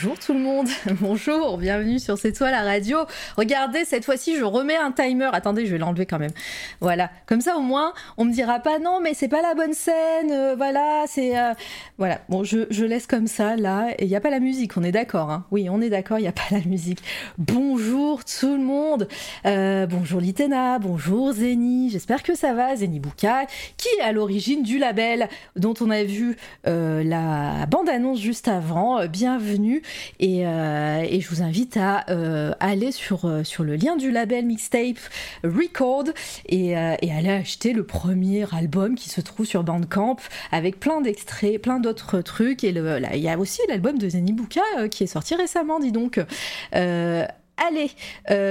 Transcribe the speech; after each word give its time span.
bonjour 0.00 0.16
tout 0.16 0.32
le 0.32 0.38
monde, 0.38 0.68
bonjour, 1.00 1.58
bienvenue 1.58 1.98
sur 1.98 2.18
C'est 2.18 2.30
toi 2.30 2.52
la 2.52 2.62
radio. 2.62 2.98
Regardez, 3.36 3.84
cette 3.84 4.04
fois-ci 4.04 4.36
je 4.36 4.44
remets 4.44 4.76
un 4.76 4.92
timer. 4.92 5.28
Attendez, 5.32 5.66
je 5.66 5.72
vais 5.72 5.78
l'enlever 5.78 6.06
quand 6.06 6.20
même. 6.20 6.30
Voilà, 6.80 7.10
comme 7.26 7.40
ça 7.40 7.56
au 7.56 7.62
moins 7.62 7.92
on 8.16 8.24
me 8.24 8.32
dira 8.32 8.60
pas 8.60 8.78
non 8.78 9.00
mais 9.02 9.12
c'est 9.12 9.26
pas 9.26 9.42
la 9.42 9.56
bonne 9.56 9.72
scène, 9.72 10.30
euh, 10.30 10.54
voilà, 10.56 11.02
c'est... 11.08 11.36
euh, 11.36 11.52
Voilà, 11.96 12.20
bon 12.28 12.44
je, 12.44 12.84
laisse 12.84 13.08
comme 13.08 13.26
ça 13.26 13.56
là, 13.56 13.88
et 13.98 14.04
il 14.04 14.08
n'y 14.08 14.14
a 14.14 14.20
pas 14.20 14.30
la 14.30 14.38
musique, 14.38 14.76
on 14.76 14.84
est 14.84 14.92
d'accord, 14.92 15.32
hein 15.32 15.46
Oui, 15.50 15.68
on 15.68 15.80
est 15.80 15.90
d'accord, 15.90 16.20
il 16.20 16.22
n'y 16.22 16.28
a 16.28 16.32
pas 16.32 16.46
la 16.52 16.60
musique. 16.60 17.00
Bonjour 17.36 18.24
tout 18.24 18.56
le 18.56 18.62
monde, 18.62 19.08
Euh, 19.46 19.86
bonjour 19.86 20.20
Litena, 20.20 20.78
bonjour 20.78 21.32
Zeni, 21.32 21.90
j'espère 21.90 22.22
que 22.22 22.36
ça 22.36 22.52
va, 22.52 22.76
Zeni 22.76 23.00
Bouka, 23.00 23.46
qui 23.76 23.88
est 23.98 24.02
à 24.02 24.12
l'origine 24.12 24.62
du 24.62 24.78
label 24.78 25.28
dont 25.56 25.74
on 25.80 25.90
a 25.90 26.04
vu 26.04 26.36
la 26.64 27.66
bande-annonce 27.66 28.20
juste 28.20 28.46
avant. 28.46 29.04
Bienvenue 29.08 29.82
et, 30.20 30.46
euh, 30.46 31.04
et 31.08 31.20
je 31.20 31.28
vous 31.28 31.42
invite 31.42 31.76
à 31.76 32.04
euh, 32.10 32.52
aller 32.60 32.92
sur, 32.92 33.24
euh, 33.24 33.44
sur 33.44 33.64
le 33.64 33.76
lien 33.76 33.96
du 33.96 34.10
label 34.10 34.46
Mixtape 34.46 34.98
Record 35.44 36.04
et, 36.46 36.76
aller 36.76 37.30
acheter 37.30 37.72
le 37.72 37.84
premier 37.84 38.46
album 38.54 38.94
qui 38.94 39.08
se 39.08 39.20
trouve 39.20 39.46
sur 39.46 39.64
Bandcamp 39.64 40.16
avec 40.52 40.78
plein 40.78 41.00
d'extraits, 41.00 41.60
plein 41.60 41.80
d'autres 41.80 42.20
trucs. 42.20 42.62
Et 42.62 42.68
il 42.68 43.20
y 43.20 43.28
a 43.28 43.38
aussi 43.38 43.60
l'album 43.68 43.98
de 43.98 44.08
Zenibuka 44.08 44.88
qui 44.90 45.04
est 45.04 45.08
sorti 45.08 45.34
récemment, 45.34 45.80
dis 45.80 45.92
donc. 45.92 46.20
Allez, 46.72 47.90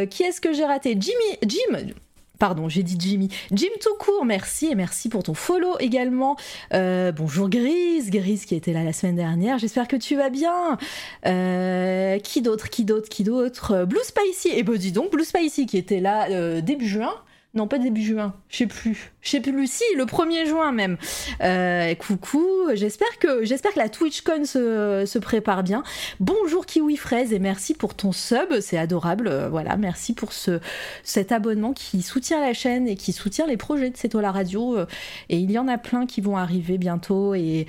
qui 0.10 0.24
est-ce 0.24 0.42
que 0.42 0.52
j'ai 0.54 0.66
raté? 0.66 0.98
Jimmy, 1.00 1.38
Jim. 1.46 1.94
Pardon, 2.40 2.70
j'ai 2.70 2.84
dit 2.84 2.98
Jimmy. 3.00 3.30
Jim 3.52 3.68
tout 3.82 3.96
court, 4.00 4.24
merci 4.24 4.68
et 4.68 4.76
merci 4.76 5.10
pour 5.10 5.24
ton 5.24 5.34
follow 5.34 5.76
également. 5.80 6.38
Euh, 6.74 7.12
bonjour 7.12 7.50
Grise, 7.50 8.12
Grise 8.12 8.46
qui 8.46 8.54
était 8.54 8.74
là 8.74 8.84
la 8.84 8.94
semaine 8.94 9.16
dernière. 9.16 9.58
J'espère 9.58 9.88
que 9.88 9.96
tu 9.96 10.16
vas 10.16 10.30
bien. 10.30 10.78
Euh, 11.26 12.20
qui 12.20 12.42
d'autre, 12.42 12.70
qui 12.70 12.86
d'autre, 12.86 13.10
qui 13.10 13.24
d'autre? 13.24 13.86
Blue 13.86 14.00
Spicy. 14.04 14.50
Et 14.50 14.64
ben 14.64 14.76
dis 14.76 14.92
donc, 14.92 15.12
Blue 15.12 15.24
Spicy 15.24 15.66
qui 15.66 15.78
était 15.78 16.00
là 16.00 16.30
euh, 16.30 16.62
début 16.62 16.88
juin. 16.88 17.14
Non, 17.54 17.68
pas 17.68 17.80
début 17.80 18.04
juin, 18.04 18.36
je 18.50 18.58
sais 18.58 18.68
plus. 18.68 19.12
Je 19.28 19.32
sais 19.32 19.42
plus, 19.42 19.70
si, 19.70 19.84
le 19.98 20.06
1er 20.06 20.48
juin 20.48 20.72
même. 20.72 20.96
Euh, 21.42 21.94
coucou, 21.96 22.48
j'espère 22.76 23.20
que, 23.20 23.44
j'espère 23.44 23.74
que 23.74 23.80
la 23.80 23.90
TwitchCon 23.90 24.46
se, 24.46 25.18
prépare 25.20 25.64
bien. 25.64 25.84
Bonjour 26.22 26.66
Kiwi 26.66 26.96
Fraise 26.96 27.34
et 27.34 27.40
merci 27.40 27.74
pour 27.74 27.94
ton 27.94 28.14
sub, 28.14 28.62
c'est 28.62 28.78
adorable. 28.78 29.28
Euh, 29.28 29.50
voilà, 29.50 29.76
merci 29.76 30.14
pour 30.14 30.32
ce, 30.32 30.62
cet 31.04 31.34
abonnement 31.34 31.74
qui 31.74 32.04
soutient 32.04 32.40
la 32.40 32.54
chaîne 32.54 32.88
et 32.88 32.96
qui 32.96 33.12
soutient 33.12 33.46
les 33.48 33.58
projets 33.58 33.90
de 33.90 33.98
C'est 33.98 34.14
la 34.14 34.32
radio. 34.32 34.78
euh, 34.78 34.86
Et 35.28 35.36
il 35.40 35.52
y 35.52 35.60
en 35.60 35.68
a 35.68 35.78
plein 35.78 36.06
qui 36.06 36.22
vont 36.22 36.38
arriver 36.38 36.78
bientôt. 36.78 37.34
Et, 37.36 37.68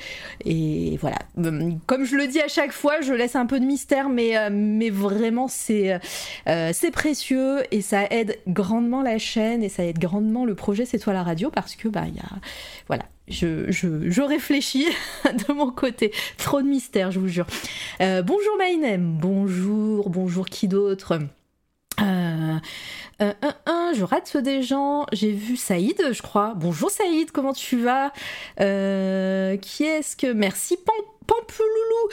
voilà. 1.00 1.18
Comme 1.86 2.04
je 2.04 2.14
le 2.14 2.28
dis 2.28 2.40
à 2.40 2.46
chaque 2.46 2.72
fois, 2.72 3.00
je 3.00 3.12
laisse 3.12 3.34
un 3.34 3.46
peu 3.46 3.58
de 3.58 3.64
mystère, 3.64 4.10
mais, 4.10 4.90
vraiment, 4.90 5.48
c'est 5.48 5.98
précieux 6.92 7.64
et 7.72 7.82
ça 7.82 8.04
aide 8.10 8.38
grandement 8.46 9.02
la 9.02 9.18
chaîne 9.18 9.64
et 9.64 9.68
ça 9.68 9.84
aide 9.84 9.98
grandement 9.98 10.44
le 10.44 10.54
projet 10.54 10.84
C'est 10.84 11.04
la 11.12 11.24
radio 11.24 11.47
parce 11.50 11.76
que, 11.76 11.88
bah, 11.88 12.04
il 12.06 12.16
y 12.16 12.20
a. 12.20 12.28
Voilà. 12.86 13.04
Je, 13.28 13.70
je, 13.70 14.10
je 14.10 14.22
réfléchis 14.22 14.86
de 15.24 15.52
mon 15.52 15.70
côté. 15.70 16.12
Trop 16.38 16.62
de 16.62 16.66
mystère, 16.66 17.10
je 17.10 17.20
vous 17.20 17.28
jure. 17.28 17.46
Euh, 18.00 18.22
bonjour 18.22 18.56
Maïnem. 18.56 19.18
Bonjour, 19.18 20.08
bonjour 20.08 20.46
qui 20.46 20.66
d'autre? 20.68 21.18
Euh, 22.00 22.58
euh, 23.20 23.32
je 23.94 24.04
rate 24.04 24.36
des 24.36 24.62
gens. 24.62 25.04
J'ai 25.12 25.32
vu 25.32 25.56
Saïd, 25.56 26.00
je 26.12 26.22
crois. 26.22 26.54
Bonjour 26.56 26.90
Saïd, 26.90 27.30
comment 27.30 27.52
tu 27.52 27.82
vas? 27.82 28.12
Qui 28.56 28.64
est-ce 29.84 30.16
que. 30.16 30.32
Merci 30.32 30.76
Pam 30.76 30.94
Pampuloulou 31.26 32.08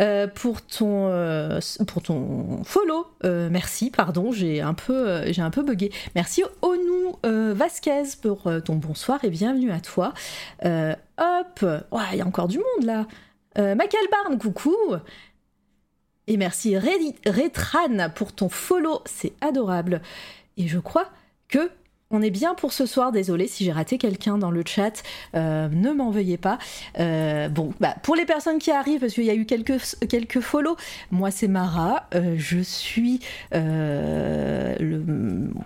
euh, 0.00 0.26
pour 0.26 0.62
ton 0.62 1.08
euh, 1.08 1.60
pour 1.86 2.02
ton 2.02 2.64
follow. 2.64 3.06
Euh, 3.24 3.48
merci, 3.50 3.90
pardon, 3.90 4.32
j'ai 4.32 4.62
un 4.62 4.72
peu 4.72 5.30
j'ai 5.30 5.42
un 5.42 5.50
peu 5.50 5.62
bugué. 5.62 5.92
Merci 6.14 6.42
Onou 6.62 7.16
Vasquez 7.24 8.04
pour 8.22 8.50
ton 8.64 8.76
bonsoir 8.76 9.22
et 9.24 9.30
bienvenue 9.30 9.70
à 9.70 9.80
toi. 9.80 10.14
Hop, 10.64 11.64
il 12.12 12.18
y 12.18 12.20
a 12.20 12.26
encore 12.26 12.48
du 12.48 12.58
monde 12.58 12.86
là. 12.86 13.06
Euh, 13.58 13.74
Barn, 13.74 14.38
coucou. 14.38 14.74
Et 16.26 16.36
merci 16.36 16.78
Retran 16.78 18.08
pour 18.14 18.32
ton 18.32 18.48
follow, 18.48 19.02
c'est 19.04 19.32
adorable. 19.40 20.00
Et 20.56 20.68
je 20.68 20.78
crois 20.78 21.10
que 21.48 21.70
on 22.12 22.22
est 22.22 22.30
bien 22.30 22.54
pour 22.54 22.72
ce 22.72 22.86
soir. 22.86 23.10
Désolé 23.10 23.48
si 23.48 23.64
j'ai 23.64 23.72
raté 23.72 23.98
quelqu'un 23.98 24.38
dans 24.38 24.50
le 24.50 24.62
chat, 24.64 25.02
euh, 25.34 25.68
ne 25.68 25.92
m'en 25.92 26.10
veuillez 26.10 26.36
pas. 26.36 26.58
Euh, 27.00 27.48
bon, 27.48 27.72
bah, 27.80 27.96
pour 28.02 28.14
les 28.14 28.26
personnes 28.26 28.58
qui 28.58 28.70
arrivent, 28.70 29.00
parce 29.00 29.14
qu'il 29.14 29.24
y 29.24 29.30
a 29.30 29.34
eu 29.34 29.46
quelques 29.46 29.96
quelques 30.08 30.40
follow. 30.40 30.76
Moi, 31.10 31.30
c'est 31.30 31.48
Mara. 31.48 32.06
euh, 32.14 32.36
je 32.38 32.60
suis 32.60 33.20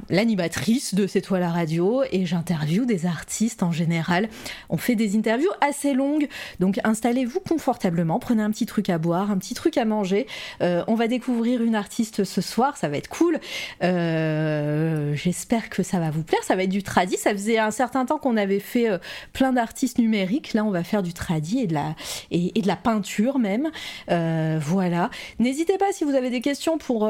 l'animatrice 0.08 0.94
de 0.94 1.06
C'est 1.06 1.20
toi 1.20 1.40
la 1.40 1.50
radio 1.50 2.02
et 2.12 2.24
j'interviewe 2.26 2.86
des 2.86 3.06
artistes 3.06 3.62
en 3.62 3.72
général. 3.72 4.28
On 4.70 4.76
fait 4.76 4.94
des 4.94 5.16
interviews 5.16 5.50
assez 5.60 5.94
longues, 5.94 6.28
donc 6.60 6.78
installez-vous 6.84 7.40
confortablement, 7.40 8.18
prenez 8.18 8.42
un 8.42 8.50
petit 8.50 8.66
truc 8.66 8.88
à 8.90 8.98
boire, 8.98 9.30
un 9.30 9.38
petit 9.38 9.54
truc 9.54 9.76
à 9.78 9.84
manger. 9.84 10.26
On 10.60 10.94
va 10.94 11.08
découvrir 11.08 11.62
une 11.62 11.74
artiste 11.74 12.22
ce 12.24 12.40
soir, 12.40 12.76
ça 12.76 12.88
va 12.88 12.96
être 12.98 13.08
cool. 13.08 13.40
J'espère 13.80 15.68
que 15.70 15.82
ça 15.82 15.98
va 15.98 16.10
vous 16.10 16.22
plaire. 16.22 16.35
Ça 16.42 16.56
va 16.56 16.64
être 16.64 16.70
du 16.70 16.82
tradi. 16.82 17.16
Ça 17.16 17.32
faisait 17.32 17.58
un 17.58 17.70
certain 17.70 18.04
temps 18.04 18.18
qu'on 18.18 18.36
avait 18.36 18.60
fait 18.60 18.90
euh, 18.90 18.98
plein 19.32 19.52
d'artistes 19.52 19.98
numériques. 19.98 20.52
Là, 20.54 20.64
on 20.64 20.70
va 20.70 20.84
faire 20.84 21.02
du 21.02 21.12
tradi 21.12 21.60
et 21.60 21.66
de 21.66 22.66
la 22.66 22.76
peinture 22.76 23.38
même. 23.38 23.70
Euh, 24.10 24.58
voilà. 24.60 25.10
N'hésitez 25.38 25.78
pas 25.78 25.92
si 25.92 26.04
vous 26.04 26.14
avez 26.14 26.30
des 26.30 26.40
questions 26.40 26.78
pour 26.78 27.08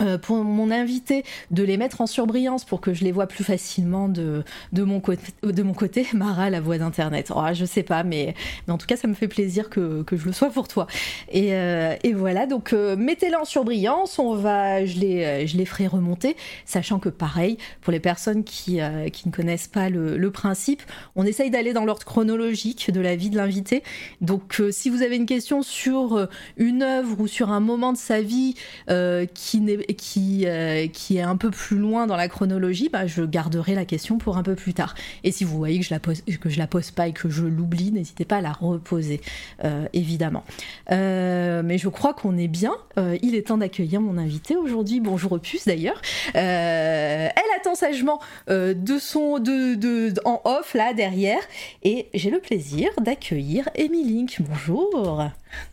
euh, 0.00 0.18
pour 0.18 0.42
mon 0.42 0.72
invité 0.72 1.24
de 1.52 1.62
les 1.62 1.76
mettre 1.76 2.00
en 2.00 2.08
surbrillance 2.08 2.64
pour 2.64 2.80
que 2.80 2.92
je 2.92 3.04
les 3.04 3.12
vois 3.12 3.28
plus 3.28 3.44
facilement 3.44 4.08
de, 4.08 4.42
de, 4.72 4.82
mon, 4.82 4.98
côté. 4.98 6.06
Mara, 6.14 6.50
la 6.50 6.60
voix 6.60 6.78
d'internet. 6.78 7.30
Oh, 7.34 7.44
je 7.52 7.64
sais 7.64 7.84
pas, 7.84 8.02
mais, 8.02 8.34
mais 8.66 8.72
en 8.72 8.78
tout 8.78 8.86
cas, 8.86 8.96
ça 8.96 9.06
me 9.06 9.14
fait 9.14 9.28
plaisir 9.28 9.70
que, 9.70 10.02
que 10.02 10.16
je 10.16 10.26
le 10.26 10.32
sois 10.32 10.50
pour 10.50 10.66
toi. 10.66 10.88
Et, 11.30 11.54
euh, 11.54 11.94
et 12.02 12.12
voilà, 12.12 12.46
donc 12.46 12.72
euh, 12.72 12.96
mettez-les 12.96 13.36
en 13.36 13.44
surbrillance. 13.44 14.18
On 14.18 14.34
va, 14.34 14.84
je, 14.84 14.98
les, 14.98 15.46
je 15.46 15.56
les 15.56 15.64
ferai 15.64 15.86
remonter, 15.86 16.36
sachant 16.64 16.98
que 16.98 17.08
pareil, 17.08 17.56
pour 17.80 17.92
les 17.92 18.00
personnes 18.00 18.42
qui, 18.42 18.80
qui 19.12 19.28
ne 19.28 19.32
connaissent 19.32 19.68
pas 19.68 19.90
le, 19.90 20.16
le 20.16 20.30
principe, 20.32 20.82
on 21.14 21.24
essaye 21.24 21.50
d'aller 21.50 21.72
dans 21.72 21.84
l'ordre 21.84 22.04
chronologique 22.04 22.90
de 22.90 23.00
la 23.00 23.14
vie 23.14 23.30
de 23.30 23.36
l'invité. 23.36 23.84
Donc, 24.20 24.60
si 24.72 24.90
vous 24.90 25.02
avez 25.02 25.14
une 25.14 25.26
question 25.26 25.62
sur 25.62 26.28
une 26.56 26.82
œuvre 26.82 27.20
ou 27.20 27.28
sur 27.28 27.52
un 27.52 27.60
moment 27.60 27.92
de 27.92 27.98
sa 27.98 28.20
vie 28.20 28.56
qui, 28.88 29.60
n'est, 29.60 29.83
qui, 29.86 30.46
euh, 30.46 30.86
qui 30.88 31.18
est 31.18 31.22
un 31.22 31.36
peu 31.36 31.50
plus 31.50 31.78
loin 31.78 32.06
dans 32.06 32.16
la 32.16 32.28
chronologie, 32.28 32.88
bah, 32.88 33.06
je 33.06 33.22
garderai 33.22 33.74
la 33.74 33.84
question 33.84 34.18
pour 34.18 34.36
un 34.36 34.42
peu 34.42 34.54
plus 34.54 34.74
tard. 34.74 34.94
Et 35.22 35.32
si 35.32 35.44
vous 35.44 35.56
voyez 35.56 35.78
que 35.78 35.84
je 35.84 35.94
la 35.94 36.00
que 36.00 36.48
je 36.48 36.58
la 36.58 36.66
pose 36.66 36.90
pas 36.90 37.08
et 37.08 37.12
que 37.12 37.28
je 37.28 37.44
l'oublie, 37.44 37.92
n'hésitez 37.92 38.24
pas 38.24 38.36
à 38.36 38.40
la 38.40 38.52
reposer, 38.52 39.20
euh, 39.64 39.86
évidemment. 39.92 40.44
Euh, 40.90 41.62
mais 41.64 41.78
je 41.78 41.88
crois 41.88 42.14
qu'on 42.14 42.36
est 42.36 42.48
bien. 42.48 42.74
Il 43.22 43.34
est 43.34 43.48
temps 43.48 43.58
d'accueillir 43.58 44.00
mon 44.00 44.18
invité 44.18 44.56
aujourd'hui. 44.56 45.00
Bonjour 45.00 45.32
Opus 45.32 45.64
d'ailleurs. 45.66 46.00
Elle 46.34 47.30
attend 47.56 47.74
sagement 47.74 48.20
de 48.48 48.98
son 48.98 49.38
de, 49.38 49.74
de, 49.74 50.12
en 50.24 50.40
off 50.44 50.74
là 50.74 50.94
derrière 50.94 51.40
et 51.82 52.08
j'ai 52.14 52.30
le 52.30 52.40
plaisir 52.40 52.90
d'accueillir 53.00 53.68
Amy 53.78 54.04
Link. 54.04 54.38
Bonjour. 54.40 55.24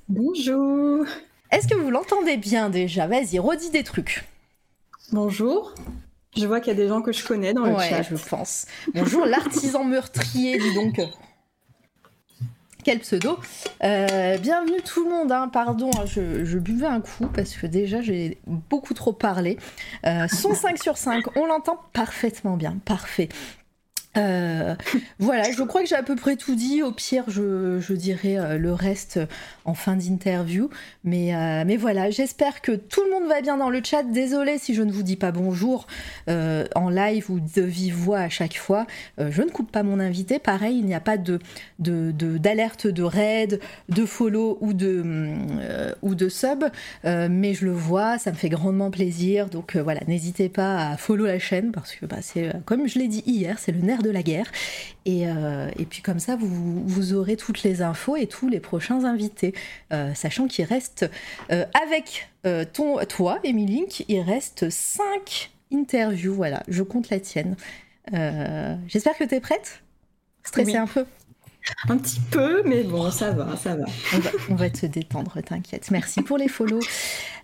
Bonjour. 0.09 1.05
Est-ce 1.51 1.67
que 1.67 1.75
vous 1.75 1.91
l'entendez 1.91 2.37
bien 2.37 2.69
déjà? 2.69 3.07
Vas-y, 3.07 3.37
redis 3.37 3.71
des 3.71 3.83
trucs. 3.83 4.23
Bonjour. 5.11 5.75
Je 6.37 6.47
vois 6.47 6.61
qu'il 6.61 6.69
y 6.69 6.75
a 6.75 6.79
des 6.81 6.87
gens 6.87 7.01
que 7.01 7.11
je 7.11 7.25
connais 7.25 7.53
dans 7.53 7.65
le 7.65 7.73
ouais, 7.73 7.89
chat. 7.89 8.03
je 8.03 8.15
pense. 8.15 8.65
Bonjour 8.93 9.25
l'artisan 9.25 9.83
meurtrier, 9.83 10.57
dis 10.57 10.73
donc. 10.73 11.01
Quel 12.85 12.99
pseudo. 12.99 13.37
Euh, 13.83 14.37
bienvenue 14.37 14.81
tout 14.81 15.03
le 15.03 15.09
monde, 15.09 15.31
hein. 15.31 15.49
pardon, 15.49 15.91
hein, 15.99 16.05
je, 16.05 16.45
je 16.45 16.57
buvais 16.57 16.87
un 16.87 17.01
coup 17.01 17.27
parce 17.27 17.53
que 17.53 17.67
déjà 17.67 18.01
j'ai 18.01 18.39
beaucoup 18.47 18.93
trop 18.93 19.11
parlé. 19.11 19.57
Euh, 20.05 20.27
son 20.29 20.55
5 20.55 20.81
sur 20.81 20.97
5, 20.97 21.35
on 21.35 21.45
l'entend 21.45 21.79
parfaitement 21.91 22.55
bien, 22.55 22.77
parfait. 22.85 23.27
Euh, 24.17 24.75
voilà, 25.19 25.51
je 25.51 25.63
crois 25.63 25.81
que 25.81 25.87
j'ai 25.87 25.95
à 25.95 26.03
peu 26.03 26.15
près 26.15 26.35
tout 26.35 26.55
dit. 26.55 26.83
Au 26.83 26.91
pire, 26.91 27.25
je, 27.27 27.93
dirai 27.93 28.37
euh, 28.37 28.57
le 28.57 28.73
reste 28.73 29.19
en 29.65 29.73
fin 29.73 29.95
d'interview. 29.95 30.69
Mais, 31.03 31.35
euh, 31.35 31.63
mais 31.65 31.77
voilà, 31.77 32.09
j'espère 32.09 32.61
que 32.61 32.73
tout 32.73 33.03
le 33.03 33.11
monde 33.11 33.29
va 33.29 33.41
bien 33.41 33.57
dans 33.57 33.69
le 33.69 33.81
chat. 33.83 34.03
Désolée 34.03 34.57
si 34.57 34.73
je 34.73 34.81
ne 34.81 34.91
vous 34.91 35.03
dis 35.03 35.15
pas 35.15 35.31
bonjour 35.31 35.87
en 36.27 36.89
live 36.89 37.29
ou 37.29 37.39
de 37.39 37.61
vive 37.61 37.95
voix 37.95 38.19
à 38.19 38.29
chaque 38.29 38.57
fois. 38.57 38.85
je 39.17 39.41
ne 39.41 39.49
coupe 39.49 39.71
pas 39.71 39.83
mon 39.83 39.99
invité. 39.99 40.39
Pareil, 40.39 40.77
il 40.77 40.85
n'y 40.85 40.95
a 40.95 40.99
pas 40.99 41.17
d'alerte 41.17 42.87
de, 42.87 42.91
de, 42.91 43.03
raid, 43.03 43.59
de 43.89 44.05
follow 44.05 44.57
ou 44.61 44.73
de, 44.73 46.29
sub. 46.29 46.63
mais 47.03 47.53
je 47.53 47.65
le 47.65 47.71
vois, 47.71 48.17
ça 48.17 48.31
me 48.31 48.35
fait 48.35 48.49
grandement 48.49 48.91
plaisir. 48.91 49.47
Donc 49.49 49.75
voilà, 49.75 50.01
n'hésitez 50.07 50.49
pas 50.49 50.89
à 50.89 50.97
follow 50.97 51.25
la 51.25 51.39
chaîne 51.39 51.71
parce 51.71 51.95
que 51.95 52.05
bah, 52.05 52.17
comme 52.65 52.87
je 52.87 52.99
l'ai 52.99 53.07
dit 53.07 53.23
hier, 53.25 53.57
c'est 53.59 53.71
le 53.71 53.81
nerf 53.81 54.00
de 54.01 54.09
la 54.09 54.23
guerre. 54.23 54.51
Et, 55.05 55.27
euh, 55.27 55.69
et 55.77 55.85
puis 55.85 56.01
comme 56.01 56.19
ça, 56.19 56.35
vous, 56.35 56.83
vous, 56.85 57.13
aurez 57.13 57.37
toutes 57.37 57.63
les 57.63 57.81
infos 57.81 58.15
et 58.15 58.27
tous 58.27 58.47
les 58.47 58.59
prochains 58.59 59.05
invités, 59.05 59.53
euh, 59.93 60.13
sachant 60.13 60.47
qu'il 60.47 60.65
reste, 60.65 61.09
euh, 61.51 61.65
avec 61.83 62.29
ton, 62.73 62.97
toi, 63.05 63.39
Emily 63.43 63.85
il 64.07 64.21
reste 64.21 64.69
5 64.69 65.51
interviews. 65.71 66.33
Voilà, 66.33 66.63
je 66.67 66.81
compte 66.81 67.09
la 67.09 67.19
tienne. 67.19 67.55
J'espère 68.87 69.15
que 69.17 69.23
tu 69.23 69.35
es 69.35 69.39
prête 69.39 69.83
Stressée 70.43 70.77
un 70.77 70.87
peu 70.87 71.05
un 71.89 71.97
petit 71.97 72.19
peu, 72.31 72.63
mais 72.65 72.83
bon, 72.83 73.11
ça 73.11 73.31
va, 73.31 73.55
ça 73.55 73.75
va. 73.75 73.85
On 74.49 74.55
va, 74.55 74.69
te 74.69 74.85
détendre, 74.85 75.37
t'inquiète. 75.43 75.91
Merci 75.91 76.21
pour 76.21 76.37
les 76.37 76.47
follow. 76.47 76.79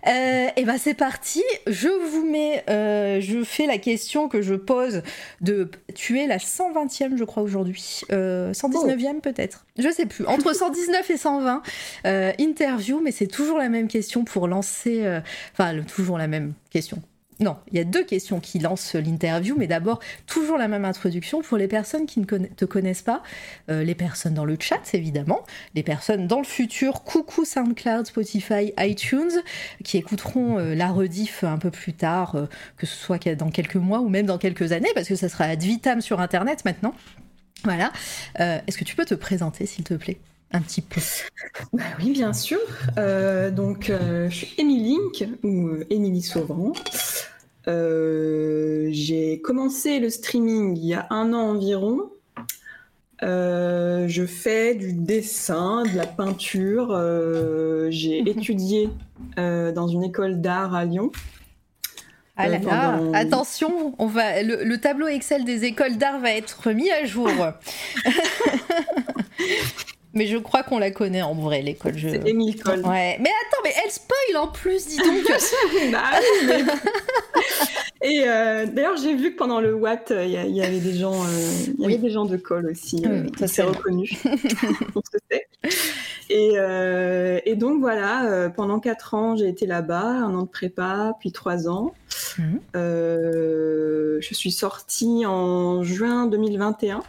Euh, 0.06 0.48
et 0.56 0.64
ben 0.64 0.78
c'est 0.78 0.94
parti. 0.94 1.42
Je 1.66 1.88
vous 1.88 2.24
mets, 2.28 2.64
euh, 2.70 3.20
je 3.20 3.42
fais 3.44 3.66
la 3.66 3.78
question 3.78 4.28
que 4.28 4.42
je 4.42 4.54
pose 4.54 5.02
de. 5.40 5.70
Tu 5.94 6.18
es 6.20 6.26
la 6.26 6.38
120e, 6.38 7.16
je 7.16 7.24
crois 7.24 7.42
aujourd'hui, 7.42 8.02
119e 8.10 9.20
peut-être. 9.20 9.66
Je 9.78 9.90
sais 9.90 10.06
plus. 10.06 10.26
Entre 10.26 10.54
119 10.54 11.10
et 11.10 11.16
120 11.16 11.62
euh, 12.06 12.32
interview, 12.38 13.00
mais 13.00 13.12
c'est 13.12 13.26
toujours 13.26 13.58
la 13.58 13.68
même 13.68 13.88
question 13.88 14.24
pour 14.24 14.48
lancer. 14.48 15.20
Enfin, 15.52 15.82
toujours 15.82 16.18
la 16.18 16.28
même 16.28 16.54
question 16.70 17.02
non, 17.40 17.56
il 17.70 17.78
y 17.78 17.80
a 17.80 17.84
deux 17.84 18.04
questions 18.04 18.40
qui 18.40 18.58
lancent 18.58 18.94
l'interview, 18.94 19.54
mais 19.56 19.68
d'abord, 19.68 20.00
toujours 20.26 20.58
la 20.58 20.66
même 20.66 20.84
introduction 20.84 21.40
pour 21.40 21.56
les 21.56 21.68
personnes 21.68 22.06
qui 22.06 22.18
ne 22.18 22.24
te 22.24 22.64
connaissent 22.64 23.02
pas, 23.02 23.22
euh, 23.70 23.84
les 23.84 23.94
personnes 23.94 24.34
dans 24.34 24.44
le 24.44 24.56
chat, 24.58 24.80
évidemment, 24.92 25.44
les 25.74 25.84
personnes 25.84 26.26
dans 26.26 26.38
le 26.38 26.44
futur, 26.44 27.04
coucou 27.04 27.44
SoundCloud, 27.44 28.06
Spotify, 28.06 28.72
iTunes, 28.78 29.42
qui 29.84 29.98
écouteront 29.98 30.58
euh, 30.58 30.74
la 30.74 30.88
rediff 30.88 31.44
un 31.44 31.58
peu 31.58 31.70
plus 31.70 31.92
tard, 31.92 32.34
euh, 32.34 32.46
que 32.76 32.86
ce 32.86 32.96
soit 32.96 33.18
dans 33.36 33.50
quelques 33.50 33.76
mois 33.76 34.00
ou 34.00 34.08
même 34.08 34.26
dans 34.26 34.38
quelques 34.38 34.72
années, 34.72 34.90
parce 34.94 35.06
que 35.06 35.16
ça 35.16 35.28
sera 35.28 35.44
ad 35.44 35.62
vitam 35.62 36.00
sur 36.00 36.20
Internet 36.20 36.64
maintenant. 36.64 36.94
Voilà. 37.64 37.92
Est-ce 38.38 38.78
que 38.78 38.84
tu 38.84 38.94
peux 38.94 39.04
te 39.04 39.14
présenter, 39.14 39.66
s'il 39.66 39.82
te 39.82 39.94
plaît? 39.94 40.18
Un 40.52 40.60
petit 40.60 40.80
peu 40.80 41.00
bah 41.72 41.82
Oui, 41.98 42.12
bien 42.12 42.32
sûr. 42.32 42.58
Euh, 42.96 43.50
donc, 43.50 43.90
euh, 43.90 44.28
je 44.30 44.34
suis 44.34 44.54
Émilie 44.58 44.96
Link, 44.96 45.28
ou 45.42 45.68
euh, 45.68 45.86
Émilie 45.90 46.22
Sauvant. 46.22 46.72
j'ai 47.66 49.40
commencé 49.44 50.00
le 50.00 50.08
streaming 50.08 50.76
il 50.76 50.86
y 50.86 50.94
a 50.94 51.06
un 51.10 51.34
an 51.34 51.50
environ. 51.50 52.10
je 53.20 54.24
fais 54.26 54.74
du 54.74 54.94
dessin, 54.94 55.82
de 55.82 55.96
la 55.96 56.06
peinture. 56.06 56.88
j'ai 57.90 58.18
étudié 58.30 58.88
dans 59.36 59.88
une 59.88 60.04
école 60.04 60.40
d'art 60.40 60.74
à 60.74 60.84
Lyon. 60.84 61.10
Ah 62.40 62.46
là 62.46 63.00
attention, 63.14 63.96
on 63.98 64.06
va, 64.06 64.44
le, 64.44 64.62
le, 64.62 64.78
tableau 64.78 65.08
Excel 65.08 65.44
des 65.44 65.64
écoles 65.64 65.98
d'art 65.98 66.20
va 66.20 66.30
être 66.30 66.70
mis 66.70 66.88
à 66.88 67.04
jour. 67.04 67.28
Mais 70.14 70.26
je 70.26 70.38
crois 70.38 70.62
qu'on 70.62 70.78
la 70.78 70.90
connaît 70.90 71.22
en 71.22 71.34
vrai, 71.34 71.62
l'école. 71.62 71.96
Je... 71.96 72.08
C'est 72.08 72.26
Émile 72.26 72.60
Cole. 72.62 72.80
Ouais. 72.80 73.18
Mais 73.20 73.30
attends, 73.46 73.62
mais 73.62 73.72
elle 73.84 73.90
spoil 73.90 74.36
en 74.36 74.48
plus, 74.48 74.86
dis 74.86 74.96
donc. 74.96 75.24
bah, 75.92 76.02
Et 78.02 78.22
euh, 78.26 78.66
d'ailleurs, 78.66 78.96
j'ai 78.96 79.14
vu 79.14 79.32
que 79.32 79.36
pendant 79.36 79.60
le 79.60 79.74
Watt, 79.74 80.12
il 80.16 80.30
y, 80.30 80.62
avait 80.62 80.78
des 80.78 80.94
gens, 80.94 81.24
euh, 81.24 81.74
y 81.78 81.84
avait 81.84 81.98
des 81.98 82.10
gens 82.10 82.26
de 82.26 82.36
Cole 82.36 82.68
aussi. 82.70 83.02
Oui, 83.04 83.10
euh, 83.10 83.26
ça 83.38 83.48
s'est 83.48 83.62
reconnu. 83.62 84.08
On 84.94 85.00
se 85.00 85.18
sait. 85.30 85.48
Et, 86.30 86.54
et, 87.50 87.56
donc 87.56 87.80
voilà, 87.80 88.50
pendant 88.54 88.78
quatre 88.80 89.14
ans, 89.14 89.34
j'ai 89.34 89.48
été 89.48 89.66
là-bas, 89.66 90.04
un 90.04 90.34
an 90.34 90.42
de 90.42 90.48
prépa, 90.48 91.14
puis 91.18 91.32
trois 91.32 91.68
ans. 91.68 91.94
Mhm. 92.38 92.60
je 92.74 94.28
suis 94.34 94.52
sortie 94.52 95.24
en 95.26 95.82
juin 95.82 96.26
2021. 96.26 97.02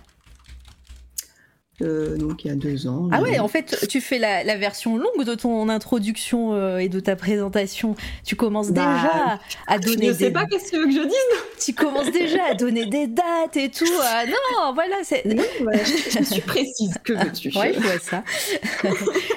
Euh, 1.82 2.18
donc 2.18 2.44
il 2.44 2.50
y 2.50 2.52
a 2.52 2.56
deux 2.56 2.88
ans. 2.88 3.10
Ah 3.12 3.22
ouais, 3.22 3.40
en 3.40 3.48
fait, 3.48 3.88
tu 3.88 4.02
fais 4.02 4.20
la, 4.20 4.58
version 4.58 4.98
longue 4.98 5.24
de 5.26 5.36
ton 5.36 5.70
introduction 5.70 6.54
euh, 6.54 6.80
et 6.80 6.90
de 6.90 7.00
ta 7.00 7.16
présentation. 7.16 7.96
Tu 8.26 8.36
commences 8.36 8.72
bah, 8.72 8.96
déjà 8.96 9.40
à 9.68 9.80
donner. 9.80 10.08
Je 10.08 10.12
ne 10.12 10.14
sais 10.14 10.32
pas 10.32 10.46
qu'est-ce 10.46 10.66
que 10.66 10.70
tu 10.72 10.78
veux 10.78 10.86
que 10.88 10.92
je 10.92 11.08
dise. 11.08 11.66
Tu 11.66 11.74
commences 11.74 12.12
déjà 12.12 12.44
à 12.52 12.54
donner 12.54 12.86
des 12.86 13.08
dates 13.08 13.56
et 13.56 13.70
tout. 13.70 13.86
Ah 14.02 14.26
non, 14.26 14.74
voilà, 14.74 14.98
c'est. 15.04 15.24
je, 15.26 16.24
suis 16.24 16.42
précise. 16.42 16.96
Que 17.04 17.14
veux-tu 17.14 17.58
Ouais, 17.58 17.74
je 17.74 17.80
vois 17.80 18.00
ça. 18.00 18.24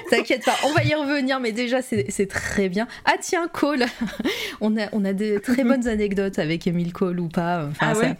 T'inquiète 0.09 0.43
pas, 0.43 0.55
on 0.65 0.73
va 0.73 0.83
y 0.83 0.93
revenir, 0.93 1.39
mais 1.39 1.51
déjà 1.51 1.81
c'est 1.81 2.27
très 2.27 2.69
bien. 2.69 2.87
Ah 3.05 3.15
tiens, 3.21 3.47
Cole, 3.47 3.85
on 4.61 4.77
a 4.77 4.87
on 4.91 5.05
a 5.05 5.13
des 5.13 5.39
très 5.39 5.63
bonnes 5.63 5.87
anecdotes 5.87 6.39
avec 6.39 6.67
Emile 6.67 6.93
Cole 6.93 7.19
ou 7.19 7.29
pas. 7.29 7.69
ah 7.79 7.93
ouais? 7.97 8.15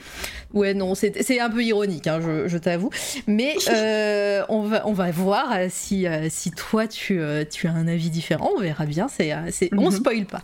Ouais, 0.53 0.75
non, 0.75 0.93
c'est 0.93 1.39
un 1.39 1.49
peu 1.49 1.63
ironique, 1.63 2.05
hein, 2.05 2.19
je, 2.21 2.47
je 2.47 2.57
t'avoue. 2.59 2.91
Mais 3.25 3.55
euh, 3.69 4.12
on, 4.49 4.63
va, 4.63 4.87
on 4.87 4.93
va 4.93 5.11
voir 5.11 5.51
euh, 5.53 5.67
si, 5.69 6.07
euh, 6.07 6.27
si 6.29 6.51
toi, 6.51 6.87
tu, 6.87 7.19
tu 7.51 7.67
as 7.67 7.71
un 7.71 7.87
avis 7.87 8.09
différent. 8.09 8.49
On 8.55 8.61
verra 8.61 8.85
bien. 8.85 9.07
C'est, 9.07 9.33
c'est, 9.51 9.69
On 9.73 9.85
mhm. 9.85 9.91
spoil 9.91 10.25
pas. 10.25 10.43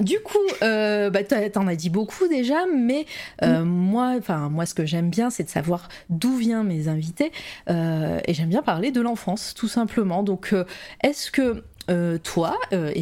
Du 0.00 0.20
coup, 0.20 0.38
euh, 0.62 1.10
bah, 1.10 1.22
t'en 1.22 1.66
as 1.66 1.76
dit 1.76 1.90
beaucoup 1.90 2.26
déjà, 2.26 2.64
mais 2.74 3.04
mm. 3.42 3.60
moi, 3.60 4.14
enfin 4.16 4.48
moi, 4.48 4.64
ce 4.64 4.72
que 4.72 4.86
j'aime 4.86 5.10
bien, 5.10 5.28
c'est 5.28 5.44
de 5.44 5.50
savoir 5.50 5.90
d'où 6.08 6.34
viennent 6.34 6.62
mes 6.62 6.88
invités, 6.88 7.30
et 7.68 8.32
j'aime 8.32 8.48
bien 8.48 8.62
parler 8.62 8.90
de 8.90 9.02
l'enfance, 9.02 9.52
tout 9.54 9.68
simplement. 9.68 10.22
Donc, 10.22 10.54
est-ce 11.02 11.30
que 11.30 11.62
euh, 11.90 12.18
toi, 12.18 12.58
euh, 12.72 12.92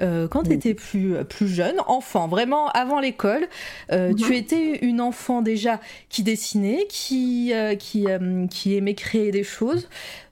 euh, 0.00 0.28
quand 0.28 0.44
tu 0.44 0.52
étais 0.52 0.74
plus, 0.74 1.14
plus 1.24 1.48
jeune, 1.48 1.76
enfant, 1.86 2.28
vraiment 2.28 2.68
avant 2.68 3.00
l'école, 3.00 3.46
euh, 3.92 4.14
tu 4.14 4.26
mhm. 4.26 4.32
étais 4.32 4.78
une 4.84 5.00
enfant 5.00 5.42
déjà 5.42 5.80
qui 6.08 6.22
dessinait, 6.22 6.86
qui, 6.88 7.52
qui, 7.78 8.06
qui 8.50 8.76
aimait 8.76 8.94
créer 8.94 9.30
des 9.30 9.44
choses. 9.44 9.88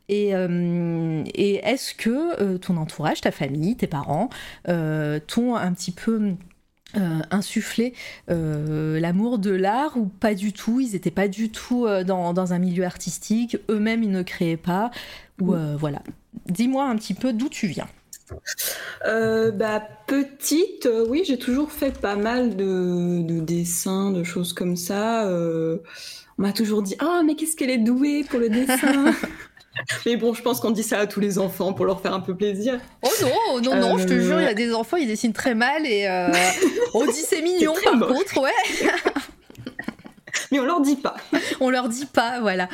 Et, 0.09 0.33
et 0.33 1.55
est-ce 1.67 1.95
que 1.95 2.57
ton 2.59 2.77
entourage, 2.77 3.23
ta 3.23 3.31
famille, 3.31 3.75
tes 3.77 3.87
parents, 3.87 4.29
t'ont 4.67 5.57
un 5.57 5.73
petit 5.73 5.93
peu 5.93 6.35
insufflé 7.31 7.95
l'amour 8.29 9.39
de 9.39 9.51
l'art 9.51 9.97
ou 9.97 10.07
pas 10.07 10.35
du 10.35 10.53
tout? 10.53 10.81
Ils 10.81 10.93
n'étaient 10.93 11.11
pas 11.11 11.29
du 11.29 11.51
tout 11.51 11.87
dans, 12.07 12.33
dans, 12.33 12.53
un 12.53 12.59
milieu 12.59 12.85
artistique, 12.85 13.59
eux-mêmes 13.69 14.03
ils 14.03 14.11
ne 14.11 14.23
créaient 14.23 14.57
pas, 14.57 14.91
ou 15.41 15.55
voilà. 15.79 16.03
Dis-moi 16.47 16.85
un 16.85 16.97
petit 16.97 17.15
peu 17.15 17.33
d'où 17.33 17.49
tu 17.49 17.67
viens. 17.67 17.89
Euh, 19.07 19.51
bah, 19.51 19.83
petite, 20.07 20.87
euh, 20.87 21.07
oui, 21.09 21.23
j'ai 21.27 21.39
toujours 21.39 21.71
fait 21.71 21.99
pas 21.99 22.17
mal 22.17 22.57
de, 22.57 23.41
dessins, 23.41 24.11
de 24.11 24.25
choses 24.25 24.53
comme 24.53 24.77
ça. 24.77 25.27
Euh, 25.27 25.79
on 26.39 26.43
m'a 26.43 26.53
toujours 26.53 26.83
dit 26.83 26.97
Ah, 26.99 27.23
mais 27.25 27.35
qu'est-ce 27.35 27.57
qu'elle 27.57 27.71
est 27.71 27.79
douée 27.79 28.25
pour 28.25 28.41
le 28.41 28.49
dessin 28.49 29.13
Mais 30.07 30.17
bon, 30.17 30.35
je 30.35 30.43
pense 30.43 30.61
qu'on 30.61 30.71
dit 30.71 30.83
ça 30.83 30.99
à 30.99 31.07
tous 31.07 31.21
les 31.21 31.39
enfants 31.39 31.73
pour 31.73 31.85
leur 31.85 32.01
faire 32.01 32.15
un 32.15 32.21
peu 32.21 32.37
plaisir. 32.37 32.79
Oh 33.03 33.09
non, 33.23 33.61
non, 33.61 33.77
non, 33.77 33.99
je 33.99 34.07
te 34.07 34.19
jure, 34.19 34.41
il 34.41 34.45
y 34.45 34.49
a 34.49 34.55
des 34.55 34.73
enfants, 34.73 34.97
ils 34.97 35.07
dessinent 35.07 35.33
très 35.33 35.55
mal 35.55 35.87
et 35.87 36.07
on 36.95 37.05
dit 37.07 37.13
c'est 37.13 37.43
mignon 37.43 37.75
par 37.85 38.09
contre, 38.09 38.41
ouais. 38.41 38.51
mais 40.53 40.61
on 40.61 40.65
leur 40.65 40.81
dit 40.81 40.97
pas. 40.97 41.17
on 41.61 41.71
leur 41.71 41.89
dit 41.89 42.07
pas, 42.07 42.41
voilà. 42.41 42.69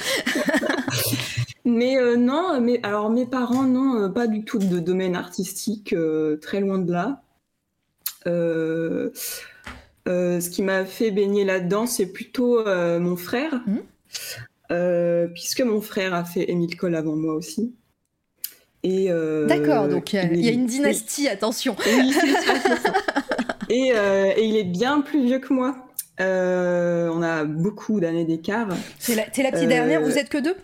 Mais 1.65 1.99
euh, 1.99 2.17
non, 2.17 2.61
mais 2.61 2.81
alors 2.83 3.11
mes 3.11 3.27
parents, 3.27 3.65
non, 3.65 3.97
euh, 3.97 4.09
pas 4.09 4.27
du 4.27 4.45
tout 4.45 4.59
de 4.59 4.81
domaine 4.81 5.15
artistique, 5.15 5.93
euh, 5.93 6.37
très 6.39 6.61
loin 6.61 6.79
de 6.79 6.93
là. 6.93 7.23
ce 10.07 10.51
qui 10.51 10.63
m'a 10.63 10.85
fait 10.85 11.11
baigner 11.11 11.45
là-dedans, 11.45 11.87
c'est 11.87 12.07
plutôt 12.07 12.65
mon 12.65 13.17
frère, 13.17 13.63
mmh. 13.67 13.79
Puisque 15.35 15.61
mon 15.63 15.81
frère 15.81 16.15
a 16.15 16.25
fait 16.25 16.51
Émile 16.51 16.77
Cole 16.77 16.95
avant 16.95 17.17
moi 17.17 17.35
aussi. 17.35 17.75
D'accord, 18.83 19.89
donc 19.89 20.13
il 20.13 20.43
y, 20.43 20.49
a 20.49 20.53
une 20.53 20.67
dynastie, 20.67 21.29
attention. 21.29 21.77
et, 23.69 23.89
et, 23.89 24.45
il 24.45 24.57
est 24.57 24.65
bien 24.65 25.03
plus 25.03 25.25
vieux 25.25 25.39
que 25.39 25.53
moi. 25.53 25.77
on 26.19 27.23
a 27.23 27.45
beaucoup 27.45 28.01
d'années 28.01 28.25
d'écart. 28.25 28.69
T'es 29.05 29.15
la, 29.15 29.25
la 29.25 29.53
petite 29.53 29.69
dernière, 29.69 30.01
vous 30.01 30.17
êtes 30.17 30.31
que 30.31 30.39
deux? 30.39 30.57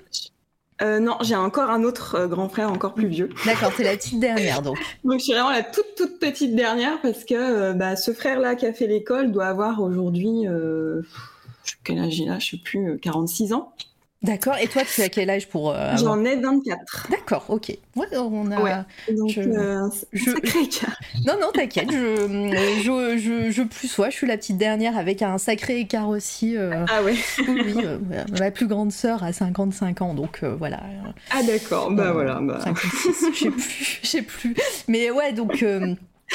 euh, 0.82 1.00
non, 1.00 1.16
j'ai 1.22 1.34
encore 1.34 1.70
un 1.70 1.84
autre 1.84 2.16
euh, 2.16 2.26
grand 2.26 2.50
frère 2.50 2.70
encore 2.70 2.92
plus 2.92 3.08
vieux. 3.08 3.30
D'accord, 3.46 3.72
c'est 3.74 3.84
la 3.84 3.96
petite 3.96 4.20
dernière 4.20 4.60
donc. 4.60 4.76
donc 5.04 5.20
je 5.20 5.24
suis 5.24 5.32
vraiment 5.32 5.50
la 5.50 5.62
toute 5.62 5.94
toute 5.96 6.18
petite 6.18 6.54
dernière 6.54 7.00
parce 7.00 7.24
que 7.24 7.34
euh, 7.34 7.72
bah, 7.72 7.96
ce 7.96 8.12
frère-là 8.12 8.56
qui 8.56 8.66
a 8.66 8.74
fait 8.74 8.86
l'école 8.86 9.32
doit 9.32 9.46
avoir 9.46 9.80
aujourd'hui 9.80 10.44
quel 11.82 11.98
âge 11.98 12.18
il 12.18 12.28
a 12.30 12.38
Je 12.38 12.50
sais 12.50 12.56
plus, 12.58 12.98
46 13.00 13.54
ans. 13.54 13.72
D'accord. 14.22 14.56
Et 14.60 14.66
toi, 14.66 14.82
tu 14.82 15.02
as 15.02 15.08
quel 15.08 15.28
âge 15.30 15.46
pour 15.48 15.70
euh, 15.70 15.96
J'en 15.96 16.24
ai 16.24 16.36
24. 16.36 17.08
D'accord, 17.10 17.44
ok. 17.48 17.76
Ouais, 17.96 18.06
on 18.16 18.50
a. 18.50 18.60
Ouais. 18.60 19.14
Donc, 19.14 19.30
je... 19.30 19.40
Euh, 19.40 19.88
je... 20.12 20.30
Non, 21.26 21.34
non, 21.40 21.52
t'inquiète. 21.52 21.90
Je... 21.92 22.16
Je... 22.82 23.18
je, 23.18 23.50
je, 23.50 23.62
plus 23.62 23.88
sois. 23.88 24.10
Je 24.10 24.16
suis 24.16 24.26
la 24.26 24.36
petite 24.36 24.56
dernière 24.56 24.96
avec 24.96 25.22
un 25.22 25.38
sacré 25.38 25.80
écart 25.80 26.08
aussi. 26.08 26.56
Euh, 26.56 26.84
ah 26.88 27.02
ouais. 27.02 27.14
oui, 27.46 27.76
ma 28.38 28.50
plus 28.50 28.66
grande 28.66 28.90
sœur 28.90 29.22
a 29.22 29.32
55 29.32 30.00
ans, 30.00 30.14
donc 30.14 30.42
voilà. 30.42 30.80
Ah 31.30 31.42
d'accord. 31.42 31.90
Bah 31.90 32.12
voilà. 32.12 32.40
Bah... 32.40 32.60
56. 32.64 33.32
Je 33.32 33.38
sais 33.38 33.50
plus. 33.50 34.00
Je 34.02 34.08
sais 34.08 34.22
plus. 34.22 34.56
Mais 34.88 35.10
ouais, 35.10 35.32
donc. 35.32 35.64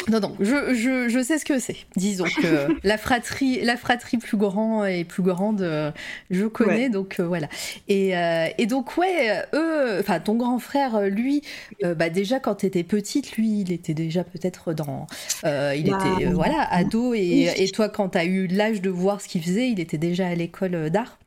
Non, 0.09 0.19
non, 0.19 0.35
je, 0.39 0.73
je, 0.73 1.09
je, 1.09 1.23
sais 1.23 1.37
ce 1.37 1.45
que 1.45 1.59
c'est. 1.59 1.75
Disons 1.95 2.23
que 2.23 2.67
la 2.87 2.97
fratrie, 2.97 3.61
la 3.61 3.75
fratrie 3.75 4.17
plus 4.17 4.37
grande 4.37 4.87
et 4.87 5.03
plus 5.03 5.21
grande, 5.21 5.61
euh, 5.61 5.91
je 6.29 6.45
connais, 6.45 6.89
donc 6.89 7.19
euh, 7.19 7.27
voilà. 7.27 7.47
Et, 7.87 8.17
euh, 8.17 8.47
et, 8.57 8.67
donc, 8.67 8.97
ouais, 8.97 9.43
eux, 9.53 9.99
enfin, 9.99 10.19
ton 10.19 10.35
grand 10.35 10.59
frère, 10.59 11.01
lui, 11.01 11.41
bah, 11.83 12.09
déjà 12.09 12.39
quand 12.39 12.55
tu 12.55 12.65
étais 12.65 12.83
petite, 12.83 13.33
lui, 13.33 13.61
il 13.61 13.71
était 13.71 13.93
déjà 13.93 14.23
peut-être 14.23 14.73
dans. 14.73 15.07
il 15.43 15.49
bah, 15.89 15.99
était, 16.17 16.25
voilà, 16.31 16.67
ado, 16.71 17.13
et, 17.13 17.51
et 17.57 17.69
toi, 17.69 17.89
quand 17.89 18.09
tu 18.09 18.17
as 18.17 18.25
eu 18.25 18.47
l'âge 18.47 18.81
de 18.81 18.89
voir 18.89 19.19
ce 19.19 19.27
qu'il 19.27 19.43
faisait, 19.43 19.69
il 19.69 19.79
était 19.79 19.97
déjà 19.97 20.27
à 20.27 20.35
l'école 20.35 20.89
d'art? 20.89 21.17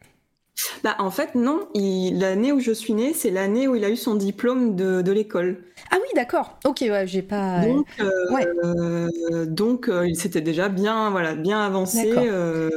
Bah, 0.82 0.96
en 0.98 1.10
fait, 1.10 1.34
non. 1.34 1.68
L'année 1.74 2.52
où 2.52 2.60
je 2.60 2.72
suis 2.72 2.92
née, 2.92 3.12
c'est 3.14 3.30
l'année 3.30 3.68
où 3.68 3.74
il 3.74 3.84
a 3.84 3.90
eu 3.90 3.96
son 3.96 4.14
diplôme 4.14 4.76
de, 4.76 5.02
de 5.02 5.12
l'école. 5.12 5.64
Ah 5.90 5.96
oui, 6.00 6.08
d'accord. 6.14 6.58
Ok, 6.64 6.82
ouais, 6.82 7.06
j'ai 7.06 7.22
pas. 7.22 7.64
Donc, 7.64 7.86
euh, 8.00 9.46
donc 9.46 9.88
euh, 9.88 10.06
il 10.06 10.16
s'était 10.16 10.40
déjà 10.40 10.68
bien, 10.68 11.10
voilà, 11.10 11.34
bien 11.34 11.64
avancé. 11.64 12.12
Euh, 12.16 12.70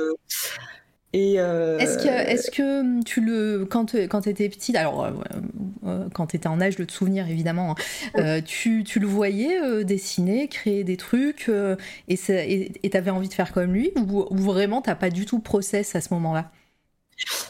et 1.14 1.36
est-ce 1.36 1.98
que, 1.98 2.08
est-ce 2.08 2.52
que 2.52 3.04
tu 3.04 3.22
le, 3.22 3.66
quand, 3.70 3.96
quand 3.96 4.22
tu 4.22 4.30
étais 4.30 4.50
petite, 4.50 4.76
alors 4.76 5.12
quand 6.14 6.28
tu 6.28 6.36
étais 6.36 6.48
en 6.48 6.62
âge 6.62 6.76
de 6.76 6.84
te 6.84 6.92
souvenir 6.92 7.28
évidemment, 7.28 7.76
hein, 8.16 8.42
tu, 8.42 8.84
tu, 8.84 9.00
le 9.00 9.08
voyais 9.08 9.84
dessiner, 9.84 10.48
créer 10.48 10.84
des 10.84 10.98
trucs, 10.98 11.50
et 12.08 12.18
tu 12.18 12.98
avais 12.98 13.10
envie 13.10 13.30
de 13.30 13.34
faire 13.34 13.52
comme 13.52 13.74
lui, 13.74 13.92
ou, 13.96 14.28
ou 14.30 14.38
vraiment 14.38 14.82
t'as 14.82 14.96
pas 14.96 15.10
du 15.10 15.26
tout 15.26 15.40
process 15.40 15.96
à 15.96 16.02
ce 16.02 16.14
moment-là? 16.14 16.52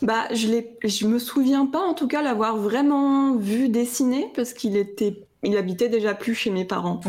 Bah, 0.01 0.27
je 0.33 0.47
l'ai, 0.47 0.77
je 0.83 1.07
me 1.07 1.19
souviens 1.19 1.65
pas 1.65 1.81
en 1.81 1.93
tout 1.93 2.07
cas 2.07 2.21
l'avoir 2.21 2.57
vraiment 2.57 3.35
vu 3.35 3.69
dessiner 3.69 4.31
parce 4.35 4.53
qu'il 4.53 4.77
était, 4.77 5.27
il 5.43 5.57
habitait 5.57 5.89
déjà 5.89 6.13
plus 6.13 6.35
chez 6.35 6.49
mes 6.49 6.65
parents. 6.65 7.01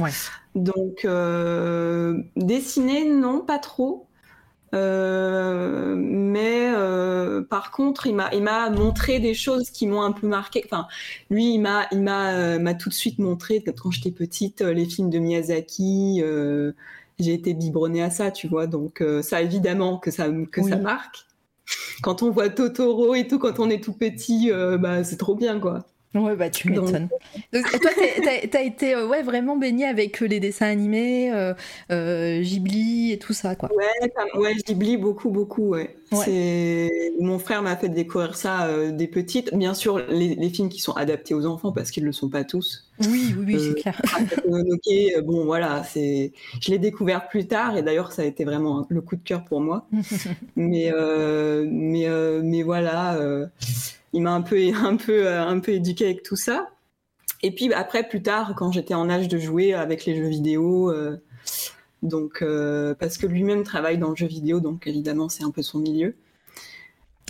Donc 0.54 1.04
euh, 1.04 2.20
dessiner, 2.36 3.04
non, 3.04 3.40
pas 3.40 3.58
trop. 3.58 4.06
Euh, 4.74 5.94
mais 5.96 6.70
euh, 6.74 7.42
par 7.42 7.70
contre, 7.70 8.06
il 8.06 8.14
m'a, 8.14 8.28
il 8.34 8.42
m'a 8.42 8.68
montré 8.68 9.18
des 9.18 9.32
choses 9.32 9.70
qui 9.70 9.86
m'ont 9.86 10.02
un 10.02 10.12
peu 10.12 10.26
marqué. 10.26 10.62
Enfin, 10.64 10.86
lui, 11.30 11.54
il 11.54 11.58
m'a, 11.58 11.86
il 11.90 12.02
m'a, 12.02 12.58
m'a 12.58 12.74
tout 12.74 12.90
de 12.90 12.94
suite 12.94 13.18
montré 13.18 13.62
quand 13.62 13.90
j'étais 13.90 14.10
petite 14.10 14.60
les 14.60 14.84
films 14.84 15.10
de 15.10 15.18
Miyazaki. 15.18 16.22
j'ai 17.18 17.32
été 17.32 17.54
biberonnée 17.54 18.02
à 18.02 18.10
ça, 18.10 18.30
tu 18.30 18.48
vois. 18.48 18.66
Donc 18.66 19.02
ça, 19.22 19.40
évidemment, 19.40 19.98
que 19.98 20.10
ça, 20.10 20.26
que 20.50 20.62
ça 20.62 20.76
marque 20.76 21.27
quand 22.02 22.22
on 22.22 22.30
voit 22.30 22.48
Totoro 22.48 23.14
et 23.14 23.26
tout, 23.26 23.38
quand 23.38 23.58
on 23.60 23.70
est 23.70 23.82
tout 23.82 23.92
petit, 23.92 24.50
euh, 24.52 24.78
bah, 24.78 25.04
c'est 25.04 25.16
trop 25.16 25.34
bien, 25.34 25.60
quoi. 25.60 25.86
Ouais, 26.14 26.36
bah 26.36 26.48
tu 26.48 26.70
m'étonnes. 26.70 27.08
Donc, 27.52 27.70
toi, 27.70 27.90
t'as 28.50 28.58
as 28.58 28.62
été 28.62 28.94
euh, 28.94 29.06
ouais, 29.06 29.22
vraiment 29.22 29.56
baigné 29.56 29.84
avec 29.84 30.22
euh, 30.22 30.26
les 30.26 30.40
dessins 30.40 30.66
animés, 30.66 31.30
Ghibli 31.90 33.12
et 33.12 33.18
tout 33.18 33.34
ça, 33.34 33.54
quoi. 33.54 33.70
Ouais, 33.74 34.40
ouais 34.40 34.54
Ghibli, 34.54 34.96
beaucoup, 34.96 35.30
beaucoup, 35.30 35.70
ouais. 35.70 35.94
C'est 36.24 37.12
Mon 37.20 37.38
frère 37.38 37.62
m'a 37.62 37.76
fait 37.76 37.90
découvrir 37.90 38.36
ça 38.36 38.68
des 38.90 39.06
petites. 39.06 39.54
Bien 39.54 39.74
sûr, 39.74 39.98
les, 40.08 40.48
films 40.48 40.70
qui 40.70 40.80
sont 40.80 40.92
adaptés 40.92 41.34
aux 41.34 41.44
enfants, 41.44 41.72
parce 41.72 41.90
qu'ils 41.90 42.04
ne 42.04 42.08
le 42.08 42.12
sont 42.12 42.30
pas 42.30 42.44
tous. 42.44 42.88
Oui, 43.00 43.34
oui, 43.36 43.44
oui, 43.46 43.60
c'est 43.60 43.80
clair. 43.80 44.00
ok, 44.46 45.24
bon, 45.24 45.44
voilà, 45.44 45.84
c'est... 45.84 46.32
je 46.60 46.70
l'ai 46.70 46.78
découvert 46.78 47.28
plus 47.28 47.46
tard, 47.46 47.76
et 47.76 47.82
d'ailleurs, 47.82 48.12
ça 48.12 48.22
a 48.22 48.24
été 48.24 48.44
vraiment 48.44 48.86
le 48.88 49.02
coup 49.02 49.16
de 49.16 49.22
cœur 49.22 49.44
pour 49.44 49.60
moi. 49.60 49.86
mais, 50.56 50.90
mais, 51.66 52.08
mais 52.42 52.62
voilà 52.62 53.48
il 54.12 54.22
m'a 54.22 54.32
un 54.32 54.42
peu, 54.42 54.56
un 54.74 54.96
peu, 54.96 55.26
euh, 55.26 55.42
un 55.46 55.60
peu 55.60 55.72
éduqué 55.72 56.06
avec 56.06 56.22
tout 56.22 56.36
ça. 56.36 56.70
Et 57.42 57.54
puis 57.54 57.72
après, 57.72 58.08
plus 58.08 58.22
tard, 58.22 58.54
quand 58.56 58.72
j'étais 58.72 58.94
en 58.94 59.08
âge 59.08 59.28
de 59.28 59.38
jouer 59.38 59.74
avec 59.74 60.06
les 60.06 60.16
jeux 60.16 60.28
vidéo, 60.28 60.90
euh, 60.90 61.16
donc 62.02 62.42
euh, 62.42 62.94
parce 62.94 63.16
que 63.16 63.26
lui-même 63.26 63.62
travaille 63.62 63.98
dans 63.98 64.10
le 64.10 64.16
jeu 64.16 64.26
vidéo, 64.26 64.60
donc 64.60 64.86
évidemment 64.86 65.28
c'est 65.28 65.44
un 65.44 65.50
peu 65.50 65.62
son 65.62 65.78
milieu. 65.78 66.16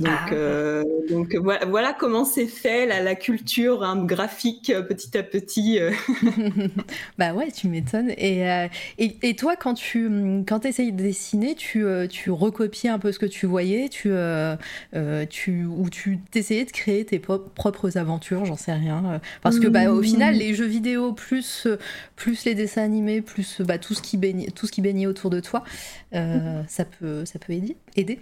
Donc, 0.01 0.11
ah. 0.31 0.33
euh, 0.33 0.85
donc 1.11 1.35
voilà, 1.35 1.93
comment 1.93 2.25
c'est 2.25 2.47
fait 2.47 2.87
la, 2.87 3.15
culture 3.15 3.83
hein, 3.83 4.05
graphique 4.05 4.71
euh, 4.71 4.83
petit 4.83 5.17
à 5.17 5.23
petit. 5.23 5.79
Euh. 5.79 5.93
bah 7.19 7.33
ouais, 7.33 7.51
tu 7.51 7.69
m'étonnes. 7.69 8.11
Et, 8.11 8.43
et, 8.99 9.17
et, 9.23 9.35
toi, 9.35 9.57
quand 9.57 9.75
tu 9.75 10.09
quand 10.47 10.65
essayes 10.65 10.93
de 10.93 11.03
dessiner, 11.03 11.55
tu, 11.55 11.85
tu 12.09 12.31
recopies 12.31 12.89
un 12.89 12.99
peu 12.99 13.13
ce 13.13 13.19
que 13.19 13.27
tu 13.27 13.47
voyais, 13.47 13.89
tu, 13.89 14.13
tu, 15.31 15.65
ou 15.65 15.91
tu 15.91 16.19
t'essayais 16.31 16.65
de 16.65 16.73
créer 16.73 17.05
tes 17.05 17.19
propres 17.19 17.99
aventures, 17.99 18.45
j'en 18.45 18.57
sais 18.57 18.73
rien. 18.73 19.21
Parce 19.43 19.59
que 19.59 19.67
bah, 19.67 19.91
au 19.91 20.03
final, 20.03 20.35
mmh. 20.35 20.39
les 20.39 20.55
jeux 20.55 20.67
vidéo, 20.67 21.13
plus, 21.13 21.67
plus 22.17 22.45
les 22.45 22.55
dessins 22.55 22.83
animés, 22.83 23.21
plus 23.21 23.61
bah, 23.61 23.79
tout, 23.79 23.95
ce 23.95 24.03
qui 24.03 24.17
baigne, 24.17 24.47
tout 24.55 24.67
ce 24.67 24.73
qui 24.73 24.81
baignait 24.81 25.07
autour 25.07 25.31
de 25.31 25.41
toi, 25.41 25.65
ça 26.13 26.85
peut, 26.85 27.25
ça 27.25 27.39
peut 27.39 27.53
aider. 27.53 27.77
aider. 27.97 28.21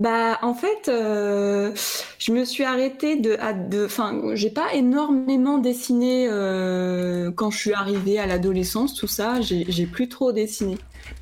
Bah, 0.00 0.38
en 0.40 0.54
fait, 0.54 0.88
euh, 0.88 1.72
je 2.18 2.32
me 2.32 2.44
suis 2.44 2.64
arrêtée 2.64 3.16
de, 3.16 3.36
enfin, 3.84 4.34
j'ai 4.34 4.50
pas 4.50 4.72
énormément 4.72 5.58
dessiné 5.58 6.28
euh, 6.30 7.30
quand 7.30 7.50
je 7.50 7.58
suis 7.58 7.72
arrivée 7.74 8.18
à 8.18 8.26
l'adolescence, 8.26 8.94
tout 8.94 9.06
ça. 9.06 9.40
J'ai 9.42 9.86
plus 9.86 10.08
trop 10.08 10.32
dessiné. 10.32 10.78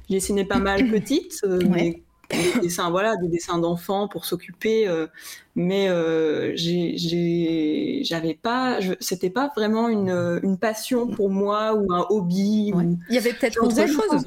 J'ai 0.08 0.16
dessiné 0.16 0.44
pas 0.44 0.58
mal 0.58 0.88
petite, 0.90 1.40
euh, 1.44 1.58
des 1.58 2.02
dessins, 2.62 2.90
voilà, 2.90 3.16
des 3.16 3.26
dessins 3.26 3.58
d'enfants 3.58 4.06
pour 4.06 4.24
s'occuper. 4.24 4.88
mais 5.56 5.88
j'avais 8.04 8.34
pas, 8.34 8.78
c'était 9.00 9.30
pas 9.30 9.50
vraiment 9.56 9.88
une, 9.88 10.56
passion 10.60 11.08
pour 11.08 11.28
moi 11.28 11.74
ou 11.74 11.92
un 11.92 12.06
hobby. 12.08 12.72
Il 13.08 13.14
y 13.14 13.18
avait 13.18 13.32
peut-être 13.32 13.64
autre 13.64 13.86
chose. 13.88 14.24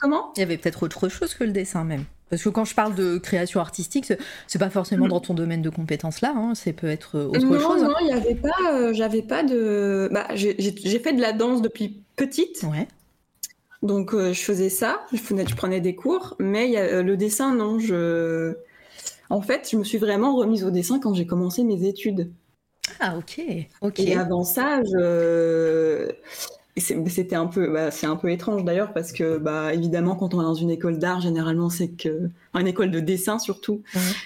Comment? 0.00 0.32
Il 0.36 0.40
y 0.40 0.42
avait 0.42 0.56
peut-être 0.56 0.82
autre 0.82 1.08
chose 1.08 1.34
que 1.34 1.44
le 1.44 1.52
dessin 1.52 1.84
même. 1.84 2.04
Parce 2.30 2.44
que 2.44 2.48
quand 2.48 2.64
je 2.64 2.74
parle 2.74 2.94
de 2.94 3.18
création 3.18 3.60
artistique, 3.60 4.06
c'est 4.46 4.58
pas 4.58 4.70
forcément 4.70 5.08
dans 5.08 5.20
ton 5.20 5.34
domaine 5.34 5.62
de 5.62 5.68
compétences 5.68 6.20
là, 6.20 6.32
hein, 6.34 6.54
c'est 6.54 6.72
peut 6.72 6.86
être 6.86 7.18
autre 7.18 7.58
chose. 7.58 7.82
Non, 7.82 7.94
il 8.00 8.06
n'y 8.06 8.12
avait 8.12 8.36
pas, 8.36 8.72
euh, 8.72 8.92
j'avais 8.94 9.22
pas 9.22 9.42
de. 9.42 10.08
Bah, 10.12 10.28
j'ai 10.34 10.98
fait 11.00 11.12
de 11.12 11.20
la 11.20 11.32
danse 11.32 11.60
depuis 11.60 12.02
petite. 12.14 12.62
Ouais. 12.62 12.86
Donc 13.82 14.14
euh, 14.14 14.32
je 14.32 14.40
faisais 14.40 14.68
ça, 14.68 15.00
je, 15.12 15.16
je, 15.18 15.56
prenais 15.56 15.80
des 15.80 15.96
cours, 15.96 16.36
mais 16.38 16.70
y 16.70 16.76
a, 16.76 16.82
euh, 16.82 17.02
le 17.02 17.16
dessin, 17.16 17.54
non. 17.54 17.78
Je... 17.80 18.54
En 19.28 19.40
fait, 19.40 19.68
je 19.72 19.76
me 19.76 19.84
suis 19.84 19.98
vraiment 19.98 20.36
remise 20.36 20.64
au 20.64 20.70
dessin 20.70 21.00
quand 21.00 21.14
j'ai 21.14 21.26
commencé 21.26 21.64
mes 21.64 21.86
études. 21.88 22.30
Ah 23.00 23.16
ok, 23.16 23.40
ok. 23.80 24.00
Et 24.00 24.16
avant 24.16 24.44
ça, 24.44 24.82
je 24.84 26.12
c'était 26.80 27.36
un 27.36 27.46
peu, 27.46 27.72
bah, 27.72 27.90
c'est 27.90 28.06
un 28.06 28.16
peu 28.16 28.30
étrange 28.30 28.64
d'ailleurs 28.64 28.92
parce 28.92 29.12
que, 29.12 29.38
bah, 29.38 29.72
évidemment, 29.74 30.16
quand 30.16 30.34
on 30.34 30.40
est 30.40 30.44
dans 30.44 30.54
une 30.54 30.70
école 30.70 30.98
d'art, 30.98 31.20
généralement, 31.20 31.70
c'est 31.70 31.88
que, 31.88 32.30
une 32.54 32.66
école 32.66 32.90
de 32.90 33.00
dessin 33.00 33.38
surtout, 33.38 33.82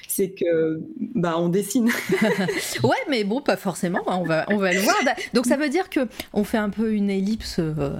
c'est 0.08 0.30
que, 0.30 0.80
bah, 1.14 1.34
on 1.38 1.48
dessine. 1.48 1.90
ouais, 2.82 2.96
mais 3.08 3.24
bon, 3.24 3.40
pas 3.40 3.56
forcément. 3.56 4.00
Hein, 4.06 4.18
on 4.20 4.24
va, 4.24 4.46
on 4.48 4.56
va 4.56 4.72
le 4.72 4.80
voir. 4.80 4.96
Donc, 5.32 5.46
ça 5.46 5.56
veut 5.56 5.68
dire 5.68 5.90
que 5.90 6.08
on 6.32 6.44
fait 6.44 6.58
un 6.58 6.70
peu 6.70 6.92
une 6.92 7.10
ellipse. 7.10 7.56
Euh, 7.58 7.90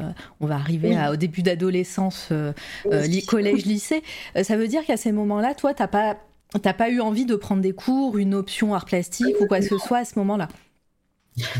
on 0.40 0.46
va 0.46 0.54
arriver 0.54 0.96
au 1.10 1.16
début 1.16 1.42
d'adolescence, 1.42 2.28
euh, 2.32 2.52
euh, 2.86 3.06
collège, 3.26 3.64
lycée. 3.64 4.02
ça 4.42 4.56
veut 4.56 4.68
dire 4.68 4.84
qu'à 4.84 4.96
ces 4.96 5.12
moments-là, 5.12 5.54
toi, 5.54 5.74
t'as 5.74 5.88
pas, 5.88 6.16
t'as 6.62 6.72
pas 6.72 6.90
eu 6.90 7.00
envie 7.00 7.26
de 7.26 7.36
prendre 7.36 7.62
des 7.62 7.72
cours, 7.72 8.18
une 8.18 8.34
option 8.34 8.74
art 8.74 8.84
plastique 8.84 9.36
ou 9.40 9.46
quoi 9.46 9.58
que 9.58 9.66
ce 9.66 9.78
soit 9.78 9.98
à 9.98 10.04
ce 10.04 10.18
moment-là? 10.18 10.48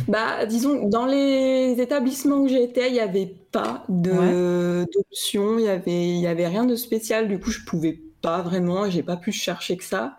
Bah, 0.09 0.47
disons, 0.47 0.89
dans 0.89 1.07
les 1.07 1.77
établissements 1.81 2.37
où 2.37 2.49
j'étais, 2.49 2.89
il 2.89 2.93
n'y 2.93 3.01
avait 3.01 3.35
pas 3.51 3.85
d'option, 3.89 5.59
il 5.59 5.65
y 5.65 5.69
avait, 5.69 6.09
il 6.09 6.21
y 6.21 6.27
avait 6.27 6.47
rien 6.47 6.65
de 6.65 6.77
spécial. 6.77 7.29
Du 7.29 7.39
coup, 7.39 7.51
je 7.51 7.65
pouvais 7.65 8.01
pas 8.23 8.43
vraiment, 8.43 8.89
j'ai 8.89 9.03
pas 9.03 9.17
pu 9.17 9.33
chercher 9.33 9.77
que 9.77 9.85
ça. 9.85 10.17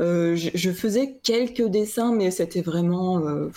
Euh, 0.00 0.34
je, 0.34 0.70
faisais 0.72 1.20
quelques 1.22 1.62
dessins, 1.68 2.12
mais 2.12 2.32
c'était 2.32 2.62
vraiment 2.62 3.20
euh, 3.20 3.50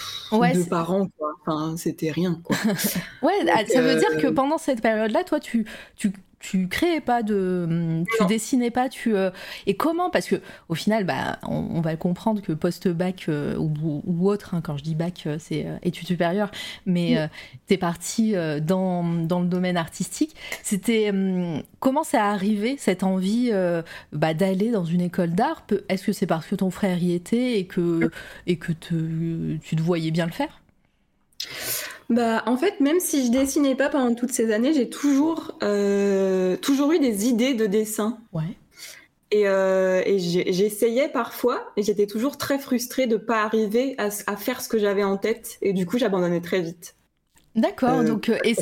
deux 0.53 0.65
par 0.65 0.91
an, 0.91 1.08
quoi. 1.17 1.32
Enfin, 1.41 1.75
c'était 1.77 2.12
rien, 2.12 2.39
quoi. 2.44 2.56
ouais, 3.24 3.34
ah, 3.51 3.65
ça 3.65 3.82
veut 3.82 3.96
dire 3.96 4.17
que 4.17 4.27
euh, 4.27 4.34
pendant 4.34 4.60
cette 4.60 4.82
période-là, 4.82 5.24
toi, 5.24 5.39
tu, 5.39 5.65
tu 5.96 6.12
tu 6.39 6.67
créais 6.67 7.01
pas 7.01 7.24
de, 7.24 8.03
tu 8.17 8.25
dessinais 8.25 8.72
pas, 8.72 8.89
tu 8.89 9.15
et 9.65 9.75
comment? 9.75 10.10
Parce 10.10 10.27
que 10.27 10.36
au 10.70 10.75
final, 10.75 11.03
bah, 11.03 11.39
on, 11.44 11.82
va 11.82 11.96
comprendre 11.96 12.41
que 12.41 12.51
post-bac 12.51 13.29
ou, 13.58 14.29
autre, 14.29 14.53
hein, 14.53 14.62
quand 14.62 14.77
je 14.77 14.84
dis 14.84 14.96
bac, 14.96 15.27
c'est 15.39 15.65
études 15.84 16.08
supérieures, 16.08 16.51
mais 16.86 17.29
tu 17.67 17.74
es 17.74 17.77
parti 17.77 18.34
dans, 18.62 19.03
dans, 19.03 19.41
le 19.41 19.48
domaine 19.48 19.77
artistique. 19.77 20.36
C'était 20.63 21.12
comment 21.79 22.03
ça 22.03 22.25
a 22.25 22.32
arrivé 22.32 22.75
cette 22.77 23.03
envie 23.03 23.51
bah, 24.12 24.34
d'aller 24.34 24.72
dans 24.72 24.86
une 24.86 25.01
école 25.01 25.32
d'art? 25.32 25.65
Est-ce 25.89 26.06
que 26.06 26.12
c'est 26.12 26.27
parce 26.27 26.46
que 26.46 26.56
ton 26.56 26.70
frère 26.70 27.01
y 27.01 27.13
était 27.13 27.60
et 27.60 27.65
que 27.65 28.12
et 28.46 28.58
que 28.58 28.72
tu 28.72 29.75
te 29.75 29.82
voyais 29.82 30.12
bien 30.12 30.25
le 30.25 30.32
faire? 30.32 30.62
Bah, 32.09 32.43
en 32.45 32.55
fait, 32.55 32.79
même 32.79 32.99
si 32.99 33.25
je 33.25 33.31
dessinais 33.31 33.75
pas 33.75 33.89
pendant 33.89 34.15
toutes 34.15 34.31
ces 34.31 34.53
années, 34.53 34.73
j'ai 34.73 34.89
toujours, 34.89 35.57
euh, 35.61 36.55
toujours 36.57 36.93
eu 36.93 36.99
des 36.99 37.27
idées 37.27 37.53
de 37.53 37.65
dessin. 37.65 38.17
Ouais. 38.31 38.57
Et, 39.31 39.47
euh, 39.47 40.01
j'essayais 40.17 41.09
parfois, 41.09 41.69
et 41.75 41.83
j'étais 41.83 42.07
toujours 42.07 42.37
très 42.37 42.59
frustrée 42.59 43.07
de 43.07 43.15
ne 43.15 43.19
pas 43.19 43.43
arriver 43.43 43.95
à, 43.97 44.09
faire 44.09 44.61
ce 44.61 44.69
que 44.69 44.77
j'avais 44.77 45.03
en 45.03 45.17
tête, 45.17 45.57
et 45.61 45.73
du 45.73 45.85
coup, 45.85 45.97
j'abandonnais 45.97 46.39
très 46.39 46.61
vite. 46.61 46.95
D'accord. 47.55 47.99
Euh, 47.99 48.03
donc, 48.03 48.29
et, 48.29 48.55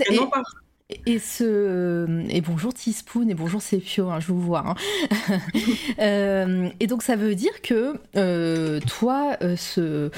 et, 1.06 1.20
ce 1.20 2.28
et 2.30 2.42
bonjour 2.42 2.74
Teaspoon 2.74 3.28
et 3.28 3.34
bonjour 3.36 3.62
Sepio, 3.62 4.10
hein, 4.10 4.20
je 4.20 4.28
vous 4.28 4.42
vois. 4.42 4.76
Hein. 6.00 6.72
et 6.80 6.88
donc 6.88 7.04
ça 7.04 7.16
veut 7.16 7.36
dire 7.36 7.62
que 7.62 7.98
toi, 8.88 9.38
ce 9.56 10.10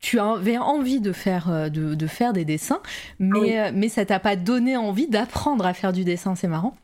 tu 0.00 0.20
avais 0.20 0.58
envie 0.58 1.00
de 1.00 1.12
faire, 1.12 1.50
euh, 1.50 1.68
de, 1.68 2.06
faire 2.06 2.32
des 2.32 2.44
dessins, 2.44 2.80
mais, 3.18 3.58
euh, 3.58 3.70
mais 3.74 3.88
ça 3.88 4.04
t'a 4.04 4.20
pas 4.20 4.36
donné 4.36 4.76
envie 4.76 5.08
d'apprendre 5.08 5.66
à 5.66 5.74
faire 5.74 5.92
du 5.92 6.04
dessin, 6.04 6.34
c'est 6.34 6.48
marrant. 6.48 6.76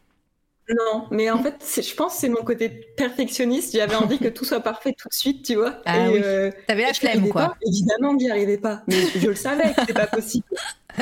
Non, 0.69 1.07
mais 1.11 1.31
en 1.31 1.43
fait, 1.43 1.63
je 1.83 1.95
pense 1.95 2.15
que 2.15 2.21
c'est 2.21 2.29
mon 2.31 2.43
côté 2.43 2.71
perfectionniste. 2.97 3.77
J'avais 3.77 3.97
envie 3.97 4.19
que 4.19 4.29
tout 4.29 4.47
soit 4.47 4.61
parfait 4.61 4.95
tout 4.97 5.09
de 5.09 5.15
suite, 5.15 5.45
tu 5.45 5.57
vois. 5.57 5.83
Ah 5.85 6.09
oui. 6.11 6.21
Euh, 6.25 6.51
T'avais 6.67 6.85
la 6.87 6.95
flemme, 6.95 7.29
quoi. 7.29 7.55
évidemment 7.67 8.17
que 8.17 8.25
j'y 8.25 8.31
arrivais 8.31 8.57
pas, 8.57 8.83
mais 8.87 8.97
je 9.15 9.29
le 9.29 9.35
savais 9.35 9.75
que 9.75 9.81
c'était 9.81 9.93
pas 9.93 10.07
possible. 10.07 10.47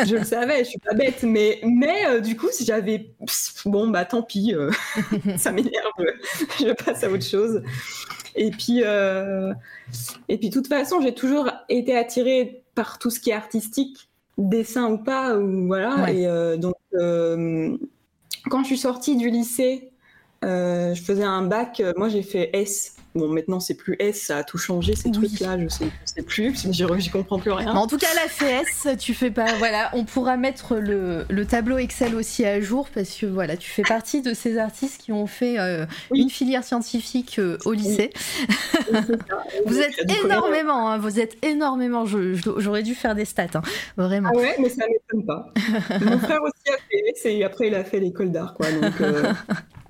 Je 0.04 0.16
le 0.16 0.24
savais, 0.24 0.64
je 0.64 0.70
suis 0.70 0.78
pas 0.80 0.94
bête, 0.94 1.22
mais 1.22 1.60
mais 1.62 2.20
du 2.22 2.36
coup, 2.36 2.48
si 2.50 2.64
j'avais 2.64 3.10
bon 3.66 3.88
bah 3.88 4.04
tant 4.04 4.22
pis, 4.22 4.54
ça 5.36 5.52
m'énerve, 5.52 5.92
je 6.58 6.72
passe 6.72 7.04
à 7.04 7.10
autre 7.10 7.24
chose. 7.24 7.62
Et 8.34 8.50
puis, 8.50 8.82
euh, 8.84 9.52
et 10.28 10.38
puis, 10.38 10.48
de 10.48 10.54
toute 10.54 10.68
façon, 10.68 11.00
j'ai 11.00 11.14
toujours 11.14 11.50
été 11.68 11.96
attirée 11.96 12.62
par 12.74 12.98
tout 12.98 13.10
ce 13.10 13.20
qui 13.20 13.30
est 13.30 13.34
artistique, 13.34 14.08
dessin 14.38 14.90
ou 14.90 14.98
pas, 14.98 15.36
ou 15.36 15.66
voilà. 15.66 16.10
Et 16.12 16.26
euh, 16.26 16.56
donc, 16.56 16.76
euh, 16.94 17.76
quand 18.50 18.62
je 18.62 18.68
suis 18.68 18.78
sortie 18.78 19.16
du 19.16 19.30
lycée, 19.30 19.90
je 20.42 21.00
faisais 21.04 21.24
un 21.24 21.42
bac. 21.42 21.82
Moi, 21.96 22.08
j'ai 22.08 22.22
fait 22.22 22.50
S 22.52 22.96
Bon, 23.14 23.28
maintenant, 23.28 23.60
c'est 23.60 23.74
plus 23.74 23.96
S, 23.98 24.22
ça 24.22 24.38
a 24.38 24.44
tout 24.44 24.56
changé, 24.56 24.96
ces 24.96 25.10
trucs-là, 25.10 25.58
je 25.58 25.68
sais, 25.68 25.84
sais 26.06 26.22
plus, 26.22 26.54
j'y 26.70 27.10
comprends 27.10 27.38
plus 27.38 27.52
rien. 27.52 27.74
en 27.74 27.86
tout 27.86 27.98
cas, 27.98 28.06
la 28.14 28.28
CS, 28.28 28.96
tu 28.96 29.12
fais 29.12 29.30
pas. 29.30 29.54
Voilà, 29.58 29.90
on 29.92 30.04
pourra 30.04 30.38
mettre 30.38 30.76
le, 30.76 31.26
tableau 31.44 31.76
Excel 31.76 32.14
aussi 32.14 32.46
à 32.46 32.60
jour 32.60 32.88
parce 32.94 33.14
que 33.14 33.26
voilà, 33.26 33.56
tu 33.58 33.68
fais 33.68 33.82
partie 33.82 34.22
de 34.22 34.32
ces 34.32 34.56
artistes 34.56 35.00
qui 35.00 35.12
ont 35.12 35.26
fait 35.26 35.58
euh, 35.58 35.84
une 36.14 36.30
filière 36.30 36.64
scientifique 36.64 37.38
euh, 37.38 37.58
au 37.66 37.72
lycée. 37.72 38.10
vous 39.66 39.78
êtes 39.78 40.10
énormément, 40.24 40.88
hein, 40.88 40.98
vous 40.98 41.20
êtes 41.20 41.36
énormément. 41.44 42.06
J'aurais 42.06 42.82
dû 42.82 42.94
faire 42.94 43.14
des 43.14 43.26
stats, 43.26 43.48
hein, 43.54 43.62
vraiment. 43.98 44.30
Ah 44.32 44.38
ouais, 44.38 44.56
mais 44.58 44.70
ça 44.70 44.84
m'étonne 44.86 45.26
pas. 45.26 45.52
Mon 46.00 46.18
frère 46.18 46.42
aussi 46.42 46.70
a 46.72 46.78
fait 46.88 47.10
S 47.10 47.26
et 47.26 47.44
après, 47.44 47.66
il 47.66 47.74
a 47.74 47.84
fait 47.84 48.00
l'école 48.00 48.32
d'art, 48.32 48.54
quoi. 48.54 48.70
Donc. 48.70 49.00
Euh, 49.02 49.32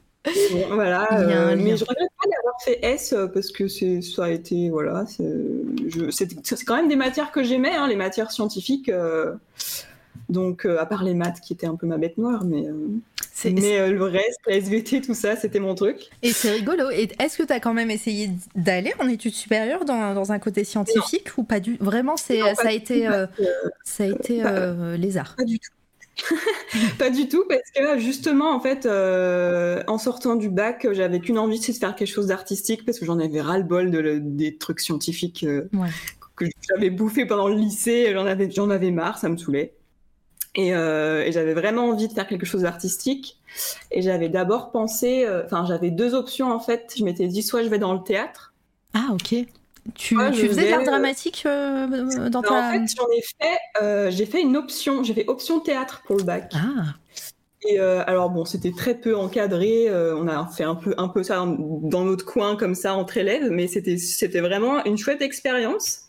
voilà, 0.71 1.09
euh, 1.13 1.57
mais 1.57 1.77
je 1.77 1.85
regrette 1.85 2.11
pas 2.23 2.31
d'avoir 2.31 2.55
fait 2.63 2.79
S 2.83 3.13
euh, 3.13 3.27
parce 3.27 3.51
que 3.51 3.67
ça 3.69 4.25
a 4.25 4.31
été 4.31 4.71
voilà, 4.71 5.05
c'est 5.09 6.65
quand 6.65 6.77
même 6.77 6.89
des 6.89 6.97
matières 6.97 7.33
que 7.33 7.43
j'aimais, 7.43 7.75
hein, 7.75 7.89
les 7.89 7.97
matières 7.97 8.31
scientifiques. 8.31 8.89
Euh, 8.89 9.35
donc 10.29 10.65
à 10.65 10.87
part 10.87 11.03
les 11.03 11.15
maths 11.15 11.41
qui 11.41 11.53
étaient 11.53 11.67
un 11.67 11.75
peu 11.75 11.87
ma 11.87 11.99
bête 11.99 12.19
noire, 12.19 12.45
mais 12.45 12.65
mais 13.45 13.91
le 13.91 14.05
reste, 14.05 14.39
la 14.47 14.55
SVT, 14.55 15.01
tout 15.01 15.15
ça, 15.15 15.35
c'était 15.35 15.59
mon 15.59 15.75
truc. 15.75 16.11
Et 16.23 16.31
c'est 16.31 16.53
rigolo. 16.53 16.91
Et 16.91 17.11
est-ce 17.19 17.37
que 17.37 17.43
tu 17.43 17.53
as 17.53 17.59
quand 17.59 17.75
même 17.75 17.91
essayé 17.91 18.31
d'aller 18.55 18.93
en 19.01 19.09
études 19.09 19.35
supérieures 19.35 19.85
dans, 19.85 20.15
dans 20.15 20.31
un 20.31 20.39
côté 20.39 20.63
scientifique 20.63 21.37
ou 21.37 21.43
pas 21.43 21.59
du 21.59 21.77
vraiment 21.81 22.17
c'est 22.17 22.39
ça, 22.55 22.69
a 22.69 22.73
été, 22.73 23.09
ça 23.85 24.05
a 24.05 24.07
été 24.07 24.45
les 24.97 25.17
arts? 25.17 25.35
Pas 25.37 25.45
du 25.45 25.59
tout. 25.59 25.73
pas 26.99 27.11
du 27.11 27.29
tout, 27.29 27.45
parce 27.49 27.71
que 27.75 27.99
justement, 27.99 28.55
en 28.55 28.61
fait, 28.61 28.87
euh, 28.87 29.83
en 29.87 29.99
sortant 29.99 30.37
du 30.37 30.49
bac, 30.49 30.87
j'avais 30.93 31.21
qu'une 31.21 31.39
envie, 31.39 31.59
c'est 31.59 31.73
de 31.73 31.79
faire 31.79 31.95
quelque 31.95 32.09
chose 32.09 32.27
d'artistique, 32.27 32.85
parce 32.85 32.99
que 32.99 33.07
j'en 33.07 33.19
avais 33.19 33.41
ras-le-bol 33.41 33.91
de, 33.91 34.19
des 34.23 34.57
trucs 34.57 34.81
scientifiques 34.81 35.45
euh, 35.45 35.69
que 36.37 36.45
j'avais 36.69 36.91
bouffé 36.91 37.27
pendant 37.27 37.49
le 37.49 37.55
lycée, 37.55 38.11
j'en 38.13 38.27
avais, 38.27 38.51
j'en 38.51 38.71
avais 38.71 38.91
marre, 38.91 39.19
ça 39.19 39.29
me 39.29 39.37
saoulait. 39.37 39.75
Et, 40.55 40.75
euh, 40.75 41.25
et 41.25 41.33
j'avais 41.33 41.55
vraiment 41.55 41.89
envie 41.89 42.09
de 42.09 42.13
faire 42.13 42.27
quelque 42.27 42.45
chose 42.45 42.63
d'artistique. 42.63 43.39
Et 43.91 44.03
j'avais 44.03 44.29
d'abord 44.29 44.71
pensé, 44.71 45.27
enfin, 45.45 45.65
j'avais 45.67 45.91
deux 45.91 46.15
options 46.15 46.53
en 46.53 46.61
fait. 46.61 46.95
Je 46.97 47.05
m'étais 47.05 47.27
dit, 47.27 47.43
soit 47.43 47.63
je 47.63 47.69
vais 47.69 47.79
dans 47.79 47.95
le 47.95 48.03
théâtre. 48.03 48.53
Ah, 48.95 49.09
ok. 49.13 49.47
Tu, 49.95 50.17
faisais 50.17 50.67
de 50.67 50.71
l'art 50.71 50.85
dramatique 50.85 51.43
euh, 51.45 52.29
dans 52.29 52.41
ta... 52.41 52.53
En 52.53 52.73
fait, 52.73 52.95
j'en 52.97 53.09
ai 53.11 53.21
fait, 53.21 53.59
euh, 53.83 54.11
j'ai 54.11 54.27
fait 54.27 54.41
une 54.41 54.57
option, 54.57 55.03
j'ai 55.03 55.13
fait 55.13 55.25
option 55.27 55.59
théâtre 55.59 56.03
pour 56.07 56.17
le 56.17 56.23
bac. 56.23 56.53
Ah. 56.55 56.95
Et 57.69 57.81
euh, 57.81 58.03
alors 58.07 58.31
bon, 58.31 58.45
c'était 58.45 58.73
très 58.73 58.95
peu 58.95 59.17
encadré, 59.17 59.89
on 59.91 60.29
a 60.29 60.47
fait 60.47 60.65
un 60.65 60.77
peu, 60.77 60.95
un 60.99 61.09
peu 61.09 61.23
ça 61.23 61.45
dans, 61.47 62.05
notre 62.05 62.25
coin 62.25 62.57
comme 62.57 62.75
ça 62.75 62.95
entre 62.95 63.17
élèves, 63.17 63.51
mais 63.51 63.67
c'était, 63.67 63.99
c'était 63.99 64.41
vraiment 64.41 64.85
une 64.85 64.99
chouette 64.99 65.23
expérience. 65.23 66.03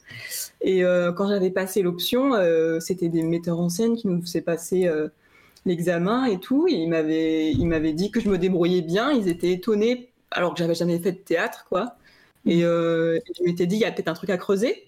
Et 0.62 0.82
quand 1.16 1.28
j'avais 1.28 1.52
passé 1.52 1.82
l'option, 1.82 2.32
c'était 2.80 3.10
des 3.10 3.24
metteurs 3.24 3.60
en 3.60 3.70
scène 3.70 3.96
qui 3.96 4.08
nous 4.08 4.22
faisaient 4.22 4.42
passer 4.42 4.90
l'examen 5.66 6.26
et 6.26 6.40
tout. 6.40 6.68
Et 6.68 6.74
ils 6.74 6.90
m'avaient, 6.90 7.52
ils 7.52 7.68
m'avaient 7.68 7.94
dit 7.94 8.12
que 8.12 8.20
je 8.20 8.30
me 8.30 8.38
débrouillais 8.38 8.82
bien. 8.82 9.12
Ils 9.12 9.28
étaient 9.28 9.52
étonnés, 9.52 10.10
alors 10.32 10.54
que 10.54 10.60
j'avais 10.60 10.76
jamais 10.76 11.00
fait 11.00 11.12
de 11.12 11.18
théâtre, 11.18 11.66
quoi. 11.70 11.98
Et, 12.46 12.64
euh, 12.64 13.20
je 13.38 13.44
m'étais 13.44 13.66
dit, 13.66 13.76
il 13.76 13.82
y 13.82 13.86
a 13.86 13.92
peut-être 13.92 14.08
un 14.08 14.14
truc 14.14 14.30
à 14.30 14.38
creuser. 14.38 14.84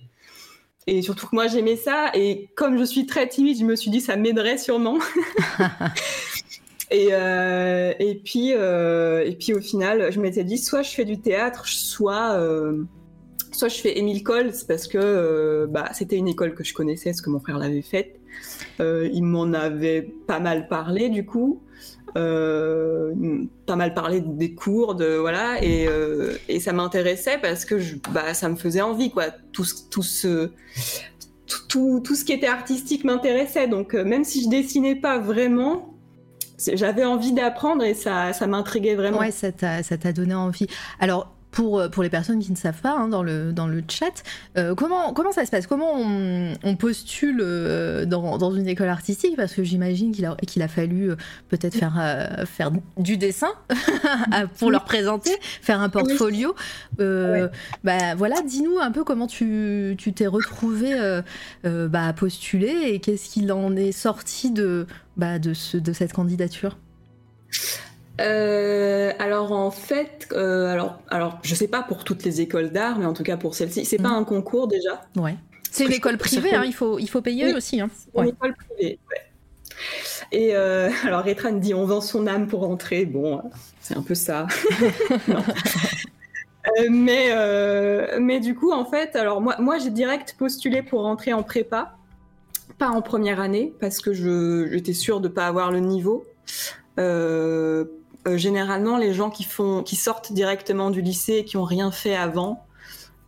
Et 0.88 1.02
surtout 1.02 1.28
que 1.28 1.36
moi, 1.36 1.48
j'aimais 1.48 1.76
ça. 1.76 2.12
Et 2.14 2.50
comme 2.56 2.78
je 2.78 2.84
suis 2.84 3.06
très 3.06 3.28
timide, 3.28 3.58
je 3.58 3.66
me 3.66 3.76
suis 3.76 3.90
dit, 3.90 4.02
ça 4.02 4.16
m'aiderait 4.16 4.58
sûrement. 4.58 5.00
et, 6.92 7.08
euh, 7.12 7.94
et, 8.00 8.16
puis, 8.16 8.54
euh, 8.54 9.26
et 9.26 9.36
puis, 9.36 9.54
au 9.54 9.62
final, 9.62 10.12
je 10.12 10.20
m'étais 10.20 10.44
dit, 10.44 10.58
soit 10.58 10.84
je 10.84 10.92
fais 10.92 11.06
du 11.06 11.20
théâtre, 11.20 11.68
soit, 11.68 12.40
soit 13.52 13.70
je 13.70 13.80
fais 13.80 13.98
Émile 13.98 14.24
Coles, 14.24 14.52
parce 14.68 14.88
que 14.88 15.66
bah, 15.70 15.90
c'était 15.94 16.18
une 16.18 16.28
école 16.28 16.54
que 16.54 16.64
je 16.64 16.74
connaissais, 16.74 17.10
parce 17.10 17.22
que 17.22 17.30
mon 17.30 17.40
frère 17.40 17.58
l'avait 17.58 17.82
faite. 17.82 18.20
il 18.80 19.24
m'en 19.24 19.54
avait 19.54 20.04
pas 20.04 20.40
mal 20.40 20.68
parlé, 20.68 21.10
du 21.10 21.26
coup. 21.26 21.65
Euh, 22.18 23.14
pas 23.66 23.76
mal 23.76 23.94
parlé 23.94 24.22
des 24.22 24.54
cours, 24.54 24.96
de 24.96 25.18
voilà, 25.18 25.62
et, 25.62 25.86
euh, 25.88 26.38
et 26.48 26.62
ça 26.62 26.72
m'intéressait 26.72 27.40
parce 27.42 27.66
que 27.66 27.78
je, 27.78 27.96
bah, 28.12 28.34
ça 28.34 28.48
me 28.48 28.56
faisait 28.56 28.82
envie, 28.82 29.12
quoi. 29.12 29.26
Tout, 29.52 29.66
tout 29.92 30.02
ce 30.02 30.50
tout, 31.68 32.02
tout, 32.04 32.16
ce 32.16 32.24
qui 32.24 32.34
était 32.34 32.48
artistique 32.48 33.04
m'intéressait. 33.04 33.68
Donc 33.68 33.94
euh, 33.94 34.04
même 34.04 34.24
si 34.24 34.44
je 34.44 34.50
dessinais 34.50 34.96
pas 34.96 35.20
vraiment, 35.20 35.94
j'avais 36.58 37.04
envie 37.04 37.34
d'apprendre 37.34 37.84
et 37.84 37.94
ça, 37.94 38.34
ça 38.34 38.48
m'intriguait 38.48 38.96
vraiment. 38.96 39.20
Ouais, 39.20 39.32
ça 39.32 39.52
t'a 39.52 40.14
donné 40.14 40.36
envie. 40.36 40.68
Alors, 41.00 41.35
pour, 41.56 41.80
euh, 41.80 41.88
pour 41.88 42.04
les 42.04 42.10
personnes 42.10 42.40
qui 42.40 42.52
ne 42.52 42.58
savent 42.58 42.82
pas 42.82 42.92
hein, 42.92 43.08
dans, 43.08 43.24
le, 43.24 43.54
dans 43.54 43.66
le 43.66 43.82
chat, 43.88 44.24
euh, 44.58 44.76
comment, 44.76 45.14
comment 45.14 45.32
ça 45.32 45.46
se 45.46 45.52
passe? 45.52 45.66
Comment 45.66 45.94
on, 45.96 46.76
postule 46.76 47.40
euh, 47.42 48.06
dans, 48.06 48.38
dans, 48.38 48.54
une 48.54 48.68
école 48.68 48.90
artistique? 48.90 49.38
Parce 49.38 49.54
que 49.54 49.64
j'imagine 49.64 50.12
qu'il 50.12 50.26
a, 50.26 50.36
qu'il 50.46 50.62
a 50.62 50.68
fallu 50.68 51.12
peut-être 51.48 51.76
faire, 51.76 52.46
faire 52.46 52.72
du 52.98 53.16
dessin 53.16 53.48
pour 54.60 54.70
leur 54.70 54.84
présenter, 54.84 55.32
faire 55.62 55.80
un 55.80 55.88
portfolio. 55.88 56.54
bah, 57.00 58.16
voilà, 58.18 58.42
dis-nous 58.46 58.78
un 58.80 58.92
peu 58.92 59.06
comment 59.06 59.28
tu, 59.28 59.96
tu 59.98 60.12
t'es 60.12 60.28
retrouvé 60.28 60.94
bah, 61.64 62.08
à 62.08 62.14
postuler 62.14 62.90
et 62.90 63.00
qu'est-ce 63.00 63.30
qu'il 63.30 63.52
en 63.54 63.76
est 63.78 63.94
sorti 63.94 64.52
de, 64.52 64.86
bah, 65.16 65.40
de, 65.40 65.54
ce, 65.54 65.78
de 65.78 65.94
cette 65.94 66.12
candidature? 66.12 66.78
Euh, 68.22 69.12
alors 69.20 69.52
en 69.52 69.72
fait, 69.72 70.28
euh, 70.32 70.68
alors, 70.68 71.00
alors 71.10 71.40
je 71.44 71.54
sais 71.54 71.68
pas 71.68 71.84
pour 71.84 72.04
toutes 72.04 72.24
les 72.24 72.42
écoles 72.42 72.70
d'art, 72.70 72.98
mais 72.98 73.06
en 73.06 73.14
tout 73.14 73.24
cas 73.24 73.38
pour 73.38 73.56
celle-ci, 73.56 73.86
c'est 73.86 73.98
pas 73.98 74.10
mhm. 74.10 74.16
un 74.16 74.24
concours 74.24 74.68
déjà. 74.68 75.02
Ouais. 75.18 75.36
C'est 75.72 75.86
une 75.86 75.92
école 75.92 76.18
privée, 76.18 76.56
hein, 76.56 76.64
il 76.66 76.74
faut 76.74 77.00
il 77.00 77.10
faut 77.10 77.22
payer 77.22 77.54
aussi. 77.54 77.82
Hein. 77.82 77.90
Une 78.16 78.30
école 78.30 78.56
privée. 78.56 79.00
Ouais. 79.12 79.22
Et 80.32 80.56
euh, 80.56 80.90
alors 81.04 81.26
Retran 81.26 81.52
dit 81.54 81.74
on 81.74 81.86
vend 81.86 82.00
son 82.00 82.28
âme 82.28 82.48
pour 82.48 82.70
entrer. 82.70 83.06
Bon, 83.06 83.42
c'est 83.82 83.98
un 83.98 84.02
peu 84.02 84.16
ça. 84.16 84.48
mais 86.90 87.32
mais 88.20 88.40
du 88.40 88.56
coup 88.56 88.72
en 88.72 88.86
fait, 88.86 89.18
alors 89.18 89.42
moi 89.42 89.58
moi 89.60 89.78
j'ai 89.78 89.90
direct 89.90 90.36
postulé 90.40 90.84
pour 90.84 91.02
rentrer 91.02 91.34
en 91.34 91.44
prépa, 91.44 91.98
pas 92.78 92.88
en 92.88 93.02
première 93.02 93.42
année 93.42 93.74
parce 93.82 94.00
que 94.00 94.14
je 94.14 94.70
j'étais 94.72 94.94
sûre 94.94 95.20
de 95.20 95.28
pas 95.28 95.48
avoir 95.48 95.74
le 95.74 95.82
niveau. 95.82 96.26
Généralement, 98.36 98.98
les 98.98 99.14
gens 99.14 99.30
qui 99.30 99.44
font, 99.44 99.84
qui 99.84 99.96
sortent 99.96 100.34
directement 100.34 100.90
du 100.90 101.02
lycée 101.02 101.34
et 101.34 101.46
qui 101.46 101.58
ont 101.58 101.64
rien 101.64 101.92
fait 101.92 102.16
avant, 102.16 102.66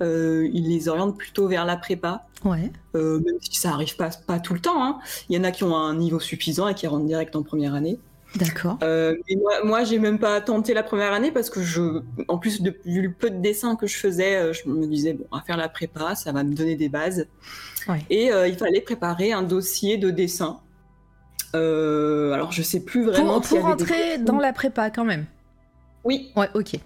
ils 0.02 0.68
les 0.68 0.90
orientent 0.90 1.18
plutôt 1.18 1.48
vers 1.48 1.66
la 1.66 1.78
prépa. 1.78 2.26
Ouais. 2.46 2.72
même 2.94 3.38
si 3.42 3.60
ça 3.60 3.72
arrive 3.72 3.96
pas, 3.96 4.10
pas 4.26 4.40
tout 4.40 4.54
le 4.54 4.60
temps. 4.60 4.84
Hein. 4.84 5.00
Il 5.30 5.36
y 5.36 5.40
en 5.40 5.44
a 5.44 5.52
qui 5.52 5.64
ont 5.64 5.76
un 5.76 5.96
niveau 5.96 6.20
suffisant 6.20 6.68
et 6.68 6.76
qui 6.76 6.88
rentrent 6.88 7.06
direct 7.06 7.36
en 7.36 7.44
première 7.44 7.74
année. 7.74 8.00
D'accord. 8.36 8.78
Euh, 8.84 9.16
moi, 9.42 9.54
moi 9.64 9.84
j'ai 9.84 10.00
même 10.00 10.20
pas 10.20 10.42
tenté 10.42 10.74
la 10.74 10.84
première 10.84 11.14
année 11.14 11.32
parce 11.32 11.50
que 11.50 11.64
je, 11.64 12.02
en 12.28 12.38
plus 12.38 12.62
de 12.62 12.76
vu 12.86 13.02
le 13.02 13.12
peu 13.12 13.30
de 13.30 13.38
dessins 13.38 13.76
que 13.76 13.88
je 13.88 13.96
faisais, 13.98 14.36
euh, 14.36 14.54
je 14.54 14.70
me 14.70 14.86
disais 14.86 15.14
bon, 15.14 15.26
à 15.32 15.42
faire 15.42 15.58
la 15.58 15.70
prépa, 15.70 16.16
ça 16.16 16.32
va 16.32 16.44
me 16.44 16.54
donner 16.54 16.76
des 16.76 16.90
bases. 16.90 17.28
Et 18.10 18.34
euh, 18.34 18.50
il 18.50 18.58
fallait 18.58 18.82
préparer 18.82 19.32
un 19.32 19.44
dossier 19.44 19.98
de 19.98 20.10
dessin. 20.10 20.60
Alors 21.54 22.52
je 22.52 22.62
sais 22.62 22.84
plus 22.84 23.04
vraiment. 23.04 23.42
Pour, 23.42 23.60
pour 23.60 23.68
rentrer 23.68 24.18
dans 24.18 24.40
la 24.40 24.54
prépa 24.54 24.90
quand 24.90 25.06
même. 25.06 25.26
Oui. 26.04 26.32
Ouais, 26.36 26.50
ok. 26.54 26.80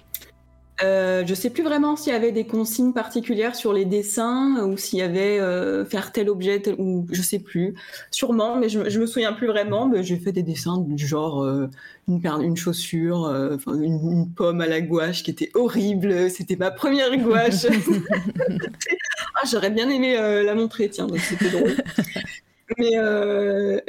Euh, 0.83 1.23
je 1.27 1.35
sais 1.35 1.51
plus 1.51 1.63
vraiment 1.63 1.95
s'il 1.95 2.11
y 2.11 2.15
avait 2.15 2.31
des 2.31 2.47
consignes 2.47 2.93
particulières 2.93 3.55
sur 3.55 3.71
les 3.71 3.85
dessins 3.85 4.65
ou 4.65 4.77
s'il 4.77 4.97
y 4.97 5.03
avait 5.03 5.39
euh, 5.39 5.85
faire 5.85 6.11
tel 6.11 6.29
objet 6.29 6.61
ou 6.79 7.05
je 7.11 7.21
sais 7.21 7.37
plus. 7.37 7.75
Sûrement, 8.09 8.55
mais 8.55 8.67
je, 8.67 8.89
je 8.89 8.99
me 8.99 9.05
souviens 9.05 9.33
plus 9.33 9.47
vraiment. 9.47 9.87
Mais 9.87 10.03
j'ai 10.03 10.17
fait 10.17 10.31
des 10.31 10.41
dessins 10.41 10.79
du 10.79 11.05
genre 11.05 11.43
euh, 11.43 11.69
une, 12.07 12.21
une 12.41 12.57
chaussure, 12.57 13.25
euh, 13.25 13.57
une, 13.67 14.31
pomme 14.35 14.61
à 14.61 14.67
la 14.67 14.81
gouache 14.81 15.23
qui 15.23 15.31
était 15.31 15.51
horrible. 15.53 16.31
C'était 16.31 16.55
ma 16.55 16.71
première 16.71 17.15
gouache. 17.17 17.65
ah, 19.35 19.45
j'aurais 19.51 19.69
bien 19.69 19.89
aimé 19.89 20.15
la 20.15 20.55
montrer, 20.55 20.89
tiens, 20.89 21.05
donc 21.05 21.19
c'était 21.19 21.49
drôle. 21.49 21.75
Mais, 22.77 22.91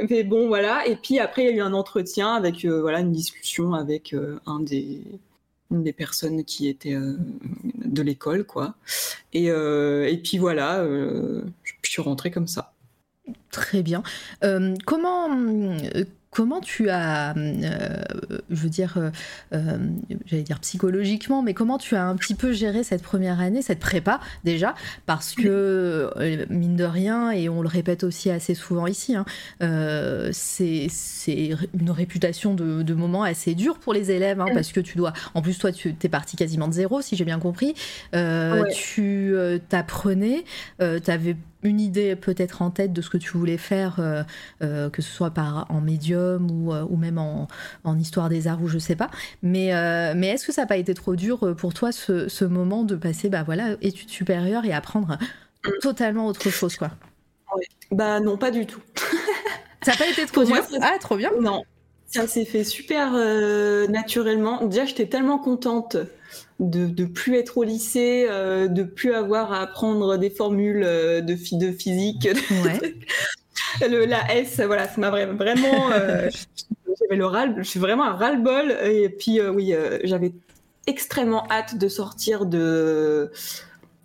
mais, 0.09 0.25
bon, 0.25 0.49
voilà. 0.49 0.87
Et 0.87 0.97
puis 0.97 1.19
après, 1.19 1.43
il 1.43 1.51
y 1.51 1.53
a 1.53 1.57
eu 1.57 1.61
un 1.61 1.73
entretien 1.73 2.35
avec 2.35 2.65
voilà 2.65 3.01
une 3.01 3.13
discussion 3.13 3.75
avec 3.75 4.15
un 4.47 4.61
des 4.61 5.03
une 5.73 5.83
des 5.83 5.93
personnes 5.93 6.45
qui 6.45 6.69
étaient 6.69 6.95
euh, 6.95 7.17
de 7.85 8.03
l'école, 8.03 8.45
quoi. 8.45 8.75
Et, 9.33 9.51
euh, 9.51 10.09
et, 10.09 10.19
puis 10.19 10.39
voilà, 10.39 10.81
euh, 10.81 11.43
je 11.83 11.91
suis 11.91 12.03
rentrée 12.03 12.31
comme 12.31 12.47
ça. 12.47 12.75
Très 13.51 13.83
bien. 13.83 14.03
comment 14.87 15.29
comment 16.33 16.61
tu 16.61 16.89
as, 16.89 17.37
euh, 17.37 18.03
je 18.51 18.63
veux 18.63 18.71
dire, 18.71 18.95
euh, 18.97 19.11
euh, 19.53 19.77
j'allais 20.25 20.43
dire 20.43 20.59
psychologiquement, 20.61 21.43
mais 21.43 21.53
comment 21.53 21.77
tu 21.77 21.95
as 21.95 22.05
un 22.05 22.17
petit 22.17 22.35
peu 22.35 22.53
géré 22.53 22.83
cette 22.83 23.03
première 23.03 23.39
année, 23.39 23.61
cette 23.61 23.79
prépa 23.79 24.19
déjà, 24.43 24.75
parce 25.05 25.35
que 25.35 26.11
mine 26.49 26.75
de 26.75 26.85
rien, 26.85 27.31
et 27.31 27.51
on 27.51 27.61
le 27.61 27.69
répète 27.69 28.03
aussi 28.03 28.31
assez 28.31 28.55
souvent 28.55 28.87
ici, 28.87 29.15
hein, 29.15 29.27
c'est 30.33 30.89
une 31.79 31.91
réputation 31.91 32.55
de, 32.55 32.83
de, 32.83 32.95
moment 32.95 33.25
assez 33.25 33.55
dur 33.55 33.79
pour 33.79 33.93
les 33.93 34.11
élèves, 34.11 34.41
hein, 34.41 34.47
parce 34.55 34.73
que 34.73 34.81
tu 34.81 34.97
dois, 34.97 35.13
en 35.35 35.43
plus 35.43 35.59
toi 35.59 35.71
tu 35.71 35.95
es 36.03 36.09
parti 36.09 36.37
quasiment 36.37 36.67
de 36.67 36.73
zéro, 36.73 37.03
si 37.03 37.15
j'ai 37.15 37.27
bien 37.27 37.39
compris, 37.39 37.75
tu 38.73 39.35
t'apprenais, 39.69 40.45
tu 40.79 41.11
avais 41.11 41.37
une 41.65 41.79
idée 41.79 42.17
peut-être 42.17 42.63
en 42.63 42.71
tête 42.71 42.93
de 42.93 43.03
ce 43.03 43.11
que 43.11 43.19
tu 43.19 43.37
voulais 43.37 43.59
faire, 43.59 44.25
que 44.61 45.03
ce 45.03 45.13
soit 45.13 45.31
par, 45.31 45.67
en 45.69 45.83
médium 45.83 46.22
ou, 46.41 46.73
euh, 46.73 46.85
ou 46.89 46.97
même 46.97 47.19
en, 47.19 47.49
en, 47.85 47.99
histoire 47.99 48.29
des 48.29 48.49
arts 48.49 48.63
ou 48.63 48.69
je 48.69 48.79
sais 48.79 48.97
pas. 48.97 49.11
Mais, 49.43 49.73
mais 50.15 50.29
est-ce 50.29 50.47
que 50.47 50.53
ça 50.53 50.63
n'a 50.63 50.67
pas 50.67 50.77
été 50.77 50.95
trop 50.95 51.17
dur 51.17 51.55
pour 51.57 51.75
toi 51.75 51.93
ce, 51.93 52.29
ce, 52.29 52.45
moment 52.45 52.85
de 52.85 52.97
passer 52.97 53.29
bah, 53.29 53.43
voilà, 53.43 53.77
études 53.81 54.11
supérieures 54.11 54.65
et 54.65 54.73
apprendre 54.73 55.19
totalement 55.81 56.27
autre 56.27 56.51
chose 56.51 56.77
quoi? 56.77 56.91
Bah 57.91 58.21
non, 58.21 58.37
pas 58.37 58.51
du 58.51 58.67
tout. 58.67 58.81
ça 59.83 59.93
n'a 59.93 59.97
pas 59.97 60.09
été 60.09 60.27
trop 60.27 60.45
dur? 60.45 60.57
Ah, 60.81 60.97
trop 61.01 61.17
bien 61.17 61.31
Non, 61.41 61.65
ça 62.07 62.27
s'est 62.27 62.45
fait 62.45 62.65
super 62.65 63.13
naturellement. 63.89 64.65
Déjà, 64.65 64.85
j'étais 64.87 65.07
tellement 65.07 65.39
contente 65.39 65.97
de, 66.63 66.87
de 66.87 67.05
plus 67.05 67.37
être 67.37 67.59
au 67.59 67.65
lycée, 67.65 68.27
euh, 68.29 68.69
de 68.69 68.83
plus 68.83 69.15
avoir 69.15 69.53
à 69.53 69.61
apprendre 69.61 70.17
des 70.17 70.31
formules 70.31 70.85
euh, 70.85 71.21
de, 71.21 71.35
de 71.35 71.73
physique. 71.73 72.29
Le, 73.81 74.05
la 74.05 74.35
S, 74.37 74.61
voilà, 74.61 74.89
ça 74.89 75.01
m'a 75.01 75.11
vraiment. 75.11 75.91
Euh, 75.93 76.31
j'avais 77.01 77.17
le 77.17 77.27
ras, 77.27 77.49
je 77.57 77.63
suis 77.63 77.81
vraiment 77.81 78.05
un 78.05 78.15
ras-le-bol. 78.15 78.77
Et 78.85 79.09
puis, 79.09 79.41
oui, 79.41 79.75
j'avais 80.05 80.33
extrêmement 80.87 81.47
hâte 81.51 81.79
de 81.79 81.89
sortir 81.89 82.47
de. 82.47 83.31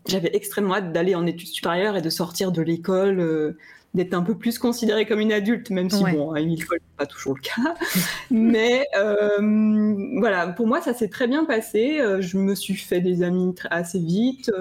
J'avais 0.07 0.31
extrêmement 0.33 0.75
hâte 0.75 0.93
d'aller 0.93 1.15
en 1.15 1.25
études 1.25 1.49
supérieures 1.49 1.97
et 1.97 2.01
de 2.01 2.09
sortir 2.09 2.51
de 2.51 2.61
l'école 2.61 3.55
d'être 3.97 4.13
un 4.13 4.21
peu 4.21 4.35
plus 4.35 4.59
considérée 4.59 5.05
comme 5.05 5.19
une 5.19 5.33
adulte, 5.33 5.69
même 5.69 5.89
si, 5.89 6.03
bon, 6.03 6.31
à 6.31 6.39
Émile 6.39 6.63
Foll, 6.63 6.79
pas 6.97 7.05
toujours 7.05 7.35
le 7.35 7.41
cas. 7.41 7.75
Mais 8.31 8.87
euh, 8.95 10.19
voilà, 10.19 10.47
pour 10.47 10.67
moi, 10.67 10.81
ça 10.81 10.93
s'est 10.93 11.09
très 11.09 11.27
bien 11.27 11.45
passé. 11.45 11.99
Euh, 11.99 12.21
je 12.21 12.37
me 12.37 12.55
suis 12.55 12.75
fait 12.75 13.01
des 13.01 13.23
amis 13.23 13.53
assez 13.69 13.99
vite. 13.99 14.51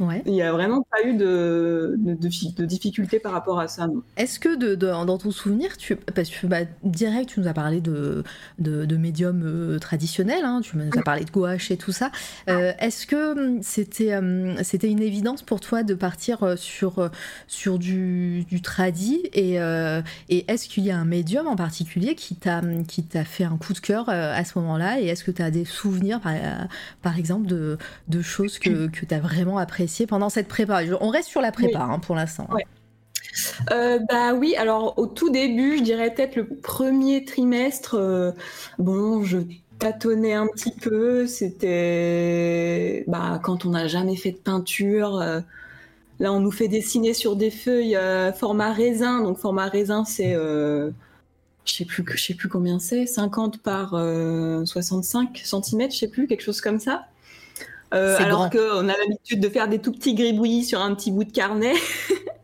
Euh, 0.00 0.18
il 0.26 0.32
n'y 0.32 0.42
a 0.42 0.52
vraiment 0.52 0.86
pas 0.90 1.06
eu 1.06 1.14
de, 1.14 1.96
de, 1.98 2.64
difficultés 2.64 3.18
par 3.18 3.32
rapport 3.32 3.60
à 3.60 3.68
ça. 3.68 3.88
Est-ce 4.16 4.38
que 4.38 4.56
de, 4.56 4.74
dans 4.74 5.18
ton 5.18 5.30
souvenir, 5.30 5.76
tu, 5.76 5.96
parce 5.96 6.30
que 6.30 6.46
bah, 6.46 6.60
direct, 6.82 7.30
tu 7.30 7.40
nous 7.40 7.48
as 7.48 7.54
parlé 7.54 7.80
de, 7.80 8.24
de, 8.58 8.96
médium 8.96 9.42
euh, 9.44 9.78
traditionnel, 9.78 10.44
hein, 10.44 10.60
tu 10.62 10.76
nous 10.76 10.90
as 10.96 11.02
parlé 11.02 11.24
de 11.24 11.30
gouache 11.30 11.70
et 11.70 11.76
tout 11.76 11.92
ça. 11.92 12.10
Euh, 12.48 12.72
est-ce 12.78 13.06
que 13.06 13.32
hum, 13.32 13.62
c'était 13.62 14.12
euh, 14.12 14.54
c'était 14.62 14.88
une 14.88 15.02
évidence 15.02 15.42
pour 15.42 15.60
toi 15.60 15.82
de 15.82 15.94
partir 15.94 16.56
sur, 16.56 17.10
sur 17.46 17.78
du, 17.78 18.44
du 18.44 18.60
tradi 18.60 19.22
et, 19.32 19.56
et 20.28 20.50
est-ce 20.50 20.68
qu'il 20.68 20.84
y 20.84 20.90
a 20.90 20.96
un 20.96 21.04
médium 21.04 21.46
en 21.46 21.56
particulier 21.56 22.14
qui 22.14 22.36
t'a 22.36 22.62
fait 23.24 23.44
un 23.44 23.56
coup 23.56 23.72
de 23.72 23.78
cœur 23.78 24.08
à 24.08 24.44
ce 24.44 24.58
moment-là? 24.58 25.00
Et 25.00 25.06
est-ce 25.06 25.24
que 25.24 25.30
tu 25.30 25.42
as 25.42 25.50
des 25.50 25.64
souvenirs, 25.64 26.20
par, 26.20 26.34
par 27.02 27.18
exemple, 27.18 27.46
de, 27.46 27.78
de 28.08 28.22
choses 28.22 28.58
que, 28.58 28.86
que 28.88 29.06
tu 29.06 29.14
as 29.14 29.20
vraiment 29.20 29.58
appréciées 29.58 29.81
pendant 30.06 30.28
cette 30.28 30.48
prépa 30.48 30.82
On 31.00 31.08
reste 31.08 31.28
sur 31.28 31.40
la 31.40 31.52
prépa 31.52 31.80
hein, 31.80 31.98
pour 31.98 32.14
l'instant. 32.14 32.48
Euh, 33.70 33.98
bah 34.10 34.34
oui, 34.34 34.54
alors 34.56 34.98
au 34.98 35.06
tout 35.06 35.30
début, 35.30 35.78
je 35.78 35.82
dirais 35.82 36.12
peut-être 36.12 36.36
le 36.36 36.46
premier 36.46 37.24
trimestre, 37.24 37.94
euh, 37.94 38.32
bon, 38.78 39.22
je 39.22 39.38
tâtonnais 39.78 40.34
un 40.34 40.46
petit 40.46 40.72
peu. 40.72 41.26
C'était 41.26 43.04
bah, 43.06 43.40
quand 43.42 43.64
on 43.64 43.70
n'a 43.70 43.88
jamais 43.88 44.16
fait 44.16 44.32
de 44.32 44.38
peinture. 44.38 45.16
Euh, 45.18 45.40
là, 46.20 46.32
on 46.32 46.40
nous 46.40 46.50
fait 46.50 46.68
dessiner 46.68 47.14
sur 47.14 47.36
des 47.36 47.50
feuilles 47.50 47.98
format 48.36 48.72
raisin. 48.72 49.22
Donc 49.22 49.38
format 49.38 49.66
raisin, 49.66 50.04
c'est 50.04 50.34
je 50.34 51.72
sais 51.72 51.84
plus 51.84 52.04
je 52.14 52.22
sais 52.22 52.34
plus 52.34 52.48
combien 52.48 52.78
c'est, 52.78 53.06
50 53.06 53.58
par 53.58 53.90
65 53.90 55.40
cm, 55.44 55.90
je 55.90 55.96
sais 55.96 56.08
plus, 56.08 56.26
quelque 56.26 56.42
chose 56.42 56.60
comme 56.60 56.80
ça. 56.80 57.06
Euh, 57.92 58.16
alors 58.18 58.50
qu'on 58.50 58.88
a 58.88 58.96
l'habitude 58.96 59.40
de 59.40 59.48
faire 59.48 59.68
des 59.68 59.78
tout 59.78 59.92
petits 59.92 60.14
gribouillis 60.14 60.64
sur 60.64 60.80
un 60.80 60.94
petit 60.94 61.10
bout 61.10 61.24
de 61.24 61.32
carnet. 61.32 61.74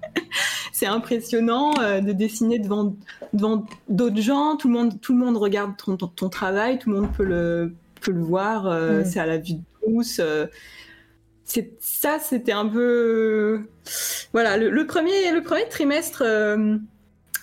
c'est 0.72 0.86
impressionnant 0.86 1.72
euh, 1.80 2.00
de 2.00 2.12
dessiner 2.12 2.58
devant, 2.58 2.94
devant 3.32 3.66
d'autres 3.88 4.20
gens. 4.20 4.56
Tout 4.56 4.68
le, 4.68 4.74
monde, 4.74 5.00
tout 5.00 5.12
le 5.12 5.24
monde 5.24 5.36
regarde 5.36 5.72
ton, 5.76 5.96
ton, 5.96 6.28
travail, 6.28 6.78
tout 6.78 6.90
le 6.90 7.00
monde 7.00 7.12
peut 7.16 7.24
le, 7.24 7.74
peut 8.00 8.12
le 8.12 8.20
voir. 8.20 8.66
Euh, 8.66 9.02
c'est 9.04 9.20
à 9.20 9.26
la 9.26 9.38
vue 9.38 9.54
de 9.54 9.62
tous. 9.82 10.20
c'est, 11.44 11.72
ça, 11.80 12.18
c'était 12.18 12.52
un 12.52 12.66
peu. 12.66 13.62
Voilà, 14.32 14.56
le, 14.58 14.86
premier, 14.86 15.32
le 15.32 15.42
premier 15.42 15.66
trimestre 15.68 16.22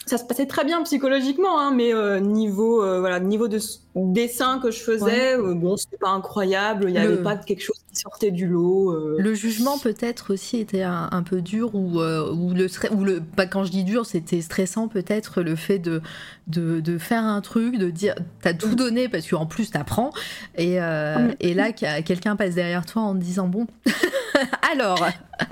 ça 0.05 0.19
se 0.19 0.23
passait 0.23 0.45
très 0.45 0.63
bien 0.63 0.83
psychologiquement, 0.83 1.59
hein, 1.59 1.71
mais 1.73 1.93
euh, 1.93 2.19
niveau 2.19 2.83
euh, 2.83 2.99
voilà 2.99 3.19
niveau 3.19 3.47
de 3.47 3.59
dessin 3.95 4.59
que 4.59 4.69
je 4.69 4.79
faisais, 4.79 5.35
euh, 5.35 5.55
bon 5.55 5.77
c'était 5.77 5.97
pas 5.97 6.09
incroyable, 6.09 6.85
il 6.87 6.91
n'y 6.91 6.99
avait 6.99 7.23
pas 7.23 7.35
quelque 7.37 7.63
chose 7.63 7.79
qui 7.89 7.99
sortait 7.99 8.29
du 8.29 8.45
lot. 8.45 8.93
Le 9.17 9.33
jugement 9.33 9.79
peut-être 9.79 10.33
aussi 10.33 10.59
était 10.59 10.83
un, 10.83 11.23
peu 11.23 11.41
dur 11.41 11.73
ou 11.73 11.99
ou 11.99 12.53
le 12.53 12.67
ou 12.91 13.03
le 13.03 13.19
pas 13.19 13.47
quand 13.47 13.63
je 13.63 13.71
dis 13.71 13.83
dur 13.83 14.05
c'était 14.05 14.41
stressant 14.41 14.87
peut-être 14.87 15.41
le 15.41 15.55
fait 15.55 15.79
de, 15.79 16.01
de, 16.47 16.81
de 16.81 16.97
faire 16.99 17.23
un 17.23 17.41
truc, 17.41 17.77
de 17.77 17.89
dire 17.89 18.13
t'as 18.41 18.53
tout 18.53 18.69
mm. 18.69 18.75
donné 18.75 19.09
parce 19.09 19.27
qu'en 19.27 19.47
plus 19.47 19.71
t'apprends 19.71 20.11
et 20.55 20.79
mm. 20.79 21.35
et 21.39 21.53
là 21.55 21.71
quelqu'un 21.71 22.35
passe 22.35 22.53
derrière 22.53 22.85
toi 22.85 23.01
en 23.01 23.15
te 23.15 23.21
disant 23.21 23.47
bon 23.47 23.65
alors? 24.71 25.03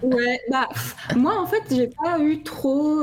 Ouais 0.03 0.39
bah 0.51 0.69
moi 1.15 1.39
en 1.39 1.47
fait 1.47 1.63
j'ai 1.71 1.87
pas 1.87 2.19
eu 2.19 2.43
trop 2.43 3.01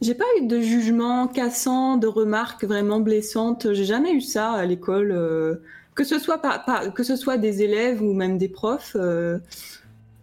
j'ai 0.00 0.14
pas 0.14 0.24
eu 0.38 0.46
de 0.46 0.60
jugement 0.60 1.28
cassant, 1.28 1.96
de 1.96 2.06
remarques 2.06 2.64
vraiment 2.64 3.00
blessantes. 3.00 3.72
J'ai 3.72 3.84
jamais 3.84 4.12
eu 4.12 4.20
ça 4.20 4.52
à 4.52 4.64
l'école, 4.64 5.12
euh, 5.12 5.56
que 5.94 6.04
ce 6.04 6.18
soit 6.18 6.38
pas, 6.38 6.88
que 6.94 7.02
ce 7.02 7.16
soit 7.16 7.36
des 7.36 7.62
élèves 7.62 8.02
ou 8.02 8.14
même 8.14 8.38
des 8.38 8.48
profs. 8.48 8.96
Euh, 8.96 9.38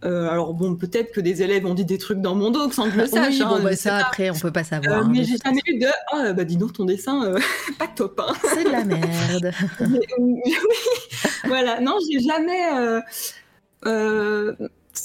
euh, 0.04 0.28
alors 0.28 0.54
bon, 0.54 0.74
peut-être 0.74 1.12
que 1.12 1.20
des 1.20 1.42
élèves 1.42 1.64
ont 1.66 1.74
dit 1.74 1.84
des 1.84 1.98
trucs 1.98 2.20
dans 2.20 2.34
mon 2.34 2.50
dos 2.50 2.70
sans 2.70 2.84
que 2.84 2.90
je 2.90 2.96
le 2.96 3.06
sache. 3.06 3.34
Oui, 3.34 3.44
bon, 3.44 3.56
hein, 3.56 3.60
bah, 3.62 3.76
ça 3.76 3.96
après, 3.98 4.30
on 4.30 4.34
peut 4.34 4.52
pas 4.52 4.64
savoir. 4.64 5.04
Hein, 5.04 5.10
mais 5.12 5.22
j'ai 5.22 5.36
jamais 5.36 5.60
eu 5.66 5.78
de 5.78 5.86
ah 6.12 6.32
bah 6.32 6.44
dis 6.44 6.56
donc 6.56 6.72
ton 6.72 6.84
dessin 6.84 7.34
pas 7.78 7.88
top. 7.88 8.20
Hein. 8.20 8.32
C'est 8.54 8.64
de 8.64 8.70
la 8.70 8.84
merde. 8.84 9.52
oui, 10.18 10.54
voilà. 11.46 11.80
Non, 11.80 11.98
j'ai 12.10 12.18
jamais 12.20 13.00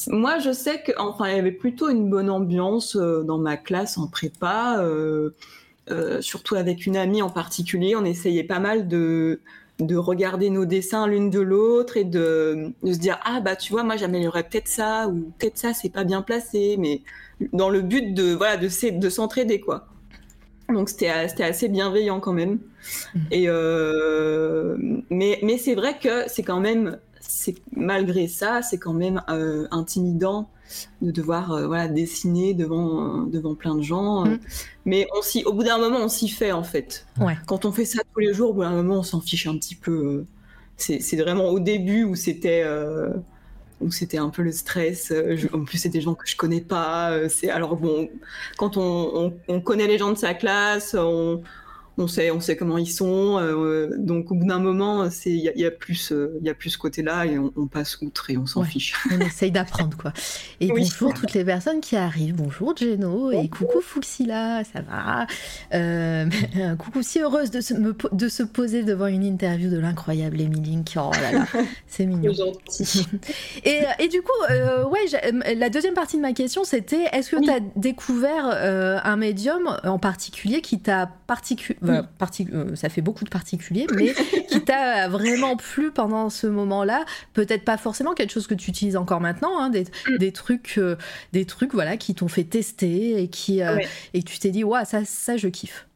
moi, 0.07 0.39
je 0.39 0.51
sais 0.51 0.81
que, 0.81 0.91
enfin, 0.97 1.29
il 1.29 1.35
y 1.35 1.39
avait 1.39 1.51
plutôt 1.51 1.89
une 1.89 2.09
bonne 2.09 2.29
ambiance 2.29 2.95
euh, 2.95 3.23
dans 3.23 3.37
ma 3.37 3.57
classe 3.57 3.97
en 3.97 4.07
prépa. 4.07 4.77
Euh, 4.79 5.31
surtout 6.21 6.55
avec 6.55 6.85
une 6.85 6.95
amie 6.95 7.21
en 7.21 7.29
particulier, 7.29 7.95
on 7.97 8.05
essayait 8.05 8.45
pas 8.45 8.59
mal 8.59 8.87
de 8.87 9.41
de 9.79 9.95
regarder 9.95 10.49
nos 10.49 10.65
dessins 10.65 11.07
l'une 11.07 11.29
de 11.29 11.39
l'autre 11.39 11.97
et 11.97 12.03
de, 12.03 12.71
se 12.85 12.97
dire 12.97 13.19
ah 13.23 13.41
bah 13.41 13.55
tu 13.55 13.73
vois 13.73 13.83
moi 13.83 13.97
j'améliorerais 13.97 14.43
peut-être 14.43 14.67
ça 14.67 15.07
ou 15.07 15.31
peut-être 15.39 15.57
ça 15.57 15.73
c'est 15.73 15.89
pas 15.89 16.03
bien 16.03 16.21
placé 16.21 16.77
mais 16.77 17.01
dans 17.53 17.69
le 17.69 17.81
but 17.81 18.13
de 18.13 18.33
voilà 18.33 18.57
de, 18.57 18.99
de 18.99 19.09
s'entraider 19.09 19.59
quoi 19.59 19.87
donc 20.69 20.89
c'était 20.89 21.09
assez 21.09 21.69
bienveillant 21.69 22.19
quand 22.19 22.33
même 22.33 22.59
mmh. 23.15 23.19
et 23.31 23.45
euh, 23.47 24.77
mais 25.09 25.39
mais 25.41 25.57
c'est 25.57 25.75
vrai 25.75 25.97
que 25.99 26.25
c'est 26.27 26.43
quand 26.43 26.59
même 26.59 26.99
malgré 27.75 28.27
ça 28.27 28.61
c'est 28.61 28.77
quand 28.77 28.93
même 28.93 29.21
euh, 29.29 29.67
intimidant 29.71 30.49
de 31.01 31.11
devoir 31.11 31.51
euh, 31.51 31.67
voilà 31.67 31.87
dessiner 31.87 32.53
devant 32.53 33.23
devant 33.23 33.55
plein 33.55 33.75
de 33.75 33.81
gens. 33.81 34.25
Mm. 34.25 34.39
Mais 34.85 35.07
on 35.13 35.49
au 35.49 35.53
bout 35.53 35.63
d'un 35.63 35.77
moment, 35.77 35.99
on 35.99 36.09
s'y 36.09 36.29
fait 36.29 36.51
en 36.51 36.63
fait. 36.63 37.05
Quand 37.45 37.65
on 37.65 37.71
fait 37.71 37.85
ça 37.85 38.01
tous 38.13 38.19
les 38.19 38.33
jours, 38.33 38.51
au 38.51 38.53
bout 38.53 38.61
d'un 38.61 38.71
moment, 38.71 38.99
on 38.99 39.03
s'en 39.03 39.21
fiche 39.21 39.47
un 39.47 39.57
petit 39.57 39.75
peu. 39.75 39.91
Euh. 39.91 40.25
C'est 40.77 41.15
vraiment 41.17 41.49
au 41.49 41.59
début 41.59 42.03
où 42.03 42.15
c'était 42.15 42.63
euh, 42.65 43.09
où 43.79 43.91
c'était 43.91 44.17
un 44.17 44.29
peu 44.29 44.41
le 44.41 44.51
stress. 44.51 45.13
en 45.53 45.63
plus, 45.63 45.77
c'est 45.77 45.89
des 45.89 46.01
gens 46.01 46.15
que 46.15 46.27
je 46.27 46.35
connais 46.35 46.61
pas. 46.61 47.29
C'est 47.29 47.49
alors 47.49 47.77
bon, 47.77 48.09
quand 48.57 48.77
on, 48.77 49.33
on, 49.47 49.61
connaît 49.61 49.87
les 49.87 49.97
gens 49.97 50.11
de 50.11 50.17
sa 50.17 50.33
classe, 50.33 50.95
on, 50.97 51.41
on 51.97 52.07
sait, 52.07 52.31
on 52.31 52.39
sait 52.39 52.55
comment 52.55 52.77
ils 52.77 52.91
sont. 52.91 53.37
Euh, 53.39 53.89
donc 53.97 54.31
au 54.31 54.35
bout 54.35 54.47
d'un 54.47 54.59
moment, 54.59 55.09
c'est 55.11 55.31
il 55.31 55.53
y, 55.55 55.65
a 55.65 55.71
plus, 55.71 56.11
euh, 56.11 56.39
y 56.41 56.49
a 56.49 56.53
plus 56.53 56.71
ce 56.71 56.77
côté-là 56.77 57.25
et 57.25 57.37
on, 57.37 57.67
passe 57.67 57.99
outre 58.01 58.29
et 58.29 58.37
on 58.37 58.45
s'en 58.45 58.63
fiche. 58.63 58.95
On 59.11 59.19
essaye 59.19 59.51
d'apprendre 59.51 59.95
quoi. 59.97 60.11
Et 60.59 60.67
bonjour 60.67 61.13
toutes 61.13 61.33
les 61.33 61.45
personnes 61.45 61.81
qui 61.81 61.95
arrivent. 61.95 62.35
Bonjour 62.35 62.75
Geno 62.75 63.31
et 63.31 63.47
coucou 63.47 63.79
Fuxila, 63.81 64.63
ça 64.63 64.81
va. 64.81 65.27
Euh, 65.73 66.25
coucou 66.77 67.03
si 67.03 67.19
heureuse 67.19 67.51
de 67.51 67.61
se, 67.61 67.73
de 67.73 68.27
se 68.27 68.43
poser 68.43 68.83
devant 68.83 69.07
une 69.07 69.23
interview 69.23 69.69
de 69.69 69.77
l'incroyable 69.77 70.41
Emily 70.41 70.73
Oh 70.95 71.11
là 71.13 71.31
là, 71.31 71.45
c'est 71.87 72.05
mignon. 72.05 72.33
et, 73.63 73.79
et, 73.99 74.07
du 74.07 74.21
coup, 74.21 74.31
ouais, 74.49 75.55
la 75.55 75.69
deuxième 75.69 75.93
partie 75.93 76.17
de 76.17 76.21
ma 76.21 76.33
question 76.33 76.63
c'était 76.63 77.05
est-ce 77.11 77.35
que 77.35 77.43
tu 77.43 77.51
as 77.51 77.59
découvert 77.75 78.45
un 78.47 79.15
médium 79.15 79.77
en 79.83 79.99
particulier 79.99 80.61
qui 80.61 80.79
t'a 80.79 81.11
particulièrement 81.35 82.03
euh, 82.53 82.75
ça 82.75 82.89
fait 82.89 83.01
beaucoup 83.01 83.23
de 83.23 83.29
particuliers, 83.29 83.87
mais 83.95 84.13
qui 84.49 84.61
t'a 84.61 85.07
vraiment 85.07 85.55
plu 85.55 85.91
pendant 85.91 86.29
ce 86.29 86.47
moment-là. 86.47 87.05
Peut-être 87.33 87.63
pas 87.63 87.77
forcément 87.77 88.13
quelque 88.13 88.31
chose 88.31 88.47
que 88.47 88.53
tu 88.53 88.69
utilises 88.69 88.97
encore 88.97 89.19
maintenant, 89.19 89.59
hein, 89.59 89.69
mm. 89.69 90.17
des, 90.17 90.31
trucs, 90.31 90.75
euh, 90.77 90.95
des 91.31 91.45
trucs 91.45 91.73
voilà, 91.73 91.97
qui 91.97 92.15
t'ont 92.15 92.27
fait 92.27 92.43
tester 92.43 93.21
et, 93.21 93.27
qui, 93.27 93.61
euh, 93.61 93.77
et 94.13 94.23
tu 94.23 94.39
t'es 94.39 94.51
dit, 94.51 94.63
ouais, 94.63 94.85
ça, 94.85 95.05
ça, 95.05 95.37
je 95.37 95.47
kiffe. 95.47 95.87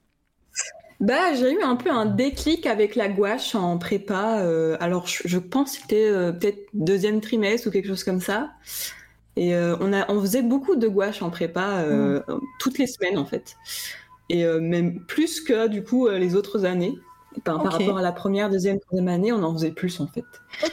Bah, 0.99 1.35
j'ai 1.35 1.53
eu 1.53 1.61
un 1.61 1.75
peu 1.75 1.91
un 1.91 2.07
déclic 2.07 2.65
avec 2.65 2.95
la 2.95 3.07
gouache 3.07 3.53
en 3.53 3.77
prépa. 3.77 4.43
alors, 4.79 5.05
je, 5.07 5.37
pense 5.37 5.73
que 5.73 5.81
c'était 5.81 6.11
peut-être 6.33 6.67
deuxième 6.73 7.21
trimestre 7.21 7.67
ou 7.67 7.71
quelque 7.71 7.87
chose 7.87 8.03
comme 8.03 8.21
ça. 8.21 8.49
Et 9.35 9.55
on, 9.55 9.93
a, 9.93 10.11
on 10.11 10.19
faisait 10.21 10.41
beaucoup 10.41 10.75
de 10.75 10.87
gouache 10.87 11.21
en 11.21 11.29
prépa, 11.29 11.83
mm. 11.83 12.23
toutes 12.59 12.79
les 12.79 12.87
semaines 12.87 13.19
en 13.19 13.25
fait 13.25 13.55
et 14.29 14.45
euh, 14.45 14.59
même 14.59 14.99
plus 15.01 15.41
que 15.41 15.67
du 15.67 15.83
coup 15.83 16.07
euh, 16.07 16.17
les 16.17 16.35
autres 16.35 16.65
années. 16.65 16.97
Par, 17.43 17.61
rapport 17.61 17.99
à 17.99 18.01
la 18.01 18.11
première, 18.11 18.49
deuxième, 18.49 18.79
troisième 18.79 19.09
année, 19.09 19.31
on 19.31 19.43
en 19.43 19.53
faisait 19.53 19.69
plus 19.69 19.99
en 19.99 20.07
fait. 20.07 20.23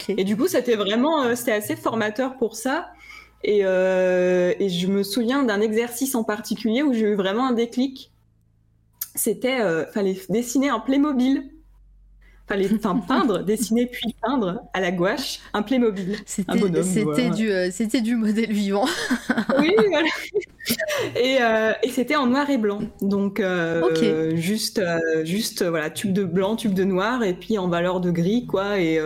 Et 0.09 0.25
du 0.25 0.35
coup, 0.35 0.47
c'était 0.47 0.77
vraiment, 0.77 1.23
euh, 1.23 1.35
c'était 1.35 1.53
assez 1.53 1.77
formateur 1.77 2.39
pour 2.39 2.57
ça. 2.57 2.89
Et, 3.43 3.59
et 3.59 4.69
je 4.71 4.87
me 4.87 5.03
souviens 5.03 5.43
d'un 5.43 5.61
exercice 5.61 6.15
en 6.15 6.25
particulier 6.25 6.83
où 6.83 6.95
j'ai 6.95 7.03
eu 7.03 7.15
vraiment 7.15 7.47
un 7.47 7.53
déclic. 7.53 8.11
C'était, 9.15 9.59
fallait 9.93 10.19
dessiner 10.31 10.71
un 10.71 10.81
Playmobil 10.81 11.54
fallait 12.47 12.69
enfin, 12.75 12.97
peindre, 12.97 13.43
dessiner 13.45 13.87
puis 13.87 14.15
peindre 14.23 14.63
à 14.73 14.81
la 14.81 14.91
gouache 14.91 15.41
un 15.53 15.63
Playmobil. 15.63 16.19
C'était 16.27 16.83
c'était 16.83 17.31
du, 17.31 17.51
euh, 17.51 17.71
c'était 17.71 18.01
du 18.01 18.17
modèle 18.17 18.53
vivant. 18.53 18.87
oui, 19.59 19.75
voilà. 19.89 20.09
Et, 21.17 21.39
euh, 21.41 21.73
et 21.83 21.89
c'était 21.91 22.17
en 22.17 22.27
noir 22.27 22.49
et 22.51 22.59
blanc. 22.59 22.81
Donc, 23.01 23.41
euh, 23.41 24.37
juste, 24.37 24.83
juste 25.25 25.65
voilà, 25.65 25.91
tube 25.91 26.13
de 26.13 26.25
blanc, 26.25 26.57
tube 26.57 26.75
de 26.75 26.85
noir, 26.85 27.23
et 27.23 27.35
puis 27.35 27.59
en 27.59 27.69
valeur 27.69 28.01
de 28.01 28.11
gris, 28.11 28.47
quoi. 28.47 28.79
Et, 28.79 29.01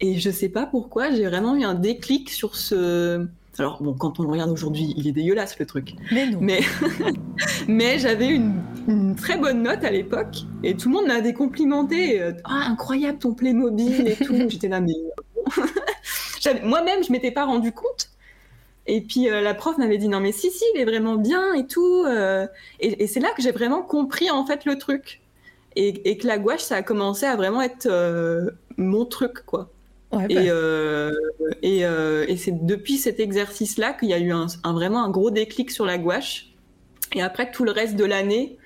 et 0.00 0.18
je 0.18 0.30
sais 0.30 0.48
pas 0.48 0.66
pourquoi, 0.66 1.10
j'ai 1.10 1.26
vraiment 1.26 1.56
eu 1.56 1.64
un 1.64 1.74
déclic 1.74 2.30
sur 2.30 2.56
ce 2.56 3.26
alors 3.60 3.82
bon, 3.82 3.92
quand 3.92 4.18
on 4.18 4.22
le 4.22 4.30
regarde 4.30 4.50
aujourd'hui, 4.50 4.94
il 4.96 5.06
est 5.06 5.12
dégueulasse 5.12 5.58
le 5.58 5.66
truc. 5.66 5.94
Mais 6.12 6.30
non. 6.30 6.38
Mais, 6.40 6.60
mais 7.68 7.98
j'avais 7.98 8.28
une, 8.28 8.54
une, 8.88 9.14
très 9.14 9.36
bonne 9.36 9.62
note 9.62 9.84
à 9.84 9.90
l'époque 9.90 10.44
et 10.62 10.74
tout 10.74 10.88
le 10.88 10.94
monde 10.94 11.06
m'a 11.06 11.20
décomplimenté. 11.20 12.22
Euh, 12.22 12.32
ah, 12.44 12.68
incroyable 12.70 13.18
ton 13.18 13.34
Playmobil 13.34 14.08
et 14.08 14.16
tout. 14.16 14.34
J'étais 14.48 14.68
là, 14.68 14.80
mais 14.80 14.94
moi-même, 16.64 17.04
je 17.04 17.12
m'étais 17.12 17.30
pas 17.30 17.44
rendu 17.44 17.70
compte. 17.72 18.08
Et 18.86 19.02
puis 19.02 19.28
euh, 19.28 19.42
la 19.42 19.52
prof 19.52 19.76
m'avait 19.76 19.98
dit 19.98 20.08
non 20.08 20.20
mais 20.20 20.32
si 20.32 20.50
si, 20.50 20.64
il 20.74 20.80
est 20.80 20.86
vraiment 20.86 21.16
bien 21.16 21.52
et 21.52 21.66
tout. 21.66 22.04
Euh. 22.06 22.46
et, 22.80 23.06
c'est 23.06 23.20
là 23.20 23.28
que 23.36 23.42
j'ai 23.42 23.52
vraiment 23.52 23.82
compris 23.82 24.30
en 24.30 24.46
fait 24.46 24.64
le 24.64 24.78
truc. 24.78 25.20
Et, 25.76 26.10
et, 26.10 26.16
que 26.16 26.26
la 26.26 26.38
gouache, 26.38 26.62
ça 26.62 26.76
a 26.76 26.82
commencé 26.82 27.26
à 27.26 27.36
vraiment 27.36 27.60
être 27.60 27.88
mon 28.78 29.04
truc 29.04 29.44
quoi. 29.44 29.70
Et, 30.12 30.34
bah. 30.34 30.40
euh, 30.40 31.12
et, 31.62 31.84
euh, 31.84 32.24
et 32.26 32.36
c'est 32.36 32.66
depuis 32.66 32.96
cet 32.98 33.20
exercice-là 33.20 33.92
qu'il 33.92 34.08
y 34.08 34.14
a 34.14 34.18
eu 34.18 34.32
un, 34.32 34.46
vraiment 34.64 35.04
un 35.04 35.10
gros 35.10 35.30
déclic 35.30 35.70
sur 35.70 35.84
la 35.84 35.98
gouache. 35.98 36.52
Et 37.14 37.22
après 37.22 37.50
tout 37.50 37.64
le 37.64 37.70
reste 37.70 37.96
de 37.96 38.04
l'année, 38.04 38.58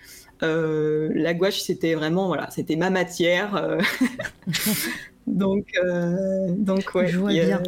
euh, 0.42 1.10
la 1.14 1.34
gouache 1.34 1.60
c'était 1.60 1.94
vraiment 1.94 2.28
voilà, 2.28 2.50
c'était 2.50 2.76
ma 2.76 2.90
matière. 2.90 3.78
donc 5.26 5.66
donc 6.56 6.94
ouais. 6.94 7.08
Je 7.08 7.18
vois 7.18 7.30
bien. 7.32 7.62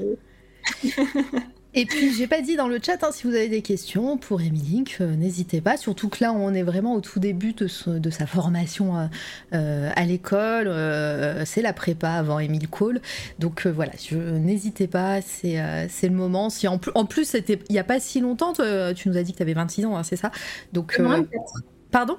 Et 1.79 1.85
puis, 1.85 2.11
j'ai 2.15 2.27
pas 2.27 2.41
dit 2.41 2.57
dans 2.57 2.69
le 2.69 2.79
chat, 2.83 3.05
hein, 3.05 3.11
si 3.13 3.25
vous 3.25 3.35
avez 3.35 3.51
des 3.51 3.61
questions 3.61 4.17
pour 4.17 4.41
Emily, 4.41 4.83
euh, 5.03 5.15
n'hésitez 5.15 5.61
pas. 5.61 5.77
Surtout 5.77 6.09
que 6.09 6.25
là, 6.25 6.33
on 6.33 6.55
est 6.55 6.63
vraiment 6.63 6.95
au 6.95 7.03
tout 7.03 7.21
début 7.21 7.53
de, 7.53 7.69
sa 7.69 8.27
formation 8.27 8.97
euh, 8.97 9.07
euh, 9.53 9.91
à 9.95 10.05
l'école. 10.07 10.73
c'est 11.45 11.61
la 11.61 11.75
prépa 11.75 12.13
avant 12.13 12.39
Emile 12.39 12.69
Cole. 12.69 13.03
Donc 13.39 13.67
voilà, 13.67 13.93
n'hésitez 14.11 14.87
pas, 14.87 15.21
c'est 15.21 15.59
le 15.59 16.09
moment. 16.15 16.49
Si 16.49 16.67
en, 16.67 16.81
en 16.95 17.05
plus, 17.05 17.37
il 17.47 17.59
n'y 17.69 17.79
a 17.79 17.85
pas 17.85 18.01
si 18.01 18.21
longtemps, 18.21 18.55
tu 18.55 19.11
nous 19.11 19.17
as 19.19 19.23
dit 19.23 19.33
que 19.33 19.37
tu 19.37 19.43
avais 19.43 19.53
26 19.53 19.85
ans, 19.85 19.99
hein, 19.99 20.03
c'est 20.03 20.17
ça? 20.17 20.31
Donc, 20.73 20.99
Pardon? 21.97 22.19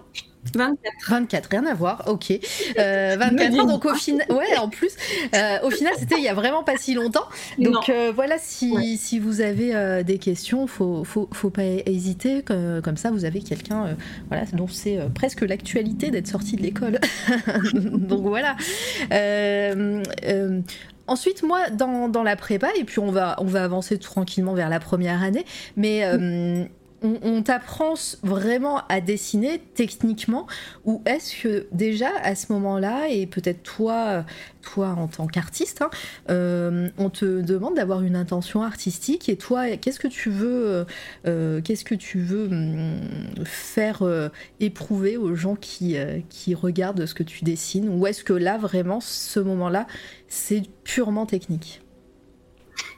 24. 0.56 0.92
24, 1.08 1.50
rien 1.52 1.66
à 1.68 1.76
voir, 1.76 2.06
ok. 2.08 2.32
Euh, 2.80 3.16
24 3.20 3.60
ans, 3.60 3.66
donc 3.68 3.86
au 3.86 3.94
final, 3.94 4.26
ouais, 4.32 4.58
en 4.58 4.70
plus, 4.70 4.96
euh, 5.36 5.58
au 5.62 5.70
final, 5.70 5.94
c'était 6.00 6.16
il 6.18 6.24
y 6.24 6.30
a 6.30 6.34
vraiment 6.34 6.64
pas 6.64 6.78
si 6.78 6.96
longtemps. 6.96 7.28
Donc 7.60 7.88
euh, 7.90 8.12
voilà, 8.12 8.40
si, 8.40 8.98
si, 8.98 9.20
vous 9.20 9.40
avez 9.40 9.76
euh, 9.76 10.02
des 10.02 10.18
questions, 10.18 10.66
faut, 10.66 11.04
faut, 11.04 11.30
faut 11.32 11.52
pas 11.52 11.62
hésiter. 11.86 12.42
Comme, 12.42 12.98
ça, 12.98 13.12
vous 13.12 13.24
avez 13.24 13.44
quelqu'un, 13.44 13.96
voilà, 14.30 14.46
dont 14.54 14.68
c'est 14.68 14.98
presque 15.14 15.42
l'actualité 15.42 16.10
d'être 16.10 16.28
sorti 16.28 16.56
de 16.56 16.64
l'école. 16.64 17.00
donc 17.76 18.24
voilà. 18.24 18.56
Ensuite, 21.06 21.44
moi, 21.44 21.70
dans, 21.70 22.10
dans, 22.10 22.24
la 22.24 22.36
prépa, 22.36 22.70
et 22.80 22.84
puis 22.84 22.98
on 22.98 23.12
va, 23.12 23.36
on 23.38 23.46
va 23.46 23.64
avancer 23.64 24.00
tranquillement 24.00 24.56
vers 24.56 24.70
la 24.70 24.80
première 24.80 25.22
année, 25.22 25.46
mais 25.76 26.02
on, 27.24 27.42
t'apprend 27.44 27.94
vraiment 28.24 28.82
à 28.90 29.02
dessiner 29.02 29.60
techniquement 29.60 30.48
ou 30.86 31.02
est-ce 31.06 31.42
que 31.42 31.68
déjà 31.72 32.10
à 32.22 32.36
ce 32.36 32.52
moment-là 32.54 33.10
et 33.10 33.26
peut-être 33.26 33.64
toi 33.64 34.26
toi 34.62 34.90
en 34.90 35.08
tant 35.08 35.28
qu'artiste 35.28 35.82
hein, 35.82 35.90
euh, 36.30 36.90
on 36.98 37.10
te 37.10 37.42
demande 37.42 37.76
d'avoir 37.76 38.02
une 38.02 38.16
intention 38.16 38.64
artistique 38.64 39.30
et 39.30 39.38
toi 39.38 39.78
qu'est-ce 39.78 40.00
que 40.00 40.08
tu 40.08 40.30
veux 40.30 40.68
euh, 40.68 40.86
euh, 41.28 41.62
qu'est-ce 41.62 41.86
que 41.86 41.96
tu 41.96 42.20
veux 42.20 42.48
hum, 42.48 43.00
faire 43.46 44.04
éprouver 44.60 45.18
aux 45.18 45.36
gens 45.36 45.56
qui, 45.56 45.98
regardent 46.54 47.06
ce 47.06 47.14
que 47.14 47.24
tu 47.24 47.44
dessines 47.44 47.90
ou 47.90 48.08
est-ce 48.08 48.24
que 48.24 48.34
là 48.34 48.58
vraiment 48.58 49.00
ce 49.00 49.40
moment-là 49.40 49.88
c'est 50.28 50.64
purement 50.84 51.26
technique? 51.26 51.82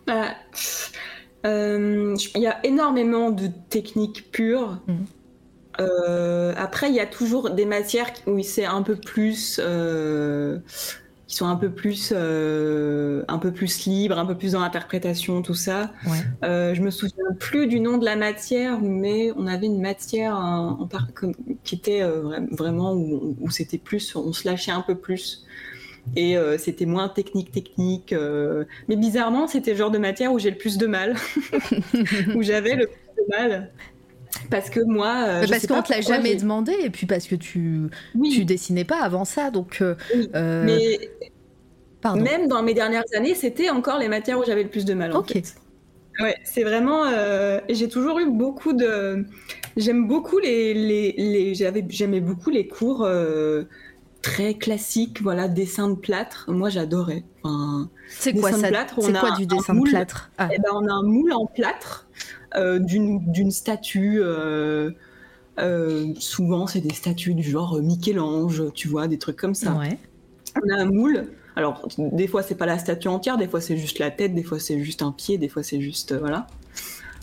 Bah, 0.08 0.36
euh, 1.46 2.16
il 2.36 2.42
y 2.42 2.48
a 2.48 2.66
énormément 2.66 3.32
de 3.32 3.48
techniques 3.70 4.32
pures. 4.32 4.80
Mm. 4.88 4.94
Euh, 5.80 6.54
après, 6.58 6.90
il 6.90 6.96
y 6.96 7.00
a 7.00 7.06
toujours 7.06 7.52
des 7.52 7.66
matières 7.66 8.12
où 8.28 8.42
c'est 8.42 8.66
un 8.66 8.82
peu 8.82 8.96
plus, 8.96 9.62
euh, 9.64 10.60
qui 11.28 11.38
sont 11.38 11.48
un 11.48 11.56
peu 11.56 11.70
plus, 11.70 12.12
un 12.12 13.38
peu 13.38 13.52
plus 13.54 13.86
libres, 13.86 14.20
un 14.20 14.26
peu 14.26 14.36
plus 14.36 14.54
dans 14.54 14.60
l'interprétation, 14.60 15.42
tout 15.42 15.54
ça. 15.54 15.92
Ouais. 16.06 16.74
je 16.76 16.82
me 16.82 16.92
souviens 16.92 17.24
plus 17.40 17.68
du 17.68 17.80
nom 17.80 17.98
de 17.98 18.04
la 18.04 18.18
matière, 18.18 18.82
mais 18.82 19.32
on 19.38 19.48
avait 19.48 19.68
une 19.68 19.80
matière 19.80 20.78
qui 21.64 21.76
était 21.76 22.04
vraiment 22.52 22.94
où, 22.94 23.38
où 23.40 23.50
c'était 23.50 23.78
plus, 23.78 24.16
on 24.16 24.34
se 24.34 24.48
lâchait 24.48 24.72
un 24.72 24.82
peu 24.82 24.96
plus 24.96 25.46
et 26.16 26.38
euh, 26.38 26.58
c'était 26.58 26.86
moins 26.86 27.10
technique 27.10 27.52
technique 27.52 28.14
euh. 28.14 28.66
mais 28.88 28.96
bizarrement 28.96 29.48
c'était 29.48 29.72
le 29.72 29.78
genre 29.78 29.92
de 29.92 29.98
matière 29.98 30.32
où 30.32 30.40
j'ai 30.40 30.50
le 30.50 30.58
plus 30.58 30.78
de 30.78 30.88
mal 30.88 31.16
où 32.36 32.42
j'avais 32.42 32.76
le 32.76 32.88
plus 32.88 33.24
de 33.24 33.30
mal 33.30 33.72
Parce 34.52 34.70
que 34.70 34.80
moi. 34.80 35.26
Euh, 35.28 35.48
parce 35.50 35.66
qu'on 35.66 35.82
te 35.82 35.92
l'a 35.92 36.02
jamais 36.02 36.36
demandé, 36.36 36.72
et 36.84 36.92
puis 36.92 37.08
parce 37.08 37.28
que 37.28 37.34
tu, 37.34 37.90
tu 38.32 38.46
dessinais 38.46 38.86
pas 38.86 39.02
avant 39.02 39.26
ça. 39.26 39.50
Donc. 39.50 39.84
Mais. 40.34 41.00
Même 42.16 42.48
dans 42.48 42.62
mes 42.62 42.76
dernières 42.76 43.04
années, 43.16 43.34
c'était 43.34 43.72
encore 43.72 43.98
les 43.98 44.08
matières 44.08 44.40
où 44.40 44.46
j'avais 44.46 44.64
le 44.64 44.70
plus 44.70 44.86
de 44.86 44.94
mal. 44.94 45.14
En 45.14 45.20
ok. 45.20 45.42
Ouais, 46.20 46.36
c'est 46.44 46.64
vraiment. 46.64 47.06
J'ai 47.70 47.90
toujours 47.90 48.20
eu 48.20 48.30
beaucoup 48.30 48.74
de. 48.74 49.26
J'aime 49.78 50.08
beaucoup 50.08 50.38
les. 50.38 50.76
les, 50.76 51.16
les... 51.18 51.56
J'aimais 51.90 52.22
beaucoup 52.22 52.52
les 52.52 52.68
cours 52.68 53.08
très 54.22 54.54
classiques, 54.56 55.22
voilà, 55.22 55.48
dessin 55.48 55.90
de 55.90 55.96
plâtre. 55.96 56.46
Moi, 56.50 56.70
j'adorais. 56.70 57.24
Enfin, 57.44 57.90
c'est 58.10 58.34
quoi 58.34 58.52
ça 58.52 58.70
C'est 59.00 59.14
quoi 59.14 59.32
du 59.38 59.46
dessin 59.46 59.74
de 59.74 59.82
plâtre 59.82 60.32
ah. 60.38 60.50
eh 60.52 60.58
ben, 60.58 60.70
On 60.74 60.88
a 60.88 60.94
un 60.94 61.04
moule 61.04 61.34
en 61.34 61.46
plâtre 61.46 62.08
euh, 62.56 62.80
d'une 62.80 63.52
statue. 63.52 64.20
Euh, 64.22 64.92
euh, 65.60 66.14
souvent, 66.20 66.68
c'est 66.68 66.82
des 66.82 66.94
statues 66.94 67.34
du 67.34 67.44
genre 67.44 67.82
Michel-Ange, 67.82 68.74
tu 68.74 68.88
vois, 68.88 69.08
des 69.08 69.18
trucs 69.18 69.38
comme 69.38 69.56
ça. 69.56 69.78
On 70.64 70.70
a 70.70 70.82
un 70.82 70.86
moule. 70.86 71.28
Alors, 71.56 71.88
des 71.98 72.28
fois, 72.28 72.42
c'est 72.42 72.56
pas 72.56 72.66
la 72.66 72.78
statue 72.78 73.10
entière, 73.10 73.38
des 73.38 73.48
fois, 73.48 73.60
c'est 73.60 73.76
juste 73.76 74.00
la 74.00 74.12
tête, 74.12 74.34
des 74.34 74.44
fois, 74.44 74.60
c'est 74.60 74.80
juste 74.80 75.02
un 75.02 75.12
pied, 75.12 75.38
des 75.38 75.50
fois, 75.50 75.64
c'est 75.64 75.82
juste. 75.82 76.18
voilà. 76.18 76.48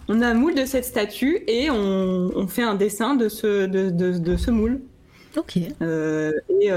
On 0.09 0.20
a 0.20 0.28
un 0.28 0.35
moule 0.35 0.54
de 0.54 0.64
cette 0.64 0.85
statue 0.85 1.42
et 1.48 1.68
on, 1.70 2.46
fait 2.46 2.62
un 2.62 2.74
dessin 2.74 3.16
de 3.16 3.28
ce, 3.28 3.66
de, 3.66 4.37
ce 4.37 4.50
moule. 4.50 4.80
Ok. 5.37 5.57
et 5.59 6.70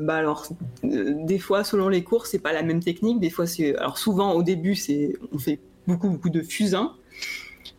bah 0.00 0.14
alors, 0.16 0.46
des 0.82 1.38
fois, 1.38 1.64
selon 1.64 1.88
les 1.88 2.04
cours, 2.04 2.26
c'est 2.26 2.38
pas 2.38 2.52
la 2.52 2.62
même 2.62 2.82
technique. 2.82 3.20
Des 3.20 3.30
fois, 3.30 3.46
c'est 3.46 3.76
alors 3.76 3.98
souvent 3.98 4.32
au 4.32 4.42
début, 4.42 4.74
c'est 4.74 5.14
on 5.32 5.38
fait 5.38 5.58
beaucoup 5.86 6.08
beaucoup 6.08 6.30
de 6.30 6.42
fusains. 6.42 6.92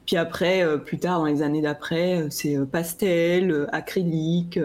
Puis 0.05 0.17
après, 0.17 0.63
euh, 0.63 0.77
plus 0.77 0.99
tard, 0.99 1.19
dans 1.19 1.25
les 1.25 1.41
années 1.41 1.61
d'après, 1.61 2.21
euh, 2.21 2.27
c'est 2.29 2.55
euh, 2.55 2.65
pastel, 2.65 3.67
acrylique. 3.71 4.59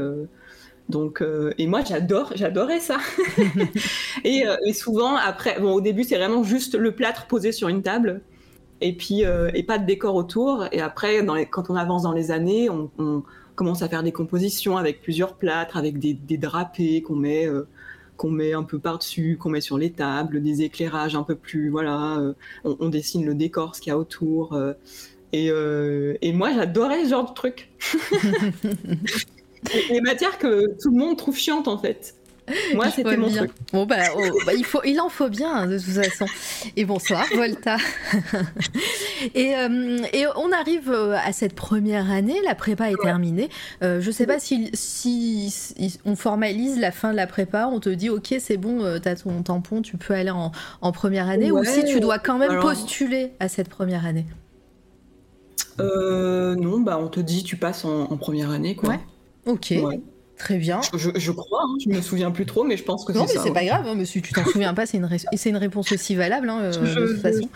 donc, 0.88 1.22
et 1.56 1.66
moi, 1.66 1.83
j'adore, 1.87 2.33
j'adorais 2.35 2.80
ça. 2.80 2.98
et, 4.24 4.44
souvent, 4.72 5.16
après, 5.16 5.59
bon, 5.61 5.72
au 5.72 5.80
début, 5.80 6.04
c'est 6.04 6.16
vraiment 6.16 6.42
juste 6.42 6.74
le 6.74 6.92
plâtre 6.92 7.26
posé 7.26 7.52
sur 7.52 7.68
une 7.68 7.83
table, 7.83 8.22
et 8.80 8.96
puis 8.96 9.22
et 9.22 9.62
pas 9.62 9.78
de 9.78 9.87
décor 9.87 10.14
autour. 10.16 10.66
Et 10.72 10.80
après, 10.80 11.24
quand 11.50 11.70
on 11.70 11.76
avance 11.76 12.02
dans 12.02 12.12
les 12.12 12.33
années, 12.33 12.68
on, 12.70 13.22
commence 13.60 13.82
à 13.82 13.90
faire 13.90 14.02
des 14.02 14.10
compositions 14.10 14.78
avec 14.78 15.02
plusieurs 15.02 15.34
plâtres, 15.34 15.76
avec 15.76 15.98
des, 15.98 16.38
drapés 16.38 17.02
qu'on 17.02 17.14
met 17.14 17.46
qu'on 18.16 18.30
met 18.30 18.54
un 18.54 18.62
peu 18.62 18.78
par-dessus, 18.78 19.36
qu'on 19.38 19.50
met 19.50 19.60
sur 19.60 19.76
les 19.76 19.92
tables, 19.92 20.42
des 20.42 20.62
éclairages 20.62 21.14
un 21.14 21.22
peu 21.22 21.34
plus, 21.34 21.68
voilà, 21.68 22.34
on, 22.64 22.76
on, 22.80 22.88
dessine 22.88 23.24
le 23.24 23.34
décor, 23.34 23.76
ce 23.76 23.80
qu'il 23.80 23.90
y 23.90 23.92
a 23.92 23.98
autour. 23.98 24.58
Euh, 25.34 26.16
et, 26.20 26.32
moi, 26.32 26.52
j'adorais 26.52 27.04
ce 27.04 27.10
genre 27.10 27.28
de 27.28 27.34
truc. 27.34 27.70
les 29.90 30.00
matières 30.00 30.38
que 30.38 30.66
tout 30.80 30.90
le 30.90 30.98
monde 30.98 31.16
trouve 31.16 31.36
chiantes, 31.36 31.68
en 31.68 31.78
fait. 31.78 32.14
Moi, 32.74 32.90
c'était 32.90 33.16
mon 33.16 33.30
truc. 33.30 33.50
Bon, 33.72 33.86
bah, 33.86 33.96
oh, 34.16 34.20
bah, 34.46 34.54
il, 34.54 34.64
faut, 34.64 34.80
il 34.84 35.00
en 35.00 35.08
faut 35.08 35.28
bien, 35.28 35.52
hein, 35.52 35.66
de 35.66 35.78
toute 35.78 35.92
façon. 35.92 36.26
Et 36.76 36.84
bonsoir, 36.84 37.24
Volta. 37.34 37.76
et, 39.34 39.56
euh, 39.56 39.98
et, 40.12 40.24
on 40.36 40.52
arrive 40.52 40.90
euh, 40.90 41.16
à 41.24 41.32
cette 41.32 41.54
première 41.54 42.10
année, 42.10 42.40
la 42.44 42.54
prépa 42.54 42.90
est 42.90 43.00
terminée. 43.02 43.48
je 43.82 44.04
ne 44.04 44.12
sais 44.12 44.26
pas 44.26 44.38
si, 44.38 44.70
si, 44.74 45.98
on 46.04 46.16
formalise 46.16 46.78
la 46.78 46.92
fin 46.92 47.12
de 47.12 47.16
la 47.16 47.26
prépa, 47.26 47.66
on 47.66 47.80
te 47.80 47.90
dit, 47.90 48.10
ok, 48.10 48.34
c'est 48.38 48.56
bon, 48.56 49.00
tu 49.00 49.08
as 49.08 49.16
ton 49.16 49.42
tampon, 49.42 49.82
tu 49.82 49.96
peux 49.96 50.14
aller 50.14 50.30
en, 50.30 50.52
en 50.80 50.92
première 50.92 51.28
année, 51.28 51.50
ou 51.50 51.64
si 51.64 51.84
tu 51.84 52.00
dois 52.00 52.18
quand 52.18 52.38
même 52.38 52.60
postuler 52.60 53.32
à 53.40 53.48
cette 53.48 53.68
première 53.68 54.06
année? 54.06 54.26
Euh, 55.80 56.54
non, 56.56 56.80
bah 56.80 56.98
on 57.00 57.08
te 57.08 57.20
dit 57.20 57.42
tu 57.42 57.56
passes 57.56 57.84
en, 57.84 58.06
première 58.16 58.50
année, 58.50 58.74
quoi. 58.74 58.90
Ouais. 58.90 59.00
Ok. 59.46 59.74
Très 60.40 60.57
bien. 60.57 60.81
Je, 60.94 61.33
crois, 61.33 61.61
hein, 61.64 61.76
je 61.85 61.90
me 61.90 62.00
souviens 62.00 62.31
plus 62.31 62.46
trop, 62.46 62.64
mais 62.64 62.79
je 62.79 62.83
pense 62.83 63.05
que 63.05 63.12
c'est 63.12 63.18
ça. 63.18 63.24
Non, 63.26 63.31
mais 63.31 63.40
c'est 63.42 63.53
pas 63.53 63.62
grave, 63.62 63.87
hein, 63.87 63.94
mais 63.94 64.07
si 64.07 64.22
tu 64.22 64.33
t'en 64.33 64.42
souviens 64.46 64.72
pas, 64.72 64.87
c'est 64.87 64.96
une, 64.96 65.07
une 65.46 65.57
réponse 65.59 65.92
aussi 65.92 66.14
valable, 66.14 66.48
hein, 66.48 66.61
euh, 66.62 66.72
de 66.72 67.09
toute 67.09 67.20
façon. 67.20 67.48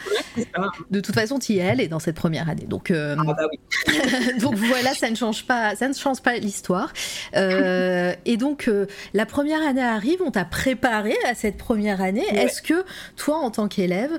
De 0.90 1.00
toute 1.00 1.14
façon, 1.14 1.38
tu 1.38 1.54
y 1.54 1.60
es 1.60 1.66
allé 1.66 1.88
dans 1.88 1.98
cette 1.98 2.16
première 2.16 2.50
année. 2.50 2.66
Donc, 2.68 2.90
euh, 2.90 3.16
ah, 3.18 3.24
bah 3.24 3.48
oui. 3.50 4.38
donc 4.40 4.56
voilà, 4.56 4.92
ça 4.92 5.08
ne 5.08 5.14
change 5.14 5.46
pas, 5.46 5.74
ça 5.76 5.88
ne 5.88 5.94
change 5.94 6.20
pas 6.20 6.36
l'histoire. 6.36 6.92
Euh, 7.34 8.12
et 8.26 8.36
donc, 8.36 8.70
la 9.14 9.24
première 9.24 9.62
année 9.66 9.82
arrive, 9.82 10.20
on 10.22 10.30
t'a 10.30 10.44
préparé 10.44 11.14
à 11.26 11.34
cette 11.34 11.56
première 11.56 12.02
année. 12.02 12.26
Est-ce 12.34 12.60
que 12.60 12.84
toi, 13.16 13.38
en 13.38 13.50
tant 13.50 13.66
qu'élève, 13.66 14.18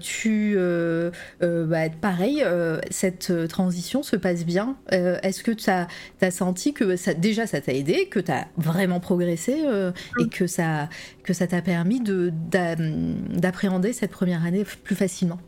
tu, 0.00 0.56
bah, 1.42 1.90
pareil, 2.00 2.42
cette 2.90 3.48
transition 3.48 4.02
se 4.02 4.16
passe 4.16 4.46
bien? 4.46 4.76
Est-ce 4.90 5.42
que 5.42 5.50
tu 5.50 5.68
as, 5.68 5.88
as, 6.22 6.30
senti 6.30 6.72
que 6.72 6.96
ça, 6.96 7.12
déjà 7.12 7.46
ça 7.46 7.60
t'a 7.60 7.74
aidé? 7.74 7.97
Que 8.06 8.20
tu 8.20 8.30
as 8.30 8.48
vraiment 8.56 9.00
progressé 9.00 9.62
euh, 9.64 9.92
et 10.20 10.28
que 10.28 10.46
ça 10.46 10.88
que 11.24 11.32
ça 11.32 11.46
t'a 11.46 11.62
permis 11.62 12.00
d'appréhender 12.00 13.92
cette 13.92 14.10
première 14.10 14.44
année 14.44 14.64
plus 14.84 14.96
facilement. 14.96 15.38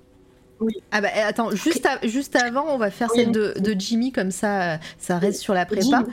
Oui. 0.61 0.75
Ah 0.91 1.01
bah 1.01 1.09
eh, 1.17 1.21
attends, 1.21 1.53
juste, 1.53 1.89
juste 2.03 2.37
avant, 2.37 2.67
on 2.69 2.77
va 2.77 2.91
faire 2.91 3.11
celle 3.11 3.33
de, 3.33 3.55
de, 3.59 3.75
Jimmy, 3.79 4.13
comme 4.13 4.31
ça, 4.31 4.79
ça 4.99 5.19
reste 5.19 5.41
sur 5.41 5.55
la 5.55 5.65
prépa. 5.65 6.05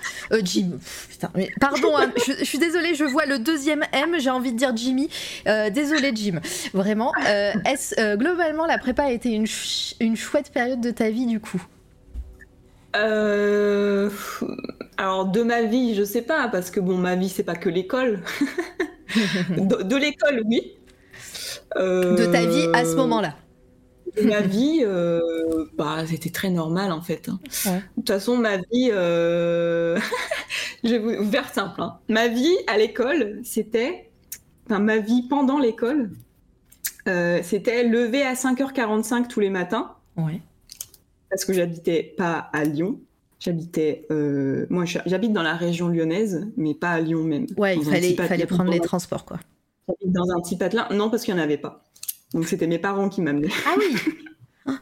Jim. 0.41 0.71
Euh, 0.71 0.77
putain, 1.09 1.29
mais 1.35 1.51
pardon, 1.59 1.97
hein, 1.97 2.09
je, 2.25 2.45
suis 2.45 2.57
désolée, 2.57 2.95
je 2.95 3.03
vois 3.03 3.25
le 3.25 3.39
deuxième 3.39 3.83
M, 3.91 4.15
j'ai 4.19 4.29
envie 4.29 4.53
de 4.53 4.57
dire 4.57 4.71
Jimmy. 4.73 5.09
Euh, 5.47 5.69
désolée, 5.69 6.13
Jim. 6.15 6.39
Vraiment. 6.73 7.11
est 7.25 8.17
globalement, 8.17 8.65
la 8.65 8.77
prépa 8.77 9.03
a 9.03 9.11
été 9.11 9.31
une, 9.31 9.47
une 9.99 10.15
chouette 10.15 10.49
période 10.53 10.79
de 10.79 10.91
ta 10.91 11.09
vie, 11.09 11.25
du 11.25 11.41
coup? 11.41 11.61
Euh, 12.97 14.09
alors 14.97 15.25
de 15.25 15.43
ma 15.43 15.63
vie, 15.63 15.95
je 15.95 16.03
sais 16.03 16.21
pas, 16.21 16.47
parce 16.47 16.71
que 16.71 16.79
bon, 16.79 16.97
ma 16.97 17.15
vie 17.15 17.29
c'est 17.29 17.43
pas 17.43 17.55
que 17.55 17.69
l'école. 17.69 18.21
de, 19.57 19.95
l'école, 19.95 20.43
oui. 20.45 20.73
De 21.75 22.31
ta 22.31 22.45
vie 22.45 22.67
à 22.73 22.85
ce 22.85 22.95
moment-là. 22.95 23.35
ma 24.23 24.41
vie, 24.41 24.81
euh, 24.83 25.65
bah, 25.77 26.03
c'était 26.07 26.29
très 26.29 26.49
normal 26.49 26.91
en 26.91 27.01
fait. 27.01 27.29
Hein. 27.29 27.39
De 27.75 28.01
toute 28.01 28.09
façon, 28.09 28.37
ma 28.37 28.57
vie, 28.57 28.89
euh, 28.91 29.99
je 30.83 30.95
vais 30.95 31.17
vous 31.17 31.31
faire 31.31 31.51
simple. 31.53 31.81
Hein. 31.81 31.97
Ma 32.09 32.27
vie 32.27 32.55
à 32.67 32.77
l'école, 32.77 33.39
c'était, 33.43 34.11
enfin 34.65 34.79
ma 34.79 34.97
vie 34.97 35.23
pendant 35.27 35.59
l'école, 35.59 36.11
c'était 37.43 37.83
lever 37.83 38.23
à 38.23 38.33
5h45 38.33 39.27
tous 39.27 39.39
les 39.39 39.49
matins. 39.49 39.93
Ouais 40.17 40.41
parce 41.29 41.45
que 41.45 41.53
j'habitais 41.53 42.13
pas 42.17 42.49
à 42.53 42.63
Lyon. 42.63 42.99
J'habitais, 43.39 44.07
euh, 44.09 44.65
moi 44.69 44.85
j'habite 44.85 45.31
dans 45.31 45.43
la 45.43 45.55
région 45.55 45.89
lyonnaise, 45.89 46.47
mais 46.57 46.73
pas 46.73 46.89
à 46.89 46.99
Lyon 46.99 47.23
même. 47.23 47.45
Ouais, 47.55 47.77
il 47.77 47.85
fallait, 47.85 48.15
fallait 48.15 48.47
prendre 48.47 48.71
les 48.71 48.79
transports 48.79 49.25
quoi. 49.25 49.39
J'habite 49.87 50.13
dans 50.13 50.29
un 50.35 50.41
petit 50.41 50.57
patelin, 50.57 50.87
non 50.91 51.09
parce 51.09 51.23
qu'il 51.23 51.35
n'y 51.35 51.39
en 51.39 51.43
avait 51.43 51.57
pas. 51.57 51.83
Donc 52.33 52.47
c'était 52.47 52.67
mes 52.67 52.79
parents 52.79 53.09
qui 53.09 53.21
m'amenaient. 53.21 53.49
Ah 53.65 53.75
oui 53.77 53.95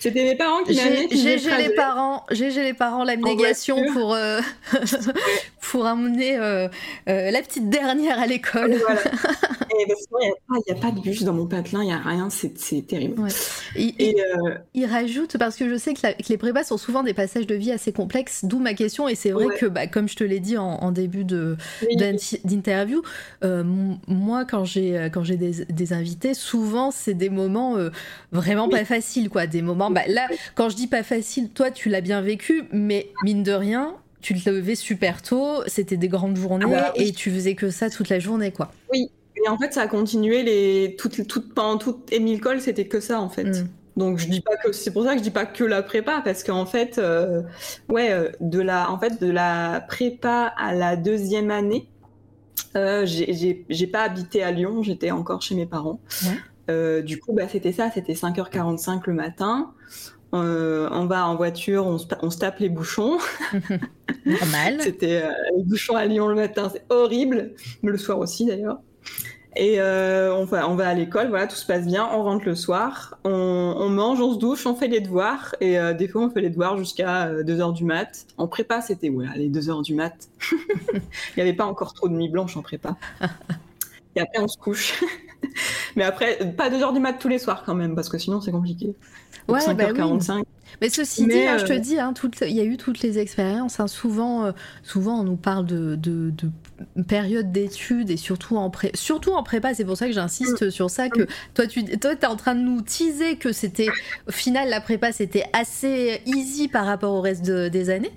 C'était 0.00 0.24
mes 0.24 0.34
parents 0.34 0.64
qui 0.64 0.74
m'avaient 0.74 1.08
J'ai 1.10 1.36
les 1.36 1.74
parents, 1.74 2.24
j'ai 2.30 2.50
les 2.50 2.72
parents 2.72 3.04
l'abnégation 3.04 3.76
pour 3.92 4.14
euh, 4.14 4.40
pour 5.60 5.84
amener 5.84 6.38
euh, 6.38 6.68
euh, 7.08 7.30
la 7.30 7.42
petite 7.42 7.68
dernière 7.68 8.18
à 8.18 8.26
l'école. 8.26 8.76
Voilà. 8.76 9.00
il 9.78 10.64
n'y 10.66 10.72
a, 10.72 10.80
pas 10.80 10.90
de 10.90 11.00
bus 11.00 11.22
dans 11.22 11.34
mon 11.34 11.46
patelin, 11.46 11.82
il 11.82 11.88
n'y 11.88 11.92
a 11.92 11.98
rien, 11.98 12.30
c'est 12.30 12.86
terrible. 12.86 13.28
Et, 13.76 14.16
il 14.72 14.86
rajoute, 14.86 15.36
parce 15.36 15.56
que 15.56 15.68
je 15.68 15.76
sais 15.76 15.92
que, 15.92 16.00
les 16.28 16.38
prépas 16.38 16.64
sont 16.64 16.78
souvent 16.78 17.02
des 17.02 17.14
passages 17.14 17.46
de 17.46 17.54
vie 17.54 17.70
assez 17.70 17.92
complexes, 17.92 18.44
d'où 18.44 18.58
ma 18.58 18.72
question, 18.72 19.06
et 19.06 19.14
c'est 19.14 19.32
vrai 19.32 19.54
que, 19.58 19.66
bah, 19.66 19.86
comme 19.86 20.08
je 20.08 20.16
te 20.16 20.24
l'ai 20.24 20.40
dit 20.40 20.56
en, 20.56 20.90
début 20.92 21.24
d'interview, 21.24 23.02
moi, 23.42 24.44
quand 24.46 24.64
j'ai 24.64 25.10
des, 25.36 25.64
des 25.68 25.92
invités, 25.92 26.32
souvent, 26.32 26.90
c'est 26.90 27.14
des 27.14 27.30
moments 27.30 27.76
vraiment 28.32 28.68
pas 28.68 28.84
faciles, 28.86 29.28
quoi, 29.28 29.46
des 29.46 29.62
moments 29.62 29.89
bah, 29.90 30.02
là, 30.06 30.28
quand 30.54 30.68
je 30.68 30.76
dis 30.76 30.86
pas 30.86 31.02
facile, 31.02 31.50
toi, 31.50 31.70
tu 31.70 31.88
l'as 31.88 32.00
bien 32.00 32.20
vécu, 32.20 32.64
mais 32.72 33.08
mine 33.22 33.42
de 33.42 33.52
rien, 33.52 33.96
tu 34.20 34.34
te 34.34 34.48
levais 34.48 34.74
super 34.74 35.22
tôt, 35.22 35.62
c'était 35.66 35.96
des 35.96 36.08
grandes 36.08 36.36
journées 36.36 36.66
ah 36.68 36.70
bah 36.70 36.92
et 36.94 37.12
tu 37.12 37.30
faisais 37.30 37.54
que 37.54 37.70
ça 37.70 37.90
toute 37.90 38.08
la 38.08 38.18
journée, 38.18 38.52
quoi. 38.52 38.72
Oui, 38.92 39.10
et 39.36 39.48
en 39.48 39.58
fait, 39.58 39.72
ça 39.72 39.82
a 39.82 39.86
continué 39.86 40.42
les... 40.42 40.96
Tout, 40.98 41.10
pendant 41.54 41.78
toute 41.78 42.12
Émile 42.12 42.40
Cole, 42.40 42.60
c'était 42.60 42.86
que 42.86 43.00
ça, 43.00 43.20
en 43.20 43.28
fait. 43.28 43.44
Mm. 43.44 43.68
Donc 43.96 44.18
je 44.18 44.28
dis 44.28 44.40
pas 44.40 44.56
que 44.56 44.72
c'est 44.72 44.92
pour 44.92 45.04
ça 45.04 45.12
que 45.12 45.18
je 45.18 45.22
dis 45.22 45.30
pas 45.30 45.46
que 45.46 45.64
la 45.64 45.82
prépa 45.82 46.22
parce 46.24 46.42
qu'en 46.42 46.64
fait 46.64 46.98
euh, 46.98 47.42
ouais 47.88 48.12
euh, 48.12 48.30
de 48.40 48.60
la 48.60 48.90
en 48.90 48.98
fait 48.98 49.20
de 49.20 49.30
la 49.30 49.84
prépa 49.86 50.54
à 50.56 50.74
la 50.74 50.96
deuxième 50.96 51.50
année 51.50 51.88
euh, 52.76 53.04
j'ai 53.04 53.86
pas 53.86 54.02
habité 54.02 54.42
à 54.42 54.52
Lyon 54.52 54.82
j'étais 54.82 55.10
encore 55.10 55.42
chez 55.42 55.54
mes 55.54 55.66
parents 55.66 56.00
euh, 56.70 57.02
du 57.02 57.20
coup, 57.20 57.32
bah, 57.32 57.48
c'était 57.48 57.72
ça, 57.72 57.90
c'était 57.90 58.14
5h45 58.14 59.02
le 59.06 59.14
matin. 59.14 59.72
Euh, 60.32 60.88
on 60.92 61.06
va 61.06 61.26
en 61.26 61.34
voiture, 61.34 61.86
on 61.86 61.98
se, 61.98 62.38
tape 62.38 62.60
les 62.60 62.68
bouchons. 62.68 63.18
Normal. 64.26 64.80
c'était 64.80 65.22
euh, 65.22 65.32
les 65.56 65.64
bouchons 65.64 65.96
à 65.96 66.06
Lyon 66.06 66.28
le 66.28 66.36
matin, 66.36 66.70
c'est 66.72 66.84
horrible, 66.88 67.54
mais 67.82 67.90
le 67.90 67.98
soir 67.98 68.18
aussi 68.18 68.46
d'ailleurs. 68.46 68.80
Et 69.56 69.80
euh, 69.80 70.32
on, 70.32 70.44
va, 70.44 70.68
on 70.68 70.76
va 70.76 70.88
à 70.88 70.94
l'école, 70.94 71.28
voilà, 71.28 71.48
tout 71.48 71.56
se 71.56 71.66
passe 71.66 71.84
bien, 71.84 72.08
on 72.12 72.22
rentre 72.22 72.44
le 72.44 72.54
soir, 72.54 73.18
on, 73.24 73.88
mange, 73.88 74.20
on 74.20 74.34
se 74.34 74.38
douche, 74.38 74.64
on 74.64 74.76
fait 74.76 74.86
les 74.86 75.00
devoirs, 75.00 75.56
et 75.60 75.76
euh, 75.76 75.92
des 75.92 76.06
fois 76.06 76.22
on 76.22 76.30
fait 76.30 76.40
les 76.40 76.50
devoirs 76.50 76.78
jusqu'à 76.78 77.32
2h 77.32 77.72
du 77.74 77.84
mat. 77.84 78.26
En 78.38 78.46
prépa, 78.46 78.80
c'était 78.80 79.08
voilà, 79.08 79.32
les 79.34 79.50
2h 79.50 79.82
du 79.82 79.94
mat. 79.94 80.28
Il 80.52 81.00
n'y 81.36 81.42
avait 81.42 81.54
pas 81.54 81.66
encore 81.66 81.92
trop 81.94 82.08
de 82.08 82.14
nuit 82.14 82.28
blanche 82.28 82.56
en 82.56 82.62
prépa. 82.62 82.96
et 84.14 84.20
après 84.20 84.38
on 84.38 84.46
se 84.46 84.56
couche. 84.56 85.02
Mais 85.96 86.04
après, 86.04 86.38
pas 86.56 86.70
2h 86.70 86.92
du 86.94 87.00
mat 87.00 87.14
tous 87.14 87.28
les 87.28 87.38
soirs 87.38 87.62
quand 87.64 87.74
même, 87.74 87.94
parce 87.94 88.08
que 88.08 88.18
sinon 88.18 88.40
c'est 88.40 88.52
compliqué. 88.52 88.94
Ouais, 89.48 89.58
5h45. 89.60 90.38
Bah 90.38 90.44
mais 90.80 90.88
ceci 90.88 91.26
dit, 91.26 91.40
hein, 91.40 91.58
je 91.58 91.66
te 91.66 91.72
dis, 91.72 91.98
hein, 91.98 92.14
il 92.42 92.54
y 92.54 92.60
a 92.60 92.64
eu 92.64 92.76
toutes 92.76 93.02
les 93.02 93.18
expériences. 93.18 93.80
Hein. 93.80 93.88
souvent, 93.88 94.52
souvent, 94.82 95.20
on 95.20 95.24
nous 95.24 95.36
parle 95.36 95.66
de, 95.66 95.96
de, 95.96 96.30
de 96.30 96.50
période 97.06 97.52
d'études 97.52 98.10
et 98.10 98.16
surtout 98.16 98.56
en, 98.56 98.70
pré 98.70 98.90
surtout 98.94 99.32
en 99.32 99.42
prépa, 99.42 99.74
c'est 99.74 99.84
pour 99.84 99.96
ça 99.96 100.06
que 100.06 100.12
j'insiste 100.12 100.62
mm. 100.62 100.70
sur 100.70 100.90
ça, 100.90 101.08
que 101.08 101.26
toi 101.54 101.66
tu 101.66 101.84
toi, 101.98 102.12
es 102.12 102.26
en 102.26 102.36
train 102.36 102.54
de 102.54 102.60
nous 102.60 102.80
teaser 102.82 103.36
que 103.36 103.52
c'était, 103.52 103.88
au 104.28 104.32
final, 104.32 104.68
la 104.68 104.80
prépa 104.80 105.12
c'était 105.12 105.44
assez 105.52 106.20
easy 106.26 106.68
par 106.68 106.86
rapport 106.86 107.14
au 107.14 107.20
reste 107.20 107.50
des 107.50 107.90
années. 107.90 108.12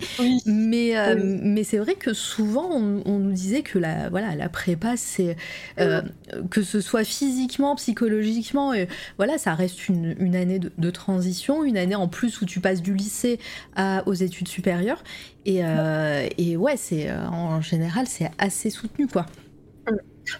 Mais, 0.45 0.97
euh, 0.97 1.15
mais 1.19 1.63
c'est 1.63 1.77
vrai 1.77 1.95
que 1.95 2.13
souvent 2.13 2.69
on, 2.71 3.19
nous 3.19 3.31
disait 3.31 3.61
que 3.61 3.79
la, 3.79 4.09
voilà, 4.09 4.35
la 4.35 4.49
prépa, 4.49 4.97
c'est 4.97 5.37
euh, 5.79 6.01
que 6.49 6.61
ce 6.61 6.81
soit 6.81 7.03
physiquement, 7.03 7.75
psychologiquement, 7.75 8.73
et, 8.73 8.87
voilà, 9.17 9.37
ça 9.37 9.53
reste 9.53 9.87
une, 9.87 10.15
une 10.19 10.35
année 10.35 10.59
de, 10.59 10.71
de, 10.77 10.89
transition, 10.89 11.63
une 11.63 11.77
année 11.77 11.95
en 11.95 12.07
plus 12.07 12.41
où 12.41 12.45
tu 12.45 12.59
passes 12.59 12.81
du 12.81 12.93
lycée 12.93 13.39
à, 13.75 14.03
aux 14.05 14.13
études 14.13 14.47
supérieures. 14.47 15.03
Et, 15.45 15.63
euh, 15.63 16.27
et 16.37 16.55
ouais, 16.55 16.77
c'est 16.77 17.09
euh, 17.09 17.27
en 17.27 17.61
général, 17.61 18.07
c'est 18.07 18.31
assez 18.37 18.69
soutenu, 18.69 19.07
quoi. 19.07 19.25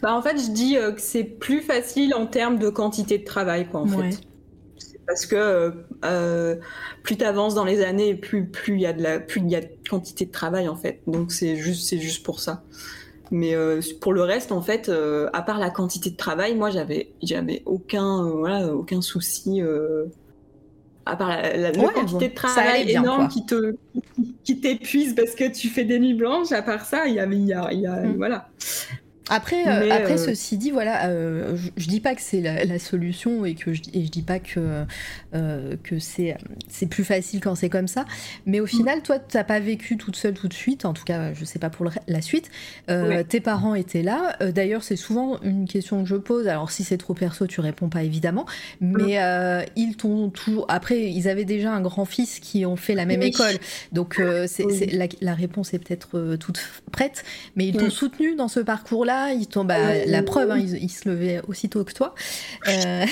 Bah, 0.02 0.16
en 0.16 0.22
fait, 0.22 0.38
je 0.38 0.52
dis 0.52 0.78
euh, 0.78 0.94
que 0.94 1.02
c'est 1.02 1.26
plus 1.26 1.62
facile 1.62 2.14
en 2.16 2.26
termes 2.26 2.58
de 2.58 2.70
quantité 2.70 3.18
de 3.18 3.26
travail, 3.26 3.68
quoi, 3.68 3.82
en 3.82 3.88
fait. 3.88 4.22
Parce 5.06 5.26
que 5.26 5.74
plus 7.04 7.18
tu 7.18 7.26
avances 7.26 7.56
dans 7.56 7.66
les 7.66 7.84
années, 7.84 8.16
plus 8.16 8.46
plus 8.46 8.76
il 8.76 8.82
y 8.82 8.86
a 8.86 8.94
de 8.94 9.04
la 9.04 9.20
plus 9.20 9.42
il 9.42 9.50
y 9.50 9.56
a 9.56 9.60
de 9.60 9.68
quantité 9.90 10.26
de 10.26 10.32
travail 10.32 10.70
en 10.70 10.78
fait. 10.78 11.02
Donc 11.08 11.34
c'est 11.34 11.58
juste 11.58 11.90
c'est 11.90 12.00
juste 12.00 12.26
pour 12.26 12.40
ça. 12.40 12.64
Mais 13.30 13.54
pour 14.00 14.14
le 14.14 14.22
reste, 14.22 14.54
en 14.54 14.62
fait, 14.62 14.90
à 15.34 15.42
part 15.42 15.60
la 15.60 15.72
quantité 15.72 16.10
de 16.10 16.16
travail, 16.16 16.56
moi 16.56 16.70
j'avais 16.70 17.12
j'avais 17.22 17.64
aucun 17.66 18.30
voilà 18.30 18.74
aucun 18.74 19.02
souci 19.02 19.62
à 21.06 21.16
part 21.16 21.30
la, 21.30 21.72
quantité 21.72 22.30
de 22.30 22.34
travail 22.34 22.90
énorme 22.92 23.28
qui 23.28 23.46
te 23.46 23.76
qui 24.44 24.60
t'épuise 24.60 25.16
parce 25.16 25.36
que 25.36 25.52
tu 25.52 25.70
fais 25.70 25.84
des 25.84 26.00
nuits 26.00 26.14
blanches, 26.14 26.52
à 26.52 26.62
part 26.62 26.86
ça, 26.86 27.08
il 27.08 27.16
y 27.16 27.20
a, 27.20 27.26
y 27.26 27.54
a, 27.54 27.74
y 27.74 27.88
a 27.88 28.02
mm. 28.02 28.16
voilà. 28.18 28.50
Après, 29.30 29.68
euh, 29.68 29.90
après 29.90 30.14
euh, 30.14 30.26
ceci 30.26 30.58
dit, 30.58 30.72
voilà, 30.72 31.08
euh, 31.08 31.56
je, 31.78 31.88
dis 31.88 32.02
pas 32.02 32.14
que 32.14 32.22
c'est 32.22 32.42
la, 32.42 32.80
solution 32.80 33.46
et 33.46 33.56
que 33.56 33.74
je, 33.74 33.82
et 33.94 34.04
je 34.04 34.10
dis 34.10 34.22
pas 34.22 34.40
que 34.40 34.84
que 35.84 36.00
c'est 36.00 36.36
c'est 36.68 36.88
plus 36.88 37.04
facile 37.04 37.40
quand 37.40 37.56
c'est 37.56 37.70
comme 37.70 37.88
ça. 37.88 38.06
Mais 38.46 38.60
au 38.60 38.66
final, 38.66 39.02
toi, 39.02 39.20
tu 39.20 39.26
t'as 39.30 39.44
pas 39.44 39.60
vécu 39.60 39.98
toute 39.98 40.16
seule 40.16 40.34
tout 40.34 40.48
de 40.48 40.54
suite. 40.54 40.86
En 40.86 40.94
tout 40.94 41.06
cas, 41.06 41.34
je 41.34 41.46
sais 41.46 41.60
pas 41.60 41.70
pour 41.70 41.90
la 42.08 42.22
suite. 42.22 42.50
Tes 42.88 43.40
parents 43.40 43.76
étaient 43.76 44.04
là. 44.04 44.36
D'ailleurs, 44.54 44.84
c'est 44.84 44.96
souvent 44.96 45.40
une 45.42 45.68
question 45.68 46.04
que 46.04 46.10
je 46.10 46.16
pose. 46.16 46.48
Alors, 46.48 46.72
si 46.72 46.84
c'est 46.84 46.98
trop 46.98 47.14
perso, 47.14 47.48
tu 47.48 47.62
réponds 47.62 47.90
pas 47.90 48.04
évidemment. 48.04 48.46
Mais 48.82 49.20
ils 49.76 49.96
t'ont 49.96 50.30
toujours. 50.30 50.66
Après, 50.68 51.00
ils 51.12 51.30
avaient 51.30 51.46
déjà 51.46 51.72
un 51.72 51.82
grand-fils 51.82 52.40
qui 52.40 52.66
ont 52.66 52.76
fait 52.76 52.96
la 52.96 53.06
même 53.06 53.24
école. 53.24 53.56
Donc, 53.94 54.22
c'est 54.48 54.92
la, 54.92 55.08
la, 55.22 55.34
réponse 55.34 55.74
est 55.74 55.80
peut-être 55.80 56.36
toute 56.36 56.60
prête. 56.92 57.24
Mais 57.56 57.68
ils 57.68 57.78
t'ont 57.78 57.90
soutenu 57.90 58.36
dans 58.36 58.50
ce 58.50 58.60
parcours-là 58.60 59.13
il 59.32 59.48
tombe 59.48 59.72
à 59.72 60.06
la 60.06 60.24
preuve, 60.24 60.52
hein, 60.52 60.58
il, 60.58 60.90
se 60.90 61.08
levait 61.10 61.42
aussitôt 61.48 61.84
que 61.84 61.94
toi. 61.94 62.16
Euh, 62.68 63.06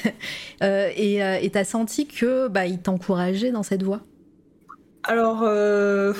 euh, 0.62 0.90
et 0.96 1.50
tu 1.50 1.58
as 1.58 1.64
senti 1.64 2.06
que 2.06 2.48
bah, 2.48 2.66
il 2.66 2.80
t'encourageait 2.80 3.50
dans 3.50 3.62
cette 3.62 3.82
voie? 3.82 4.00
Alors, 5.04 5.42
euh, 5.42 6.12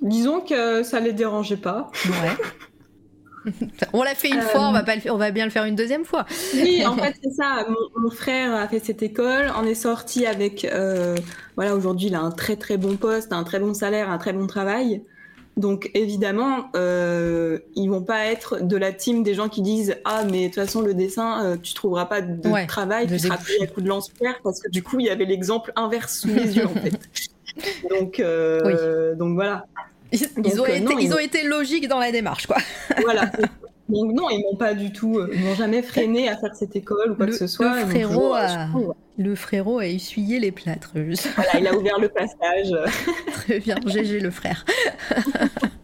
disons 0.00 0.40
que 0.40 0.82
ça 0.82 1.00
les 1.00 1.12
dérangeait 1.12 1.56
pas. 1.56 1.90
on 3.92 4.02
l'a 4.02 4.14
fait 4.14 4.30
une 4.30 4.40
fois, 4.40 4.68
on 4.68 4.72
va, 4.72 4.82
pas 4.82 4.94
on 5.10 5.16
va 5.16 5.30
bien 5.32 5.44
le 5.44 5.50
faire 5.50 5.64
une 5.64 5.74
deuxième 5.74 6.04
fois. 6.04 6.24
oui, 6.54 6.86
en 6.86 6.96
fait, 6.96 7.16
c'est 7.22 7.32
ça. 7.32 7.66
Mon, 7.96 8.10
frère 8.10 8.54
a 8.54 8.68
fait 8.68 8.78
cette 8.78 9.02
école, 9.02 9.52
on 9.60 9.66
est 9.66 9.74
sorti 9.74 10.26
avec. 10.26 10.66
voilà, 11.56 11.74
aujourd'hui, 11.74 12.08
il 12.08 12.14
a 12.14 12.20
un 12.20 12.30
très 12.30 12.56
très 12.56 12.76
bon 12.76 12.96
poste, 12.96 13.32
un 13.32 13.44
très 13.44 13.58
bon 13.58 13.74
salaire, 13.74 14.10
un 14.10 14.18
très 14.18 14.32
bon 14.32 14.46
travail. 14.46 15.02
Donc 15.56 15.90
évidemment, 15.92 16.70
euh, 16.76 17.58
ils 17.74 17.88
vont 17.88 18.02
pas 18.02 18.26
être 18.26 18.62
de 18.62 18.76
la 18.76 18.92
team 18.92 19.22
des 19.22 19.34
gens 19.34 19.50
qui 19.50 19.60
disent 19.60 19.96
ah 20.04 20.24
mais 20.24 20.42
de 20.42 20.46
toute 20.46 20.54
façon 20.54 20.80
le 20.80 20.94
dessin 20.94 21.44
euh, 21.44 21.56
tu 21.62 21.74
trouveras 21.74 22.06
pas 22.06 22.22
de 22.22 22.66
travail, 22.66 23.06
tu 23.06 23.18
seras 23.18 23.36
pris 23.36 23.62
à 23.62 23.66
coup 23.66 23.82
de 23.82 23.88
lance-pierre 23.88 24.40
parce 24.42 24.60
que 24.60 24.70
du 24.70 24.82
coup 24.82 24.98
il 24.98 25.06
y 25.06 25.10
avait 25.10 25.26
l'exemple 25.26 25.72
inverse 25.76 26.20
sous 26.20 26.28
les 26.28 26.56
yeux 26.56 26.66
en 26.66 26.74
fait. 26.74 26.98
Donc 27.90 28.18
euh, 28.18 29.14
donc 29.14 29.34
voilà. 29.34 29.66
Ils, 30.10 30.60
ont, 30.60 30.66
été, 30.66 30.94
ils 31.00 31.12
ont 31.12 31.18
été 31.18 31.42
logiques 31.42 31.86
dans 31.86 31.98
la 31.98 32.12
démarche 32.12 32.46
quoi. 32.46 32.56
voilà. 33.02 33.30
Donc 33.88 34.12
non, 34.12 34.30
ils 34.30 34.42
m'ont 34.42 34.56
pas 34.56 34.74
du 34.74 34.92
tout, 34.92 35.18
euh, 35.18 35.30
ils 35.32 35.40
m'ont 35.40 35.54
jamais 35.54 35.82
freiné 35.82 36.28
à 36.28 36.36
faire 36.36 36.54
cette 36.54 36.76
école 36.76 37.12
ou 37.12 37.14
quoi 37.14 37.26
que 37.26 37.32
ce 37.32 37.46
soit. 37.46 37.80
Le 37.80 37.86
frérot, 37.86 38.32
a... 38.34 38.68
le 39.18 39.34
frérot 39.34 39.78
a 39.78 39.86
essuyé 39.86 40.38
les 40.38 40.52
plâtres. 40.52 40.92
Voilà, 40.94 41.58
il 41.58 41.66
a 41.66 41.74
ouvert 41.74 41.98
le 41.98 42.08
passage. 42.08 42.74
Très 43.32 43.58
bien, 43.58 43.76
GG 43.84 44.20
le 44.20 44.30
frère. 44.30 44.64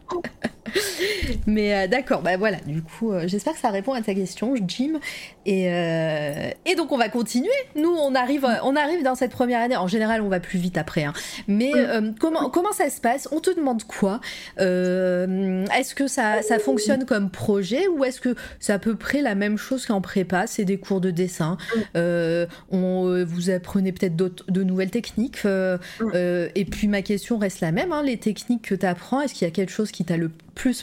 Mais 1.46 1.74
euh, 1.74 1.86
d'accord, 1.86 2.22
bah 2.22 2.36
voilà, 2.36 2.58
du 2.66 2.82
coup, 2.82 3.12
euh, 3.12 3.24
j'espère 3.26 3.54
que 3.54 3.60
ça 3.60 3.70
répond 3.70 3.92
à 3.92 4.02
ta 4.02 4.14
question, 4.14 4.54
Jim. 4.66 4.98
Et, 5.46 5.72
euh, 5.72 6.50
et, 6.66 6.74
donc, 6.74 6.92
on 6.92 6.98
va 6.98 7.08
continuer. 7.08 7.48
Nous, 7.76 7.90
on 7.90 8.14
arrive, 8.14 8.46
on 8.62 8.76
arrive 8.76 9.02
dans 9.02 9.14
cette 9.14 9.30
première 9.30 9.60
année. 9.60 9.76
En 9.76 9.86
général, 9.86 10.20
on 10.20 10.28
va 10.28 10.40
plus 10.40 10.58
vite 10.58 10.76
après. 10.76 11.04
Hein. 11.04 11.12
Mais 11.46 11.72
comment, 12.20 12.50
comment 12.50 12.72
ça 12.72 12.90
se 12.90 13.00
passe? 13.00 13.28
On 13.32 13.40
te 13.40 13.50
demande 13.50 13.84
quoi? 13.84 14.20
Est-ce 14.58 15.94
que 15.94 16.06
ça, 16.06 16.42
ça 16.42 16.58
fonctionne 16.58 17.04
comme 17.04 17.30
projet 17.30 17.88
ou 17.88 18.04
est-ce 18.04 18.20
que 18.20 18.34
c'est 18.60 18.72
à 18.72 18.78
peu 18.78 18.94
près 18.94 19.22
la 19.22 19.34
même 19.34 19.56
chose 19.56 19.86
qu'en 19.86 20.00
prépa? 20.00 20.46
C'est 20.46 20.64
des 20.64 20.78
cours 20.78 21.00
de 21.00 21.10
dessin. 21.10 21.56
on, 21.94 23.24
vous 23.26 23.50
apprenez 23.50 23.92
peut-être 23.92 24.16
de 24.16 24.62
nouvelles 24.62 24.90
techniques. 24.90 25.46
et 25.46 26.64
puis, 26.64 26.88
ma 26.88 27.02
question 27.02 27.38
reste 27.38 27.60
la 27.60 27.72
même. 27.72 27.92
Hein. 27.92 28.02
les 28.02 28.18
techniques 28.18 28.68
que 28.68 28.74
tu 28.74 28.86
apprends, 28.86 29.22
est-ce 29.22 29.34
qu'il 29.34 29.46
y 29.46 29.50
a 29.50 29.52
quelque 29.52 29.72
chose 29.72 29.90
qui 29.90 30.04
t'a 30.04 30.16
le 30.16 30.30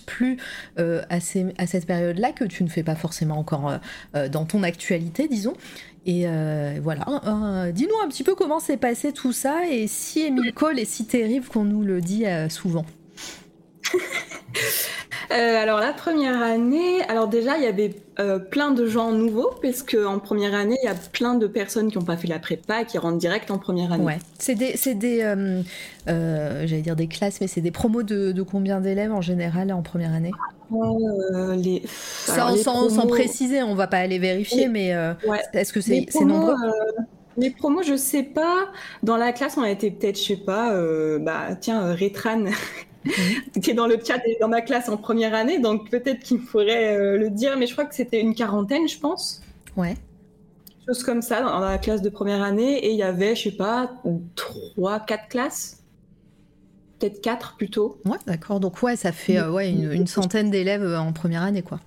plus 0.05 0.37
euh, 0.79 1.01
à, 1.09 1.19
cette 1.19 1.85
période-là 1.85 2.31
que 2.31 2.45
tu 2.45 2.63
ne 2.63 2.69
fais 2.69 2.83
pas 2.83 2.95
forcément 2.95 3.37
encore 3.37 3.69
euh, 3.69 3.77
euh, 4.15 4.29
dans 4.29 4.45
ton 4.45 4.63
actualité, 4.63 5.27
disons. 5.27 5.53
Et 6.07 6.27
voilà, 6.83 7.03
dis-nous 7.73 7.99
un 8.03 8.07
petit 8.07 8.23
peu 8.23 8.35
comment 8.35 8.59
s'est 8.59 8.77
passé 8.77 9.11
tout 9.11 9.31
ça 9.31 9.67
et 9.67 9.87
si 9.87 10.21
Emile 10.21 10.53
Cole 10.53 10.77
est 10.77 10.85
si 10.85 11.07
terrible 11.07 11.47
qu'on 11.47 11.63
nous 11.63 11.81
le 11.81 11.99
dit 11.99 12.25
souvent. 12.47 12.85
Euh, 15.31 15.61
alors 15.61 15.79
la 15.79 15.91
première 15.91 16.41
année, 16.41 17.01
alors 17.07 17.27
déjà 17.27 17.57
il 17.57 17.63
y 17.63 17.67
avait 17.67 17.95
euh, 18.19 18.37
plein 18.37 18.71
de 18.71 18.85
gens 18.85 19.11
nouveaux 19.11 19.51
parce 19.61 19.83
en 20.05 20.19
première 20.19 20.53
année 20.53 20.77
il 20.83 20.85
y 20.85 20.89
a 20.89 20.95
plein 20.95 21.33
de 21.33 21.47
personnes 21.47 21.89
qui 21.89 21.97
n'ont 21.97 22.03
pas 22.03 22.17
fait 22.17 22.27
la 22.27 22.39
prépa 22.39 22.83
qui 22.83 22.97
rentrent 22.97 23.17
direct 23.17 23.49
en 23.49 23.57
première 23.57 23.91
année. 23.91 24.03
Ouais, 24.03 24.19
c'est 24.37 24.55
des, 24.55 24.77
c'est 24.77 24.93
des 24.93 25.21
euh, 25.23 26.67
j'allais 26.67 26.81
dire 26.81 26.95
des 26.95 27.07
classes, 27.07 27.41
mais 27.41 27.47
c'est 27.47 27.61
des 27.61 27.71
promos 27.71 28.03
de, 28.03 28.39
combien 28.43 28.79
d'élèves 28.81 29.11
en 29.11 29.21
général 29.21 29.71
en 29.71 29.81
première 29.81 30.13
année? 30.13 30.31
Les... 31.57 31.83
sans, 31.87 33.07
préciser, 33.07 33.63
on 33.63 33.75
va 33.75 33.87
pas 33.87 33.97
aller 33.97 34.19
vérifier, 34.19 34.67
mais 34.67 34.93
est-ce 35.53 35.73
que 35.73 35.81
c'est, 35.81 36.05
c'est 36.09 36.25
nombreux? 36.25 36.55
les 37.37 37.49
promos, 37.49 37.83
je 37.83 37.97
sais 37.97 38.23
pas. 38.23 38.69
Dans 39.03 39.17
la 39.17 39.33
classe, 39.33 39.57
on 39.57 39.63
a 39.63 39.69
été 39.69 39.91
peut-être, 39.91 40.17
je 40.17 40.23
sais 40.23 40.37
pas, 40.37 40.73
bah 41.19 41.55
tiens, 41.59 41.93
Rétran. 41.93 42.45
Qui 43.61 43.71
est 43.71 43.73
dans 43.73 43.87
le 43.87 43.97
chat 44.05 44.19
et 44.25 44.37
dans 44.39 44.47
ma 44.47 44.61
classe 44.61 44.89
en 44.89 44.97
première 44.97 45.33
année, 45.33 45.59
donc 45.59 45.89
peut-être 45.89 46.19
qu'il 46.19 46.39
faudrait 46.39 46.97
euh, 46.97 47.17
le 47.17 47.29
dire, 47.29 47.57
mais 47.57 47.67
je 47.67 47.73
crois 47.73 47.85
que 47.85 47.95
c'était 47.95 48.19
une 48.19 48.35
quarantaine, 48.35 48.87
je 48.87 48.99
pense. 48.99 49.41
Ouais. 49.77 49.95
Chose 50.87 51.03
comme 51.03 51.21
ça 51.21 51.41
dans 51.41 51.59
la 51.59 51.77
classe 51.77 52.01
de 52.01 52.09
première 52.09 52.43
année, 52.43 52.77
et 52.85 52.91
il 52.91 52.97
y 52.97 53.03
avait, 53.03 53.35
je 53.35 53.43
sais 53.43 53.51
pas, 53.51 53.91
trois, 54.35 54.99
quatre 54.99 55.27
classes. 55.29 55.83
Peut-être 56.99 57.21
quatre 57.21 57.55
plutôt. 57.57 57.97
Ouais, 58.05 58.17
d'accord. 58.25 58.59
Donc, 58.59 58.81
ouais, 58.83 58.95
ça 58.95 59.11
fait 59.11 59.37
euh, 59.37 59.51
ouais, 59.51 59.69
une, 59.69 60.07
centaine 60.07 60.49
d'élèves 60.49 60.83
euh, 60.83 60.97
en 60.97 61.11
première 61.11 61.41
année, 61.41 61.61
quoi. 61.61 61.79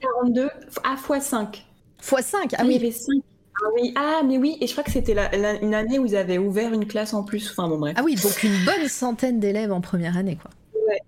42 0.00 0.48
à 0.84 0.96
fois 0.96 1.20
5. 1.20 1.66
Fois 2.00 2.22
5 2.22 2.54
Ah 2.56 2.62
oui. 2.62 2.68
Il 2.68 2.72
y 2.74 2.76
avait 2.76 2.90
5 2.92 3.22
ah 3.62 3.68
oui, 3.74 3.92
ah 3.96 4.20
mais 4.24 4.36
oui, 4.36 4.58
et 4.60 4.66
je 4.66 4.72
crois 4.72 4.84
que 4.84 4.90
c'était 4.90 5.16
une 5.62 5.74
année 5.74 5.98
où 5.98 6.06
ils 6.06 6.16
avaient 6.16 6.38
ouvert 6.38 6.72
une 6.72 6.86
classe 6.86 7.14
en 7.14 7.22
plus. 7.22 7.50
Enfin 7.50 7.68
bon 7.68 7.78
bref. 7.78 7.94
Ah 7.96 8.02
oui, 8.04 8.14
donc 8.14 8.42
une 8.42 8.64
bonne 8.64 8.88
centaine 8.88 9.40
d'élèves 9.40 9.72
en 9.72 9.80
première 9.80 10.16
année 10.16 10.36
quoi. 10.36 10.50
Ouais. 10.86 11.00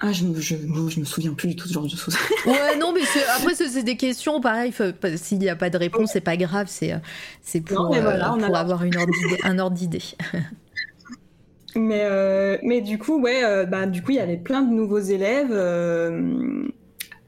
Ah 0.00 0.12
je, 0.12 0.24
je, 0.34 0.56
je, 0.56 1.00
me 1.00 1.04
souviens 1.04 1.32
plus 1.32 1.48
du 1.48 1.56
tout 1.56 1.64
de 1.64 1.68
ce 1.68 1.74
genre 1.74 1.84
de 1.84 1.90
choses. 1.90 2.16
ouais 2.46 2.76
non 2.78 2.92
mais 2.92 3.02
après 3.36 3.54
c'est 3.54 3.82
des 3.84 3.96
questions 3.96 4.40
pareil. 4.40 4.74
S'il 5.16 5.38
n'y 5.38 5.48
a 5.48 5.56
pas 5.56 5.70
de 5.70 5.78
réponse 5.78 6.10
c'est 6.12 6.20
pas 6.20 6.36
grave, 6.36 6.66
c'est 6.68 6.92
c'est 7.42 7.60
pour, 7.60 7.94
euh, 7.94 8.18
pour 8.40 8.56
avoir 8.56 8.82
une 8.82 8.96
un 9.44 9.58
ordre 9.58 9.76
d'idée. 9.76 10.02
mais 11.76 12.00
euh, 12.02 12.58
mais 12.64 12.80
du 12.80 12.98
coup 12.98 13.20
ouais 13.20 13.44
euh, 13.44 13.64
bah 13.64 13.86
du 13.86 14.02
coup 14.02 14.10
il 14.10 14.16
y 14.16 14.20
avait 14.20 14.38
plein 14.38 14.62
de 14.62 14.72
nouveaux 14.72 14.98
élèves 14.98 15.52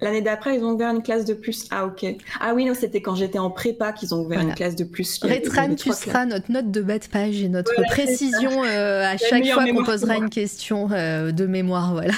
L'année 0.03 0.21
d'après, 0.21 0.57
ils 0.57 0.65
ont 0.65 0.73
ouvert 0.73 0.91
une 0.91 1.03
classe 1.03 1.25
de 1.25 1.33
plus. 1.33 1.69
Ah, 1.71 1.87
ok. 1.87 2.05
Ah 2.41 2.55
oui, 2.55 2.65
non, 2.65 2.75
c'était 2.75 3.01
quand 3.01 3.15
j'étais 3.15 3.39
en 3.39 3.51
prépa 3.51 3.93
qu'ils 3.93 4.13
ont 4.13 4.25
ouvert 4.25 4.41
une 4.41 4.53
classe 4.53 4.75
de 4.75 4.83
plus. 4.83 5.21
Rétran, 5.23 5.77
tu 5.77 5.93
seras 5.93 6.27
notre 6.27 6.51
note 6.51 6.73
de 6.73 6.83
bas 6.83 6.99
de 6.99 7.07
page 7.07 7.41
et 7.41 7.49
notre 7.49 7.81
précision 7.85 8.65
euh, 8.65 9.05
à 9.05 9.17
chaque 9.17 9.47
fois 9.47 9.65
qu'on 9.65 9.85
posera 9.85 10.17
une 10.17 10.29
question 10.29 10.91
euh, 10.91 11.31
de 11.31 11.47
mémoire. 11.47 11.93
Voilà. 11.93 12.15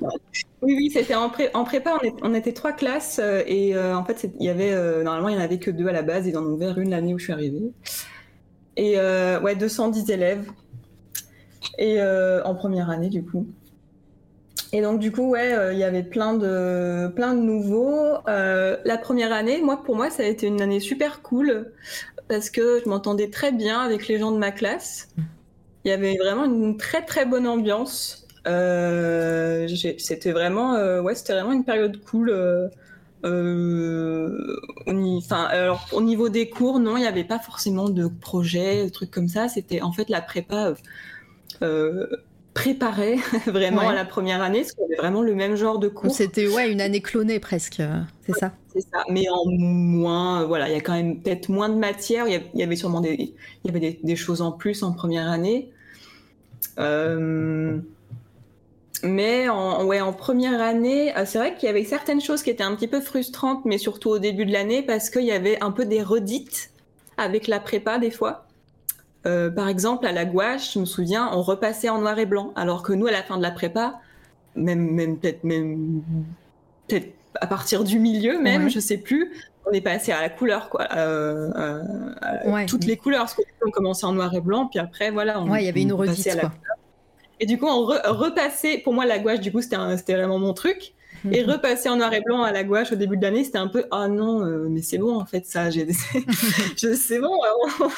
oui, 0.62 0.74
oui, 0.76 0.90
c'était 0.92 1.14
en, 1.14 1.30
en, 1.54 1.64
prépa, 1.64 2.00
on, 2.22 2.34
était 2.34 2.52
trois 2.52 2.72
classes 2.72 3.20
euh, 3.22 3.44
et 3.46 3.78
en 3.78 4.04
fait, 4.04 4.28
il 4.40 4.44
y 4.44 4.48
avait, 4.48 4.74
normalement, 5.04 5.28
il 5.28 5.36
n'y 5.36 5.40
en 5.40 5.44
avait 5.44 5.60
que 5.60 5.70
deux 5.70 5.86
à 5.86 5.92
la 5.92 6.02
base. 6.02 6.26
Ils 6.26 6.36
en 6.36 6.42
ont 6.42 6.54
ouvert 6.54 6.76
une 6.76 6.90
l'année 6.90 7.14
où 7.14 7.18
je 7.20 7.24
suis 7.24 7.32
arrivée. 7.32 7.70
Et 8.76 8.98
ouais, 8.98 9.54
210 9.54 10.10
élèves. 10.10 10.50
Et 11.78 12.02
en 12.02 12.54
première 12.56 12.90
année, 12.90 13.10
du 13.10 13.24
coup. 13.24 13.46
Et 14.74 14.82
donc 14.82 14.98
du 14.98 15.12
coup, 15.12 15.30
ouais, 15.30 15.54
euh, 15.54 15.72
il 15.72 15.78
y 15.78 15.84
avait 15.84 16.02
plein 16.02 16.34
de 16.34 17.06
plein 17.14 17.32
de 17.32 17.40
nouveaux. 17.40 18.16
Euh, 18.26 18.76
la 18.84 18.98
première 18.98 19.32
année, 19.32 19.62
moi 19.62 19.80
pour 19.84 19.94
moi, 19.94 20.10
ça 20.10 20.24
a 20.24 20.26
été 20.26 20.48
une 20.48 20.60
année 20.60 20.80
super 20.80 21.22
cool 21.22 21.70
parce 22.26 22.50
que 22.50 22.80
je 22.84 22.88
m'entendais 22.88 23.30
très 23.30 23.52
bien 23.52 23.78
avec 23.78 24.08
les 24.08 24.18
gens 24.18 24.32
de 24.32 24.36
ma 24.36 24.50
classe. 24.50 25.10
Il 25.84 25.90
y 25.90 25.92
avait 25.92 26.16
vraiment 26.16 26.46
une 26.46 26.76
très 26.76 27.04
très 27.04 27.24
bonne 27.24 27.46
ambiance. 27.46 28.26
Euh, 28.48 29.68
c'était 29.98 30.32
vraiment, 30.32 30.74
ouais, 31.02 31.14
c'était 31.14 31.34
vraiment 31.34 31.52
une 31.52 31.64
période 31.64 32.00
cool. 32.04 32.32
au 33.22 33.28
niveau 36.02 36.28
des 36.30 36.50
cours, 36.50 36.80
non, 36.80 36.96
il 36.96 37.02
n'y 37.02 37.06
avait 37.06 37.22
pas 37.22 37.38
forcément 37.38 37.88
de 37.88 38.08
projets, 38.08 38.86
de 38.86 38.90
trucs 38.90 39.12
comme 39.12 39.28
ça. 39.28 39.46
C'était 39.46 39.82
en 39.82 39.92
fait 39.92 40.08
la 40.08 40.20
prépa 40.20 40.74
préparait 42.54 43.16
vraiment 43.46 43.88
à 43.88 43.94
la 43.94 44.04
première 44.04 44.40
année, 44.40 44.60
parce 44.60 44.72
qu'on 44.72 44.84
avait 44.86 44.96
vraiment 44.96 45.22
le 45.22 45.34
même 45.34 45.56
genre 45.56 45.78
de 45.78 45.88
cours. 45.88 46.10
C'était 46.12 46.48
ouais, 46.48 46.70
une 46.70 46.80
année 46.80 47.00
clonée 47.00 47.40
presque, 47.40 47.82
c'est 48.24 48.32
ça 48.32 48.52
C'est 48.72 48.80
ça, 48.80 49.04
mais 49.10 49.28
en 49.28 49.44
moins, 49.46 50.44
voilà, 50.44 50.68
il 50.68 50.72
y 50.72 50.78
a 50.78 50.80
quand 50.80 50.94
même 50.94 51.20
peut-être 51.20 51.48
moins 51.48 51.68
de 51.68 51.74
matière, 51.74 52.26
il 52.28 52.40
y 52.54 52.62
avait 52.62 52.76
sûrement 52.76 53.00
des, 53.00 53.34
il 53.64 53.66
y 53.66 53.76
avait 53.76 53.98
des, 54.02 54.16
choses 54.16 54.40
en 54.40 54.52
plus 54.52 54.82
en 54.82 54.92
première 54.92 55.28
année. 55.28 55.70
Euh, 56.78 57.78
mais 59.02 59.48
en, 59.48 59.84
ouais, 59.84 60.00
en 60.00 60.12
première 60.12 60.62
année, 60.62 61.14
euh, 61.16 61.24
c'est 61.26 61.38
vrai 61.38 61.54
qu'il 61.56 61.66
y 61.66 61.70
avait 61.70 61.84
certaines 61.84 62.20
choses 62.20 62.42
qui 62.42 62.50
étaient 62.50 62.62
un 62.62 62.74
petit 62.74 62.88
peu 62.88 63.00
frustrantes, 63.00 63.64
mais 63.64 63.78
surtout 63.78 64.10
au 64.10 64.18
début 64.18 64.46
de 64.46 64.52
l'année, 64.52 64.82
parce 64.82 65.10
qu'il 65.10 65.24
y 65.24 65.32
avait 65.32 65.60
un 65.62 65.72
peu 65.72 65.84
des 65.84 66.02
redites 66.02 66.70
avec 67.16 67.46
la 67.48 67.60
prépa 67.60 67.98
des 67.98 68.10
fois. 68.10 68.43
Euh, 69.26 69.50
par 69.50 69.68
exemple, 69.68 70.06
à 70.06 70.12
la 70.12 70.24
gouache, 70.24 70.74
je 70.74 70.78
me 70.78 70.84
souviens, 70.84 71.30
on 71.32 71.42
repassait 71.42 71.88
en 71.88 71.98
noir 71.98 72.18
et 72.18 72.26
blanc, 72.26 72.52
alors 72.56 72.82
que 72.82 72.92
nous, 72.92 73.06
à 73.06 73.10
la 73.10 73.22
fin 73.22 73.36
de 73.36 73.42
la 73.42 73.50
prépa, 73.50 74.00
même, 74.54 74.90
même 74.90 75.16
peut-être 75.16 75.44
même 75.44 76.02
peut-être 76.86 77.14
à 77.40 77.46
partir 77.46 77.82
du 77.82 77.98
milieu 77.98 78.40
même, 78.40 78.68
je 78.68 78.78
sais 78.78 78.98
plus, 78.98 79.32
on 79.66 79.72
est 79.72 79.80
passé 79.80 80.12
à 80.12 80.20
la 80.20 80.28
couleur, 80.28 80.68
quoi, 80.68 80.86
euh, 80.94 81.50
euh, 81.56 82.66
toutes 82.66 82.84
les 82.84 82.96
couleurs, 82.96 83.22
parce 83.22 83.34
qu'on 83.34 83.70
commençait 83.70 84.06
en 84.06 84.12
noir 84.12 84.32
et 84.34 84.40
blanc, 84.40 84.66
puis 84.66 84.78
après, 84.78 85.10
voilà, 85.10 85.40
on, 85.40 85.54
il 85.56 85.64
y 85.64 85.68
avait 85.68 85.82
une 85.82 85.94
redite, 85.94 86.38
quoi. 86.38 86.52
Et 87.40 87.46
du 87.46 87.58
coup, 87.58 87.66
on 87.66 87.84
repassait, 87.84 88.78
pour 88.78 88.92
moi, 88.92 89.06
la 89.06 89.18
gouache, 89.18 89.40
du 89.40 89.50
coup, 89.50 89.60
c'était 89.60 90.14
vraiment 90.14 90.38
mon 90.38 90.52
truc. 90.52 90.94
Et 91.30 91.42
repasser 91.42 91.88
en 91.88 91.96
noir 91.96 92.12
et 92.12 92.20
blanc 92.20 92.42
à 92.42 92.52
la 92.52 92.64
gouache 92.64 92.92
au 92.92 92.96
début 92.96 93.16
de 93.16 93.22
l'année, 93.22 93.44
c'était 93.44 93.58
un 93.58 93.68
peu 93.68 93.84
ah 93.90 94.08
non, 94.08 94.44
euh, 94.44 94.66
mais 94.68 94.82
c'est 94.82 94.98
bon 94.98 95.18
en 95.18 95.24
fait 95.24 95.46
ça, 95.46 95.70
c'est 96.76 97.18
bon, 97.18 97.38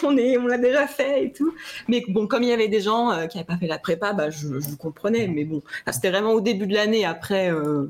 on 0.04 0.16
est, 0.16 0.38
on 0.38 0.46
l'a 0.46 0.58
déjà 0.58 0.86
fait 0.86 1.24
et 1.24 1.32
tout. 1.32 1.52
Mais 1.88 2.04
bon, 2.08 2.26
comme 2.26 2.44
il 2.44 2.50
y 2.50 2.52
avait 2.52 2.68
des 2.68 2.80
gens 2.80 3.10
euh, 3.10 3.26
qui 3.26 3.36
n'avaient 3.36 3.46
pas 3.46 3.56
fait 3.56 3.66
la 3.66 3.78
prépa, 3.78 4.12
bah 4.12 4.30
je, 4.30 4.46
comprenais. 4.76 5.26
Mais 5.28 5.44
bon, 5.44 5.62
c'était 5.90 6.10
vraiment 6.10 6.32
au 6.32 6.40
début 6.40 6.66
de 6.66 6.74
l'année. 6.74 7.04
Après, 7.04 7.50
euh, 7.50 7.86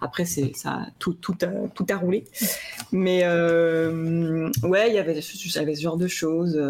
après 0.00 0.24
c'est 0.24 0.54
ça, 0.54 0.86
tout, 0.98 1.16
a, 1.42 1.68
tout 1.74 1.86
a 1.90 1.96
roulé. 1.96 2.24
Mais 2.92 3.26
ouais, 3.26 4.88
il 4.88 4.94
y 4.94 4.98
avait, 4.98 5.20
j'avais 5.20 5.74
ce 5.74 5.82
genre 5.82 5.96
de 5.96 6.08
choses. 6.08 6.60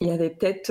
il 0.00 0.06
y 0.06 0.10
avait 0.10 0.30
peut-être 0.30 0.68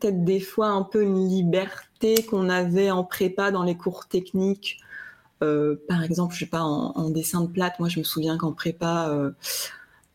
peut-être 0.00 0.24
des 0.24 0.40
fois 0.40 0.68
un 0.68 0.82
peu 0.82 1.02
une 1.02 1.28
liberté 1.28 2.22
qu'on 2.28 2.48
avait 2.48 2.90
en 2.90 3.04
prépa 3.04 3.50
dans 3.50 3.64
les 3.64 3.76
cours 3.76 4.06
techniques 4.06 4.80
euh, 4.80 4.89
par 5.40 6.02
exemple, 6.02 6.34
je 6.34 6.40
sais 6.40 6.46
pas, 6.46 6.62
en, 6.62 7.10
dessin 7.10 7.42
de 7.42 7.48
plate, 7.48 7.78
moi 7.78 7.88
je 7.88 7.98
me 7.98 8.04
souviens 8.04 8.36
qu'en 8.36 8.52
prépa, 8.52 9.08
euh, 9.10 9.30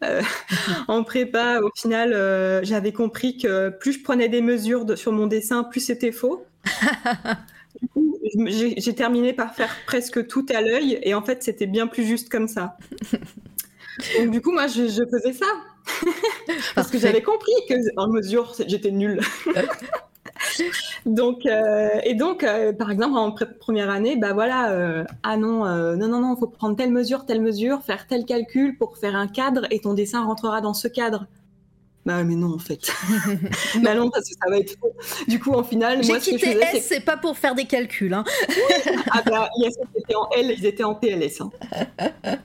euh, 0.03 0.21
en 0.87 1.03
prépa, 1.03 1.59
au 1.61 1.69
final, 1.75 2.11
j'avais 2.63 2.91
compris 2.93 3.37
que 3.37 3.69
plus 3.69 3.93
je 3.93 4.03
prenais 4.03 4.29
des 4.29 4.41
mesures 4.41 4.97
sur 4.97 5.11
mon 5.11 5.27
dessin, 5.27 5.63
plus 5.63 5.81
c'était 5.81 6.11
faux. 6.11 6.45
du 7.81 7.87
coup, 7.89 8.19
j'ai 8.47 8.95
terminé 8.95 9.33
par 9.33 9.55
faire 9.55 9.75
presque 9.85 10.27
tout 10.27 10.45
à 10.53 10.61
l'œil, 10.61 10.99
et 11.03 11.13
en 11.13 11.21
fait, 11.21 11.43
c'était 11.43 11.67
bien 11.67 11.87
plus 11.87 12.05
juste 12.05 12.29
comme 12.29 12.47
ça. 12.47 12.77
Donc, 14.17 14.31
du 14.31 14.41
coup, 14.41 14.51
moi, 14.51 14.67
je, 14.67 14.87
je 14.87 15.03
faisais 15.09 15.33
ça. 15.33 15.45
Parce 16.75 16.89
que 16.89 16.97
j'avais 16.97 17.21
compris 17.21 17.53
que 17.69 17.75
en 17.97 18.09
mesure, 18.09 18.53
j'étais 18.67 18.91
nulle. 18.91 19.21
Donc, 21.05 21.45
euh, 21.45 21.89
et 22.03 22.15
donc, 22.15 22.43
euh, 22.43 22.73
par 22.73 22.91
exemple, 22.91 23.17
en 23.17 23.31
première 23.59 23.89
année, 23.89 24.15
bah 24.15 24.33
voilà, 24.33 24.71
euh, 24.71 25.03
ah 25.23 25.37
non, 25.37 25.65
non, 25.95 26.07
non, 26.07 26.21
non, 26.21 26.35
faut 26.35 26.47
prendre 26.47 26.75
telle 26.75 26.91
mesure, 26.91 27.25
telle 27.25 27.41
mesure, 27.41 27.81
faire 27.83 28.07
tel 28.07 28.25
calcul 28.25 28.77
pour 28.77 28.97
faire 28.97 29.15
un 29.15 29.27
cadre 29.27 29.67
et 29.71 29.79
ton 29.79 29.93
dessin 29.93 30.23
rentrera 30.23 30.61
dans 30.61 30.73
ce 30.73 30.87
cadre. 30.87 31.27
Bah 32.05 32.23
mais 32.23 32.35
non 32.35 32.53
en 32.53 32.59
fait. 32.59 32.81
bah 33.81 33.95
non 33.95 34.11
parce 34.11 34.29
que 34.29 34.35
ça 34.35 34.49
va 34.49 34.59
être 34.59 34.77
faux. 34.79 34.93
Du 35.27 35.39
coup 35.39 35.53
en 35.53 35.63
final, 35.63 36.05
moi 36.05 36.19
ce 36.19 36.29
que 36.31 36.37
je 36.37 36.45
faisais 36.45 36.79
c'est 36.79 36.99
pas 36.99 37.17
pour 37.17 37.35
faire 37.35 37.55
des 37.55 37.65
calculs. 37.65 38.13
Hein. 38.13 38.23
ah 39.11 39.23
bah 39.25 39.49
yes, 39.57 39.73
étaient 39.95 40.15
en 40.15 40.29
L, 40.37 40.53
ils 40.55 40.65
étaient 40.67 40.83
en 40.83 40.93
PLS. 40.93 41.41
Hein. 41.41 41.49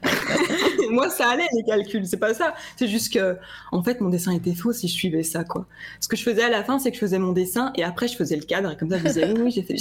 moi 0.90 1.10
ça 1.10 1.28
allait 1.28 1.44
les 1.52 1.64
calculs, 1.64 2.06
c'est 2.06 2.16
pas 2.16 2.32
ça. 2.32 2.54
C'est 2.76 2.88
juste 2.88 3.12
que 3.12 3.36
en 3.70 3.82
fait 3.82 4.00
mon 4.00 4.08
dessin 4.08 4.32
était 4.32 4.54
faux 4.54 4.72
si 4.72 4.88
je 4.88 4.94
suivais 4.94 5.22
ça 5.22 5.44
quoi. 5.44 5.66
Ce 6.00 6.08
que 6.08 6.16
je 6.16 6.22
faisais 6.22 6.42
à 6.42 6.50
la 6.50 6.64
fin 6.64 6.78
c'est 6.78 6.90
que 6.90 6.96
je 6.96 7.00
faisais 7.00 7.18
mon 7.18 7.32
dessin 7.32 7.72
et 7.76 7.84
après 7.84 8.08
je 8.08 8.16
faisais 8.16 8.36
le 8.36 8.44
cadre 8.44 8.70
et 8.70 8.76
comme 8.78 8.88
ça 8.88 8.96
je 8.98 9.04
disais 9.04 9.30
oui, 9.30 9.40
oui 9.42 9.50
j'ai 9.50 9.62
fait. 9.62 9.76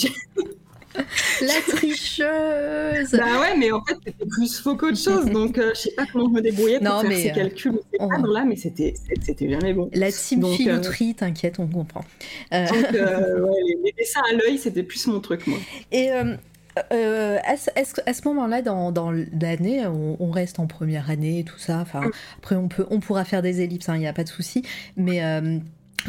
La 1.42 1.76
tricheuse 1.76 3.12
Bah 3.12 3.40
ouais, 3.40 3.58
mais 3.58 3.72
en 3.72 3.84
fait, 3.84 3.96
c'était 4.06 4.26
plus 4.26 4.60
faux 4.60 4.76
qu'autre 4.76 4.98
chose. 4.98 5.26
Donc, 5.32 5.58
euh, 5.58 5.72
je 5.76 5.82
sais 5.82 5.92
pas 5.96 6.06
comment 6.12 6.28
je 6.30 6.34
me 6.34 6.42
débrouillais 6.42 6.80
pour 6.80 7.02
faire 7.02 7.12
ces 7.12 7.30
euh, 7.30 7.34
calculs 7.34 7.72
ou 7.74 7.82
ces 7.92 7.98
cadres-là, 7.98 8.46
mais 8.46 8.56
c'était 8.56 8.94
jamais 9.40 9.74
bon. 9.74 9.90
La 9.94 10.12
team 10.12 10.42
donc, 10.42 10.56
filouterie, 10.56 11.12
euh, 11.12 11.20
t'inquiète, 11.20 11.60
on 11.60 11.68
comprend. 11.68 12.04
Donc, 12.52 12.72
ouais, 12.92 13.62
les, 13.84 13.94
dessins 13.98 14.22
à 14.30 14.34
l'œil, 14.34 14.58
c'était 14.58 14.84
plus 14.84 15.06
mon 15.08 15.20
truc, 15.20 15.48
moi. 15.48 15.60
Et... 15.92 16.10
à, 16.10 17.58
ce, 17.58 18.28
moment-là, 18.28 18.62
dans, 18.62 18.92
dans 18.92 19.12
l'année, 19.12 19.86
on, 19.86 20.32
reste 20.32 20.60
en 20.60 20.68
première 20.68 21.10
année, 21.10 21.46
tout 21.46 21.60
ça. 21.60 21.80
Enfin, 21.80 22.02
mm. 22.02 22.12
après, 22.40 22.56
on 22.56 22.68
peut, 22.68 22.86
on 22.90 23.00
pourra 23.00 23.26
faire 23.26 23.42
des 23.42 23.62
ellipses, 23.62 23.88
il 23.88 23.92
hein, 23.92 23.98
n'y 23.98 24.08
a 24.08 24.14
pas 24.14 24.24
de 24.24 24.30
souci. 24.30 24.64
Mais 24.98 25.22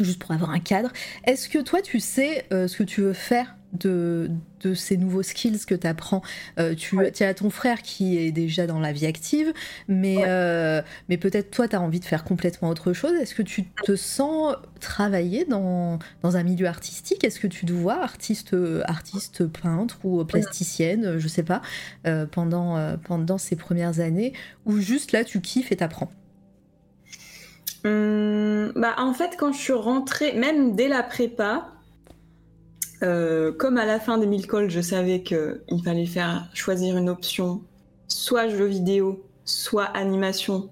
juste 0.01 0.19
pour 0.19 0.31
avoir 0.31 0.49
un 0.49 0.59
cadre, 0.59 0.91
est-ce 1.25 1.49
que 1.49 1.59
toi, 1.59 1.81
tu 1.81 1.99
sais 1.99 2.45
ce 2.49 2.75
que 2.75 2.83
tu 2.83 3.01
veux 3.01 3.13
faire 3.13 3.55
de, 3.73 4.29
de 4.61 4.73
ces 4.73 4.97
nouveaux 4.97 5.23
skills 5.23 5.65
que 5.65 5.75
apprends. 5.87 6.21
Euh, 6.59 6.75
tu, 6.75 6.97
tu 7.13 7.23
as 7.23 7.33
ton 7.33 7.49
frère 7.49 7.81
qui 7.81 8.17
est 8.17 8.31
déjà 8.31 8.67
dans 8.67 8.79
la 8.79 8.91
vie 8.91 9.05
active, 9.05 9.53
mais, 9.87 10.17
euh, 10.25 10.81
mais 11.09 11.17
peut-être 11.17 11.51
toi, 11.51 11.67
tu 11.67 11.75
as 11.75 11.81
envie 11.81 11.99
de 11.99 12.05
faire 12.05 12.23
complètement 12.23 12.69
autre 12.69 12.93
chose. 12.93 13.13
Est-ce 13.13 13.35
que 13.35 13.41
tu 13.41 13.65
te 13.83 13.95
sens 13.95 14.55
travailler 14.79 15.45
dans, 15.45 15.99
dans 16.21 16.37
un 16.37 16.43
milieu 16.43 16.67
artistique? 16.67 17.23
Est-ce 17.23 17.39
que 17.39 17.47
tu 17.47 17.65
te 17.65 17.73
vois 17.73 18.01
artiste, 18.01 18.55
artiste 18.85 19.47
peintre 19.47 19.99
ou 20.03 20.23
plasticienne, 20.25 21.17
je 21.17 21.27
sais 21.27 21.43
pas, 21.43 21.61
euh, 22.07 22.25
pendant, 22.25 22.97
pendant 23.03 23.37
ces 23.37 23.55
premières 23.55 23.99
années, 23.99 24.33
ou 24.65 24.79
juste 24.79 25.11
là, 25.11 25.23
tu 25.23 25.41
kiffes 25.41 25.71
et 25.71 25.77
t'apprends? 25.77 26.11
Hum, 27.83 28.71
bah, 28.75 28.95
En 28.97 29.13
fait, 29.13 29.35
quand 29.37 29.51
je 29.53 29.57
suis 29.57 29.73
rentrée, 29.73 30.33
même 30.33 30.75
dès 30.75 30.87
la 30.87 31.03
prépa, 31.03 31.67
euh, 33.03 33.51
comme 33.51 33.77
à 33.77 33.85
la 33.85 33.99
fin 33.99 34.17
des 34.17 34.27
mille 34.27 34.47
calls, 34.47 34.69
je 34.69 34.81
savais 34.81 35.21
qu'il 35.23 35.83
fallait 35.83 36.05
faire 36.05 36.47
choisir 36.53 36.97
une 36.97 37.09
option, 37.09 37.61
soit 38.07 38.47
jeu 38.47 38.65
vidéo, 38.65 39.23
soit 39.43 39.85
animation, 39.85 40.69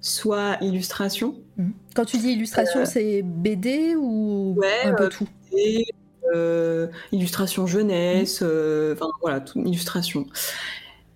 soit 0.00 0.58
illustration. 0.60 1.36
Mhm. 1.56 1.72
Quand 1.94 2.04
tu 2.04 2.18
dis 2.18 2.32
illustration, 2.32 2.80
euh, 2.80 2.84
c'est 2.84 3.22
BD 3.22 3.94
ou 3.96 4.60
un 4.84 4.94
peu 4.94 5.04
euh, 5.04 5.08
tout 5.08 5.26
Illustration 7.12 7.66
jeunesse, 7.66 8.42
mhm. 8.42 8.92
enfin 8.92 9.06
voilà, 9.22 9.40
tout, 9.40 9.58
illustration. 9.64 10.26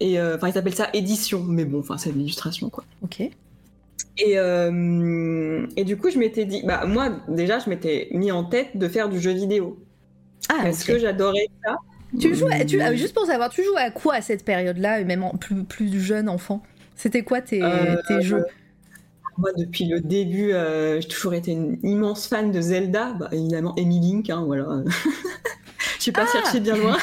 Et 0.01 0.21
enfin, 0.21 0.49
ils 0.49 0.59
appellent 0.59 0.75
ça 0.75 0.91
édition, 0.93 1.43
mais 1.43 1.65
bon, 1.65 1.81
enfin, 1.81 1.97
c'est 1.97 2.13
de 2.13 2.19
l'illustration, 2.19 2.69
quoi. 2.69 2.85
Ok. 3.03 3.21
Et, 4.19 4.33
et 4.33 5.85
du 5.85 5.97
coup, 5.97 6.11
je 6.11 6.19
m'étais 6.19 6.45
dit, 6.45 6.63
bah, 6.65 6.85
moi, 6.87 7.11
déjà, 7.29 7.59
je 7.59 7.71
m'étais 7.71 8.09
mis 8.13 8.31
en 8.31 8.45
tête 8.45 8.77
de 8.77 8.89
faire 8.89 9.09
du 9.09 9.21
jeu 9.21 9.33
vidéo. 9.33 9.79
Ah, 10.49 10.63
parce 10.63 10.85
que 10.85 10.99
j'adorais 10.99 11.49
ça. 11.65 11.77
Tu 12.19 12.35
jouais, 12.35 12.65
tu, 12.65 12.81
ah, 12.81 12.95
juste 12.95 13.15
pour 13.15 13.27
savoir, 13.27 13.51
tu 13.51 13.65
jouais 13.65 13.81
à 13.81 13.91
quoi 13.91 14.15
à 14.15 14.21
cette 14.21 14.45
période-là, 14.45 15.03
même 15.05 15.25
en 15.25 15.31
plus, 15.31 15.65
plus 15.65 16.01
jeune 16.01 16.29
enfant? 16.29 16.63
C'était 16.95 17.23
quoi 17.23 17.41
tes, 17.41 17.63
euh, 17.63 17.97
tes 18.09 18.23
jeux? 18.23 18.45
Moi, 19.39 19.51
depuis 19.59 19.85
le 19.85 20.01
début, 20.01 20.53
euh, 20.53 21.01
j'ai 21.01 21.09
toujours 21.09 21.35
été 21.35 21.53
une 21.53 21.79
immense 21.83 22.27
fan 22.27 22.53
de 22.53 22.61
Zelda. 22.61 23.13
Bah, 23.19 23.29
évidemment, 23.33 23.75
Amy 23.77 24.01
Link, 24.01 24.31
hein, 24.31 24.45
voilà. 24.47 24.67
Je 25.99 26.03
suis 26.03 26.13
pas 26.13 26.25
ah 26.27 26.33
cherché 26.33 26.61
bien 26.61 26.77
loin. 26.77 26.97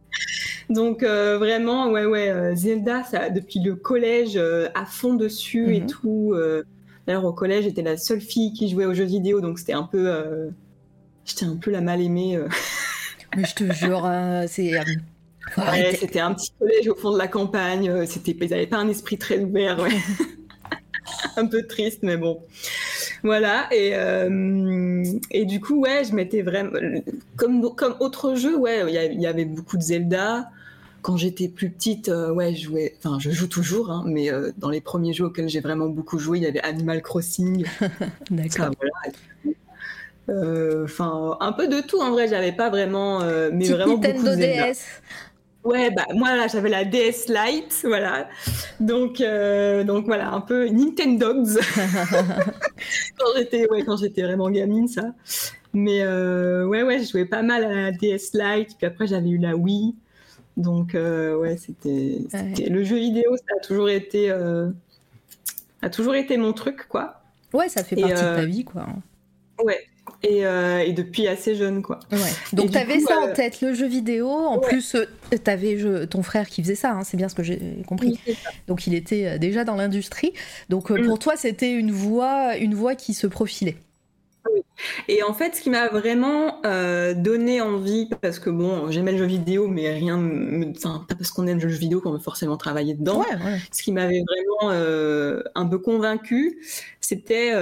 Donc 0.70 1.02
vraiment, 1.02 1.90
ouais, 1.90 2.06
ouais, 2.06 2.54
Zelda, 2.54 3.02
ça, 3.02 3.28
depuis 3.28 3.60
le 3.60 3.74
collège, 3.74 4.40
à 4.74 4.86
fond 4.86 5.14
dessus 5.14 5.74
et 5.74 5.80
mhm. 5.80 5.86
tout. 5.88 6.34
D'ailleurs, 7.06 7.24
au 7.24 7.32
collège, 7.32 7.64
j'étais 7.64 7.82
la 7.82 7.96
seule 7.96 8.20
fille 8.20 8.52
qui 8.52 8.68
jouait 8.68 8.86
aux 8.86 8.94
jeux 8.94 9.04
vidéo, 9.04 9.40
donc 9.40 9.58
c'était 9.58 9.72
un 9.72 9.82
peu, 9.82 10.52
j'étais 11.30 11.46
un 11.46 11.56
peu 11.56 11.70
la 11.70 11.80
mal 11.80 12.00
aimée. 12.00 12.38
Mais 13.36 13.44
je 13.44 13.54
te 13.54 13.72
jure, 13.72 14.10
c'est 14.48 14.72
Ouais, 15.56 15.96
c'était 15.98 16.20
un 16.20 16.34
petit 16.34 16.52
collège 16.58 16.88
au 16.88 16.94
fond 16.94 17.12
de 17.12 17.18
la 17.18 17.28
campagne. 17.28 18.06
C'était, 18.06 18.32
ils 18.32 18.50
n'avaient 18.50 18.66
pas 18.66 18.76
un 18.76 18.88
esprit 18.88 19.18
très 19.18 19.38
ouvert. 19.38 19.80
Ouais. 19.80 19.90
un 21.36 21.46
peu 21.46 21.66
triste, 21.66 22.00
mais 22.02 22.16
bon. 22.16 22.40
Voilà, 23.22 23.68
et, 23.72 23.94
euh, 23.94 25.04
et 25.30 25.44
du 25.44 25.60
coup, 25.60 25.80
ouais, 25.80 26.04
je 26.04 26.14
m'étais 26.14 26.42
vraiment. 26.42 26.72
Comme, 27.36 27.74
comme 27.74 27.94
autre 28.00 28.34
jeu, 28.34 28.56
ouais, 28.56 28.84
il 28.88 29.20
y, 29.20 29.26
avait 29.26 29.44
beaucoup 29.44 29.76
de 29.76 29.82
Zelda. 29.82 30.50
Quand 31.02 31.16
j'étais 31.16 31.48
plus 31.48 31.70
petite, 31.70 32.10
euh, 32.10 32.30
ouais, 32.30 32.54
je 32.54 32.64
jouais. 32.64 32.94
Enfin, 32.98 33.18
je 33.18 33.30
joue 33.30 33.46
toujours, 33.46 33.90
hein, 33.90 34.04
mais 34.06 34.30
euh, 34.30 34.52
dans 34.58 34.68
les 34.68 34.82
premiers 34.82 35.14
jeux 35.14 35.24
auxquels 35.24 35.48
j'ai 35.48 35.60
vraiment 35.60 35.88
beaucoup 35.88 36.18
joué, 36.18 36.38
il 36.38 36.44
y 36.44 36.46
avait 36.46 36.60
Animal 36.60 37.02
Crossing. 37.02 37.64
D'accord. 38.30 38.70
Enfin, 40.84 41.36
un 41.40 41.52
peu 41.52 41.68
de 41.68 41.80
tout 41.80 42.00
en 42.00 42.10
vrai, 42.10 42.28
j'avais 42.28 42.52
pas 42.52 42.70
vraiment. 42.70 43.20
mais 43.52 43.68
vraiment 43.68 43.96
Nintendo 43.96 44.30
beaucoup. 44.30 44.36
DS. 44.36 45.00
Ouais, 45.62 45.90
bah 45.90 46.06
moi 46.14 46.36
là 46.36 46.46
j'avais 46.48 46.70
la 46.70 46.84
DS 46.84 47.28
Lite, 47.28 47.80
voilà. 47.84 48.28
Donc 48.80 49.20
euh, 49.20 49.84
donc 49.84 50.06
voilà, 50.06 50.32
un 50.32 50.40
peu 50.40 50.66
Nintendogs 50.68 51.58
quand 53.18 53.26
j'étais 53.36 53.70
ouais, 53.70 53.82
quand 53.84 53.98
j'étais 53.98 54.22
vraiment 54.22 54.50
gamine 54.50 54.88
ça. 54.88 55.12
Mais 55.74 56.00
euh, 56.00 56.64
ouais 56.64 56.82
ouais, 56.82 57.00
je 57.00 57.10
jouais 57.10 57.26
pas 57.26 57.42
mal 57.42 57.64
à 57.64 57.74
la 57.74 57.92
DS 57.92 58.32
Lite, 58.32 58.78
puis 58.78 58.86
après 58.86 59.06
j'avais 59.06 59.28
eu 59.28 59.36
la 59.36 59.54
Wii. 59.54 59.94
Donc 60.56 60.94
euh, 60.94 61.36
ouais, 61.36 61.58
c'était 61.58 62.20
le 62.66 62.82
jeu 62.82 62.96
vidéo, 62.96 63.36
ça 63.36 63.56
a 63.58 63.60
toujours 63.60 63.90
été 63.90 64.30
a 64.30 65.90
toujours 65.90 66.14
été 66.14 66.38
mon 66.38 66.54
truc 66.54 66.88
quoi. 66.88 67.20
Ouais, 67.52 67.68
ça 67.68 67.84
fait 67.84 67.96
partie 67.96 68.14
de 68.14 68.18
ta 68.18 68.44
vie 68.46 68.64
quoi. 68.64 68.86
Ouais, 69.62 69.89
euh, 70.26 70.80
et, 70.80 70.92
depuis 70.92 71.26
assez 71.28 71.54
jeune 71.54 71.82
quoi. 71.82 71.98
Ouais. 72.12 72.18
Donc 72.52 72.72
tu 72.72 72.78
avais 72.78 73.00
ça 73.00 73.18
en 73.20 73.28
euh, 73.28 73.32
tête, 73.32 73.62
le 73.62 73.72
jeu 73.72 73.86
vidéo. 73.86 74.28
En 74.28 74.58
plus, 74.58 74.94
euh, 74.94 75.06
tu 75.30 75.50
avais 75.50 76.06
ton 76.06 76.22
frère 76.22 76.48
qui 76.48 76.62
faisait 76.62 76.74
ça, 76.74 76.92
hein, 76.92 77.04
c'est 77.04 77.16
bien 77.16 77.28
ce 77.28 77.34
que 77.34 77.42
j'ai 77.42 77.60
compris. 77.86 78.20
Donc 78.68 78.86
il 78.86 78.94
était 78.94 79.38
déjà 79.38 79.64
dans 79.64 79.76
l'industrie. 79.76 80.32
Donc 80.68 80.90
mm. 80.90 81.06
pour 81.06 81.18
toi, 81.18 81.36
c'était 81.36 81.72
une 81.72 81.90
voie, 81.90 82.56
une 82.58 82.74
voie 82.74 82.94
qui 82.94 83.14
se 83.14 83.26
profilait. 83.26 83.76
Oui. 84.52 84.62
Et 85.08 85.22
en 85.22 85.34
fait, 85.34 85.56
ce 85.56 85.60
qui 85.60 85.70
m'a 85.70 85.88
vraiment 85.88 86.60
donné 87.14 87.60
envie, 87.60 88.08
parce 88.20 88.38
que 88.38 88.50
bon, 88.50 88.90
j'aimais 88.90 89.12
le 89.12 89.18
jeu 89.18 89.26
vidéo, 89.26 89.68
mais 89.68 89.90
rien, 89.90 90.16
enfin 90.76 91.04
pas 91.08 91.14
parce 91.14 91.30
qu'on 91.30 91.46
aime 91.46 91.60
le 91.60 91.68
jeu 91.68 91.78
vidéo 91.78 92.00
qu'on 92.00 92.12
veut 92.12 92.18
forcément 92.18 92.56
travailler 92.56 92.94
dedans. 92.94 93.24
Ce 93.72 93.82
qui 93.82 93.92
m'avait 93.92 94.22
vraiment 94.26 94.72
un 95.54 95.66
peu 95.66 95.78
convaincu, 95.78 96.58
c'était 97.00 97.52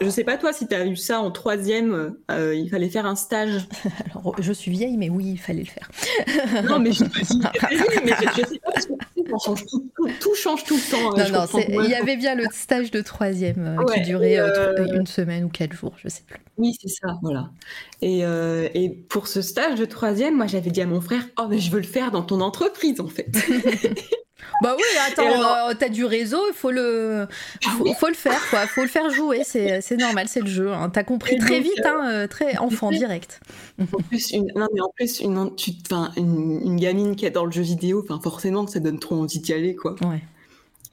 je 0.00 0.08
sais 0.10 0.24
pas 0.24 0.36
toi 0.36 0.52
si 0.52 0.66
tu 0.66 0.74
as 0.74 0.86
eu 0.86 0.96
ça 0.96 1.20
en 1.20 1.30
troisième, 1.30 2.14
euh, 2.30 2.54
il 2.54 2.68
fallait 2.68 2.88
faire 2.88 3.06
un 3.06 3.16
stage. 3.16 3.66
Alors 4.10 4.34
je 4.38 4.52
suis 4.52 4.70
vieille, 4.70 4.96
mais 4.96 5.08
oui, 5.08 5.32
il 5.32 5.38
fallait 5.38 5.64
le 5.64 5.66
faire. 5.66 5.90
non, 6.68 6.78
mais 6.78 6.92
je, 6.92 7.04
mais 7.14 7.20
je, 7.20 8.46
sais 8.46 8.58
pas 8.58 8.70
parce 8.72 8.86
que 8.86 10.20
tout, 10.20 10.34
change 10.34 10.64
tout 10.64 10.76
le 10.76 10.90
temps. 10.90 11.18
Hein, 11.18 11.30
non, 11.30 11.46
non, 11.52 11.84
il 11.84 11.90
y 11.90 11.94
avait 11.94 12.16
bien 12.16 12.34
le 12.34 12.46
stage 12.52 12.90
de 12.90 13.00
troisième 13.00 13.78
euh, 13.78 13.84
qui 13.92 14.02
durait 14.02 14.38
euh, 14.38 14.86
une 14.94 15.06
semaine 15.06 15.44
ou 15.44 15.48
quatre 15.48 15.72
jours, 15.72 15.94
je 16.02 16.08
sais 16.08 16.22
plus. 16.26 16.40
Oui, 16.58 16.76
c'est 16.80 16.88
ça, 16.88 17.18
voilà. 17.22 17.50
Et, 18.02 18.20
et, 18.20 18.90
pour 19.08 19.28
ce 19.28 19.42
stage 19.42 19.78
de 19.78 19.84
troisième, 19.84 20.36
moi 20.36 20.46
j'avais 20.46 20.70
dit 20.70 20.80
à 20.80 20.86
mon 20.86 21.00
frère, 21.00 21.22
oh 21.38 21.46
mais 21.48 21.58
je 21.58 21.70
veux 21.70 21.80
le 21.80 21.86
faire 21.86 22.10
dans 22.10 22.22
ton 22.22 22.40
entreprise 22.40 23.00
en 23.00 23.08
fait. 23.08 23.28
Bah 24.62 24.74
oui, 24.76 24.84
attends, 25.06 25.68
euh, 25.68 25.74
t'as 25.78 25.88
du 25.88 26.04
réseau, 26.04 26.40
il 26.48 26.54
faut 26.54 26.70
le, 26.70 27.26
faut, 27.98 28.08
le 28.08 28.14
faire, 28.14 28.40
quoi. 28.50 28.66
Faut 28.66 28.82
le 28.82 28.88
faire 28.88 29.10
jouer, 29.10 29.42
c'est 29.44 29.96
normal, 29.96 30.28
c'est 30.28 30.40
le 30.40 30.46
jeu. 30.46 30.72
Hein. 30.72 30.90
T'as 30.90 31.04
compris 31.04 31.36
très 31.36 31.60
vite, 31.60 31.80
euh, 31.80 31.88
hein, 31.88 32.10
euh, 32.10 32.26
très 32.26 32.56
enfant 32.56 32.90
direct. 32.90 33.40
En 33.80 34.02
plus, 34.08 34.30
une, 34.30 34.50
non, 34.56 34.68
mais 34.72 34.80
en 34.80 34.90
plus, 34.94 35.20
une, 35.20 35.50
une, 36.16 36.76
gamine 36.76 37.16
qui 37.16 37.26
est 37.26 37.30
dans 37.30 37.44
le 37.44 37.52
jeu 37.52 37.62
vidéo, 37.62 38.02
enfin, 38.02 38.20
forcément, 38.22 38.66
ça 38.66 38.80
donne 38.80 38.98
trop 38.98 39.16
envie 39.16 39.40
d'y 39.40 39.52
aller, 39.52 39.74
quoi. 39.74 39.94
Ouais. 40.02 40.22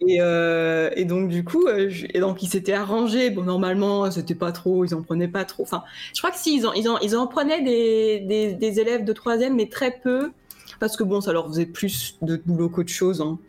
Et, 0.05 0.17
et, 0.17 1.05
donc 1.05 1.29
du 1.29 1.45
coup, 1.45 1.69
et 1.69 2.19
donc 2.19 2.43
ils 2.43 2.49
s'étaient 2.49 2.73
arrangés. 2.73 3.29
Bon, 3.29 3.43
normalement, 3.43 4.11
c'était 4.11 4.35
pas 4.35 4.51
trop, 4.51 4.83
ils 4.83 4.93
en 4.93 5.01
prenaient 5.01 5.29
pas 5.29 5.45
trop. 5.45 5.63
Enfin, 5.63 5.83
je 6.13 6.19
crois 6.19 6.31
que 6.31 6.37
si 6.37 6.57
ils 6.57 6.67
en, 6.67 6.73
ils 6.73 6.89
en, 6.89 6.99
ils 6.99 7.15
en 7.15 7.25
prenaient 7.27 7.61
des, 7.61 8.19
des, 8.19 8.53
des 8.53 8.79
élèves 8.81 9.05
de 9.05 9.13
troisième, 9.13 9.55
mais 9.55 9.69
très 9.69 9.91
peu 9.91 10.31
parce 10.84 10.97
que 10.97 11.03
bon, 11.05 11.21
ça 11.21 11.31
leur 11.31 11.47
faisait 11.47 11.65
plus 11.65 12.17
de 12.21 12.36
boulot 12.45 12.67
qu'autre 12.67 12.91
chose. 12.91 13.21
Hein. 13.21 13.39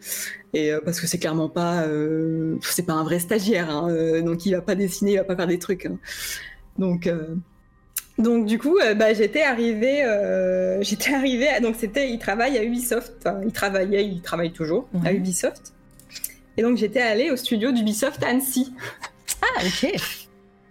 Et 0.52 0.72
euh, 0.72 0.78
parce 0.84 1.00
que 1.00 1.08
c'est 1.08 1.18
clairement 1.18 1.48
pas, 1.48 1.82
euh, 1.82 2.54
c'est 2.62 2.86
pas 2.86 2.92
un 2.92 3.02
vrai 3.02 3.18
stagiaire, 3.18 3.68
hein, 3.70 3.90
euh, 3.90 4.22
donc 4.22 4.46
il 4.46 4.52
va 4.52 4.60
pas 4.60 4.76
dessiner, 4.76 5.14
il 5.14 5.16
va 5.16 5.24
pas 5.24 5.34
faire 5.34 5.48
des 5.48 5.58
trucs. 5.58 5.86
Hein. 5.86 5.98
Donc, 6.78 7.10
donc 8.18 8.46
du 8.46 8.60
coup, 8.60 8.78
bah, 8.94 9.14
j'étais 9.14 9.42
arrivée, 9.42 10.04
j'étais 10.82 11.12
arrivée, 11.12 11.48
donc 11.60 11.74
c'était, 11.76 12.08
il 12.08 12.20
travaille 12.20 12.56
à 12.56 12.62
Ubisoft, 12.62 13.28
il 13.44 13.50
travaillait, 13.50 14.06
il 14.06 14.22
travaille 14.22 14.52
toujours 14.52 14.88
à 15.04 15.12
Ubisoft. 15.12 15.72
Et 16.56 16.62
donc 16.62 16.76
j'étais 16.76 17.02
allée 17.02 17.32
au 17.32 17.36
studio 17.36 17.72
d'Ubisoft 17.72 18.22
Annecy. 18.22 18.72
Ah 19.42 19.60
ok. 19.66 19.92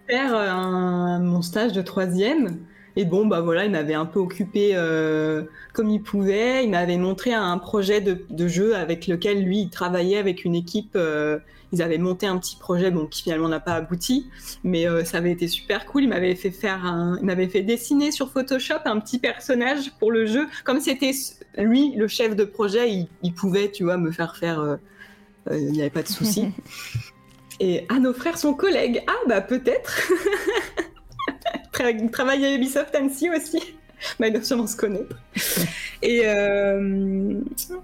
Faire 0.07 1.19
mon 1.19 1.41
stage 1.41 1.73
de 1.73 1.81
troisième. 1.81 2.57
Et 2.95 3.05
bon, 3.05 3.25
bah 3.25 3.41
voilà, 3.41 3.65
il 3.65 3.71
m'avait 3.71 3.93
un 3.93 4.05
peu 4.05 4.19
occupé 4.19 4.71
euh, 4.73 5.43
comme 5.73 5.89
il 5.89 6.01
pouvait. 6.01 6.63
Il 6.63 6.69
m'avait 6.69 6.97
montré 6.97 7.33
un 7.33 7.57
projet 7.57 8.01
de, 8.01 8.47
jeu 8.47 8.75
avec 8.75 9.07
lequel 9.07 9.43
lui, 9.43 9.61
il 9.61 9.69
travaillait 9.69 10.17
avec 10.17 10.45
une 10.45 10.55
équipe. 10.55 10.95
Euh, 10.95 11.39
ils 11.71 11.81
avaient 11.81 11.97
monté 11.97 12.27
un 12.27 12.37
petit 12.37 12.55
projet, 12.55 12.91
bon, 12.91 13.07
qui 13.07 13.23
finalement 13.23 13.49
n'a 13.49 13.59
pas 13.59 13.73
abouti, 13.73 14.27
mais 14.63 14.87
euh, 14.87 15.03
ça 15.03 15.17
avait 15.17 15.31
été 15.31 15.47
super 15.47 15.87
cool. 15.87 16.03
Il 16.03 16.09
m'avait 16.09 16.35
fait 16.35 16.51
faire 16.51 16.85
un, 16.85 17.17
il 17.19 17.25
m'avait 17.25 17.47
fait 17.47 17.63
dessiner 17.63 18.11
sur 18.11 18.31
Photoshop 18.31 18.81
un 18.85 18.99
petit 18.99 19.17
personnage 19.17 19.91
pour 19.97 20.11
le 20.11 20.27
jeu. 20.27 20.47
Comme 20.65 20.79
c'était 20.79 21.13
lui, 21.57 21.93
le 21.95 22.07
chef 22.07 22.35
de 22.35 22.43
projet, 22.43 22.91
il, 22.91 23.07
il 23.23 23.33
pouvait, 23.33 23.71
tu 23.71 23.85
vois, 23.85 23.97
me 23.97 24.11
faire 24.11 24.35
faire. 24.35 24.77
il 25.49 25.71
n'y 25.71 25.81
avait 25.81 25.89
pas 25.89 26.03
de 26.03 26.09
souci. 26.09 26.49
Et 27.59 27.85
ah, 27.89 27.99
nos 27.99 28.13
frères 28.13 28.37
sont 28.37 28.53
collègues. 28.53 29.03
Ah, 29.07 29.27
bah 29.27 29.41
peut-être. 29.41 30.01
travaille 32.11 32.45
à 32.45 32.55
Ubisoft 32.55 32.95
Annecy 32.95 33.29
aussi. 33.29 33.59
bah, 34.19 34.27
il 34.27 34.33
doit 34.33 34.43
sûrement 34.43 34.67
se 34.67 34.75
connaître. 34.75 35.15
et, 36.01 36.21
euh, 36.25 37.39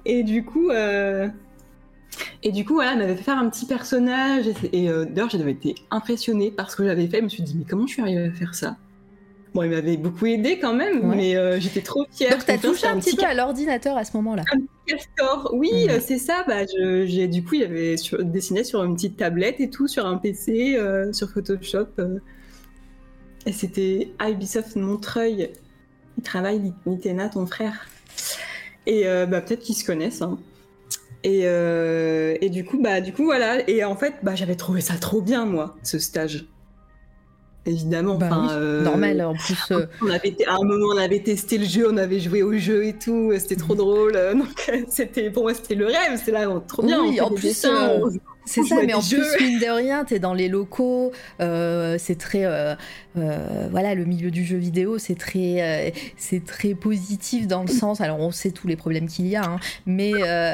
et 0.05 0.23
du 0.23 0.43
coup, 0.43 0.69
euh, 0.69 1.27
et 2.43 2.51
du 2.51 2.65
coup, 2.65 2.75
voilà, 2.75 2.95
on 2.95 3.01
avait 3.01 3.15
fait 3.15 3.23
faire 3.23 3.37
un 3.37 3.49
petit 3.49 3.65
personnage. 3.65 4.45
Et, 4.73 4.89
euh, 4.89 5.05
d'ailleurs, 5.05 5.29
j'avais 5.29 5.51
été 5.51 5.75
impressionnée 5.91 6.51
par 6.51 6.71
ce 6.71 6.75
que 6.75 6.85
j'avais 6.85 7.07
fait. 7.07 7.19
Je 7.19 7.23
me 7.23 7.29
suis 7.29 7.43
dit, 7.43 7.55
mais 7.57 7.65
comment 7.67 7.87
je 7.87 7.93
suis 7.93 8.01
arrivée 8.01 8.25
à 8.25 8.31
faire 8.31 8.55
ça? 8.55 8.77
Bon, 9.55 9.63
il 9.63 9.71
m'avait 9.71 9.97
beaucoup 9.97 10.27
aidé 10.27 10.59
quand 10.59 10.75
même, 10.75 11.07
mais 11.07 11.59
j'étais 11.59 11.81
trop 11.81 12.05
fière. 12.11 12.31
Donc, 12.31 12.45
t'as 12.45 12.59
touché 12.59 12.85
un, 12.85 12.99
petit 12.99 13.15
peu 13.15 13.23
à 13.23 13.33
l'ordinateur 13.33 13.97
à 13.97 14.05
ce 14.05 14.15
moment-là 14.17 14.43
Un 14.53 14.59
petit 14.85 14.99
oui, 15.53 15.87
c'est 16.01 16.19
ça. 16.19 16.43
Bah, 16.47 16.65
j'ai, 17.05 17.27
du 17.27 17.43
coup, 17.43 17.55
il 17.55 17.63
avait 17.63 17.95
dessiné 18.19 18.63
sur 18.63 18.83
une 18.83 18.93
petite 18.93 19.17
tablette 19.17 19.59
et 19.59 19.71
tout, 19.71 19.87
sur 19.87 20.05
un 20.05 20.17
PC, 20.17 20.79
sur 21.13 21.31
Photoshop. 21.31 21.87
Et 23.45 23.53
c'était 23.53 24.11
à 24.19 24.29
Ubisoft 24.29 24.75
Montreuil. 24.75 25.51
Il 26.17 26.23
travaille, 26.23 26.73
Nitena, 26.85 27.29
ton 27.29 27.45
frère. 27.45 27.87
Et 28.85 29.07
euh, 29.07 29.25
bah, 29.25 29.41
peut-être 29.41 29.61
qu'ils 29.61 29.75
se 29.75 29.85
connaissent. 29.85 30.21
Hein. 30.21 30.37
Et, 31.23 31.41
euh, 31.43 32.35
et, 32.41 32.49
du 32.49 32.65
coup, 32.65 32.81
bah, 32.81 33.01
du 33.01 33.13
coup, 33.13 33.25
voilà. 33.25 33.67
Et 33.69 33.83
en 33.83 33.95
fait, 33.95 34.15
bah, 34.23 34.35
j'avais 34.35 34.55
trouvé 34.55 34.81
ça 34.81 34.95
trop 34.95 35.21
bien, 35.21 35.45
moi, 35.45 35.77
ce 35.83 35.99
stage. 35.99 36.45
Évidemment. 37.65 38.15
Bah 38.15 38.47
euh, 38.51 38.81
normal, 38.83 39.21
en 39.21 39.33
plus. 39.35 39.73
On 40.01 40.09
avait, 40.09 40.35
à 40.47 40.55
un 40.55 40.63
moment, 40.63 40.87
on 40.93 40.97
avait 40.97 41.19
testé 41.19 41.57
le 41.57 41.65
jeu, 41.65 41.87
on 41.91 41.97
avait 41.97 42.19
joué 42.19 42.41
au 42.41 42.57
jeu 42.57 42.85
et 42.85 42.93
tout. 42.93 43.31
C'était 43.37 43.57
trop 43.57 43.75
drôle. 43.75 44.13
Donc, 44.33 44.71
c'était, 44.89 45.29
pour 45.29 45.43
moi, 45.43 45.53
c'était 45.53 45.75
le 45.75 45.85
rêve. 45.85 46.17
C'était 46.17 46.31
là, 46.31 46.47
trop 46.67 46.83
bien. 46.83 47.01
Oui, 47.01 47.19
en 47.21 47.29
plus, 47.29 47.65
c'est 48.49 48.63
ça, 48.63 48.75
mais 48.83 48.95
en 48.95 49.01
plus, 49.01 49.27
mine 49.39 49.59
de 49.59 49.69
rien, 49.69 50.03
t'es 50.03 50.17
dans 50.17 50.33
les 50.33 50.49
locaux, 50.49 51.11
euh, 51.39 51.97
c'est 51.99 52.17
très. 52.17 52.45
Euh, 52.45 52.73
euh, 53.17 53.67
voilà, 53.69 53.93
le 53.93 54.05
milieu 54.05 54.31
du 54.31 54.43
jeu 54.43 54.57
vidéo, 54.57 54.97
c'est 54.97 55.17
très, 55.17 55.93
c'est 56.17 56.43
très 56.43 56.73
positif 56.73 57.47
dans 57.47 57.61
le 57.61 57.67
sens. 57.67 58.01
Alors, 58.01 58.19
on 58.19 58.31
sait 58.31 58.51
tous 58.51 58.67
les 58.67 58.75
problèmes 58.75 59.07
qu'il 59.07 59.27
y 59.27 59.35
a, 59.35 59.43
hein, 59.43 59.59
mais, 59.85 60.13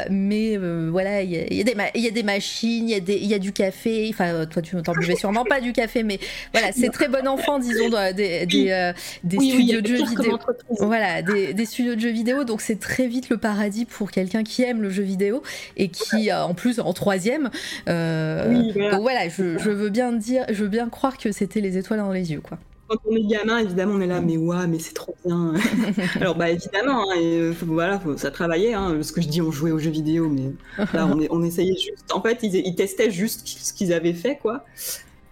mais 0.09 0.57
voilà, 0.89 1.21
il 1.21 1.31
y, 1.31 1.55
y, 1.55 2.07
a 2.07 2.11
des 2.11 2.23
machines, 2.23 2.89
il 2.89 3.09
y, 3.09 3.27
y, 3.27 3.33
a 3.33 3.39
du 3.39 3.53
café. 3.53 4.09
Enfin, 4.11 4.45
toi, 4.45 4.61
tu 4.61 4.75
t'en 4.81 4.93
buvais 4.93 5.15
sûrement 5.15 5.45
pas 5.45 5.61
du 5.61 5.71
café, 5.71 6.03
mais 6.03 6.19
voilà, 6.53 6.71
c'est 6.73 6.89
très 6.89 7.07
bon 7.07 7.25
enfant, 7.27 7.59
disons, 7.59 7.89
des, 8.13 8.45
des, 8.45 8.91
des 9.23 9.37
studios 9.37 9.81
de 9.81 9.87
jeux 9.87 10.05
vidéo. 10.05 10.39
Voilà, 10.79 11.21
des, 11.21 11.53
des, 11.53 11.65
studios 11.65 11.95
de 11.95 12.01
jeux 12.01 12.11
vidéo, 12.11 12.43
donc 12.43 12.61
c'est 12.61 12.79
très 12.79 13.07
vite 13.07 13.29
le 13.29 13.37
paradis 13.37 13.85
pour 13.85 14.11
quelqu'un 14.11 14.43
qui 14.43 14.63
aime 14.63 14.81
le 14.81 14.89
jeu 14.89 15.03
vidéo 15.03 15.43
et 15.77 15.87
qui, 15.87 16.31
en 16.33 16.53
plus, 16.53 16.79
en 16.79 16.93
troisième, 16.93 17.49
euh, 17.87 18.71
voilà. 18.73 18.91
Donc 18.91 19.01
voilà, 19.01 19.29
je, 19.29 19.69
veux 19.69 19.89
bien 19.89 20.11
dire, 20.11 20.45
je 20.49 20.63
veux 20.63 20.69
bien 20.69 20.89
croire 20.89 21.17
que 21.17 21.31
c'était 21.31 21.61
les 21.61 21.77
étoiles 21.77 21.99
dans 21.99 22.11
les 22.11 22.31
yeux, 22.31 22.41
quoi. 22.41 22.57
quand 22.87 22.97
on 23.05 23.15
est 23.15 23.25
gamin, 23.25 23.59
évidemment, 23.59 23.93
on 23.95 24.01
est 24.01 24.07
là, 24.07 24.21
mais 24.21 24.37
ouais, 24.37 24.67
mais 24.67 24.79
c'est 24.79 24.93
trop 24.93 25.15
bien. 25.25 25.53
Alors, 26.19 26.35
bah, 26.35 26.49
évidemment, 26.49 27.05
hein, 27.11 27.15
et, 27.19 27.51
voilà, 27.65 28.01
ça 28.17 28.31
travaillait. 28.31 28.73
Hein, 28.73 28.97
ce 29.01 29.11
que 29.11 29.21
je 29.21 29.27
dis, 29.27 29.41
on 29.41 29.51
jouait 29.51 29.71
aux 29.71 29.79
jeux 29.79 29.91
vidéo, 29.91 30.29
mais 30.29 30.53
là, 30.93 31.07
on, 31.07 31.19
on 31.29 31.43
essayait 31.43 31.75
juste. 31.75 32.11
En 32.13 32.21
fait, 32.21 32.39
ils, 32.43 32.55
ils 32.55 32.75
testaient 32.75 33.11
juste 33.11 33.47
ce 33.47 33.73
qu'ils 33.73 33.93
avaient 33.93 34.13
fait, 34.13 34.37
quoi. 34.37 34.65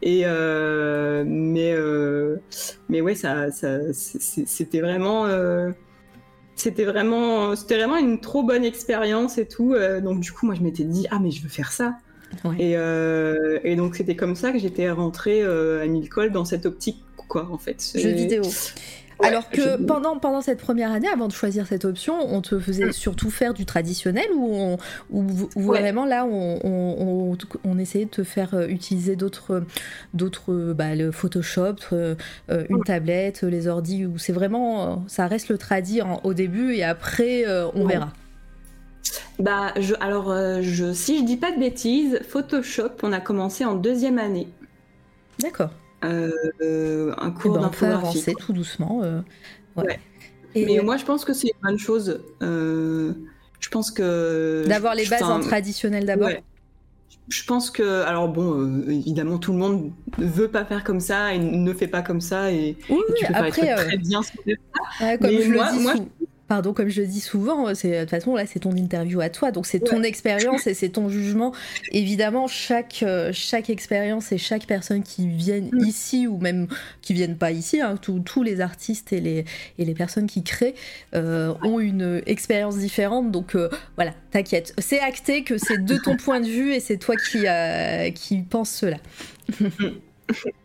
Et 0.05 0.23
euh, 0.25 1.23
mais 1.25 1.71
euh, 1.71 2.35
mais 2.89 2.99
ouais, 2.99 3.15
ça, 3.15 3.51
ça 3.51 3.79
c'était 3.93 4.81
vraiment 4.81 5.25
euh, 5.27 5.71
c'était 6.55 6.83
vraiment 6.83 7.55
c'était 7.55 7.77
vraiment 7.77 7.95
une 7.95 8.19
trop 8.19 8.43
bonne 8.43 8.65
expérience 8.65 9.37
et 9.37 9.47
tout. 9.47 9.75
donc 10.03 10.19
du 10.19 10.33
coup, 10.33 10.45
moi, 10.45 10.55
je 10.55 10.61
m'étais 10.61 10.83
dit 10.83 11.07
ah 11.09 11.19
mais 11.19 11.31
je 11.31 11.41
veux 11.41 11.49
faire 11.49 11.71
ça. 11.71 11.95
Et, 12.59 12.73
et, 13.63 13.75
donc 13.75 13.95
c'était 13.95 14.15
comme 14.15 14.35
ça 14.35 14.51
que 14.51 14.59
j'étais 14.59 14.89
rentrée 14.89 15.43
à 15.43 15.85
Milcol 15.85 16.31
dans 16.31 16.45
cette 16.45 16.65
optique 16.65 17.03
quoi 17.27 17.49
en 17.51 17.57
fait. 17.57 17.93
Jeux 17.95 18.11
vidéo. 18.11 18.43
Alors 19.21 19.49
que 19.49 19.81
pendant, 19.83 20.17
pendant 20.17 20.41
cette 20.41 20.59
première 20.59 20.91
année, 20.91 21.07
avant 21.07 21.27
de 21.27 21.33
choisir 21.33 21.67
cette 21.67 21.85
option, 21.85 22.15
on 22.33 22.41
te 22.41 22.59
faisait 22.59 22.87
mm. 22.87 22.93
surtout 22.93 23.29
faire 23.29 23.53
du 23.53 23.65
traditionnel 23.65 24.25
ou, 24.35 24.77
vraiment 25.55 26.05
là, 26.05 26.25
on, 26.25 27.37
on, 27.63 27.77
essayait 27.79 28.05
de 28.05 28.09
te 28.09 28.23
faire 28.23 28.53
euh, 28.53 28.67
utiliser 28.67 29.15
d'autres, 29.15 29.63
d'autres 30.13 30.73
bah, 30.73 30.95
le 30.95 31.11
Photoshop, 31.11 31.75
euh, 31.91 32.15
euh, 32.49 32.65
une 32.69 32.83
tablette, 32.83 33.43
les 33.43 33.67
ordi, 33.67 34.05
ou 34.05 34.17
c'est 34.17 34.33
vraiment, 34.33 35.03
ça 35.07 35.27
reste 35.27 35.49
le 35.49 35.57
tradi 35.57 36.01
au 36.23 36.33
début 36.33 36.73
et 36.73 36.83
après, 36.83 37.45
on 37.75 37.85
verra. 37.85 38.11
Bah, 39.39 39.73
je, 39.79 39.95
alors, 39.99 40.33
je, 40.61 40.93
si 40.93 41.19
je 41.19 41.23
dis 41.23 41.37
pas 41.37 41.51
de 41.51 41.59
bêtises, 41.59 42.19
Photoshop, 42.27 42.91
on 43.03 43.11
a 43.11 43.19
commencé 43.19 43.65
en 43.65 43.75
deuxième 43.75 44.19
année. 44.19 44.47
D'accord. 45.39 45.71
Euh, 46.03 47.13
un 47.17 47.31
cours 47.31 47.57
eh 47.57 47.81
ben, 47.81 47.91
avancer 47.91 48.33
tout 48.37 48.53
doucement. 48.53 49.01
Euh, 49.03 49.21
Mais 50.55 50.79
moi, 50.83 50.97
je 50.97 51.05
pense 51.05 51.23
que 51.23 51.33
c'est 51.33 51.47
une 51.47 51.69
bonne 51.69 51.79
chose. 51.79 52.21
Euh, 52.41 53.13
je 53.59 53.69
pense 53.69 53.91
que 53.91 54.65
d'avoir 54.67 54.95
les 54.95 55.05
bases 55.05 55.23
en 55.23 55.39
traditionnel 55.39 56.05
d'abord. 56.05 56.29
Je 57.29 57.45
pense 57.45 57.71
que, 57.71 58.01
alors 58.01 58.27
bon, 58.27 58.83
évidemment, 58.89 59.37
tout 59.37 59.53
le 59.53 59.57
monde 59.57 59.91
ne 60.17 60.25
veut 60.25 60.49
pas 60.49 60.65
faire 60.65 60.83
comme 60.83 60.99
ça 60.99 61.33
et 61.33 61.39
ne 61.39 61.73
fait 61.73 61.87
pas 61.87 62.01
comme 62.01 62.19
ça 62.19 62.51
et, 62.51 62.75
oui, 62.89 62.97
tu 63.17 63.25
peux 63.25 63.33
après, 63.33 63.51
très 63.51 63.97
bien 63.97 64.19
comme 64.19 65.17
mais 65.21 65.41
je 65.41 65.53
moi, 65.53 65.71
le 65.71 65.77
dis 65.77 65.83
moi, 65.83 65.93
Pardon, 66.53 66.71
comme 66.71 66.89
je 66.89 67.01
le 67.01 67.07
dis 67.07 67.19
souvent, 67.19 67.73
c'est 67.73 67.89
de 67.89 67.99
toute 68.01 68.11
façon 68.11 68.35
là 68.35 68.45
c'est 68.45 68.59
ton 68.59 68.75
interview 68.75 69.21
à 69.21 69.29
toi, 69.29 69.49
donc 69.49 69.65
c'est 69.65 69.79
ton 69.79 70.03
expérience 70.03 70.67
et 70.67 70.75
c'est 70.75 70.89
ton 70.89 71.09
jugement. 71.09 71.51
Évidemment, 71.91 72.45
chaque 72.45 73.01
euh, 73.01 73.31
chaque 73.33 73.71
expérience 73.71 74.31
et 74.31 74.37
chaque 74.37 74.67
personne 74.67 75.01
qui 75.01 75.27
viennent 75.27 75.71
mm. 75.73 75.83
ici 75.83 76.27
ou 76.27 76.37
même 76.37 76.67
qui 77.01 77.15
viennent 77.15 77.37
pas 77.39 77.49
ici, 77.49 77.81
hein, 77.81 77.95
tous 77.97 78.43
les 78.43 78.61
artistes 78.61 79.11
et 79.13 79.19
les 79.19 79.45
et 79.79 79.85
les 79.85 79.95
personnes 79.95 80.27
qui 80.27 80.43
créent 80.43 80.75
euh, 81.15 81.55
ont 81.63 81.79
une 81.79 82.21
expérience 82.27 82.77
différente. 82.77 83.31
Donc 83.31 83.55
euh, 83.55 83.67
voilà, 83.95 84.13
t'inquiète, 84.29 84.75
c'est 84.77 84.99
acté 84.99 85.43
que 85.43 85.57
c'est 85.57 85.83
de 85.83 85.97
ton 85.97 86.17
point 86.17 86.39
de 86.39 86.45
vue 86.45 86.71
et 86.71 86.79
c'est 86.79 86.97
toi 86.97 87.15
qui 87.15 87.45
qui 88.13 88.43
pense 88.43 88.69
cela. 88.69 88.97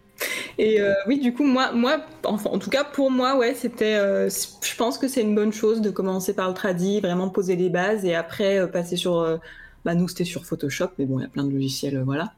Et 0.58 0.80
euh, 0.80 0.92
oui, 1.06 1.20
du 1.20 1.32
coup, 1.32 1.44
moi, 1.44 1.72
moi 1.72 2.00
enfin, 2.24 2.50
en 2.50 2.58
tout 2.58 2.70
cas 2.70 2.84
pour 2.84 3.10
moi, 3.10 3.36
ouais, 3.36 3.54
c'était. 3.54 3.94
Euh, 3.94 4.28
je 4.28 4.76
pense 4.76 4.98
que 4.98 5.08
c'est 5.08 5.22
une 5.22 5.34
bonne 5.34 5.52
chose 5.52 5.80
de 5.80 5.90
commencer 5.90 6.34
par 6.34 6.48
le 6.48 6.54
tradi, 6.54 7.00
vraiment 7.00 7.28
poser 7.28 7.56
les 7.56 7.70
bases 7.70 8.04
et 8.04 8.14
après 8.14 8.58
euh, 8.58 8.66
passer 8.66 8.96
sur. 8.96 9.38
bah, 9.84 9.94
nous, 9.94 10.08
c'était 10.08 10.24
sur 10.24 10.44
Photoshop, 10.44 10.90
mais 10.98 11.06
bon, 11.06 11.20
il 11.20 11.22
y 11.22 11.26
a 11.26 11.28
plein 11.28 11.44
de 11.44 11.52
logiciels, 11.52 12.02
voilà. 12.04 12.32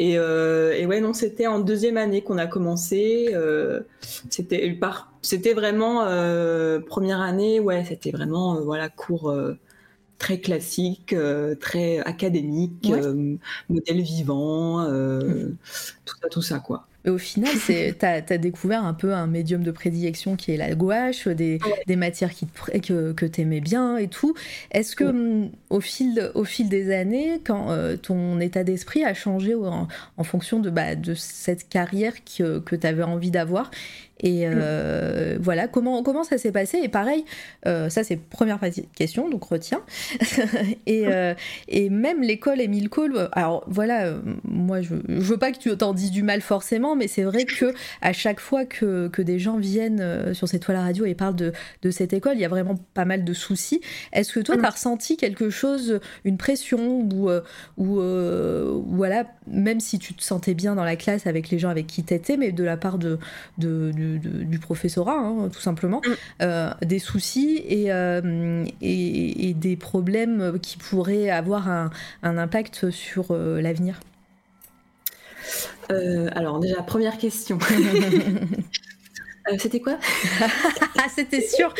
Et, 0.00 0.12
et, 0.12 0.86
ouais, 0.86 1.00
non, 1.00 1.12
c'était 1.12 1.48
en 1.48 1.58
deuxième 1.58 1.96
année 1.96 2.22
qu'on 2.22 2.38
a 2.38 2.46
commencé. 2.46 3.34
c'était 4.30 4.78
c'était 5.22 5.54
vraiment 5.54 6.04
première 6.86 7.20
année, 7.20 7.58
ouais, 7.58 7.84
c'était 7.84 8.12
vraiment 8.12 8.60
voilà 8.60 8.88
cours 8.88 9.34
très 10.18 10.40
classique, 10.40 11.14
très 11.60 11.98
académique, 12.00 12.92
modèle 13.68 14.02
vivant, 14.02 14.84
tout 16.04 16.16
ça, 16.20 16.28
tout 16.28 16.42
ça 16.42 16.58
quoi. 16.58 16.88
Et 17.04 17.10
au 17.10 17.18
final, 17.18 17.54
tu 17.64 17.72
as, 18.04 18.38
découvert 18.38 18.84
un 18.84 18.92
peu 18.92 19.14
un 19.14 19.26
médium 19.26 19.62
de 19.62 19.70
prédilection 19.70 20.36
qui 20.36 20.52
est 20.52 20.56
la 20.56 20.74
gouache, 20.74 21.28
des, 21.28 21.58
des 21.86 21.96
matières 21.96 22.34
qui 22.34 22.46
que, 22.82 23.12
que 23.12 23.24
tu 23.24 23.40
aimais 23.42 23.60
bien 23.60 23.96
et 23.96 24.08
tout. 24.08 24.34
Est-ce 24.72 24.96
que 24.96 25.04
mm, 25.04 25.50
au, 25.70 25.80
fil, 25.80 26.30
au 26.34 26.44
fil 26.44 26.68
des 26.68 26.92
années, 26.92 27.40
quand 27.44 27.70
euh, 27.70 27.96
ton 27.96 28.40
état 28.40 28.64
d'esprit 28.64 29.04
a 29.04 29.14
changé 29.14 29.54
en, 29.54 29.88
fonction 30.24 30.58
de, 30.58 30.70
bah, 30.70 30.96
de 30.96 31.14
cette 31.14 31.68
carrière 31.68 32.12
que, 32.24 32.58
que 32.58 32.76
tu 32.76 32.86
avais 32.86 33.04
envie 33.04 33.30
d'avoir 33.30 33.70
et 34.20 34.42
euh, 34.46 35.38
voilà, 35.40 35.68
comment, 35.68 36.02
comment 36.02 36.24
ça 36.24 36.38
s'est 36.38 36.52
passé? 36.52 36.78
Et 36.82 36.88
pareil, 36.88 37.24
euh, 37.66 37.88
ça 37.88 38.02
c'est 38.02 38.16
première 38.16 38.58
question, 38.94 39.28
donc 39.28 39.44
retiens. 39.44 39.82
et, 40.86 41.06
euh, 41.06 41.34
et 41.68 41.88
même 41.88 42.22
l'école 42.22 42.60
Émile 42.60 42.88
Cole, 42.88 43.28
alors 43.32 43.64
voilà, 43.68 44.14
moi 44.44 44.80
je, 44.80 44.94
je 45.08 45.20
veux 45.20 45.36
pas 45.36 45.52
que 45.52 45.58
tu 45.58 45.76
t'en 45.76 45.92
dises 45.92 46.10
du 46.10 46.22
mal 46.22 46.40
forcément, 46.40 46.96
mais 46.96 47.06
c'est 47.06 47.22
vrai 47.22 47.44
que 47.44 47.72
à 48.02 48.12
chaque 48.12 48.40
fois 48.40 48.64
que, 48.64 49.08
que 49.08 49.22
des 49.22 49.38
gens 49.38 49.58
viennent 49.58 50.34
sur 50.34 50.48
cette 50.48 50.62
toile 50.62 50.78
à 50.78 50.82
radio 50.82 51.04
et 51.04 51.14
parlent 51.14 51.36
de, 51.36 51.52
de 51.82 51.90
cette 51.90 52.12
école, 52.12 52.34
il 52.34 52.40
y 52.40 52.44
a 52.44 52.48
vraiment 52.48 52.74
pas 52.94 53.04
mal 53.04 53.24
de 53.24 53.32
soucis. 53.32 53.80
Est-ce 54.12 54.32
que 54.32 54.40
toi 54.40 54.56
tu 54.56 54.64
as 54.64 54.70
ressenti 54.70 55.16
quelque 55.16 55.50
chose, 55.50 56.00
une 56.24 56.38
pression 56.38 57.08
ou, 57.12 57.30
ou 57.76 58.00
voilà, 58.86 59.26
même 59.46 59.80
si 59.80 59.98
tu 59.98 60.14
te 60.14 60.22
sentais 60.22 60.54
bien 60.54 60.74
dans 60.74 60.84
la 60.84 60.96
classe 60.96 61.26
avec 61.26 61.50
les 61.50 61.58
gens 61.58 61.68
avec 61.68 61.86
qui 61.86 62.02
t'étais, 62.02 62.36
mais 62.36 62.50
de 62.50 62.64
la 62.64 62.76
part 62.76 62.98
de, 62.98 63.18
de 63.58 63.92
du 64.16 64.58
professorat, 64.58 65.18
hein, 65.18 65.48
tout 65.52 65.60
simplement, 65.60 66.00
mm. 66.04 66.42
euh, 66.42 66.70
des 66.82 66.98
soucis 66.98 67.62
euh, 67.90 68.64
et, 68.80 69.48
et, 69.48 69.54
des 69.54 69.76
problèmes 69.76 70.58
qui 70.60 70.78
pourraient 70.78 71.30
avoir 71.30 71.68
un, 71.68 71.90
impact 72.22 72.90
sur 72.90 73.26
euh, 73.30 73.60
l'avenir 73.60 74.00
Alors 75.90 76.60
déjà, 76.60 76.82
première 76.82 77.18
question. 77.18 77.58
C'était 79.58 79.80
quoi? 79.80 79.98
C'était 81.14 81.40
sûr. 81.48 81.72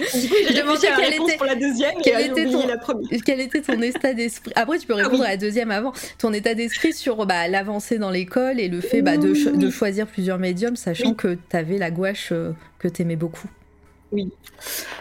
je 0.00 0.60
demandais 0.60 0.88
quelle 0.96 1.14
était, 1.14 1.36
pour 1.36 1.46
la 1.46 1.54
deuxième 1.54 1.94
quel 2.02 2.30
était, 2.30 2.44
ton, 2.46 2.66
la 2.66 2.76
quel 3.24 3.40
était 3.40 3.60
ton 3.62 3.80
état 3.80 4.12
d'esprit? 4.14 4.52
Après, 4.56 4.78
tu 4.78 4.86
peux 4.86 4.94
ah 4.94 5.04
répondre 5.04 5.24
à 5.24 5.30
la 5.30 5.36
deuxième 5.36 5.70
avant. 5.70 5.92
Ton 6.18 6.32
état 6.32 6.54
d'esprit 6.54 6.92
sur 6.92 7.24
bah, 7.26 7.48
l'avancée 7.48 7.98
dans 7.98 8.10
l'école 8.10 8.60
et 8.60 8.68
le 8.68 8.80
fait 8.80 9.02
bah, 9.02 9.16
de, 9.16 9.56
de, 9.56 9.70
choisir 9.70 10.06
plusieurs 10.06 10.38
médiums, 10.38 10.76
sachant 10.76 11.14
que 11.14 11.38
tu 11.48 11.56
avais 11.56 11.78
la 11.78 11.90
gouache 11.90 12.30
euh, 12.32 12.52
que 12.78 12.88
tu 12.88 13.02
aimais 13.02 13.16
beaucoup. 13.16 13.48
Oui. 14.12 14.30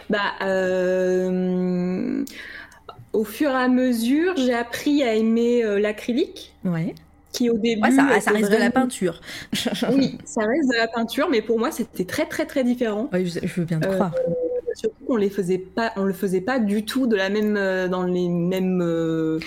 Bah, 0.10 0.34
euh, 0.42 2.24
au 3.14 3.24
fur 3.24 3.50
et 3.50 3.56
à 3.56 3.68
mesure, 3.68 4.36
j'ai 4.38 4.54
appris 4.54 5.04
à 5.04 5.16
aimer 5.16 5.64
euh, 5.64 5.80
l'acrylique. 5.80 6.54
Ouais 6.64 6.96
qui 7.32 7.50
au 7.50 7.58
début. 7.58 7.92
ça, 7.92 8.04
reste 8.04 8.52
de 8.52 8.58
la 8.58 8.72
peinture. 8.72 9.22
oui, 9.94 10.18
ça 10.26 10.42
reste 10.42 10.70
de 10.70 10.78
la 10.78 10.88
peinture, 10.88 11.30
mais 11.30 11.42
pour 11.42 11.60
moi, 11.60 11.72
c'était 11.72 12.06
très, 12.06 12.26
très, 12.26 12.46
très 12.46 12.64
différent. 12.64 13.10
Je, 13.14 13.40
veux 13.60 13.66
bien 13.66 13.80
te 13.80 13.88
croire 13.88 14.14
surtout 14.74 15.06
qu'on 15.06 15.16
les 15.16 15.30
faisait 15.30 15.58
pas, 15.58 15.92
on 15.96 16.04
le 16.04 16.14
faisait 16.14 16.42
pas 16.42 16.60
du 16.60 16.86
tout 16.86 17.08
de 17.08 17.16
la 17.16 17.30
même, 17.30 17.58
euh, 17.58 17.88
dans 17.88 18.04
les 18.04 18.30
mêmes 18.30 18.82
euh, 18.82 19.40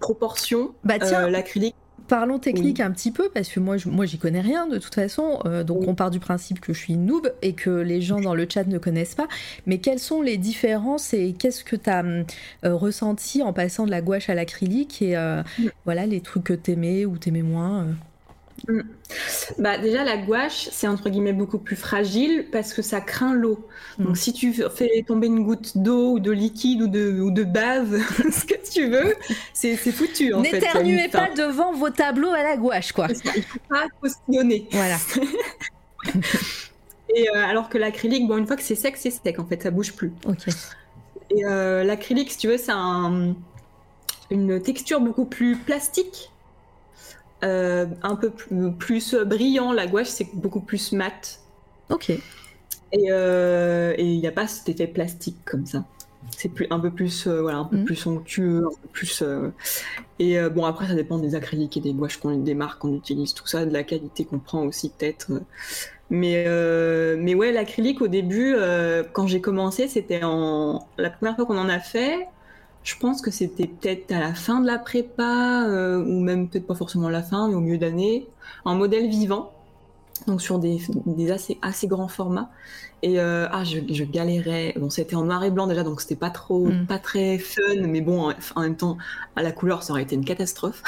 proportions. 0.00 0.74
Bah 0.84 0.98
tiens, 0.98 1.24
euh, 1.24 1.30
l'acrylique. 1.30 1.74
Parlons 2.12 2.38
technique 2.38 2.80
un 2.80 2.90
petit 2.90 3.10
peu, 3.10 3.30
parce 3.32 3.48
que 3.48 3.58
moi, 3.58 3.76
moi 3.86 4.04
j'y 4.04 4.18
connais 4.18 4.42
rien 4.42 4.66
de 4.66 4.78
toute 4.78 4.94
façon. 4.94 5.40
donc, 5.66 5.88
on 5.88 5.94
part 5.94 6.10
du 6.10 6.20
principe 6.20 6.60
que 6.60 6.74
je 6.74 6.78
suis 6.78 6.96
noob 6.96 7.32
et 7.40 7.54
que 7.54 7.70
les 7.70 8.02
gens 8.02 8.20
dans 8.20 8.34
le 8.34 8.46
chat 8.48 8.64
ne 8.64 8.78
connaissent 8.78 9.14
pas. 9.14 9.28
Mais 9.66 9.78
quelles 9.78 9.98
sont 9.98 10.20
les 10.20 10.36
différences 10.36 11.14
et 11.14 11.32
qu'est-ce 11.32 11.64
que 11.64 11.76
tu 11.76 11.88
as 11.88 12.04
ressenti 12.62 13.42
en 13.42 13.52
passant 13.52 13.86
de 13.86 13.90
la 13.90 14.02
gouache 14.02 14.28
à 14.28 14.34
l'acrylique 14.34 15.00
et 15.00 15.16
mm. 15.16 15.70
voilà 15.86 16.04
les 16.04 16.20
trucs 16.20 16.44
que 16.44 16.52
t'aimais 16.52 17.06
ou 17.06 17.16
t'aimais 17.16 17.42
moins 17.42 17.86
Mm. 18.68 18.80
Bah 19.58 19.78
déjà 19.78 20.04
la 20.04 20.16
gouache 20.16 20.68
c'est 20.70 20.86
entre 20.86 21.10
guillemets 21.10 21.32
beaucoup 21.32 21.58
plus 21.58 21.76
fragile 21.76 22.46
parce 22.52 22.72
que 22.72 22.82
ça 22.82 23.00
craint 23.00 23.34
l'eau. 23.34 23.66
Mm. 23.98 24.04
Donc 24.04 24.16
si 24.16 24.32
tu 24.32 24.52
fais 24.52 25.04
tomber 25.06 25.26
une 25.26 25.44
goutte 25.44 25.78
d'eau 25.78 26.12
ou 26.12 26.20
de 26.20 26.30
liquide 26.30 26.82
ou 26.82 26.86
de, 26.86 27.20
ou 27.20 27.30
de 27.30 27.44
bave, 27.44 27.98
ce 28.30 28.44
que 28.44 28.54
tu 28.70 28.88
veux, 28.88 29.14
c'est 29.52 29.76
foutu. 29.76 30.34
N'éternuez 30.34 31.08
pas 31.08 31.30
devant 31.30 31.72
vos 31.72 31.90
tableaux 31.90 32.32
à 32.32 32.42
la 32.42 32.56
gouache 32.56 32.92
quoi. 32.92 33.08
Il 33.36 33.42
faut 33.42 33.58
pas 33.68 33.86
postillonner. 34.00 34.68
Voilà. 34.70 34.96
Et 37.14 37.28
euh, 37.28 37.44
alors 37.44 37.68
que 37.68 37.78
l'acrylique, 37.78 38.26
bon 38.26 38.38
une 38.38 38.46
fois 38.46 38.56
que 38.56 38.62
c'est 38.62 38.74
sec, 38.74 38.96
c'est 38.96 39.10
sec 39.10 39.38
en 39.38 39.44
fait, 39.44 39.62
ça 39.62 39.70
bouge 39.70 39.92
plus. 39.92 40.12
Ok. 40.26 40.46
Et 41.30 41.44
euh, 41.44 41.84
l'acrylique, 41.84 42.30
si 42.30 42.38
tu 42.38 42.48
veux, 42.48 42.58
c'est 42.58 42.72
un, 42.72 43.34
une 44.30 44.62
texture 44.62 45.00
beaucoup 45.00 45.24
plus 45.24 45.56
plastique 45.56 46.30
euh, 47.44 47.86
un 48.02 48.16
peu 48.16 48.30
plus, 48.30 49.14
brillant. 49.14 49.72
La 49.72 49.86
gouache, 49.86 50.08
c'est 50.08 50.28
beaucoup 50.34 50.60
plus 50.60 50.92
mat. 50.92 51.40
Ok. 51.90 52.10
Et 52.10 53.06
euh, 53.10 53.94
il 53.98 54.18
n'y 54.18 54.26
a 54.26 54.32
pas 54.32 54.46
cet 54.46 54.68
effet 54.68 54.86
plastique 54.86 55.38
comme 55.44 55.64
ça. 55.64 55.84
c'est 56.36 56.50
plus 56.50 56.66
un 56.70 56.78
peu 56.78 56.90
plus 56.90 57.26
voilà 57.26 57.58
un 57.58 57.64
peu 57.64 57.78
mm. 57.78 57.84
plus 57.84 58.06
un 58.06 58.16
peu 58.16 58.88
plus 58.92 59.24
et 60.18 60.38
bon 60.50 60.66
après 60.66 60.86
ça 60.86 60.94
dépend 60.94 61.18
des 61.18 61.34
acryliques 61.34 61.78
et 61.78 61.80
des 61.80 61.94
gouaches 61.94 62.18
qu'on 62.18 62.36
des 62.36 62.54
marques 62.54 62.80
qu'on 62.80 62.94
utilise, 62.94 63.32
tout 63.32 63.46
ça, 63.46 63.64
de 63.64 63.72
la 63.72 63.82
qualité 63.82 64.24
qu'on 64.24 64.38
prend 64.38 64.62
aussi 64.64 64.90
peut-être. 64.90 65.30
Mais, 66.10 66.44
mais 67.16 67.34
ouais, 67.34 67.50
l'acrylique 67.50 68.02
au 68.02 68.08
début, 68.08 68.54
quand 69.14 69.26
j'ai 69.26 69.40
commencé, 69.40 69.88
c'était 69.88 70.22
en. 70.22 70.86
La 70.98 71.08
première 71.08 71.34
fois 71.34 71.46
qu'on 71.46 71.58
en 71.58 71.70
a 71.70 71.80
fait, 71.80 72.28
je 72.82 72.96
pense 72.96 73.22
que 73.22 73.30
c'était 73.30 73.66
peut-être 73.66 74.12
à 74.12 74.20
la 74.20 74.34
fin 74.34 74.60
de 74.60 74.66
la 74.66 74.78
prépa, 74.78 75.66
euh, 75.68 76.04
ou 76.04 76.20
même 76.20 76.48
peut-être 76.48 76.66
pas 76.66 76.74
forcément 76.74 77.08
à 77.08 77.10
la 77.10 77.22
fin, 77.22 77.48
mais 77.48 77.54
au 77.54 77.60
milieu 77.60 77.78
d'année, 77.78 78.28
en 78.64 78.74
modèle 78.74 79.08
vivant, 79.08 79.52
donc 80.26 80.42
sur 80.42 80.58
des, 80.58 80.80
des 81.06 81.30
assez, 81.30 81.58
assez 81.62 81.86
grands 81.86 82.08
formats. 82.08 82.50
Et 83.02 83.18
euh, 83.18 83.48
ah, 83.50 83.64
je, 83.64 83.80
je, 83.90 84.04
galérais. 84.04 84.74
Bon, 84.76 84.88
c'était 84.88 85.16
en 85.16 85.24
noir 85.24 85.42
et 85.42 85.50
blanc 85.50 85.66
déjà, 85.66 85.82
donc 85.82 86.00
c'était 86.00 86.16
pas 86.16 86.30
trop, 86.30 86.66
mm. 86.66 86.86
pas 86.86 86.98
très 86.98 87.38
fun, 87.38 87.80
mais 87.80 88.00
bon, 88.00 88.32
en, 88.54 88.60
même 88.60 88.76
temps, 88.76 88.96
à 89.34 89.42
la 89.42 89.50
couleur, 89.50 89.82
ça 89.82 89.92
aurait 89.92 90.02
été 90.02 90.14
une 90.14 90.24
catastrophe. 90.24 90.82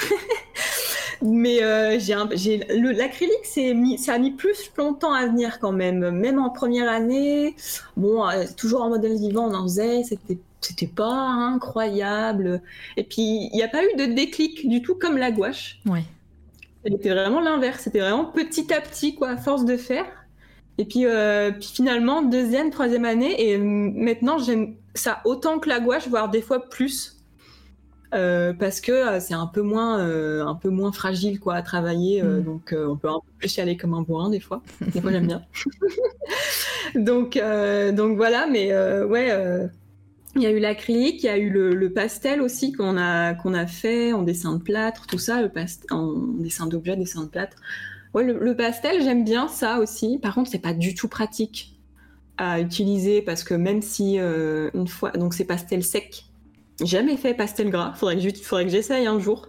mais 1.23 1.63
euh, 1.63 1.99
j'ai 1.99 2.59
l'acrylique, 2.69 3.99
ça 3.99 4.13
a 4.13 4.19
mis 4.19 4.31
plus 4.31 4.71
longtemps 4.77 5.13
à 5.13 5.27
venir 5.27 5.59
quand 5.59 5.73
même, 5.73 6.11
même 6.11 6.39
en 6.39 6.51
première 6.51 6.89
année. 6.89 7.57
Bon, 7.97 8.29
euh, 8.29 8.45
toujours 8.57 8.83
en 8.83 8.91
modèle 8.91 9.17
vivant, 9.17 9.49
on 9.51 9.55
en 9.55 9.63
faisait, 9.65 10.05
c'était 10.05 10.39
c'était 10.65 10.87
pas 10.87 11.13
incroyable. 11.13 12.63
Et 12.97 13.05
puis, 13.05 13.49
il 13.53 13.55
n'y 13.55 13.63
a 13.63 13.69
pas 13.69 13.85
eu 13.85 13.97
de 13.97 14.07
déclic 14.15 14.69
du 14.69 14.83
tout 14.83 14.95
comme 14.95 15.17
la 15.17 15.31
gouache. 15.31 15.81
Ouais. 15.87 16.05
C'était 16.85 17.11
vraiment 17.11 17.41
l'inverse. 17.41 17.83
C'était 17.83 18.01
vraiment 18.01 18.27
petit 18.27 18.73
à 18.73 18.81
petit, 18.81 19.15
quoi, 19.15 19.31
à 19.31 19.37
force 19.37 19.65
de 19.65 19.77
faire. 19.77 20.07
Et 20.79 20.85
puis, 20.85 21.07
euh, 21.07 21.53
puis 21.53 21.71
finalement, 21.73 22.23
deuxième, 22.23 22.71
troisième 22.71 23.05
année, 23.05 23.51
et 23.51 23.59
maintenant, 23.59 24.39
j'aime 24.39 24.75
ça 24.95 25.21
autant 25.25 25.59
que 25.59 25.69
la 25.69 25.81
gouache, 25.81 26.09
voire 26.09 26.29
des 26.29 26.43
fois 26.43 26.69
plus. 26.69 27.13
Euh, 28.13 28.53
parce 28.53 28.81
que 28.81 28.93
euh, 28.93 29.19
c'est 29.19 29.35
un 29.35 29.49
peu 29.49 29.63
moins 29.63 29.99
un 29.99 30.55
peu 30.55 30.69
moins 30.69 30.93
fragile 30.93 31.41
quoi 31.41 31.55
à 31.55 31.63
travailler 31.63 32.23
mm. 32.23 32.45
donc 32.45 32.73
on 32.73 32.97
peut 32.97 33.09
un 33.09 33.19
peu 33.19 33.33
plus 33.39 33.57
y 33.57 33.61
aller 33.61 33.77
comme 33.77 33.93
un 33.93 34.03
bourrin 34.03 34.31
des 34.31 34.39
fois 34.39 34.63
des 34.81 35.01
fois 35.01 35.11
j'aime 35.11 35.27
bien 35.27 35.43
donc 36.95 37.37
donc 37.93 38.17
voilà 38.17 38.47
mais 38.47 38.73
ouais 39.03 39.69
il 40.37 40.43
y 40.43 40.47
a 40.47 40.51
eu 40.51 40.59
l'acrylique, 40.59 41.23
il 41.23 41.27
y 41.27 41.29
a 41.29 41.39
eu 41.39 41.51
le, 41.51 41.93
pastel 41.93 42.41
aussi 42.41 42.73
qu'on 42.73 42.97
a, 42.97 43.35
qu'on 43.35 43.55
a 43.55 43.67
fait 43.67 44.13
en 44.13 44.23
dessin 44.23 44.55
de 44.55 44.63
plâtre, 44.63 45.07
tout 45.07 45.19
ça, 45.19 45.43
le 45.43 45.51
en 45.91 46.15
dessin 46.39 46.67
d'objet, 46.67 46.97
dessin 46.97 47.25
de 47.25 47.29
plâtre. 47.29 47.57
Ouais, 48.15 48.25
le, 48.25 48.57
pastel, 48.57 49.03
j'aime 49.03 49.25
bien 49.25 49.49
ça 49.49 49.79
aussi. 49.79 50.19
Par 50.19 50.35
contre, 50.35 50.51
c'est 50.51 50.61
pas 50.61 50.73
du 50.73 50.95
tout 50.95 51.09
pratique 51.09 51.77
à 52.37 52.61
utiliser 52.61 53.23
parce 53.23 53.45
que 53.45 53.55
même 53.55 53.83
si 53.83 54.19
euh, 54.19 54.71
une 54.75 54.89
fois, 54.89 55.11
donc 55.11 55.35
c'est 55.35 55.45
pastel 55.45 55.85
sec, 55.85 56.27
jamais 56.83 57.17
fait 57.17 57.35
pastel 57.35 57.71
gras. 57.71 57.93
Faudrait 57.95 58.17
que, 58.17 58.37
faudrait 58.39 58.65
que 58.65 58.71
j'essaye 58.71 59.07
un 59.07 59.19
jour. 59.19 59.49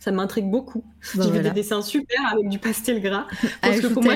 Ça 0.00 0.12
m'intrigue 0.12 0.50
beaucoup. 0.50 0.84
J'ai 1.14 1.30
vu 1.30 1.40
des 1.40 1.50
dessins 1.50 1.80
super 1.80 2.20
avec 2.30 2.48
du 2.48 2.58
pastel 2.58 3.00
gras. 3.00 3.26
Parce 3.62 3.80
que 3.80 3.86
pour 3.86 4.02
moi, 4.02 4.14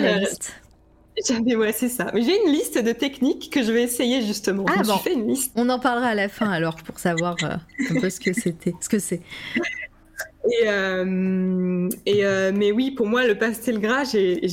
ouais, 1.56 1.72
c'est 1.72 1.88
ça. 1.88 2.10
Mais 2.14 2.22
j'ai 2.22 2.40
une 2.44 2.52
liste 2.52 2.78
de 2.82 2.92
techniques 2.92 3.50
que 3.52 3.62
je 3.62 3.72
vais 3.72 3.82
essayer 3.82 4.22
justement. 4.22 4.64
Ah 4.68 4.82
bon. 4.82 4.96
Fait 4.98 5.14
une 5.14 5.26
liste. 5.26 5.52
On 5.56 5.68
en 5.68 5.78
parlera 5.78 6.08
à 6.08 6.14
la 6.14 6.28
fin 6.28 6.50
alors 6.50 6.76
pour 6.76 6.98
savoir 6.98 7.36
euh, 7.42 7.56
un 7.90 8.00
peu 8.00 8.10
ce 8.10 8.20
que 8.20 8.32
c'était, 8.32 8.74
ce 8.80 8.88
que 8.88 8.98
c'est. 8.98 9.20
Et, 10.50 10.66
euh, 10.66 11.88
et 12.06 12.24
euh, 12.24 12.52
mais 12.54 12.72
oui, 12.72 12.90
pour 12.92 13.06
moi, 13.06 13.26
le 13.26 13.36
pastel 13.36 13.80
gras, 13.80 14.04
j'ai, 14.04 14.48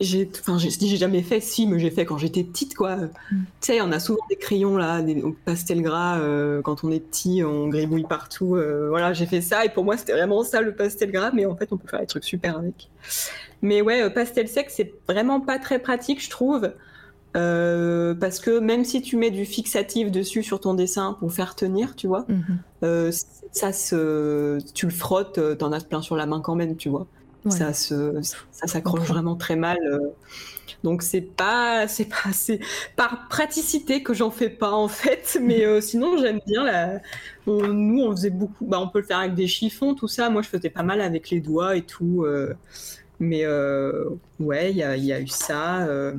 j'ai, 0.00 0.30
enfin, 0.40 0.58
j'ai 0.58 0.96
jamais 0.96 1.22
fait, 1.22 1.40
si, 1.40 1.66
mais 1.66 1.78
j'ai 1.78 1.90
fait 1.90 2.04
quand 2.04 2.18
j'étais 2.18 2.44
petite, 2.44 2.74
quoi. 2.74 2.96
Mm. 2.96 3.08
Tu 3.30 3.38
sais, 3.60 3.80
on 3.80 3.90
a 3.90 4.00
souvent 4.00 4.20
des 4.28 4.36
crayons 4.36 4.76
là, 4.76 5.00
des 5.00 5.22
pastel 5.44 5.80
gras. 5.80 6.20
quand 6.62 6.84
on 6.84 6.90
est 6.90 7.00
petit, 7.00 7.42
on 7.42 7.68
gribouille 7.68 8.06
partout. 8.06 8.58
voilà, 8.88 9.12
j'ai 9.12 9.26
fait 9.26 9.40
ça 9.40 9.64
et 9.64 9.70
pour 9.70 9.84
moi, 9.84 9.96
c'était 9.96 10.12
vraiment 10.12 10.44
ça 10.44 10.60
le 10.60 10.74
pastel 10.74 11.10
gras. 11.10 11.30
Mais 11.32 11.46
en 11.46 11.56
fait, 11.56 11.72
on 11.72 11.78
peut 11.78 11.88
faire 11.88 12.00
des 12.00 12.06
trucs 12.06 12.24
super 12.24 12.58
avec. 12.58 12.90
Mais 13.64 13.80
ouais, 13.80 14.02
euh, 14.02 14.10
pastel 14.10 14.46
sec, 14.46 14.66
c'est 14.68 14.92
vraiment 15.08 15.40
pas 15.40 15.58
très 15.58 15.78
pratique, 15.78 16.22
je 16.22 16.28
trouve. 16.28 16.70
Euh, 17.34 18.14
parce 18.14 18.38
que 18.38 18.60
même 18.60 18.84
si 18.84 19.00
tu 19.02 19.16
mets 19.16 19.30
du 19.30 19.46
fixatif 19.46 20.12
dessus 20.12 20.44
sur 20.44 20.60
ton 20.60 20.74
dessin 20.74 21.16
pour 21.18 21.32
faire 21.32 21.56
tenir, 21.56 21.96
tu 21.96 22.06
vois, 22.06 22.26
mhm. 22.28 22.58
euh, 22.84 23.10
ça 23.50 23.72
se, 23.72 24.60
tu 24.74 24.86
le 24.86 24.92
frottes, 24.92 25.40
t'en 25.58 25.72
as 25.72 25.80
plein 25.80 26.02
sur 26.02 26.14
la 26.14 26.26
main 26.26 26.40
quand 26.40 26.54
même, 26.54 26.76
tu 26.76 26.90
vois. 26.90 27.08
Ça 27.48 27.74
se, 27.74 28.22
ça 28.22 28.66
s'accroche 28.66 29.06
vraiment 29.06 29.36
très 29.36 29.56
mal. 29.56 29.76
donc 30.82 31.02
c'est 31.02 31.20
pas, 31.20 31.86
c'est 31.88 32.06
pas, 32.06 32.32
c'est 32.32 32.60
par 32.96 33.28
praticité 33.28 34.02
que 34.02 34.14
j'en 34.14 34.30
fais 34.30 34.48
pas 34.48 34.72
en 34.72 34.88
fait. 34.88 35.38
Mais 35.42 35.80
sinon 35.82 36.16
j'aime 36.16 36.40
bien 36.46 36.64
la. 36.64 37.00
nous 37.46 38.00
on 38.00 38.12
faisait 38.12 38.30
beaucoup, 38.30 38.64
bah 38.64 38.80
on 38.80 38.88
peut 38.88 39.00
le 39.00 39.04
faire 39.04 39.18
avec 39.18 39.34
des 39.34 39.46
chiffons, 39.46 39.94
tout 39.94 40.08
ça. 40.08 40.30
Moi 40.30 40.40
je 40.40 40.48
faisais 40.48 40.70
pas 40.70 40.82
mal 40.82 41.02
avec 41.02 41.28
les 41.28 41.40
doigts 41.40 41.76
et 41.76 41.82
tout. 41.82 42.24
Mais 43.20 43.44
euh, 43.44 44.04
ouais, 44.40 44.70
il 44.70 44.76
y 44.76 44.82
a, 44.82 45.20
eu 45.20 45.28
ça. 45.28 45.86
Euh. 45.86 46.14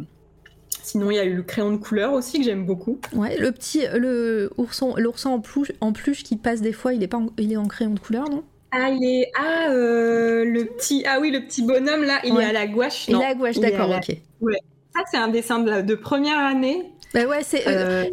Sinon, 0.81 1.11
il 1.11 1.15
y 1.15 1.19
a 1.19 1.25
eu 1.25 1.35
le 1.35 1.43
crayon 1.43 1.71
de 1.71 1.77
couleur 1.77 2.13
aussi 2.13 2.39
que 2.39 2.45
j'aime 2.45 2.65
beaucoup. 2.65 2.99
Ouais, 3.13 3.37
le 3.37 3.51
petit, 3.51 3.85
le 3.93 4.51
ourson, 4.57 4.95
l'ourson 4.97 5.41
en 5.81 5.91
peluche 5.91 6.23
qui 6.23 6.35
passe 6.37 6.61
des 6.61 6.73
fois, 6.73 6.93
il 6.93 7.03
est 7.03 7.07
pas, 7.07 7.17
en, 7.17 7.27
il 7.37 7.51
est 7.51 7.57
en 7.57 7.67
crayon 7.67 7.91
de 7.91 7.99
couleur, 7.99 8.29
non? 8.29 8.43
Ah, 8.71 8.89
il 8.89 9.03
est 9.03 9.31
ah 9.39 9.69
euh, 9.69 10.43
le 10.43 10.65
petit 10.65 11.05
ah 11.07 11.19
oui 11.21 11.31
le 11.31 11.45
petit 11.45 11.61
bonhomme 11.61 12.03
là, 12.03 12.19
il 12.25 12.37
est 12.37 12.43
à 12.43 12.51
la 12.51 12.67
gouache. 12.67 13.07
Il 13.07 13.15
est 13.15 13.23
à 13.23 13.29
la 13.29 13.35
gouache, 13.35 13.57
d'accord, 13.57 13.89
ok. 13.89 14.17
Ouais. 14.41 14.59
Ça 14.93 15.01
c'est 15.09 15.17
un 15.17 15.29
dessin 15.29 15.59
de, 15.59 15.81
de 15.81 15.95
première 15.95 16.39
année. 16.39 16.91
Bah 17.13 17.25
ouais, 17.25 17.41
c'est 17.41 17.63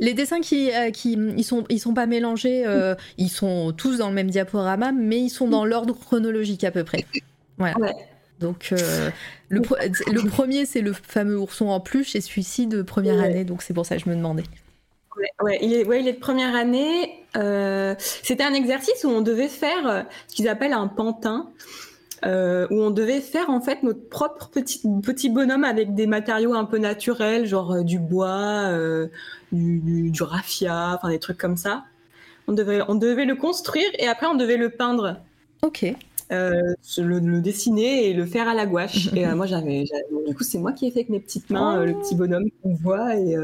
les 0.01 0.14
dessins 0.14 0.41
qui, 0.41 0.70
qui 0.93 1.14
ils 1.14 1.45
sont 1.45 1.64
ils 1.68 1.80
sont 1.80 1.95
pas 1.95 2.07
mélangés, 2.07 2.64
ils 3.18 3.28
sont 3.28 3.72
tous 3.76 3.99
dans 3.99 4.09
le 4.09 4.14
même 4.14 4.30
diaporama, 4.30 4.93
mais 4.93 5.18
ils 5.18 5.30
sont 5.30 5.49
dans 5.49 5.64
l'ordre 5.64 5.99
chronologique 5.99 6.62
à 6.62 6.70
peu 6.70 6.85
près. 6.85 7.05
Voilà. 7.59 7.76
Ouais. 7.78 7.95
Donc 8.43 8.70
euh, 8.72 9.11
le, 9.49 9.61
le, 9.61 10.28
premier 10.28 10.66
c'est 10.66 10.80
le 10.80 10.93
fameux 10.93 11.38
ourson 11.38 11.68
en 11.68 11.80
pluche 11.80 12.14
et 12.14 12.20
celui-ci 12.20 12.66
de 12.66 12.82
première 12.82 13.20
année, 13.20 13.45
donc 13.45 13.62
c'est 13.62 13.72
pour 13.72 13.86
ça 13.86 13.97
que 13.97 14.03
je 14.05 14.11
me 14.11 14.14
demandais. 14.14 14.45
Ouais, 15.43 15.59
il, 15.62 15.72
est, 15.72 15.86
ouais 15.86 16.01
il 16.01 16.09
est 16.09 16.14
de 16.14 16.18
première 16.18 16.55
année. 16.55 17.24
Euh, 17.36 17.95
c'était 17.99 18.45
un 18.45 18.55
exercice 18.55 19.05
où 19.05 19.09
on 19.09 19.20
devait 19.20 19.49
faire 19.49 19.86
euh, 19.86 20.03
ce 20.28 20.36
qu'ils 20.36 20.49
appellent 20.49 20.72
un 20.72 20.88
pantin. 20.88 21.51
où 22.24 22.26
on 22.82 22.90
devait 22.90 23.20
faire 23.20 23.49
en 23.51 23.61
fait 23.61 23.82
notre 23.82 24.09
propre 24.09 24.49
petit, 24.51 24.82
petit 25.03 25.30
bonhomme 25.30 25.64
avec 25.64 25.95
des 25.95 26.07
matériaux 26.07 26.55
un 26.55 26.64
peu 26.64 26.78
naturels, 26.78 27.47
genre 27.47 27.82
du 27.84 27.99
bois, 27.99 28.70
du, 29.53 30.11
du, 30.11 30.22
raffia, 30.22 30.93
enfin 30.95 31.09
des 31.09 31.18
trucs 31.18 31.38
comme 31.38 31.57
ça. 31.57 31.84
On 32.49 32.53
devait, 32.53 32.80
on 32.88 32.95
devait 32.97 33.24
le 33.24 33.36
construire 33.36 33.88
et 33.99 34.09
après 34.09 34.26
on 34.26 34.34
devait 34.34 34.57
le 34.57 34.70
peindre. 34.70 35.20
Ok. 35.62 35.95
Euh, 36.33 36.74
le, 36.97 37.41
dessiner 37.41 38.09
et 38.09 38.14
le 38.14 38.24
faire 38.24 38.49
à 38.49 38.55
la 38.55 38.64
gouache. 38.64 39.12
et 39.14 39.26
euh, 39.26 39.35
moi, 39.37 39.47
j'avais, 39.47 39.85
du 40.26 40.35
coup, 40.35 40.45
c'est 40.45 40.59
moi 40.59 40.72
qui 40.72 40.87
ai 40.87 40.91
fait 40.91 41.01
avec 41.01 41.11
mes 41.11 41.20
petites 41.20 41.51
mains 41.51 41.78
euh, 41.78 41.87
le 41.87 41.95
petit 41.95 42.14
bonhomme 42.14 42.49
qu'on 42.62 42.74
voit. 42.74 43.16
Et 43.16 43.37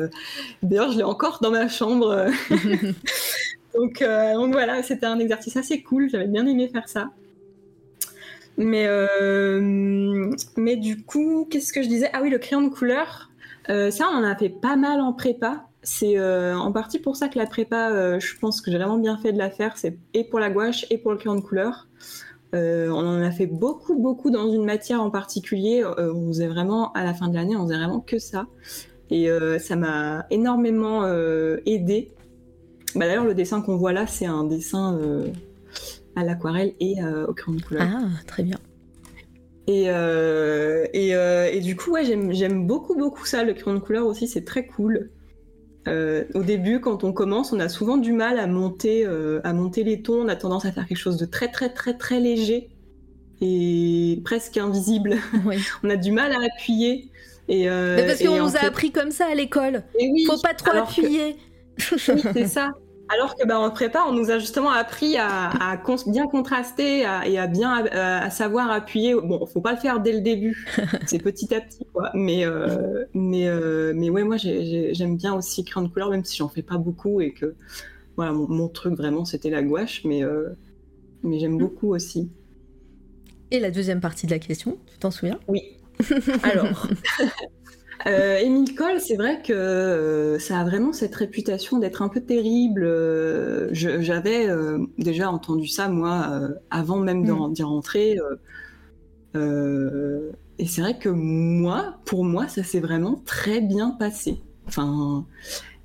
d'ailleurs, 0.62 0.92
je 0.92 0.98
l'ai 0.98 1.04
encore 1.04 1.40
dans 1.42 1.50
ma 1.50 1.68
chambre. 1.68 2.26
donc, 3.74 4.02
donc, 4.02 4.52
voilà, 4.52 4.82
c'était 4.82 5.06
un 5.06 5.18
exercice 5.18 5.56
assez 5.56 5.82
cool. 5.82 6.08
J'avais 6.08 6.28
bien 6.28 6.46
aimé 6.46 6.68
faire 6.68 6.88
ça. 6.88 7.10
Mais, 8.56 8.88
mais 10.56 10.76
du 10.76 11.02
coup, 11.02 11.46
qu'est-ce 11.50 11.72
que 11.72 11.82
je 11.82 11.88
disais? 11.88 12.10
Ah 12.12 12.20
oui, 12.22 12.30
le 12.30 12.38
crayon 12.38 12.62
de 12.62 12.70
couleur. 12.70 13.30
ça, 13.66 14.08
on 14.12 14.16
en 14.16 14.24
a 14.24 14.34
fait 14.34 14.48
pas 14.48 14.76
mal 14.76 15.00
en 15.00 15.12
prépa. 15.12 15.64
C'est 15.82 16.18
en 16.20 16.72
partie 16.72 16.98
pour 16.98 17.16
ça 17.16 17.28
que 17.28 17.38
la 17.38 17.46
prépa, 17.46 18.18
je 18.18 18.38
pense 18.40 18.60
que 18.60 18.70
j'ai 18.70 18.78
vraiment 18.78 18.98
bien 18.98 19.18
fait 19.18 19.32
de 19.32 19.38
la 19.38 19.50
faire. 19.50 19.76
C'est 19.76 19.96
et 20.14 20.24
pour 20.24 20.40
la 20.40 20.50
gouache 20.50 20.86
et 20.90 20.98
pour 20.98 21.12
le 21.12 21.18
crayon 21.18 21.36
de 21.36 21.40
couleur. 21.40 21.86
Euh, 22.54 22.88
on 22.88 23.06
en 23.06 23.20
a 23.20 23.30
fait 23.30 23.46
beaucoup, 23.46 23.98
beaucoup 23.98 24.30
dans 24.30 24.50
une 24.50 24.64
matière 24.64 25.02
en 25.02 25.10
particulier. 25.10 25.82
Euh, 25.84 26.12
on 26.14 26.28
faisait 26.28 26.48
vraiment, 26.48 26.92
à 26.92 27.04
la 27.04 27.14
fin 27.14 27.28
de 27.28 27.34
l'année, 27.34 27.56
on 27.56 27.64
faisait 27.64 27.76
vraiment 27.76 28.00
que 28.00 28.18
ça. 28.18 28.46
Et 29.10 29.30
euh, 29.30 29.58
ça 29.58 29.76
m'a 29.76 30.26
énormément 30.30 31.06
aidé. 31.66 32.12
Bah, 32.94 33.06
D'ailleurs, 33.06 33.24
le 33.24 33.34
dessin 33.34 33.60
qu'on 33.60 33.76
voit 33.76 33.92
là, 33.92 34.06
c'est 34.06 34.26
un 34.26 34.44
dessin 34.44 34.98
à 36.16 36.24
l'aquarelle 36.24 36.74
et 36.80 36.96
au 37.28 37.32
crayon 37.34 37.58
de 37.58 37.62
couleur. 37.62 37.82
Ah, 37.86 38.08
très 38.26 38.42
bien. 38.42 38.58
Et, 39.66 39.84
et, 39.84 41.10
et 41.10 41.60
du 41.60 41.76
coup, 41.76 41.92
ouais, 41.92 42.04
j'aime 42.04 42.66
beaucoup, 42.66 42.96
beaucoup 42.96 43.26
ça. 43.26 43.44
Le 43.44 43.52
crayon 43.52 43.78
de 43.78 43.82
couleur 43.82 44.06
aussi, 44.06 44.26
c'est 44.26 44.44
très 44.44 44.66
cool. 44.66 45.10
Euh, 45.88 46.24
au 46.34 46.42
début, 46.42 46.80
quand 46.80 47.04
on 47.04 47.12
commence, 47.12 47.52
on 47.52 47.60
a 47.60 47.68
souvent 47.68 47.96
du 47.96 48.12
mal 48.12 48.38
à 48.38 48.46
monter, 48.46 49.04
euh, 49.04 49.40
à 49.44 49.52
monter 49.52 49.84
les 49.84 50.02
tons. 50.02 50.24
On 50.24 50.28
a 50.28 50.36
tendance 50.36 50.64
à 50.64 50.72
faire 50.72 50.86
quelque 50.86 50.98
chose 50.98 51.16
de 51.16 51.26
très 51.26 51.48
très 51.48 51.70
très 51.70 51.94
très 51.94 52.20
léger 52.20 52.70
et 53.40 54.20
presque 54.24 54.56
invisible. 54.56 55.16
on 55.82 55.90
a 55.90 55.96
du 55.96 56.12
mal 56.12 56.32
à 56.32 56.38
appuyer. 56.44 57.10
Et, 57.48 57.68
euh, 57.70 58.06
parce 58.06 58.22
qu'on 58.22 58.38
nous 58.38 58.56
a 58.56 58.64
appris 58.64 58.92
comme 58.92 59.10
ça 59.10 59.26
à 59.26 59.34
l'école. 59.34 59.82
Il 59.98 60.26
Faut 60.26 60.40
pas 60.40 60.54
trop 60.54 60.76
appuyer. 60.76 61.36
c'est 61.78 62.46
ça. 62.46 62.70
Alors 63.08 63.34
que 63.34 63.46
bah, 63.46 63.58
en 63.58 63.70
prépa, 63.70 64.04
on 64.06 64.12
nous 64.12 64.30
a 64.30 64.38
justement 64.38 64.70
appris 64.70 65.16
à, 65.16 65.50
bien 66.06 66.26
contraster 66.26 67.00
et 67.00 67.38
à 67.38 67.46
bien 67.46 67.84
à, 67.86 68.30
savoir 68.30 68.70
appuyer. 68.70 69.14
Bon, 69.14 69.46
faut 69.46 69.60
pas 69.60 69.72
le 69.72 69.78
faire 69.78 70.00
dès 70.00 70.12
le 70.12 70.20
début, 70.20 70.66
c'est 71.06 71.22
petit 71.22 71.54
à 71.54 71.60
petit, 71.60 71.86
quoi. 71.92 72.10
Mais 72.14 72.44
euh, 72.44 73.04
mais 73.14 73.48
euh, 73.48 73.92
mais 73.94 74.10
ouais, 74.10 74.24
moi 74.24 74.36
j'aime 74.36 75.16
bien 75.16 75.34
aussi 75.34 75.64
créer 75.64 75.82
de 75.82 75.88
couleur, 75.88 76.10
même 76.10 76.24
si 76.24 76.36
j'en 76.36 76.48
fais 76.48 76.62
pas 76.62 76.76
beaucoup 76.76 77.20
et 77.20 77.32
que 77.32 77.54
voilà, 78.16 78.32
mon, 78.32 78.68
truc 78.68 78.94
vraiment 78.94 79.24
c'était 79.24 79.50
la 79.50 79.62
gouache, 79.62 80.02
mais 80.04 80.22
euh, 80.24 80.50
mais 81.22 81.38
j'aime 81.38 81.56
beaucoup 81.56 81.94
aussi. 81.94 82.30
Et 83.50 83.60
la 83.60 83.70
deuxième 83.70 84.00
partie 84.00 84.26
de 84.26 84.32
la 84.32 84.38
question, 84.38 84.78
tu 84.86 84.98
t'en 84.98 85.10
souviens? 85.10 85.38
Oui. 85.48 85.62
Alors, 86.42 86.86
euh, 88.06 88.38
Émile 88.38 88.74
Cole, 88.74 89.00
c'est 89.00 89.16
vrai 89.16 89.42
que 89.42 89.52
euh, 89.52 90.38
ça 90.38 90.60
a 90.60 90.64
vraiment 90.64 90.92
cette 90.92 91.14
réputation 91.14 91.78
d'être 91.78 92.02
un 92.02 92.08
peu 92.08 92.20
terrible. 92.20 92.84
Euh, 92.84 93.68
j'avais 93.72 94.48
déjà 94.98 95.30
entendu 95.30 95.66
ça, 95.66 95.88
moi, 95.88 96.40
avant 96.70 96.98
même 96.98 97.22
mm. 97.22 97.52
d'y 97.52 97.62
rentrer. 97.62 98.18
et 99.34 100.66
c'est 100.66 100.80
vrai 100.80 100.98
que 100.98 101.08
moi, 101.08 101.98
pour 102.04 102.24
moi, 102.24 102.48
ça 102.48 102.62
s'est 102.62 102.80
vraiment 102.80 103.20
très 103.24 103.60
bien 103.60 103.90
passé. 103.90 104.40
Enfin, 104.66 105.26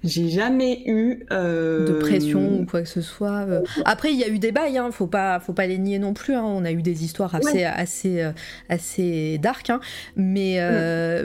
j'ai 0.04 0.28
jamais 0.28 0.84
eu 0.86 1.26
euh, 1.32 1.88
de 1.88 1.93
pression 1.93 2.60
ou 2.60 2.66
quoi 2.66 2.82
que 2.82 2.89
ce 2.89 3.01
soit. 3.01 3.45
Euh. 3.47 3.62
Après, 3.86 4.12
il 4.12 4.20
y 4.20 4.24
a 4.24 4.28
eu 4.28 4.38
des 4.38 4.51
bails, 4.51 4.78
hein, 4.78 4.91
faut 4.91 5.08
pas, 5.08 5.39
faut 5.39 5.54
pas 5.54 5.66
les 5.66 5.78
nier 5.78 5.97
non 5.97 6.14
plus. 6.14 6.34
Hein. 6.34 6.43
On 6.43 6.66
a 6.66 6.72
eu 6.72 6.82
des 6.82 7.06
histoires 7.06 7.34
assez, 7.36 7.64
assez, 7.64 8.22
euh, 8.22 8.32
assez 8.68 9.38
dark, 9.38 9.70
hein. 9.70 9.80
mais, 10.16 10.60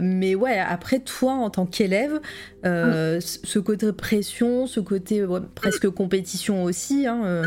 mais 0.00 0.34
ouais. 0.34 0.58
Après, 0.58 1.00
toi, 1.00 1.32
en 1.32 1.50
tant 1.50 1.66
qu'élève, 1.66 2.20
ce 2.62 3.58
côté 3.58 3.92
pression, 3.92 4.66
ce 4.66 4.80
côté 4.80 5.26
presque 5.54 5.88
compétition 5.88 6.62
aussi, 6.62 7.06
hein, 7.06 7.42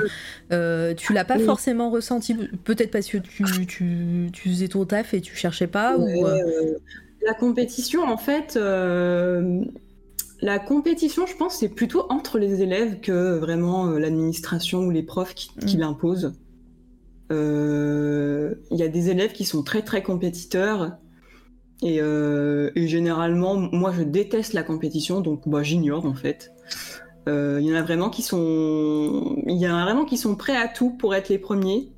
tu 0.50 1.14
l'as 1.14 1.26
pas 1.26 1.40
forcément 1.40 1.90
ressenti. 1.90 2.36
Peut-être 2.66 2.92
parce 2.92 3.08
que 3.08 3.18
tu, 3.18 3.44
tu, 3.68 4.30
tu, 4.34 4.50
faisais 4.50 4.68
ton 4.68 4.86
taf 4.86 5.14
et 5.14 5.22
tu 5.22 5.36
cherchais 5.36 5.68
pas. 5.68 5.98
ou, 5.98 6.28
la 7.24 7.36
compétition, 7.36 8.04
en 8.04 8.18
fait 8.18 8.58
la 10.42 10.58
compétition, 10.58 11.28
je 11.28 11.36
pense, 11.36 11.58
c'est 11.60 11.70
plutôt 11.70 12.06
entre 12.10 12.40
les 12.40 12.62
élèves 12.62 13.00
que 13.00 13.38
vraiment 13.38 13.88
euh, 13.88 14.00
l'administration 14.00 14.80
ou 14.80 14.90
les 14.90 15.04
profs 15.04 15.36
qui, 15.36 15.52
mm. 15.78 15.80
l'imposent. 15.80 16.34
Euh, 17.32 18.56
il 18.72 18.78
y 18.78 18.84
a 18.84 18.88
des 18.88 19.10
élèves 19.10 19.32
qui 19.34 19.46
sont 19.46 19.64
très 19.64 19.84
très 19.84 20.02
compétiteurs 20.02 20.98
euh, 21.84 22.72
et, 22.76 22.88
généralement, 22.88 23.56
moi, 23.56 23.94
je 23.96 24.04
déteste 24.04 24.54
la 24.54 24.64
compétition, 24.64 25.22
donc 25.22 25.48
bah, 25.48 25.64
j'ignore 25.64 26.06
en 26.06 26.14
fait. 26.14 26.52
Il 27.28 27.62
y 27.62 27.72
en 27.72 27.76
a 27.76 27.84
vraiment 27.84 28.10
qui 28.10 28.24
sont, 28.24 29.38
il 29.46 29.58
y 29.58 29.70
en 29.70 29.78
a 29.78 29.84
vraiment 29.84 30.06
qui 30.06 30.18
sont 30.18 30.36
prêts 30.36 30.58
à 30.58 30.68
tout 30.68 30.90
pour 30.90 31.14
être 31.14 31.30
les 31.30 31.38
premiers 31.38 31.92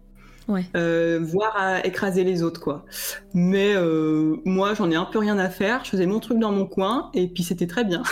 ouais. 0.48 0.66
euh, 0.76 1.20
voire 1.22 1.56
à 1.56 1.86
écraser 1.86 2.24
les 2.24 2.44
autres 2.44 2.60
quoi. 2.60 2.86
Mais 3.34 3.74
euh, 3.76 4.38
moi 4.46 4.74
j'en 4.74 4.90
ai 4.92 4.96
un 4.96 5.06
peu 5.06 5.20
rien 5.20 5.38
à 5.38 5.50
faire, 5.50 5.84
je 5.86 5.90
faisais 5.90 6.06
mon 6.06 6.20
truc 6.20 6.40
dans 6.40 6.52
mon 6.52 6.66
coin 6.66 7.10
et 7.14 7.28
puis 7.28 7.44
c'était 7.44 7.68
très 7.68 7.84
bien. 7.84 8.04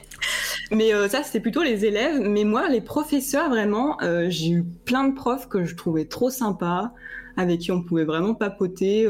mais 0.70 0.94
euh, 0.94 1.08
ça 1.08 1.22
c'était 1.22 1.40
plutôt 1.40 1.62
les 1.62 1.84
élèves, 1.84 2.20
mais 2.20 2.44
moi 2.44 2.68
les 2.68 2.80
professeurs 2.80 3.48
vraiment, 3.48 3.98
j'ai 4.28 4.50
eu 4.50 4.64
plein 4.84 5.08
de 5.08 5.14
profs 5.14 5.48
que 5.48 5.64
je 5.64 5.74
trouvais 5.74 6.04
trop 6.04 6.30
sympas, 6.30 6.92
avec 7.36 7.60
qui 7.60 7.72
on 7.72 7.82
pouvait 7.82 8.04
vraiment 8.04 8.34
papoter. 8.34 9.08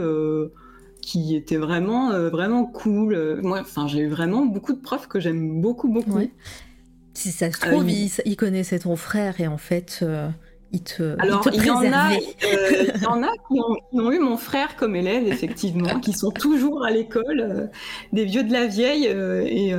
qui 1.01 1.37
étaient 1.37 1.59
vraiment 1.59 2.19
vraiment 2.31 2.65
cool. 2.65 3.41
Moi, 3.43 3.61
enfin, 3.61 3.87
j'ai 3.87 4.01
eu 4.01 4.09
vraiment 4.09 4.47
beaucoup 4.47 4.73
de 4.73 4.81
profs 4.81 5.07
que 5.07 5.21
j'aime 5.21 5.61
beaucoup 5.61 5.89
beaucoup. 5.89 6.19
Si 7.13 7.31
ça 7.31 7.53
se 7.53 7.61
trouve, 7.61 7.89
ils, 7.89 8.11
ils, 8.25 8.37
connaissaient 8.37 8.81
ton 8.81 8.97
frère 8.97 9.41
et 9.41 9.47
en 9.47 9.59
fait, 9.59 10.03
alors, 11.19 11.49
il, 11.53 11.65
y 11.65 11.71
en 11.71 11.93
a, 11.93 12.13
euh, 12.13 12.19
il 12.95 13.03
y 13.03 13.07
en 13.07 13.23
a 13.23 13.31
qui 13.49 13.61
ont, 13.93 14.13
eu 14.13 14.19
mon 14.19 14.37
frère 14.37 14.77
comme 14.77 14.97
élève, 14.97 15.27
effectivement, 15.27 16.01
qui 16.01 16.13
sont 16.13 16.31
toujours 16.31 16.85
à 16.85 16.91
l'école, 16.91 17.41
euh, 17.41 17.67
des 18.13 18.25
vieux 18.25 18.43
de 18.43 18.53
la 18.53 18.67
vieille, 18.67 19.09
euh, 19.09 19.45
et, 19.47 19.71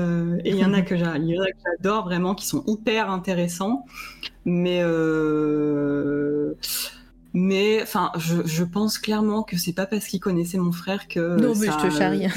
il 0.45 0.55
y 0.55 0.65
en 0.65 0.73
a 0.73 0.81
que 0.81 0.95
j'adore 0.95 2.05
vraiment, 2.05 2.35
qui 2.35 2.47
sont 2.47 2.63
hyper 2.67 3.09
intéressants. 3.09 3.85
Mais 4.45 4.81
mais 7.37 7.81
enfin, 7.81 8.13
je, 8.17 8.63
pense 8.63 8.97
clairement 8.97 9.43
que 9.43 9.57
c'est 9.57 9.73
pas 9.73 9.85
parce 9.85 10.07
qu'il 10.07 10.21
connaissait 10.21 10.57
mon 10.57 10.71
frère 10.71 11.09
que. 11.09 11.37
Non, 11.37 11.53
mais 11.59 11.67
je 11.67 11.89
te 11.89 11.93
charrie. 11.93 12.27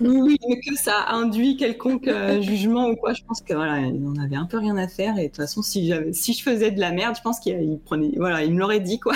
oui, 0.00 0.38
mais 0.48 0.58
que 0.60 0.74
ça 0.74 1.04
induit 1.10 1.58
quelconque 1.58 2.08
euh, 2.08 2.40
jugement 2.40 2.88
ou 2.88 2.96
quoi. 2.96 3.12
Je 3.12 3.22
pense 3.24 3.42
que 3.42 3.52
voilà, 3.52 3.80
il 3.80 4.02
en 4.06 4.16
avait 4.16 4.36
un 4.36 4.46
peu 4.46 4.56
rien 4.56 4.78
à 4.78 4.88
faire. 4.88 5.18
Et 5.18 5.24
de 5.24 5.26
toute 5.26 5.36
façon, 5.36 5.60
si, 5.60 5.92
si 6.12 6.32
je 6.32 6.42
faisais 6.42 6.70
de 6.70 6.80
la 6.80 6.92
merde, 6.92 7.14
je 7.14 7.20
pense 7.20 7.40
qu'il 7.40 7.78
prenait. 7.84 8.12
Voilà, 8.16 8.42
il 8.42 8.54
me 8.54 8.58
l'aurait 8.58 8.80
dit, 8.80 8.98
quoi. 8.98 9.12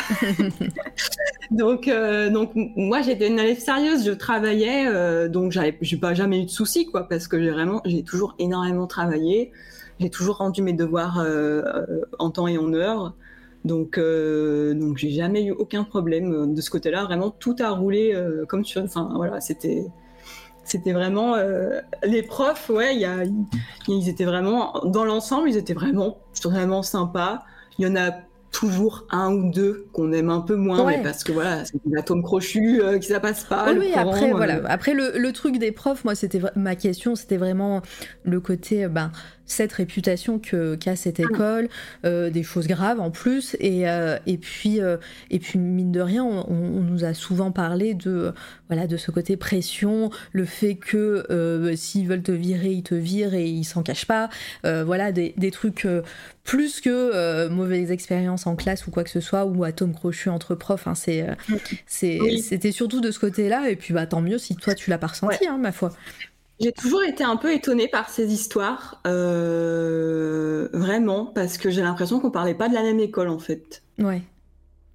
donc, 1.51 1.89
euh, 1.89 2.29
donc, 2.29 2.51
moi, 2.55 3.01
j'étais 3.01 3.29
une 3.29 3.39
élève 3.39 3.59
sérieuse. 3.59 4.05
Je 4.05 4.13
travaillais. 4.13 4.87
Euh, 4.87 5.31
donc, 5.31 5.51
j'avais 5.51 5.73
pas 5.99 6.13
jamais 6.13 6.43
eu 6.43 6.45
de 6.45 6.51
soucis, 6.51 6.85
quoi, 6.85 7.09
parce 7.09 7.27
que 7.27 7.43
j'ai 7.43 7.51
vraiment. 7.51 7.81
J'ai 7.87 8.03
toujours 8.03 8.35
énormément 8.39 8.87
travaillé. 8.87 9.51
J'ai 9.99 10.11
toujours 10.11 10.37
rendu 10.37 10.61
mes 10.61 10.75
devoirs 10.75 11.25
en 12.19 12.31
temps 12.31 12.49
et 12.49 12.59
en 12.59 12.75
heure. 12.75 13.15
Donc, 13.65 13.97
euh, 13.97 14.75
donc 14.75 14.99
j'ai 14.99 15.11
jamais 15.11 15.45
eu 15.45 15.53
aucun 15.53 15.85
problème 15.85 16.33
euh, 16.33 16.47
de 16.47 16.61
ce 16.61 16.71
côté-là. 16.71 17.05
Vraiment, 17.05 17.31
tout 17.31 17.57
a 17.61 17.71
roulé 17.71 18.13
euh, 18.15 18.45
comme 18.47 18.65
sur. 18.65 18.83
Enfin, 18.83 19.13
voilà, 19.15 19.41
c'était. 19.41 19.87
C'était 20.65 20.93
vraiment 20.93 21.35
les 22.05 22.23
profs, 22.23 22.71
ouais, 22.71 22.95
y 22.95 23.05
a, 23.05 23.25
ils 23.89 24.09
étaient 24.09 24.25
vraiment 24.25 24.81
dans 24.85 25.05
l'ensemble, 25.05 25.51
ils 25.51 25.57
étaient 25.57 25.75
vraiment 25.75 26.19
vraiment 26.45 26.85
sympas. 26.85 27.43
Il 27.81 27.85
y 27.85 27.89
en 27.91 27.97
a 27.97 28.13
toujours 28.53 29.05
un 29.11 29.35
ou 29.35 29.51
deux 29.51 29.89
qu'on 29.93 30.13
aime 30.13 30.31
un 30.31 30.41
peu 30.41 30.55
moins, 30.55 30.87
mais 30.87 31.03
parce 31.03 31.25
que 31.25 31.33
voilà, 31.33 31.65
c'est 31.65 31.81
l'atome 31.91 32.23
crochu 32.23 32.81
qui 32.81 33.01
qui 33.01 33.09
ça 33.09 33.19
passe 33.19 33.43
pas. 33.43 33.73
oui, 33.77 33.93
après 33.93 34.31
voilà, 34.31 34.61
après 34.67 34.95
le, 34.95 35.19
le, 35.19 35.33
truc 35.33 35.59
des 35.59 35.73
profs, 35.73 36.05
moi 36.05 36.15
c'était 36.15 36.41
ma 36.55 36.77
question, 36.77 37.17
c'était 37.17 37.39
vraiment 37.39 37.83
le 38.23 38.41
côté 38.41 38.87
ben 38.87 39.11
cette 39.53 39.73
réputation 39.73 40.39
que 40.39 40.75
qu'a 40.75 40.97
cette 40.97 41.21
ah. 41.21 41.25
école, 41.25 41.69
euh, 42.05 42.31
des 42.31 42.43
choses 42.43 42.67
graves 42.67 43.01
en 43.01 43.11
plus, 43.11 43.57
et, 43.61 43.89
euh, 43.89 44.19
et 44.27 44.39
puis 44.39 44.81
euh, 44.81 44.97
et 45.31 45.39
puis 45.39 45.59
mine 45.59 45.93
de 45.93 46.01
rien, 46.01 46.25
on, 46.25 46.83
nous 46.83 47.05
a 47.05 47.15
souvent 47.15 47.53
parlé 47.53 47.95
de 47.95 48.33
voilà 48.69 48.87
de 48.87 48.97
ce 48.97 49.11
côté 49.11 49.37
pression, 49.37 50.11
le 50.33 50.45
fait 50.45 50.75
que 50.75 51.73
s'ils 51.77 52.09
veulent 52.09 52.23
te 52.23 52.33
virer, 52.33 52.71
ils 52.71 52.83
te 52.83 52.95
virent 52.95 53.35
et 53.35 53.47
ils 53.47 53.65
s'en 53.65 53.83
cachent 53.83 54.07
pas, 54.07 54.31
voilà 54.65 55.13
des, 55.13 55.35
des 55.37 55.51
trucs 55.51 55.87
plus 56.45 56.81
que 56.81 57.49
mauvaises 57.49 57.91
expériences 57.91 58.47
en 58.47 58.57
classe 58.57 58.87
ou 58.87 58.91
quoi 58.91 59.05
que 59.05 59.11
ce 59.11 59.21
soit 59.21 59.45
ou 59.45 59.65
atome 59.65 59.95
crochu 59.95 60.29
entre 60.29 60.55
profs. 60.55 60.87
Hein, 60.87 60.95
c'est 60.95 61.27
c'était 61.87 62.73
surtout 62.73 63.01
de 63.01 63.11
ce 63.11 63.19
côté-là, 63.19 63.71
et 63.71 63.77
puis 63.77 63.95
bah 63.95 64.07
tant 64.07 64.21
mieux 64.21 64.39
si 64.39 64.57
toi 64.57 64.75
tu 64.75 64.91
l'as 64.91 64.99
pas 64.99 65.09
ressenti, 65.09 65.47
hein, 65.47 65.59
ma 65.59 65.73
foi. 65.73 65.93
J'ai 66.63 66.73
toujours 66.73 67.03
été 67.03 67.25
un 67.25 67.37
peu 67.37 67.53
étonnée 67.53 67.89
par 67.89 68.09
ces 68.09 68.33
histoires, 68.33 69.01
euh, 69.07 70.69
vraiment, 70.73 71.27
parce 71.27 71.59
que 71.59 71.71
j'ai 71.71 71.83
l'impression 71.83 72.21
qu'on 72.21 72.31
parlait 72.31 72.55
pas 72.55 72.69
de 72.69 72.75
la 72.75 72.83
même 72.83 73.01
école 73.01 73.29
en 73.29 73.39
fait. 73.39 73.83
Ouais. 73.99 74.23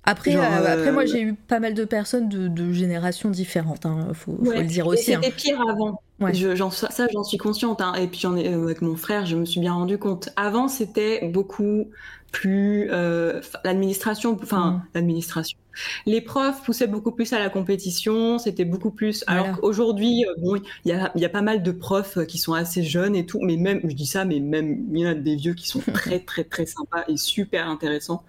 Après, 0.06 0.38
euh, 0.38 0.42
après 0.42 0.94
moi, 0.94 1.04
euh, 1.04 1.06
j'ai 1.06 1.22
eu 1.22 1.34
pas 1.34 1.60
mal 1.60 1.74
de 1.74 1.84
personnes 1.84 2.30
de, 2.30 2.72
générations 2.72 3.30
différentes, 3.30 3.86
hein, 3.86 4.08
faut, 4.14 4.38
faut, 4.42 4.52
le 4.54 4.64
dire 4.64 4.88
aussi. 4.88 5.12
C'était 5.12 5.28
hein. 5.28 5.32
pire 5.36 5.62
avant. 5.70 6.02
Ouais. 6.22 6.34
Je, 6.34 6.56
ça, 6.72 7.08
j'en 7.12 7.26
suis 7.26 7.38
consciente. 7.38 7.82
Hein. 7.82 7.94
Et 7.96 8.08
puis, 8.08 8.22
j'en 8.22 8.38
ai, 8.38 8.48
avec 8.48 8.82
mon 8.82 8.96
frère, 8.96 9.26
je 9.26 9.36
me 9.36 9.44
suis 9.44 9.60
bien 9.60 9.74
rendu 9.74 9.98
compte. 9.98 10.30
Avant, 10.38 10.70
c'était 10.70 11.28
beaucoup 11.28 11.90
plus 12.32 12.88
l'administration, 13.64 14.38
enfin 14.42 14.72
mm. 14.72 14.82
l'administration 14.96 15.58
les 16.06 16.22
profs 16.22 16.64
poussaient 16.64 16.88
beaucoup 16.88 17.12
plus 17.12 17.32
à 17.34 17.40
la 17.40 17.50
compétition, 17.50 18.38
c'était 18.40 18.66
beaucoup 18.66 18.92
plus. 18.92 19.24
Alors 19.28 19.60
qu'aujourd'hui, 19.60 20.26
euh, 20.26 20.34
bon, 20.38 20.56
il 20.86 20.92
y 21.16 21.26
a, 21.26 21.30
pas 21.30 21.42
mal 21.42 21.64
de 21.64 21.72
profs 21.72 22.18
euh, 22.18 22.26
qui 22.26 22.38
sont 22.38 22.54
assez 22.54 22.84
jeunes 22.84 23.16
et 23.16 23.26
tout, 23.26 23.40
mais 23.42 23.58
même, 23.58 23.82
je 23.84 23.94
dis 23.94 24.06
ça, 24.06 24.26
mais 24.26 24.40
même 24.40 24.86
il 24.94 25.00
y 25.00 25.08
en 25.08 25.12
a 25.12 25.14
des 25.14 25.36
vieux 25.36 25.54
qui 25.54 25.68
sont 25.68 25.82
très 25.94 26.20
très 26.20 26.44
très 26.44 26.66
sympas 26.66 27.04
et 27.08 27.18
super 27.18 27.68
intéressants. 27.68 28.24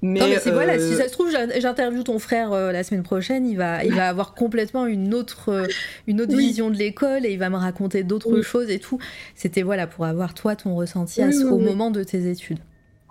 Mais, 0.00 0.20
non, 0.20 0.28
mais 0.28 0.38
c'est 0.38 0.52
voilà, 0.52 0.78
si 0.78 0.94
euh, 0.94 0.96
ça 0.96 1.08
se 1.08 1.12
trouve, 1.12 1.32
j'interviewe 1.32 2.04
ton 2.04 2.20
frère 2.20 2.50
la 2.50 2.84
semaine 2.84 3.02
prochaine, 3.02 3.48
il 3.48 3.56
va, 3.56 3.84
il 3.84 3.92
va 3.92 4.08
avoir 4.08 4.32
complètement 4.32 4.86
une 4.86 5.12
autre, 5.12 5.66
une 6.06 6.20
autre 6.20 6.36
vision 6.36 6.70
de 6.70 6.76
l'école 6.76 7.26
et 7.26 7.32
il 7.32 7.38
va 7.40 7.50
me 7.50 7.56
raconter 7.56 8.04
d'autres 8.04 8.40
choses 8.42 8.70
et 8.70 8.78
tout. 8.78 9.00
C'était 9.34 9.62
voilà 9.62 9.88
pour 9.88 10.04
avoir 10.04 10.34
toi 10.34 10.54
ton 10.54 10.76
ressenti 10.76 11.20
au 11.44 11.58
moment 11.58 11.90
de 11.90 12.04
tes 12.04 12.30
études. 12.30 12.60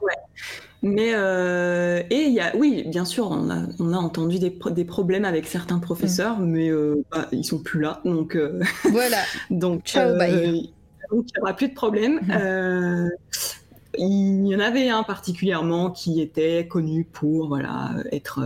Ouais. 0.01 0.13
Mais 0.83 1.13
euh, 1.13 2.03
et 2.09 2.23
il 2.23 2.33
y 2.33 2.39
a, 2.39 2.55
oui, 2.55 2.83
bien 2.87 3.05
sûr, 3.05 3.31
on 3.31 3.49
a, 3.49 3.63
on 3.79 3.93
a 3.93 3.97
entendu 3.97 4.37
des, 4.37 4.55
des 4.71 4.85
problèmes 4.85 5.25
avec 5.25 5.47
certains 5.47 5.79
professeurs, 5.79 6.39
mm. 6.39 6.45
mais 6.45 6.69
euh, 6.69 7.03
bah, 7.11 7.27
ils 7.31 7.43
sont 7.43 7.59
plus 7.59 7.81
là, 7.81 7.99
donc 8.05 8.35
euh, 8.35 8.61
voilà. 8.91 9.17
donc, 9.49 9.85
Ciao, 9.85 10.15
bye. 10.17 10.71
donc 11.11 11.25
il 11.29 11.33
n'y 11.35 11.41
aura 11.41 11.53
plus 11.53 11.69
de 11.69 11.73
problème. 11.73 12.19
Mm. 12.27 13.09
il 13.97 14.47
y 14.47 14.55
en 14.55 14.59
avait 14.59 14.89
un 14.89 15.01
particulièrement 15.01 15.89
qui 15.89 16.21
était 16.21 16.67
connu 16.67 17.05
pour 17.05 17.47
voilà 17.47 17.95
être 18.11 18.41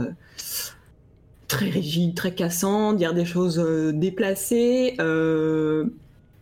très 1.49 1.69
rigide, 1.69 2.15
très 2.15 2.33
cassant, 2.33 2.93
dire 2.93 3.13
des 3.13 3.25
choses 3.25 3.57
déplacées 3.93 4.95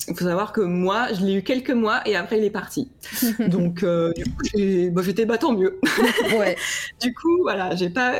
Il 0.10 0.16
faut 0.16 0.26
savoir 0.26 0.52
que 0.52 0.62
moi, 0.62 1.08
je 1.14 1.26
l'ai 1.26 1.36
eu 1.36 1.42
quelques 1.44 1.72
mois 1.72 2.02
et 2.06 2.16
après 2.16 2.38
il 2.40 2.44
est 2.44 2.50
parti. 2.50 2.92
Donc 3.48 3.84
euh, 3.84 4.12
du 4.14 4.24
coup, 4.26 4.92
bah, 4.92 5.02
j'étais 5.06 5.26
bah, 5.26 5.38
tant 5.38 5.54
mieux. 5.54 5.80
ouais. 6.38 6.56
du 7.02 7.14
coup, 7.14 7.42
voilà, 7.42 7.76
j'ai 7.76 7.90
pas, 7.90 8.14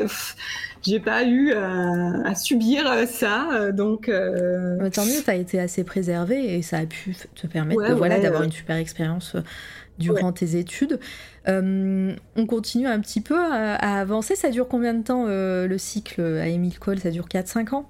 j'ai 0.84 1.00
pas 1.00 1.24
eu 1.24 1.54
à, 1.54 2.36
subir 2.36 2.86
ça. 3.08 3.72
Donc 3.72 4.10
bah, 4.10 4.90
tant 4.90 5.06
mieux, 5.06 5.22
tu 5.24 5.30
as 5.30 5.36
été 5.36 5.60
assez 5.60 5.84
préservé 5.84 6.56
et 6.56 6.62
ça 6.62 6.78
a 6.78 6.86
pu 6.86 7.16
te 7.36 7.48
permettre, 7.48 7.94
voilà, 7.96 8.20
d'avoir 8.20 8.44
une 8.44 8.52
super 8.52 8.76
expérience 8.76 9.36
durant 10.00 10.32
tes 10.32 10.56
études. 10.56 11.00
Euh, 11.48 12.16
on 12.36 12.46
continue 12.46 12.88
un 12.88 13.00
petit 13.00 13.22
peu 13.22 13.38
à, 13.38 14.00
avancer. 14.00 14.36
Ça 14.36 14.50
dure 14.50 14.68
combien 14.68 14.94
de 14.94 15.04
temps 15.04 15.26
euh, 15.28 15.68
le 15.68 15.78
cycle 15.78 16.22
à 16.22 16.48
Émile 16.48 16.80
Cole? 16.80 17.00
Ça 17.00 17.12
dure 17.12 17.28
4-5 17.28 17.76
ans? 17.76 17.90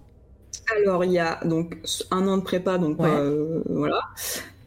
Alors, 0.78 1.04
il 1.04 1.12
y 1.12 1.20
a 1.20 1.40
donc 1.46 1.78
un 2.12 2.28
an 2.28 2.38
de 2.38 2.44
prépa, 2.44 2.78
donc 2.78 3.00
euh, 3.00 3.62
voilà. 3.70 4.02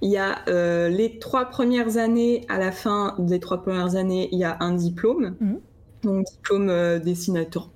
Il 0.00 0.10
y 0.10 0.18
a 0.18 0.42
les 0.88 1.18
trois 1.18 1.46
premières 1.46 1.96
années, 1.96 2.44
à 2.48 2.58
la 2.58 2.72
fin 2.72 3.14
des 3.18 3.40
trois 3.40 3.62
premières 3.62 3.96
années, 3.96 4.28
il 4.32 4.38
y 4.38 4.44
a 4.44 4.56
un 4.60 4.72
diplôme. 4.72 5.36
Mhm. 5.40 5.60
Donc, 6.02 6.26
diplôme 6.26 6.98
dessinateur 6.98 7.70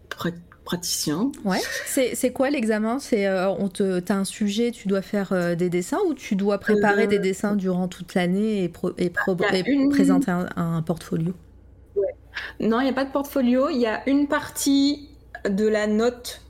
praticien. 0.66 1.31
Ouais. 1.45 1.61
C'est 1.87 2.33
quoi 2.33 2.51
l'examen? 2.51 2.99
C'est 2.99 3.27
euh, 3.27 3.49
on 3.49 3.68
te 3.68 4.03
as 4.12 4.14
un 4.14 4.24
sujet, 4.24 4.72
tu 4.72 4.89
dois 4.89 5.01
faire 5.01 5.33
euh, 5.33 5.55
des 5.55 5.70
dessins 5.70 6.01
ou 6.07 6.12
tu 6.12 6.37
dois 6.37 6.59
préparer 6.59 7.07
des 7.07 7.16
euh, 7.16 7.22
dessins 7.22 7.57
durant 7.57 7.89
toute 7.89 8.14
l'année 8.14 8.64
et, 8.64 8.72
et, 8.99 9.11
présenter 9.91 10.31
un, 10.31 10.83
portfolio? 10.83 11.33
Ouais. 11.95 12.14
Non, 12.61 12.81
il 12.81 12.85
n'y 12.85 12.91
a 12.91 12.95
pas 12.95 13.05
de 13.05 13.12
portfolio. 13.12 13.70
Il 13.70 13.79
y 13.79 13.87
a 13.87 14.07
une 14.09 14.27
partie 14.27 15.09
de 15.49 15.66
la 15.66 15.87
note 15.87 16.43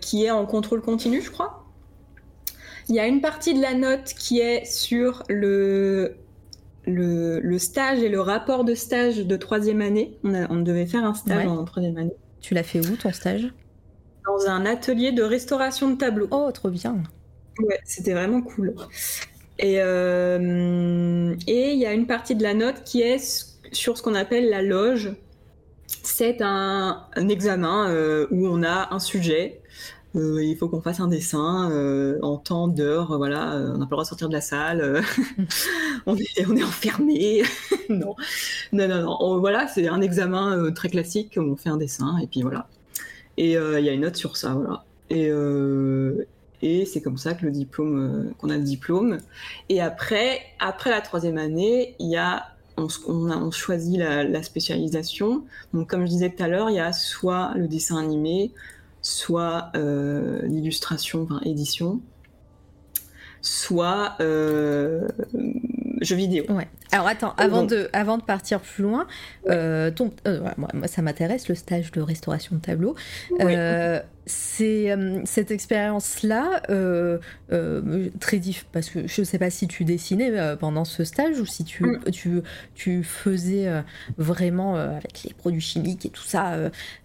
qui 0.00 0.24
est 0.24 0.30
en 0.30 0.46
contrôle 0.46 0.80
continu, 0.80 1.22
je 1.22 1.30
crois. 1.30 1.64
Il 2.88 2.94
y 2.94 3.00
a 3.00 3.06
une 3.06 3.20
partie 3.20 3.54
de 3.54 3.60
la 3.60 3.74
note 3.74 4.14
qui 4.18 4.40
est 4.40 4.64
sur 4.64 5.22
le 5.28 6.16
le, 6.86 7.40
le, 7.40 7.58
stage 7.58 8.00
et 8.00 8.10
le 8.10 8.20
rapport 8.20 8.62
de 8.64 8.74
stage 8.74 9.18
de 9.18 9.36
troisième 9.36 9.80
année. 9.80 10.18
On, 10.22 10.34
on 10.50 10.56
devait 10.56 10.86
faire 10.86 11.04
un 11.04 11.14
stage 11.14 11.46
en 11.46 11.64
troisième 11.64 11.96
année. 11.96 12.14
Tu 12.40 12.52
l'as 12.52 12.62
fait 12.62 12.80
où 12.80 12.96
ton 12.96 13.10
stage? 13.10 13.48
Dans 14.26 14.50
un 14.50 14.66
atelier 14.66 15.12
de 15.12 15.22
restauration 15.22 15.90
de 15.90 15.96
tableaux. 15.96 16.28
Oh, 16.30 16.50
trop 16.52 16.68
bien. 16.68 17.02
Ouais, 17.58 17.78
c'était 17.84 18.12
vraiment 18.12 18.42
cool. 18.42 18.74
Et 19.58 19.76
euh, 19.78 21.34
et 21.46 21.72
il 21.72 21.78
y 21.78 21.86
a 21.86 21.92
une 21.92 22.06
partie 22.06 22.34
de 22.34 22.42
la 22.42 22.54
note 22.54 22.82
qui 22.84 23.00
est 23.00 23.54
sur 23.72 23.96
ce 23.96 24.02
qu'on 24.02 24.14
appelle 24.14 24.50
la 24.50 24.62
loge. 24.62 25.12
C'est 26.04 26.40
un, 26.40 27.06
examen 27.28 27.88
euh, 27.90 28.26
où 28.30 28.46
on 28.46 28.62
a 28.62 28.94
un 28.94 28.98
sujet. 28.98 29.60
Euh, 30.16 30.44
il 30.44 30.56
faut 30.56 30.68
qu'on 30.68 30.80
fasse 30.80 31.00
un 31.00 31.08
dessin 31.08 32.18
en 32.22 32.36
temps 32.36 32.68
d'heure. 32.68 33.16
Voilà, 33.16 33.56
on 33.56 33.78
n'a 33.78 33.86
pas 33.86 33.90
le 33.90 33.90
droit 33.90 34.04
de 34.04 34.08
sortir 34.08 34.28
de 34.28 34.34
la 34.34 34.40
salle. 34.40 35.02
on, 36.06 36.16
est, 36.16 36.46
on 36.46 36.56
est 36.56 36.62
enfermé. 36.62 37.42
non. 37.88 38.14
non, 38.72 38.88
non, 38.88 39.02
non. 39.02 39.38
voilà, 39.40 39.66
c'est 39.66 39.88
un 39.88 40.00
examen 40.00 40.56
euh, 40.56 40.70
très 40.70 40.88
classique. 40.88 41.34
On 41.36 41.56
fait 41.56 41.70
un 41.70 41.76
dessin 41.76 42.18
et 42.18 42.26
puis 42.26 42.42
voilà. 42.42 42.68
Et 43.36 43.56
euh, 43.56 43.80
il 43.80 43.86
y 43.86 43.88
a 43.88 43.92
une 43.92 44.02
note 44.02 44.16
sur 44.16 44.36
ça, 44.36 44.54
voilà. 44.54 44.84
Et, 45.10 45.28
euh, 45.28 46.26
et 46.62 46.86
c'est 46.86 47.02
comme 47.02 47.18
ça 47.18 47.34
que 47.34 47.44
le 47.44 47.52
diplôme, 47.52 48.32
qu'on 48.38 48.50
a 48.50 48.56
le 48.56 48.62
diplôme. 48.62 49.18
Et 49.68 49.80
après, 49.80 50.40
après 50.60 50.90
la 50.90 51.00
troisième 51.00 51.38
année, 51.38 51.96
il 51.98 52.08
y 52.08 52.16
a 52.16 52.53
on, 52.76 52.88
on, 53.06 53.50
choisit 53.50 53.98
la, 53.98 54.24
la, 54.24 54.42
spécialisation. 54.42 55.44
Donc, 55.72 55.90
comme 55.90 56.02
je 56.02 56.10
disais 56.10 56.30
tout 56.30 56.42
à 56.42 56.48
l'heure, 56.48 56.70
il 56.70 56.76
y 56.76 56.80
a 56.80 56.92
soit 56.92 57.52
le 57.56 57.68
dessin 57.68 57.98
animé, 57.98 58.52
soit 59.02 59.70
l'illustration, 59.74 61.22
enfin 61.22 61.40
édition, 61.44 62.00
soit 63.42 64.16
jeux 64.18 66.16
vidéo. 66.16 66.44
Ouais. 66.48 66.68
Alors 66.92 67.06
attends, 67.08 67.34
avant, 67.36 67.64
de, 67.64 67.88
avant 67.92 68.18
de 68.18 68.22
partir 68.22 68.60
plus 68.60 68.84
loin, 68.84 69.06
euh, 69.48 69.90
ton, 69.90 70.12
euh, 70.26 70.40
moi, 70.56 70.68
ça 70.86 71.02
m'intéresse 71.02 71.48
le 71.48 71.54
stage 71.54 71.90
de 71.90 72.00
restauration 72.00 72.56
de 72.56 72.60
tableau. 72.60 72.94
Euh, 73.40 74.00
c'est 74.26 74.90
euh, 74.90 75.20
cette 75.24 75.50
expérience-là 75.50 76.62
euh, 76.70 77.18
euh, 77.52 78.08
très 78.20 78.38
diff 78.38 78.66
parce 78.72 78.88
que 78.88 79.06
je 79.06 79.20
ne 79.20 79.24
sais 79.24 79.38
pas 79.38 79.50
si 79.50 79.68
tu 79.68 79.84
dessinais 79.84 80.32
pendant 80.58 80.84
ce 80.84 81.04
stage 81.04 81.40
ou 81.40 81.46
si 81.46 81.64
tu, 81.64 81.84
mm. 81.84 82.10
tu, 82.10 82.42
tu, 82.74 83.04
faisais 83.04 83.68
vraiment 84.16 84.76
avec 84.76 85.24
les 85.24 85.34
produits 85.34 85.60
chimiques 85.60 86.06
et 86.06 86.10
tout 86.10 86.22
ça 86.22 86.56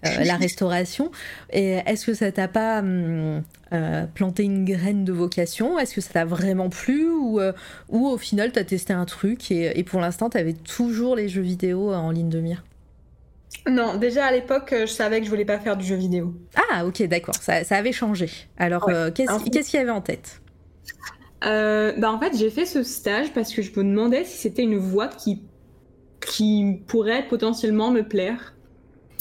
la 0.03 0.35
restauration. 0.37 1.11
Et 1.51 1.79
est-ce 1.85 2.05
que 2.05 2.13
ça 2.13 2.31
t'a 2.31 2.47
pas 2.47 2.79
hum, 2.79 3.43
planté 4.13 4.43
une 4.43 4.65
graine 4.65 5.03
de 5.03 5.11
vocation? 5.11 5.77
Est-ce 5.77 5.93
que 5.95 6.01
ça 6.01 6.13
t'a 6.13 6.25
vraiment 6.25 6.69
plu 6.69 7.09
ou, 7.09 7.39
ou 7.89 8.07
au 8.07 8.17
final 8.17 8.51
tu 8.51 8.59
as 8.59 8.63
testé 8.63 8.93
un 8.93 9.05
truc 9.05 9.51
et, 9.51 9.68
et 9.75 9.83
pour 9.83 9.99
l'instant 9.99 10.29
tu 10.29 10.37
avais 10.37 10.53
toujours 10.53 11.15
les 11.15 11.29
jeux 11.29 11.41
vidéo 11.41 11.93
en 11.93 12.11
ligne 12.11 12.29
de 12.29 12.39
mire 12.39 12.63
non, 13.67 13.97
déjà 13.97 14.25
à 14.25 14.31
l'époque, 14.31 14.73
je 14.81 14.85
savais 14.85 15.19
que 15.19 15.25
je 15.25 15.29
voulais 15.29 15.45
pas 15.45 15.59
faire 15.59 15.75
du 15.75 15.85
jeu 15.85 15.95
vidéo. 15.95 16.33
Ah, 16.71 16.85
ok, 16.85 17.03
d'accord, 17.03 17.35
ça, 17.35 17.61
avait 17.71 17.91
changé. 17.91 18.29
Alors, 18.57 18.87
euh, 18.89 19.11
qu'est-ce 19.11 19.69
qu'il 19.69 19.79
y 19.79 19.81
avait 19.81 19.89
en 19.89 20.01
tête? 20.01 20.41
Euh, 21.45 21.93
bah, 21.97 22.11
En 22.11 22.19
fait, 22.19 22.35
j'ai 22.37 22.49
fait 22.49 22.65
ce 22.65 22.83
stage 22.83 23.33
parce 23.33 23.53
que 23.53 23.61
je 23.61 23.71
me 23.71 23.83
demandais 23.83 24.23
si 24.23 24.37
c'était 24.37 24.63
une 24.63 24.77
voie 24.77 25.07
qui, 25.07 25.41
qui 26.21 26.81
pourrait 26.87 27.27
potentiellement 27.27 27.91
me 27.91 28.03
plaire. 28.03 28.53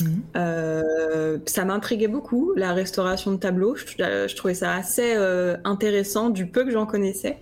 Mhm. 0.00 0.22
Euh, 0.36 1.38
ça 1.46 1.64
m'intriguait 1.64 2.08
beaucoup, 2.08 2.52
la 2.54 2.72
restauration 2.72 3.32
de 3.32 3.38
tableaux. 3.38 3.76
je 3.76 4.34
trouvais 4.36 4.54
ça 4.54 4.74
assez 4.74 5.14
intéressant 5.64 6.30
du 6.30 6.46
peu 6.46 6.64
que 6.64 6.70
j'en 6.70 6.86
connaissais. 6.86 7.38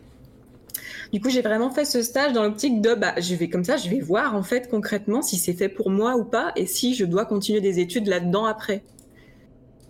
Du 1.12 1.20
coup, 1.20 1.30
j'ai 1.30 1.42
vraiment 1.42 1.70
fait 1.70 1.84
ce 1.84 2.02
stage 2.02 2.32
dans 2.32 2.42
l'optique 2.42 2.80
de, 2.80 2.94
bah, 2.94 3.14
je 3.18 3.34
vais 3.34 3.48
comme 3.48 3.64
ça, 3.64 3.76
je 3.76 3.88
vais 3.88 4.00
voir 4.00 4.34
en 4.34 4.42
fait 4.42 4.68
concrètement 4.68 5.22
si 5.22 5.36
c'est 5.36 5.52
fait 5.52 5.68
pour 5.68 5.90
moi 5.90 6.16
ou 6.16 6.24
pas 6.24 6.52
et 6.56 6.66
si 6.66 6.94
je 6.94 7.04
dois 7.04 7.24
continuer 7.24 7.60
des 7.60 7.78
études 7.80 8.06
là-dedans 8.06 8.44
après. 8.44 8.82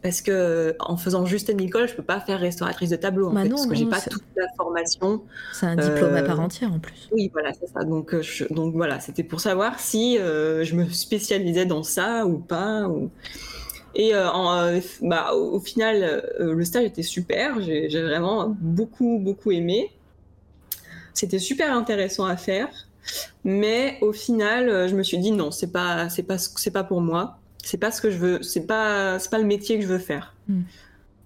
Parce 0.03 0.21
que 0.21 0.77
en 0.79 0.97
faisant 0.97 1.27
juste 1.27 1.49
une 1.49 1.61
école, 1.61 1.89
je 1.89 1.95
peux 1.95 2.03
pas 2.03 2.21
faire 2.21 2.39
restauratrice 2.39 2.91
de 2.91 2.97
tableau 2.97 3.29
en 3.29 3.33
bah 3.33 3.43
fait, 3.43 3.49
parce 3.49 3.67
que 3.67 3.75
j'ai 3.75 3.87
pas 3.87 4.01
toute 4.01 4.23
la 4.37 4.47
formation. 4.57 5.23
C'est 5.53 5.67
un 5.67 5.75
diplôme 5.75 6.15
à 6.15 6.23
part 6.23 6.39
euh, 6.39 6.45
entière 6.45 6.73
en 6.73 6.79
plus. 6.79 7.09
Oui, 7.11 7.29
voilà, 7.33 7.53
c'est 7.53 7.67
ça. 7.67 7.83
Donc, 7.83 8.15
euh, 8.15 8.23
donc 8.51 8.75
voilà, 8.75 9.01
c'était 9.01 9.25
pour 9.25 9.41
savoir 9.41 9.81
si 9.81 10.17
euh, 10.19 10.63
je 10.63 10.77
me 10.77 10.89
spécialisais 10.91 11.67
dans 11.67 11.83
ça 11.83 12.25
ou 12.25 12.39
pas. 12.39 12.89
Et 13.97 14.15
en, 14.15 14.79
bah, 15.03 15.33
au, 15.35 15.59
final, 15.59 16.23
le 16.39 16.65
stage 16.65 16.85
était 16.85 17.03
super. 17.03 17.61
J'ai 17.63 17.89
vraiment 17.89 18.55
beaucoup, 18.61 19.19
beaucoup 19.19 19.51
aimé. 19.51 19.91
C'était 21.17 21.39
super 21.39 21.75
intéressant 21.75 22.27
à 22.27 22.37
faire, 22.37 22.69
mais 23.43 23.97
au 24.03 24.13
final, 24.13 24.69
euh, 24.69 24.87
je 24.87 24.95
me 24.95 25.03
suis 25.03 25.17
dit 25.17 25.33
non, 25.33 25.51
c'est 25.51 25.73
pas, 25.73 26.11
c'est 26.11 26.25
pas, 26.25 26.37
c'est 26.37 26.71
pas 26.71 26.85
pour 26.85 27.01
moi. 27.01 27.39
C'est 27.65 27.79
pas 27.79 27.91
ce 27.91 28.03
que 28.03 28.11
je 28.11 28.19
veux. 28.19 28.43
C'est 28.43 28.67
pas, 28.67 29.19
c'est 29.19 29.31
pas 29.31 29.39
le 29.39 29.47
métier 29.47 29.79
que 29.79 29.83
je 29.83 29.89
veux 29.89 29.99
faire. 29.99 30.35
Hmm. 30.47 30.61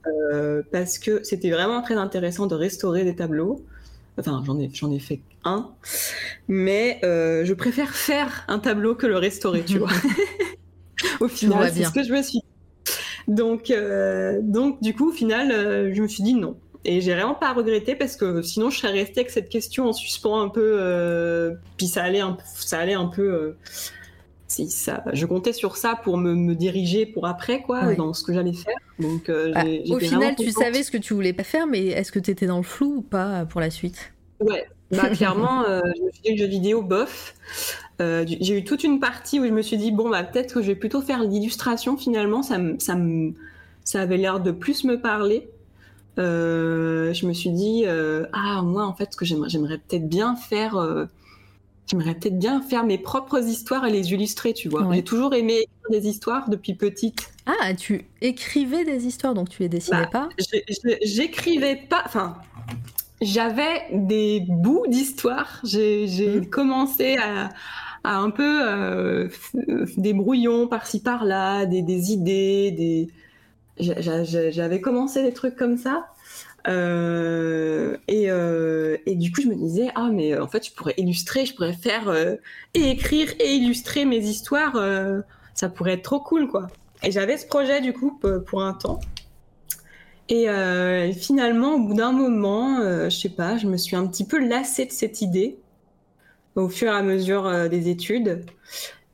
Euh, 0.06 0.62
parce 0.70 0.98
que 1.00 1.24
c'était 1.24 1.50
vraiment 1.50 1.82
très 1.82 1.96
intéressant 1.96 2.46
de 2.46 2.54
restaurer 2.54 3.02
des 3.02 3.16
tableaux. 3.16 3.64
Enfin, 4.16 4.40
j'en 4.46 4.60
ai, 4.60 4.70
j'en 4.72 4.92
ai 4.92 5.00
fait 5.00 5.20
un, 5.44 5.70
mais 6.46 7.00
euh, 7.02 7.44
je 7.44 7.52
préfère 7.52 7.92
faire 7.92 8.44
un 8.46 8.60
tableau 8.60 8.94
que 8.94 9.08
le 9.08 9.16
restaurer, 9.16 9.64
tu 9.64 9.78
vois. 9.80 9.90
au 11.18 11.26
final, 11.26 11.68
c'est 11.74 11.82
ce 11.82 11.90
que 11.90 12.04
je 12.04 12.12
me 12.12 12.22
suis. 12.22 12.42
Donc, 13.26 13.72
donc 14.42 14.80
du 14.82 14.94
coup, 14.94 15.08
au 15.08 15.12
final, 15.12 15.92
je 15.92 16.00
me 16.00 16.06
suis 16.06 16.22
dit 16.22 16.34
non. 16.34 16.56
Et 16.84 17.00
j'ai 17.00 17.12
vraiment 17.14 17.34
pas 17.34 17.52
regretté 17.52 17.94
parce 17.94 18.16
que 18.16 18.40
sinon 18.42 18.70
je 18.70 18.78
serais 18.78 18.92
restée 18.92 19.20
avec 19.20 19.30
cette 19.30 19.48
question 19.48 19.88
en 19.88 19.92
suspens 19.92 20.40
un 20.40 20.48
peu. 20.48 20.76
Euh, 20.78 21.52
puis 21.76 21.86
ça 21.86 22.02
allait 22.02 22.20
un, 22.20 22.38
ça 22.44 22.78
allait 22.78 22.94
un 22.94 23.06
peu. 23.06 23.22
Euh, 23.22 23.58
si 24.46 24.68
ça, 24.68 25.04
je 25.12 25.26
comptais 25.26 25.52
sur 25.52 25.76
ça 25.76 25.94
pour 26.02 26.16
me, 26.16 26.34
me 26.34 26.54
diriger 26.54 27.06
pour 27.06 27.26
après 27.26 27.62
quoi, 27.62 27.94
dans 27.94 28.14
ce 28.14 28.24
que 28.24 28.32
j'allais 28.32 28.54
faire. 28.54 28.74
Donc 28.98 29.28
euh, 29.28 29.52
bah, 29.52 29.62
au 29.90 29.98
final, 29.98 30.34
tu 30.36 30.50
savais 30.50 30.82
ce 30.82 30.90
que 30.90 30.96
tu 30.96 31.14
voulais 31.14 31.32
pas 31.32 31.44
faire, 31.44 31.66
mais 31.66 31.86
est-ce 31.88 32.10
que 32.10 32.18
tu 32.18 32.30
étais 32.30 32.46
dans 32.46 32.56
le 32.56 32.64
flou 32.64 32.96
ou 32.96 33.02
pas 33.02 33.44
pour 33.44 33.60
la 33.60 33.70
suite? 33.70 34.12
Ouais, 34.40 34.66
bah 34.90 35.10
clairement, 35.14 35.64
je 35.66 36.02
me 36.02 36.10
suis 36.10 36.22
dit 36.24 36.30
le 36.32 36.36
jeu 36.38 36.46
vidéo 36.46 36.82
bof. 36.82 37.34
j'ai 38.00 38.58
eu 38.58 38.64
toute 38.64 38.82
une 38.84 38.98
partie 38.98 39.38
où 39.38 39.44
je 39.44 39.52
me 39.52 39.62
suis 39.62 39.76
dit 39.76 39.92
bon 39.92 40.08
bah 40.08 40.24
peut-être 40.24 40.54
que 40.54 40.62
je 40.62 40.68
vais 40.68 40.76
plutôt 40.76 41.02
faire 41.02 41.22
l'illustration 41.22 41.96
finalement, 41.98 42.42
ça 42.42 42.58
ça 42.78 42.96
ça 43.84 44.00
avait 44.00 44.16
l'air 44.16 44.40
de 44.40 44.50
plus 44.50 44.82
me 44.84 45.00
parler. 45.00 45.48
Euh, 46.18 47.12
je 47.14 47.26
me 47.26 47.32
suis 47.32 47.50
dit 47.50 47.84
euh, 47.86 48.26
ah 48.32 48.62
moi 48.62 48.84
en 48.84 48.94
fait 48.94 49.12
ce 49.12 49.16
que 49.16 49.24
j'aimerais 49.24 49.48
j'aimerais 49.48 49.78
peut-être 49.78 50.08
bien 50.08 50.34
faire 50.34 50.76
euh, 50.76 51.06
j'aimerais 51.86 52.14
peut-être 52.14 52.38
bien 52.38 52.60
faire 52.62 52.84
mes 52.84 52.98
propres 52.98 53.38
histoires 53.38 53.86
et 53.86 53.92
les 53.92 54.12
illustrer 54.12 54.52
tu 54.52 54.68
vois. 54.68 54.88
J'ai 54.92 55.04
toujours 55.04 55.34
aimé 55.34 55.60
écrire 55.60 56.00
des 56.00 56.08
histoires 56.08 56.50
depuis 56.50 56.74
petite. 56.74 57.30
Ah 57.46 57.74
tu 57.74 58.06
écrivais 58.20 58.84
des 58.84 59.06
histoires 59.06 59.34
donc 59.34 59.50
tu 59.50 59.62
les 59.62 59.68
dessinais 59.68 60.08
bah, 60.12 60.28
pas? 60.28 60.28
j'écrivais 61.02 61.76
pas 61.76 62.02
enfin 62.04 62.36
j'avais 63.20 63.86
des 63.92 64.42
bouts 64.48 64.86
d'histoires. 64.88 65.60
J'ai 65.62 66.06
mmh. 66.40 66.46
commencé 66.46 67.18
à, 67.18 67.50
à, 68.02 68.16
un 68.16 68.30
peu 68.30 69.28
des 69.96 70.12
brouillons 70.12 70.66
par-ci 70.66 71.02
par-là 71.02 71.66
des, 71.66 71.82
des 71.82 72.12
idées 72.12 72.72
des 72.72 73.08
j'avais 73.80 74.80
commencé 74.80 75.22
des 75.22 75.32
trucs 75.32 75.56
comme 75.56 75.76
ça. 75.76 76.06
Euh, 76.68 77.96
euh, 78.10 78.96
et, 79.06 79.14
du 79.14 79.32
coup, 79.32 79.40
je 79.40 79.48
me 79.48 79.54
disais, 79.54 79.90
ah, 79.94 80.10
mais 80.12 80.38
en 80.38 80.46
fait, 80.46 80.66
je 80.66 80.72
pourrais 80.72 80.94
illustrer, 80.96 81.46
je 81.46 81.54
pourrais 81.54 81.72
faire 81.72 82.14
et 82.74 82.90
écrire 82.90 83.28
et 83.38 83.54
illustrer 83.54 84.04
mes 84.04 84.18
histoires. 84.18 84.76
ça 85.54 85.68
pourrait 85.68 85.94
être 85.94 86.02
trop 86.02 86.20
cool, 86.20 86.48
quoi. 86.48 86.68
Et 87.02 87.10
j'avais 87.10 87.36
ce 87.36 87.46
projet, 87.46 87.80
du 87.80 87.92
coup, 87.92 88.20
pour 88.46 88.62
un 88.62 88.74
temps. 88.74 89.00
Et 90.28 90.46
finalement, 91.12 91.74
au 91.74 91.80
bout 91.80 91.94
d'un 91.94 92.12
moment, 92.12 92.80
je 93.08 93.16
sais 93.16 93.30
pas, 93.30 93.56
je 93.56 93.66
me 93.66 93.76
suis 93.76 93.96
un 93.96 94.06
petit 94.06 94.26
peu 94.26 94.38
lassée 94.38 94.86
de 94.86 94.92
cette 94.92 95.22
idée 95.22 95.58
au 96.56 96.68
fur 96.68 96.88
et 96.88 96.96
à 96.96 97.02
mesure 97.02 97.68
des 97.68 97.88
études. 97.88 98.44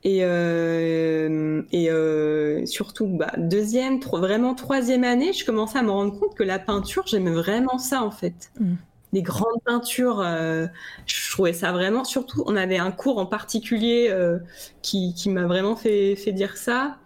Et, 0.06 0.20
euh, 0.22 1.62
et 1.72 1.90
euh, 1.90 2.64
surtout, 2.64 3.08
bah, 3.08 3.32
deuxième, 3.38 3.98
vraiment 4.00 4.54
troisième 4.54 5.02
année, 5.02 5.32
je 5.32 5.44
commençais 5.44 5.80
à 5.80 5.82
me 5.82 5.90
rendre 5.90 6.16
compte 6.16 6.36
que 6.36 6.44
la 6.44 6.60
peinture, 6.60 7.08
j'aimais 7.08 7.32
vraiment 7.32 7.78
ça 7.78 8.04
en 8.04 8.12
fait. 8.12 8.52
Mm. 8.60 8.74
Les 9.12 9.22
grandes 9.22 9.60
peintures, 9.64 10.20
euh, 10.20 10.68
je 11.06 11.32
trouvais 11.32 11.52
ça 11.52 11.72
vraiment. 11.72 12.04
Surtout, 12.04 12.44
on 12.46 12.54
avait 12.54 12.78
un 12.78 12.92
cours 12.92 13.18
en 13.18 13.26
particulier 13.26 14.14
qui, 14.80 15.12
qui 15.12 15.28
m'a 15.28 15.46
vraiment 15.46 15.74
fait, 15.74 16.14
fait, 16.14 16.32
dire 16.32 16.56
ça. 16.56 16.98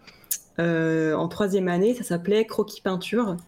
en 0.59 1.29
troisième 1.29 1.69
année, 1.69 1.95
ça 1.95 2.03
s'appelait 2.05 2.45
croquis 2.45 2.83
peinture. 2.83 3.39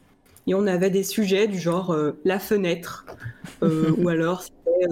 Et 0.46 0.54
on 0.54 0.66
avait 0.66 0.88
des 0.88 1.02
sujets 1.02 1.46
du 1.46 1.58
genre 1.58 1.94
la 2.24 2.38
fenêtre, 2.38 3.04
ou 3.62 4.08
alors 4.08 4.42
c'était 4.42 4.88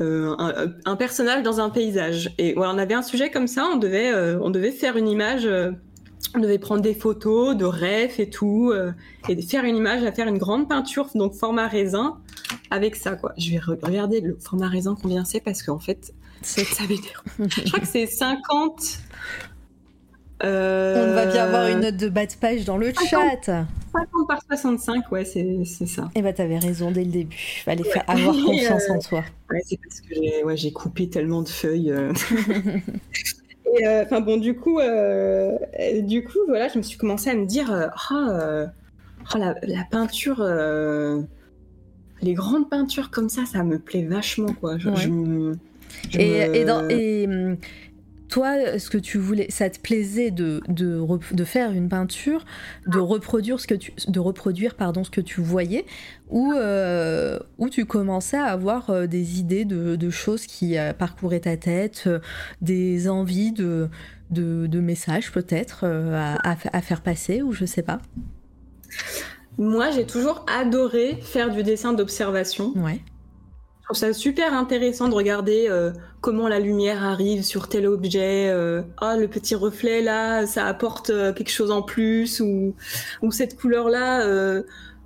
euh, 0.00 0.36
un, 0.84 0.96
personnage 0.96 1.42
dans 1.42 1.60
un 1.60 1.70
paysage. 1.70 2.34
Et 2.38 2.54
on 2.56 2.62
avait 2.62 2.94
un 2.94 3.02
sujet 3.02 3.30
comme 3.30 3.46
ça, 3.46 3.66
on 3.72 3.76
devait, 3.76 4.12
euh, 4.12 4.38
on 4.42 4.50
devait 4.50 4.70
faire 4.70 4.96
une 4.96 5.08
image, 5.08 5.46
euh, 5.46 5.72
on 6.34 6.38
devait 6.38 6.58
prendre 6.58 6.82
des 6.82 6.94
photos 6.94 7.56
de 7.56 7.64
rêves 7.64 8.14
et 8.18 8.28
tout, 8.28 8.72
et 9.28 9.42
faire 9.42 9.64
une 9.64 9.76
image, 9.76 10.02
à 10.04 10.12
faire 10.12 10.28
une 10.28 10.38
grande 10.38 10.68
peinture, 10.68 11.08
donc 11.14 11.34
format 11.34 11.66
raisin, 11.66 12.18
avec 12.70 12.96
ça, 12.96 13.16
quoi. 13.16 13.32
Je 13.38 13.52
vais 13.52 13.58
regarder 13.58 14.20
le 14.20 14.36
format 14.38 14.68
raisin 14.68 14.96
combien 15.00 15.24
c'est, 15.24 15.40
parce 15.40 15.62
qu'en 15.62 15.78
fait, 15.78 16.12
ça 16.42 16.62
Je 16.62 17.64
crois 17.68 17.80
que 17.80 17.86
c'est 17.86 18.06
50 18.06 18.98
euh, 20.44 21.10
On 21.10 21.14
va 21.14 21.26
bien 21.26 21.44
avoir 21.44 21.68
une 21.68 21.80
note 21.80 21.96
de 21.96 22.08
bas 22.08 22.26
de 22.26 22.34
page 22.34 22.64
dans 22.64 22.76
le 22.76 22.92
chat. 22.92 23.42
50 23.42 24.28
par 24.28 24.42
65, 24.42 25.10
ouais, 25.10 25.24
c'est 25.24 25.64
ça. 25.86 26.02
Et 26.14 26.18
eh 26.18 26.22
bah, 26.22 26.32
t'avais 26.32 26.58
raison 26.58 26.90
dès 26.90 27.04
le 27.04 27.10
début. 27.10 27.62
Fallait 27.64 27.84
faire 27.84 28.04
avoir 28.06 28.34
confiance 28.44 28.90
en 28.90 28.98
toi. 28.98 29.24
Ouais, 29.50 29.60
c'est 29.64 29.78
parce 29.82 30.00
que 30.00 30.14
j'ai 30.14 30.44
ouais, 30.44 30.72
coupé 30.72 31.08
tellement 31.08 31.42
de 31.42 31.48
feuilles. 31.48 31.90
Euh. 31.90 32.12
Et 33.78 33.86
euh, 33.86 34.04
enfin, 34.04 34.20
bon, 34.20 34.36
du 34.36 34.54
coup, 34.54 34.78
du 36.02 36.24
coup, 36.24 36.38
voilà, 36.48 36.68
je 36.68 36.78
me 36.78 36.82
suis 36.82 36.98
commencé 36.98 37.30
à 37.30 37.34
me 37.34 37.46
dire, 37.46 37.90
ah, 38.10 38.66
oh, 39.34 39.38
la, 39.38 39.84
peinture, 39.90 40.42
les 42.22 42.34
grandes 42.34 42.70
peintures 42.70 43.10
comme 43.10 43.28
ça, 43.28 43.44
ça 43.44 43.64
me 43.64 43.78
plaît 43.78 44.04
vachement, 44.04 44.52
quoi. 44.60 44.76
et, 46.18 46.60
et, 46.60 46.64
dans, 46.64 46.88
et 46.88 47.26
hum, 47.26 47.56
toi, 48.28 48.78
ce 48.78 48.90
que 48.90 48.98
tu 48.98 49.18
voulais, 49.18 49.46
ça 49.50 49.70
te 49.70 49.78
plaisait 49.78 50.30
de, 50.30 50.60
de, 50.68 51.44
faire 51.44 51.70
une 51.72 51.88
peinture, 51.88 52.44
de 52.86 52.98
reproduire 52.98 53.60
ce 53.60 53.66
que 53.66 53.74
tu, 53.74 53.92
de 54.08 54.20
reproduire, 54.20 54.74
pardon, 54.74 55.04
ce 55.04 55.10
que 55.10 55.20
tu 55.20 55.40
voyais, 55.40 55.86
ou, 56.28 56.52
euh, 56.52 57.38
tu 57.70 57.84
commençais 57.84 58.36
à 58.36 58.46
avoir 58.46 58.90
euh, 58.90 59.06
des 59.06 59.38
idées 59.38 59.64
de, 59.64 60.10
choses 60.10 60.46
qui 60.46 60.78
euh, 60.78 60.92
parcouraient 60.92 61.40
ta 61.40 61.56
tête, 61.56 62.08
des 62.60 63.08
envies 63.08 63.52
de, 63.52 63.88
de, 64.30 64.80
messages 64.80 65.32
peut-être 65.32 65.84
à, 65.84 66.36
à, 66.42 66.80
faire 66.80 67.00
passer, 67.00 67.42
ou 67.42 67.52
je 67.52 67.64
sais 67.64 67.82
pas? 67.82 68.00
Moi, 69.58 69.90
j'ai 69.90 70.06
toujours 70.06 70.44
adoré 70.48 71.18
faire 71.22 71.50
du 71.50 71.62
dessin 71.62 71.92
d'observation. 71.92 72.72
Ouais. 72.76 73.00
Je 73.86 73.94
trouve 73.94 74.08
ça 74.08 74.12
super 74.12 74.52
intéressant 74.52 75.06
de 75.06 75.14
regarder 75.14 75.66
euh, 75.70 75.92
comment 76.20 76.48
la 76.48 76.58
lumière 76.58 77.04
arrive 77.04 77.44
sur 77.44 77.68
tel 77.68 77.86
objet. 77.86 78.48
Euh, 78.48 78.82
ah, 78.96 79.16
le 79.16 79.28
petit 79.28 79.54
reflet 79.54 80.02
là, 80.02 80.44
ça 80.44 80.66
apporte 80.66 81.10
euh, 81.10 81.32
quelque 81.32 81.52
chose 81.52 81.70
en 81.70 81.82
plus, 81.82 82.40
ou, 82.40 82.74
ou 83.22 83.30
cette 83.30 83.56
couleur 83.56 83.88
là 83.88 84.26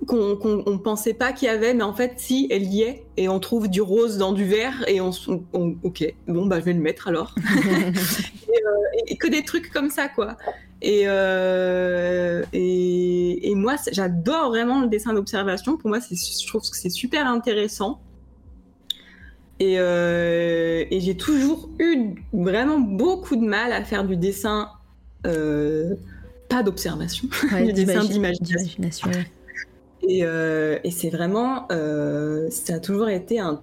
qu'on 0.07 0.35
qu 0.35 0.79
pensait 0.83 1.13
pas 1.13 1.31
qu'il 1.31 1.47
y 1.47 1.51
avait, 1.51 1.75
mais 1.75 1.83
en 1.83 1.93
fait, 1.93 2.13
si, 2.17 2.47
elle 2.49 2.63
y 2.63 2.81
est, 2.81 3.05
et 3.17 3.29
on 3.29 3.39
trouve 3.39 3.69
du 3.69 3.81
rose 3.81 4.17
dans 4.17 4.31
du 4.31 4.45
vert, 4.45 4.83
et 4.87 4.99
on, 4.99 5.11
on 5.53 5.75
ok, 5.83 6.15
bon 6.27 6.47
bah 6.47 6.59
je 6.59 6.65
vais 6.65 6.73
le 6.73 6.79
mettre 6.79 7.07
alors. 7.07 7.35
et, 9.07 9.15
que 9.15 9.27
des 9.27 9.43
trucs 9.43 9.69
comme 9.69 9.91
ça, 9.91 10.07
quoi. 10.07 10.37
Et, 10.81 11.03
et, 12.51 13.51
et, 13.51 13.53
moi, 13.53 13.75
j'adore 13.91 14.49
vraiment 14.49 14.81
le 14.81 14.87
dessin 14.87 15.13
d'observation. 15.13 15.77
Pour 15.77 15.91
moi, 15.91 15.99
je 15.99 16.47
trouve 16.47 16.61
que 16.61 16.75
c'est 16.75 16.89
super 16.89 17.27
intéressant. 17.27 18.01
Euh, 19.61 20.85
et, 20.89 20.99
j'ai 20.99 21.15
toujours 21.15 21.69
eu 21.79 22.15
vraiment 22.33 22.79
beaucoup 22.79 23.35
de 23.35 23.45
mal 23.45 23.71
à 23.71 23.83
faire 23.83 24.05
du 24.05 24.15
dessin, 24.15 24.69
euh, 25.27 25.95
pas 26.49 26.63
d'observation, 26.63 27.27
du 27.65 27.73
dessin 27.73 28.03
d'imagination. 28.03 29.11
Euh, 30.09 30.79
et, 30.83 30.91
c'est 30.91 31.09
vraiment, 31.09 31.67
ça 32.49 32.75
a 32.75 32.79
toujours 32.79 33.09
été 33.09 33.39
un, 33.39 33.61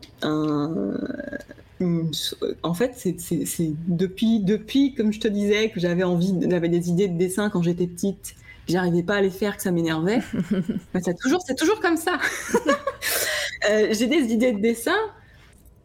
en 2.63 2.75
fait, 2.75 2.93
c'est 2.95 3.73
depuis, 3.89 4.41
depuis, 4.41 4.95
comme 4.95 5.13
je 5.13 5.21
te 5.21 5.29
disais, 5.29 5.71
que 5.71 5.81
j'avais 5.81 6.05
envie, 6.05 6.35
j'avais 6.49 6.69
des 6.69 6.91
idées 6.91 7.09
de 7.09 7.19
dessin 7.19 7.51
quand 7.51 7.63
j'étais 7.63 7.87
petite, 7.87 8.35
j'arrivais 8.69 9.03
pas 9.03 9.17
à 9.17 9.21
les 9.21 9.31
faire, 9.31 9.57
que 9.57 9.63
ça 9.63 9.73
m'énervait. 9.73 10.21
c'est 11.03 11.19
toujours, 11.19 11.43
c'est 11.45 11.57
toujours 11.57 11.81
comme 11.81 11.97
ça. 11.97 12.19
j'ai 13.91 14.07
des 14.07 14.33
idées 14.33 14.53
de 14.53 14.61
dessin, 14.61 14.97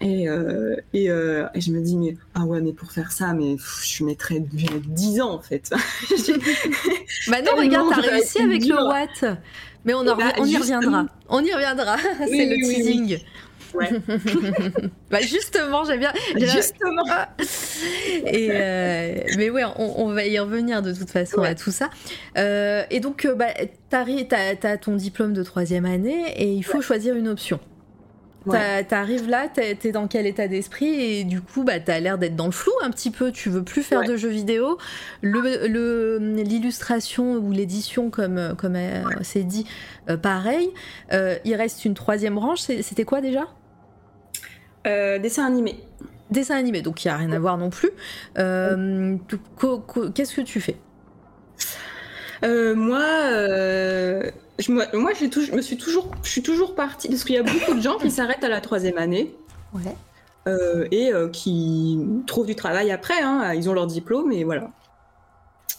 et, 0.03 0.27
euh, 0.27 0.75
euh, 0.95 1.47
et, 1.53 1.61
je 1.61 1.71
me 1.71 1.81
dis, 1.81 1.95
mais 1.95 2.17
ah 2.35 2.43
ouais, 2.43 2.59
mais 2.59 2.73
pour 2.73 2.91
faire 2.91 3.11
ça, 3.11 3.33
mais 3.33 3.55
je 3.83 4.03
mettrais 4.03 4.39
10 4.41 5.21
ans 5.21 5.31
en 5.31 5.39
fait. 5.39 5.69
bah 7.29 7.41
non, 7.41 7.53
regarde, 7.55 7.87
t'as 7.89 8.01
réussi 8.01 8.41
avec 8.41 8.65
le 8.65 8.75
Watt. 8.75 9.37
Mais 9.85 9.93
on, 9.93 10.03
bah, 10.03 10.17
on 10.37 10.45
y 10.45 10.57
reviendra. 10.57 11.05
On 11.29 11.43
y 11.43 11.53
reviendra. 11.53 11.97
C'est 12.27 12.45
le 12.45 12.55
teasing. 12.55 13.19
Ouais. 13.73 13.89
bah 15.09 15.21
justement, 15.21 15.85
j'aime 15.85 15.99
bien. 15.99 16.13
Justement. 16.35 17.03
Ah. 17.09 17.29
Et 18.27 18.49
euh, 18.51 19.23
mais 19.37 19.49
ouais, 19.49 19.63
on, 19.77 20.11
va 20.11 20.25
y 20.25 20.37
revenir 20.37 20.81
de 20.81 20.93
toute 20.93 21.09
façon 21.09 21.41
à 21.41 21.55
tout 21.55 21.71
ça. 21.71 21.89
et 22.35 22.99
donc, 22.99 23.25
bah, 23.37 23.47
t'as 23.89 24.03
as, 24.03 24.77
ton 24.77 24.95
diplôme 24.95 25.33
de 25.33 25.43
troisième 25.43 25.85
année 25.85 26.33
et 26.35 26.51
il 26.51 26.63
faut 26.63 26.81
choisir 26.81 27.15
une 27.15 27.29
option. 27.29 27.59
T'arrives 28.49 29.29
là, 29.29 29.47
t'es 29.47 29.91
dans 29.91 30.07
quel 30.07 30.25
état 30.25 30.47
d'esprit 30.47 30.87
et 30.87 31.23
du 31.23 31.41
coup, 31.41 31.63
bah, 31.63 31.79
t'as 31.79 31.99
l'air 31.99 32.17
d'être 32.17 32.35
dans 32.35 32.47
le 32.47 32.51
flou 32.51 32.71
un 32.81 32.89
petit 32.89 33.11
peu. 33.11 33.31
Tu 33.31 33.49
veux 33.49 33.63
plus 33.63 33.83
faire 33.83 34.01
de 34.03 34.17
jeux 34.17 34.29
vidéo. 34.29 34.79
L'illustration 35.21 37.35
ou 37.35 37.51
l'édition, 37.51 38.09
comme, 38.09 38.55
comme 38.57 38.75
euh, 38.75 39.03
c'est 39.21 39.43
dit, 39.43 39.67
euh, 40.09 40.17
pareil. 40.17 40.71
Euh, 41.13 41.37
il 41.45 41.55
reste 41.55 41.85
une 41.85 41.93
troisième 41.93 42.35
branche. 42.35 42.59
C'était 42.59 43.05
quoi 43.05 43.21
déjà? 43.21 43.47
Dessin 44.85 45.45
animé. 45.45 45.79
Dessin 46.29 46.57
animé, 46.57 46.81
donc 46.81 47.05
il 47.05 47.07
n'y 47.07 47.13
a 47.13 47.17
rien 47.17 47.31
à 47.31 47.39
voir 47.39 47.57
non 47.57 47.69
plus. 47.69 47.91
Qu'est-ce 48.35 50.35
que 50.35 50.41
tu 50.41 50.59
fais? 50.59 50.75
Moi 52.43 52.99
je, 54.59 54.71
moi, 54.71 54.85
je 54.93 55.55
me 55.55 55.61
suis 55.61 55.77
toujours, 55.77 56.11
je 56.23 56.29
suis 56.29 56.43
toujours 56.43 56.75
partie 56.75 57.09
parce 57.09 57.23
qu'il 57.23 57.35
y 57.35 57.39
a 57.39 57.43
beaucoup 57.43 57.73
de 57.73 57.81
gens 57.81 57.97
qui 57.97 58.11
s'arrêtent 58.11 58.43
à 58.43 58.49
la 58.49 58.61
troisième 58.61 58.97
année. 58.97 59.35
Euh, 60.45 60.87
et 60.91 61.13
euh, 61.13 61.29
qui 61.29 61.99
trouvent 62.27 62.45
du 62.45 62.55
travail 62.55 62.91
après. 62.91 63.21
Hein, 63.21 63.53
ils 63.53 63.69
ont 63.69 63.73
leur 63.73 63.87
diplôme 63.87 64.31
et 64.31 64.43
voilà. 64.43 64.71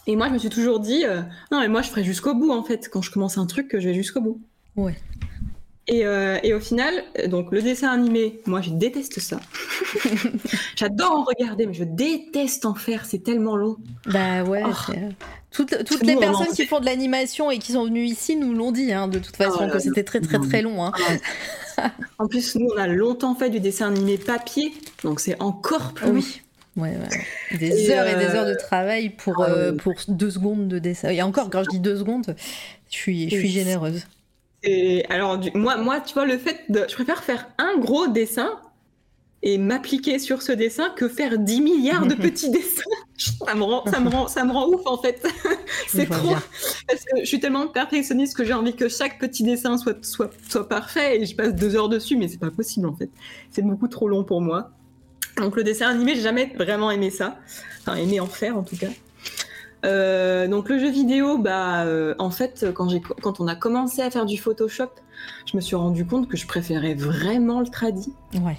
Et 0.07 0.17
moi, 0.17 0.29
je 0.29 0.33
me 0.33 0.39
suis 0.39 0.49
toujours 0.49 0.81
dit, 0.81 1.05
euh, 1.05 1.21
non, 1.53 1.61
mais 1.61 1.69
moi, 1.69 1.83
je 1.83 1.89
ferai 1.89 2.05
jusqu'au 2.05 2.35
bout 2.35 2.51
en 2.51 2.63
fait. 2.63 2.89
Quand 2.91 3.03
je 3.03 3.11
commence 3.11 3.39
un 3.39 3.47
truc, 3.47 3.71
je 3.73 3.89
vais 3.89 3.95
jusqu'au 3.95 4.21
bout. 4.21 4.41
Ouais. 4.77 4.97
Et, 5.87 6.01
et, 6.43 6.55
au 6.55 6.61
final, 6.61 7.05
donc 7.27 7.53
le 7.53 7.61
dessin 7.61 7.91
animé, 7.91 8.41
moi, 8.47 8.63
je 8.63 8.71
déteste 8.71 9.21
ça. 9.21 9.39
J'adore 10.77 11.13
en 11.13 11.25
regarder, 11.25 11.67
mais 11.67 11.75
je 11.75 11.85
déteste 11.85 12.65
en 12.65 12.75
faire. 12.75 13.05
C'est 13.05 13.23
tellement 13.23 13.57
long. 13.57 13.77
Bah 14.07 14.45
ouais. 14.45 14.63
Oh. 14.67 14.93
Toutes, 15.55 16.03
les 16.03 16.17
personnes 16.17 16.49
qui 16.49 16.67
font 16.67 16.81
de 16.81 16.85
l'animation 16.85 17.49
et 17.49 17.59
qui 17.59 17.73
sont 17.73 17.85
venues 17.85 18.05
ici 18.05 18.35
nous 18.35 18.55
l'ont 18.55 18.73
dit, 18.73 18.93
hein, 18.93 19.07
de 19.07 19.21
toute 19.21 19.37
façon, 19.37 19.61
ah 19.61 19.69
que 19.69 19.79
c'était 19.79 20.03
très 20.03 20.21
très 20.21 20.41
très 20.41 20.63
long. 20.63 20.85
Hein. 20.85 20.93
Ah 21.77 21.91
en 22.19 22.27
plus, 22.27 22.57
nous, 22.57 22.69
on 22.75 22.77
a 22.77 22.89
longtemps 22.89 23.37
fait 23.37 23.51
du 23.51 23.61
dessin 23.61 23.89
animé 23.89 24.19
papier, 24.19 24.73
donc 25.05 25.21
c'est 25.21 25.41
encore 25.41 25.93
plus. 25.93 26.11
Oui. 26.11 26.41
Ouais, 26.77 26.93
Des 27.57 27.91
heures 27.91 28.09
et 28.09 28.17
des 28.17 28.35
heures 28.35 28.47
de 28.47 28.51
euh, 28.51 28.57
travail 28.57 29.11
pour, 29.11 29.45
ah 29.45 29.51
euh, 29.51 29.73
pour 29.77 29.95
deux 30.09 30.31
secondes 30.31 30.67
de 30.67 30.81
dessin. 30.81 31.11
Et 31.11 31.23
encore, 31.23 31.49
quand 31.49 31.63
je 31.63 31.71
dis 31.71 31.79
deux 31.79 31.97
secondes, 31.97 32.35
je 32.91 32.97
suis, 32.97 33.31
je 33.31 33.37
suis 33.37 33.51
généreuse. 33.51 34.03
Et 34.67 35.05
alors, 35.11 35.39
moi, 35.55 35.77
moi, 35.77 36.01
tu 36.01 36.15
vois, 36.15 36.25
le 36.25 36.39
fait 36.39 36.61
de. 36.71 36.87
Je 36.89 36.95
préfère 36.95 37.23
faire 37.23 37.49
un 37.59 37.77
gros 37.79 38.07
dessin 38.07 38.59
et 39.43 39.59
m'appliquer 39.59 40.19
sur 40.19 40.41
ce 40.41 40.53
dessin 40.53 40.89
que 40.97 41.07
faire 41.07 41.39
10 41.39 41.61
milliards 41.61 42.07
de 42.07 42.15
petits 42.15 42.51
dessins. 42.51 42.83
Ça 43.19 43.55
me 43.55 43.63
rend, 43.63 43.85
ça 43.87 44.01
me 44.01 44.09
rend, 44.09 44.27
ça 44.27 44.43
me 44.45 44.53
rend 44.53 44.69
ouf 44.69 44.81
en 44.87 44.97
fait. 44.97 45.23
c'est 45.87 46.09
trop. 46.09 46.35
Parce 46.89 47.05
que 47.05 47.21
je 47.21 47.27
suis 47.27 47.41
tellement 47.41 47.69
perfectionniste 47.69 48.35
que 48.37 48.45
j'ai 48.45 48.55
envie 48.55 48.75
que 48.75 48.89
chaque 48.89 49.19
petit 49.19 49.43
dessin 49.43 49.77
soit, 49.77 50.03
soit, 50.03 50.31
soit 50.49 50.67
parfait 50.67 51.21
et 51.21 51.27
je 51.27 51.37
passe 51.37 51.55
deux 51.55 51.77
heures 51.77 51.91
dessus, 51.91 52.17
mais 52.17 52.27
c'est 52.27 52.41
pas 52.41 52.51
possible 52.51 52.87
en 52.87 52.97
fait. 52.97 53.11
C'est 53.51 53.63
beaucoup 53.63 53.89
trop 53.89 54.09
long 54.09 54.25
pour 54.25 54.41
moi. 54.41 54.71
Donc 55.37 55.57
le 55.57 55.63
dessin 55.63 55.89
animé, 55.91 56.15
j'ai 56.15 56.23
jamais 56.23 56.55
vraiment 56.57 56.91
aimé 56.91 57.11
ça. 57.11 57.37
Enfin, 57.81 57.97
aimé 57.97 58.21
en 58.21 58.27
faire 58.27 58.57
en 58.57 58.63
tout 58.63 58.77
cas. 58.77 58.89
Euh, 59.85 60.49
donc 60.49 60.69
le 60.69 60.79
jeu 60.79 60.91
vidéo, 60.91 61.39
bah, 61.39 61.85
euh, 61.85 62.15
en 62.19 62.31
fait, 62.31 62.67
quand, 62.75 62.89
quand 63.23 63.41
on 63.41 63.47
a 63.47 63.55
commencé 63.55 64.03
à 64.03 64.11
faire 64.11 64.27
du 64.27 64.39
Photoshop, 64.39 64.91
je 65.47 65.57
me 65.57 65.61
suis 65.61 65.77
rendu 65.77 66.07
compte 66.07 66.29
que 66.29 66.37
je 66.37 66.47
préférais 66.47 66.95
vraiment 66.95 67.61
le 67.61 67.69
tradi. 67.69 68.13
Ouais. 68.35 68.59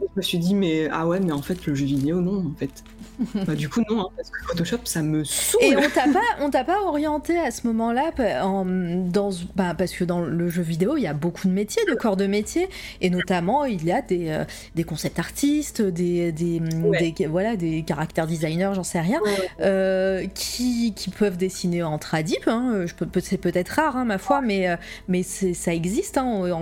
Je 0.00 0.06
me 0.16 0.22
suis 0.22 0.38
dit, 0.38 0.54
mais 0.54 0.88
ah 0.90 1.06
ouais, 1.06 1.20
mais 1.20 1.32
en 1.32 1.42
fait, 1.42 1.66
le 1.66 1.74
jeu 1.74 1.84
vidéo, 1.84 2.20
non, 2.20 2.46
en 2.46 2.58
fait. 2.58 2.84
bah, 3.46 3.54
du 3.54 3.68
coup, 3.68 3.82
non, 3.88 4.00
hein, 4.00 4.08
parce 4.16 4.30
que 4.30 4.38
Photoshop, 4.46 4.78
ça 4.84 5.02
me 5.02 5.24
saoule. 5.24 5.62
Et 5.62 5.76
on 5.76 5.88
t'a 5.88 6.08
pas, 6.12 6.20
on 6.40 6.50
t'a 6.50 6.64
pas 6.64 6.82
orienté 6.82 7.38
à 7.38 7.50
ce 7.50 7.66
moment-là, 7.66 8.10
dans, 8.42 9.30
bah, 9.56 9.74
parce 9.76 9.92
que 9.92 10.04
dans 10.04 10.20
le 10.20 10.48
jeu 10.48 10.62
vidéo, 10.62 10.96
il 10.96 11.02
y 11.02 11.06
a 11.06 11.14
beaucoup 11.14 11.48
de 11.48 11.52
métiers, 11.52 11.82
de 11.88 11.94
corps 11.94 12.16
de 12.16 12.26
métier, 12.26 12.68
et 13.00 13.10
notamment, 13.10 13.64
il 13.64 13.84
y 13.84 13.92
a 13.92 14.02
des, 14.02 14.28
euh, 14.28 14.44
des 14.74 14.84
concept 14.84 15.18
artistes, 15.18 15.82
des, 15.82 16.32
des, 16.32 16.60
voilà, 17.28 17.56
des 17.56 17.82
caractères 17.82 18.26
designers, 18.26 18.72
j'en 18.74 18.82
sais 18.82 19.00
rien, 19.00 19.20
euh, 19.60 20.26
qui, 20.34 20.92
qui, 20.94 21.10
peuvent 21.10 21.36
dessiner 21.36 21.82
en 21.82 21.98
tradip. 21.98 22.46
Hein, 22.46 22.84
je 22.86 22.94
peux, 22.94 23.06
c'est 23.20 23.38
peut-être 23.38 23.70
rare, 23.70 23.96
hein, 23.96 24.04
ma 24.04 24.18
foi, 24.18 24.40
mais, 24.40 24.68
euh, 24.68 24.76
mais 25.08 25.22
ça 25.22 25.74
existe. 25.74 26.18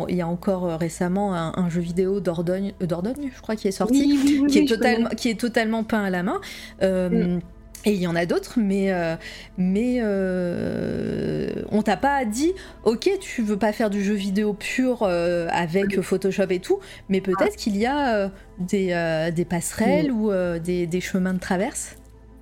Il 0.09 0.17
y 0.17 0.21
a 0.21 0.29
encore 0.29 0.79
récemment 0.79 1.35
un, 1.35 1.69
jeu 1.71 1.81
vidéo 1.81 2.21
d'Ordogne, 2.21 2.73
d'Ordogne, 2.81 3.31
je 3.35 3.41
crois, 3.41 3.57
qui 3.57 3.69
est 3.69 3.73
sorti, 3.73 4.47
qui, 4.49 4.59
est 4.59 4.67
totalement, 4.67 5.09
qui 5.11 5.29
est 5.29 5.39
totalement 5.39 5.85
peint 5.85 6.05
à 6.05 6.11
la 6.11 6.23
main. 6.23 6.41
Euh, 6.83 7.37
mm. 7.37 7.41
Et 7.87 7.93
il 7.93 8.01
y 8.03 8.07
en 8.07 8.15
a 8.15 8.27
d'autres, 8.27 8.59
mais, 8.59 8.93
euh, 8.93 9.17
mais 9.57 10.01
euh, 10.03 11.49
on 11.71 11.81
t'a 11.81 11.97
pas 11.97 12.27
dit, 12.27 12.53
ok, 12.85 13.09
tu 13.21 13.41
veux 13.41 13.57
pas 13.57 13.73
faire 13.73 13.89
du 13.89 14.05
jeu 14.05 14.13
vidéo 14.13 14.53
pur 14.53 15.03
avec 15.03 15.99
Photoshop 16.03 16.51
et 16.51 16.61
tout, 16.61 16.81
mais 17.09 17.23
peut-être 17.23 17.57
qu'il 17.57 17.79
y 17.79 17.87
a 17.87 18.31
des, 18.59 19.31
des, 19.35 19.45
passerelles 19.47 20.13
ou 20.13 20.31
des, 20.63 20.87
des, 20.87 21.01
chemins 21.01 21.33
de 21.33 21.39
traverse. 21.39 21.97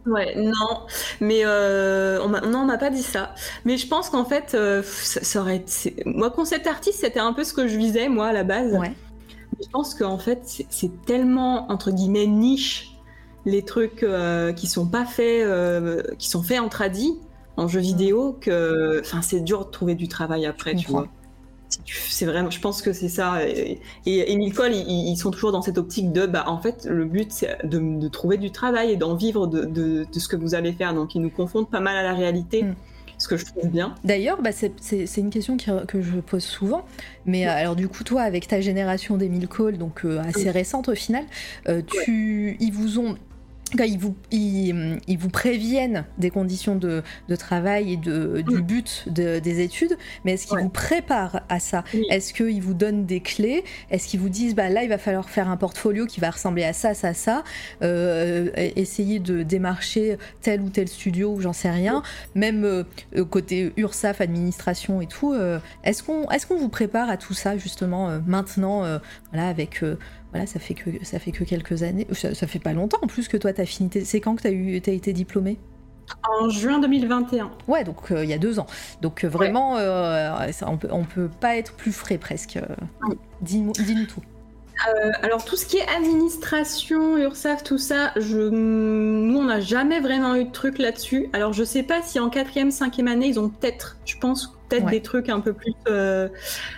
Ouais, 0.06 0.34
non, 0.36 0.80
mais 1.20 1.46
on 1.46 2.28
non, 2.28 2.62
on 2.62 2.64
m'a 2.64 2.78
pas 2.78 2.90
dit 2.90 3.04
ça. 3.04 3.32
Mais 3.64 3.76
je 3.76 3.86
pense 3.86 4.10
qu'en 4.10 4.24
fait, 4.24 4.56
ça, 4.82 5.40
aurait 5.40 5.58
été... 5.58 6.02
moi, 6.04 6.32
concept 6.32 6.66
artiste, 6.66 6.98
c'était 7.02 7.20
un 7.20 7.32
peu 7.32 7.44
ce 7.44 7.52
que 7.52 7.68
je 7.68 7.76
visais 7.76 8.08
moi 8.08 8.26
à 8.26 8.32
la 8.32 8.42
base. 8.42 8.72
Ouais. 8.72 8.90
Je 9.60 9.68
pense 9.70 9.94
qu'en 9.94 10.18
fait, 10.18 10.40
c'est 10.68 11.04
tellement 11.04 11.70
entre 11.70 11.90
guillemets 11.90 12.26
niche 12.26 12.97
les 13.48 13.62
trucs 13.62 14.02
euh, 14.02 14.52
qui 14.52 14.66
sont 14.66 14.86
pas 14.86 15.04
faits, 15.04 15.44
euh, 15.44 16.02
qui 16.18 16.28
sont 16.28 16.42
faits 16.42 16.60
en 16.60 16.68
tradi, 16.68 17.18
en 17.56 17.66
jeu 17.66 17.80
vidéo, 17.80 18.36
que 18.40 19.00
enfin 19.00 19.22
c'est 19.22 19.40
dur 19.40 19.66
de 19.66 19.70
trouver 19.70 19.94
du 19.94 20.08
travail 20.08 20.46
après, 20.46 20.74
tu 20.74 20.90
vois. 20.90 21.08
C'est 21.86 22.24
vraiment, 22.24 22.50
je 22.50 22.60
pense 22.60 22.80
que 22.80 22.92
c'est 22.92 23.08
ça. 23.08 23.46
Et, 23.46 23.80
et, 24.06 24.32
ils, 24.32 25.16
sont 25.16 25.30
toujours 25.30 25.52
dans 25.52 25.62
cette 25.62 25.76
optique 25.76 26.12
de, 26.12 26.26
bah, 26.26 26.44
en 26.46 26.58
fait, 26.58 26.86
le 26.88 27.04
but 27.04 27.30
c'est 27.30 27.58
de, 27.64 28.08
trouver 28.08 28.38
du 28.38 28.50
travail 28.50 28.92
et 28.92 28.96
d'en 28.96 29.14
vivre 29.14 29.46
de, 29.46 30.06
ce 30.12 30.28
que 30.28 30.36
vous 30.36 30.54
allez 30.54 30.72
faire. 30.72 30.94
Donc, 30.94 31.14
ils 31.14 31.20
nous 31.20 31.30
confondent 31.30 31.70
pas 31.70 31.80
mal 31.80 31.96
à 31.96 32.02
la 32.02 32.14
réalité. 32.14 32.62
Mm. 32.62 32.74
ce 33.18 33.28
que 33.28 33.36
je 33.36 33.44
trouve 33.44 33.68
bien. 33.68 33.94
D'ailleurs, 34.04 34.40
bah, 34.40 34.50
c'est 34.52 35.16
une 35.16 35.30
question 35.30 35.56
que 35.56 36.00
je 36.00 36.20
pose 36.20 36.44
souvent. 36.44 36.84
Mais 37.26 37.46
alors, 37.46 37.76
du 37.76 37.88
coup, 37.88 38.02
toi, 38.02 38.22
avec 38.22 38.48
ta 38.48 38.60
génération 38.60 39.16
d'Emile 39.16 39.48
Cole, 39.48 39.76
donc 39.76 40.04
assez 40.04 40.50
récente 40.50 40.88
au 40.88 40.94
final, 40.94 41.24
tu, 41.86 42.56
ils 42.60 42.72
vous 42.72 42.98
ont 42.98 43.16
ils 43.74 43.98
vous, 43.98 44.16
ils, 44.30 45.18
vous 45.18 45.28
préviennent 45.28 46.04
des 46.18 46.30
conditions 46.30 46.76
de, 46.76 47.02
de 47.28 47.36
travail 47.36 47.94
et 47.94 47.96
de, 47.96 48.42
du 48.46 48.56
mm. 48.56 48.60
but 48.60 49.08
des 49.08 49.60
études, 49.60 49.96
mais 50.24 50.32
est-ce 50.32 50.46
qu'ils 50.46 50.58
vous 50.58 50.68
préparent 50.68 51.42
à 51.48 51.60
ça 51.60 51.84
Est-ce 52.10 52.32
qu'ils 52.32 52.62
vous 52.62 52.74
donnent 52.74 53.06
des 53.06 53.20
clés 53.20 53.64
Est-ce 53.90 54.08
qu'ils 54.08 54.20
vous 54.20 54.28
disent 54.28 54.54
bah, 54.54 54.68
là, 54.68 54.82
il 54.82 54.88
va 54.88 54.98
falloir 54.98 55.28
faire 55.30 55.48
un 55.48 55.56
portfolio 55.56 56.06
qui 56.06 56.20
va 56.20 56.30
ressembler 56.30 56.64
à 56.64 56.72
ça, 56.72 56.94
ça, 56.94 57.14
ça 57.14 57.44
euh, 57.82 58.50
Essayer 58.54 59.18
de 59.18 59.42
démarcher 59.42 60.18
tel 60.40 60.60
ou 60.60 60.70
tel 60.70 60.88
studio 60.88 61.40
j'en 61.40 61.52
sais 61.52 61.70
rien. 61.70 62.02
Même 62.34 62.64
euh, 62.64 62.84
côté 63.24 63.72
URSAF, 63.76 64.20
administration 64.20 65.00
et 65.00 65.06
tout. 65.06 65.32
Euh, 65.32 65.58
est-ce 65.84 66.02
qu'on 66.02 66.28
est 66.30 66.46
qu'on 66.48 66.56
vous 66.56 66.70
prépare 66.70 67.10
à 67.10 67.18
tout 67.18 67.34
ça 67.34 67.58
justement 67.58 68.20
maintenant 68.26 68.84
voilà, 69.32 69.48
avec 69.48 69.82
voilà, 70.30 70.46
ça 70.46 70.58
fait 70.58 70.74
que 70.74 70.90
ça 71.04 71.18
fait 71.18 71.32
que 71.32 71.44
quelques 71.44 71.82
années, 71.82 72.06
ça, 72.12 72.46
fait 72.46 72.58
pas 72.58 72.72
longtemps 72.72 72.98
en 73.02 73.06
plus 73.06 73.28
que 73.28 73.36
toi 73.36 73.52
t'as 73.52 73.64
fini. 73.64 73.90
C'est 74.04 74.20
quand 74.20 74.36
que 74.36 74.42
t'as 74.42 74.50
eu 74.50 74.76
as 74.86 74.90
été 74.90 75.12
diplômé 75.12 75.58
En 76.40 76.50
juin 76.50 76.78
2021. 76.80 77.50
Ouais, 77.66 77.84
donc 77.84 78.10
euh, 78.10 78.24
il 78.24 78.30
y 78.30 78.34
a 78.34 78.38
deux 78.38 78.58
ans. 78.58 78.66
Donc 79.00 79.24
euh, 79.24 79.28
vraiment, 79.28 79.78
euh, 79.78 80.50
on 80.66 80.76
peut 80.76 80.88
on 80.90 81.04
peut 81.04 81.30
pas 81.40 81.56
être 81.56 81.72
plus 81.74 81.92
frais 81.92 82.18
presque. 82.18 82.58
Dis-nous 83.40 83.72
tout. 84.06 84.22
Euh, 84.86 85.10
alors 85.22 85.44
tout 85.44 85.56
ce 85.56 85.66
qui 85.66 85.78
est 85.78 85.88
administration, 85.88 87.16
URSAF, 87.16 87.64
tout 87.64 87.78
ça, 87.78 88.12
je... 88.16 88.38
nous 88.38 89.38
on 89.38 89.44
n'a 89.44 89.60
jamais 89.60 90.00
vraiment 90.00 90.36
eu 90.36 90.44
de 90.44 90.52
trucs 90.52 90.78
là-dessus. 90.78 91.28
Alors 91.32 91.52
je 91.52 91.64
sais 91.64 91.82
pas 91.82 92.02
si 92.02 92.20
en 92.20 92.30
quatrième, 92.30 92.70
cinquième 92.70 93.08
année 93.08 93.26
ils 93.26 93.40
ont 93.40 93.48
peut-être, 93.48 93.96
je 94.04 94.16
pense 94.18 94.54
peut-être 94.68 94.86
des 94.86 95.00
trucs 95.00 95.30
un 95.30 95.40
peu 95.40 95.52
plus, 95.52 95.72
euh, 95.88 96.28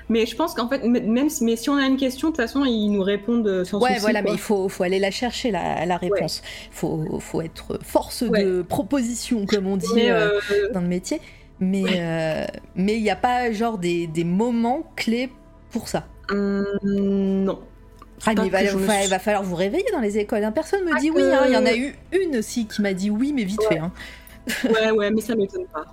mais 0.09 0.25
je 0.25 0.35
pense 0.37 0.55
qu'en 0.55 0.69
fait 0.69 0.83
même 0.85 1.29
si, 1.29 1.45
mais 1.45 1.57
si 1.57 1.69
on 1.69 1.77
a 1.77 1.85
une 1.87 1.97
question 1.97 2.29
de 2.29 2.33
toute 2.33 2.43
façon 2.43 2.65
ils 2.65 2.89
nous 2.89 3.03
répondent 3.03 3.47
euh, 3.47 3.65
sans 3.65 3.81
Ouais 3.81 3.99
voilà, 3.99 4.23
mais 4.23 4.33
il 4.33 4.39
faut, 4.39 4.69
faut 4.69 4.83
aller 4.85 4.99
la 4.99 5.11
chercher 5.11 5.51
la, 5.51 5.85
la 5.85 5.97
réponse. 5.97 6.43
Il 6.71 6.75
faut, 6.75 7.19
faut 7.21 7.43
être 7.43 7.79
force 7.83 8.23
de 8.23 8.63
proposition 8.63 9.45
comme 9.47 9.67
on 9.67 9.77
dit 9.77 10.07
dans 10.73 10.81
le 10.81 10.89
métier. 10.89 11.21
Mais 11.59 12.47
mais 12.75 12.97
il 12.97 13.03
n'y 13.03 13.11
a 13.11 13.17
pas 13.17 13.53
genre 13.53 13.77
des, 13.77 14.07
des 14.07 14.25
moments 14.25 14.91
clés 14.97 15.31
pour 15.71 15.89
ça. 15.89 16.07
Hum, 16.31 16.65
non. 16.83 17.59
Ah, 18.27 18.35
il, 18.45 18.51
va, 19.09 19.19
falloir 19.19 19.43
vous 19.43 19.55
réveiller 19.55 19.91
dans 19.93 20.01
les 20.01 20.19
écoles. 20.19 20.45
Hein. 20.45 20.53
Personne 20.53 20.85
me 20.85 20.99
dit 21.01 21.11
oui. 21.11 21.23
Hein. 21.23 21.45
Il 21.47 21.53
y 21.53 21.57
en 21.57 21.65
a 21.65 21.75
eu 21.75 21.95
une 22.13 22.37
aussi 22.37 22.67
qui 22.67 22.83
m'a 22.83 22.93
dit 22.93 23.09
oui, 23.11 23.33
mais 23.35 23.45
vite 23.45 23.63
fait. 23.69 23.79
Hein. 23.79 23.93
Ouais, 24.65 24.91
ouais, 24.91 25.11
mais 25.11 25.21
ça 25.21 25.35
m'étonne 25.35 25.67
pas. 25.67 25.85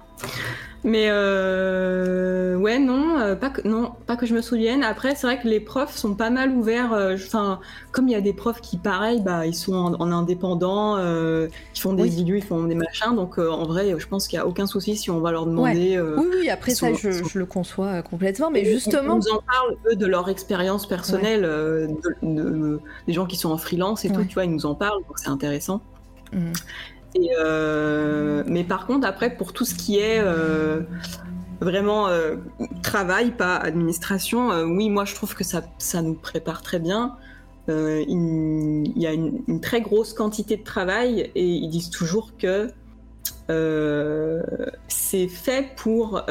Mais 0.84 1.07
euh, 1.09 2.55
ouais, 2.55 2.79
non, 2.79 3.19
euh, 3.19 3.35
pas 3.35 3.49
que, 3.49 3.67
non, 3.67 3.91
pas 4.05 4.15
que 4.15 4.25
je 4.25 4.34
me 4.34 4.41
souvienne. 4.41 4.84
Après, 4.84 5.15
c'est 5.15 5.27
vrai 5.27 5.39
que 5.39 5.47
les 5.47 5.59
profs 5.59 5.97
sont 5.97 6.13
pas 6.13 6.29
mal 6.29 6.51
ouverts. 6.51 6.93
Euh, 6.93 7.15
enfin, 7.15 7.59
comme 7.91 8.07
il 8.07 8.11
y 8.11 8.15
a 8.15 8.21
des 8.21 8.31
profs 8.31 8.61
qui, 8.61 8.77
pareil, 8.77 9.21
bah, 9.21 9.45
ils 9.45 9.55
sont 9.55 9.73
en, 9.73 10.11
indépendant, 10.11 10.97
qui 11.73 11.81
font 11.81 11.93
des 11.93 12.03
oui. 12.03 12.38
ils 12.38 12.43
font 12.43 12.63
des 12.63 12.75
machins. 12.75 13.15
Donc, 13.15 13.38
en 13.38 13.65
vrai, 13.65 13.95
je 13.97 14.07
pense 14.07 14.27
qu'il 14.27 14.38
y 14.38 14.39
a 14.39 14.45
aucun 14.45 14.67
souci 14.67 14.95
si 14.95 15.09
on 15.09 15.19
va 15.19 15.31
leur 15.31 15.45
demander. 15.45 15.99
oui, 15.99 16.25
oui. 16.41 16.49
Après 16.49 16.73
ça, 16.73 16.93
je, 16.93 17.38
le 17.38 17.45
conçois 17.45 18.01
complètement. 18.01 18.49
Mais 18.51 18.63
justement, 18.63 19.15
ils 19.15 19.25
nous 19.25 19.35
en 19.35 19.41
parlent 19.41 19.75
eux 19.91 19.95
de 19.95 20.05
leur 20.05 20.29
expérience 20.29 20.88
personnelle, 20.88 21.41
de, 21.41 22.79
des 23.07 23.13
gens 23.13 23.25
qui 23.25 23.35
sont 23.35 23.51
en 23.51 23.57
freelance 23.57 24.05
et 24.05 24.09
tout. 24.09 24.23
Tu 24.23 24.35
vois, 24.35 24.45
ils 24.45 24.51
nous 24.51 24.65
en 24.65 24.75
parlent, 24.75 25.03
donc 25.07 25.17
c'est 25.17 25.29
intéressant. 25.29 25.81
Mmh. 26.34 26.51
Euh, 27.15 28.43
mais 28.47 28.63
par 28.63 28.85
contre, 28.85 29.07
après, 29.07 29.35
pour 29.35 29.53
tout 29.53 29.65
ce 29.65 29.75
qui 29.75 29.97
est 29.97 30.19
euh, 30.19 30.81
vraiment 31.61 32.07
euh, 32.07 32.35
travail, 32.84 33.31
pas 33.31 33.55
administration, 33.55 34.49
oui, 34.63 34.89
moi 34.89 35.05
je 35.05 35.15
trouve 35.15 35.35
que 35.35 35.43
ça, 35.43 35.63
ça 35.77 36.01
nous 36.01 36.15
prépare 36.15 36.61
très 36.61 36.79
bien. 36.79 37.15
Il, 37.69 38.93
y 38.95 39.07
a 39.07 39.11
une, 39.11 39.59
très 39.59 39.81
grosse 39.81 40.13
quantité 40.13 40.55
de 40.55 40.63
travail 40.63 41.31
et 41.35 41.45
ils 41.45 41.67
disent 41.69 41.89
toujours 41.89 42.38
que 42.38 42.69
c'est 44.88 45.27
fait 45.27 45.75
pour. 45.75 46.21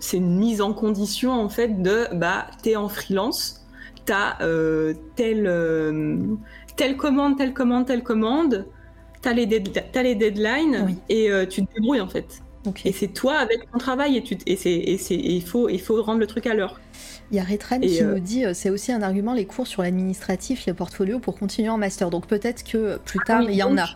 c'est 0.00 0.16
une 0.18 0.36
mise 0.36 0.60
en 0.60 0.74
condition 0.74 1.32
en 1.32 1.48
fait 1.48 1.82
de 1.82 2.14
bah, 2.14 2.46
t'es 2.62 2.76
en 2.76 2.90
freelance, 2.90 3.66
t'as 4.04 4.36
telle, 5.16 6.38
telle 6.76 6.96
commande, 6.98 7.38
telle 7.38 7.54
commande, 7.54 7.86
telle 7.86 8.02
commande 8.02 8.66
t'as 9.22 9.32
les, 9.32 9.62
as 9.94 10.02
les 10.02 10.14
deadlines 10.14 10.96
et 11.08 11.30
euh, 11.30 11.46
tu 11.46 11.64
te 11.64 11.74
débrouilles 11.74 12.00
en 12.00 12.08
fait. 12.08 12.42
Et 12.84 12.92
c'est 12.92 13.08
toi 13.08 13.38
avec 13.38 13.70
ton 13.70 13.78
travail 13.78 14.18
et, 14.18 14.22
tu 14.22 14.36
et, 14.46 14.56
c'est, 14.56 14.70
il, 15.14 15.42
faut, 15.42 15.70
il 15.70 15.80
faut 15.80 16.02
rendre 16.02 16.20
le 16.20 16.26
truc 16.26 16.46
à 16.46 16.54
l'heure. 16.54 16.78
Il 17.30 17.36
y 17.38 17.40
a 17.40 17.44
Retran 17.44 17.80
qui 17.80 18.02
euh, 18.02 18.14
nous 18.14 18.20
dit 18.20 18.44
euh, 18.44 18.52
c'est 18.52 18.68
aussi 18.68 18.92
un 18.92 19.00
argument 19.00 19.32
les 19.32 19.46
cours 19.46 19.66
sur 19.66 19.82
l'administratif, 19.82 20.66
les 20.66 20.74
portfolios 20.74 21.20
pour 21.20 21.38
continuer 21.38 21.70
en 21.70 21.78
master. 21.78 22.10
Donc 22.10 22.26
peut-être 22.26 22.62
que 22.62 22.98
plus 22.98 23.20
tard, 23.24 23.42
il 23.42 23.54
y 23.54 23.62
en 23.62 23.78
a. 23.78 23.86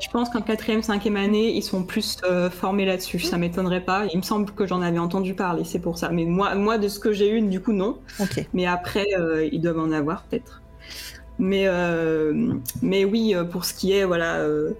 Je 0.00 0.08
pense 0.08 0.30
qu'en 0.30 0.40
quatrième, 0.40 0.82
cinquième 0.82 1.16
année, 1.16 1.54
ils 1.54 1.62
sont 1.62 1.82
plus 1.82 2.18
formés 2.52 2.86
là-dessus. 2.86 3.18
Ça 3.18 3.38
m'étonnerait 3.38 3.84
pas. 3.84 4.06
Il 4.12 4.18
me 4.18 4.22
semble 4.22 4.50
que 4.52 4.66
j'en 4.66 4.80
avais 4.80 5.00
entendu 5.00 5.34
parler, 5.34 5.64
c'est 5.64 5.80
pour 5.80 5.98
ça. 5.98 6.10
Mais 6.10 6.24
moi, 6.24 6.54
moi 6.54 6.78
de 6.78 6.86
ce 6.86 7.00
que 7.00 7.12
j'ai 7.12 7.28
eu, 7.28 7.42
du 7.42 7.60
coup, 7.60 7.72
non. 7.72 7.98
Mais 8.52 8.66
après, 8.66 9.06
ils 9.52 9.60
doivent 9.60 9.80
en 9.80 9.90
avoir 9.90 10.22
peut-être. 10.24 10.62
Mais, 11.38 11.66
euh, 11.66 12.54
mais 12.82 13.04
oui, 13.04 13.34
euh, 13.34 13.44
pour 13.44 13.64
ce 13.64 13.74
qui 13.74 13.92
est, 13.92 14.04
voilà, 14.04 14.38
euh, 14.38 14.72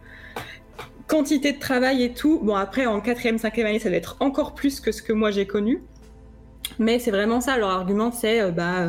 quantité 1.09 1.53
de 1.53 1.59
travail 1.59 2.03
et 2.03 2.13
tout, 2.13 2.41
bon, 2.43 2.55
après, 2.55 2.87
en 2.87 3.01
quatrième, 3.01 3.39
cinquième 3.39 3.67
année, 3.67 3.79
ça 3.79 3.91
va 3.91 3.97
être 3.97 4.17
encore 4.21 4.55
plus 4.55 4.81
que 4.81 4.93
ce 4.93 5.03
que 5.03 5.13
moi 5.13 5.31
j'ai 5.31 5.47
connu. 5.47 5.83
Mais 6.79 6.99
c'est 6.99 7.11
vraiment 7.11 7.41
ça, 7.41 7.59
leur 7.59 7.69
argument, 7.69 8.11
c'est 8.11 8.51
bah, 8.51 8.89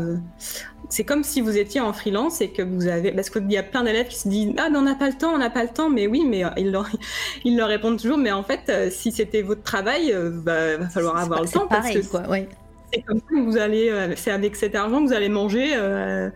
c'est 0.90 1.04
comme 1.04 1.24
si 1.24 1.42
vous 1.42 1.58
étiez 1.58 1.82
en 1.82 1.92
freelance 1.92 2.40
et 2.40 2.50
que 2.50 2.62
vous 2.62 2.88
avez. 2.88 3.12
Parce 3.12 3.30
qu'il 3.30 3.52
y 3.52 3.58
a 3.58 3.64
plein 3.64 3.84
d'élèves 3.84 4.08
qui 4.08 4.18
se 4.18 4.30
disent 4.30 4.54
Ah, 4.58 4.70
mais 4.72 4.78
on 4.78 4.84
n'a 4.84 4.96
pas 4.96 5.10
le 5.10 5.16
temps, 5.16 5.34
on 5.34 5.38
n'a 5.38 5.50
pas 5.50 5.64
le 5.64 5.70
temps. 5.70 5.90
Mais 5.90 6.08
oui, 6.08 6.24
mais 6.26 6.44
ils 6.56 6.72
leur, 6.72 6.88
ils 7.44 7.58
leur 7.58 7.68
répondent 7.68 8.00
toujours 8.00 8.18
Mais 8.18 8.32
en 8.32 8.44
fait, 8.44 8.92
si 8.92 9.12
c'était 9.12 9.42
votre 9.42 9.62
travail, 9.62 10.16
bah, 10.46 10.74
il 10.74 10.80
va 10.80 10.90
falloir 10.90 11.18
avoir 11.18 11.42
le 11.42 11.50
temps. 11.50 11.68
Pareil, 11.68 11.96
parce 11.96 12.08
que 12.08 12.12
quoi, 12.12 12.30
ouais 12.30 12.48
c'est 12.96 13.02
comme 13.02 13.20
ça 13.20 13.26
que 13.30 13.42
vous 13.42 13.58
allez, 13.58 13.90
euh, 13.90 14.14
c'est 14.16 14.32
avec 14.32 14.56
cet 14.56 14.76
argent 14.76 15.02
que 15.02 15.08
vous 15.08 15.14
allez 15.14 15.30
manger, 15.30 15.76
euh, 15.76 16.30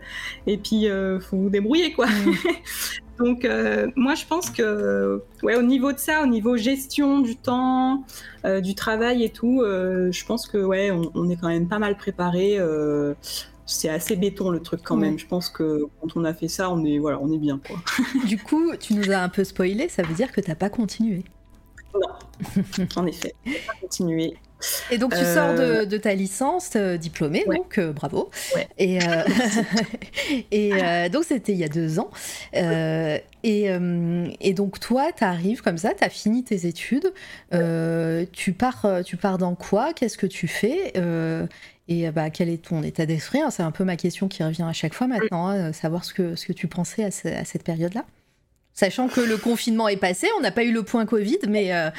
et 0.46 0.56
puis 0.56 0.88
euh, 0.88 1.20
faut 1.20 1.36
vous 1.36 1.50
débrouiller 1.50 1.92
quoi. 1.92 2.06
Mm. 2.06 2.34
Donc 3.18 3.46
moi 3.96 4.14
je 4.14 4.24
pense 4.24 4.48
que 4.48 5.22
ouais 5.42 5.54
au 5.54 5.60
niveau 5.60 5.92
de 5.92 5.98
ça, 5.98 6.22
au 6.22 6.26
niveau 6.26 6.56
gestion 6.56 7.20
du 7.20 7.36
temps, 7.36 8.02
du 8.62 8.74
travail 8.74 9.22
et 9.22 9.28
tout, 9.28 9.60
je 9.62 10.24
pense 10.24 10.46
que 10.46 10.56
ouais 10.56 10.90
on, 10.90 11.28
est 11.28 11.36
quand 11.36 11.48
même 11.48 11.68
pas 11.68 11.78
mal 11.78 11.98
préparé. 11.98 12.58
c'est 13.66 13.90
assez 13.90 14.16
béton 14.16 14.48
le 14.48 14.60
truc 14.60 14.80
quand 14.82 14.96
même. 14.96 15.18
Je 15.18 15.26
pense 15.26 15.50
que 15.50 15.84
quand 16.00 16.16
on 16.16 16.24
a 16.24 16.32
fait 16.32 16.48
ça, 16.48 16.70
on 16.70 16.82
est 16.82 16.98
voilà, 16.98 17.20
on 17.20 17.30
est 17.30 17.36
bien 17.36 17.60
quoi. 17.62 17.76
du 18.26 18.38
coup, 18.38 18.74
tu 18.80 18.94
nous 18.94 19.10
as 19.10 19.18
un 19.18 19.28
peu 19.28 19.44
spoilé, 19.44 19.90
ça 19.90 20.02
veut 20.02 20.14
dire 20.14 20.32
que 20.32 20.40
t'as 20.40 20.54
pas 20.54 20.70
continué. 20.70 21.22
Non, 21.92 22.64
en 22.96 23.04
effet, 23.04 23.34
pas 23.44 23.74
continué. 23.82 24.38
Et 24.90 24.98
donc 24.98 25.14
tu 25.14 25.24
sors 25.24 25.54
de, 25.54 25.94
euh, 25.94 25.98
ta 25.98 26.14
licence 26.14 26.72
euh, 26.76 26.96
diplômée, 26.96 27.44
donc 27.46 27.78
euh, 27.78 27.92
bravo. 27.92 28.30
Et, 28.78 28.98
et 30.50 31.08
donc 31.10 31.24
c'était 31.24 31.52
il 31.52 31.58
y 31.58 31.64
a 31.64 31.68
deux 31.68 31.98
ans. 31.98 32.10
Et, 33.42 33.70
et, 34.40 34.54
donc 34.54 34.80
toi, 34.80 35.10
tu 35.16 35.24
arrives 35.24 35.62
comme 35.62 35.78
ça, 35.78 35.94
tu 35.94 36.04
as 36.04 36.10
fini 36.10 36.44
tes 36.44 36.66
études, 36.66 37.12
tu, 38.32 38.52
pars, 38.52 38.86
tu 39.04 39.16
pars 39.16 39.38
dans 39.38 39.54
quoi? 39.54 39.92
Qu'est-ce 39.94 40.18
que 40.18 40.26
tu 40.26 40.48
fais? 40.48 40.92
Et 41.88 42.08
bah, 42.12 42.30
quel 42.30 42.48
est 42.48 42.62
ton 42.62 42.84
état 42.84 43.04
d'esprit? 43.04 43.40
Hein? 43.40 43.50
C'est 43.50 43.64
un 43.64 43.72
peu 43.72 43.82
ma 43.82 43.96
question 43.96 44.28
qui 44.28 44.44
revient 44.44 44.62
à 44.62 44.72
chaque 44.72 44.94
fois 44.94 45.08
maintenant, 45.08 45.48
hein, 45.48 45.72
savoir 45.72 46.04
ce 46.04 46.14
que, 46.14 46.36
ce 46.36 46.46
que 46.46 46.52
tu 46.52 46.68
pensais 46.68 47.02
à, 47.02 47.08
à 47.08 47.44
cette 47.44 47.64
période-là. 47.64 48.04
Sachant 48.72 49.08
que 49.08 49.20
le 49.20 49.36
confinement 49.36 49.88
est 49.88 49.96
passé, 49.96 50.28
on 50.38 50.40
n'a 50.40 50.52
pas 50.52 50.64
eu 50.64 50.72
le 50.72 50.82
point 50.82 51.04
Covid, 51.04 51.38
mais 51.48 51.74
euh, 51.74 51.90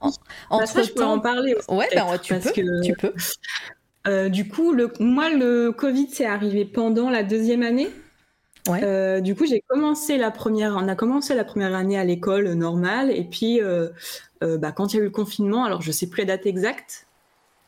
ah, 0.00 0.08
entre 0.50 0.82
je 0.82 0.92
peux 0.92 1.04
en 1.04 1.20
parler. 1.20 1.54
Aussi, 1.54 1.70
ouais, 1.70 1.88
ben, 1.94 2.18
tu, 2.18 2.34
peux, 2.34 2.50
que, 2.50 2.82
tu 2.84 2.92
peux. 2.94 3.12
Euh, 4.08 4.28
du 4.28 4.46
coup, 4.46 4.72
le, 4.72 4.92
moi, 5.00 5.30
le 5.30 5.72
Covid, 5.72 6.08
c'est 6.12 6.26
arrivé 6.26 6.64
pendant 6.64 7.10
la 7.10 7.24
deuxième 7.24 7.64
année. 7.64 7.90
Ouais. 8.68 8.78
Euh, 8.84 9.20
du 9.20 9.34
coup, 9.34 9.46
j'ai 9.46 9.60
commencé 9.66 10.16
la 10.16 10.30
première, 10.30 10.76
on 10.76 10.86
a 10.86 10.94
commencé 10.94 11.34
la 11.34 11.42
première 11.42 11.74
année 11.74 11.98
à 11.98 12.04
l'école 12.04 12.52
normale, 12.52 13.10
et 13.10 13.24
puis 13.24 13.60
bah, 14.40 14.70
quand 14.70 14.92
il 14.92 14.96
y 14.96 15.00
a 15.00 15.02
eu 15.02 15.06
le 15.06 15.10
confinement, 15.10 15.64
alors 15.64 15.82
je 15.82 15.90
sais 15.90 16.06
plus 16.06 16.20
la 16.20 16.36
date 16.36 16.46
exacte, 16.46 17.08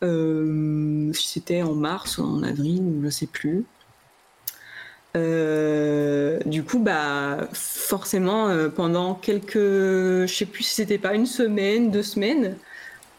c'était 0.01 1.63
en 1.63 1.75
mars 1.75 2.19
ou 2.19 2.23
en 2.23 2.45
avril, 2.45 2.85
je 3.01 3.07
ne 3.07 3.11
sais 3.11 3.27
plus. 3.27 3.67
Euh, 5.17 6.39
du 6.45 6.63
coup, 6.63 6.79
bah, 6.79 7.49
forcément, 7.53 8.49
euh, 8.49 8.69
pendant 8.69 9.15
quelques, 9.15 9.57
je 9.57 10.33
sais 10.33 10.47
plus 10.47 10.63
si 10.63 10.75
c'était 10.75 10.99
pas 10.99 11.15
une 11.15 11.27
semaine, 11.27 11.91
deux 11.91 12.03
semaines, 12.03 12.57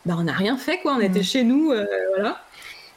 bah, 0.05 0.15
on 0.17 0.23
n'a 0.23 0.33
rien 0.33 0.57
fait, 0.57 0.79
quoi. 0.79 0.95
On 0.95 0.99
était 0.99 1.19
mm. 1.19 1.23
chez 1.23 1.43
nous, 1.43 1.71
euh, 1.71 1.85
voilà. 2.15 2.41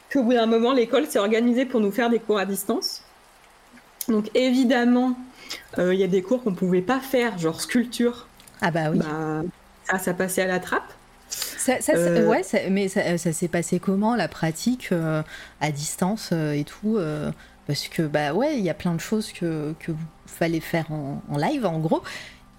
Puis 0.09 0.19
au 0.19 0.23
bout 0.23 0.33
d'un 0.33 0.45
moment, 0.45 0.73
l'école 0.73 1.07
s'est 1.07 1.19
organisée 1.19 1.65
pour 1.65 1.79
nous 1.79 1.91
faire 1.91 2.09
des 2.09 2.19
cours 2.19 2.37
à 2.37 2.45
distance. 2.45 3.03
Donc 4.07 4.29
évidemment, 4.35 5.17
il 5.77 5.93
y 5.93 6.03
a 6.03 6.07
des 6.07 6.21
cours 6.21 6.43
qu'on 6.43 6.53
pouvait 6.53 6.81
pas 6.81 6.99
faire, 6.99 7.37
genre 7.39 7.59
sculpture. 7.59 8.27
Ah 8.61 8.69
bah 8.69 8.91
oui. 8.91 8.99
Bah, 8.99 9.41
ça, 9.85 9.97
ça 9.97 10.13
passait 10.13 10.43
à 10.43 10.47
la 10.47 10.59
trappe. 10.59 10.93
Ça, 11.29 11.77
ouais, 11.95 12.43
mais 12.69 12.89
ça 12.89 13.17
s'est 13.17 13.47
passé 13.47 13.79
comment 13.79 14.15
la 14.15 14.27
pratique 14.27 14.91
à 15.61 15.71
distance 15.71 16.31
et 16.31 16.63
tout 16.63 16.99
parce 17.67 17.87
que 17.87 18.03
bah 18.03 18.33
ouais, 18.33 18.57
il 18.57 18.63
y 18.63 18.69
a 18.69 18.73
plein 18.73 18.93
de 18.93 18.99
choses 18.99 19.31
que, 19.31 19.73
que 19.79 19.91
vous 19.91 20.05
fallait 20.25 20.59
faire 20.59 20.91
en, 20.91 21.21
live 21.37 21.65
en 21.65 21.79
gros. 21.79 22.03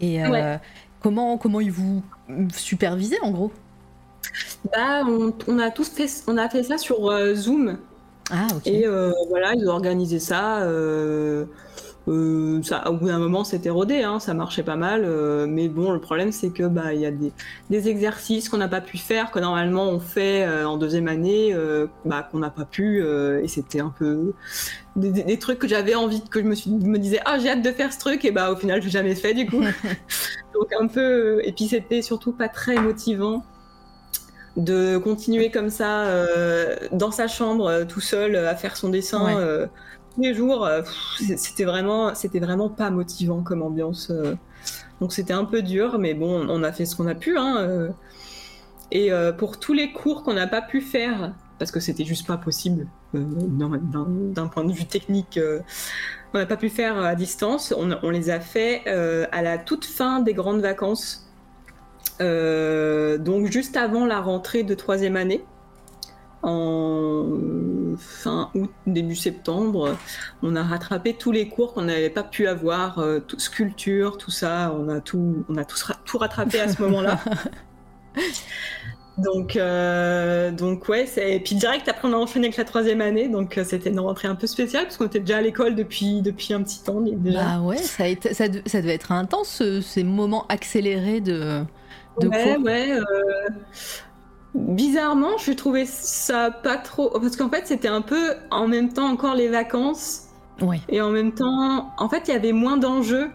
Et 0.01 0.24
euh, 0.24 0.56
comment 1.01 1.36
comment 1.39 1.60
ils 1.60 1.72
vous 1.72 2.02
supervisaient 2.52 3.20
en 3.22 3.31
gros? 3.31 3.52
Bah 4.72 5.02
on, 5.05 5.59
a 5.59 5.70
tous 5.70 5.89
fait 5.90 6.09
on 6.26 6.36
a 6.39 6.48
fait 6.48 6.62
ça 6.62 6.78
sur 6.78 7.10
euh, 7.10 7.35
Zoom. 7.35 7.78
Ah 8.31 8.47
ok. 8.56 8.66
Et 8.66 8.86
euh, 8.86 9.12
voilà 9.28 9.55
ils 9.55 9.68
ont 9.68 9.74
organisé 9.74 10.18
ça. 10.18 10.60
Euh, 12.06 12.62
ça, 12.62 12.90
au 12.90 12.94
bout 12.94 13.06
d'un 13.06 13.18
moment, 13.18 13.44
c'était 13.44 13.70
rodé, 13.70 14.02
hein, 14.02 14.20
ça 14.20 14.35
marchait 14.35 14.62
pas 14.62 14.76
mal. 14.76 15.05
Euh, 15.05 15.47
mais 15.48 15.68
bon, 15.68 15.90
le 15.93 16.01
problème, 16.01 16.32
c'est 16.32 16.51
que 16.51 16.64
bah 16.64 16.93
il 16.93 17.01
y 17.01 17.06
a 17.06 17.10
des, 17.10 17.32
des 17.70 17.89
exercices 17.89 18.48
qu'on 18.48 18.59
n'a 18.59 18.68
pas 18.68 18.81
pu 18.81 18.98
faire, 18.98 19.31
que 19.31 19.39
normalement 19.39 19.89
on 19.89 20.01
fait 20.01 20.44
euh, 20.44 20.68
en 20.68 20.76
deuxième 20.76 21.09
année, 21.09 21.56
bah, 22.05 22.28
qu'on 22.31 22.39
n'a 22.39 22.51
pas 22.51 22.64
pu. 22.64 23.02
et 23.02 23.48
c'était 23.48 23.81
un 23.81 23.93
peu 23.97 24.35
des, 24.97 25.39
trucs 25.39 25.59
que 25.59 25.68
j'avais 25.68 25.94
envie, 25.94 26.22
que 26.22 26.40
je 26.40 26.47
me, 26.47 26.55
suis, 26.55 26.70
me 26.70 26.98
disais, 26.98 27.20
ah 27.24 27.39
j'ai 27.39 27.51
hâte 27.51 27.62
de 27.62 27.70
faire 27.70 27.93
ce 27.93 27.98
truc, 27.98 28.24
et 28.24 28.31
bah 28.31 28.52
au 28.52 28.56
final, 28.56 28.81
je 28.81 28.86
l'ai 28.86 28.93
jamais 28.93 29.14
fait 29.14 29.35
du 29.35 29.47
coup. 29.47 29.62
Donc 30.55 30.72
un 30.78 30.86
peu. 30.86 31.40
Et 31.44 31.52
puis 31.52 31.66
c'était 31.68 32.02
surtout 32.02 32.32
pas 32.32 32.48
très 32.48 32.76
motivant 32.76 33.44
de 34.56 34.98
continuer 34.98 35.51
comme 35.51 35.70
ça 35.70 36.06
dans 36.93 37.10
sa 37.10 37.26
chambre 37.26 37.85
tout 37.89 38.01
seul 38.01 38.36
à 38.36 38.55
faire 38.55 38.76
son 38.76 38.90
dessin 38.90 39.68
les 40.19 40.35
jours, 40.35 40.65
euh, 40.65 40.82
c'était 41.36 41.65
vraiment, 41.65 42.15
c'était 42.15 42.41
vraiment 42.41 42.69
pas 42.69 42.91
motivant 42.91 43.43
comme 43.43 43.62
ambiance. 43.62 44.11
Euh. 44.11 44.35
donc 45.01 45.12
c'était 45.12 45.32
un 45.32 45.45
peu 45.45 45.62
dur, 45.62 45.99
mais 45.99 46.15
bon, 46.15 46.47
on 46.49 46.62
a 46.62 46.73
fait 46.73 46.85
ce 46.85 46.97
qu'on 46.97 47.07
a 47.07 47.15
pu. 47.15 47.36
Hein, 47.36 47.57
euh. 47.59 47.89
et 48.93 49.11
pour 49.39 49.59
tous 49.59 49.73
les 49.73 49.93
cours 49.93 50.23
qu'on 50.23 50.35
n'a 50.35 50.47
pas 50.47 50.62
pu 50.62 50.81
faire, 50.81 51.35
parce 51.59 51.73
que 51.73 51.81
c'était 51.81 52.05
juste 52.05 52.27
pas 52.27 52.36
possible 52.36 52.86
d'un 53.12 54.49
point 54.49 54.65
de 54.65 54.73
vue 54.73 54.85
technique, 54.85 55.41
on 56.32 56.39
n'a 56.39 56.47
pas 56.47 56.57
pu 56.57 56.69
faire 56.69 56.99
à 56.99 57.16
distance. 57.16 57.74
On, 57.77 58.11
les 58.11 58.31
a 58.31 58.39
fait 58.39 58.86
à 58.86 59.43
la 59.43 59.59
toute 59.59 59.85
fin 59.85 60.20
des 60.20 60.32
grandes 60.32 60.61
vacances, 60.61 61.28
donc 62.20 63.47
juste 63.51 63.77
avant 63.77 64.07
la 64.07 64.20
rentrée 64.20 64.62
de 64.62 64.74
troisième 64.74 65.16
année 65.16 65.45
en 66.45 67.97
fin 67.97 68.51
août, 68.55 68.71
début 68.87 69.16
septembre, 69.16 69.97
on 70.43 70.57
a 70.57 70.62
rattrapé 70.62 71.15
tous 71.15 71.33
les 71.33 71.49
cours 71.49 71.75
qu'on 71.75 71.83
n'avait 71.83 72.11
pas 72.11 72.23
pu 72.23 72.47
avoir, 72.47 72.99
euh, 72.99 73.21
sculpture, 73.39 74.19
tout 74.19 74.31
ça, 74.31 74.75
on 74.79 74.89
a 74.89 75.01
tout, 75.01 75.45
on 75.49 75.57
a 75.57 75.65
tout, 75.65 75.79
tout 76.05 76.19
rattrapé 76.19 76.61
à 76.61 76.69
ce 76.69 76.83
moment-là. 76.83 77.19
donc, 79.19 79.57
euh, 79.57 80.51
donc 80.51 80.89
ouais, 80.89 81.07
et 81.16 81.41
puis 81.41 81.55
direct 81.55 81.89
après 81.89 82.09
on 82.09 82.12
a 82.12 82.16
enchaîné 82.16 82.47
avec 82.47 82.59
la 82.59 82.65
troisième 82.65 83.01
année, 83.01 83.29
donc 83.29 83.57
euh, 83.57 83.65
c'était 83.65 83.91
une 83.91 84.01
rentrée 84.01 84.29
un 84.29 84.35
peu 84.35 84.47
spéciale 84.47 84.85
parce 84.85 84.97
qu'on 84.97 85.07
était 85.07 85.21
déjà 85.21 85.39
à 85.39 85.43
l'école 85.43 85.75
depuis 85.75 86.21
depuis 86.21 86.53
un 86.53 86.62
petit 86.62 86.83
temps 86.83 87.01
déjà. 87.01 87.43
Bah 87.43 87.61
ouais, 87.61 87.79
ça, 87.79 88.05
a 88.05 88.07
été, 88.09 88.35
ça, 88.35 88.49
devait 88.49 88.95
être 88.95 89.12
intense 89.12 89.62
ces 89.81 90.05
moments 90.05 90.47
accélérés 90.49 91.21
de. 91.21 91.62
de 92.21 92.29
ouais, 92.29 92.59
ouais 92.59 92.99
bizarrement, 94.55 95.36
je 95.39 95.52
trouvais 95.52 95.86
ça 95.86 96.51
pas 96.51 96.76
trop. 96.76 97.10
Parce 97.10 97.36
qu'en 97.36 97.48
fait, 97.48 97.66
c'était 97.66 97.89
un 97.89 98.02
peu 98.02 98.35
en 98.51 98.68
même 98.68 98.93
temps 98.93 99.06
encore 99.06 99.35
les 99.35 99.48
vacances. 99.48 100.28
Oui. 100.60 100.81
Et 100.89 101.01
en 101.01 101.10
même 101.10 101.32
temps, 101.32 101.93
en 101.98 102.09
fait, 102.09 102.28
il 102.28 102.32
y 102.32 102.36
avait 102.36 102.52
moins 102.52 102.76
d'enjeux, 102.76 103.31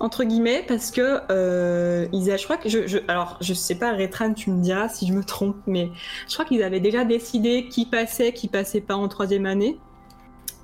entre 0.00 0.24
guillemets, 0.24 0.64
parce 0.66 0.90
que 0.90 1.20
euh, 1.30 2.06
ils 2.12 2.24
je 2.36 2.44
crois 2.44 2.56
que 2.56 2.68
je, 2.68 2.98
alors 3.06 3.38
je 3.40 3.54
sais 3.54 3.76
pas, 3.76 3.92
Retran, 3.92 4.34
tu 4.34 4.50
me 4.50 4.60
diras 4.60 4.88
si 4.88 5.06
je 5.06 5.12
me 5.12 5.22
trompe, 5.22 5.56
mais 5.66 5.90
je 6.26 6.34
crois 6.34 6.44
qu'ils 6.44 6.62
avaient 6.62 6.80
déjà 6.80 7.04
décidé 7.04 7.68
qui 7.68 7.86
passait, 7.86 8.32
qui 8.32 8.48
passait 8.48 8.80
pas 8.80 8.96
en 8.96 9.06
troisième 9.06 9.46
année. 9.46 9.78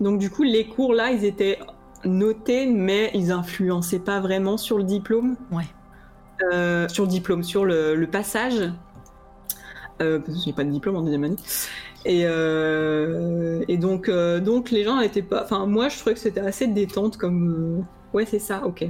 Donc 0.00 0.18
du 0.18 0.30
coup, 0.30 0.42
les 0.42 0.66
cours 0.66 0.94
là, 0.94 1.12
ils 1.12 1.24
étaient 1.24 1.60
notés, 2.04 2.66
mais 2.66 3.12
ils 3.14 3.30
influençaient 3.30 4.00
pas 4.00 4.18
vraiment 4.18 4.56
sur 4.56 4.78
le 4.78 4.84
diplôme. 4.84 5.36
Ouais. 5.52 5.64
Euh, 6.52 6.88
sur 6.88 7.04
le 7.04 7.08
diplôme, 7.08 7.44
sur 7.44 7.64
le 7.64 8.06
passage 8.06 8.72
euh, 10.02 10.18
parce 10.18 10.38
que 10.38 10.44
j'ai 10.44 10.52
pas 10.52 10.64
de 10.64 10.70
diplôme 10.70 10.96
en 10.96 11.02
deuxième 11.02 11.24
année. 11.24 11.36
Et, 12.04 12.24
euh, 12.26 13.64
et 13.66 13.78
donc, 13.78 14.08
euh, 14.08 14.40
donc 14.40 14.70
les 14.70 14.84
gens 14.84 15.00
étaient 15.00 15.22
pas. 15.22 15.42
Enfin, 15.42 15.66
moi, 15.66 15.88
je 15.88 15.98
trouvais 15.98 16.14
que 16.14 16.20
c'était 16.20 16.40
assez 16.40 16.66
détente 16.66 17.16
comme. 17.16 17.80
Euh, 17.80 18.16
ouais, 18.16 18.26
c'est 18.26 18.38
ça, 18.38 18.62
ok. 18.64 18.84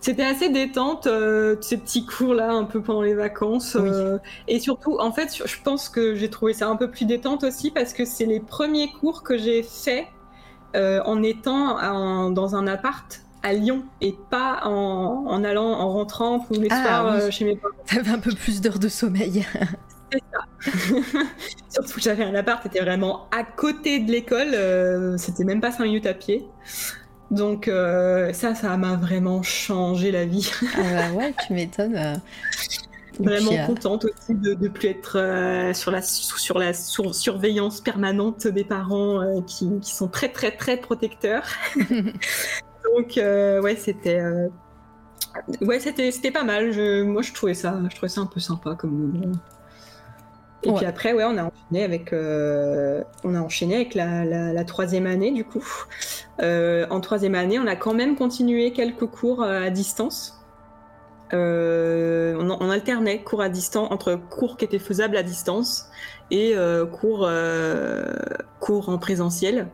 C'était 0.00 0.24
assez 0.24 0.50
détente, 0.50 1.08
ces 1.60 1.78
petits 1.78 2.04
cours-là, 2.04 2.52
un 2.52 2.64
peu 2.64 2.82
pendant 2.82 3.02
les 3.02 3.14
vacances. 3.14 3.76
et 4.48 4.60
surtout, 4.60 4.98
en 4.98 5.12
fait, 5.12 5.42
je 5.44 5.62
pense 5.62 5.88
que 5.88 6.14
j'ai 6.14 6.28
trouvé 6.28 6.52
ça 6.52 6.68
un 6.68 6.76
peu 6.76 6.90
plus 6.90 7.06
détente 7.06 7.44
aussi 7.44 7.70
parce 7.70 7.92
que 7.92 8.04
c'est 8.04 8.26
les 8.26 8.40
premiers 8.40 8.92
cours 8.92 9.22
que 9.22 9.38
j'ai 9.38 9.62
faits 9.62 10.06
en 10.74 11.22
étant 11.22 12.30
dans 12.30 12.56
un 12.56 12.66
appart 12.66 13.22
à 13.44 13.52
Lyon 13.54 13.84
et 14.00 14.16
pas 14.30 14.60
en, 14.64 15.24
en 15.26 15.44
allant, 15.44 15.68
en 15.68 15.90
rentrant 15.90 16.38
tous 16.40 16.60
les 16.60 16.68
ah 16.70 16.82
soirs 16.82 17.32
chez 17.32 17.44
mes 17.44 17.56
parents. 17.56 17.74
T'avais 17.86 18.10
un 18.10 18.18
peu 18.18 18.32
plus 18.32 18.60
d'heures 18.60 18.78
de 18.78 18.88
sommeil. 18.88 19.44
Surtout 21.68 21.94
que 21.94 22.00
j'avais 22.00 22.24
un 22.24 22.34
appart, 22.34 22.62
c'était 22.62 22.80
vraiment 22.80 23.28
à 23.30 23.44
côté 23.44 23.98
de 24.00 24.10
l'école, 24.10 24.54
euh, 24.54 25.16
c'était 25.16 25.44
même 25.44 25.60
pas 25.60 25.72
5 25.72 25.84
minutes 25.84 26.06
à 26.06 26.14
pied. 26.14 26.46
Donc 27.30 27.66
euh, 27.66 28.32
ça, 28.32 28.54
ça 28.54 28.76
m'a 28.76 28.96
vraiment 28.96 29.42
changé 29.42 30.10
la 30.10 30.26
vie. 30.26 30.50
ah 30.76 30.80
bah 30.82 31.12
ouais, 31.16 31.34
tu 31.46 31.52
m'étonnes. 31.52 32.20
Vraiment 33.18 33.66
contente 33.66 34.06
aussi 34.06 34.34
de 34.34 34.54
ne 34.54 34.68
plus 34.68 34.88
être 34.88 35.72
sur 35.74 35.90
la, 35.90 36.00
sur 36.00 36.58
la 36.58 36.72
surveillance 36.72 37.82
permanente 37.82 38.46
des 38.46 38.64
parents 38.64 39.42
qui, 39.42 39.68
qui, 39.80 39.94
sont 39.94 40.08
très 40.08 40.30
très 40.30 40.50
très 40.50 40.78
protecteurs. 40.78 41.44
Donc 41.76 43.16
ouais, 43.18 43.76
c'était 43.76 44.22
ouais, 45.60 45.80
c'était 45.80 46.10
c'était 46.10 46.30
pas 46.30 46.44
mal. 46.44 46.72
Je, 46.72 47.02
moi, 47.02 47.22
je 47.22 47.32
trouvais 47.32 47.54
ça, 47.54 47.78
je 47.90 47.96
trouvais 47.96 48.08
ça 48.08 48.22
un 48.22 48.26
peu 48.26 48.40
sympa 48.40 48.74
comme 48.74 49.32
Et 50.64 50.72
puis 50.72 50.86
après, 50.86 51.12
ouais, 51.12 51.24
on 51.24 51.36
a 51.38 51.44
enchaîné 51.44 51.82
avec, 51.84 52.12
euh, 52.12 53.02
on 53.24 53.34
a 53.34 53.40
enchaîné 53.40 53.74
avec 53.76 53.94
la, 53.94 54.24
la, 54.24 54.64
troisième 54.64 55.06
année 55.06 55.32
du 55.32 55.44
coup. 55.44 55.64
Euh, 56.40 56.86
en 56.90 57.00
troisième 57.00 57.34
année, 57.34 57.58
on 57.58 57.66
a 57.66 57.76
quand 57.76 57.94
même 57.94 58.16
continué 58.16 58.72
quelques 58.72 59.06
cours 59.06 59.42
euh, 59.42 59.66
à 59.66 59.70
distance. 59.70 60.38
On, 61.32 62.58
on, 62.60 62.70
alternait 62.70 63.22
cours 63.22 63.40
à 63.40 63.48
distance 63.48 63.90
entre 63.90 64.16
cours 64.16 64.58
qui 64.58 64.66
étaient 64.66 64.78
faisables 64.78 65.16
à 65.16 65.22
distance 65.22 65.88
et 66.30 66.54
cours, 67.00 67.26
cours 68.60 68.88
en 68.90 68.98
présentiel. 68.98 69.68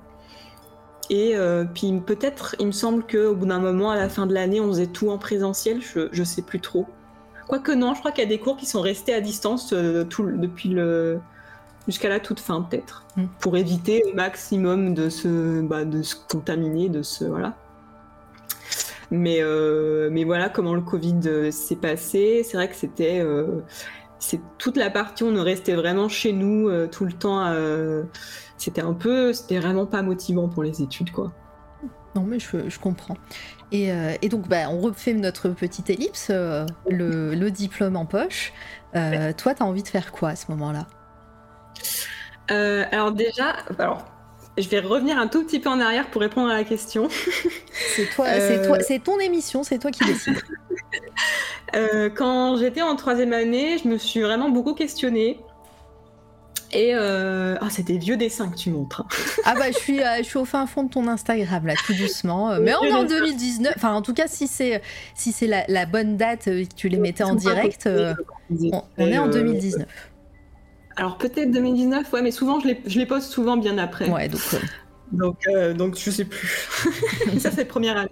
Et 1.11 1.35
puis 1.75 2.01
peut-être, 2.07 2.55
il 2.61 2.69
me 2.69 2.73
semble 2.73 3.05
qu'au 3.05 3.35
bout 3.35 3.47
d'un 3.47 3.59
moment, 3.59 3.91
à 3.91 3.97
la 3.97 4.09
fin 4.09 4.27
de 4.27 4.35
l'année, 4.35 4.61
on 4.61 4.69
faisait 4.69 4.87
tout 4.87 5.11
en 5.11 5.19
présentiel. 5.19 5.81
Je, 5.83 6.09
je 6.13 6.23
sais 6.23 6.43
plus 6.43 6.61
trop. 6.61 6.87
Quoique 7.49 7.73
non, 7.73 7.95
je 7.95 8.01
crois 8.01 8.13
qu'il 8.13 8.23
y 8.23 8.27
a 8.27 8.29
des 8.29 8.39
cours 8.39 8.59
qui 8.59 8.67
sont 8.67 8.83
restés 8.83 9.15
à 9.15 9.23
distance 9.23 9.73
euh, 9.73 10.05
tout, 10.05 10.31
depuis 10.31 10.69
le 10.69 11.19
jusqu'à 11.87 12.11
la 12.11 12.21
toute 12.21 12.41
fin 12.41 12.61
peut-être, 12.61 13.07
hmm. 13.17 13.25
pour 13.41 13.57
éviter 13.57 14.05
au 14.05 14.15
maximum 14.15 14.93
de 14.93 15.09
se, 15.09 15.63
bah, 15.63 15.87
de 15.87 16.03
se 16.03 16.15
contaminer, 16.15 16.91
de 16.91 17.03
se 17.03 17.25
voilà. 17.25 17.57
Mais 19.11 19.39
euh, 19.41 20.11
mais 20.13 20.25
voilà 20.25 20.51
comment 20.51 20.75
le 20.75 20.83
Covid 20.83 21.21
euh, 21.25 21.51
s'est 21.51 21.77
passé. 21.77 22.43
C'est 22.45 22.59
vrai 22.59 22.69
que 22.69 22.77
c'était 22.77 23.25
c'est 24.19 24.41
toute 24.59 24.77
la 24.77 24.91
partie 24.91 25.25
où 25.25 25.29
on 25.29 25.43
restait 25.43 25.75
vraiment 25.75 26.11
chez 26.11 26.35
nous 26.35 26.71
tout 26.89 27.07
le 27.07 27.13
temps. 27.13 27.51
c'était 28.59 28.83
un 28.83 28.93
peu, 28.93 29.33
c'était 29.33 29.59
vraiment 29.59 29.87
pas 29.87 30.03
motivant 30.03 30.49
pour 30.49 30.63
les 30.63 30.83
études 30.83 31.13
quoi. 31.13 31.33
Non 32.15 32.25
mais 32.25 32.39
je, 32.39 32.69
je 32.69 32.79
comprends. 32.79 33.17
Euh, 33.75 34.17
et, 34.23 34.29
donc, 34.29 34.49
bah, 34.49 34.71
on 34.71 34.81
refait 34.81 35.13
notre 35.13 35.49
petite 35.51 35.91
ellipse, 35.91 36.29
euh, 36.31 36.67
le, 36.89 37.51
diplôme 37.51 37.97
en 37.97 38.07
poche. 38.07 38.53
Euh, 38.97 39.33
toi, 39.33 39.55
tu 39.55 39.63
as 39.63 39.67
envie 39.67 39.83
de 39.83 39.89
faire 39.89 40.13
quoi 40.13 40.31
à 40.31 40.37
ce 40.37 40.51
moment-là? 40.51 40.87
Alors 42.51 43.13
déjà, 43.13 43.57
alors, 43.79 44.07
je 44.57 44.67
vais 44.71 44.81
revenir 44.81 45.19
un 45.19 45.27
tout 45.27 45.45
petit 45.45 45.61
peu 45.61 45.69
en 45.69 45.81
arrière 45.81 46.09
pour 46.09 46.23
répondre 46.23 46.49
à 46.49 46.55
la 46.55 46.65
question. 46.65 47.09
c'est 47.95 48.07
toi, 48.07 48.27
c'est 48.41 48.67
toi, 48.67 48.81
c'est 48.81 49.01
ton 49.01 49.21
émission, 49.21 49.63
c'est 49.65 49.79
toi 49.79 49.91
qui 49.91 50.03
décides. 50.07 50.41
quand 52.17 52.57
j'étais 52.57 52.81
en 52.81 52.97
troisième 52.97 53.35
année, 53.35 53.77
je 53.77 53.87
me 53.87 53.99
suis 53.99 54.23
vraiment 54.23 54.49
beaucoup 54.49 54.73
questionnée. 54.73 55.41
Et 56.73 56.95
euh... 56.95 57.57
oh, 57.63 57.67
c'est 57.71 57.85
des 57.85 57.99
vieux 57.99 58.17
dessins 58.17 58.49
que 58.49 58.57
tu 58.57 58.71
montres. 58.71 59.05
ah 59.45 59.55
bah 59.55 59.71
je 59.71 59.79
suis, 59.79 60.03
euh, 60.03 60.19
je 60.19 60.25
suis 60.25 60.39
au 60.39 60.45
fin 60.45 60.67
fond 60.67 60.83
de 60.83 60.91
ton 60.91 61.07
Instagram 61.07 61.67
là, 61.67 61.75
tout 61.87 61.95
doucement. 61.95 62.51
Euh, 62.51 62.61
mais 62.61 62.75
on 62.75 62.85
est 62.85 62.93
en 62.93 63.05
2019. 63.09 63.73
Enfin 63.77 63.93
en 63.93 64.03
tout 64.03 64.13
cas 64.13 64.27
si 64.27 64.47
c'est 64.47 64.83
si 65.15 65.33
c'est 65.33 65.47
la, 65.47 65.65
la, 65.69 65.87
bonne 65.87 66.17
date 66.17 66.49
euh, 66.49 66.65
que 66.65 66.75
tu 66.75 66.89
les 66.89 66.99
mettais 66.99 67.25
en 67.25 67.35
direct, 67.35 67.89
on, 67.89 69.07
est 69.07 69.19
en 69.19 69.29
2019. 69.29 69.87
Alors 70.97 71.17
peut-être 71.17 71.51
2019, 71.51 72.13
ouais, 72.13 72.23
mais 72.23 72.31
souvent 72.33 72.61
je 72.61 72.69
les, 72.69 72.81
je 72.87 72.99
les 72.99 73.07
poste 73.07 73.31
souvent 73.31 73.57
bien 73.57 73.79
après. 73.79 74.11
Ouais 74.11 74.29
donc. 74.29 74.41
Donc 75.11 75.39
donc 75.77 75.99
je 75.99 76.11
sais 76.11 76.27
plus. 76.27 76.69
Ça 77.39 77.51
c'est 77.51 77.65
première 77.65 77.97
année. 77.97 78.11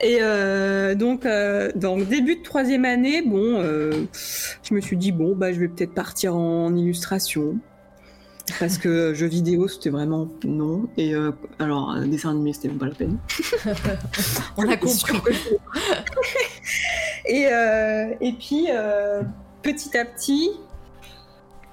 Et 0.00 0.18
euh, 0.20 0.94
donc, 0.94 1.26
euh, 1.26 1.72
donc, 1.74 2.08
début 2.08 2.36
de 2.36 2.42
troisième 2.42 2.84
année, 2.84 3.22
bon, 3.22 3.58
euh, 3.58 4.04
je 4.62 4.74
me 4.74 4.80
suis 4.80 4.96
dit, 4.96 5.10
bon, 5.10 5.34
bah, 5.34 5.52
je 5.52 5.58
vais 5.58 5.68
peut-être 5.68 5.94
partir 5.94 6.36
en 6.36 6.74
illustration. 6.76 7.58
Parce 8.60 8.78
que 8.78 9.12
jeux 9.12 9.26
vidéo, 9.26 9.68
c'était 9.68 9.90
vraiment 9.90 10.28
non. 10.44 10.88
Et 10.96 11.14
euh, 11.14 11.32
alors, 11.58 11.98
dessin 12.06 12.30
animé, 12.30 12.52
c'était 12.52 12.68
même 12.68 12.78
pas 12.78 12.86
la 12.86 12.94
peine. 12.94 13.18
On 14.56 14.62
l'a 14.62 14.76
compris. 14.76 15.18
et, 17.26 17.48
euh, 17.48 18.14
et 18.20 18.32
puis, 18.32 18.68
euh, 18.70 19.22
petit 19.62 19.98
à 19.98 20.04
petit, 20.04 20.50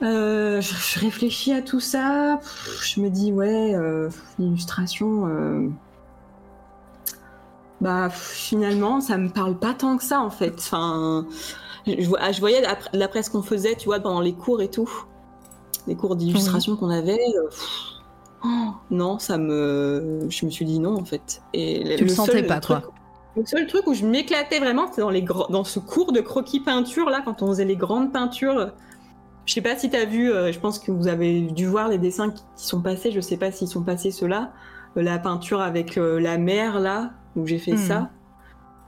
je, 0.02 0.60
je, 0.62 1.00
réfléchis 1.00 1.54
à 1.54 1.62
tout 1.62 1.80
ça. 1.80 2.40
Je 2.84 3.00
me 3.00 3.10
dis, 3.10 3.32
ouais, 3.32 3.74
l'illustration 4.38 5.72
bah 7.82 8.10
finalement 8.10 9.02
ça 9.02 9.18
me 9.18 9.30
parle 9.30 9.58
pas 9.58 9.74
tant 9.74 9.98
que 9.98 10.04
ça 10.04 10.20
en 10.22 10.30
fait. 10.30 10.56
Enfin, 10.58 11.26
je, 11.88 12.10
ah, 12.20 12.32
je 12.32 12.40
voyais 12.40 12.64
la, 12.94 13.08
presse 13.08 13.30
qu'on 13.30 13.44
faisait, 13.44 13.76
tu 13.76 13.86
vois, 13.86 14.00
pendant 14.00 14.22
les 14.22 14.34
cours 14.34 14.62
et 14.62 14.70
tout, 14.70 14.90
les 15.88 15.96
cours 15.96 16.16
d'illustration 16.16 16.76
qu'on 16.76 16.90
avait. 16.90 17.20
Euh, 17.38 17.50
oh, 18.44 18.72
non, 18.92 19.20
ça 19.20 19.38
me, 19.38 20.26
je 20.30 20.46
me 20.46 20.52
suis 20.52 20.66
dit 20.66 20.80
non 20.80 20.98
en 20.98 21.06
fait. 21.06 21.42
Et 21.54 21.96
tu 21.98 22.06
le, 22.06 22.10
sentais 22.10 22.44
pas 22.44 22.60
truc, 22.60 22.82
quoi. 22.82 22.94
Le 23.36 23.46
seul 23.46 23.68
truc 23.68 23.86
où 23.88 23.94
je 23.94 24.06
m'éclatais 24.06 24.60
vraiment, 24.60 24.88
c'était 24.88 25.02
dans 25.02 25.10
les 25.10 25.26
dans 25.50 25.66
ce 25.66 25.80
cours 25.80 26.14
de 26.14 26.22
croquis 26.22 26.62
peinture 26.62 27.10
là, 27.10 27.22
quand 27.24 27.42
on 27.42 27.48
faisait 27.48 27.66
les 27.66 27.76
grandes 27.76 28.12
peintures. 28.12 28.72
Je 29.46 29.54
sais 29.54 29.62
pas 29.62 29.76
si 29.76 29.92
tu 29.92 29.96
as 29.96 30.06
vu, 30.06 30.32
euh, 30.32 30.52
je 30.52 30.60
pense 30.60 30.80
que 30.80 30.92
vous 30.92 31.08
avez 31.08 31.42
dû 31.42 31.68
voir 31.68 31.88
les 31.88 32.00
dessins 32.00 32.32
qui, 32.32 32.42
sont 32.56 32.82
passés. 32.82 33.12
Je 33.12 33.20
sais 33.20 33.38
pas 33.38 33.52
s'ils 33.52 33.68
sont 33.68 33.84
passés 33.84 34.10
ceux-là. 34.10 34.54
Euh, 34.98 35.04
la 35.04 35.20
peinture 35.20 35.62
avec 35.62 35.98
la 35.98 36.38
mer 36.40 36.80
là, 36.80 37.12
où 37.36 37.46
j'ai 37.46 37.60
fait 37.60 37.78
ça. 37.78 38.00
Hmm. 38.00 38.10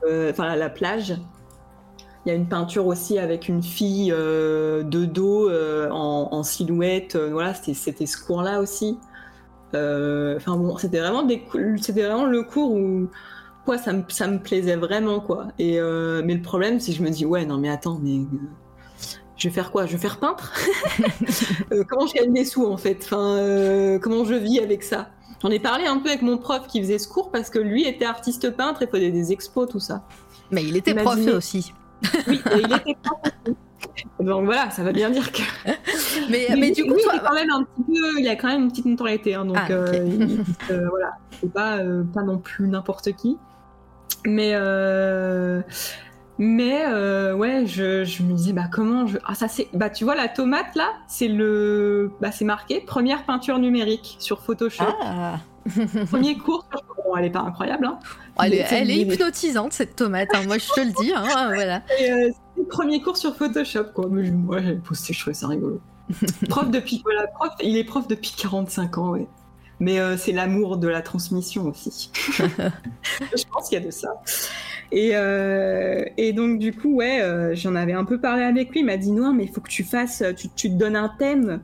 Euh, 0.06 0.32
enfin, 0.32 0.56
la 0.56 0.70
plage. 0.70 1.16
Il 2.26 2.30
y 2.30 2.32
a 2.32 2.36
une 2.36 2.48
peinture 2.48 2.88
aussi 2.88 3.20
avec 3.20 3.48
une 3.48 3.64
fille 3.64 4.12
euh, 4.12 4.84
de 4.84 5.06
dos 5.06 5.50
euh, 5.50 5.90
en, 5.90 6.44
silhouette. 6.44 7.16
voilà, 7.16 7.54
c'était 7.54 8.06
ce 8.06 8.18
cours-là 8.18 8.60
aussi. 8.60 8.98
Enfin 9.74 10.58
bon, 10.58 10.78
c'était 10.78 11.00
vraiment, 11.00 11.22
le 11.24 12.42
cours 12.44 12.74
où 12.74 13.08
quoi, 13.66 13.78
ça, 13.78 13.94
me, 13.94 14.04
ça 14.10 14.28
me 14.28 14.40
plaisait 14.40 14.76
vraiment. 14.76 15.22
quoi. 15.22 15.48
Et, 15.58 15.80
mais 15.80 16.36
le 16.36 16.42
problème, 16.42 16.80
c'est 16.82 16.92
que 16.92 16.98
je 16.98 17.04
me 17.04 17.10
dis, 17.10 17.26
ouais, 17.26 17.46
non 17.46 17.58
mais 17.58 17.70
attends, 17.70 18.00
mais 18.04 18.26
je 19.38 19.48
vais 19.48 19.54
faire 19.54 19.72
quoi? 19.72 19.86
Je 19.86 19.94
vais 19.94 19.98
faire 19.98 20.20
peintre? 20.20 20.54
Comment 21.88 22.08
je 22.08 22.14
gagne 22.14 22.34
des 22.34 22.44
sous 22.44 22.66
en 22.66 22.78
fait? 22.78 23.00
Enfin, 23.04 24.00
Comment 24.02 24.26
je 24.26 24.34
vis 24.34 24.60
avec 24.60 24.84
ça? 24.84 25.12
J'en 25.42 25.50
ai 25.50 25.60
parlé 25.60 25.86
un 25.86 26.00
peu 26.00 26.10
avec 26.10 26.22
mon 26.22 26.38
prof 26.38 26.68
qui 26.68 26.82
faisait 26.82 26.98
ce 26.98 27.08
cours 27.08 27.32
parce 27.32 27.50
que 27.50 27.60
lui 27.60 27.86
était 27.88 28.06
artiste 28.06 28.50
peintre 28.56 28.82
et 28.82 28.88
faisait 28.88 29.12
des 29.12 29.32
expos, 29.32 29.70
tout 29.70 29.80
ça. 29.80 30.04
Mais 30.52 30.64
il 30.64 30.76
était 30.76 30.96
prof 30.96 31.20
aussi. 31.28 31.74
Oui, 32.28 32.42
il 32.56 32.74
était 32.74 32.98
prof 33.04 33.20
aussi. 33.46 33.56
Donc 34.20 34.46
voilà, 34.46 34.70
ça 34.70 34.84
va 34.84 34.92
bien 34.92 35.10
dire 35.10 35.32
que. 35.32 35.42
mais, 36.30 36.48
mais, 36.58 36.72
du 36.72 36.84
coup, 36.84 36.96
il, 36.98 37.20
quand 37.22 37.34
même 37.34 37.50
un 37.52 37.64
petit 37.64 37.84
peu, 37.84 38.20
il 38.20 38.28
a 38.28 38.36
quand 38.36 38.48
même 38.48 38.64
une 38.64 38.70
petite 38.70 38.86
notoriété, 38.86 39.36
hein, 39.36 39.46
donc 39.46 39.58
ah, 39.58 39.72
euh, 39.72 40.38
euh, 40.72 40.88
voilà, 40.90 41.14
c'est 41.40 41.52
pas 41.52 41.78
euh, 41.78 42.04
pas 42.04 42.24
non 42.24 42.38
plus 42.38 42.68
n'importe 42.68 43.14
qui. 43.14 43.38
Mais 44.26 44.54
mais 46.40 46.86
euh, 46.86 47.34
ouais, 47.34 47.66
je, 47.66 48.04
je, 48.04 48.22
me 48.24 48.34
disais 48.34 48.54
bah 48.54 48.70
comment 48.72 49.08
je 49.08 49.18
ah 49.26 49.34
ça 49.34 49.48
c'est 49.48 49.68
bah 49.74 49.90
tu 49.90 50.04
vois 50.04 50.16
la 50.16 50.28
tomate 50.28 50.76
là, 50.76 50.94
c'est 51.08 51.28
le 51.28 52.12
bah 52.22 52.32
c'est 52.32 52.46
marqué 52.46 52.80
première 52.80 53.26
peinture 53.26 53.58
numérique 53.58 54.18
sur 54.20 54.42
Photoshop. 54.42 54.86
Ah. 55.04 55.40
Premier 56.10 56.38
cours 56.38 56.66
bon, 57.06 57.16
elle 57.18 57.26
est 57.26 57.30
pas 57.30 57.42
incroyable 57.42 57.88
hein. 57.88 58.00
Oh, 58.40 58.44
elle, 58.46 58.54
est, 58.54 58.66
elle 58.72 58.92
est, 58.92 59.00
hypnotisante 59.00 59.74
cette 59.74 59.96
tomate, 59.96 60.30
hein. 60.34 60.44
moi 60.46 60.58
je 60.60 60.70
te 60.70 60.80
le 60.80 60.92
dis 61.02 61.12
hein, 61.14 61.26
voilà. 61.54 61.82
Et, 62.00 62.12
euh, 62.12 62.32
premier 62.70 63.02
cours 63.02 63.18
sur 63.18 63.36
Photoshop 63.36 63.86
quoi. 63.94 64.08
moi 64.08 64.62
j'avais 64.62 64.76
posté, 64.76 65.14
je 65.14 65.20
trouvais 65.20 65.34
ça 65.34 65.48
rigolo. 65.48 65.82
prof 66.50 66.70
depuis 66.70 67.02
voilà, 67.04 67.28
prof, 67.28 67.50
il 67.62 67.78
est 67.78 67.84
prof 67.84 68.08
depuis 68.08 68.34
45 68.38 68.98
ans 68.98 69.10
ouais. 69.10 69.28
Mais 69.80 70.00
euh, 70.00 70.18
c'est 70.18 70.32
l'amour 70.32 70.78
de 70.78 70.88
la 70.88 71.02
transmission 71.02 71.66
aussi. 71.66 72.12
je 72.16 73.44
pense 73.52 73.70
qu'il 73.70 73.80
y 73.80 73.82
a 73.82 73.86
de 73.86 73.92
ça. 73.92 74.10
Et, 74.92 75.12
euh, 75.14 76.06
et 76.18 76.34
donc, 76.34 76.60
du 76.60 76.74
coup, 76.74 76.96
ouais, 76.96 77.22
euh, 77.22 77.56
j'en 77.56 77.76
avais 77.76 77.94
un 77.94 78.06
peu 78.06 78.20
parlé 78.20 78.44
avec 78.44 78.72
lui. 78.72 78.80
Il 78.80 78.86
m'a 78.86 78.98
dit 78.98 79.12
non, 79.12 79.34
mais 79.34 79.44
il 79.44 79.52
faut 79.52 79.62
que 79.62 79.70
tu 79.70 79.84
fasses, 79.84 80.24
tu, 80.36 80.50
tu 80.50 80.70
te 80.70 80.76
donnes 80.76 80.96
un 80.96 81.12
thème. 81.20 81.62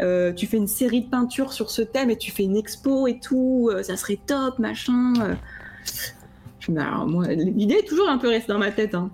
Euh, 0.00 0.32
tu 0.32 0.46
fais 0.46 0.56
une 0.56 0.66
série 0.66 1.02
de 1.02 1.08
peintures 1.08 1.52
sur 1.52 1.70
ce 1.70 1.80
thème 1.80 2.10
et 2.10 2.16
tu 2.16 2.32
fais 2.32 2.42
une 2.42 2.56
expo 2.56 3.06
et 3.06 3.20
tout, 3.20 3.70
euh, 3.72 3.84
ça 3.84 3.96
serait 3.96 4.18
top, 4.26 4.58
machin. 4.58 5.12
Alors, 6.76 7.06
moi, 7.06 7.28
l'idée 7.28 7.74
est 7.74 7.86
toujours 7.86 8.08
un 8.08 8.18
peu 8.18 8.28
restée 8.28 8.52
dans 8.52 8.58
ma 8.58 8.72
tête, 8.72 8.94
hein. 8.94 9.10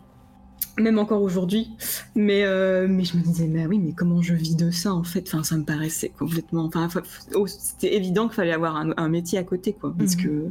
Même 0.78 0.98
encore 0.98 1.22
aujourd'hui. 1.22 1.70
Mais, 2.14 2.44
euh, 2.44 2.86
mais 2.88 3.05
je 3.05 3.16
me 3.16 3.22
disais, 3.22 3.47
mais 3.47 3.66
oui, 3.66 3.78
mais 3.78 3.92
comment 3.92 4.22
je 4.22 4.34
vis 4.34 4.56
de 4.56 4.70
ça 4.70 4.92
en 4.92 5.05
fait? 5.05 5.24
Enfin, 5.28 5.42
ça 5.42 5.56
me 5.56 5.64
paraissait 5.64 6.12
complètement. 6.18 6.70
Enfin, 6.74 7.02
oh, 7.34 7.47
c'était 7.47 7.94
évident 7.94 8.26
qu'il 8.26 8.36
fallait 8.36 8.52
avoir 8.52 8.76
un, 8.76 8.90
un, 8.97 9.09
métier 9.09 9.38
à 9.38 9.44
côté, 9.44 9.72
quoi, 9.72 9.94
parce 9.97 10.16
mmh. 10.16 10.22
que 10.22 10.44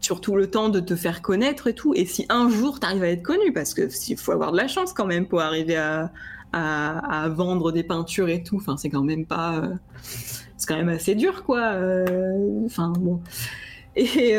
surtout 0.00 0.36
le 0.36 0.50
temps 0.50 0.68
de 0.68 0.80
te 0.80 0.96
faire 0.96 1.22
connaître 1.22 1.66
et 1.66 1.74
tout. 1.74 1.94
Et 1.94 2.04
si 2.04 2.26
un 2.28 2.48
jour 2.48 2.80
tu 2.80 2.86
arrives 2.86 3.02
à 3.02 3.08
être 3.08 3.22
connu, 3.22 3.52
parce 3.52 3.74
que 3.74 3.88
il 4.08 4.16
faut 4.16 4.32
avoir 4.32 4.52
de 4.52 4.56
la 4.56 4.68
chance 4.68 4.92
quand 4.92 5.06
même 5.06 5.26
pour 5.26 5.40
arriver 5.40 5.76
à, 5.76 6.10
à, 6.52 7.28
vendre 7.28 7.72
des 7.72 7.82
peintures 7.82 8.28
et 8.28 8.42
tout. 8.42 8.56
Enfin, 8.56 8.76
c'est 8.76 8.90
quand 8.90 9.02
même 9.02 9.26
pas, 9.26 9.62
c'est 10.56 10.66
quand 10.66 10.76
même 10.76 10.88
assez 10.88 11.14
dur, 11.14 11.44
quoi. 11.44 11.72
Euh, 11.72 12.64
enfin 12.66 12.92
bon. 12.98 13.20
Et, 13.96 14.34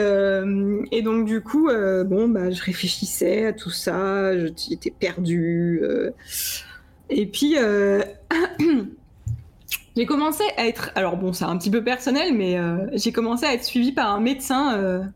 et, 0.91 1.01
donc 1.01 1.25
du 1.25 1.41
coup, 1.41 1.69
bon, 1.69 2.27
bah, 2.27 2.51
je 2.51 2.61
réfléchissais 2.61 3.45
à 3.45 3.53
tout 3.53 3.69
ça, 3.69 4.37
j'étais 4.37 4.91
perdue. 4.91 5.81
et 7.09 7.25
puis, 7.25 7.55
j'ai 9.95 10.05
commencé 10.05 10.43
à 10.57 10.67
être, 10.67 10.91
alors 10.95 11.15
bon, 11.15 11.31
c'est 11.31 11.45
un 11.45 11.57
petit 11.57 11.71
peu 11.71 11.83
personnel, 11.83 12.35
mais 12.35 12.59
j'ai 12.93 13.13
commencé 13.13 13.45
à 13.45 13.53
être 13.53 13.63
suivie 13.63 13.93
par 13.93 14.13
un 14.13 14.19
médecin 14.19 15.09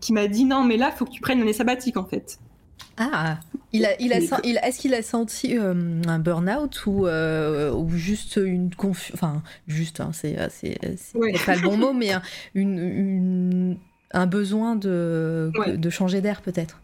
qui 0.00 0.12
m'a 0.12 0.28
dit 0.28 0.44
non, 0.44 0.64
mais 0.64 0.76
là, 0.76 0.90
faut 0.90 1.04
que 1.04 1.10
tu 1.10 1.20
prennes 1.20 1.38
une 1.38 1.44
année 1.44 1.52
sabbatique 1.52 1.96
en 1.96 2.04
fait. 2.04 2.38
Ah, 2.98 3.38
il 3.72 3.84
a, 3.84 4.00
il 4.00 4.12
a, 4.12 4.18
il, 4.44 4.58
est-ce 4.62 4.78
qu'il 4.78 4.94
a 4.94 5.02
senti 5.02 5.58
euh, 5.58 6.00
un 6.06 6.18
burn-out 6.18 6.86
ou, 6.86 7.06
euh, 7.06 7.70
ou 7.70 7.90
juste 7.90 8.36
une 8.42 8.74
confusion, 8.74 9.14
enfin 9.14 9.42
juste, 9.66 10.00
hein, 10.00 10.10
c'est, 10.12 10.36
c'est, 10.50 10.78
pas 11.44 11.54
le 11.54 11.62
bon 11.62 11.76
mot, 11.76 11.92
mais 11.92 12.12
un, 12.12 12.22
une, 12.54 13.76
un 14.12 14.26
besoin 14.26 14.74
de, 14.74 15.52
de 15.66 15.90
changer 15.90 16.22
d'air 16.22 16.40
peut-être. 16.40 16.80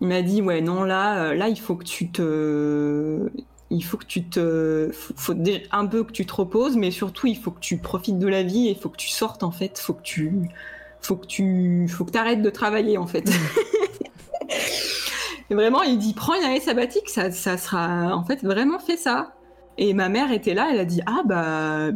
Il 0.00 0.08
m'a 0.08 0.22
dit 0.22 0.42
ouais 0.42 0.60
non 0.60 0.82
là, 0.82 1.26
euh, 1.26 1.34
là 1.34 1.48
il 1.48 1.58
faut 1.58 1.76
que 1.76 1.84
tu 1.84 2.10
te, 2.10 3.30
il 3.70 3.84
faut 3.84 3.96
que 3.96 4.04
tu 4.04 4.24
te, 4.24 4.90
faut, 4.92 5.34
un 5.70 5.86
peu 5.86 6.02
que 6.02 6.12
tu 6.12 6.26
te 6.26 6.34
reposes, 6.34 6.76
mais 6.76 6.90
surtout 6.90 7.28
il 7.28 7.36
faut 7.36 7.52
que 7.52 7.60
tu 7.60 7.78
profites 7.78 8.18
de 8.18 8.26
la 8.26 8.42
vie 8.42 8.66
et 8.66 8.70
il 8.72 8.76
faut 8.76 8.88
que 8.88 8.96
tu 8.96 9.08
sortes 9.08 9.44
en 9.44 9.52
fait, 9.52 9.78
faut 9.78 9.94
que 9.94 10.02
tu, 10.02 10.32
faut 11.00 11.16
que 11.16 11.26
tu, 11.26 11.86
faut 11.88 12.04
que 12.04 12.18
arrêtes 12.18 12.42
de 12.42 12.50
travailler 12.50 12.98
en 12.98 13.06
fait. 13.06 13.30
et 15.50 15.54
vraiment, 15.54 15.82
il 15.82 15.98
dit 15.98 16.14
prends 16.14 16.34
une 16.34 16.44
année 16.44 16.60
sabbatique, 16.60 17.08
ça, 17.08 17.30
ça 17.30 17.56
sera 17.56 18.16
en 18.16 18.24
fait 18.24 18.42
vraiment 18.42 18.78
fait 18.78 18.96
ça. 18.96 19.34
Et 19.78 19.94
ma 19.94 20.08
mère 20.08 20.32
était 20.32 20.54
là, 20.54 20.68
elle 20.72 20.80
a 20.80 20.84
dit 20.84 21.02
ah 21.06 21.22
bah 21.24 21.90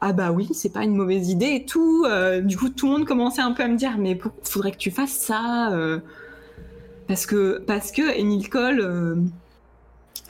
ah 0.00 0.12
bah 0.12 0.30
oui, 0.32 0.48
c'est 0.52 0.72
pas 0.72 0.84
une 0.84 0.94
mauvaise 0.94 1.28
idée 1.28 1.54
et 1.56 1.64
tout. 1.64 2.04
Euh, 2.06 2.40
du 2.40 2.56
coup, 2.56 2.68
tout 2.68 2.86
le 2.86 2.92
monde 2.92 3.04
commençait 3.04 3.42
un 3.42 3.52
peu 3.52 3.62
à 3.64 3.68
me 3.68 3.76
dire 3.76 3.98
mais 3.98 4.18
faudrait 4.42 4.72
que 4.72 4.76
tu 4.76 4.90
fasses 4.90 5.16
ça 5.16 5.72
euh, 5.72 6.00
parce 7.08 7.26
que 7.26 7.58
parce 7.66 7.92
que 7.92 8.48
Cole. 8.48 8.80
Euh, 8.80 9.16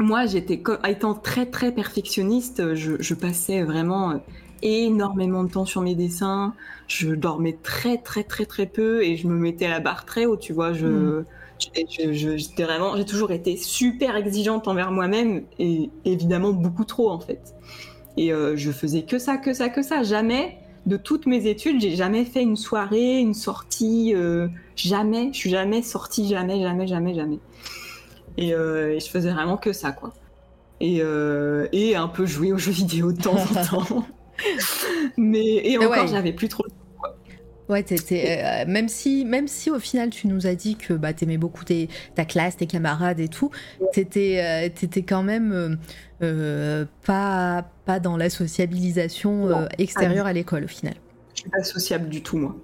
moi, 0.00 0.26
j'étais 0.26 0.62
étant 0.86 1.14
très 1.14 1.46
très 1.46 1.72
perfectionniste, 1.72 2.74
je, 2.76 2.92
je 3.00 3.14
passais 3.14 3.64
vraiment 3.64 4.20
énormément 4.62 5.42
de 5.42 5.50
temps 5.50 5.64
sur 5.64 5.82
mes 5.82 5.96
dessins. 5.96 6.54
Je 6.86 7.10
dormais 7.10 7.58
très 7.62 7.98
très 7.98 8.22
très 8.22 8.46
très 8.46 8.66
peu 8.66 9.02
et 9.02 9.16
je 9.16 9.26
me 9.26 9.34
mettais 9.34 9.66
à 9.66 9.70
la 9.70 9.80
barre 9.80 10.04
très 10.04 10.24
haut, 10.24 10.36
tu 10.36 10.52
vois. 10.52 10.72
Je, 10.72 10.86
hmm. 10.86 11.24
J'étais 11.58 12.62
vraiment, 12.62 12.96
j'ai 12.96 13.04
toujours 13.04 13.32
été 13.32 13.56
super 13.56 14.16
exigeante 14.16 14.68
envers 14.68 14.90
moi-même 14.90 15.44
et 15.58 15.90
évidemment 16.04 16.52
beaucoup 16.52 16.84
trop 16.84 17.10
en 17.10 17.20
fait. 17.20 17.54
Et 18.18 18.32
euh, 18.32 18.56
je 18.56 18.72
faisais 18.72 19.02
que 19.02 19.18
ça, 19.18 19.36
que 19.36 19.52
ça, 19.52 19.68
que 19.68 19.80
ça. 19.80 20.02
Jamais 20.02 20.58
de 20.86 20.96
toutes 20.96 21.26
mes 21.26 21.46
études, 21.46 21.80
j'ai 21.80 21.94
jamais 21.94 22.24
fait 22.24 22.42
une 22.42 22.56
soirée, 22.56 23.18
une 23.18 23.34
sortie, 23.34 24.12
euh, 24.14 24.48
jamais. 24.74 25.30
Je 25.32 25.38
suis 25.38 25.50
jamais 25.50 25.82
sortie, 25.82 26.28
jamais, 26.28 26.60
jamais, 26.60 26.88
jamais, 26.88 27.14
jamais. 27.14 27.38
Et, 28.36 28.54
euh, 28.54 28.94
et, 28.94 29.00
je 29.00 29.08
faisais 29.08 29.30
vraiment 29.30 29.56
que 29.56 29.72
ça, 29.72 29.92
quoi. 29.92 30.12
Et, 30.80 31.00
et 31.72 31.96
un 31.96 32.08
peu 32.08 32.26
jouer 32.26 32.52
aux 32.52 32.58
jeux 32.58 32.72
vidéo 32.82 33.12
de 33.12 33.22
temps 33.22 33.36
en 33.36 33.64
temps. 33.84 34.06
Mais 35.16 35.44
et 35.44 35.76
ah 35.76 35.86
encore, 35.86 36.06
j'avais 36.08 36.32
plus 36.32 36.48
trop. 36.48 36.64
Ouais, 37.68 37.84
euh, 37.92 38.64
même 38.66 38.88
si, 38.88 39.26
même 39.26 39.46
si 39.46 39.70
au 39.70 39.78
final 39.78 40.08
tu 40.08 40.26
nous 40.26 40.46
as 40.46 40.54
dit 40.54 40.76
que 40.76 40.94
bah, 40.94 41.12
t'aimais 41.12 41.36
beaucoup 41.36 41.64
tes, 41.64 41.88
ta 42.14 42.24
classe, 42.24 42.56
tes 42.56 42.66
camarades 42.66 43.20
et 43.20 43.28
tout, 43.28 43.50
t'étais, 43.92 44.40
euh, 44.42 44.64
étais 44.66 45.02
quand 45.02 45.22
même 45.22 45.78
euh, 46.22 46.84
pas, 47.04 47.66
pas 47.84 48.00
dans 48.00 48.16
la 48.16 48.30
sociabilisation 48.30 49.68
extérieure 49.76 50.26
à 50.26 50.32
l'école 50.32 50.64
au 50.64 50.68
final. 50.68 50.94
Je 51.34 51.42
suis 51.42 51.50
pas 51.50 51.62
sociable 51.62 52.08
du 52.08 52.22
tout 52.22 52.38
moi, 52.38 52.56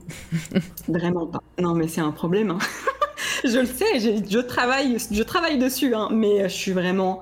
vraiment 0.88 1.26
pas. 1.26 1.42
Non 1.60 1.74
mais 1.74 1.86
c'est 1.86 2.00
un 2.00 2.10
problème. 2.10 2.50
Hein. 2.50 2.58
je 3.44 3.58
le 3.58 3.66
sais, 3.66 4.00
je 4.00 4.38
travaille, 4.38 4.96
je 5.10 5.22
travaille 5.22 5.58
dessus, 5.58 5.94
hein, 5.94 6.08
mais 6.12 6.48
je 6.48 6.54
suis 6.54 6.72
vraiment, 6.72 7.20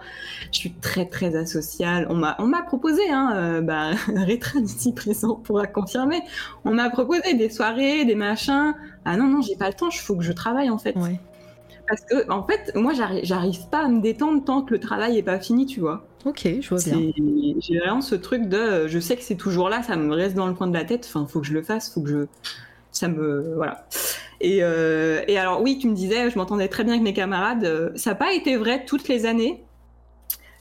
je 0.53 0.59
suis 0.59 0.73
très 0.73 1.07
très 1.07 1.35
asociale. 1.35 2.07
On 2.11 2.15
m'a 2.15 2.37
on 2.39 2.47
m'a 2.47 2.63
proposé, 2.63 3.03
hein, 3.11 3.33
euh, 3.35 3.61
bah, 3.61 3.93
Rétra 4.15 4.61
ici 4.61 4.93
présent 4.93 5.35
pourra 5.35 5.67
confirmer. 5.67 6.21
On 6.65 6.75
m'a 6.75 6.91
proposé 6.91 7.35
des 7.35 7.49
soirées, 7.49 8.05
des 8.05 8.15
machins. 8.15 8.75
Ah 9.05 9.17
non 9.17 9.27
non, 9.27 9.41
j'ai 9.41 9.57
pas 9.57 9.69
le 9.69 9.75
temps. 9.75 9.89
Il 9.91 9.99
faut 9.99 10.15
que 10.15 10.23
je 10.23 10.33
travaille 10.33 10.71
en 10.71 10.79
fait. 10.79 10.95
Parce 11.89 12.03
que 12.03 12.31
en 12.31 12.47
fait, 12.47 12.73
moi 12.75 12.93
j'arrive 12.95 13.69
pas 13.71 13.85
à 13.85 13.89
me 13.89 14.01
détendre 14.01 14.45
tant 14.45 14.63
que 14.63 14.73
le 14.73 14.81
travail 14.81 15.19
est 15.19 15.23
pas 15.23 15.41
fini, 15.41 15.67
tu 15.67 15.81
vois. 15.81 16.07
Ok, 16.25 16.47
je 16.61 16.69
vois 16.69 16.79
bien. 16.79 17.11
J'ai 17.59 17.79
vraiment 17.79 18.01
ce 18.01 18.15
truc 18.15 18.49
de, 18.49 18.87
je 18.87 18.99
sais 19.01 19.17
que 19.17 19.23
c'est 19.23 19.37
toujours 19.37 19.69
là, 19.69 19.83
ça 19.83 19.97
me 19.97 20.15
reste 20.15 20.37
dans 20.37 20.47
le 20.47 20.55
coin 20.55 20.69
de 20.69 20.75
la 20.75 20.85
tête. 20.85 21.05
Enfin, 21.09 21.27
faut 21.27 21.41
que 21.41 21.47
je 21.47 21.53
le 21.53 21.63
fasse, 21.63 21.93
faut 21.93 22.01
que 22.01 22.09
je, 22.09 22.27
ça 22.93 23.09
me, 23.09 23.55
voilà. 23.57 23.89
Et, 24.41 24.59
euh, 24.63 25.23
et 25.27 25.39
alors 25.39 25.63
oui, 25.63 25.79
tu 25.79 25.89
me 25.89 25.95
disais, 25.95 26.31
je 26.31 26.39
m'entendais 26.39 26.69
très 26.69 26.85
bien 26.85 26.95
avec 26.95 27.03
mes 27.03 27.13
camarades. 27.13 27.93
Ça 27.97 28.11
n'a 28.11 28.17
pas 28.17 28.33
été 28.33 28.57
vrai 28.57 28.85
toutes 28.85 29.09
les 29.09 29.27
années. 29.27 29.65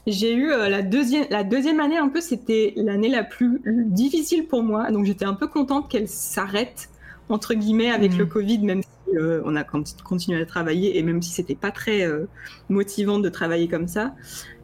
J'ai 0.06 0.34
eu 0.34 0.50
euh, 0.50 0.68
la 0.68 0.82
deuxième, 0.82 1.26
la 1.30 1.44
deuxième 1.44 1.78
année 1.78 1.96
un 1.96 2.08
peu, 2.08 2.20
c'était 2.20 2.72
l'année 2.76 3.08
la 3.08 3.22
plus 3.22 3.60
difficile 3.64 4.46
pour 4.46 4.64
moi, 4.64 4.90
donc 4.90 5.04
j'étais 5.04 5.24
un 5.24 5.34
peu 5.34 5.46
contente 5.46 5.88
qu'elle 5.88 6.08
s'arrête 6.08 6.90
entre 7.28 7.54
guillemets 7.54 7.90
avec 7.90 8.16
le 8.16 8.24
mmh. 8.24 8.28
Covid, 8.28 8.58
même 8.58 8.82
si 8.82 9.16
euh, 9.16 9.42
on 9.44 9.54
a 9.54 9.62
continué 9.62 10.40
à 10.40 10.44
travailler 10.44 10.98
et 10.98 11.02
même 11.04 11.22
si 11.22 11.30
c'était 11.30 11.54
pas 11.54 11.70
très 11.70 12.02
euh, 12.02 12.26
motivant 12.68 13.20
de 13.20 13.28
travailler 13.28 13.68
comme 13.68 13.86
ça, 13.86 14.12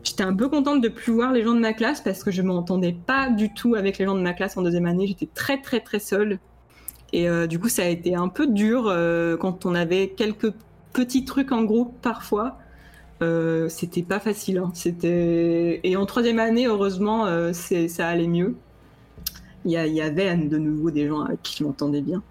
j'étais 0.02 0.24
un 0.24 0.34
peu 0.34 0.48
contente 0.48 0.80
de 0.80 0.88
plus 0.88 1.12
voir 1.12 1.32
les 1.32 1.44
gens 1.44 1.54
de 1.54 1.60
ma 1.60 1.72
classe 1.72 2.00
parce 2.00 2.24
que 2.24 2.32
je 2.32 2.42
m'entendais 2.42 2.96
pas 3.06 3.30
du 3.30 3.54
tout 3.54 3.76
avec 3.76 3.98
les 3.98 4.06
gens 4.06 4.16
de 4.16 4.22
ma 4.22 4.34
classe 4.34 4.56
en 4.56 4.62
deuxième 4.62 4.86
année. 4.86 5.06
J'étais 5.06 5.28
très 5.32 5.62
très 5.62 5.78
très 5.78 6.00
seule 6.00 6.40
et 7.12 7.26
du 7.46 7.58
coup 7.58 7.70
ça 7.70 7.84
a 7.84 7.86
été 7.86 8.14
un 8.14 8.28
peu 8.28 8.46
dur 8.46 8.94
quand 9.40 9.64
on 9.64 9.74
avait 9.74 10.08
quelques 10.08 10.52
petits 10.92 11.24
trucs 11.24 11.52
en 11.52 11.62
groupe 11.62 11.94
parfois 12.02 12.58
euh, 13.22 13.68
c'était 13.68 14.02
pas 14.02 14.20
facile. 14.20 14.58
Hein. 14.58 14.70
C'était 14.74 15.80
et 15.82 15.96
en 15.96 16.06
troisième 16.06 16.38
année, 16.38 16.66
heureusement, 16.66 17.26
euh, 17.26 17.52
ça 17.52 18.06
allait 18.06 18.28
mieux. 18.28 18.56
Il 19.64 19.72
y, 19.72 20.00
avait 20.00 20.34
de 20.36 20.56
nouveau 20.56 20.90
des 20.90 21.08
gens 21.08 21.22
avec 21.22 21.42
qui 21.42 21.58
je 21.58 21.64
m'entendais 21.64 22.00
bien. 22.00 22.22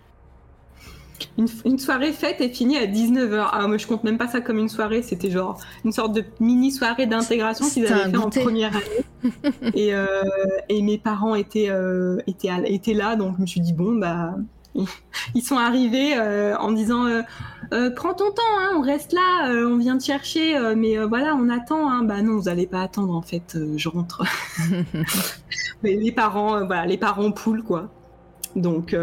Une, 1.38 1.77
soirée 1.77 2.14
faite 2.14 2.41
est 2.41 2.49
finie 2.49 2.77
à 2.77 2.88
19h. 2.88 3.49
Ah, 3.51 3.68
moi 3.68 3.77
je 3.77 3.85
compte 3.85 4.03
même 4.03 4.18
pas 4.18 4.27
ça 4.27 4.39
comme 4.39 4.57
une 4.57 4.69
soirée, 4.69 5.01
c'était 5.01 5.30
genre 5.30 5.59
une 5.84 5.91
sorte 5.91 6.14
de 6.14 6.23
mini 6.39 6.72
soirée 6.72 7.05
d'intégration 7.05 7.69
qu'ils 7.69 7.85
avaient 7.88 8.09
fait 8.09 8.18
en 8.18 8.30
première 8.30 8.72
année. 8.76 9.34
et, 9.76 9.93
euh, 9.93 10.23
et, 10.69 10.81
mes 10.81 10.97
parents 10.97 11.35
étaient, 11.35 11.69
étaient, 12.27 12.49
étaient 12.65 12.93
là, 12.93 13.15
donc 13.15 13.35
je 13.38 13.41
me 13.41 13.47
suis 13.47 13.61
dit, 13.61 13.73
bon, 13.73 13.95
bah 13.95 14.35
ils 15.35 15.41
sont 15.41 15.57
arrivés 15.57 16.15
euh, 16.17 16.55
en 16.57 16.71
disant 16.71 17.05
euh, 17.05 17.21
euh, 17.73 17.89
prends 17.89 18.13
ton 18.13 18.31
temps, 18.31 18.41
hein, 18.59 18.71
on 18.75 18.81
reste 18.81 19.13
là, 19.13 19.49
on 19.67 19.77
vient 19.77 19.97
te 19.97 20.03
chercher, 20.03 20.57
mais 20.75 20.97
voilà, 20.97 21.35
on 21.35 21.49
attend. 21.49 21.89
Hein. 21.89 22.03
Bah 22.03 22.21
non, 22.21 22.37
vous 22.37 22.49
allez 22.49 22.67
pas 22.67 22.81
attendre 22.81 23.13
en 23.13 23.21
fait, 23.21 23.57
je 23.75 23.89
rentre. 23.89 24.23
mais 25.83 25.95
les 25.95 26.11
parents, 26.11 26.65
voilà, 26.65 26.85
les 26.85 26.97
parents 26.97 27.31
poules 27.31 27.63
quoi. 27.63 27.89
Donc, 28.55 28.95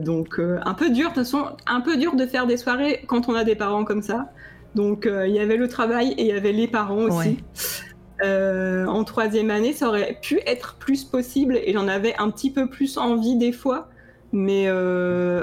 donc 0.00 0.40
un 0.40 0.74
peu 0.74 0.90
dur, 0.90 1.10
de 1.10 1.14
toute 1.14 1.24
façon, 1.24 1.44
un 1.66 1.80
peu 1.80 1.96
dur 1.96 2.16
de 2.16 2.26
faire 2.26 2.46
des 2.46 2.56
soirées 2.56 3.04
quand 3.06 3.28
on 3.28 3.34
a 3.34 3.44
des 3.44 3.54
parents 3.54 3.84
comme 3.84 4.02
ça. 4.02 4.32
Donc 4.74 5.08
il 5.08 5.32
y 5.32 5.38
avait 5.38 5.56
le 5.56 5.68
travail 5.68 6.12
et 6.12 6.22
il 6.22 6.26
y 6.26 6.32
avait 6.32 6.52
les 6.52 6.66
parents 6.66 7.04
aussi. 7.04 7.38
en 8.24 9.04
troisième 9.04 9.50
année, 9.50 9.74
ça 9.74 9.88
aurait 9.88 10.18
pu 10.20 10.40
être 10.44 10.74
plus 10.80 11.04
possible 11.04 11.56
et 11.56 11.72
j'en 11.72 11.86
avais 11.86 12.16
un 12.18 12.30
petit 12.30 12.50
peu 12.50 12.68
plus 12.68 12.98
envie 12.98 13.36
des 13.36 13.52
fois 13.52 13.88
mais 14.32 14.64
euh, 14.66 15.42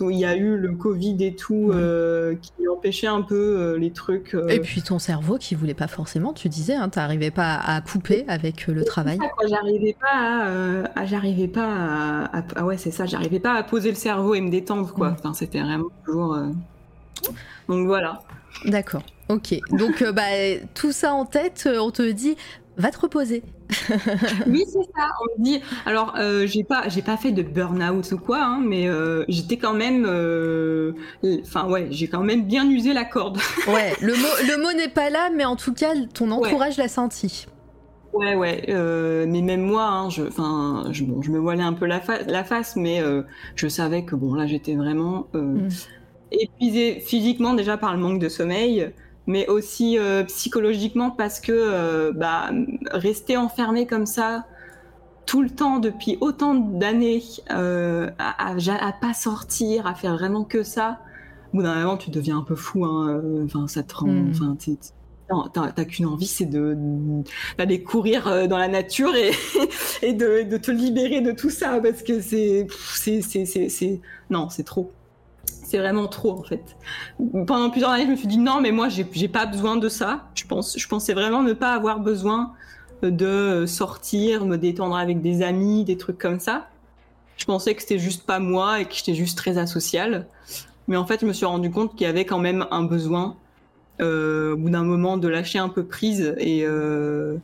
il 0.00 0.18
y 0.18 0.24
a 0.24 0.36
eu 0.36 0.56
le 0.56 0.72
Covid 0.72 1.16
et 1.20 1.36
tout 1.36 1.70
euh, 1.72 2.34
qui 2.34 2.52
empêchait 2.68 3.06
un 3.06 3.22
peu 3.22 3.34
euh, 3.34 3.78
les 3.78 3.92
trucs. 3.92 4.36
Et 4.48 4.60
puis 4.60 4.82
ton 4.82 4.98
cerveau 4.98 5.38
qui 5.38 5.54
voulait 5.54 5.74
pas 5.74 5.86
forcément, 5.86 6.32
tu 6.32 6.48
disais, 6.48 6.74
hein, 6.74 6.88
t'arrivais 6.88 7.30
pas 7.30 7.54
à 7.54 7.80
couper 7.80 8.24
avec 8.28 8.66
le 8.66 8.84
travail. 8.84 9.18
J'arrivais 9.48 9.96
pas, 10.00 10.86
à, 10.94 11.06
j'arrivais 11.06 11.48
pas 11.48 12.26
à, 12.32 12.44
ah 12.56 12.64
ouais 12.64 12.76
c'est 12.76 12.90
ça, 12.90 13.06
j'arrivais 13.06 13.40
pas 13.40 13.54
à 13.54 13.62
poser 13.62 13.90
le 13.90 13.96
cerveau 13.96 14.34
et 14.34 14.40
me 14.40 14.50
détendre 14.50 14.92
quoi. 14.92 15.14
Enfin 15.18 15.32
c'était 15.34 15.60
vraiment 15.60 15.90
toujours. 16.04 16.36
Donc 17.68 17.86
voilà. 17.86 18.20
D'accord. 18.64 19.02
Ok. 19.28 19.58
Donc 19.70 20.04
bah 20.12 20.22
tout 20.74 20.92
ça 20.92 21.14
en 21.14 21.24
tête, 21.24 21.68
on 21.80 21.90
te 21.90 22.02
dit 22.10 22.36
va 22.76 22.90
te 22.90 22.98
reposer. 22.98 23.42
oui, 24.46 24.64
c'est 24.66 24.84
ça. 24.94 25.08
On 25.20 25.40
me 25.40 25.44
dit. 25.44 25.60
Alors, 25.86 26.14
euh, 26.18 26.46
j'ai 26.46 26.64
pas, 26.64 26.88
j'ai 26.88 27.02
pas 27.02 27.16
fait 27.16 27.32
de 27.32 27.42
burn-out 27.42 28.12
ou 28.12 28.18
quoi, 28.18 28.42
hein, 28.42 28.60
mais 28.64 28.88
euh, 28.88 29.24
j'étais 29.28 29.56
quand 29.56 29.74
même. 29.74 30.04
Euh, 30.06 30.92
enfin, 31.42 31.68
ouais, 31.68 31.88
j'ai 31.90 32.08
quand 32.08 32.22
même 32.22 32.44
bien 32.44 32.68
usé 32.68 32.92
la 32.92 33.04
corde. 33.04 33.38
ouais, 33.68 33.94
le 34.00 34.14
mot, 34.14 34.28
le 34.48 34.62
mot 34.62 34.72
n'est 34.76 34.88
pas 34.88 35.10
là, 35.10 35.30
mais 35.34 35.44
en 35.44 35.56
tout 35.56 35.72
cas, 35.72 35.94
ton 36.12 36.30
entourage 36.30 36.76
l'a 36.76 36.88
senti. 36.88 37.46
Ouais, 38.12 38.36
ouais. 38.36 38.64
mais 39.26 39.42
même 39.42 39.62
moi, 39.62 39.84
hein, 39.84 40.08
je, 40.08 40.22
enfin, 40.22 40.84
je, 40.92 41.04
bon, 41.04 41.20
je 41.20 41.30
me 41.30 41.38
voilais 41.38 41.64
un 41.64 41.72
peu 41.72 41.86
la, 41.86 42.00
la 42.26 42.44
face, 42.44 42.76
mais 42.76 43.02
je 43.56 43.66
savais 43.66 44.04
que 44.04 44.14
bon, 44.14 44.34
là, 44.34 44.46
j'étais 44.46 44.76
vraiment 44.76 45.26
mm. 45.32 45.68
épuisée 46.30 47.00
physiquement 47.00 47.54
déjà 47.54 47.76
par 47.76 47.92
le 47.94 48.00
manque 48.00 48.20
de 48.20 48.28
sommeil 48.28 48.92
mais 49.26 49.46
aussi 49.48 49.98
euh, 49.98 50.24
psychologiquement 50.24 51.10
parce 51.10 51.40
que 51.40 51.52
euh, 51.52 52.12
bah, 52.12 52.50
rester 52.90 53.36
enfermé 53.36 53.86
comme 53.86 54.06
ça 54.06 54.46
tout 55.26 55.42
le 55.42 55.50
temps 55.50 55.78
depuis 55.78 56.18
autant 56.20 56.54
d'années 56.54 57.22
à, 57.48 58.12
à, 58.18 58.92
pas 59.00 59.14
sortir, 59.14 59.86
à 59.86 59.94
faire 59.94 60.14
vraiment 60.14 60.44
que 60.44 60.62
ça, 60.62 60.98
au 61.52 61.58
bout 61.58 61.62
d'un 61.62 61.76
moment, 61.76 61.96
tu 61.96 62.10
deviens 62.10 62.38
un 62.38 62.42
peu 62.42 62.56
fou. 62.56 62.84
Hein, 62.84 63.22
enfin, 63.44 63.66
ça 63.68 63.82
te 63.82 63.94
rend. 63.94 64.08
Hmm. 64.08 64.32
Enfin, 64.32 64.56
t'as 65.30 65.84
qu'une 65.84 66.06
envie, 66.06 66.26
c'est 66.26 66.46
de 66.46 66.76
d'aller 67.58 67.82
courir 67.82 68.28
euh, 68.28 68.46
dans 68.46 68.58
la 68.58 68.68
nature 68.68 69.14
et, 69.14 69.30
et 70.02 70.12
de, 70.12 70.42
de, 70.42 70.56
te 70.56 70.70
libérer 70.70 71.20
de 71.20 71.32
tout 71.32 71.50
ça 71.50 71.80
parce 71.82 72.02
que 72.02 72.20
c'est 72.20 72.66
c'est 72.94 74.00
non, 74.30 74.48
c'est 74.50 74.64
trop. 74.64 74.92
C'est 75.64 75.78
vraiment 75.78 76.06
trop 76.06 76.38
en 76.38 76.42
fait. 76.42 76.76
Pendant 77.46 77.70
plusieurs 77.70 77.90
années, 77.90 78.04
je 78.04 78.10
me 78.10 78.16
suis 78.16 78.28
dit 78.28 78.38
non, 78.38 78.60
mais 78.60 78.70
moi 78.70 78.88
j'ai 78.88 79.28
pas 79.28 79.46
besoin 79.46 79.76
de 79.76 79.88
ça. 79.88 80.28
Je 80.34 80.44
pense, 80.46 80.78
je 80.78 80.88
pensais 80.88 81.14
vraiment 81.14 81.42
ne 81.42 81.54
pas 81.54 81.72
avoir 81.72 82.00
besoin 82.00 82.52
de 83.02 83.64
sortir, 83.66 84.46
me 84.46 84.56
détendre 84.56 84.96
avec 84.96 85.20
des 85.20 85.42
amis, 85.42 85.84
des 85.84 85.96
trucs 85.96 86.18
comme 86.18 86.38
ça. 86.38 86.68
Je 87.36 87.44
pensais 87.46 87.74
que 87.74 87.82
c'était 87.82 87.98
juste 87.98 88.24
pas 88.24 88.38
moi 88.38 88.80
et 88.80 88.84
que 88.84 88.94
j'étais 88.94 89.14
juste 89.14 89.36
très 89.36 89.58
asociale. 89.58 90.26
Mais 90.86 90.96
en 90.96 91.06
fait, 91.06 91.20
je 91.20 91.26
me 91.26 91.32
suis 91.32 91.46
rendu 91.46 91.70
compte 91.70 91.96
qu'il 91.96 92.06
y 92.06 92.10
avait 92.10 92.24
quand 92.24 92.38
même 92.38 92.66
un 92.70 92.84
besoin 92.84 93.36
euh, 94.00 94.54
au 94.54 94.56
bout 94.56 94.70
d'un 94.70 94.84
moment 94.84 95.16
de 95.16 95.28
lâcher 95.28 95.58
un 95.58 95.68
peu 95.68 95.84
prise 95.84 96.34
et 96.38 96.64
euh, 96.64 97.36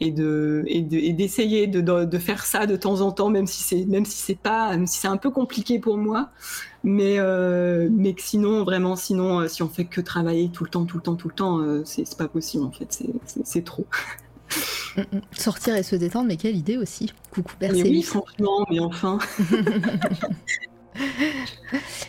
de 0.00 0.64
d'essayer 1.12 1.66
de, 1.66 1.80
de, 1.80 2.18
faire 2.18 2.44
ça 2.44 2.66
de 2.66 2.76
temps 2.76 3.00
en 3.00 3.12
temps 3.12 3.30
même 3.30 3.46
si 3.46 3.62
c'est 3.62 3.86
si 4.04 4.34
pas 4.34 4.70
même 4.72 4.86
si 4.86 4.98
c'est 4.98 5.08
un 5.08 5.16
peu 5.16 5.30
compliqué 5.30 5.78
pour 5.78 5.96
moi 5.96 6.28
mais 6.88 7.16
euh, 7.18 7.88
mais 7.90 8.14
que 8.14 8.22
sinon 8.22 8.62
vraiment 8.62 8.94
sinon 8.94 9.48
si 9.48 9.62
on 9.64 9.68
fait 9.68 9.86
que 9.86 10.00
travailler 10.00 10.50
tout 10.50 10.62
le 10.62 10.70
temps 10.70 10.84
tout 10.84 10.96
le 10.98 11.02
temps 11.02 11.16
tout 11.16 11.28
le 11.28 11.34
temps 11.34 11.60
c'est 11.84 12.16
pas 12.16 12.28
possible 12.28 12.64
en 12.64 12.70
fait 12.70 13.02
c'est 13.44 13.64
trop 13.64 13.86
mm, 14.96 15.00
mm. 15.00 15.20
Sortir 15.32 15.74
et 15.74 15.82
se 15.82 15.96
détendre, 15.96 16.28
mais 16.28 16.36
quelle 16.36 16.56
idée 16.56 16.76
aussi. 16.76 17.12
Coucou 17.32 17.54
Perséus. 17.58 17.88
oui, 17.88 18.02
franchement, 18.02 18.64
mais 18.70 18.78
enfin. 18.78 19.18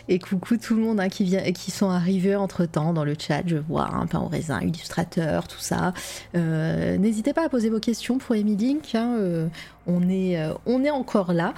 Et 0.08 0.18
coucou 0.18 0.56
tout 0.56 0.74
le 0.74 0.82
monde 0.82 1.00
hein, 1.00 1.08
qui, 1.08 1.24
vient, 1.24 1.42
qui 1.52 1.70
sont 1.70 1.90
arrivés 1.90 2.36
entre 2.36 2.64
temps 2.64 2.92
dans 2.92 3.04
le 3.04 3.14
chat. 3.18 3.42
Je 3.46 3.56
vois 3.56 3.88
un 3.94 4.06
pain 4.06 4.20
au 4.20 4.28
raisin, 4.28 4.60
illustrateur, 4.60 5.48
tout 5.48 5.58
ça. 5.58 5.92
Euh, 6.34 6.96
n'hésitez 6.96 7.32
pas 7.32 7.44
à 7.44 7.48
poser 7.48 7.68
vos 7.68 7.80
questions 7.80 8.18
pour 8.18 8.34
Amy 8.34 8.56
Link. 8.56 8.94
Hein, 8.94 9.16
euh, 9.18 9.48
on, 9.86 10.08
est, 10.08 10.40
euh, 10.40 10.54
on 10.66 10.84
est 10.84 10.90
encore 10.90 11.32
là. 11.32 11.54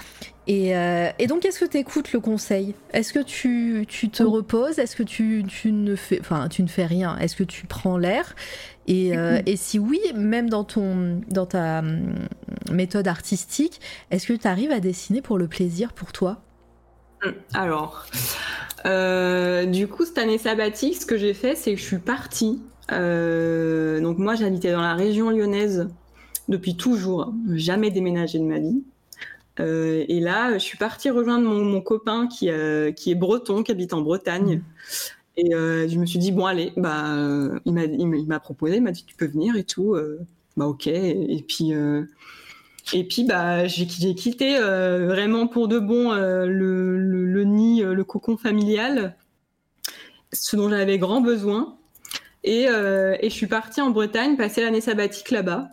Et, 0.52 1.26
donc, 1.28 1.44
est-ce 1.44 1.60
que 1.60 1.64
tu 1.64 1.78
écoutes 1.78 2.12
le 2.12 2.20
conseil? 2.20 2.74
Est-ce 2.92 3.12
que 3.12 3.20
tu, 3.20 3.86
te 3.86 4.22
reposes? 4.22 4.78
Est-ce 4.78 4.96
que 4.96 5.02
tu, 5.02 5.44
ne 5.66 5.94
fais, 5.94 6.18
enfin, 6.20 6.48
tu 6.48 6.62
ne 6.62 6.68
fais 6.68 6.86
rien? 6.86 7.16
Est-ce 7.18 7.36
que 7.36 7.44
tu 7.44 7.66
prends 7.66 7.96
l'air? 7.96 8.34
Et, 8.88 9.12
et, 9.46 9.56
si 9.56 9.78
oui, 9.78 10.00
même 10.14 10.50
dans, 10.50 10.64
ton, 10.64 11.20
dans 11.28 11.46
ta 11.46 11.78
hum, 11.78 12.14
méthode 12.72 13.06
artistique, 13.06 13.80
est-ce 14.10 14.26
que 14.26 14.32
tu 14.32 14.48
arrives 14.48 14.72
à 14.72 14.80
dessiner 14.80 15.22
pour 15.22 15.38
le 15.38 15.46
plaisir 15.46 15.92
pour 15.92 16.10
toi? 16.10 16.42
Alors, 17.54 18.06
euh, 18.86 19.66
du 19.66 19.88
coup, 19.88 20.04
cette 20.04 20.18
année 20.18 20.38
sabbatique, 20.38 20.96
ce 21.00 21.06
que 21.06 21.16
j'ai 21.16 21.34
fait, 21.34 21.54
c'est 21.54 21.74
que 21.74 21.80
je 21.80 21.84
suis 21.84 21.98
partie. 21.98 22.62
Euh, 22.92 24.00
donc 24.00 24.18
moi, 24.18 24.34
j'habitais 24.34 24.72
dans 24.72 24.80
la 24.80 24.94
région 24.94 25.30
lyonnaise 25.30 25.88
depuis 26.48 26.76
toujours, 26.76 27.32
jamais 27.52 27.90
déménagé 27.90 28.38
de 28.38 28.44
ma 28.44 28.58
vie. 28.58 28.82
Euh, 29.58 30.04
et 30.08 30.20
là, 30.20 30.54
je 30.54 30.58
suis 30.58 30.78
partie 30.78 31.10
rejoindre 31.10 31.48
mon, 31.48 31.80
copain 31.80 32.28
qui, 32.28 32.48
qui 32.96 33.10
est 33.10 33.14
breton, 33.14 33.62
qui 33.62 33.72
habite 33.72 33.92
en 33.92 34.00
Bretagne. 34.00 34.62
Et 35.36 35.50
je 35.50 35.98
me 35.98 36.06
suis 36.06 36.18
dit, 36.18 36.32
bon, 36.32 36.46
allez, 36.46 36.72
bah, 36.76 37.16
il 37.64 38.26
m'a 38.26 38.40
proposé, 38.40 38.76
il 38.76 38.82
m'a 38.82 38.92
dit, 38.92 39.04
tu 39.04 39.16
peux 39.16 39.26
venir 39.26 39.56
et 39.56 39.64
tout. 39.64 39.96
bah, 40.56 40.66
ok. 40.66 40.86
Et, 40.86 41.44
puis, 41.46 41.72
et 42.92 43.04
puis 43.04 43.24
bah 43.24 43.66
j'ai 43.66 43.86
quitté 43.86 44.56
euh, 44.56 45.06
vraiment 45.06 45.46
pour 45.46 45.68
de 45.68 45.78
bon 45.78 46.12
euh, 46.12 46.46
le, 46.46 47.44
nid, 47.44 47.82
euh, 47.82 47.94
le 47.94 48.04
cocon 48.04 48.36
familial, 48.36 49.16
ce 50.32 50.56
dont 50.56 50.68
j'avais 50.68 50.98
grand 50.98 51.20
besoin. 51.20 51.76
Et, 52.42 52.66
je 52.68 53.28
suis 53.28 53.46
partie 53.46 53.80
en 53.80 53.90
Bretagne 53.90 54.36
passer 54.36 54.62
l'année 54.62 54.80
sabbatique 54.80 55.30
là-bas. 55.30 55.68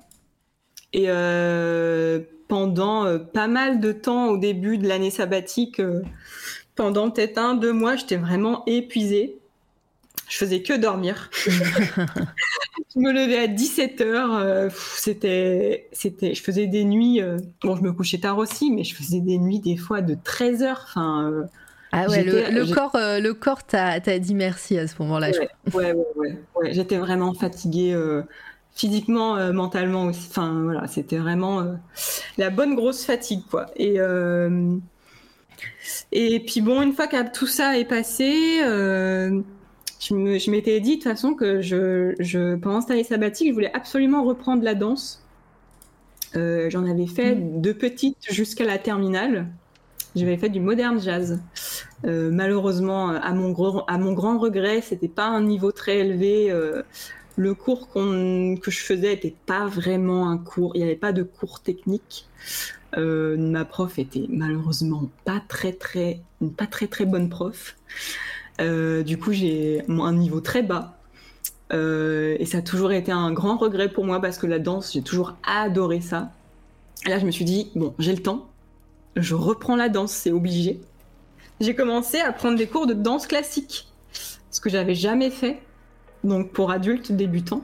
Et 0.93 1.07
pendant 2.47 3.19
pas 3.33 3.47
mal 3.47 3.79
de 3.79 3.91
temps 3.91 4.27
au 4.27 4.37
début 4.37 4.77
de 4.77 4.87
l'année 4.87 5.11
sabbatique, 5.11 5.81
pendant 6.77 7.11
peut-être 7.11 7.37
un, 7.37 7.55
deux 7.55 7.73
mois, 7.73 7.97
j'étais 7.97 8.15
vraiment 8.15 8.63
épuisée. 8.65 9.37
Je 10.29 10.37
faisais 10.37 10.61
que 10.61 10.73
dormir. 10.73 11.29
je 11.45 12.99
me 12.99 13.11
levais 13.11 13.39
à 13.39 13.47
17h. 13.47 14.01
Euh, 14.03 14.69
c'était, 14.95 15.87
c'était, 15.93 16.33
je 16.33 16.43
faisais 16.43 16.67
des 16.67 16.83
nuits. 16.83 17.21
Euh, 17.21 17.37
bon, 17.61 17.75
je 17.75 17.81
me 17.81 17.93
couchais 17.93 18.17
tard 18.17 18.37
aussi, 18.37 18.71
mais 18.71 18.83
je 18.83 18.93
faisais 18.93 19.21
des 19.21 19.37
nuits 19.37 19.59
des 19.59 19.77
fois 19.77 20.01
de 20.01 20.15
13h. 20.15 20.71
Enfin. 20.71 21.31
Euh, 21.31 21.43
ah 21.93 22.07
ouais, 22.09 22.23
le, 22.23 22.73
corps, 22.73 22.91
le 22.95 23.31
corps 23.31 23.63
t'a, 23.63 23.99
dit 24.19 24.35
merci 24.35 24.77
à 24.77 24.87
ce 24.87 24.95
moment-là. 24.99 25.29
Ouais, 25.29 25.49
ouais, 25.73 25.93
ouais, 26.17 26.37
ouais, 26.55 26.73
J'étais 26.73 26.97
vraiment 26.97 27.33
fatiguée 27.33 27.95
physiquement, 28.77 29.51
mentalement 29.53 30.05
aussi. 30.05 30.27
Enfin 30.29 30.61
voilà, 30.63 30.87
c'était 30.87 31.17
vraiment 31.17 31.63
la 32.37 32.49
bonne 32.49 32.75
grosse 32.75 33.03
fatigue 33.03 33.41
quoi. 33.49 33.65
Et 33.75 33.97
et 36.11 36.39
puis 36.41 36.61
bon, 36.61 36.81
une 36.81 36.93
fois 36.93 37.07
que 37.07 37.31
tout 37.33 37.47
ça 37.47 37.77
est 37.77 37.85
passé 37.85 38.61
je 39.99 40.51
m'étais 40.51 40.79
dit 40.79 40.91
de 40.91 40.95
toute 40.95 41.03
façon 41.03 41.33
que 41.33 41.61
je, 41.61 42.13
je, 42.19 42.55
pendant 42.55 42.81
cette 42.81 42.91
année 42.91 43.03
sabbatique, 43.03 43.49
je 43.49 43.53
voulais 43.53 43.73
absolument 43.73 44.23
reprendre 44.23 44.63
la 44.63 44.75
danse. 44.75 45.23
Euh, 46.35 46.69
j'en 46.69 46.85
avais 46.85 47.07
fait 47.07 47.35
mm. 47.35 47.61
de 47.61 47.71
petite 47.71 48.17
jusqu'à 48.29 48.65
la 48.65 48.77
terminale. 48.77 49.47
J'avais 50.15 50.37
fait 50.37 50.49
du 50.49 50.59
modern 50.59 50.99
jazz. 50.99 51.39
Euh, 52.05 52.29
malheureusement, 52.31 53.09
à 53.09 53.33
mon, 53.33 53.51
gros, 53.51 53.83
à 53.87 53.97
mon 53.97 54.13
grand 54.13 54.39
regret, 54.39 54.81
c'était 54.81 55.07
pas 55.07 55.25
un 55.25 55.41
niveau 55.43 55.71
très 55.71 55.99
élevé. 55.99 56.51
Euh, 57.37 57.41
le 57.41 57.53
cours 57.53 57.89
que 57.91 58.71
je 58.71 58.79
faisais 58.79 59.09
n'était 59.09 59.35
pas 59.45 59.67
vraiment 59.67 60.29
un 60.29 60.37
cours. 60.37 60.71
Il 60.75 60.79
n'y 60.79 60.83
avait 60.85 60.95
pas 60.95 61.13
de 61.13 61.23
cours 61.23 61.61
technique. 61.61 62.27
ma 62.95 63.65
prof 63.65 63.99
était 63.99 64.25
malheureusement 64.29 65.09
pas 65.25 65.41
très 65.47 65.73
très, 65.73 66.21
pas 66.57 66.67
très 66.67 66.87
très 66.87 67.05
bonne 67.05 67.29
prof. 67.29 67.75
Euh, 68.59 69.03
du 69.03 69.17
coup, 69.17 69.31
j'ai 69.31 69.83
un 69.87 70.13
niveau 70.13 70.41
très 70.41 70.63
bas. 70.63 70.97
Euh, 71.73 72.37
et 72.39 72.45
ça 72.45 72.59
a 72.59 72.61
toujours 72.61 72.91
été 72.93 73.11
un 73.11 73.31
grand 73.33 73.57
regret 73.57 73.89
pour 73.89 74.05
moi 74.05 74.21
parce 74.21 74.37
que 74.37 74.47
la 74.47 74.59
danse, 74.59 74.93
j'ai 74.93 75.01
toujours 75.01 75.35
adoré 75.43 76.01
ça. 76.01 76.31
Là, 77.05 77.19
je 77.19 77.25
me 77.25 77.31
suis 77.31 77.45
dit, 77.45 77.71
bon, 77.75 77.93
j'ai 77.99 78.13
le 78.13 78.21
temps, 78.21 78.49
je 79.15 79.35
reprends 79.35 79.75
la 79.75 79.89
danse, 79.89 80.11
c'est 80.11 80.31
obligé. 80.31 80.79
J'ai 81.59 81.75
commencé 81.75 82.19
à 82.19 82.31
prendre 82.31 82.57
des 82.57 82.67
cours 82.67 82.87
de 82.87 82.93
danse 82.93 83.27
classique, 83.27 83.87
ce 84.49 84.61
que 84.61 84.69
j'avais 84.69 84.95
jamais 84.95 85.29
fait, 85.29 85.59
donc 86.27 86.51
pour 86.51 86.71
adultes 86.71 87.11
débutants. 87.11 87.63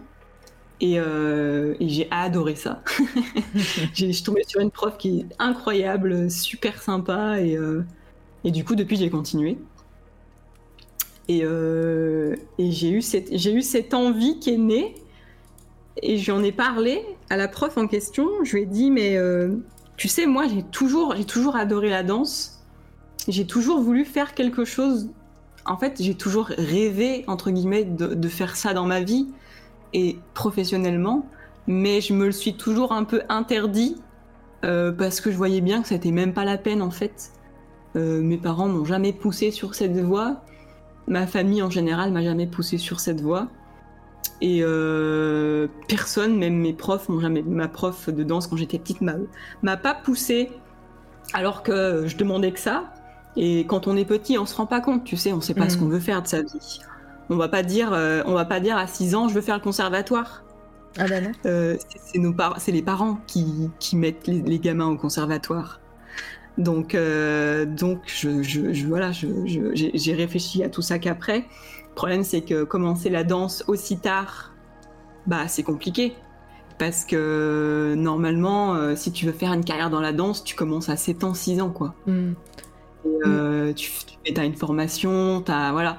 Et, 0.81 0.99
euh, 0.99 1.76
j'ai 1.80 2.07
adoré 2.11 2.56
ça. 2.56 2.81
je 3.94 4.11
suis 4.11 4.23
tombée 4.23 4.44
sur 4.48 4.60
une 4.60 4.72
prof 4.72 4.98
qui 4.98 5.19
est 5.19 5.26
incroyable, 5.40 6.30
super 6.30 6.81
sympa, 6.81 7.40
et, 7.40 7.57
et 8.44 8.52
du 8.52 8.65
coup, 8.65 8.76
depuis, 8.76 8.98
j'ai 8.98 9.10
continué. 9.10 9.57
Euh, 11.30 12.35
et, 12.57 12.72
j'ai 12.72 12.90
eu, 12.90 13.02
cette, 13.02 13.31
eu 13.31 13.61
cette 13.61 13.94
envie 13.94 14.40
qui 14.40 14.52
est 14.52 14.57
née. 14.57 14.95
Et 16.02 16.18
j'en 16.18 16.44
ai 16.44 16.52
parlé 16.52 17.06
à 17.30 17.38
la 17.38 17.48
prof 17.48 17.77
en 17.77 17.88
question. 17.88 18.27
Je 18.44 18.56
lui 18.56 18.64
ai 18.64 18.65
dit, 18.65 18.91
mais 18.91 19.15
euh, 19.18 19.56
tu 19.95 20.07
sais, 20.07 20.26
moi, 20.26 20.48
j'ai 20.48 20.64
toujours, 20.64 21.15
j'ai 21.15 21.26
toujours 21.26 21.56
adoré 21.56 21.90
la 21.90 22.03
danse. 22.03 22.64
J'ai 23.27 23.45
toujours 23.45 23.80
voulu 23.80 24.06
faire 24.06 24.34
quelque 24.34 24.65
chose. 24.65 25.10
En 25.65 25.77
fait, 25.77 26.02
j'ai 26.02 26.15
toujours 26.15 26.48
rêvé, 26.48 27.23
entre 27.27 27.52
guillemets, 27.52 27.85
de, 27.85 28.27
faire 28.27 28.56
ça 28.56 28.73
dans 28.73 28.85
ma 28.85 29.02
vie 29.02 29.27
et 29.94 30.18
professionnellement. 30.34 31.26
Mais 31.68 32.02
je 32.02 32.14
me 32.14 32.26
le 32.26 32.31
suis 32.31 32.56
toujours 32.56 32.91
un 32.91 33.06
peu 33.06 33.22
interdit 33.30 33.95
euh, 34.65 34.91
parce 34.91 35.22
que 35.22 35.31
je 35.31 35.38
voyais 35.38 35.61
bien 35.61 35.81
que 35.81 35.88
c'était 35.88 36.11
même 36.11 36.34
pas 36.34 36.44
la 36.44 36.57
peine, 36.57 36.81
en 36.81 36.91
fait. 36.91 37.31
mes 37.95 38.38
parents 38.38 38.68
m'ont 38.68 38.85
jamais 38.85 39.14
poussé 39.14 39.52
sur 39.52 39.76
cette 39.76 39.98
voie 39.98 40.41
ma 41.07 41.27
famille 41.27 41.61
en 41.61 41.69
général 41.69 42.11
m'a 42.11 42.23
jamais 42.23 42.48
poussé 42.48 42.77
sur 42.77 42.99
cette 42.99 43.22
voie. 43.22 43.48
Et 44.41 44.60
euh, 44.61 45.68
personne, 45.88 46.38
même 46.38 46.56
mes 46.56 46.73
profs, 46.73 47.07
jamais, 47.22 47.41
ma 47.44 47.68
prof 47.68 48.10
de 48.10 48.23
danse 48.23 48.48
quand 48.48 48.57
j'étais 48.57 48.80
petite 48.80 49.02
m'a 49.02 49.77
pas 49.77 49.94
poussé 49.94 50.52
alors 51.34 51.64
que 51.64 52.06
je 52.07 52.18
demandais 52.18 52.52
que 52.52 52.60
ça. 52.60 52.94
Et 53.35 53.61
quand 53.61 53.88
on 53.88 53.97
est 53.97 54.05
petit, 54.05 54.38
on 54.38 54.45
se 54.45 54.55
rend 54.55 54.65
pas 54.65 54.81
compte, 54.81 55.03
tu 55.03 55.18
sais, 55.18 55.34
on 55.34 55.41
sait 55.41 55.53
pas 55.53 55.69
ce 55.69 55.77
mm. 55.77 55.80
qu'on 55.80 55.88
veut 55.88 55.99
faire 55.99 56.22
de 56.22 56.27
sa 56.27 56.41
vie. 56.41 56.80
On 57.30 57.38
va 57.38 57.47
pas 57.47 57.64
dire, 57.64 57.93
euh, 57.93 58.22
on 58.26 58.34
va 58.34 58.45
pas 58.45 58.60
dire 58.60 58.77
à 58.77 58.88
6 58.88 59.15
ans, 59.15 59.27
je 59.27 59.34
veux 59.34 59.41
faire 59.41 59.55
le 59.55 59.61
conservatoire. 59.61 60.43
Ah 60.99 61.07
bah 61.07 61.22
non. 61.22 61.31
Euh, 61.45 61.76
c'est, 62.05 62.19
nos 62.19 62.35
c'est 62.57 62.72
les 62.72 62.84
parents 62.84 63.18
qui, 63.26 63.72
qui 63.80 63.95
mettent 63.95 64.27
les, 64.27 64.60
gamins 64.60 64.88
au 64.88 64.97
conservatoire. 64.97 65.80
Donc, 66.60 66.93
euh, 66.93 67.65
donc 67.65 68.01
je, 68.05 68.43
je, 68.43 68.85
voilà, 68.85 69.11
j'ai 69.11 70.14
réfléchi 70.14 70.64
à 70.64 70.69
tout 70.69 70.84
ça 70.84 70.99
qu'après. 70.99 71.39
Le 71.39 71.95
problème, 71.95 72.23
c'est 72.23 72.41
que 72.41 72.64
commencer 72.64 73.10
la 73.10 73.23
danse 73.23 73.64
aussi 73.68 73.97
tard, 73.97 74.53
bah, 75.26 75.47
c'est 75.47 75.64
compliqué. 75.64 76.14
Parce 76.77 77.05
que 77.05 77.95
normalement, 77.97 78.95
si 78.95 79.11
tu 79.11 79.26
veux 79.26 79.31
faire 79.31 79.53
une 79.53 79.64
carrière 79.64 79.89
dans 79.89 80.01
la 80.01 80.11
danse, 80.11 80.43
tu 80.43 80.55
commences 80.55 80.89
à 80.89 80.97
7 80.97 81.23
ans, 81.23 81.34
6 81.34 81.61
ans, 81.61 81.69
quoi. 81.69 81.95
Mm. 82.05 82.34
Et, 83.05 83.73
tu, 83.73 83.91
tu 84.23 84.39
as 84.39 84.43
une 84.45 84.55
formation, 84.55 85.41
tu 85.41 85.51
as, 85.51 85.71
voilà. 85.71 85.97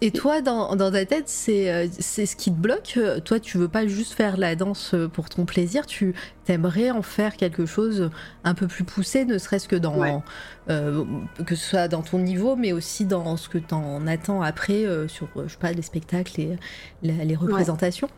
Et, 0.00 0.10
toi, 0.10 0.42
dans, 0.42 0.76
ta 0.76 1.06
tête, 1.06 1.28
c'est 1.28 1.88
ce 2.26 2.36
qui 2.36 2.52
te 2.52 2.56
bloque 2.56 2.98
Toi, 3.24 3.40
tu 3.40 3.56
veux 3.56 3.68
pas 3.68 3.86
juste 3.86 4.12
faire 4.12 4.36
la 4.36 4.54
danse 4.54 4.94
pour 5.14 5.30
ton 5.30 5.46
plaisir, 5.46 5.86
tu 5.86 6.14
aimerais 6.46 6.90
en 6.90 7.00
faire 7.00 7.36
quelque 7.36 7.64
chose 7.64 8.10
un 8.42 8.52
peu 8.52 8.66
plus 8.66 8.84
poussé, 8.84 9.24
ne 9.24 9.38
serait-ce 9.38 9.66
que 9.66 9.76
dans. 9.76 10.22
que 10.66 11.54
ce 11.54 11.70
soit 11.70 11.88
dans 11.88 12.02
ton 12.02 12.18
niveau, 12.18 12.56
mais 12.56 12.72
aussi 12.72 13.06
dans 13.06 13.38
ce 13.38 13.48
que 13.48 13.56
tu 13.56 13.72
en 13.72 14.06
attends 14.06 14.42
après 14.42 14.84
sur, 15.08 15.28
je 15.34 15.48
sais 15.48 15.58
pas, 15.58 15.72
les 15.72 15.80
spectacles 15.80 16.38
et 16.38 16.58
les 17.02 17.36
représentations 17.36 18.10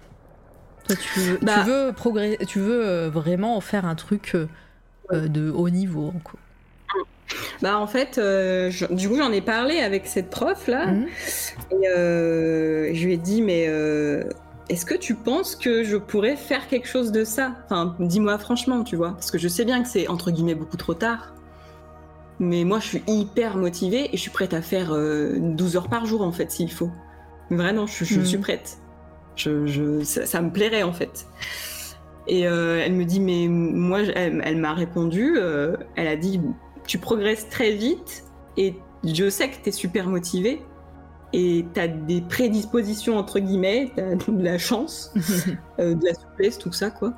Toi, 0.89 0.97
tu, 0.97 1.21
veux, 1.21 1.39
bah 1.43 1.63
veux, 1.63 1.95
tu 2.47 2.59
veux 2.59 3.07
vraiment 3.07 3.57
en 3.57 3.61
faire 3.61 3.85
un 3.85 3.95
truc 3.95 4.37
de 5.13 5.51
haut 5.51 5.71
niveau, 5.71 6.13
quoi. 6.25 6.41
Bah 7.63 7.79
en 7.79 7.87
fait, 7.87 8.19
euh, 8.19 8.71
du 8.91 9.09
coup 9.09 9.17
j'en 9.17 9.33
ai 9.33 9.41
parlé 9.41 9.79
avec 9.79 10.07
cette 10.07 10.31
prof 10.31 10.69
là, 10.69 10.87
mhm. 10.87 11.07
et 11.73 11.89
euh, 11.89 12.91
je 12.95 13.05
lui 13.05 13.15
ai 13.15 13.17
dit 13.17 13.43
mais 13.43 13.67
euh, 13.69 14.25
est-ce 14.69 14.85
que 14.85 14.95
tu 14.95 15.15
penses 15.15 15.57
que 15.57 15.83
je 15.83 15.97
pourrais 15.97 16.37
faire 16.37 16.69
quelque 16.69 16.89
chose 16.89 17.13
de 17.13 17.25
ça? 17.25 17.57
Enfin, 17.65 17.97
dis-moi 17.99 18.39
franchement, 18.39 18.85
tu 18.85 18.97
vois, 18.97 19.13
parce 19.13 19.31
que 19.31 19.39
je 19.39 19.49
sais 19.49 19.65
bien 19.65 19.83
que 19.83 19.89
c'est 19.89 20.09
entre 20.09 20.31
guillemets 20.31 20.55
beaucoup 20.55 20.77
trop 20.77 20.95
tard, 20.95 21.35
mais 22.39 22.65
moi 22.65 22.79
je 22.79 22.87
suis 22.87 23.03
hyper 23.07 23.57
motivée 23.57 24.11
et 24.13 24.17
je 24.17 24.23
suis 24.23 24.31
prête 24.31 24.55
à 24.55 24.63
faire 24.63 24.95
12 24.95 25.77
heures 25.77 25.89
par 25.89 26.07
jour 26.07 26.23
en 26.23 26.33
fait 26.33 26.51
s'il 26.51 26.71
faut. 26.71 26.91
Vraiment, 27.51 27.87
je, 27.87 28.05
je 28.05 28.19
mhm. 28.19 28.27
suis 28.27 28.39
prête. 28.39 28.79
Je, 29.37 30.03
ça, 30.03 30.41
me 30.41 30.51
plairait 30.51 30.83
en 30.83 30.93
fait. 30.93 31.27
Et 32.29 32.41
elle 32.41 32.93
me 32.93 33.05
dit 33.05 33.21
mais 33.21 33.47
moi, 33.49 34.01
elle 34.03 34.57
m'a 34.57 34.75
répondu, 34.75 35.39
elle 35.97 36.09
a 36.09 36.17
dit 36.17 36.41
tu 36.87 36.99
progresses 36.99 37.49
très 37.49 37.73
vite 37.73 38.25
et 38.57 38.75
je 39.05 39.29
sais 39.29 39.51
que 39.51 39.57
tu 39.63 39.69
es 39.69 39.73
super 39.73 40.09
motivé 40.09 40.63
et 41.33 41.67
tu 41.75 41.81
as 41.81 41.89
des 41.89 42.21
prédispositions, 42.23 43.19
entre 43.19 43.41
guillemets, 43.41 43.93
tu 43.95 44.01
as 44.01 44.15
de 44.15 44.43
la 44.43 44.59
chance, 44.59 45.13
euh, 45.79 45.95
de 45.95 46.05
la 46.05 46.15
souplesse, 46.15 46.59
tout 46.59 46.73
ça, 46.73 46.91
quoi. 46.91 47.15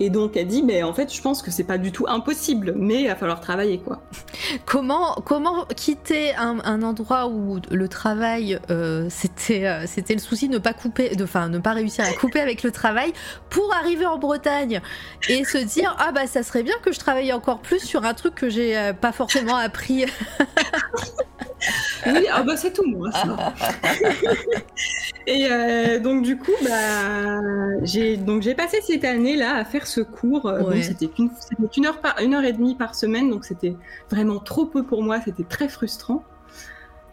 Et 0.00 0.10
donc 0.10 0.36
elle 0.36 0.46
dit, 0.46 0.62
mais 0.62 0.82
en 0.82 0.92
fait, 0.92 1.12
je 1.12 1.20
pense 1.20 1.42
que 1.42 1.50
c'est 1.50 1.64
pas 1.64 1.78
du 1.78 1.92
tout 1.92 2.06
impossible, 2.08 2.74
mais 2.76 3.02
il 3.02 3.08
va 3.08 3.16
falloir 3.16 3.40
travailler, 3.40 3.78
quoi. 3.78 4.00
Comment, 4.66 5.14
comment 5.24 5.64
quitter 5.76 6.34
un, 6.34 6.82
endroit 6.82 7.28
où 7.28 7.58
le 7.70 7.88
travail, 7.88 8.58
euh, 8.70 9.06
c'était, 9.10 9.66
euh, 9.66 9.84
c'était 9.86 10.14
le 10.14 10.20
souci, 10.20 10.48
ne 10.48 10.58
pas 10.58 10.72
couper, 10.72 11.10
enfin, 11.22 11.48
ne 11.48 11.58
pas 11.58 11.72
réussir 11.72 12.04
à 12.04 12.12
couper 12.12 12.40
avec 12.40 12.62
le 12.62 12.70
travail, 12.70 13.12
pour 13.50 13.74
arriver 13.74 14.06
en 14.06 14.18
Bretagne 14.18 14.80
et 15.28 15.44
se 15.44 15.58
dire, 15.58 15.94
ah 15.98 16.12
bah 16.12 16.26
ça 16.26 16.42
serait 16.42 16.62
bien 16.62 16.76
que 16.82 16.92
je 16.92 16.98
travaille 16.98 17.32
encore 17.32 17.60
plus 17.60 17.80
sur 17.80 18.04
un 18.04 18.14
truc 18.14 18.34
que 18.34 18.48
j'ai 18.48 18.76
euh, 18.76 18.92
pas 18.92 19.12
forcément 19.12 19.56
appris? 19.56 20.04
oui, 22.06 22.26
ah 22.32 22.42
bah 22.42 22.56
c'est 22.56 22.72
tout 22.72 22.84
moi. 22.86 23.10
Ça. 23.12 23.54
et 25.26 25.48
euh, 25.50 25.98
donc 25.98 26.22
du 26.22 26.38
coup, 26.38 26.52
bah, 26.62 27.40
j'ai 27.82 28.16
donc 28.16 28.42
j'ai 28.42 28.54
passé 28.54 28.78
cette 28.82 29.04
année 29.04 29.36
là 29.36 29.56
à 29.56 29.64
faire 29.64 29.86
ce 29.86 30.00
cours. 30.00 30.46
Euh, 30.46 30.74
c'était 30.82 31.10
une, 31.18 31.30
une, 31.76 31.86
heure 31.86 32.00
par, 32.00 32.18
une 32.20 32.34
heure 32.34 32.44
et 32.44 32.52
demie 32.52 32.74
par 32.74 32.94
semaine, 32.94 33.30
donc 33.30 33.44
c'était 33.44 33.74
vraiment 34.10 34.38
trop 34.38 34.66
peu 34.66 34.84
pour 34.84 35.02
moi. 35.02 35.20
C'était 35.24 35.44
très 35.44 35.68
frustrant. 35.68 36.22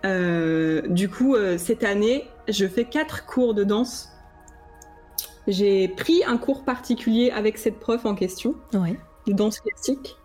Euh, 0.05 0.81
du 0.87 1.09
coup, 1.09 1.35
cette 1.57 1.83
année, 1.83 2.27
je 2.47 2.67
fais 2.67 2.85
quatre 2.85 3.25
cours 3.25 3.53
de 3.53 3.63
danse. 3.63 4.11
J'ai 5.47 5.87
pris 5.87 6.23
un 6.25 6.37
cours 6.37 6.63
particulier 6.63 7.31
avec 7.31 7.57
cette 7.57 7.79
prof 7.79 8.05
en 8.05 8.15
question, 8.15 8.55
de 8.73 9.33
danse 9.33 9.59
classique. 9.59 10.17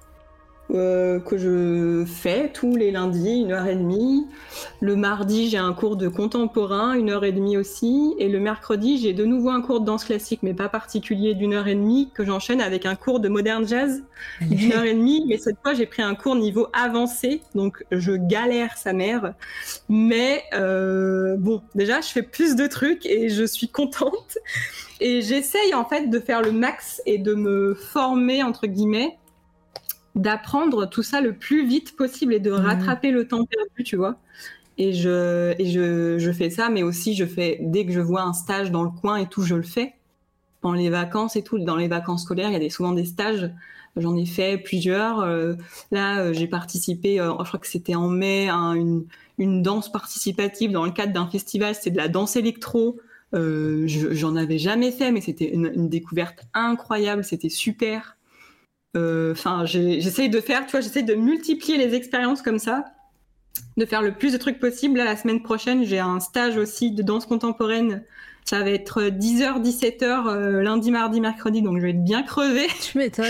Euh, 0.73 1.19
que 1.19 1.37
je 1.37 2.05
fais 2.07 2.49
tous 2.53 2.77
les 2.77 2.93
lundis, 2.93 3.41
une 3.41 3.51
heure 3.51 3.67
et 3.67 3.75
demie. 3.75 4.27
Le 4.81 4.95
mardi, 4.95 5.49
j'ai 5.49 5.59
un 5.59 5.73
cours 5.73 5.97
de 5.97 6.07
contemporain, 6.07 6.93
une 6.95 7.11
heure 7.11 7.25
et 7.25 7.33
demie 7.33 7.57
aussi. 7.57 8.15
Et 8.19 8.29
le 8.29 8.39
mercredi, 8.39 8.99
j'ai 8.99 9.13
de 9.13 9.25
nouveau 9.25 9.49
un 9.49 9.63
cours 9.63 9.81
de 9.81 9.87
danse 9.87 10.05
classique, 10.05 10.41
mais 10.43 10.55
pas 10.55 10.69
particulier, 10.69 11.35
d'une 11.35 11.55
heure 11.55 11.67
et 11.67 11.75
demie, 11.75 12.11
que 12.15 12.25
j'enchaîne 12.25 12.61
avec 12.61 12.87
un 12.87 12.95
cours 12.95 13.19
de 13.19 13.29
modern 13.29 13.67
jazz 13.67 14.05
d'une 14.43 14.73
heure 14.73 14.85
et 14.85 14.95
demie. 14.95 15.25
Mais 15.27 15.39
cette 15.39 15.57
fois, 15.61 15.75
j'ai 15.75 15.87
pris 15.87 16.03
un 16.03 16.15
cours 16.15 16.37
niveau 16.37 16.69
avancé, 16.73 17.41
donc 17.57 17.85
je 17.91 18.13
galère 18.13 18.79
sa 18.79 18.93
mère. 18.93 19.35
Mais 19.89 20.45
euh, 20.55 21.37
bon, 21.37 21.63
déjà, 21.75 22.01
je 22.01 22.09
fais 22.09 22.23
plus 22.23 22.55
de 22.55 22.69
trucs 22.69 23.07
et 23.07 23.29
je 23.29 23.45
suis 23.45 23.69
contente. 23.69 24.39
Et 25.01 25.23
j'essaye 25.23 25.75
en 25.75 25.85
fait 25.85 26.09
de 26.09 26.21
faire 26.21 26.43
le 26.43 26.53
max 26.53 27.01
et 27.07 27.19
de 27.19 27.35
me 27.35 27.75
former, 27.75 28.43
entre 28.43 28.67
guillemets, 28.67 29.17
d'apprendre 30.15 30.87
tout 30.87 31.03
ça 31.03 31.21
le 31.21 31.35
plus 31.35 31.67
vite 31.67 31.97
possible 31.97 32.35
et 32.35 32.41
de 32.41 32.51
mmh. 32.51 32.55
rattraper 32.55 33.11
le 33.11 33.27
temps 33.29 33.45
perdu, 33.45 33.85
tu 33.85 33.97
vois. 33.97 34.17
Et, 34.79 34.93
je, 34.93 35.55
et 35.59 35.67
je, 35.67 36.19
je, 36.19 36.33
fais 36.33 36.49
ça, 36.49 36.71
mais 36.71 36.83
aussi 36.83 37.15
je 37.15 37.27
fais, 37.27 37.59
dès 37.61 37.85
que 37.85 37.93
je 37.93 38.01
vois 38.01 38.23
un 38.23 38.33
stage 38.33 38.71
dans 38.71 38.83
le 38.83 38.91
coin 38.91 39.17
et 39.17 39.27
tout, 39.27 39.43
je 39.43 39.55
le 39.55 39.63
fais. 39.63 39.95
Dans 40.63 40.73
les 40.73 40.91
vacances 40.91 41.37
et 41.37 41.43
tout, 41.43 41.59
dans 41.59 41.77
les 41.77 41.89
vacances 41.89 42.23
scolaires, 42.23 42.49
il 42.49 42.53
y 42.53 42.57
a 42.57 42.61
des, 42.61 42.71
souvent 42.71 42.93
des 42.93 43.05
stages. 43.05 43.51
J'en 43.97 44.17
ai 44.17 44.27
fait 44.27 44.57
plusieurs. 44.59 45.21
Euh, 45.21 45.55
là, 45.91 46.21
euh, 46.21 46.33
j'ai 46.33 46.47
participé, 46.47 47.21
euh, 47.21 47.33
je 47.41 47.49
crois 47.49 47.61
que 47.61 47.67
c'était 47.67 47.95
en 47.95 48.09
mai, 48.09 48.49
à 48.49 48.55
une, 48.55 49.05
une, 49.39 49.63
danse 49.63 49.91
participative 49.91 50.71
dans 50.71 50.85
le 50.85 50.93
cadre 50.93 51.13
d'un 51.13 51.27
festival. 51.27 51.75
C'était 51.75 51.91
de 51.91 51.97
la 51.97 52.09
danse 52.09 52.37
électro. 52.37 53.01
J'en 53.33 54.37
avais 54.37 54.59
jamais 54.59 54.93
fait, 54.93 55.13
mais 55.13 55.21
c'était 55.21 55.53
une, 55.53 55.71
une 55.75 55.89
découverte 55.89 56.45
incroyable. 56.55 57.25
C'était 57.25 57.49
super. 57.49 58.17
Euh, 58.97 59.33
enfin, 59.33 59.65
j'essaye 59.67 60.29
de 60.31 60.41
faire, 60.41 60.67
tu 60.67 60.73
vois, 60.73 60.81
j'essaye 60.81 61.05
de 61.05 61.15
multiplier 61.15 61.79
les 61.79 61.95
expériences 61.95 62.43
comme 62.43 62.59
ça, 62.59 62.85
de 63.77 63.85
faire 63.85 64.03
le 64.03 64.13
plus 64.13 64.33
de 64.33 64.39
trucs 64.39 64.59
possible. 64.59 64.99
Là, 64.99 65.05
la 65.05 65.17
semaine 65.17 65.43
prochaine, 65.43 65.85
j'ai 65.85 66.01
un 66.01 66.19
stage 66.21 66.57
aussi 66.57 66.91
de 66.91 67.03
danse 67.03 67.27
contemporaine. 67.27 68.03
Ça 68.45 68.61
va 68.61 68.71
être 68.71 69.03
10h, 69.03 69.63
17h, 69.63 70.27
euh, 70.27 70.63
lundi, 70.63 70.91
mardi, 70.91 71.21
mercredi, 71.21 71.63
donc 71.63 71.79
je 71.79 71.83
vais 71.83 71.91
être 71.91 72.05
bien 72.05 72.23
crevée. 72.23 72.67
Tu 72.81 72.99
m'étonnes. 72.99 73.27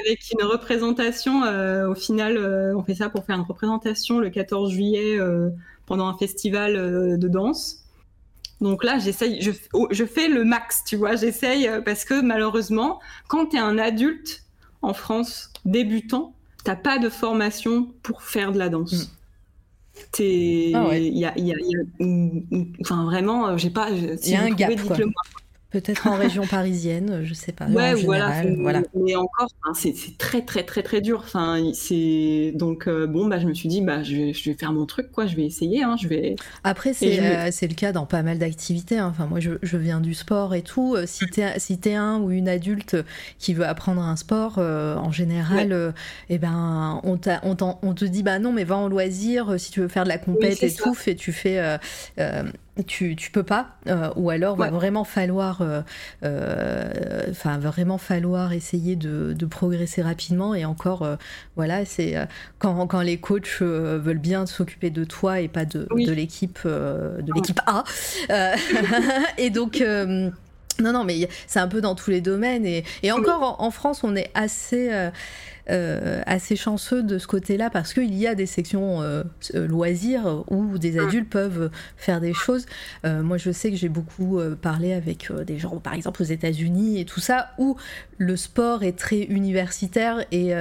Avec 0.00 0.20
une 0.32 0.46
représentation, 0.46 1.44
euh, 1.44 1.88
au 1.88 1.94
final, 1.94 2.38
on 2.76 2.82
fait 2.82 2.94
ça 2.94 3.08
pour 3.08 3.24
faire 3.24 3.36
une 3.36 3.42
représentation 3.42 4.18
le 4.18 4.30
14 4.30 4.70
juillet 4.70 5.18
pendant 5.86 6.06
un 6.08 6.16
festival 6.16 7.18
de 7.18 7.28
danse. 7.28 7.84
Donc 8.60 8.84
là, 8.84 8.98
j'essaye, 8.98 9.40
je, 9.40 9.52
oh, 9.72 9.86
je, 9.90 10.04
fais 10.04 10.28
le 10.28 10.44
max, 10.44 10.82
tu 10.84 10.96
vois, 10.96 11.14
j'essaye 11.14 11.70
parce 11.84 12.04
que 12.04 12.20
malheureusement, 12.20 13.00
quand 13.28 13.46
tu 13.46 13.56
es 13.56 13.60
un 13.60 13.78
adulte, 13.78 14.42
en 14.82 14.94
France, 14.94 15.52
débutant, 15.64 16.34
t'as 16.64 16.76
pas 16.76 16.98
de 16.98 17.08
formation 17.08 17.92
pour 18.02 18.22
faire 18.22 18.52
de 18.52 18.58
la 18.58 18.68
danse. 18.68 18.92
Mm. 18.92 19.06
T'es, 20.12 20.72
ah 20.74 20.96
il 20.96 21.18
y 21.18 21.24
a, 21.24 21.36
y 21.36 21.52
a, 21.52 21.56
enfin 22.80 23.04
vraiment, 23.04 23.56
j'ai 23.56 23.70
pas. 23.70 23.90
il 23.90 24.28
y 24.28 24.36
a 24.36 24.42
un 24.42 24.50
gap. 24.50 24.70
Peut-être 25.70 26.06
en 26.06 26.16
région 26.16 26.46
parisienne, 26.46 27.20
je 27.24 27.34
sais 27.34 27.52
pas. 27.52 27.66
Ouais, 27.66 27.92
voilà, 27.92 28.42
voilà. 28.58 28.80
Mais 28.94 29.14
encore, 29.16 29.50
c'est 29.74 29.94
très 30.16 30.40
très 30.40 30.62
très 30.62 30.82
très 30.82 31.02
dur. 31.02 31.20
Enfin, 31.22 31.72
c'est 31.74 32.52
donc 32.54 32.88
euh, 32.88 33.06
bon, 33.06 33.26
bah 33.26 33.38
je 33.38 33.46
me 33.46 33.52
suis 33.52 33.68
dit, 33.68 33.82
bah 33.82 34.02
je 34.02 34.16
vais, 34.16 34.32
je 34.32 34.48
vais, 34.48 34.56
faire 34.56 34.72
mon 34.72 34.86
truc, 34.86 35.12
quoi. 35.12 35.26
Je 35.26 35.36
vais 35.36 35.44
essayer, 35.44 35.82
hein, 35.82 35.96
je 36.00 36.08
vais. 36.08 36.36
Après, 36.64 36.94
c'est 36.94 37.20
euh, 37.20 37.50
c'est 37.52 37.66
le 37.66 37.74
cas 37.74 37.92
dans 37.92 38.06
pas 38.06 38.22
mal 38.22 38.38
d'activités. 38.38 38.96
Hein. 38.96 39.08
Enfin, 39.10 39.26
moi, 39.26 39.40
je, 39.40 39.50
je, 39.62 39.76
viens 39.76 40.00
du 40.00 40.14
sport 40.14 40.54
et 40.54 40.62
tout. 40.62 40.94
Euh, 40.96 41.04
si 41.04 41.26
t'es 41.26 41.58
si 41.58 41.78
es 41.84 41.94
un 41.94 42.18
ou 42.18 42.30
une 42.30 42.48
adulte 42.48 42.96
qui 43.38 43.52
veut 43.52 43.66
apprendre 43.66 44.00
un 44.00 44.16
sport, 44.16 44.56
en 44.56 45.12
général, 45.12 45.92
eh 46.30 46.38
ben 46.38 46.98
on, 47.04 47.20
on, 47.42 47.76
on, 47.82 47.94
te 47.94 48.06
dit, 48.06 48.22
bah 48.22 48.38
non, 48.38 48.52
mais 48.52 48.64
va 48.64 48.76
en 48.76 48.88
loisir. 48.88 49.60
Si 49.60 49.70
tu 49.70 49.80
veux 49.80 49.88
faire 49.88 50.04
de 50.04 50.08
la 50.08 50.18
compète 50.18 50.62
et 50.62 50.72
tout, 50.72 50.96
et 51.06 51.14
tu 51.14 51.32
fais 51.32 51.78
tu, 52.86 53.16
tu 53.16 53.30
peux 53.30 53.42
pas, 53.42 53.68
euh, 53.86 54.10
ou 54.16 54.30
alors 54.30 54.56
va 54.56 54.70
vraiment 54.70 55.04
falloir, 55.04 55.62
euh, 55.62 55.82
euh, 56.22 57.24
enfin 57.30 57.58
vraiment 57.58 57.98
falloir 57.98 58.52
essayer 58.52 58.96
de, 58.96 59.32
de, 59.32 59.46
progresser 59.46 60.02
rapidement. 60.02 60.54
Et 60.54 60.64
encore, 60.64 61.06
voilà, 61.56 61.84
c'est 61.84 62.16
quand, 62.58 62.86
quand 62.86 63.00
les 63.00 63.18
coachs 63.18 63.60
veulent 63.60 64.18
bien 64.18 64.46
s'occuper 64.46 64.90
de 64.90 65.04
toi 65.04 65.40
et 65.40 65.48
pas 65.48 65.64
de, 65.64 65.88
de 65.90 66.12
l'équipe, 66.12 66.60
de 66.64 67.32
l'équipe 67.34 67.60
A. 67.66 67.84
et 69.38 69.50
donc. 69.50 69.82
non, 70.80 70.92
non, 70.92 71.02
mais 71.02 71.28
c'est 71.48 71.58
un 71.58 71.68
peu 71.68 71.80
dans 71.80 71.94
tous 71.94 72.10
les 72.10 72.20
domaines. 72.20 72.64
Et, 72.64 72.84
et 73.02 73.10
encore, 73.10 73.56
en, 73.58 73.70
France, 73.70 74.04
on 74.04 74.14
est 74.14 74.30
assez 74.34 74.90
assez 75.68 76.56
chanceux 76.56 77.02
de 77.02 77.18
ce 77.18 77.26
côté-là 77.26 77.70
parce 77.70 77.92
qu'il 77.92 78.14
y 78.14 78.26
a 78.26 78.34
des 78.34 78.46
sections 78.46 79.02
loisirs 79.54 80.44
où 80.48 80.78
des 80.78 80.98
adultes 80.98 81.28
peuvent 81.28 81.70
faire 81.96 82.20
des 82.20 82.32
choses. 82.32 82.66
moi, 83.04 83.36
je 83.36 83.50
sais 83.50 83.70
que 83.70 83.76
j'ai 83.76 83.88
beaucoup 83.88 84.40
parlé 84.60 84.92
avec 84.92 85.30
des 85.46 85.58
gens, 85.58 85.76
par 85.78 85.94
exemple 85.94 86.22
aux 86.22 86.26
États-Unis 86.26 87.00
et 87.00 87.04
tout 87.04 87.20
ça, 87.20 87.50
où 87.58 87.76
le 88.18 88.36
sport 88.36 88.82
est 88.82 88.98
très 88.98 89.22
universitaire 89.22 90.24
et, 90.32 90.52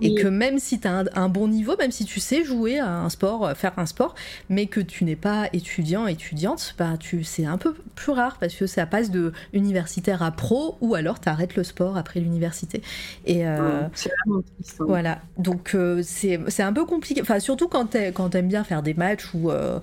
et 0.00 0.14
que 0.14 0.28
même 0.28 0.58
si 0.58 0.80
tu 0.80 0.88
as 0.88 1.04
un, 1.14 1.28
bon 1.28 1.48
niveau, 1.48 1.76
même 1.76 1.92
si 1.92 2.04
tu 2.04 2.20
sais 2.20 2.44
jouer 2.44 2.78
à 2.78 2.90
un 2.90 3.08
sport, 3.08 3.52
faire 3.56 3.72
un 3.78 3.86
sport, 3.86 4.14
mais 4.48 4.66
que 4.66 4.80
tu 4.80 5.04
n'es 5.04 5.16
pas 5.16 5.48
étudiant, 5.52 6.06
étudiante, 6.06 6.74
bah, 6.78 6.96
tu, 6.98 7.24
c'est 7.24 7.46
un 7.46 7.58
peu 7.58 7.74
plus 7.94 8.12
rare 8.12 8.38
parce 8.38 8.54
que 8.54 8.66
ça 8.66 8.86
passe 8.86 9.10
de 9.10 9.32
universitaire 9.52 10.22
à 10.22 10.30
pro 10.30 10.76
ou 10.80 10.94
alors 10.94 11.20
tu 11.20 11.28
arrêtes 11.28 11.56
le 11.56 11.64
sport 11.64 11.96
après 11.96 12.20
l'université. 12.20 12.82
Et 13.26 13.46
euh, 13.46 13.82
c'est 13.94 14.10
vraiment. 14.24 14.42
Voilà, 14.80 15.20
donc 15.36 15.74
euh, 15.74 16.00
c'est, 16.02 16.62
un 16.62 16.72
peu 16.72 16.84
compliqué, 16.84 17.20
enfin 17.22 17.38
surtout 17.38 17.68
quand, 17.68 17.86
t'aimes 17.86 18.48
bien 18.48 18.64
faire 18.64 18.82
des 18.82 18.94
matchs 18.94 19.32
ou, 19.34 19.50
euh, 19.50 19.78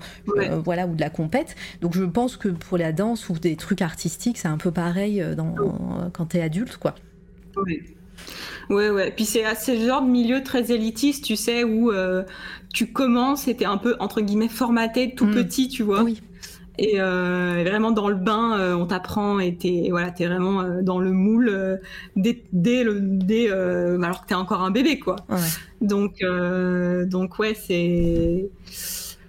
voilà, 0.64 0.86
ou 0.86 0.94
de 0.94 1.00
la 1.00 1.10
compète. 1.10 1.56
Donc 1.80 1.94
je 1.94 2.04
pense 2.04 2.36
que 2.36 2.48
pour 2.48 2.76
la 2.78 2.92
danse 2.92 3.28
ou 3.28 3.34
des 3.34 3.56
trucs 3.56 3.82
artistiques, 3.82 4.38
c'est 4.38 4.48
un 4.48 4.58
peu 4.58 4.70
pareil 4.70 5.24
dans, 5.36 5.54
quand 6.12 6.26
t'es 6.26 6.42
adulte, 6.42 6.76
quoi. 6.76 6.94
Oui. 7.56 7.82
Ouais, 8.68 8.90
ouais. 8.90 9.12
Puis 9.14 9.24
c'est 9.24 9.44
ce 9.54 9.76
genre 9.86 10.02
de 10.02 10.10
milieu 10.10 10.42
très 10.42 10.72
élitiste, 10.72 11.24
tu 11.24 11.36
sais, 11.36 11.64
où 11.64 11.92
tu 12.72 12.92
commences 12.92 13.48
et 13.48 13.56
t'es 13.56 13.64
un 13.64 13.78
peu, 13.78 13.96
entre 13.98 14.20
guillemets, 14.20 14.48
formaté 14.48 15.14
tout 15.14 15.26
mm. 15.26 15.34
petit, 15.34 15.68
tu 15.68 15.82
vois. 15.82 16.02
Oui. 16.02 16.20
Et 16.78 17.00
euh, 17.00 17.62
vraiment 17.64 17.90
dans 17.90 18.08
le 18.08 18.16
bain, 18.16 18.58
euh, 18.58 18.74
on 18.74 18.86
t'apprend 18.86 19.38
et 19.38 19.54
t'es 19.54 19.86
voilà, 19.90 20.12
es 20.18 20.26
vraiment 20.26 20.60
euh, 20.60 20.82
dans 20.82 20.98
le 20.98 21.10
moule 21.10 21.80
dès, 22.16 22.42
dès, 22.52 22.84
le, 22.84 23.00
dès 23.00 23.50
alors 23.50 24.22
que 24.22 24.28
t'es 24.28 24.34
encore 24.34 24.62
un 24.62 24.70
bébé 24.70 24.98
quoi. 24.98 25.16
Ouais. 25.28 25.38
Donc 25.80 26.22
donc 27.08 27.38
ouais 27.38 27.54
c'est. 27.54 28.50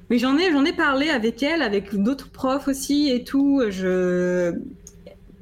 Mais 0.09 0.17
j'en 0.17 0.37
ai 0.37 0.51
j'en 0.51 0.65
ai 0.65 0.73
parlé 0.73 1.09
avec 1.09 1.41
elle, 1.41 1.61
avec 1.61 1.95
d'autres 1.95 2.29
profs 2.29 2.67
aussi 2.67 3.09
et 3.11 3.23
tout. 3.23 3.61
Je 3.69 4.53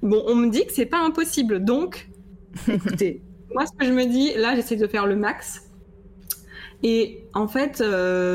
bon, 0.03 0.23
on 0.27 0.35
me 0.35 0.49
dit 0.49 0.65
que 0.65 0.73
c'est 0.73 0.85
pas 0.85 0.99
impossible. 1.03 1.63
Donc 1.63 2.07
écoutez, 2.67 3.21
moi 3.53 3.65
ce 3.65 3.71
que 3.77 3.85
je 3.85 3.91
me 3.91 4.05
dis, 4.05 4.33
là 4.35 4.55
j'essaie 4.55 4.75
de 4.75 4.87
faire 4.87 5.07
le 5.07 5.15
max. 5.15 5.63
Et 6.83 7.23
en 7.33 7.47
fait. 7.47 7.81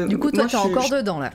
Du 0.08 0.18
coup, 0.18 0.32
toi, 0.32 0.46
t'es 0.46 0.56
encore 0.56 0.88
dedans, 0.90 1.20
là 1.20 1.30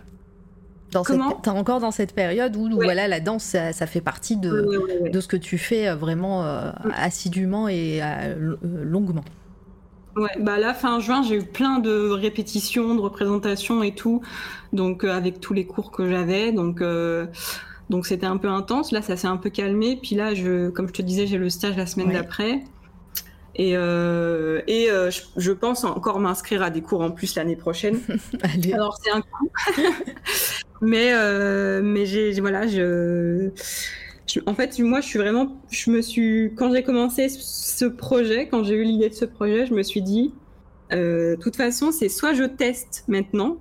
T'es 1.03 1.49
encore 1.49 1.79
dans 1.79 1.91
cette 1.91 2.13
période 2.13 2.55
où, 2.55 2.69
voilà, 2.75 3.07
la 3.07 3.19
danse, 3.19 3.43
ça, 3.43 3.87
fait 3.87 4.01
partie 4.01 4.37
de, 4.37 5.09
de, 5.11 5.19
ce 5.19 5.27
que 5.27 5.37
tu 5.37 5.57
fais 5.57 5.87
euh, 5.87 5.95
vraiment 5.95 6.45
euh, 6.45 6.71
assidûment 6.95 7.67
et 7.67 8.01
longuement. 8.61 9.25
Ouais, 10.15 10.29
bah 10.39 10.57
là, 10.57 10.73
fin 10.73 10.99
juin, 10.99 11.23
j'ai 11.23 11.35
eu 11.35 11.45
plein 11.45 11.79
de 11.79 12.09
répétitions, 12.09 12.95
de 12.95 13.01
représentations 13.01 13.83
et 13.83 13.93
tout, 13.93 14.21
donc 14.71 15.03
avec 15.03 15.41
tous 15.41 15.53
les 15.53 15.65
cours 15.65 15.91
que 15.91 16.09
j'avais, 16.09 16.53
donc 16.53 16.81
donc 17.89 18.07
c'était 18.07 18.25
un 18.25 18.37
peu 18.37 18.49
intense. 18.49 18.91
Là, 18.91 19.01
ça 19.01 19.15
s'est 19.15 19.27
un 19.27 19.37
peu 19.37 19.49
calmé. 19.49 19.99
Puis 20.01 20.15
là, 20.15 20.33
je, 20.33 20.69
comme 20.69 20.87
je 20.87 20.93
te 20.93 21.01
disais, 21.01 21.27
j'ai 21.27 21.37
le 21.37 21.49
stage 21.49 21.77
la 21.77 21.85
semaine 21.85 22.11
d'après. 22.11 22.63
Et, 23.57 23.77
euh, 23.77 24.61
et 24.67 24.91
euh, 24.91 25.09
je, 25.37 25.51
pense 25.53 25.85
encore 25.85 26.19
m'inscrire 26.19 26.61
à 26.61 26.69
des 26.69 26.81
cours 26.81 26.99
en 27.01 27.11
plus 27.11 27.35
l'année 27.35 27.55
prochaine. 27.55 27.99
Alors 28.73 28.99
c'est 29.01 29.11
un 29.11 29.21
coup. 29.21 29.49
mais 30.81 31.13
euh, 31.13 31.81
mais 31.81 32.05
j'ai 32.05 32.37
voilà, 32.41 32.67
je, 32.67 33.51
en 34.45 34.53
fait 34.53 34.77
moi 34.79 34.99
je 34.99 35.05
suis 35.05 35.19
vraiment, 35.19 35.55
je 35.71 35.89
me 35.89 36.01
suis 36.01 36.53
quand 36.57 36.73
j'ai 36.73 36.83
commencé 36.83 37.29
ce 37.29 37.85
projet, 37.85 38.49
quand 38.49 38.65
j'ai 38.65 38.75
eu 38.75 38.83
l'idée 38.83 39.07
de 39.07 39.13
ce 39.13 39.23
projet, 39.23 39.65
je 39.65 39.73
me 39.73 39.83
suis 39.83 40.01
dit, 40.01 40.33
de 40.91 41.37
toute 41.39 41.55
façon 41.55 41.93
c'est 41.93 42.09
soit 42.09 42.33
je 42.33 42.43
teste 42.43 43.05
maintenant 43.07 43.57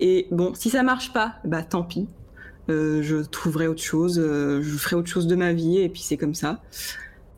et 0.00 0.26
bon 0.32 0.52
si 0.54 0.68
ça 0.68 0.82
marche 0.82 1.12
pas, 1.12 1.36
bah 1.44 1.62
tant 1.62 1.84
pis. 1.84 2.08
je 2.68 3.22
trouverai 3.22 3.68
autre 3.68 3.82
chose, 3.82 4.16
je 4.16 4.76
ferai 4.78 4.96
autre 4.96 5.08
chose 5.08 5.28
de 5.28 5.36
ma 5.36 5.52
vie 5.52 5.78
et 5.78 5.88
puis 5.88 6.02
c'est 6.02 6.16
comme 6.16 6.34
ça. 6.34 6.60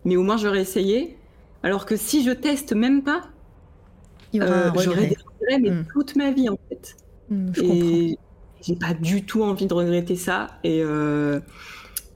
Mais 0.06 0.16
au 0.16 0.22
moins 0.22 0.38
j'aurais 0.38 0.62
essayé 0.62 1.17
alors 1.62 1.86
que 1.86 1.96
si 1.96 2.24
je 2.24 2.30
teste 2.30 2.72
même 2.72 3.02
pas, 3.02 3.22
euh, 4.34 4.70
j'aurais 4.76 5.06
des 5.06 5.16
regrets, 5.16 5.58
mais 5.60 5.70
hmm. 5.70 5.86
toute 5.92 6.16
ma 6.16 6.30
vie 6.30 6.48
en 6.48 6.58
fait. 6.68 6.96
Hmm, 7.30 7.52
et 7.62 8.18
j'ai 8.62 8.76
pas 8.76 8.94
du 8.94 9.24
tout 9.24 9.42
envie 9.42 9.66
de 9.66 9.74
regretter 9.74 10.16
ça. 10.16 10.48
Et 10.64 10.82
euh, 10.82 11.40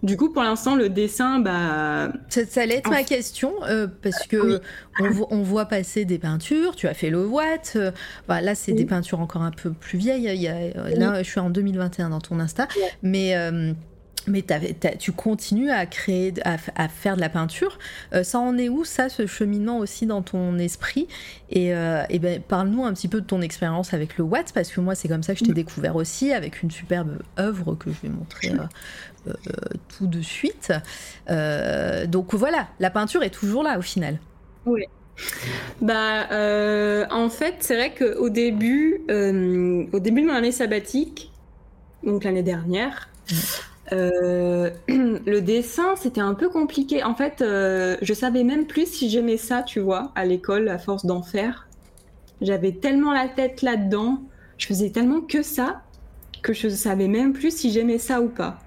du 0.03 0.17
coup, 0.17 0.33
pour 0.33 0.43
l'instant, 0.43 0.75
le 0.75 0.89
dessin, 0.89 1.39
bah. 1.39 2.13
Ça, 2.29 2.63
allait 2.63 2.77
être 2.77 2.91
ma 2.91 3.05
question, 3.05 3.53
euh, 3.65 3.87
parce 4.03 4.27
que 4.27 4.61
on, 4.99 5.43
voit 5.43 5.67
passer 5.67 6.05
des 6.05 6.19
peintures, 6.19 6.75
tu 6.75 6.89
as 6.89 6.95
fait 6.95 7.11
le 7.11 7.25
Watt, 7.25 7.79
bah, 8.27 8.41
là, 8.41 8.55
c'est 8.55 8.73
des 8.73 8.85
peintures 8.85 9.21
encore 9.21 9.43
un 9.43 9.53
peu 9.53 9.71
plus 9.71 9.99
vieilles. 9.99 10.29
Il 10.35 10.43
y 10.43 10.49
a, 10.49 10.71
là, 10.97 11.23
je 11.23 11.29
suis 11.29 11.41
en 11.41 11.51
2021 11.51 12.11
dans 12.11 12.21
ton 12.21 12.41
Insta, 12.41 12.67
mais 13.03 13.35
mais 14.27 14.45
tu 14.99 15.13
continues 15.13 15.71
à 15.71 15.87
créer, 15.87 16.33
à, 16.45 16.89
faire 16.89 17.17
de 17.17 17.21
la 17.21 17.29
peinture. 17.29 17.79
Euh, 18.15 18.23
ça 18.23 18.39
en 18.39 18.57
est 18.59 18.69
où, 18.69 18.85
ça, 18.85 19.09
ce 19.09 19.27
cheminement 19.27 19.79
aussi 19.79 20.07
dans 20.07 20.23
ton 20.23 20.59
esprit? 20.59 21.09
Et, 21.51 21.75
euh, 21.75 22.03
ben, 22.21 22.41
parle-nous 22.41 22.85
un 22.85 22.93
petit 22.93 23.09
peu 23.09 23.21
de 23.21 23.27
ton 23.27 23.41
expérience 23.41 23.95
avec 23.95 24.17
le 24.19 24.25
Watt, 24.25 24.53
parce 24.53 24.71
que 24.71 24.81
moi, 24.81 24.95
c'est 24.95 25.09
comme 25.09 25.23
ça 25.23 25.35
que 25.35 25.41
je 25.41 25.45
t'ai 25.45 25.53
mm. 25.53 25.55
découvert 25.55 25.97
aussi, 25.97 26.33
avec 26.33 26.63
une 26.63 26.71
superbe 26.71 27.19
œuvre 27.39 27.75
que 27.75 27.91
je 27.91 28.01
vais 28.03 28.09
montrer 28.09 28.53
euh, 29.27 29.33
tout 29.97 30.07
de 30.07 30.21
suite. 30.21 30.73
donc 31.29 32.35
voilà, 32.35 32.69
la 32.81 32.91
peinture 32.91 33.23
est 33.23 33.31
toujours 33.31 33.63
là 33.63 33.79
au 33.79 33.83
final. 33.83 34.19
Oui. 34.67 34.85
Bah, 35.81 36.27
en 37.11 37.29
fait, 37.29 37.57
c'est 37.61 37.77
vrai 37.77 37.95
qu'au 37.95 38.31
début, 38.31 39.03
au 39.09 40.01
début 40.01 40.23
de 40.23 40.27
mon 40.27 40.35
année 40.35 40.53
sabbatique, 40.53 41.31
donc 42.03 42.25
l'année 42.25 42.43
dernière, 42.43 43.09
mm. 43.31 43.35
Euh, 43.93 44.71
le 44.89 45.41
dessin, 45.41 45.95
c'était 45.97 46.21
un 46.21 46.35
peu 46.35 46.49
compliqué. 46.49 47.03
En 47.05 47.15
fait, 47.15 47.43
euh, 47.43 47.97
je 48.03 48.15
savais 48.15 48.45
même 48.45 48.67
plus 48.67 48.87
si 48.87 49.11
j'aimais 49.11 49.37
ça, 49.37 49.63
tu 49.63 49.81
vois, 49.81 50.13
à 50.15 50.25
l'école, 50.25 50.69
à 50.69 50.79
force 50.79 51.05
d'en 51.07 51.23
faire. 51.23 51.69
J'avais 52.41 52.73
tellement 52.73 53.13
la 53.13 53.29
tête 53.29 53.63
là-dedans, 53.63 54.23
je 54.59 54.67
faisais 54.67 54.91
tellement 54.91 55.21
que 55.21 55.43
ça, 55.43 55.83
que 56.43 56.53
je 56.53 56.69
savais 56.69 57.09
même 57.09 57.33
plus 57.33 57.57
si 57.57 57.71
j'aimais 57.71 57.99
ça 57.99 58.21
ou 58.21 58.29
pas. 58.29 58.59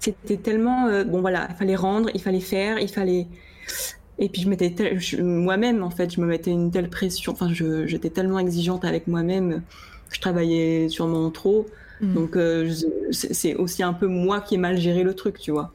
C'était 0.00 0.36
tellement... 0.36 0.86
Euh, 0.86 1.04
bon 1.04 1.20
voilà, 1.20 1.48
il 1.50 1.56
fallait 1.56 1.76
rendre, 1.76 2.10
il 2.14 2.20
fallait 2.20 2.40
faire, 2.40 2.78
il 2.78 2.88
fallait... 2.88 3.26
Et 4.18 4.28
puis 4.28 4.42
je 4.42 4.48
m'étais 4.48 4.74
moi-même 5.22 5.82
en 5.82 5.90
fait, 5.90 6.12
je 6.12 6.20
me 6.20 6.26
mettais 6.26 6.50
une 6.50 6.70
telle 6.70 6.90
pression. 6.90 7.32
Enfin, 7.32 7.50
j'étais 7.52 8.10
tellement 8.10 8.38
exigeante 8.40 8.84
avec 8.84 9.06
moi-même. 9.06 9.62
Je 10.10 10.20
travaillais 10.20 10.88
sûrement 10.88 11.30
trop. 11.30 11.66
Mm. 12.00 12.14
Donc 12.14 12.36
euh, 12.36 12.72
c'est 13.10 13.54
aussi 13.54 13.82
un 13.82 13.92
peu 13.92 14.06
moi 14.06 14.40
qui 14.40 14.54
ai 14.54 14.58
mal 14.58 14.78
géré 14.78 15.02
le 15.02 15.14
truc, 15.14 15.38
tu 15.38 15.50
vois. 15.50 15.72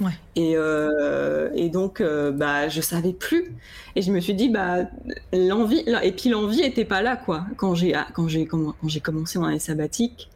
Ouais. 0.00 0.12
Et, 0.36 0.54
euh, 0.56 1.50
et 1.54 1.68
donc, 1.68 2.00
euh, 2.00 2.30
bah, 2.32 2.68
je 2.68 2.80
savais 2.80 3.12
plus. 3.12 3.52
Et 3.94 4.00
je 4.00 4.10
me 4.10 4.20
suis 4.20 4.34
dit, 4.34 4.48
bah, 4.48 4.84
l'envie, 5.34 5.84
et 6.02 6.12
puis 6.12 6.30
l'envie 6.30 6.62
était 6.62 6.86
pas 6.86 7.02
là, 7.02 7.16
quoi. 7.16 7.44
Quand 7.56 7.74
j'ai, 7.74 7.94
quand 8.14 8.26
j'ai, 8.26 8.46
quand 8.46 8.74
j'ai 8.86 9.00
commencé 9.00 9.38
mon 9.38 9.44
année 9.44 9.58
sabbatique, 9.58 10.30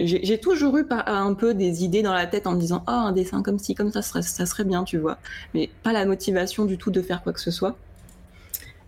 j'ai 0.00 0.38
toujours 0.38 0.76
eu 0.78 0.86
un 0.90 1.34
peu 1.34 1.54
des 1.54 1.84
idées 1.84 2.02
dans 2.02 2.12
la 2.12 2.26
tête 2.26 2.48
en 2.48 2.54
me 2.54 2.60
disant, 2.60 2.82
ah, 2.88 3.04
un 3.06 3.12
dessin 3.12 3.42
comme 3.42 3.60
ci, 3.60 3.76
comme 3.76 3.92
ça, 3.92 4.02
ça 4.02 4.08
serait, 4.08 4.22
ça 4.22 4.46
serait 4.46 4.64
bien, 4.64 4.82
tu 4.82 4.98
vois. 4.98 5.18
Mais 5.54 5.70
pas 5.84 5.92
la 5.92 6.06
motivation 6.06 6.64
du 6.64 6.78
tout 6.78 6.90
de 6.90 7.00
faire 7.00 7.22
quoi 7.22 7.32
que 7.32 7.40
ce 7.40 7.52
soit. 7.52 7.76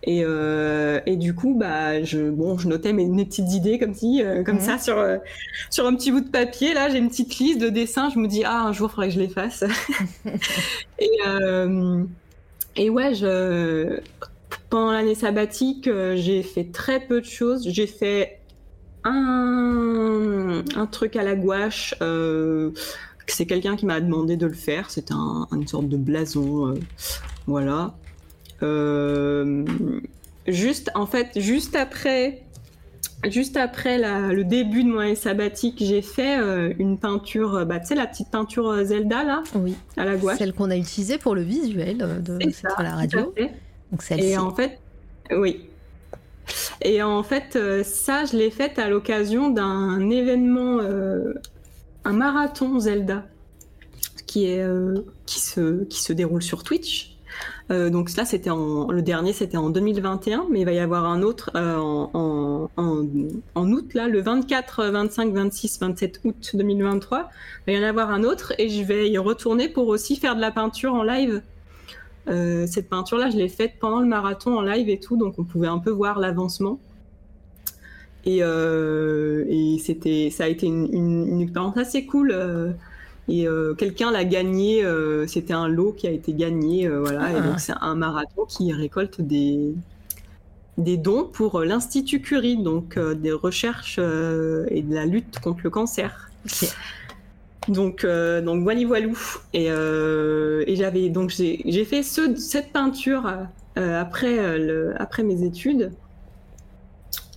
Et, 0.03 0.21
euh, 0.23 1.01
et, 1.05 1.17
du 1.17 1.35
coup, 1.35 1.55
bah, 1.55 2.03
je, 2.03 2.29
bon, 2.29 2.57
je 2.57 2.67
notais 2.67 2.93
mes, 2.93 3.07
petites 3.25 3.51
idées 3.51 3.77
comme, 3.77 3.93
si, 3.93 4.23
euh, 4.23 4.43
comme 4.43 4.59
ça 4.59 4.77
sur, 4.77 4.97
euh, 4.97 5.17
sur 5.69 5.85
un 5.85 5.95
petit 5.95 6.11
bout 6.11 6.21
de 6.21 6.29
papier. 6.29 6.73
Là, 6.73 6.89
j'ai 6.89 6.99
une 6.99 7.09
petite 7.09 7.37
liste 7.37 7.59
de 7.59 7.69
dessins. 7.69 8.09
Je 8.09 8.19
me 8.19 8.27
dis, 8.27 8.43
ah, 8.45 8.63
un 8.63 8.71
jour, 8.71 8.89
il 8.89 8.91
faudrait 8.91 9.07
que 9.09 9.15
je 9.15 9.19
les 9.19 9.27
fasse. 9.27 9.65
et, 10.99 11.19
et 12.77 12.89
ouais, 12.89 13.13
je, 13.13 13.99
pendant 14.69 14.91
l'année 14.91 15.15
sabbatique, 15.15 15.89
j'ai 16.15 16.43
fait 16.43 16.71
très 16.71 17.01
peu 17.01 17.19
de 17.19 17.25
choses. 17.25 17.67
J'ai 17.69 17.87
fait 17.87 18.39
un, 19.03 20.63
un, 20.75 20.85
truc 20.85 21.17
à 21.17 21.23
la 21.23 21.35
gouache. 21.35 21.93
c'est 23.27 23.45
quelqu'un 23.45 23.75
qui 23.75 23.85
m'a 23.85 23.99
demandé 23.99 24.37
de 24.37 24.47
le 24.47 24.53
faire. 24.53 24.87
Un, 25.11 25.47
une 25.51 25.67
sorte 25.67 25.89
de 25.89 25.97
blason. 25.97 26.73
voilà. 27.47 27.95
Euh, 28.63 29.65
juste, 30.47 30.91
en 30.95 31.05
fait, 31.05 31.27
juste 31.35 31.75
après, 31.75 32.41
juste 33.27 33.57
après 33.57 33.97
le 34.33 34.43
début 34.43 34.83
de 34.83 34.89
mon 34.89 35.15
sabbatique, 35.15 35.77
j'ai 35.79 36.01
fait 36.01 36.39
euh, 36.39 36.73
une 36.79 36.97
peinture, 36.97 37.65
bah, 37.65 37.79
tu 37.79 37.87
sais, 37.87 37.95
la 37.95 38.07
petite 38.07 38.29
peinture 38.29 38.69
euh, 38.69 38.83
Zelda, 38.83 39.23
là 39.23 39.43
Oui. 39.55 39.75
À 39.97 40.05
la 40.05 40.17
gouache. 40.17 40.37
Celle 40.37 40.53
qu'on 40.53 40.71
a 40.71 40.77
utilisée 40.77 41.17
pour 41.17 41.35
le 41.35 41.41
visuel 41.41 41.97
de 41.97 42.39
la 42.79 42.95
radio. 42.95 43.33
Donc 43.91 44.03
celle-ci. 44.03 44.27
Et 44.27 44.37
en 44.37 44.53
fait, 44.53 44.79
oui. 45.31 45.65
Et 46.81 47.03
en 47.03 47.21
fait, 47.23 47.57
ça, 47.83 48.25
je 48.25 48.35
l'ai 48.35 48.49
faite 48.49 48.79
à 48.79 48.89
l'occasion 48.89 49.49
d'un 49.49 50.09
événement, 50.09 50.79
un 52.05 52.13
marathon 52.13 52.79
Zelda, 52.79 53.25
qui, 54.25 54.45
est, 54.45 54.65
qui, 55.27 55.39
se, 55.39 55.83
qui 55.83 56.01
se 56.01 56.11
déroule 56.11 56.41
sur 56.41 56.63
Twitch. 56.63 57.18
Euh, 57.71 57.89
donc 57.89 58.15
là, 58.15 58.25
c'était 58.25 58.49
le 58.49 59.01
dernier, 59.01 59.31
c'était 59.31 59.57
en 59.57 59.69
2021, 59.69 60.47
mais 60.49 60.61
il 60.61 60.65
va 60.65 60.71
y 60.71 60.79
avoir 60.79 61.05
un 61.05 61.21
autre 61.21 61.51
euh, 61.55 61.77
en, 61.77 62.67
août, 63.55 63.93
là, 63.93 64.07
le 64.07 64.21
24, 64.21 64.85
25, 64.85 65.33
26, 65.33 65.79
27 65.79 66.21
août 66.23 66.51
2023. 66.55 67.29
Il 67.67 67.73
va 67.73 67.79
y 67.79 67.83
en 67.83 67.87
avoir 67.87 68.09
un 68.09 68.23
autre 68.23 68.53
et 68.57 68.69
je 68.69 68.83
vais 68.83 69.09
y 69.09 69.17
retourner 69.19 69.69
pour 69.69 69.87
aussi 69.87 70.15
faire 70.15 70.35
de 70.35 70.41
la 70.41 70.51
peinture 70.51 70.93
en 70.93 71.03
live. 71.03 71.43
Euh, 72.27 72.65
cette 72.67 72.89
peinture-là, 72.89 73.29
je 73.29 73.37
l'ai 73.37 73.49
faite 73.49 73.73
pendant 73.79 73.99
le 73.99 74.07
marathon 74.07 74.57
en 74.57 74.61
live 74.61 74.89
et 74.89 74.99
tout, 74.99 75.17
donc 75.17 75.35
on 75.37 75.43
pouvait 75.43 75.67
un 75.67 75.79
peu 75.79 75.91
voir 75.91 76.19
l'avancement. 76.19 76.79
Et, 78.25 78.39
ça 78.39 80.43
a 80.43 80.47
été 80.47 80.67
une 80.67 81.41
expérience 81.41 81.77
assez 81.77 82.05
cool 82.05 82.75
et 83.29 83.47
euh, 83.47 83.75
quelqu'un 83.75 84.11
l'a 84.11 84.25
gagné, 84.25 84.83
euh, 84.83 85.27
c'était 85.27 85.53
un 85.53 85.67
lot 85.67 85.93
qui 85.93 86.07
a 86.07 86.11
été 86.11 86.33
gagné, 86.33 86.87
euh, 86.87 87.01
voilà. 87.01 87.31
Et 87.31 87.35
ah. 87.37 87.41
donc 87.41 87.59
c'est 87.59 87.73
un 87.79 87.93
marathon 87.93 88.45
qui 88.45 88.73
récolte 88.73 89.21
des, 89.21 89.71
des 90.79 90.97
dons 90.97 91.25
pour 91.25 91.59
l'Institut 91.59 92.21
Curie, 92.21 92.57
donc 92.57 92.97
des 92.97 93.31
recherches 93.31 93.99
et 93.99 94.81
de 94.81 94.93
la 94.93 95.05
lutte 95.05 95.39
contre 95.39 95.59
le 95.63 95.69
cancer. 95.69 96.31
Donc, 97.67 98.03
donc 98.03 98.63
voilà, 98.63 98.85
voilou. 98.87 99.17
Et, 99.53 99.65
et 99.65 100.75
j'avais 100.75 101.09
donc 101.09 101.29
j'ai 101.29 101.85
fait 101.85 102.01
ce, 102.01 102.35
cette 102.35 102.71
peinture 102.71 103.31
après, 103.75 104.57
le, 104.57 104.93
après 104.99 105.21
mes 105.21 105.43
études. 105.43 105.91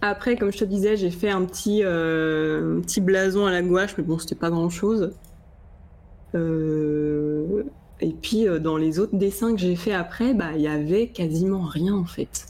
Après, 0.01 0.37
comme 0.37 0.51
je 0.53 0.59
te 0.59 0.65
disais, 0.65 0.97
j'ai 0.97 1.11
fait 1.11 1.31
un 1.31 1.45
petit, 1.45 1.83
un 1.83 2.81
petit 2.81 3.01
blason 3.01 3.45
à 3.45 3.51
la 3.51 3.63
gouache, 3.63 3.95
mais 3.99 4.05
bon, 4.05 4.19
c'était 4.19 4.35
pas 4.35 4.51
grand 4.51 4.71
chose. 4.71 5.13
Euh, 6.35 7.65
et 8.01 8.13
puis 8.13 8.49
euh, 8.49 8.59
dans 8.59 8.77
les 8.77 8.99
autres 8.99 9.17
dessins 9.17 9.55
que 9.55 9.61
j'ai 9.61 9.77
fait 9.77 9.93
après, 9.93 10.35
bah 10.35 10.51
il 10.55 10.63
y 10.63 10.69
avait 10.69 11.09
quasiment 11.09 11.63
rien 11.63 11.95
en 11.95 12.05
fait. 12.05 12.47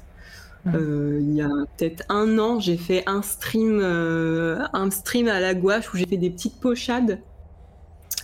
Euh, 0.73 1.19
il 1.21 1.35
y 1.35 1.43
a 1.43 1.49
peut-être 1.77 2.05
un 2.09 2.39
an, 2.39 2.61
j'ai 2.61 2.77
fait 2.77 3.03
un 3.07 3.21
stream, 3.23 3.81
un 3.81 4.91
stream 4.91 5.27
à 5.27 5.41
la 5.41 5.55
gouache 5.55 5.93
où 5.93 5.97
j'ai 5.97 6.07
fait 6.07 6.17
des 6.17 6.31
petites 6.31 6.61
pochades. 6.61 7.19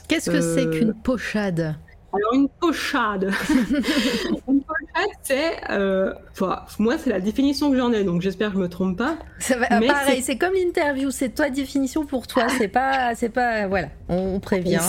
Qu'est-ce 0.06 0.30
que 0.30 0.40
c'est 0.40 0.70
qu'une 0.70 0.94
pochade? 0.94 1.76
Alors 2.12 2.32
une 2.32 2.48
pochade, 2.48 3.30
c'est, 5.22 5.56
euh, 5.70 6.12
moi 6.78 6.98
c'est 6.98 7.10
la 7.10 7.20
définition 7.20 7.70
que 7.70 7.76
j'en 7.76 7.92
ai, 7.92 8.04
donc 8.04 8.22
j'espère 8.22 8.48
que 8.48 8.54
je 8.54 8.60
me 8.60 8.68
trompe 8.68 8.98
pas. 8.98 9.16
Ça 9.38 9.58
va, 9.58 9.66
pareil, 9.66 10.22
c'est 10.22 10.36
comme 10.36 10.54
l'interview, 10.54 11.10
c'est 11.10 11.30
toi 11.30 11.50
définition 11.50 12.04
pour 12.06 12.26
toi, 12.26 12.48
c'est 12.48 12.68
pas, 12.68 13.14
c'est 13.14 13.28
pas, 13.28 13.66
voilà, 13.66 13.88
on 14.08 14.40
prévient. 14.40 14.80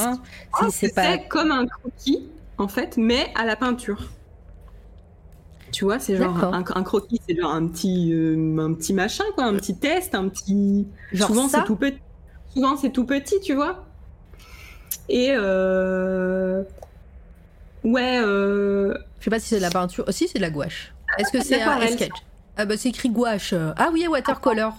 c'est 0.72 0.94
pas... 0.94 1.18
comme 1.18 1.52
un 1.52 1.66
croquis 1.66 2.28
en 2.58 2.68
fait, 2.68 2.98
mais 2.98 3.32
à 3.36 3.46
la 3.46 3.56
peinture. 3.56 4.10
Tu 5.72 5.86
vois, 5.86 6.00
c'est 6.00 6.18
genre 6.18 6.54
un, 6.54 6.84
croquis, 6.84 7.22
c'est 7.28 7.36
genre 7.36 7.54
un 7.54 7.68
petit, 7.68 8.12
euh, 8.12 8.58
un 8.60 8.74
petit 8.74 8.94
machin 8.94 9.26
quoi, 9.36 9.46
un 9.46 9.56
petit 9.56 9.78
test, 9.78 10.16
un 10.16 10.28
petit. 10.28 10.88
Genre 11.12 11.28
souvent 11.28 11.48
c'est 11.48 11.64
tout 11.64 11.76
petit. 11.76 12.00
Souvent 12.54 12.76
c'est 12.76 12.90
tout 12.90 13.06
petit, 13.06 13.40
tu 13.42 13.54
vois. 13.54 13.86
Et 15.10 15.30
euh, 15.32 16.64
Ouais. 17.84 18.20
Euh... 18.22 18.94
Je 19.20 19.26
sais 19.26 19.30
pas 19.30 19.40
si 19.40 19.48
c'est 19.48 19.58
de 19.58 19.62
la 19.62 19.70
peinture. 19.70 20.06
Oh, 20.08 20.12
si, 20.12 20.28
c'est 20.28 20.40
de 20.40 20.44
la 20.44 20.50
gouache. 20.50 20.94
Est-ce 21.18 21.32
que 21.32 21.44
c'est 21.44 21.62
un 21.62 21.88
sketch 21.88 22.12
Ah 22.58 22.66
bah 22.66 22.78
c'est 22.78 22.90
écrit 22.90 23.10
gouache. 23.10 23.54
Ah 23.54 23.90
oui, 23.92 24.08
watercolor. 24.08 24.74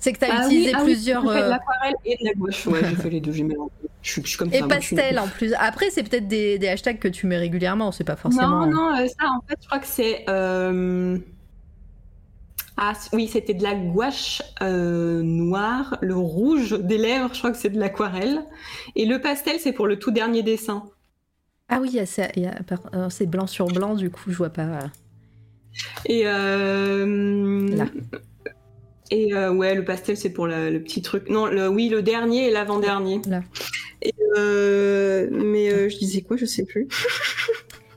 C'est 0.00 0.14
que 0.14 0.18
tu 0.18 0.24
as 0.24 0.34
ah 0.34 0.46
utilisé 0.46 0.72
ah 0.74 0.82
plusieurs. 0.82 1.22
Oui, 1.22 1.36
euh, 1.36 1.48
l'aquarelle 1.50 1.94
et 2.06 2.16
de 2.16 2.24
la 2.24 2.32
gouache. 2.32 2.66
Ouais, 2.66 2.80
j'ai 2.88 2.96
fait 2.96 3.10
les 3.10 3.20
deux. 3.20 3.32
J'ai 3.32 3.44
mélangé. 3.44 3.70
Je, 4.02 4.20
suis, 4.22 4.36
comme 4.38 4.52
et 4.52 4.62
pastel 4.62 5.18
en 5.18 5.28
plus. 5.28 5.52
Après, 5.58 5.90
c'est 5.90 6.02
peut-être 6.02 6.26
des, 6.26 6.58
des, 6.58 6.68
hashtags 6.68 6.98
que 6.98 7.08
tu 7.08 7.26
mets 7.26 7.36
régulièrement. 7.36 7.92
C'est 7.92 8.04
pas 8.04 8.16
forcément. 8.16 8.64
Non, 8.64 8.66
non, 8.66 8.96
euh, 8.96 9.06
ça 9.06 9.26
en 9.28 9.42
fait, 9.46 9.58
je 9.60 9.66
crois 9.66 9.78
que 9.78 9.86
c'est. 9.86 10.24
Euh... 10.30 11.18
Ah 12.78 12.94
oui, 13.12 13.28
c'était 13.28 13.52
de 13.52 13.62
la 13.62 13.74
gouache 13.74 14.40
euh, 14.62 15.20
noire. 15.22 15.98
Le 16.00 16.16
rouge 16.16 16.78
des 16.80 16.96
lèvres, 16.96 17.28
je 17.34 17.38
crois 17.38 17.50
que 17.50 17.58
c'est 17.58 17.68
de 17.68 17.78
l'aquarelle. 17.78 18.42
Et 18.96 19.04
le 19.04 19.20
pastel, 19.20 19.56
c'est 19.60 19.72
pour 19.72 19.86
le 19.86 19.98
tout 19.98 20.12
dernier 20.12 20.42
dessin. 20.42 20.84
Ah 21.70 21.78
oui, 21.80 21.98
c'est 22.04 23.26
blanc 23.26 23.46
sur 23.46 23.66
blanc, 23.66 23.94
du 23.94 24.10
coup, 24.10 24.30
je 24.30 24.36
vois 24.36 24.50
pas. 24.50 24.90
Et 26.06 26.22
euh, 26.26 27.68
Là. 27.76 27.86
Et 29.12 29.34
euh, 29.34 29.52
ouais, 29.52 29.74
le 29.74 29.84
pastel, 29.84 30.16
c'est 30.16 30.30
pour 30.30 30.46
le 30.46 30.78
petit 30.78 31.02
truc. 31.02 31.28
Non, 31.30 31.46
le, 31.46 31.68
oui, 31.68 31.88
le 31.88 32.02
dernier 32.02 32.48
et 32.48 32.50
l'avant-dernier. 32.50 33.20
Là. 33.26 33.42
Euh, 34.36 35.28
mais 35.30 35.90
je 35.90 35.98
disais 35.98 36.22
quoi, 36.22 36.36
je 36.36 36.44
sais 36.44 36.64
plus. 36.64 36.88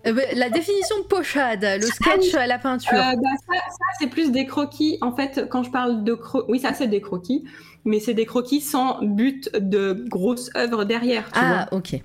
Bah, 0.05 0.21
la 0.35 0.49
définition 0.49 0.99
de 0.99 1.05
pochade, 1.05 1.63
le 1.63 1.85
sketch 1.85 2.33
à 2.33 2.45
la 2.45 2.59
peinture. 2.59 2.91
Bah, 2.91 3.13
ça, 3.13 3.59
ça 3.69 3.85
c'est 3.99 4.07
plus 4.07 4.31
des 4.31 4.45
croquis. 4.45 4.97
En 4.99 5.15
fait, 5.15 5.47
quand 5.49 5.63
je 5.63 5.71
parle 5.71 6.03
de 6.03 6.13
croquis, 6.13 6.45
oui, 6.51 6.59
ça 6.59 6.73
c'est 6.73 6.87
des 6.87 6.99
croquis, 6.99 7.45
mais 7.85 8.01
c'est 8.01 8.13
des 8.13 8.25
croquis 8.25 8.59
sans 8.59 9.01
but 9.01 9.49
de 9.55 10.03
grosse 10.09 10.49
œuvre 10.57 10.83
derrière. 10.83 11.31
Tu 11.31 11.39
ah, 11.41 11.69
ok 11.71 12.01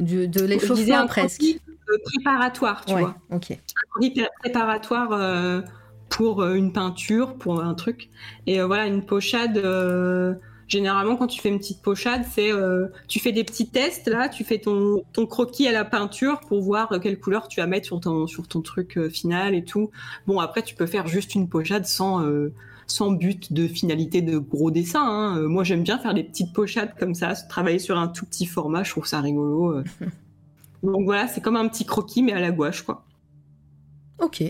de 0.00 0.44
l'échauffement 0.44 1.06
presque. 1.06 1.42
Euh, 1.42 1.98
préparatoire, 2.04 2.84
tu 2.84 2.94
vois. 2.94 3.14
Ok. 3.30 3.52
Un 3.52 4.28
préparatoire 4.40 5.12
euh, 5.12 5.60
pour 6.08 6.42
euh, 6.42 6.54
une 6.54 6.72
peinture, 6.72 7.34
pour 7.34 7.60
un 7.62 7.74
truc. 7.74 8.08
Et 8.46 8.60
voilà, 8.62 8.86
une 8.86 9.02
pochade. 9.02 9.56
généralement, 10.68 11.16
quand 11.16 11.26
tu 11.26 11.40
fais 11.40 11.48
une 11.48 11.58
petite 11.58 11.82
pochade, 11.82 12.24
c'est 12.30 12.50
tu 13.08 13.18
fais 13.18 13.32
des 13.32 13.44
petits 13.44 13.68
tests 13.68 14.08
là, 14.08 14.28
tu 14.28 14.44
fais 14.44 14.58
ton, 14.58 15.02
ton 15.12 15.26
croquis 15.26 15.66
à 15.66 15.72
la 15.72 15.84
peinture 15.84 16.40
pour 16.40 16.62
voir 16.62 17.00
quelle 17.02 17.18
couleur 17.18 17.48
tu 17.48 17.60
vas 17.60 17.66
mettre 17.66 17.86
sur 17.86 18.00
ton 18.00 18.26
sur 18.26 18.46
ton 18.46 18.60
truc 18.60 18.98
final 19.08 19.54
et 19.54 19.64
tout. 19.64 19.90
Bon, 20.26 20.38
après, 20.38 20.62
tu 20.62 20.74
peux 20.74 20.86
faire 20.86 21.06
juste 21.06 21.34
une 21.34 21.48
pochade 21.48 21.86
sans 21.86 22.24
sans 22.90 23.12
but 23.12 23.52
de 23.52 23.68
finalité 23.68 24.22
de 24.22 24.38
gros 24.38 24.70
dessin. 24.70 25.02
Hein. 25.02 25.38
Euh, 25.38 25.48
moi, 25.48 25.64
j'aime 25.64 25.82
bien 25.82 25.98
faire 25.98 26.14
des 26.14 26.24
petites 26.24 26.52
pochades 26.52 26.94
comme 26.98 27.14
ça, 27.14 27.34
travailler 27.34 27.78
sur 27.78 27.98
un 27.98 28.08
tout 28.08 28.26
petit 28.26 28.46
format, 28.46 28.82
je 28.82 28.90
trouve 28.90 29.06
ça 29.06 29.20
rigolo. 29.20 29.72
Euh. 29.72 29.84
Donc 30.82 31.04
voilà, 31.04 31.28
c'est 31.28 31.40
comme 31.40 31.56
un 31.56 31.68
petit 31.68 31.84
croquis, 31.84 32.22
mais 32.22 32.32
à 32.32 32.40
la 32.40 32.50
gouache, 32.50 32.82
quoi. 32.82 33.04
Ok. 34.18 34.42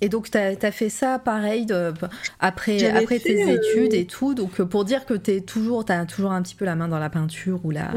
Et 0.00 0.08
donc, 0.08 0.28
tu 0.30 0.36
as, 0.36 0.72
fait 0.72 0.88
ça 0.88 1.20
pareil 1.20 1.64
de, 1.64 1.94
après, 2.40 2.84
après 2.88 3.20
tes 3.20 3.44
euh, 3.44 3.54
études 3.54 3.94
et 3.94 4.04
tout. 4.04 4.34
Donc, 4.34 4.60
pour 4.62 4.84
dire 4.84 5.06
que 5.06 5.14
tu 5.14 5.40
toujours, 5.42 5.84
as 5.88 6.06
toujours 6.06 6.32
un 6.32 6.42
petit 6.42 6.56
peu 6.56 6.64
la 6.64 6.74
main 6.74 6.88
dans 6.88 6.98
la 6.98 7.08
peinture 7.08 7.60
ou, 7.64 7.70
la, 7.70 7.92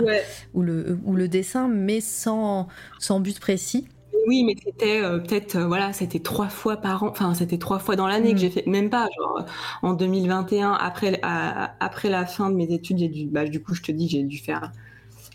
ou, 0.54 0.62
le, 0.62 1.00
ou 1.04 1.16
le 1.16 1.28
dessin, 1.28 1.68
mais 1.68 2.02
sans, 2.02 2.68
sans 3.00 3.20
but 3.20 3.40
précis 3.40 3.88
oui, 4.28 4.44
mais 4.44 4.56
c'était 4.64 5.02
euh, 5.02 5.20
peut-être, 5.20 5.56
euh, 5.56 5.68
voilà, 5.68 5.94
c'était 5.94 6.20
trois 6.20 6.48
fois 6.50 6.78
par 6.78 7.04
an, 7.04 7.08
enfin, 7.10 7.34
c'était 7.34 7.58
trois 7.58 7.80
fois 7.80 7.96
dans 7.96 8.08
l'année 8.08 8.34
que 8.34 8.40
j'ai 8.40 8.50
mm. 8.50 8.52
fait, 8.52 8.68
même 8.68 8.90
pas, 8.90 9.08
genre, 9.18 9.46
en 9.82 9.94
2021, 9.94 10.74
après, 10.74 11.20
après 11.22 12.10
la 12.10 12.26
fin 12.26 12.50
de 12.50 12.56
mes 12.56 12.72
études, 12.74 12.98
j'ai 13.00 13.08
dû, 13.08 13.26
bah, 13.26 13.46
du 13.46 13.62
coup, 13.62 13.74
je 13.74 13.82
te 13.82 13.92
dis, 13.92 14.08
j'ai 14.08 14.24
dû 14.24 14.38
faire 14.38 14.72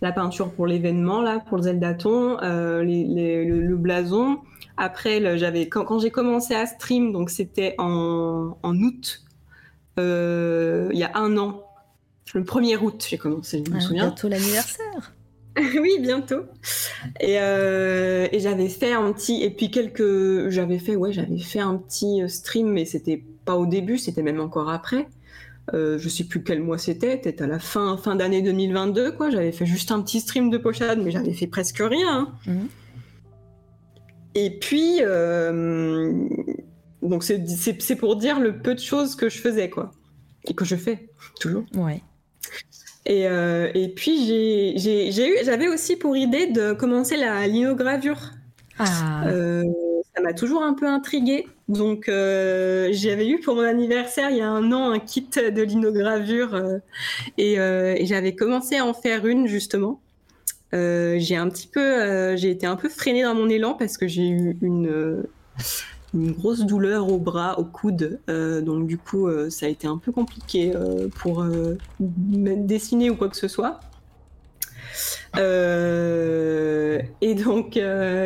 la 0.02 0.12
peinture 0.12 0.50
pour 0.52 0.66
l'événement, 0.66 1.20
là, 1.20 1.40
pour 1.40 1.58
le 1.58 1.64
Zeldaton, 1.64 2.38
euh, 2.42 2.82
le, 2.82 3.76
blason. 3.76 4.38
Après, 4.76 5.38
j'avais, 5.38 5.68
quand, 5.68 5.98
j'ai 5.98 6.10
commencé 6.10 6.54
à 6.54 6.66
stream, 6.66 7.12
donc 7.12 7.30
c'était 7.30 7.74
en, 7.78 8.54
août, 8.64 9.22
il 9.98 10.98
y 10.98 11.04
a 11.04 11.10
un 11.14 11.36
an, 11.36 11.62
le 12.34 12.42
1er 12.42 12.78
août, 12.78 13.04
j'ai 13.08 13.18
commencé, 13.18 13.62
je 13.66 13.72
me 13.72 13.80
souviens. 13.80 14.06
Bientôt 14.06 14.28
l'anniversaire. 14.28 15.12
oui, 15.80 15.98
bientôt. 16.00 16.44
Euh, 17.22 18.28
et, 18.32 18.40
j'avais 18.40 18.68
fait 18.68 18.92
un 18.92 19.12
petit, 19.12 19.42
et 19.42 19.50
puis 19.50 19.70
quelques, 19.70 20.48
j'avais 20.50 20.78
fait, 20.78 20.96
ouais, 20.96 21.12
j'avais 21.12 21.38
fait 21.38 21.60
un 21.60 21.76
petit 21.76 22.22
euh, 22.22 22.28
stream, 22.28 22.68
mais 22.68 22.84
c'était 22.84 23.22
pas 23.44 23.56
au 23.56 23.66
début, 23.66 23.98
c'était 23.98 24.22
même 24.22 24.40
encore 24.40 24.70
après. 24.70 25.08
Euh, 25.72 25.98
je 25.98 26.08
sais 26.08 26.24
plus 26.24 26.42
quel 26.42 26.62
mois 26.62 26.78
c'était, 26.78 27.16
peut-être 27.16 27.42
à 27.42 27.46
la 27.46 27.58
fin, 27.58 27.96
fin 27.96 28.16
d'année 28.16 28.42
2022, 28.42 29.12
quoi. 29.12 29.30
J'avais 29.30 29.52
fait 29.52 29.66
juste 29.66 29.92
un 29.92 30.00
petit 30.02 30.20
stream 30.20 30.50
de 30.50 30.58
pochade, 30.58 31.00
mais 31.02 31.10
j'avais 31.10 31.32
fait 31.32 31.46
presque 31.46 31.78
rien. 31.78 32.08
Hein. 32.08 32.32
Mhm. 32.46 32.68
Et 34.36 34.58
puis, 34.58 35.00
donc 37.02 37.24
c'est 37.24 37.96
pour 37.96 38.16
dire 38.16 38.40
le 38.40 38.58
peu 38.58 38.74
de 38.74 38.80
choses 38.80 39.16
que 39.16 39.28
je 39.28 39.38
faisais, 39.38 39.70
quoi. 39.70 39.90
Et 40.46 40.54
que 40.54 40.64
je 40.64 40.76
fais, 40.76 41.10
toujours. 41.38 41.64
Ouais. 41.74 42.02
Et, 43.06 43.26
euh, 43.26 43.70
et 43.74 43.88
puis 43.88 44.74
j'avais 45.42 45.68
aussi 45.68 45.96
pour 45.96 46.16
idée 46.16 46.46
de 46.46 46.72
commencer 46.72 47.16
la 47.16 47.46
linogravure. 47.46 48.32
Ah. 48.78 49.26
Euh, 49.26 49.64
ça 50.14 50.22
m'a 50.22 50.32
toujours 50.32 50.62
un 50.62 50.74
peu 50.74 50.86
intriguée. 50.86 51.46
Donc 51.68 52.08
euh, 52.08 52.88
j'avais 52.92 53.28
eu 53.28 53.40
pour 53.40 53.54
mon 53.54 53.62
anniversaire 53.62 54.30
il 54.30 54.38
y 54.38 54.40
a 54.40 54.48
un 54.48 54.72
an 54.72 54.90
un 54.90 54.98
kit 54.98 55.28
de 55.30 55.62
linogravure 55.62 56.80
et, 57.38 57.54
et 57.54 58.06
j'avais 58.06 58.34
commencé 58.34 58.76
à 58.76 58.84
en 58.84 58.92
faire 58.92 59.26
une 59.26 59.46
justement. 59.46 60.00
j'ai 60.72 61.36
un 61.36 61.48
petit 61.48 61.68
peu, 61.68 62.36
j'ai 62.36 62.50
été 62.50 62.66
un 62.66 62.76
peu 62.76 62.88
freinée 62.88 63.22
dans 63.22 63.34
mon 63.34 63.48
élan 63.48 63.74
parce 63.74 63.96
que 63.96 64.08
j'ai 64.08 64.28
eu 64.28 64.58
une 64.62 65.24
une 66.14 66.32
grosse 66.32 66.60
douleur 66.60 67.08
au 67.08 67.18
bras, 67.18 67.58
au 67.58 67.64
coude. 67.64 68.20
Euh, 68.28 68.60
donc 68.60 68.86
du 68.86 68.98
coup, 68.98 69.26
euh, 69.26 69.50
ça 69.50 69.66
a 69.66 69.68
été 69.68 69.86
un 69.86 69.98
peu 69.98 70.12
compliqué 70.12 70.72
euh, 70.74 71.08
pour 71.08 71.44
dessiner 71.98 73.10
ou 73.10 73.16
quoi 73.16 73.28
que 73.28 73.36
ce 73.36 73.48
soit. 73.48 73.80
et 75.36 77.34
donc, 77.34 77.78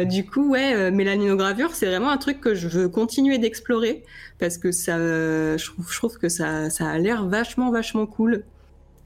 du 0.08 0.26
coup, 0.26 0.50
ouais, 0.50 0.90
mélaninogravure, 0.90 1.74
c'est 1.74 1.86
vraiment 1.86 2.10
un 2.10 2.16
truc 2.16 2.40
que 2.40 2.54
je 2.54 2.68
veux 2.68 2.88
continuer 2.88 3.38
d'explorer 3.38 4.04
parce 4.38 4.58
que 4.58 4.72
ça, 4.72 4.96
je 4.96 5.64
trouve, 5.64 5.92
je 5.92 5.96
trouve 5.96 6.18
que 6.18 6.28
ça, 6.28 6.70
ça 6.70 6.88
a 6.88 6.98
l'air 6.98 7.26
vachement, 7.26 7.70
vachement 7.70 8.06
cool. 8.06 8.44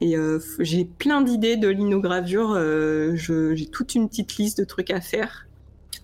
Et 0.01 0.15
j'ai 0.59 0.85
plein 0.85 1.21
d'idées 1.21 1.57
de 1.57 1.67
linogravure. 1.67 2.57
j'ai 3.15 3.65
toute 3.65 3.95
une 3.95 4.07
petite 4.07 4.37
liste 4.37 4.59
de 4.59 4.63
trucs 4.63 4.91
à 4.91 5.01
faire. 5.01 5.48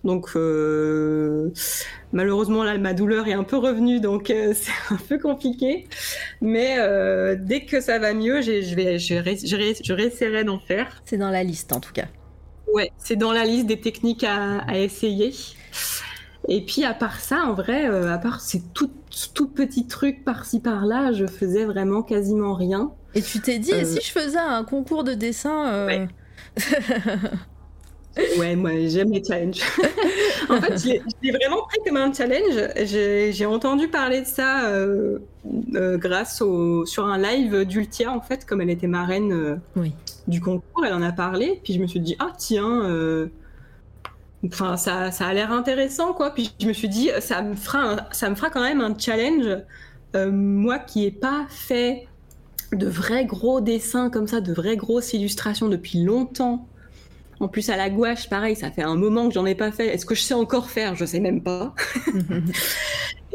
Donc 0.04 0.30
euh, 0.36 1.50
malheureusement 2.12 2.62
là 2.62 2.78
ma 2.78 2.94
douleur 2.94 3.26
est 3.28 3.32
un 3.32 3.44
peu 3.44 3.56
revenue 3.56 4.00
donc 4.00 4.30
euh, 4.30 4.54
c'est 4.54 4.94
un 4.94 4.98
peu 5.08 5.18
compliqué. 5.18 5.86
Mais 6.40 6.76
euh, 6.78 7.36
dès 7.38 7.64
que 7.64 7.80
ça 7.80 7.98
va 7.98 8.14
mieux, 8.14 8.40
je 8.42 8.74
vais 8.74 8.98
je, 8.98 9.14
je, 9.14 9.94
réessayerai 9.94 10.44
d'en 10.44 10.58
faire. 10.58 11.02
C'est 11.04 11.18
dans 11.18 11.30
la 11.30 11.42
liste 11.42 11.72
en 11.72 11.80
tout 11.80 11.92
cas. 11.92 12.06
Ouais, 12.72 12.90
c'est 12.98 13.16
dans 13.16 13.32
la 13.32 13.44
liste 13.44 13.66
des 13.66 13.80
techniques 13.80 14.24
à, 14.24 14.78
essayer. 14.78 15.32
Et 16.48 16.60
puis 16.64 16.84
à 16.84 16.94
part 16.94 17.20
ça, 17.20 17.44
en 17.44 17.54
vrai, 17.54 17.86
à 17.86 18.18
part 18.18 18.40
ces 18.40 18.60
tout, 18.74 18.90
tout 19.34 19.48
petits 19.48 19.86
trucs 19.86 20.24
par-ci 20.24 20.60
par-là, 20.60 21.12
je 21.12 21.26
faisais 21.26 21.64
vraiment 21.64 22.02
quasiment 22.02 22.54
rien. 22.54 22.90
Et 23.14 23.22
tu 23.22 23.40
t'es 23.40 23.58
dit, 23.58 23.72
si 23.84 24.00
je 24.00 24.12
faisais 24.12 24.38
un 24.38 24.64
concours 24.64 25.04
de 25.04 25.14
dessin 25.14 25.86
Ouais, 25.86 26.08
moi 28.56 28.70
j'aime 28.86 29.12
les 29.12 29.22
challenges. 29.22 29.60
en 30.48 30.60
fait, 30.60 30.78
je 30.78 30.88
l'ai 31.22 31.30
vraiment 31.32 31.62
pris 31.62 31.78
comme 31.86 31.96
un 31.96 32.12
challenge. 32.12 33.34
J'ai 33.34 33.46
entendu 33.46 33.88
parler 33.88 34.22
de 34.22 34.26
ça 34.26 34.68
euh, 34.68 35.18
euh, 35.74 35.98
grâce 35.98 36.40
au, 36.40 36.86
sur 36.86 37.06
un 37.06 37.18
live 37.18 37.64
d'Ultia, 37.64 38.12
en 38.12 38.20
fait, 38.20 38.44
comme 38.44 38.60
elle 38.60 38.70
était 38.70 38.86
marraine 38.86 39.32
euh, 39.32 39.88
du 40.26 40.40
concours, 40.40 40.84
elle 40.84 40.94
en 40.94 41.02
a 41.02 41.12
parlé. 41.12 41.60
Puis 41.62 41.74
je 41.74 41.80
me 41.80 41.86
suis 41.86 42.00
dit, 42.00 42.16
ah 42.18 42.32
tiens, 42.36 43.28
enfin 44.44 44.76
ça, 44.76 45.10
ça 45.10 45.26
a 45.26 45.34
l'air 45.34 45.52
intéressant, 45.52 46.12
quoi. 46.12 46.30
Puis 46.30 46.52
je 46.60 46.66
me 46.66 46.72
suis 46.72 46.88
dit, 46.88 47.10
ça 47.20 47.42
me 47.42 47.54
fera, 47.54 48.08
ça 48.12 48.30
me 48.30 48.34
fera 48.34 48.50
quand 48.50 48.62
même 48.62 48.80
un 48.80 48.96
challenge. 48.98 49.46
moi 50.14 50.78
qui 50.78 51.02
n'ai 51.02 51.10
pas 51.10 51.46
fait 51.48 52.06
de 52.72 52.86
vrais 52.86 53.24
gros 53.24 53.60
dessins 53.60 54.10
comme 54.10 54.26
ça, 54.26 54.40
de 54.40 54.52
vraies 54.52 54.76
grosses 54.76 55.12
illustrations 55.12 55.68
depuis 55.68 56.02
longtemps. 56.02 56.66
En 57.38 57.48
plus, 57.48 57.68
à 57.68 57.76
la 57.76 57.90
gouache, 57.90 58.28
pareil, 58.28 58.56
ça 58.56 58.70
fait 58.70 58.82
un 58.82 58.96
moment 58.96 59.28
que 59.28 59.34
j'en 59.34 59.44
ai 59.46 59.54
pas 59.54 59.70
fait. 59.70 59.88
Est-ce 59.88 60.06
que 60.06 60.14
je 60.14 60.22
sais 60.22 60.34
encore 60.34 60.70
faire? 60.70 60.94
Je 60.94 61.04
sais 61.04 61.20
même 61.20 61.42
pas. 61.42 61.74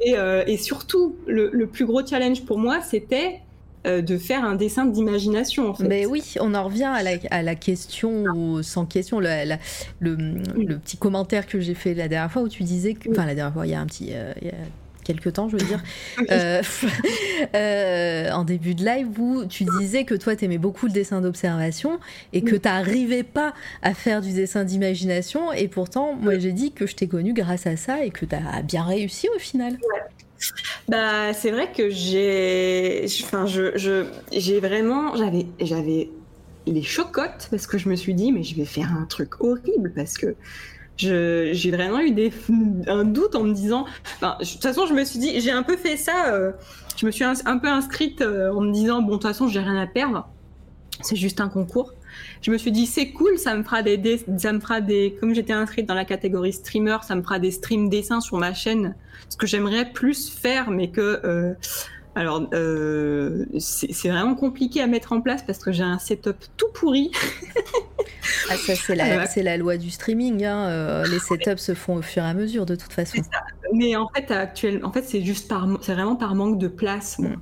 Euh, 0.07 0.43
et, 0.47 0.57
surtout, 0.57 1.15
le, 1.27 1.65
plus 1.67 1.85
gros 1.85 2.03
challenge 2.03 2.43
pour 2.45 2.57
moi, 2.57 2.81
c'était 2.81 3.39
euh, 3.85 4.01
de 4.01 4.17
faire 4.17 4.43
un 4.43 4.55
dessin 4.55 4.85
d'imagination. 4.85 5.69
En 5.69 5.73
fait. 5.75 5.87
Mais 5.87 6.05
oui, 6.07 6.23
on 6.39 6.55
en 6.55 6.63
revient 6.63 6.91
à 7.29 7.43
la, 7.43 7.55
question 7.55 8.23
ou 8.35 8.63
sans 8.63 8.85
question, 8.85 9.19
le, 9.19 9.57
le, 9.99 10.77
petit 10.79 10.97
commentaire 10.97 11.45
que 11.45 11.59
j'ai 11.59 11.75
fait 11.75 11.93
la 11.93 12.07
dernière 12.07 12.31
fois 12.31 12.41
où 12.41 12.49
tu 12.49 12.63
disais 12.63 12.95
que, 12.95 13.11
enfin 13.11 13.27
la 13.27 13.35
dernière 13.35 13.53
fois, 13.53 13.67
il 13.67 13.71
y 13.71 13.75
a 13.75 13.79
un 13.79 13.85
petit, 13.85 14.09
euh, 14.13 14.33
quelques 15.03 15.33
temps, 15.33 15.49
je 15.49 15.57
veux 15.57 15.65
dire, 15.65 15.81
euh, 16.31 16.61
euh, 17.55 18.31
en 18.31 18.43
début 18.43 18.75
de 18.75 18.85
live, 18.85 19.07
où 19.19 19.45
tu 19.45 19.65
disais 19.79 20.05
que 20.05 20.15
toi, 20.15 20.35
tu 20.35 20.45
aimais 20.45 20.57
beaucoup 20.57 20.87
le 20.87 20.91
dessin 20.91 21.21
d'observation 21.21 21.99
et 22.33 22.41
que 22.41 22.55
tu 22.55 22.67
n'arrivais 22.67 23.23
pas 23.23 23.53
à 23.81 23.93
faire 23.93 24.21
du 24.21 24.33
dessin 24.33 24.63
d'imagination. 24.63 25.51
Et 25.53 25.67
pourtant, 25.67 26.13
moi, 26.13 26.37
j'ai 26.39 26.51
dit 26.51 26.71
que 26.71 26.87
je 26.87 26.95
t'ai 26.95 27.07
connu 27.07 27.33
grâce 27.33 27.67
à 27.67 27.75
ça 27.77 28.03
et 28.03 28.11
que 28.11 28.25
tu 28.25 28.35
as 28.35 28.61
bien 28.61 28.83
réussi 28.83 29.27
au 29.35 29.39
final. 29.39 29.77
Bah, 30.87 31.33
c'est 31.33 31.51
vrai 31.51 31.71
que 31.71 31.89
j'ai, 31.89 33.05
enfin, 33.23 33.45
je, 33.45 34.05
j'ai 34.31 34.59
vraiment, 34.59 35.15
j'avais, 35.15 35.45
j'avais 35.59 36.09
les 36.67 36.83
chocottes 36.83 37.47
parce 37.49 37.67
que 37.67 37.77
je 37.77 37.89
me 37.89 37.95
suis 37.95 38.13
dit, 38.13 38.31
mais 38.31 38.43
je 38.43 38.55
vais 38.55 38.65
faire 38.65 38.91
un 38.91 39.05
truc 39.05 39.41
horrible 39.41 39.91
parce 39.95 40.17
que 40.17 40.35
j'ai 41.01 41.71
vraiment 41.71 41.99
eu 41.99 42.11
des, 42.11 42.31
un 42.87 43.03
doute 43.03 43.35
en 43.35 43.43
me 43.43 43.53
disant. 43.53 43.85
de 44.21 44.45
toute 44.45 44.61
façon, 44.61 44.85
je 44.85 44.93
me 44.93 45.03
suis 45.03 45.19
dit, 45.19 45.39
j'ai 45.39 45.51
un 45.51 45.63
peu 45.63 45.77
fait 45.77 45.97
ça. 45.97 46.33
Euh, 46.33 46.51
je 46.97 47.05
me 47.05 47.11
suis 47.11 47.23
un, 47.23 47.57
peu 47.57 47.67
inscrite 47.67 48.21
euh, 48.21 48.53
en 48.53 48.61
me 48.61 48.71
disant, 48.71 49.01
bon, 49.01 49.09
de 49.09 49.13
toute 49.13 49.23
façon, 49.23 49.47
j'ai 49.47 49.59
rien 49.59 49.77
à 49.77 49.87
perdre. 49.87 50.27
C'est 51.01 51.15
juste 51.15 51.41
un 51.41 51.49
concours. 51.49 51.93
Je 52.41 52.51
me 52.51 52.57
suis 52.57 52.71
dit, 52.71 52.85
c'est 52.85 53.11
cool, 53.11 53.37
ça 53.37 53.55
me 53.55 53.63
fera 53.63 53.81
des, 53.81 54.23
ça 54.37 54.53
me 54.53 54.59
fera 54.59 54.81
des, 54.81 55.17
comme 55.19 55.33
j'étais 55.33 55.53
inscrite 55.53 55.87
dans 55.87 55.95
la 55.95 56.05
catégorie 56.05 56.53
streamer, 56.53 56.97
ça 57.03 57.15
me 57.15 57.23
fera 57.23 57.39
des 57.39 57.51
streams 57.51 57.89
dessins 57.89 58.21
sur 58.21 58.37
ma 58.37 58.53
chaîne. 58.53 58.95
Ce 59.29 59.37
que 59.37 59.47
j'aimerais 59.47 59.91
plus 59.91 60.29
faire, 60.29 60.69
mais 60.69 60.89
que 60.89 61.21
euh, 61.23 61.53
alors, 62.13 62.45
euh, 62.53 63.45
c'est 63.59 64.09
vraiment 64.09 64.35
compliqué 64.35 64.81
à 64.81 64.87
mettre 64.87 65.13
en 65.13 65.21
place 65.21 65.43
parce 65.43 65.59
que 65.59 65.71
j'ai 65.71 65.83
un 65.83 65.97
setup 65.97 66.35
tout 66.57 66.67
pourri. 66.73 67.09
ah, 68.49 68.55
ça, 68.57 68.75
c'est 68.75 68.95
la, 68.95 69.25
la, 69.25 69.57
loi 69.57 69.77
du 69.77 69.89
streaming. 69.89 70.43
Hein. 70.43 70.67
Euh, 70.67 71.05
les 71.07 71.19
setups 71.19 71.57
se 71.57 71.73
font 71.73 71.95
au 71.95 72.01
fur 72.01 72.23
et 72.23 72.27
à 72.27 72.33
mesure, 72.33 72.65
de 72.65 72.75
toute 72.75 72.91
façon. 72.91 73.21
Mais 73.73 73.95
en 73.95 74.09
fait, 74.09 74.29
actuellement, 74.29 74.89
en 74.89 74.91
fait, 74.91 75.03
c'est 75.03 75.21
juste 75.21 75.47
par, 75.47 75.65
c'est 75.81 75.93
vraiment 75.93 76.17
par 76.17 76.35
manque 76.35 76.57
de 76.57 76.67
place. 76.67 77.17
Mm. 77.17 77.35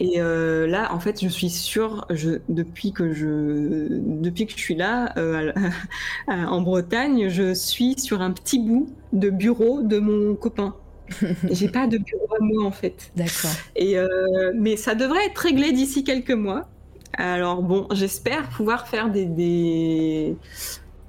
Et 0.00 0.14
euh, 0.16 0.66
là, 0.66 0.92
en 0.92 0.98
fait, 0.98 1.22
je 1.22 1.28
suis 1.28 1.50
sûre, 1.50 2.06
je, 2.10 2.40
depuis 2.48 2.92
que 2.92 3.12
je, 3.12 3.86
depuis 3.90 4.46
que 4.46 4.52
je 4.52 4.58
suis 4.58 4.74
là 4.74 5.14
en 6.26 6.60
Bretagne, 6.62 7.28
je 7.28 7.54
suis 7.54 7.96
sur 7.96 8.22
un 8.22 8.32
petit 8.32 8.58
bout 8.58 8.88
de 9.12 9.30
bureau 9.30 9.82
de 9.82 10.00
mon 10.00 10.34
copain. 10.34 10.74
J'ai 11.50 11.68
pas 11.68 11.86
de 11.86 11.98
bureau 11.98 12.28
à 12.34 12.42
moi 12.42 12.64
en 12.64 12.70
fait. 12.70 13.10
D'accord. 13.16 13.50
Et 13.76 13.98
euh, 13.98 14.52
mais 14.54 14.76
ça 14.76 14.94
devrait 14.94 15.26
être 15.26 15.38
réglé 15.38 15.72
d'ici 15.72 16.04
quelques 16.04 16.30
mois. 16.30 16.68
Alors 17.14 17.62
bon, 17.62 17.86
j'espère 17.92 18.48
pouvoir 18.48 18.88
faire 18.88 19.10
des, 19.10 19.26
des, 19.26 20.36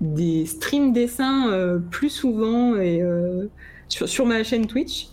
des 0.02 0.46
streams 0.46 0.94
dessins 0.94 1.50
euh, 1.50 1.80
plus 1.80 2.10
souvent 2.10 2.76
et 2.76 3.02
euh, 3.02 3.48
sur, 3.88 4.10
sur, 4.10 4.26
ma 4.26 4.44
chaîne 4.44 4.68
Twitch. 4.68 5.08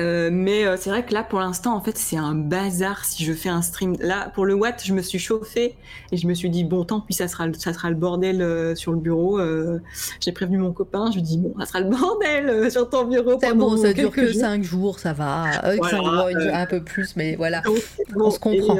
Euh, 0.00 0.30
mais 0.32 0.64
euh, 0.64 0.76
c'est 0.78 0.90
vrai 0.90 1.04
que 1.04 1.12
là, 1.12 1.22
pour 1.22 1.40
l'instant, 1.40 1.74
en 1.74 1.80
fait, 1.80 1.96
c'est 1.96 2.16
un 2.16 2.34
bazar 2.34 3.04
si 3.04 3.24
je 3.24 3.32
fais 3.32 3.48
un 3.48 3.62
stream. 3.62 3.96
Là, 4.00 4.30
pour 4.34 4.46
le 4.46 4.54
Watt, 4.54 4.82
je 4.84 4.92
me 4.92 5.02
suis 5.02 5.18
chauffée 5.18 5.76
et 6.12 6.16
je 6.16 6.26
me 6.26 6.34
suis 6.34 6.50
dit, 6.50 6.64
bon, 6.64 6.84
tant 6.84 7.00
pis, 7.00 7.14
ça 7.14 7.28
sera, 7.28 7.46
ça 7.56 7.72
sera 7.72 7.90
le 7.90 7.96
bordel 7.96 8.40
euh, 8.40 8.74
sur 8.74 8.92
le 8.92 8.98
bureau. 8.98 9.40
J'ai 10.20 10.32
prévenu 10.32 10.58
mon 10.58 10.72
copain, 10.72 11.10
je 11.10 11.16
lui 11.16 11.22
dis, 11.22 11.38
bon, 11.38 11.54
ça 11.58 11.66
sera 11.66 11.80
le 11.80 11.90
bordel 11.90 12.70
sur 12.70 12.88
ton 12.88 13.04
bureau. 13.04 13.38
C'est 13.40 13.54
bon, 13.54 13.76
ça 13.76 13.92
dure 13.92 14.10
que 14.10 14.32
5 14.32 14.62
jours, 14.62 14.98
ça 14.98 15.12
va. 15.12 15.46
un 16.52 16.66
peu 16.66 16.82
plus, 16.82 17.16
mais 17.16 17.36
voilà, 17.36 17.62
on 18.16 18.30
se 18.30 18.38
comprend. 18.38 18.76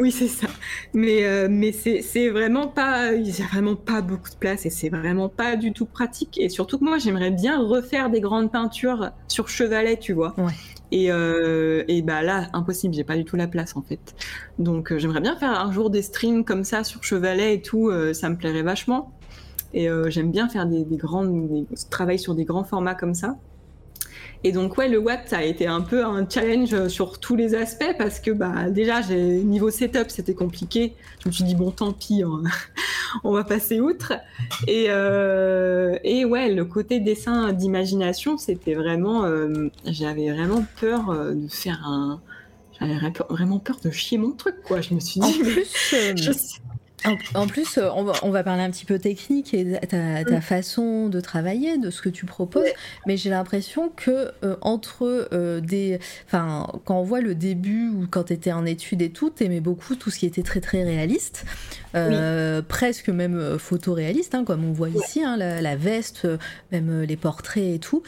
Oui, 0.00 0.10
c'est 0.10 0.28
ça. 0.28 0.48
Mais, 0.94 1.24
euh, 1.24 1.48
mais 1.50 1.72
c'est 1.72 2.28
vraiment 2.28 2.68
pas. 2.68 3.12
Il 3.12 3.22
n'y 3.22 3.42
a 3.42 3.46
vraiment 3.46 3.76
pas 3.76 4.02
beaucoup 4.02 4.30
de 4.30 4.36
place 4.36 4.66
et 4.66 4.70
c'est 4.70 4.88
vraiment 4.88 5.28
pas 5.28 5.56
du 5.56 5.72
tout 5.72 5.86
pratique. 5.86 6.38
Et 6.38 6.48
surtout 6.48 6.78
que 6.78 6.84
moi, 6.84 6.98
j'aimerais 6.98 7.30
bien 7.30 7.60
refaire 7.60 8.10
des 8.10 8.20
grandes 8.20 8.52
peintures 8.52 9.10
sur 9.28 9.48
chevalet, 9.48 9.98
tu 9.98 10.12
vois. 10.12 10.34
Et, 10.92 11.10
euh, 11.10 11.84
et 11.88 12.02
bah 12.02 12.22
là, 12.22 12.48
impossible, 12.52 12.94
j'ai 12.94 13.04
pas 13.04 13.16
du 13.16 13.24
tout 13.24 13.36
la 13.36 13.48
place 13.48 13.76
en 13.76 13.82
fait. 13.82 14.14
Donc 14.58 14.92
euh, 14.92 14.98
j'aimerais 14.98 15.20
bien 15.20 15.36
faire 15.36 15.58
un 15.60 15.72
jour 15.72 15.90
des 15.90 16.02
streams 16.02 16.44
comme 16.44 16.62
ça 16.62 16.84
sur 16.84 17.02
chevalet 17.02 17.54
et 17.54 17.62
tout, 17.62 17.90
ça 18.12 18.28
me 18.28 18.36
plairait 18.36 18.62
vachement. 18.62 19.12
Et 19.74 19.88
j'aime 20.08 20.30
bien 20.30 20.48
faire 20.48 20.66
des, 20.66 20.84
des 20.84 20.96
grandes, 20.96 21.48
des, 21.48 21.66
travailler 21.90 22.18
sur 22.18 22.34
des 22.34 22.44
grands 22.44 22.64
formats 22.64 22.94
comme 22.94 23.14
ça. 23.14 23.36
Et 24.46 24.52
donc 24.52 24.78
ouais, 24.78 24.88
le 24.88 24.98
Watt 24.98 25.22
ça 25.26 25.38
a 25.38 25.42
été 25.42 25.66
un 25.66 25.80
peu 25.80 26.04
un 26.04 26.24
challenge 26.30 26.86
sur 26.86 27.18
tous 27.18 27.34
les 27.34 27.56
aspects 27.56 27.96
parce 27.98 28.20
que 28.20 28.30
bah 28.30 28.70
déjà 28.70 29.02
niveau 29.02 29.70
setup 29.70 30.08
c'était 30.08 30.34
compliqué. 30.34 30.94
Je 31.24 31.28
me 31.28 31.32
suis 31.32 31.42
dit 31.42 31.56
bon 31.56 31.72
tant 31.72 31.92
pis, 31.92 32.22
on, 33.24 33.32
va 33.32 33.42
passer 33.42 33.80
outre. 33.80 34.12
Et 34.68 34.86
euh, 34.88 35.98
et 36.04 36.24
ouais, 36.24 36.54
le 36.54 36.64
côté 36.64 37.00
dessin 37.00 37.52
d'imagination 37.52 38.38
c'était 38.38 38.74
vraiment, 38.74 39.24
euh, 39.24 39.68
j'avais 39.84 40.30
vraiment 40.30 40.64
peur 40.80 41.10
euh, 41.10 41.34
de 41.34 41.48
faire 41.48 41.82
un, 41.84 42.20
j'avais 42.78 42.94
vraiment 43.28 43.58
peur 43.58 43.78
de 43.82 43.90
chier 43.90 44.16
mon 44.16 44.30
truc 44.30 44.62
quoi. 44.62 44.80
Je 44.80 44.94
me 44.94 45.00
suis 45.00 45.18
dit. 45.18 45.40
En 45.42 45.44
plus, 45.44 45.72
En, 47.34 47.46
plus, 47.46 47.78
euh, 47.78 47.88
on 48.22 48.30
va, 48.30 48.42
parler 48.42 48.62
un 48.62 48.70
petit 48.70 48.84
peu 48.84 48.98
technique 48.98 49.54
et 49.54 49.78
ta, 49.86 50.24
ta 50.24 50.38
mm. 50.38 50.40
façon 50.40 51.08
de 51.08 51.20
travailler, 51.20 51.78
de 51.78 51.90
ce 51.90 52.02
que 52.02 52.08
tu 52.08 52.26
proposes, 52.26 52.68
mais 53.06 53.16
j'ai 53.16 53.30
l'impression 53.30 53.90
que 53.94 54.32
euh, 54.42 54.56
entre 54.60 55.28
euh, 55.32 55.60
des, 55.60 56.00
enfin, 56.26 56.66
quand 56.84 56.98
on 56.98 57.02
voit 57.02 57.20
le 57.20 57.34
début 57.34 57.90
ou 57.90 58.06
quand 58.10 58.24
tu 58.24 58.32
étais 58.32 58.52
en 58.52 58.64
études 58.64 59.02
et 59.02 59.10
tout, 59.10 59.30
t'aimais 59.30 59.60
beaucoup 59.60 59.94
tout 59.94 60.10
ce 60.10 60.18
qui 60.18 60.26
était 60.26 60.42
très 60.42 60.60
très 60.60 60.82
réaliste, 60.82 61.44
presque 62.68 63.08
même 63.08 63.58
photoréaliste, 63.58 64.34
hein, 64.34 64.44
comme 64.44 64.64
on 64.64 64.72
voit 64.72 64.90
ici, 64.90 65.22
hein, 65.22 65.36
la, 65.36 65.76
veste, 65.76 66.26
même 66.72 67.02
les 67.02 67.16
portraits 67.16 67.74
et 67.74 67.78
tout. 67.78 68.02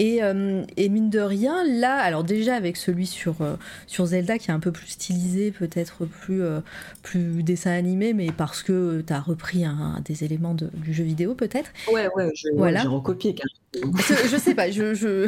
Euh, 0.00 0.64
et, 0.76 0.88
mine 0.88 1.10
de 1.10 1.20
rien, 1.20 1.64
là, 1.66 1.96
alors 1.96 2.24
déjà 2.24 2.54
avec 2.54 2.76
celui 2.76 3.06
sur, 3.06 3.42
euh, 3.42 3.56
sur 3.86 4.06
Zelda 4.06 4.38
qui 4.38 4.50
est 4.50 4.54
un 4.54 4.60
peu 4.60 4.72
plus 4.72 4.86
stylisé, 4.86 5.50
peut-être 5.50 6.06
plus, 6.06 6.42
euh, 6.42 6.60
plus 7.02 7.42
dessin 7.42 7.72
animé, 7.72 8.14
mais 8.14 8.30
parce 8.32 8.62
que 8.62 9.02
tu 9.06 9.12
as 9.12 9.20
repris 9.20 9.64
un, 9.64 10.00
des 10.04 10.24
éléments 10.24 10.54
du 10.54 10.94
jeu 10.94 11.04
vidéo 11.04 11.34
peut-être. 11.34 11.70
Ouais, 11.92 12.08
ouais, 12.16 12.30
j'ai 12.34 12.50
voilà. 12.54 12.82
recopié 12.82 13.34
je 13.74 14.36
sais 14.36 14.54
pas, 14.54 14.70
je 14.70 15.26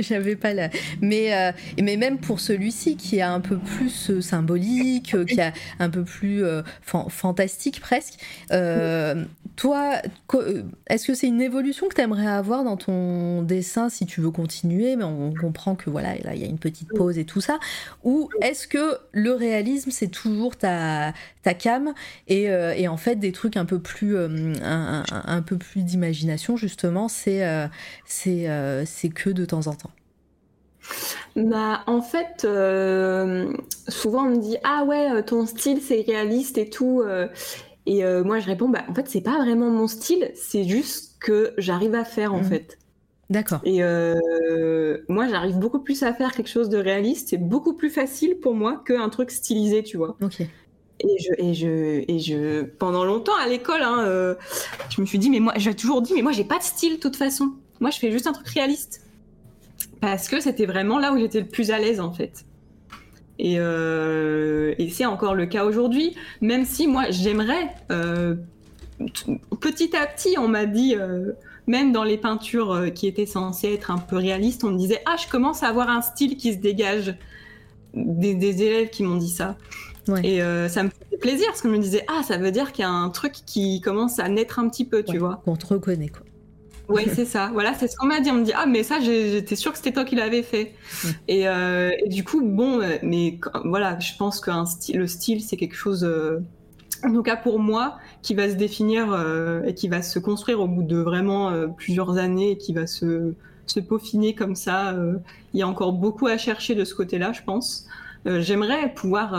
j'avais 0.00 0.36
pas 0.36 0.54
la. 0.54 0.70
Mais, 1.00 1.52
mais 1.82 1.96
même 1.96 2.18
pour 2.18 2.38
celui-ci 2.38 2.96
qui 2.96 3.16
est 3.16 3.22
un 3.22 3.40
peu 3.40 3.58
plus 3.58 4.20
symbolique, 4.20 5.16
qui 5.26 5.40
est 5.40 5.52
un 5.80 5.90
peu 5.90 6.04
plus 6.04 6.44
fantastique 6.86 7.80
presque, 7.80 8.20
toi, 9.56 9.96
est-ce 10.86 11.06
que 11.06 11.14
c'est 11.14 11.26
une 11.26 11.40
évolution 11.40 11.88
que 11.88 11.94
tu 11.94 12.00
aimerais 12.00 12.28
avoir 12.28 12.62
dans 12.62 12.76
ton 12.76 13.42
dessin 13.42 13.88
si 14.00 14.06
tu 14.06 14.22
veux 14.22 14.30
continuer, 14.30 14.96
mais 14.96 15.04
on 15.04 15.34
comprend 15.34 15.74
que 15.74 15.90
voilà, 15.90 16.16
il 16.16 16.40
y 16.40 16.44
a 16.44 16.46
une 16.46 16.58
petite 16.58 16.88
pause 16.88 17.18
et 17.18 17.26
tout 17.26 17.42
ça. 17.42 17.58
Ou 18.02 18.30
est-ce 18.40 18.66
que 18.66 18.96
le 19.12 19.32
réalisme, 19.32 19.90
c'est 19.90 20.08
toujours 20.08 20.56
ta, 20.56 21.12
ta 21.42 21.52
cam 21.52 21.92
et, 22.26 22.48
euh, 22.48 22.72
et, 22.74 22.88
en 22.88 22.96
fait 22.96 23.16
des 23.16 23.30
trucs 23.32 23.58
un 23.58 23.66
peu 23.66 23.78
plus, 23.78 24.16
euh, 24.16 24.54
un, 24.62 25.42
peu 25.42 25.58
plus 25.58 25.82
d'imagination, 25.82 26.56
justement, 26.56 27.08
c'est 27.08 27.46
euh, 27.46 27.66
c'est 28.06 28.48
c'est 28.86 29.10
que 29.10 29.28
de 29.28 29.44
temps 29.44 29.66
en 29.66 29.74
temps? 29.74 29.90
Bah, 31.36 31.82
en 31.86 32.00
fait, 32.00 32.46
souvent 33.88 34.24
on 34.24 34.30
me 34.30 34.40
dit 34.40 34.56
ah 34.64 34.84
ouais, 34.84 35.22
ton 35.24 35.44
style 35.44 35.82
c'est 35.82 36.00
réaliste 36.00 36.56
et 36.56 36.70
tout. 36.70 37.02
et 37.84 38.02
moi 38.24 38.38
je 38.38 38.46
réponds 38.46 38.70
bah 38.70 38.84
en 38.88 38.94
fait 38.94 39.08
c'est 39.08 39.20
pas 39.20 39.36
vraiment 39.44 39.68
mon 39.68 39.88
style, 39.88 40.30
c'est 40.34 40.64
juste 40.64 41.18
que 41.20 41.52
j'arrive 41.58 41.94
à 41.94 42.06
faire 42.06 42.32
en 42.32 42.40
mmh. 42.40 42.44
fait. 42.44 42.79
D'accord. 43.30 43.60
Et 43.64 43.82
euh, 43.84 44.98
moi, 45.08 45.28
j'arrive 45.28 45.56
beaucoup 45.56 45.78
plus 45.78 46.02
à 46.02 46.12
faire 46.12 46.32
quelque 46.32 46.50
chose 46.50 46.68
de 46.68 46.78
réaliste. 46.78 47.28
C'est 47.28 47.38
beaucoup 47.38 47.74
plus 47.74 47.88
facile 47.88 48.38
pour 48.40 48.54
moi 48.54 48.82
qu'un 48.84 49.08
truc 49.08 49.30
stylisé, 49.30 49.84
tu 49.84 49.96
vois. 49.96 50.16
Ok. 50.20 50.40
Et 50.40 51.18
je, 51.18 51.32
et 51.38 51.54
je, 51.54 52.04
et 52.08 52.18
je, 52.18 52.62
pendant 52.64 53.04
longtemps 53.04 53.36
à 53.40 53.46
l'école, 53.46 53.82
hein, 53.82 54.04
euh, 54.04 54.34
je 54.90 55.00
me 55.00 55.06
suis 55.06 55.18
dit, 55.18 55.30
mais 55.30 55.38
moi, 55.38 55.52
j'ai 55.56 55.74
toujours 55.74 56.02
dit, 56.02 56.12
mais 56.14 56.22
moi, 56.22 56.32
j'ai 56.32 56.44
pas 56.44 56.58
de 56.58 56.64
style, 56.64 56.96
de 56.96 57.00
toute 57.00 57.14
façon. 57.14 57.52
Moi, 57.78 57.90
je 57.90 58.00
fais 58.00 58.10
juste 58.10 58.26
un 58.26 58.32
truc 58.32 58.48
réaliste. 58.48 59.06
Parce 60.00 60.28
que 60.28 60.40
c'était 60.40 60.66
vraiment 60.66 60.98
là 60.98 61.12
où 61.12 61.18
j'étais 61.18 61.40
le 61.40 61.46
plus 61.46 61.70
à 61.70 61.78
l'aise, 61.78 62.00
en 62.00 62.12
fait. 62.12 62.44
Et, 63.38 63.54
euh, 63.58 64.74
et 64.78 64.90
c'est 64.90 65.06
encore 65.06 65.36
le 65.36 65.46
cas 65.46 65.64
aujourd'hui, 65.64 66.16
même 66.40 66.64
si 66.64 66.88
moi, 66.88 67.04
j'aimerais, 67.10 67.74
petit 69.60 69.96
à 69.96 70.06
petit, 70.06 70.36
on 70.36 70.48
m'a 70.48 70.66
dit, 70.66 70.96
même 71.70 71.92
dans 71.92 72.02
les 72.02 72.18
peintures 72.18 72.72
euh, 72.72 72.88
qui 72.90 73.06
étaient 73.06 73.26
censées 73.26 73.72
être 73.72 73.90
un 73.92 73.98
peu 73.98 74.16
réalistes, 74.16 74.64
on 74.64 74.72
me 74.72 74.76
disait 74.76 75.00
Ah, 75.06 75.16
je 75.16 75.30
commence 75.30 75.62
à 75.62 75.68
avoir 75.68 75.88
un 75.88 76.02
style 76.02 76.36
qui 76.36 76.52
se 76.52 76.58
dégage. 76.58 77.16
Des, 77.92 78.62
élèves 78.62 78.90
qui 78.90 79.02
m'ont 79.02 79.16
dit 79.16 79.30
ça. 79.30 79.56
Et 80.22 80.42
euh, 80.42 80.68
ça 80.68 80.84
me 80.84 80.90
fait 80.90 81.16
plaisir 81.16 81.46
parce 81.46 81.60
qu'on 81.62 81.68
me 81.68 81.78
disait 81.78 82.04
Ah, 82.08 82.22
ça 82.22 82.36
veut 82.36 82.50
dire 82.50 82.72
qu'il 82.72 82.82
y 82.82 82.86
a 82.86 82.90
un 82.90 83.08
truc 83.10 83.32
qui 83.46 83.80
commence 83.80 84.18
à 84.18 84.28
naître 84.28 84.58
un 84.58 84.68
petit 84.68 84.84
peu, 84.84 85.02
tu 85.02 85.18
vois. 85.18 85.42
On 85.46 85.56
te 85.56 85.66
reconnaît, 85.66 86.08
quoi. 86.08 86.22
Oui, 86.88 87.02
c'est 87.14 87.24
ça. 87.24 87.50
Voilà, 87.52 87.74
c'est 87.74 87.88
ce 87.88 87.96
qu'on 87.96 88.06
m'a 88.06 88.20
dit. 88.20 88.30
On 88.30 88.34
me 88.34 88.44
dit 88.44 88.52
ah 88.54 88.66
mais 88.66 88.82
ça 88.82 88.98
j'étais 89.00 89.56
sûre 89.56 89.70
que 89.70 89.78
c'était 89.78 89.92
toi 89.92 90.04
qui 90.04 90.16
l'avais 90.16 90.42
fait. 90.42 90.74
Euh, 91.30 91.90
et, 92.04 92.08
du 92.08 92.24
coup 92.24 92.42
bon, 92.42 92.80
mais 93.02 93.38
voilà, 93.64 93.98
je 94.00 94.16
pense 94.16 94.40
que 94.40 94.50
le 94.92 95.06
style 95.06 95.40
c'est 95.40 95.56
quelque 95.56 95.76
chose 95.76 96.08
en 97.04 97.12
tout 97.12 97.22
cas 97.22 97.36
pour 97.36 97.58
moi, 97.58 97.98
qui 98.22 98.34
va 98.34 98.48
se 98.48 98.54
définir 98.54 99.12
euh, 99.12 99.62
et 99.64 99.74
qui 99.74 99.88
va 99.88 100.02
se 100.02 100.18
construire 100.18 100.60
au 100.60 100.68
bout 100.68 100.82
de 100.82 100.96
vraiment 100.96 101.50
euh, 101.50 101.66
plusieurs 101.66 102.18
années 102.18 102.52
et 102.52 102.56
qui 102.56 102.72
va 102.72 102.86
se, 102.86 103.34
se 103.66 103.80
peaufiner 103.80 104.34
comme 104.34 104.54
ça. 104.54 104.92
Euh, 104.92 105.16
il 105.54 105.60
y 105.60 105.62
a 105.62 105.68
encore 105.68 105.92
beaucoup 105.92 106.26
à 106.26 106.36
chercher 106.36 106.74
de 106.74 106.84
ce 106.84 106.94
côté-là, 106.94 107.32
je 107.32 107.42
pense. 107.42 107.86
J'aimerais 108.26 108.92
pouvoir 108.92 109.30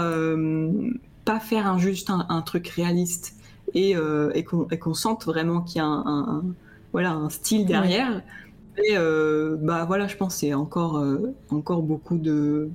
pas 1.23 1.39
faire 1.39 1.67
un, 1.67 1.77
juste 1.77 2.09
un, 2.09 2.41
truc 2.41 2.67
réaliste 2.69 3.35
et, 3.75 3.95
et 4.33 4.43
qu'on 4.43 4.93
sente 4.95 5.25
vraiment 5.25 5.61
qu'il 5.61 5.77
y 5.77 5.81
a 5.81 5.85
un, 5.85 6.43
voilà, 6.91 7.11
un 7.11 7.29
style 7.29 7.67
derrière. 7.67 8.23
Et 8.83 8.95
bah 8.95 9.85
voilà, 9.85 10.07
je 10.07 10.17
pense 10.17 10.37
c'est 10.37 10.55
encore, 10.55 10.99
encore 11.51 11.83
beaucoup 11.83 12.17
de, 12.17 12.71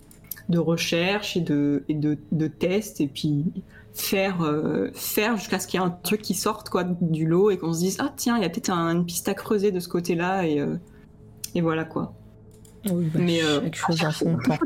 de 0.49 0.59
recherche 0.59 1.37
et 1.37 1.41
de, 1.41 1.83
et 1.89 1.95
de, 1.95 2.19
de 2.31 2.47
tests 2.47 3.01
et 3.01 3.09
puis 3.09 3.45
faire 3.97 4.43
euh, 4.43 4.91
faire 4.95 5.37
jusqu'à 5.37 5.59
ce 5.59 5.67
qu'il 5.67 5.81
y 5.81 5.83
ait 5.83 5.87
un 5.87 5.91
truc 5.91 6.21
qui 6.21 6.35
sorte 6.35 6.69
quoi 6.69 6.85
du 6.85 7.27
lot 7.27 7.51
et 7.51 7.57
qu'on 7.57 7.73
se 7.73 7.79
dise 7.79 7.97
ah 7.99 8.13
tiens 8.15 8.37
il 8.37 8.43
y 8.43 8.47
a 8.47 8.51
peut-être 8.51 8.71
une 8.71 9.07
piste 9.07 9.29
à 9.29 9.35
creuser 9.35 9.73
de 9.73 9.81
ce 9.81 9.89
côté-là 9.89 10.47
et 10.47 10.61
euh, 10.61 10.77
et 11.55 11.63
voilà 11.63 11.85
quoi. 11.85 12.15
Oui, 12.91 13.07
bah, 13.13 13.21
Mais 13.23 13.41
quelque 13.41 13.77
chose 13.77 13.99
son 14.13 14.37
temps. 14.37 14.59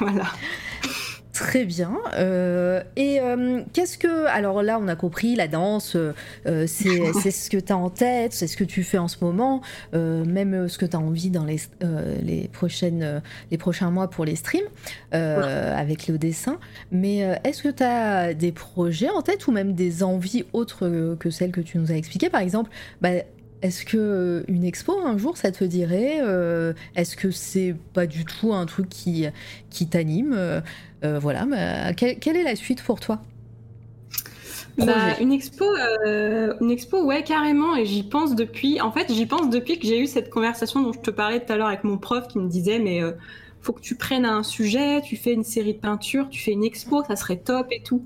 voilà. 0.00 0.24
Très 1.34 1.64
bien. 1.64 1.98
Euh, 2.16 2.80
et 2.94 3.20
euh, 3.20 3.62
qu'est-ce 3.72 3.98
que... 3.98 4.26
Alors 4.26 4.62
là, 4.62 4.78
on 4.80 4.86
a 4.86 4.94
compris, 4.94 5.34
la 5.34 5.48
danse, 5.48 5.96
euh, 5.96 6.12
c'est 6.68 6.68
ce 7.32 7.50
que 7.50 7.56
tu 7.56 7.72
as 7.72 7.76
en 7.76 7.90
tête, 7.90 8.32
c'est 8.32 8.46
ce 8.46 8.56
que 8.56 8.62
tu 8.62 8.84
fais 8.84 8.98
en 8.98 9.08
ce 9.08 9.16
moment, 9.20 9.60
même 9.92 10.68
ce 10.68 10.78
que 10.78 10.86
tu 10.86 10.94
as 10.94 11.00
envie 11.00 11.30
dans 11.30 11.44
les, 11.44 11.58
les, 12.22 12.48
prochaines, 12.48 13.20
les 13.50 13.58
prochains 13.58 13.90
mois 13.90 14.08
pour 14.08 14.24
les 14.24 14.36
streams, 14.36 14.68
avec 15.10 16.06
le 16.06 16.18
dessin. 16.18 16.58
Mais 16.92 17.18
est-ce 17.42 17.64
que 17.64 17.68
tu 17.68 17.82
as 17.82 18.32
des 18.32 18.52
projets 18.52 19.10
en 19.10 19.22
tête 19.22 19.48
ou 19.48 19.52
même 19.52 19.72
des 19.72 20.04
envies 20.04 20.44
autres 20.52 21.16
que 21.18 21.30
celles 21.30 21.50
que 21.50 21.60
tu 21.60 21.78
nous 21.78 21.90
as 21.90 21.96
expliquées? 21.96 22.30
Par 22.30 22.42
exemple, 22.42 22.70
bah, 23.00 23.10
est-ce 23.64 23.84
que 23.84 24.44
une 24.46 24.62
expo 24.62 25.00
un 25.04 25.18
jour 25.18 25.36
ça 25.36 25.50
te 25.50 25.64
dirait 25.64 26.20
Est-ce 26.94 27.16
que 27.16 27.30
c'est 27.32 27.74
pas 27.92 28.06
du 28.06 28.24
tout 28.24 28.52
un 28.52 28.66
truc 28.66 28.88
qui, 28.88 29.26
qui 29.70 29.88
t'anime 29.88 30.62
euh, 31.04 31.18
voilà, 31.18 31.46
quelle, 31.94 32.36
est 32.36 32.42
la 32.42 32.56
suite 32.56 32.82
pour 32.82 32.98
toi? 32.98 33.20
Bah, 34.78 35.18
une 35.20 35.32
expo, 35.32 35.64
euh, 36.06 36.54
une 36.60 36.70
expo, 36.70 37.04
ouais, 37.04 37.22
carrément. 37.22 37.76
Et 37.76 37.84
j'y 37.84 38.02
pense 38.02 38.34
depuis. 38.34 38.80
En 38.80 38.90
fait, 38.90 39.12
j'y 39.12 39.26
pense 39.26 39.50
depuis 39.50 39.78
que 39.78 39.86
j'ai 39.86 40.00
eu 40.00 40.06
cette 40.06 40.30
conversation 40.30 40.80
dont 40.80 40.92
je 40.92 41.00
te 41.00 41.10
parlais 41.10 41.44
tout 41.44 41.52
à 41.52 41.56
l'heure 41.56 41.68
avec 41.68 41.84
mon 41.84 41.98
prof 41.98 42.26
qui 42.26 42.38
me 42.38 42.48
disait, 42.48 42.78
mais 42.78 43.02
euh, 43.02 43.12
faut 43.60 43.72
que 43.72 43.82
tu 43.82 43.96
prennes 43.96 44.24
un 44.24 44.42
sujet, 44.42 45.02
tu 45.02 45.16
fais 45.16 45.32
une 45.32 45.44
série 45.44 45.74
de 45.74 45.78
peintures, 45.78 46.28
tu 46.30 46.42
fais 46.42 46.52
une 46.52 46.64
expo, 46.64 47.04
ça 47.04 47.16
serait 47.16 47.36
top 47.36 47.68
et 47.70 47.82
tout. 47.82 48.02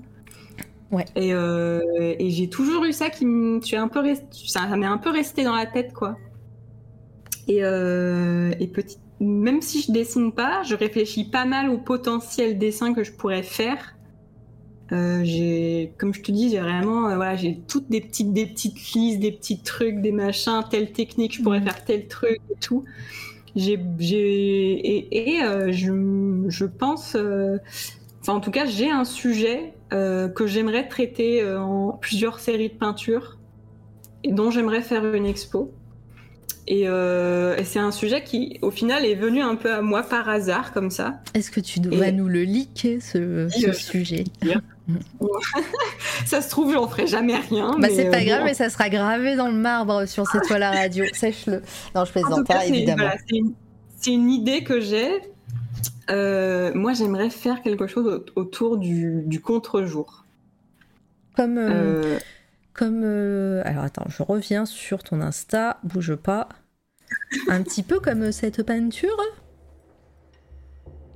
Ouais. 0.91 1.05
Et, 1.15 1.29
et 1.29 2.29
j'ai 2.31 2.49
toujours 2.49 2.83
eu 2.85 2.93
ça 2.93 3.09
qui 3.09 3.25
me, 3.25 3.59
un 3.75 3.87
peu 3.87 4.03
ça 4.31 4.65
m'est 4.75 4.85
un 4.85 4.97
peu 4.97 5.11
resté 5.11 5.43
dans 5.43 5.55
la 5.55 5.67
tête, 5.67 5.93
quoi. 5.93 6.17
Et, 7.47 7.57
et 7.59 8.67
petit 8.67 8.97
même 9.19 9.61
si 9.61 9.81
je 9.81 9.91
dessine 9.91 10.31
pas, 10.31 10.63
je 10.63 10.75
réfléchis 10.75 11.25
pas 11.25 11.45
mal 11.45 11.69
au 11.69 11.77
potentiel 11.77 12.57
dessin 12.57 12.93
que 12.93 13.03
je 13.03 13.11
pourrais 13.11 13.43
faire. 13.43 13.95
Euh, 14.91 15.21
j'ai, 15.23 15.93
comme 15.97 16.13
je 16.13 16.21
te 16.21 16.31
dis, 16.31 16.49
j'ai 16.49 16.59
vraiment, 16.59 17.09
euh, 17.09 17.15
voilà, 17.15 17.35
j'ai 17.35 17.59
toutes 17.67 17.89
des 17.89 18.01
petites, 18.01 18.33
des 18.33 18.47
petites 18.47 18.93
listes, 18.93 19.19
des 19.19 19.31
petits 19.31 19.59
trucs, 19.61 20.01
des 20.01 20.11
machins, 20.11 20.63
telle 20.69 20.91
technique, 20.91 21.35
je 21.35 21.43
pourrais 21.43 21.59
mm. 21.59 21.65
faire 21.65 21.85
tel 21.85 22.07
truc 22.07 22.39
et 22.49 22.59
tout. 22.59 22.85
J'ai, 23.55 23.77
et, 25.11 25.43
euh, 25.43 25.71
je, 25.71 26.45
je, 26.47 26.65
pense, 26.65 27.15
enfin, 28.21 28.33
en 28.33 28.39
tout 28.39 28.51
cas, 28.51 28.65
j'ai 28.65 28.89
un 28.89 29.05
sujet 29.05 29.73
que 29.91 30.45
j'aimerais 30.45 30.87
traiter 30.87 31.45
en 31.45 31.91
plusieurs 31.93 32.39
séries 32.39 32.69
de 32.69 32.73
peintures 32.73 33.37
et 34.23 34.31
dont 34.31 34.51
j'aimerais 34.51 34.81
faire 34.81 35.05
une 35.13 35.25
expo. 35.25 35.73
Euh, 36.71 37.57
et, 37.57 37.63
c'est 37.63 37.79
un 37.79 37.91
sujet 37.91 38.23
qui, 38.23 38.59
au 38.61 38.69
final, 38.69 39.05
est 39.05 39.15
venu 39.15 39.41
un 39.41 39.55
peu 39.55 39.73
à 39.73 39.81
moi 39.81 40.03
par 40.03 40.29
hasard, 40.29 40.71
comme 40.71 40.91
ça. 40.91 41.19
Est-ce 41.33 41.49
que 41.51 41.59
tu 41.59 41.79
dois 41.79 42.11
nous 42.11 42.27
le 42.27 42.43
liker, 42.43 42.99
ce, 42.99 43.47
sujet 43.73 44.25
Ça 46.25 46.41
se 46.41 46.49
trouve, 46.49 46.73
j'en 46.73 46.87
ferai 46.87 47.07
jamais 47.07 47.37
rien. 47.37 47.75
Bah, 47.79 47.87
c'est 47.93 48.09
pas 48.09 48.21
euh, 48.21 48.25
grave, 48.25 48.43
mais 48.43 48.53
ça 48.53 48.69
sera 48.69 48.89
gravé 48.89 49.35
dans 49.35 49.47
le 49.47 49.55
marbre 49.57 50.05
sur 50.05 50.27
cette 50.27 50.43
toile 50.43 50.63
à 50.63 50.71
radio. 50.71 51.05
Sèche-le. 51.13 51.61
Non, 51.95 52.05
je 52.05 52.11
plaisante 52.11 52.45
pas, 52.47 52.65
évidemment. 52.65 53.09
c'est 53.97 54.11
une, 54.11 54.29
idée 54.29 54.63
que 54.63 54.79
j'ai. 54.79 55.09
Euh, 56.09 56.71
moi, 56.73 56.93
j'aimerais 56.93 57.29
faire 57.29 57.61
quelque 57.61 57.87
chose 57.87 58.23
autour 58.35 58.77
du, 58.77 59.41
contre-jour. 59.43 60.25
Comme. 61.35 61.59
Comme. 62.73 63.03
Alors 63.65 63.83
attends, 63.83 64.05
je 64.09 64.23
reviens 64.23 64.65
sur 64.65 65.03
ton 65.03 65.21
Insta, 65.21 65.79
bouge 65.83 66.15
pas 66.15 66.49
un 67.47 67.61
petit 67.61 67.83
peu 67.83 67.99
comme 67.99 68.31
cette 68.31 68.63
peinture 68.63 69.17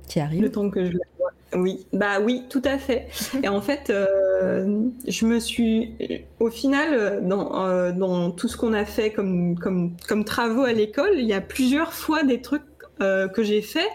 qui 0.08 0.20
arrive. 0.20 0.42
Le 0.42 0.50
temps 0.50 0.70
que 0.70 0.84
je 0.84 0.92
la 0.92 1.04
vois. 1.18 1.30
Oui, 1.54 1.86
bah 1.92 2.20
oui, 2.20 2.42
tout 2.50 2.62
à 2.64 2.78
fait. 2.78 3.08
Et 3.42 3.48
en 3.48 3.60
fait, 3.60 3.90
euh, 3.90 4.88
je 5.06 5.24
me 5.26 5.38
suis, 5.38 5.94
au 6.40 6.50
final, 6.50 7.26
dans, 7.26 7.66
euh, 7.66 7.92
dans 7.92 8.30
tout 8.30 8.48
ce 8.48 8.56
qu'on 8.56 8.72
a 8.72 8.84
fait 8.84 9.12
comme, 9.12 9.56
comme, 9.58 9.96
comme 10.08 10.24
travaux 10.24 10.64
à 10.64 10.72
l'école, 10.72 11.12
il 11.14 11.26
y 11.26 11.32
a 11.32 11.40
plusieurs 11.40 11.92
fois 11.92 12.24
des 12.24 12.40
trucs 12.40 12.62
euh, 13.00 13.28
que 13.28 13.42
j'ai 13.42 13.62
fait. 13.62 13.88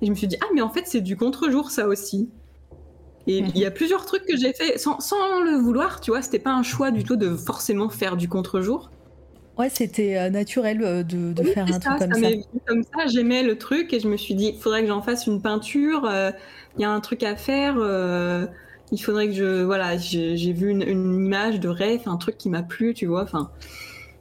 Et 0.00 0.06
je 0.06 0.10
me 0.10 0.16
suis 0.16 0.26
dit, 0.26 0.36
ah, 0.40 0.46
mais 0.54 0.60
en 0.60 0.70
fait, 0.70 0.84
c'est 0.86 1.00
du 1.00 1.16
contre-jour, 1.16 1.70
ça 1.70 1.88
aussi. 1.88 2.28
Et 3.26 3.38
il 3.38 3.58
y 3.58 3.66
a 3.66 3.70
plusieurs 3.70 4.06
trucs 4.06 4.24
que 4.24 4.36
j'ai 4.36 4.54
fait 4.54 4.78
sans, 4.78 5.00
sans, 5.00 5.40
le 5.40 5.58
vouloir, 5.58 6.00
tu 6.00 6.12
vois, 6.12 6.22
c'était 6.22 6.38
pas 6.38 6.52
un 6.52 6.62
choix 6.62 6.90
du 6.90 7.04
tout 7.04 7.16
de 7.16 7.36
forcément 7.36 7.90
faire 7.90 8.16
du 8.16 8.26
contre-jour. 8.26 8.90
Ouais, 9.58 9.68
c'était 9.68 10.30
naturel 10.30 10.78
de, 11.06 11.42
faire 11.42 11.66
un 11.66 11.78
truc 11.78 11.98
comme 11.98 12.14
ça. 12.14 12.28
Comme 12.66 12.82
ça, 12.84 13.06
j'aimais 13.06 13.42
le 13.42 13.58
truc 13.58 13.92
et 13.92 14.00
je 14.00 14.08
me 14.08 14.16
suis 14.16 14.34
dit, 14.34 14.52
il 14.54 14.60
faudrait 14.60 14.82
que 14.82 14.88
j'en 14.88 15.02
fasse 15.02 15.26
une 15.26 15.42
peinture. 15.42 16.10
Il 16.78 16.82
y 16.82 16.84
a 16.84 16.90
un 16.90 17.00
truc 17.00 17.22
à 17.22 17.36
faire. 17.36 17.74
il 18.92 18.98
faudrait 18.98 19.26
que 19.26 19.34
je, 19.34 19.62
voilà, 19.62 19.98
j'ai 19.98 20.52
vu 20.52 20.70
une, 20.70 20.82
une, 20.82 21.26
image 21.26 21.60
de 21.60 21.68
rêve, 21.68 22.02
un 22.06 22.16
truc 22.16 22.38
qui 22.38 22.48
m'a 22.48 22.62
plu, 22.62 22.94
tu 22.94 23.04
vois. 23.04 23.24
Enfin, 23.24 23.50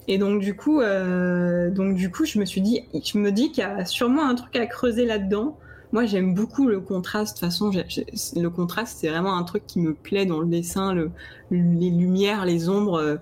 et 0.07 0.17
donc 0.17 0.41
du 0.41 0.55
coup, 0.55 0.79
euh, 0.79 1.69
donc 1.69 1.95
du 1.95 2.09
coup, 2.09 2.25
je 2.25 2.39
me 2.39 2.45
suis 2.45 2.61
dit, 2.61 2.83
je 2.93 3.17
me 3.17 3.31
dis 3.31 3.51
qu'il 3.51 3.63
y 3.63 3.67
a 3.67 3.85
sûrement 3.85 4.27
un 4.27 4.35
truc 4.35 4.55
à 4.55 4.65
creuser 4.65 5.05
là-dedans. 5.05 5.57
Moi, 5.91 6.05
j'aime 6.05 6.33
beaucoup 6.33 6.67
le 6.67 6.79
contraste. 6.79 7.37
De 7.37 7.39
toute 7.39 7.51
façon, 7.51 7.71
le 7.71 8.49
contraste, 8.49 8.97
c'est 8.99 9.09
vraiment 9.09 9.37
un 9.37 9.43
truc 9.43 9.65
qui 9.65 9.79
me 9.79 9.93
plaît 9.93 10.25
dans 10.25 10.39
le 10.39 10.47
dessin. 10.47 10.93
Le, 10.93 11.11
les 11.51 11.89
lumières, 11.89 12.45
les 12.45 12.69
ombres, 12.69 12.99
euh, 12.99 13.15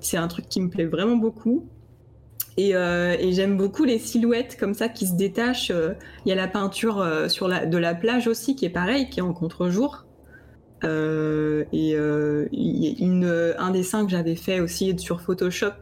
c'est 0.00 0.16
un 0.16 0.28
truc 0.28 0.48
qui 0.48 0.60
me 0.60 0.68
plaît 0.68 0.86
vraiment 0.86 1.16
beaucoup. 1.16 1.66
Et, 2.56 2.74
euh, 2.74 3.16
et 3.18 3.32
j'aime 3.32 3.56
beaucoup 3.56 3.84
les 3.84 3.98
silhouettes 3.98 4.56
comme 4.58 4.74
ça 4.74 4.88
qui 4.88 5.06
se 5.06 5.14
détachent. 5.14 5.70
Il 5.70 6.28
y 6.28 6.32
a 6.32 6.34
la 6.34 6.48
peinture 6.48 7.06
sur 7.28 7.48
de 7.48 7.78
la 7.78 7.94
plage 7.94 8.26
aussi 8.26 8.54
qui 8.54 8.66
est 8.66 8.70
pareil, 8.70 9.08
qui 9.08 9.20
est 9.20 9.22
en 9.22 9.32
contre-jour. 9.32 10.04
Euh, 10.82 11.64
et 11.72 11.94
euh, 11.94 13.54
un 13.58 13.70
dessin 13.70 14.04
que 14.04 14.10
j'avais 14.10 14.36
fait 14.36 14.60
aussi 14.60 14.98
sur 14.98 15.20
Photoshop 15.20 15.72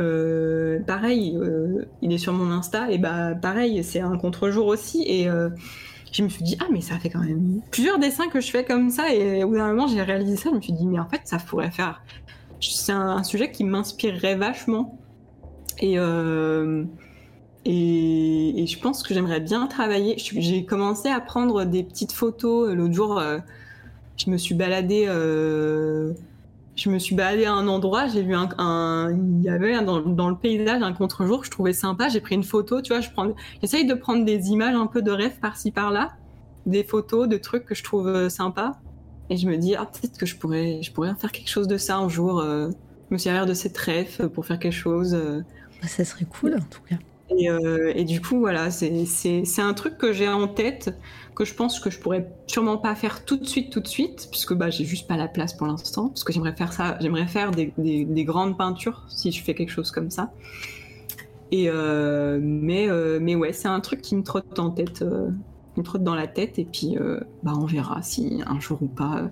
euh, 0.00 0.80
pareil, 0.80 1.36
euh, 1.36 1.84
il 2.02 2.12
est 2.12 2.18
sur 2.18 2.32
mon 2.32 2.50
Insta, 2.50 2.90
et 2.90 2.98
bah 2.98 3.34
pareil, 3.34 3.82
c'est 3.84 4.00
un 4.00 4.16
contre-jour 4.18 4.66
aussi. 4.66 5.02
Et 5.06 5.28
euh, 5.28 5.50
je 6.12 6.22
me 6.22 6.28
suis 6.28 6.42
dit, 6.42 6.56
ah, 6.60 6.66
mais 6.72 6.80
ça 6.80 6.98
fait 6.98 7.10
quand 7.10 7.20
même 7.20 7.60
plusieurs 7.70 7.98
dessins 7.98 8.28
que 8.28 8.40
je 8.40 8.50
fais 8.50 8.64
comme 8.64 8.90
ça. 8.90 9.12
Et 9.14 9.44
au 9.44 9.48
bout 9.48 9.56
d'un 9.56 9.68
moment, 9.68 9.86
j'ai 9.86 10.02
réalisé 10.02 10.36
ça, 10.36 10.50
je 10.50 10.56
me 10.56 10.60
suis 10.60 10.72
dit, 10.72 10.86
mais 10.86 10.98
en 10.98 11.08
fait, 11.08 11.20
ça 11.24 11.38
pourrait 11.38 11.70
faire. 11.70 12.02
C'est 12.60 12.92
un, 12.92 13.22
sujet 13.22 13.52
qui 13.52 13.64
m'inspirerait 13.64 14.36
vachement. 14.36 14.98
Et, 15.80 15.94
et, 17.64 18.62
et, 18.62 18.66
je 18.66 18.78
pense 18.80 19.04
que 19.04 19.14
j'aimerais 19.14 19.40
bien 19.40 19.66
travailler. 19.68 20.16
J'ai 20.18 20.64
commencé 20.64 21.08
à 21.08 21.20
prendre 21.20 21.64
des 21.64 21.84
petites 21.84 22.12
photos. 22.12 22.72
L'autre 22.74 22.94
jour, 22.94 23.22
je 24.16 24.30
me 24.30 24.36
suis 24.36 24.56
baladée 24.56 25.06
je 26.78 26.90
me 26.90 26.98
suis 26.98 27.14
baladée 27.14 27.44
à 27.44 27.52
un 27.52 27.66
endroit, 27.66 28.06
j'ai 28.06 28.22
vu 28.22 28.34
un, 28.34 29.10
il 29.10 29.42
y 29.42 29.48
avait 29.48 29.82
dans, 29.82 30.00
dans 30.00 30.30
le 30.30 30.36
paysage 30.36 30.80
un 30.82 30.92
contre-jour 30.92 31.40
que 31.40 31.46
je 31.46 31.50
trouvais 31.50 31.72
sympa, 31.72 32.08
j'ai 32.08 32.20
pris 32.20 32.36
une 32.36 32.44
photo, 32.44 32.80
tu 32.80 32.92
vois, 32.92 33.00
je 33.00 33.10
prends, 33.10 33.34
j'essaye 33.60 33.84
de 33.84 33.94
prendre 33.94 34.24
des 34.24 34.50
images 34.50 34.76
un 34.76 34.86
peu 34.86 35.02
de 35.02 35.10
rêve 35.10 35.38
par-ci 35.40 35.72
par-là, 35.72 36.12
des 36.66 36.84
photos 36.84 37.28
de 37.28 37.36
trucs 37.36 37.64
que 37.64 37.74
je 37.74 37.82
trouve 37.82 38.06
euh, 38.06 38.28
sympas, 38.28 38.72
et 39.28 39.36
je 39.36 39.48
me 39.48 39.56
dis 39.56 39.74
ah 39.74 39.86
peut-être 39.86 40.16
que 40.18 40.24
je 40.26 40.36
pourrais, 40.36 40.80
je 40.82 40.92
pourrais 40.92 41.14
faire 41.16 41.32
quelque 41.32 41.50
chose 41.50 41.66
de 41.66 41.78
ça 41.78 41.96
un 41.96 42.08
jour, 42.08 42.38
euh, 42.38 42.70
me 43.10 43.18
servir 43.18 43.46
de 43.46 43.54
cette 43.54 43.76
rêve 43.76 44.28
pour 44.28 44.46
faire 44.46 44.58
quelque 44.58 44.72
chose. 44.72 45.14
Euh. 45.14 45.40
Bah, 45.82 45.88
ça 45.88 46.04
serait 46.04 46.26
cool 46.26 46.54
en 46.54 46.64
tout 46.70 46.82
cas. 46.88 46.96
Et, 47.30 47.48
et 47.94 48.04
du 48.04 48.22
coup 48.22 48.38
voilà, 48.38 48.70
c'est 48.70 49.44
un 49.58 49.74
truc 49.74 49.98
que 49.98 50.14
j'ai 50.14 50.28
en 50.28 50.48
tête 50.48 50.98
que 51.38 51.44
je 51.44 51.54
pense 51.54 51.78
que 51.78 51.88
je 51.88 52.00
pourrais 52.00 52.28
sûrement 52.48 52.78
pas 52.78 52.96
faire 52.96 53.24
tout 53.24 53.36
de 53.36 53.46
suite, 53.46 53.70
tout 53.70 53.78
de 53.78 53.86
suite, 53.86 54.26
puisque 54.32 54.54
bah, 54.54 54.70
j'ai 54.70 54.84
juste 54.84 55.06
pas 55.06 55.16
la 55.16 55.28
place 55.28 55.52
pour 55.52 55.68
l'instant, 55.68 56.08
parce 56.08 56.24
que 56.24 56.32
j'aimerais 56.32 56.56
faire 56.56 56.72
ça, 56.72 56.98
j'aimerais 57.00 57.28
faire 57.28 57.52
des, 57.52 57.72
des, 57.76 58.24
grandes 58.24 58.58
peintures 58.58 59.04
si 59.08 59.30
je 59.30 59.44
fais 59.44 59.54
quelque 59.54 59.70
chose 59.70 59.92
comme 59.92 60.10
ça. 60.10 60.32
Et 61.52 61.70
euh, 61.70 62.40
mais, 62.42 62.90
euh, 62.90 63.20
mais 63.22 63.36
ouais, 63.36 63.52
c'est 63.52 63.68
un 63.68 63.78
truc 63.78 64.02
qui 64.02 64.16
me 64.16 64.24
trotte 64.24 64.58
en 64.58 64.70
tête, 64.70 65.02
euh, 65.02 65.30
me 65.76 65.84
trotte 65.84 66.02
dans 66.02 66.16
la 66.16 66.26
tête, 66.26 66.58
et 66.58 66.64
puis 66.64 66.96
bah, 67.44 67.52
on 67.56 67.66
verra 67.66 68.02
si 68.02 68.42
un 68.44 68.58
jour 68.58 68.82
ou 68.82 68.88
pas 68.88 69.30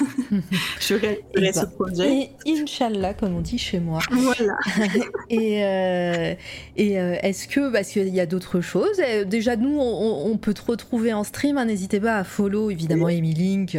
je 0.80 0.94
réaliserai 0.94 1.52
ce 1.52 1.66
projet. 1.66 2.30
Et 2.46 2.52
Inch'Allah, 2.52 3.14
comme 3.14 3.36
on 3.36 3.40
dit 3.40 3.58
chez 3.58 3.80
moi. 3.80 4.00
Voilà. 4.10 4.56
et 5.30 5.64
euh, 5.64 6.34
et 6.76 6.98
euh, 6.98 7.16
est-ce 7.22 7.48
que, 7.48 7.70
parce 7.70 7.88
qu'il 7.88 8.08
y 8.08 8.20
a 8.20 8.26
d'autres 8.26 8.60
choses, 8.60 9.00
euh, 9.00 9.24
déjà 9.24 9.56
nous, 9.56 9.78
on, 9.78 10.36
peut 10.36 10.54
te 10.54 10.62
retrouver 10.70 11.12
en 11.12 11.24
stream, 11.24 11.58
hein, 11.58 11.66
n'hésitez 11.66 12.00
pas 12.00 12.16
à 12.16 12.24
follow 12.24 12.70
évidemment 12.70 13.06
Amy 13.06 13.34
Link 13.34 13.78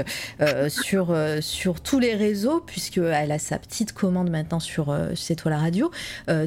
sur, 0.69 1.15
sur 1.41 1.81
tous 1.81 1.99
les 1.99 2.15
réseaux, 2.15 2.61
puisqu'elle 2.61 3.31
a 3.31 3.40
sa 3.40 3.57
petite 3.57 3.91
commande 3.91 4.30
maintenant 4.30 4.60
sur 4.60 4.95
C'est 5.15 5.35
toi 5.35 5.52
la 5.52 5.57
radio. 5.57 5.91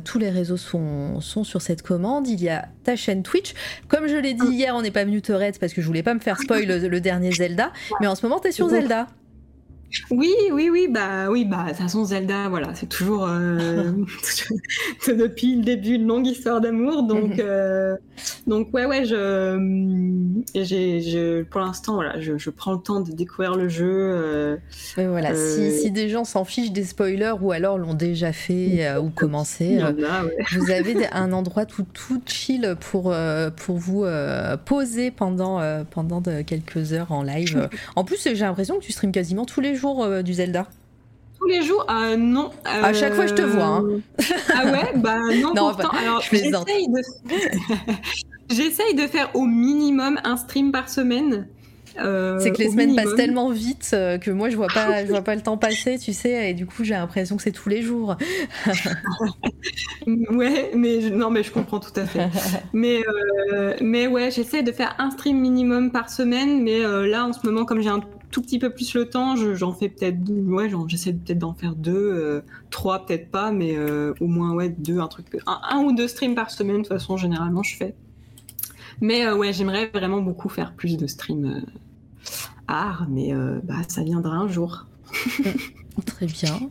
tous 0.04 0.18
les 0.18 0.30
réseaux 0.30 0.56
sont, 0.56 1.20
sont 1.20 1.44
sur 1.44 1.60
cette 1.60 1.82
commande. 1.82 2.28
Il 2.28 2.42
y 2.42 2.48
a 2.48 2.68
ta 2.84 2.96
chaîne 2.96 3.22
Twitch. 3.22 3.54
Comme 3.88 4.06
je 4.06 4.16
l'ai 4.16 4.32
dit 4.32 4.46
hier, 4.46 4.74
on 4.74 4.82
n'est 4.82 4.90
pas 4.90 5.04
venu 5.04 5.20
te 5.20 5.32
raid 5.32 5.58
parce 5.58 5.74
que 5.74 5.82
je 5.82 5.86
voulais 5.86 6.02
pas 6.02 6.14
me 6.14 6.20
faire 6.20 6.38
spoil 6.38 6.66
le, 6.66 6.88
le 6.88 7.00
dernier 7.00 7.32
Zelda, 7.32 7.72
mais 8.00 8.06
en 8.06 8.14
ce 8.14 8.24
moment, 8.24 8.40
tu 8.40 8.48
es 8.48 8.52
sur 8.52 8.68
Zelda. 8.68 9.08
Oui, 10.10 10.34
oui, 10.52 10.68
oui, 10.70 10.88
bah 10.90 11.30
oui, 11.30 11.44
bah 11.44 11.64
de 11.64 11.68
toute 11.70 11.78
façon 11.78 12.04
Zelda, 12.04 12.48
voilà, 12.48 12.74
c'est 12.74 12.88
toujours 12.88 13.26
euh, 13.28 13.92
depuis 15.06 15.56
le 15.56 15.62
début 15.62 15.94
une 15.94 16.06
longue 16.06 16.26
histoire 16.26 16.60
d'amour, 16.60 17.04
donc 17.04 17.30
mhm. 17.30 17.40
euh, 17.40 17.96
donc 18.46 18.72
ouais, 18.74 18.84
ouais, 18.86 19.04
je, 19.04 20.40
j'ai, 20.54 21.44
pour 21.44 21.60
l'instant, 21.60 21.94
voilà, 21.94 22.20
je, 22.20 22.50
prends 22.50 22.72
le 22.72 22.78
temps 22.78 23.00
de 23.00 23.12
découvrir 23.12 23.54
le 23.56 23.68
jeu. 23.68 23.86
Euh, 23.90 24.56
voilà, 24.96 25.34
si, 25.34 25.90
des 25.90 26.08
gens 26.08 26.24
s'en 26.24 26.44
fichent 26.44 26.72
des 26.72 26.84
spoilers 26.84 27.34
ou 27.40 27.52
alors 27.52 27.78
l'ont 27.78 27.94
déjà 27.94 28.32
fait 28.32 28.96
ou 28.98 29.10
commencé, 29.14 29.78
vous 30.56 30.70
avez 30.70 31.06
un 31.12 31.32
endroit 31.32 31.64
tout 31.64 31.86
tout 31.92 32.20
chill 32.26 32.76
pour 32.80 33.14
pour 33.56 33.76
vous 33.76 34.04
poser 34.64 35.10
pendant 35.10 35.60
pendant 35.90 36.22
quelques 36.44 36.92
heures 36.92 37.12
en 37.12 37.22
live. 37.22 37.68
En 37.94 38.04
plus, 38.04 38.22
j'ai 38.24 38.34
l'impression 38.34 38.78
que 38.78 38.84
tu 38.84 38.92
streams 38.92 39.12
quasiment 39.12 39.44
tous 39.44 39.60
les 39.60 39.75
jours 39.76 40.04
euh, 40.04 40.22
du 40.22 40.34
Zelda 40.34 40.66
tous 41.38 41.46
les 41.48 41.62
jours 41.62 41.86
euh, 41.90 42.16
Non. 42.16 42.50
À 42.64 42.92
chaque 42.94 43.12
fois, 43.12 43.26
je 43.26 43.34
te 43.34 43.42
vois. 43.42 43.64
Hein. 43.64 43.84
ah 44.54 44.72
ouais? 44.72 44.92
Bah 44.96 45.18
non, 45.34 45.52
pourtant. 45.54 45.90
alors, 45.90 46.22
j'essaye 46.22 46.50
de... 46.50 47.00
j'essaye 48.50 48.94
de 48.94 49.06
faire 49.06 49.30
au 49.34 49.44
minimum 49.44 50.18
un 50.24 50.36
stream 50.38 50.72
par 50.72 50.88
semaine. 50.88 51.46
Euh, 51.98 52.38
c'est 52.40 52.52
que 52.52 52.58
les 52.58 52.70
semaines 52.70 52.94
passent 52.94 53.14
tellement 53.16 53.50
vite 53.50 53.88
que 53.90 54.30
moi 54.30 54.50
je 54.50 54.56
vois 54.56 54.66
pas, 54.66 55.04
je 55.06 55.10
vois 55.10 55.22
pas 55.22 55.34
le 55.34 55.40
temps 55.40 55.56
passer, 55.56 55.98
tu 55.98 56.12
sais, 56.12 56.50
et 56.50 56.54
du 56.54 56.66
coup 56.66 56.84
j'ai 56.84 56.92
l'impression 56.92 57.36
que 57.36 57.42
c'est 57.42 57.52
tous 57.52 57.70
les 57.70 57.80
jours. 57.80 58.16
ouais, 60.06 60.72
mais 60.74 61.10
non, 61.10 61.30
mais 61.30 61.42
je 61.42 61.50
comprends 61.50 61.80
tout 61.80 61.98
à 61.98 62.04
fait. 62.04 62.28
mais 62.72 63.02
mais 63.80 64.06
ouais, 64.06 64.30
j'essaie 64.30 64.62
de 64.62 64.72
faire 64.72 64.94
un 64.98 65.10
stream 65.10 65.38
minimum 65.38 65.90
par 65.90 66.10
semaine, 66.10 66.62
mais 66.62 66.80
là 66.80 67.26
en 67.26 67.32
ce 67.32 67.46
moment 67.46 67.64
comme 67.64 67.80
j'ai 67.80 67.88
un 67.88 68.00
tout 68.30 68.42
petit 68.42 68.58
peu 68.58 68.70
plus 68.70 68.94
le 68.94 69.08
temps, 69.08 69.36
j'en 69.36 69.72
fais 69.72 69.88
peut-être 69.88 70.18
ouais, 70.28 70.70
j'essaie 70.88 71.12
peut-être 71.12 71.38
d'en 71.38 71.54
faire 71.54 71.74
deux, 71.74 71.94
euh, 71.94 72.40
trois 72.70 73.06
peut-être 73.06 73.30
pas, 73.30 73.52
mais 73.52 73.76
euh, 73.76 74.14
au 74.20 74.26
moins 74.26 74.52
ouais 74.52 74.68
deux, 74.68 74.98
un 74.98 75.08
truc, 75.08 75.26
un, 75.46 75.78
ou 75.82 75.92
deux 75.92 76.08
streams 76.08 76.34
par 76.34 76.50
semaine 76.50 76.78
de 76.78 76.82
toute 76.82 76.88
façon 76.88 77.16
généralement 77.16 77.62
je 77.62 77.76
fais. 77.76 77.94
Mais 79.00 79.26
euh, 79.26 79.36
ouais, 79.36 79.52
j'aimerais 79.52 79.90
vraiment 79.92 80.20
beaucoup 80.20 80.48
faire 80.48 80.74
plus 80.74 80.96
de 80.96 81.06
streams 81.06 81.64
art, 82.68 83.06
mais 83.08 83.32
bah 83.62 83.76
ça 83.88 84.02
viendra 84.02 84.36
un 84.36 84.48
jour. 84.48 84.86
Très 86.06 86.26
bien. 86.26 86.70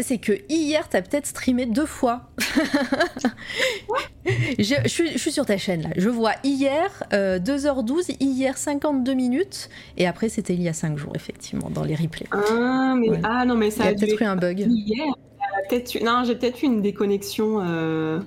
C'est 0.00 0.18
que 0.18 0.32
hier, 0.48 0.88
t'as 0.88 1.02
peut-être 1.02 1.26
streamé 1.26 1.66
deux 1.66 1.86
fois. 1.86 2.30
je, 4.58 4.74
suis, 4.86 5.32
sur 5.32 5.46
ta 5.46 5.58
chaîne 5.58 5.82
là. 5.82 5.90
Je 5.96 6.08
vois 6.08 6.32
hier 6.44 7.04
2h12, 7.12 8.10
euh, 8.10 8.14
hier 8.20 8.56
52 8.56 9.14
minutes, 9.14 9.68
et 9.96 10.06
après 10.06 10.28
c'était 10.28 10.54
il 10.54 10.62
y 10.62 10.68
a 10.68 10.72
5 10.72 10.96
jours, 10.98 11.12
effectivement, 11.14 11.70
dans 11.70 11.84
les 11.84 11.94
replays. 11.94 12.26
Ah, 12.30 12.94
mais, 12.96 13.08
ah 13.22 13.44
non, 13.44 13.56
mais 13.56 13.70
ça 13.70 13.90
il 13.90 13.94
a, 13.94 13.98
peut-être 13.98 14.20
eu 14.20 14.24
un 14.24 14.36
bug. 14.36 14.66
Hier, 14.68 15.06
non, 16.02 16.22
j'ai 16.24 16.34
peut-être 16.34 16.62
eu 16.62 16.66
une 16.66 16.82
déconnexion. 16.82 17.60
Euh, 17.60 18.20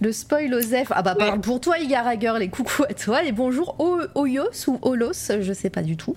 le 0.00 0.12
spoil 0.12 0.52
Osef. 0.54 0.88
Ah 0.90 1.02
bah 1.02 1.16
pour 1.42 1.60
toi 1.60 1.78
Igarager, 1.78 2.34
les 2.38 2.48
coucou 2.48 2.84
à 2.84 2.94
toi, 2.94 3.22
les 3.22 3.32
bonjours 3.32 3.76
Oyos 4.14 4.68
ou 4.68 4.78
Olos, 4.82 5.30
je 5.40 5.52
sais 5.52 5.70
pas 5.70 5.82
du 5.82 5.96
tout. 5.96 6.14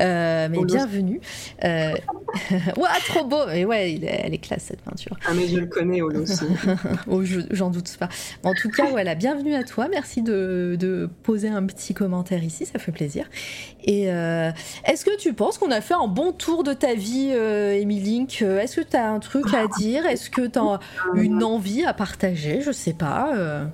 Euh, 0.00 0.48
mais 0.50 0.64
bienvenue. 0.64 1.20
Euh... 1.64 1.92
trop 3.06 3.24
beau 3.24 3.48
Et 3.52 3.64
ouais, 3.64 4.00
elle 4.02 4.34
est 4.34 4.38
classe 4.38 4.64
cette 4.64 4.82
peinture. 4.82 5.16
Ah 5.26 5.32
mais 5.34 5.46
je 5.46 5.58
le 5.58 5.66
connais 5.66 6.00
Olos. 6.00 6.24
oh, 7.08 7.22
j'en 7.50 7.70
doute 7.70 7.96
pas. 7.98 8.08
En 8.42 8.54
tout 8.54 8.70
cas, 8.70 8.86
voilà, 8.90 9.14
bienvenue 9.14 9.54
à 9.54 9.64
toi. 9.64 9.88
Merci 9.88 10.22
de, 10.22 10.76
de, 10.78 11.08
poser 11.22 11.48
un 11.48 11.64
petit 11.64 11.94
commentaire 11.94 12.42
ici, 12.42 12.66
ça 12.66 12.78
fait 12.78 12.92
plaisir. 12.92 13.28
Et 13.86 14.10
euh, 14.10 14.50
est-ce 14.86 15.04
que 15.04 15.14
tu 15.18 15.34
penses 15.34 15.58
qu'on 15.58 15.70
a 15.70 15.82
fait 15.82 15.94
un 15.94 16.08
bon 16.08 16.32
tour 16.32 16.62
de 16.62 16.72
ta 16.72 16.94
vie, 16.94 17.30
euh, 17.32 17.78
Link? 17.84 18.40
Est-ce 18.40 18.80
que 18.80 18.86
tu 18.86 18.96
as 18.96 19.10
un 19.10 19.20
truc 19.20 19.52
à 19.52 19.66
dire? 19.78 20.06
Est-ce 20.06 20.30
que 20.30 20.46
tu 20.46 20.58
as 20.58 20.80
une 21.14 21.44
envie 21.44 21.84
à 21.84 21.92
partager? 21.92 22.62
Je 22.62 22.72
sais 22.72 22.94
pas. 22.94 23.32
Euh, 23.34 23.66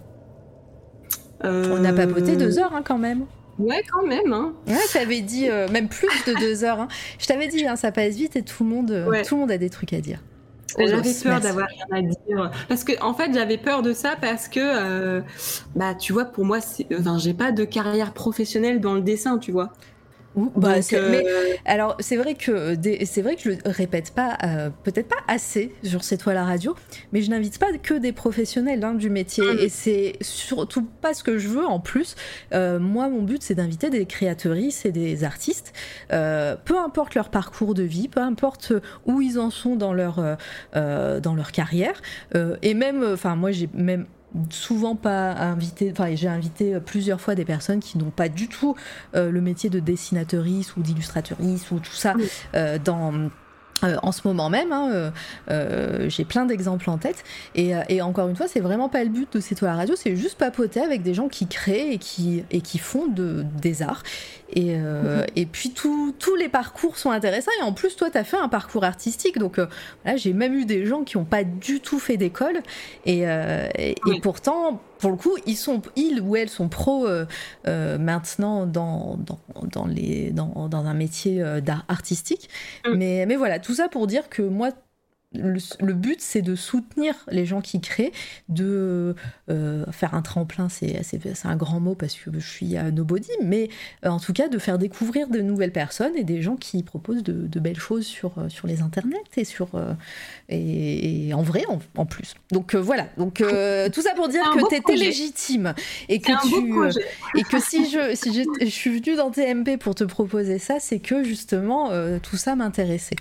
on 1.45 1.83
pas 1.83 1.93
papoté 1.93 2.37
deux 2.37 2.59
heures 2.59 2.75
hein, 2.75 2.83
quand 2.85 2.99
même. 2.99 3.25
Ouais, 3.59 3.83
quand 3.91 4.05
même. 4.05 4.33
Hein. 4.33 4.53
Ouais, 4.67 4.79
t'avais 4.93 5.21
dit 5.21 5.49
euh, 5.49 5.69
même 5.69 5.89
plus 5.89 6.09
de 6.27 6.35
deux 6.41 6.65
heures. 6.65 6.81
Hein. 6.81 6.89
Je 7.19 7.27
t'avais 7.27 7.47
dit, 7.47 7.67
hein, 7.67 7.77
ça 7.77 7.93
passe 7.93 8.17
vite 8.17 8.35
et 8.35 8.43
tout 8.43 8.65
le 8.65 8.71
monde, 8.71 9.07
tout 9.27 9.35
le 9.37 9.41
monde 9.41 9.51
a 9.53 9.59
des 9.59 9.71
trucs 9.71 9.93
à 9.93 10.01
dire. 10.01 10.19
J'avais 10.79 11.13
peur 11.23 11.41
d'avoir 11.41 11.67
rien 11.69 11.99
à 11.99 12.03
dire. 12.03 12.51
Parce 12.69 12.85
que, 12.85 12.93
en 13.03 13.13
fait, 13.15 13.33
j'avais 13.33 13.59
peur 13.59 13.83
de 13.83 13.93
ça 13.93 14.17
parce 14.21 14.49
que, 14.49 15.23
bah, 15.77 15.95
tu 15.95 16.13
vois, 16.13 16.25
pour 16.25 16.45
moi, 16.45 16.59
enfin, 16.99 17.19
j'ai 17.19 17.35
pas 17.35 17.53
de 17.53 17.65
carrière 17.65 18.13
professionnelle 18.13 18.81
dans 18.81 18.95
le 18.95 19.03
dessin, 19.03 19.39
tu 19.39 19.53
vois. 19.53 19.73
Bah, 20.37 20.75
alors 21.65 21.97
c'est 21.99 22.17
vrai 22.17 22.35
que 22.35 22.77
c'est 23.05 23.23
vrai 23.23 23.37
que 23.37 23.43
je 23.43 23.49
le 23.51 23.57
répète 23.65 24.13
pas, 24.15 24.39
peut-être 24.85 25.09
pas 25.09 25.23
assez 25.27 25.73
sur 25.83 26.05
cette 26.05 26.21
toile 26.21 26.37
à 26.37 26.45
radio, 26.45 26.75
mais 27.13 27.23
je 27.23 27.31
n'invite 27.31 27.59
pas 27.59 27.73
que 27.83 27.95
des 27.95 28.13
professionnels 28.13 28.85
hein, 28.85 28.95
du 28.95 29.11
métier 29.11 29.45
mm. 29.45 29.59
et 29.59 29.69
c'est 29.69 30.13
surtout 30.21 30.87
pas 31.01 31.15
ce 31.15 31.25
que 31.25 31.39
je 31.39 31.49
veux 31.49 31.67
en 31.67 31.81
plus. 31.81 32.15
moi, 32.53 33.09
mon 33.09 33.23
but 33.23 33.43
c'est 33.43 33.55
d'inviter 33.55 33.91
des 33.91 34.07
créatrices 34.07 34.85
et 34.85 34.93
des 34.93 35.25
artistes, 35.25 35.73
peu 36.09 36.79
importe 36.79 37.15
leur 37.15 37.31
parcours 37.31 37.75
de 37.75 37.83
vie, 37.83 38.09
peu 38.09 38.21
importe 38.21 38.73
où 39.07 39.21
ils 39.21 39.39
en 39.39 39.51
sont 39.51 39.77
dans 39.77 39.93
leur 39.93 40.37
dans 40.75 41.35
leur 41.35 41.53
carrière, 41.53 42.01
et 42.63 42.75
même, 42.75 43.05
enfin 43.05 43.35
moi 43.37 43.51
j'ai 43.51 43.69
même 43.75 44.07
souvent 44.51 44.97
pas 44.97 45.33
invité, 45.33 45.91
enfin 45.93 46.15
j'ai 46.15 46.29
invité 46.29 46.79
plusieurs 46.81 47.21
fois 47.21 47.35
des 47.35 47.45
personnes 47.45 47.81
qui 47.81 47.99
n'ont 47.99 48.11
pas 48.11 48.29
du 48.29 48.49
tout 48.49 48.77
euh, 49.15 49.31
le 49.31 49.41
métier 49.41 49.71
de 49.71 49.81
dessinatrice 49.81 50.77
ou 50.77 50.83
d'illustratrice 50.83 51.71
ou 51.71 51.79
tout 51.79 51.93
ça 51.93 52.15
euh, 52.55 52.79
dans 52.79 53.13
euh, 53.83 53.97
en 54.03 54.13
ce 54.13 54.29
moment 54.29 54.51
même, 54.51 54.73
hein, 54.73 55.11
j'ai 56.09 56.27
plein 56.27 56.45
d'exemples 56.45 56.91
en 56.91 56.99
tête. 56.99 57.25
Et, 57.55 58.03
encore 58.03 58.29
une 58.29 58.37
fois, 58.37 58.47
c'est 58.47 58.61
vraiment 58.61 58.91
pas 58.91 59.03
le 59.03 59.09
but 59.09 59.33
de 59.33 59.41
cette 59.41 59.61
radio, 59.61 59.97
c'est 59.97 60.17
juste 60.17 60.37
papoter 60.37 60.81
avec 60.81 61.03
des 61.03 61.15
gens 61.15 61.29
qui 61.29 61.47
créent 61.47 61.95
et 61.95 61.97
qui, 61.97 62.45
et 62.51 62.61
qui 62.61 62.77
font 62.77 63.07
de, 63.07 63.43
des 63.63 63.81
arts. 63.81 64.03
Et, 64.53 64.75
euh, 64.77 65.25
et 65.37 65.47
puis 65.47 65.71
tous 65.71 66.37
les 66.37 66.49
parcours 66.49 66.97
sont 66.97 67.11
intéressants. 67.11 67.51
Et 67.61 67.63
en 67.63 67.73
plus, 67.73 67.97
toi, 67.97 68.11
tu 68.11 68.19
as 68.19 68.25
fait 68.25 68.37
un 68.37 68.49
parcours 68.49 68.85
artistique. 68.85 69.39
Donc 69.39 69.59
euh, 69.59 69.67
là, 70.05 70.17
j'ai 70.17 70.33
même 70.33 70.55
eu 70.55 70.65
des 70.65 70.87
gens 70.87 71.05
qui 71.05 71.19
n'ont 71.19 71.25
pas 71.25 71.45
du 71.45 71.81
tout 71.81 71.99
fait 71.99 72.17
d'école. 72.17 72.63
Et, 73.07 73.29
euh, 73.29 73.69
et, 73.77 73.95
pourtant, 74.23 74.81
pour 74.99 75.11
le 75.11 75.17
coup, 75.17 75.37
ils, 75.47 75.57
sont, 75.57 75.83
ils 75.97 76.21
ou 76.21 76.37
elles 76.37 76.49
sont 76.49 76.69
pros 76.69 77.09
maintenant 77.67 78.67
dans, 78.67 79.17
dans, 79.19 79.41
dans, 79.63 79.87
les, 79.87 80.31
dans, 80.31 80.69
dans 80.69 80.85
un 80.85 80.95
métier 80.95 81.43
d'art 81.63 81.85
artistique. 81.89 82.49
Mm. 82.87 82.95
Mais, 82.95 83.27
mais 83.27 83.37
voilà, 83.37 83.59
tout 83.59 83.75
ça 83.75 83.89
pour 83.89 84.07
dire 84.07 84.29
que 84.29 84.43
moi, 84.43 84.71
le, 85.33 85.93
but, 85.93 86.21
c'est 86.21 86.43
de 86.43 86.57
soutenir 86.57 87.15
les 87.31 87.47
gens 87.47 87.61
qui 87.61 87.81
créent, 87.81 88.11
de 88.49 89.15
euh, 89.49 89.85
faire 89.93 90.15
un 90.15 90.23
tremplin, 90.23 90.69
c'est 90.69 91.01
un 91.45 91.57
grand 91.57 91.79
mot 91.79 91.95
parce 91.95 92.15
que 92.15 92.31
je 92.33 92.39
suis 92.41 92.77
à 92.77 92.91
nobody, 92.91 93.31
mais 93.41 93.69
euh, 94.05 94.09
en 94.09 94.19
tout 94.19 94.33
cas 94.33 94.49
de 94.49 94.59
faire 94.59 94.77
découvrir 94.77 95.29
de 95.29 95.41
nouvelles 95.41 95.73
personnes 95.73 96.17
et 96.17 96.25
des 96.25 96.43
gens 96.43 96.57
qui 96.57 96.83
proposent 96.83 97.23
de, 97.23 97.61
belles 97.61 97.79
choses 97.79 98.07
sur, 98.07 98.33
euh, 98.39 98.49
sur 98.49 98.67
les 98.67 98.81
internets 98.81 99.19
et, 99.37 99.45
sur, 99.45 99.69
et, 100.49 101.33
en 101.33 101.43
vrai 101.43 101.65
en, 101.97 102.07
plus. 102.07 102.35
Donc 102.51 102.75
voilà, 102.75 103.07
donc 103.17 103.35
tout 103.93 104.03
ça 104.03 104.15
pour 104.17 104.29
dire 104.29 104.43
que 104.51 104.69
tu 104.69 104.75
étais 104.75 104.97
légitime 104.97 105.75
et 106.09 106.21
que, 106.21 106.33
tu, 106.49 106.99
et 107.39 107.43
que 107.45 107.61
si, 107.61 107.89
je, 107.89 108.17
si 108.17 108.33
je, 108.35 108.67
suis 108.67 108.99
venue 108.99 109.17
dans 109.17 109.31
TMP 109.31 109.79
pour 109.79 109.95
te 109.95 110.03
proposer 110.05 110.59
ça, 110.59 110.81
c'est 110.81 110.99
que 110.99 111.23
justement 111.23 111.91
tout 112.21 112.37
ça 112.37 112.57
m'intéressait. 112.57 113.17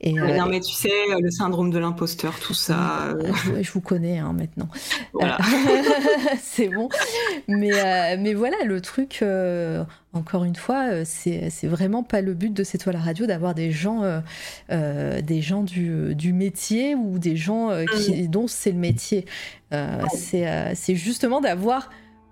Et, 0.00 0.12
non, 0.12 0.46
mais 0.46 0.60
tu 0.60 0.72
sais, 0.72 0.92
le 1.20 1.30
syndrome 1.48 1.70
de 1.70 1.78
l'imposteur, 1.78 2.38
tout 2.40 2.52
ça. 2.52 3.06
Euh. 3.06 3.32
Je, 3.62 3.72
vous 3.72 3.80
connais 3.80 4.18
hein, 4.18 4.34
maintenant. 4.34 4.68
c'est 6.42 6.68
bon. 6.68 6.90
Mais, 7.48 7.72
euh, 7.72 8.16
mais 8.18 8.34
voilà, 8.34 8.56
le 8.66 8.82
truc, 8.82 9.20
euh, 9.22 9.82
encore 10.12 10.44
une 10.44 10.56
fois, 10.56 11.04
c'est 11.06 11.50
vraiment 11.64 12.02
pas 12.02 12.20
le 12.20 12.34
but 12.34 12.52
de 12.52 12.64
cette 12.64 12.82
toile 12.82 12.96
à 12.96 13.00
radio 13.00 13.24
d'avoir 13.26 13.54
des 13.54 13.72
gens, 13.72 14.02
des 14.68 15.40
gens 15.40 15.62
du, 15.62 16.14
du, 16.14 16.34
métier 16.34 16.94
ou 16.94 17.18
des 17.18 17.36
gens 17.36 17.70
qui, 17.96 18.24
mm. 18.24 18.26
dont 18.28 18.46
c'est 18.46 18.72
le 18.72 18.78
métier. 18.78 19.24
c'est 19.70 20.94
justement 20.94 21.40
d'avoir 21.40 21.88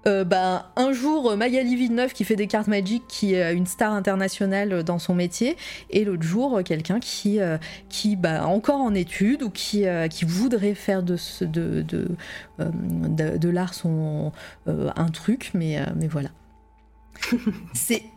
euh, 0.07 0.25
bah, 0.25 0.71
un 0.77 0.93
jour 0.93 1.31
euh, 1.31 1.37
Magali 1.37 1.75
Villeneuve 1.77 2.13
qui 2.13 2.25
fait 2.25 2.37
des 2.37 2.47
cartes 2.47 2.69
Magic, 2.69 3.03
qui 3.09 3.35
est 3.35 3.55
une 3.55 3.67
star 3.67 3.93
internationale 3.93 4.85
dans 4.85 4.99
son 4.99 5.15
métier, 5.15 5.57
et 5.91 6.05
l'autre 6.05 6.23
jour 6.23 6.59
euh, 6.59 6.63
quelqu'un 6.63 7.01
qui, 7.01 7.41
bah, 8.17 8.47
encore 8.47 8.81
en 8.81 8.95
études 8.95 9.43
ou 9.43 9.51
qui, 9.51 9.85
qui 10.11 10.25
voudrait 10.25 10.75
faire 10.75 11.03
de, 11.03 11.17
l'art 13.49 13.75
son 13.75 14.33
un 14.67 15.09
truc, 15.09 15.51
mais, 15.55 15.79
mais 15.97 16.09
voilà. 16.09 16.29
C'est 17.73 18.03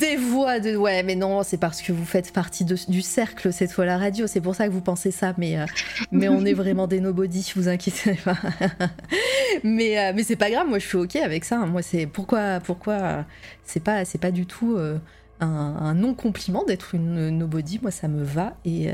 des 0.00 0.16
voix 0.16 0.60
de 0.60 0.76
ouais 0.76 1.02
mais 1.02 1.14
non 1.14 1.42
c'est 1.42 1.56
parce 1.56 1.82
que 1.82 1.92
vous 1.92 2.04
faites 2.04 2.32
partie 2.32 2.64
du 2.64 3.02
cercle 3.02 3.52
cette 3.52 3.72
fois 3.72 3.84
la 3.84 3.98
radio. 3.98 4.26
C'est 4.26 4.40
pour 4.40 4.54
ça 4.54 4.66
que 4.66 4.72
vous 4.72 4.80
pensez 4.80 5.10
ça 5.10 5.34
mais 5.38 5.58
euh, 5.58 5.66
on 6.12 6.44
est 6.44 6.52
vraiment 6.52 6.86
des 6.86 7.00
nobody 7.00 7.52
vous 7.56 7.68
inquiétez 7.68 8.14
pas. 8.24 8.36
Mais 9.64 9.98
euh, 9.98 10.12
mais 10.14 10.22
c'est 10.22 10.36
pas 10.36 10.50
grave 10.50 10.66
moi 10.66 10.78
je 10.78 10.86
suis 10.86 10.96
ok 10.96 11.16
avec 11.16 11.44
ça 11.44 11.58
moi 11.58 11.82
c'est 11.82 12.06
pourquoi 12.06 12.58
pourquoi 12.60 13.26
c'est 13.64 13.82
pas 13.84 14.04
c'est 14.06 14.18
pas 14.18 14.30
du 14.30 14.46
tout 14.46 14.76
euh, 14.76 14.98
un, 15.40 15.46
un 15.46 15.94
non 15.94 16.14
compliment 16.14 16.64
d'être 16.64 16.94
une 16.94 17.28
nobody? 17.28 17.78
Moi 17.82 17.90
ça 17.90 18.08
me 18.08 18.22
va 18.22 18.54
et 18.64 18.88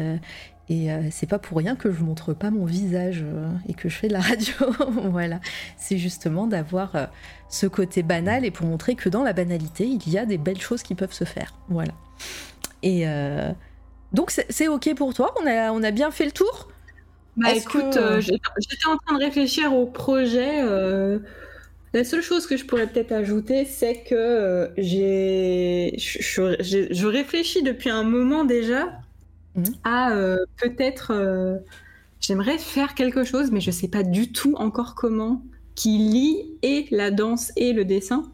et 0.70 0.92
euh, 0.92 1.00
c'est 1.10 1.28
pas 1.28 1.38
pour 1.38 1.56
rien 1.56 1.76
que 1.76 1.90
je 1.90 2.02
montre 2.02 2.34
pas 2.34 2.50
mon 2.50 2.66
visage 2.66 3.22
euh, 3.24 3.48
et 3.68 3.74
que 3.74 3.88
je 3.88 3.96
fais 3.96 4.08
de 4.08 4.12
la 4.12 4.20
radio. 4.20 4.52
voilà. 5.10 5.40
C'est 5.78 5.96
justement 5.96 6.46
d'avoir 6.46 6.94
euh, 6.94 7.06
ce 7.48 7.66
côté 7.66 8.02
banal 8.02 8.44
et 8.44 8.50
pour 8.50 8.66
montrer 8.66 8.94
que 8.94 9.08
dans 9.08 9.22
la 9.22 9.32
banalité, 9.32 9.86
il 9.86 10.10
y 10.10 10.18
a 10.18 10.26
des 10.26 10.36
belles 10.36 10.60
choses 10.60 10.82
qui 10.82 10.94
peuvent 10.94 11.12
se 11.12 11.24
faire. 11.24 11.54
Voilà. 11.68 11.92
Et 12.82 13.06
donc 14.12 14.30
c'est 14.30 14.68
ok 14.68 14.94
pour 14.94 15.12
toi? 15.12 15.34
On 15.42 15.46
a, 15.48 15.72
on 15.72 15.82
a 15.82 15.90
bien 15.90 16.12
fait 16.12 16.24
le 16.24 16.30
tour? 16.30 16.68
Bah 17.36 17.52
écoute, 17.52 17.98
j'étais 18.20 18.86
en 18.86 18.96
train 18.98 19.18
de 19.18 19.24
réfléchir 19.24 19.74
au 19.74 19.84
projet. 19.84 20.62
La 21.92 22.04
seule 22.04 22.22
chose 22.22 22.46
que 22.46 22.56
je 22.56 22.64
pourrais 22.64 22.86
peut-être 22.86 23.10
ajouter, 23.10 23.64
c'est 23.64 24.04
que 24.04 24.70
j'ai, 24.76 25.94
je 25.98 27.06
réfléchis 27.06 27.64
depuis 27.64 27.90
un 27.90 28.04
moment 28.04 28.44
déjà 28.44 29.00
Mhm. 29.58 29.74
à 29.84 30.12
euh, 30.12 30.38
peut-être 30.56 31.12
euh, 31.12 31.58
j'aimerais 32.20 32.58
faire 32.58 32.94
quelque 32.94 33.24
chose, 33.24 33.50
mais 33.50 33.60
je 33.60 33.70
sais 33.70 33.88
pas 33.88 34.02
du 34.02 34.30
tout 34.30 34.54
encore 34.56 34.94
comment, 34.94 35.42
qui 35.74 35.98
lie 35.98 36.44
et 36.62 36.86
la 36.90 37.10
danse 37.10 37.52
et 37.56 37.72
le 37.72 37.84
dessin. 37.84 38.24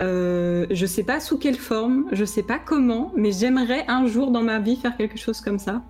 Euh, 0.00 0.66
je 0.70 0.86
sais 0.86 1.02
pas 1.02 1.20
sous 1.20 1.38
quelle 1.38 1.56
forme, 1.56 2.06
je 2.12 2.24
sais 2.24 2.42
pas 2.42 2.58
comment, 2.58 3.12
mais 3.14 3.32
j'aimerais 3.32 3.84
un 3.88 4.06
jour 4.06 4.30
dans 4.30 4.42
ma 4.42 4.58
vie 4.58 4.76
faire 4.76 4.96
quelque 4.96 5.18
chose 5.18 5.40
comme 5.40 5.58
ça. 5.58 5.82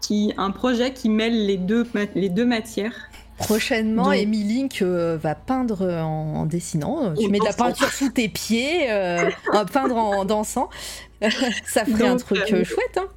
Qui, 0.00 0.32
un 0.36 0.50
projet 0.50 0.92
qui 0.92 1.08
mêle 1.08 1.46
les 1.46 1.56
deux, 1.56 1.86
les 2.14 2.28
deux 2.28 2.46
matières. 2.46 3.10
Prochainement, 3.38 4.08
Amy 4.08 4.44
Link 4.44 4.82
va 4.82 5.34
peindre 5.34 5.82
en, 5.82 6.46
dessinant. 6.46 7.12
Tu 7.14 7.28
mets 7.28 7.38
de 7.38 7.44
la 7.44 7.52
peinture 7.52 7.92
sous 7.92 8.08
tes 8.08 8.28
pieds, 8.28 8.86
peindre 9.72 9.96
en 9.96 10.24
dansant. 10.24 10.70
ça 11.66 11.84
ferait 11.84 12.08
un 12.08 12.16
truc 12.16 12.38
euh, 12.52 12.64
chouette, 12.64 12.98
hein 12.98 13.08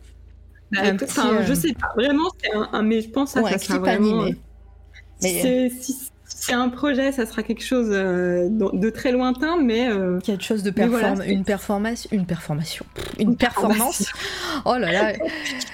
bah, 0.72 0.82
Je 0.86 1.52
euh, 1.52 1.56
sais 1.56 1.74
pas, 1.74 1.92
vraiment, 1.96 2.30
c'est 2.42 2.52
un, 2.54 2.82
mais 2.82 3.02
je 3.02 3.10
pense 3.10 3.34
que 3.34 3.42
ça 3.42 3.58
sera 3.58 3.80
vraiment... 3.80 4.26
Mais... 5.22 5.72
C'est 6.42 6.54
un 6.54 6.70
projet, 6.70 7.12
ça 7.12 7.26
sera 7.26 7.44
quelque 7.44 7.64
chose 7.64 7.90
euh, 7.92 8.48
de 8.50 8.90
très 8.90 9.12
lointain, 9.12 9.58
mais 9.62 9.90
quelque 10.24 10.44
chose 10.44 10.64
de 10.64 10.72
perform... 10.72 11.22
une 11.26 11.44
performance, 11.44 12.08
une 12.12 12.26
performation, 12.26 12.86
une, 13.18 13.36
performance. 13.36 14.06
oh 14.66 14.78
là 14.78 14.92
là. 14.92 15.14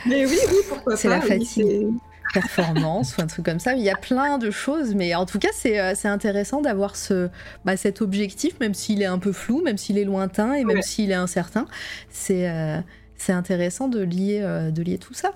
mais 0.07 0.25
oui, 0.25 0.37
oui, 0.49 0.57
pourquoi 0.67 0.93
pas. 0.93 0.97
C'est 0.97 1.09
la 1.09 1.21
fatigue 1.21 1.87
performance 2.33 3.17
ou 3.17 3.21
un 3.21 3.27
truc 3.27 3.45
comme 3.45 3.59
ça. 3.59 3.73
Il 3.73 3.83
y 3.83 3.89
a 3.89 3.95
plein 3.95 4.37
de 4.37 4.51
choses, 4.51 4.95
mais 4.95 5.15
en 5.15 5.25
tout 5.25 5.39
cas, 5.39 5.49
c'est 5.53 5.79
euh, 5.79 5.93
intéressant 6.05 6.61
d'avoir 6.61 6.95
ce, 6.95 7.29
bah, 7.63 7.77
cet 7.77 8.01
objectif, 8.01 8.59
même 8.59 8.73
s'il 8.73 9.01
est 9.01 9.07
un 9.07 9.19
peu 9.19 9.31
flou, 9.31 9.61
même 9.63 9.77
s'il 9.77 9.97
est 9.97 10.03
lointain 10.03 10.53
et 10.53 10.63
même 10.63 10.81
s'il 10.81 11.11
est 11.11 11.15
incertain. 11.15 11.65
C'est 12.09 12.49
euh, 12.49 12.79
c'est 13.17 13.33
intéressant 13.33 13.87
de 13.87 14.01
lier, 14.01 14.41
euh, 14.41 14.71
de 14.71 14.81
lier 14.81 14.97
tout 14.97 15.13
ça. 15.13 15.31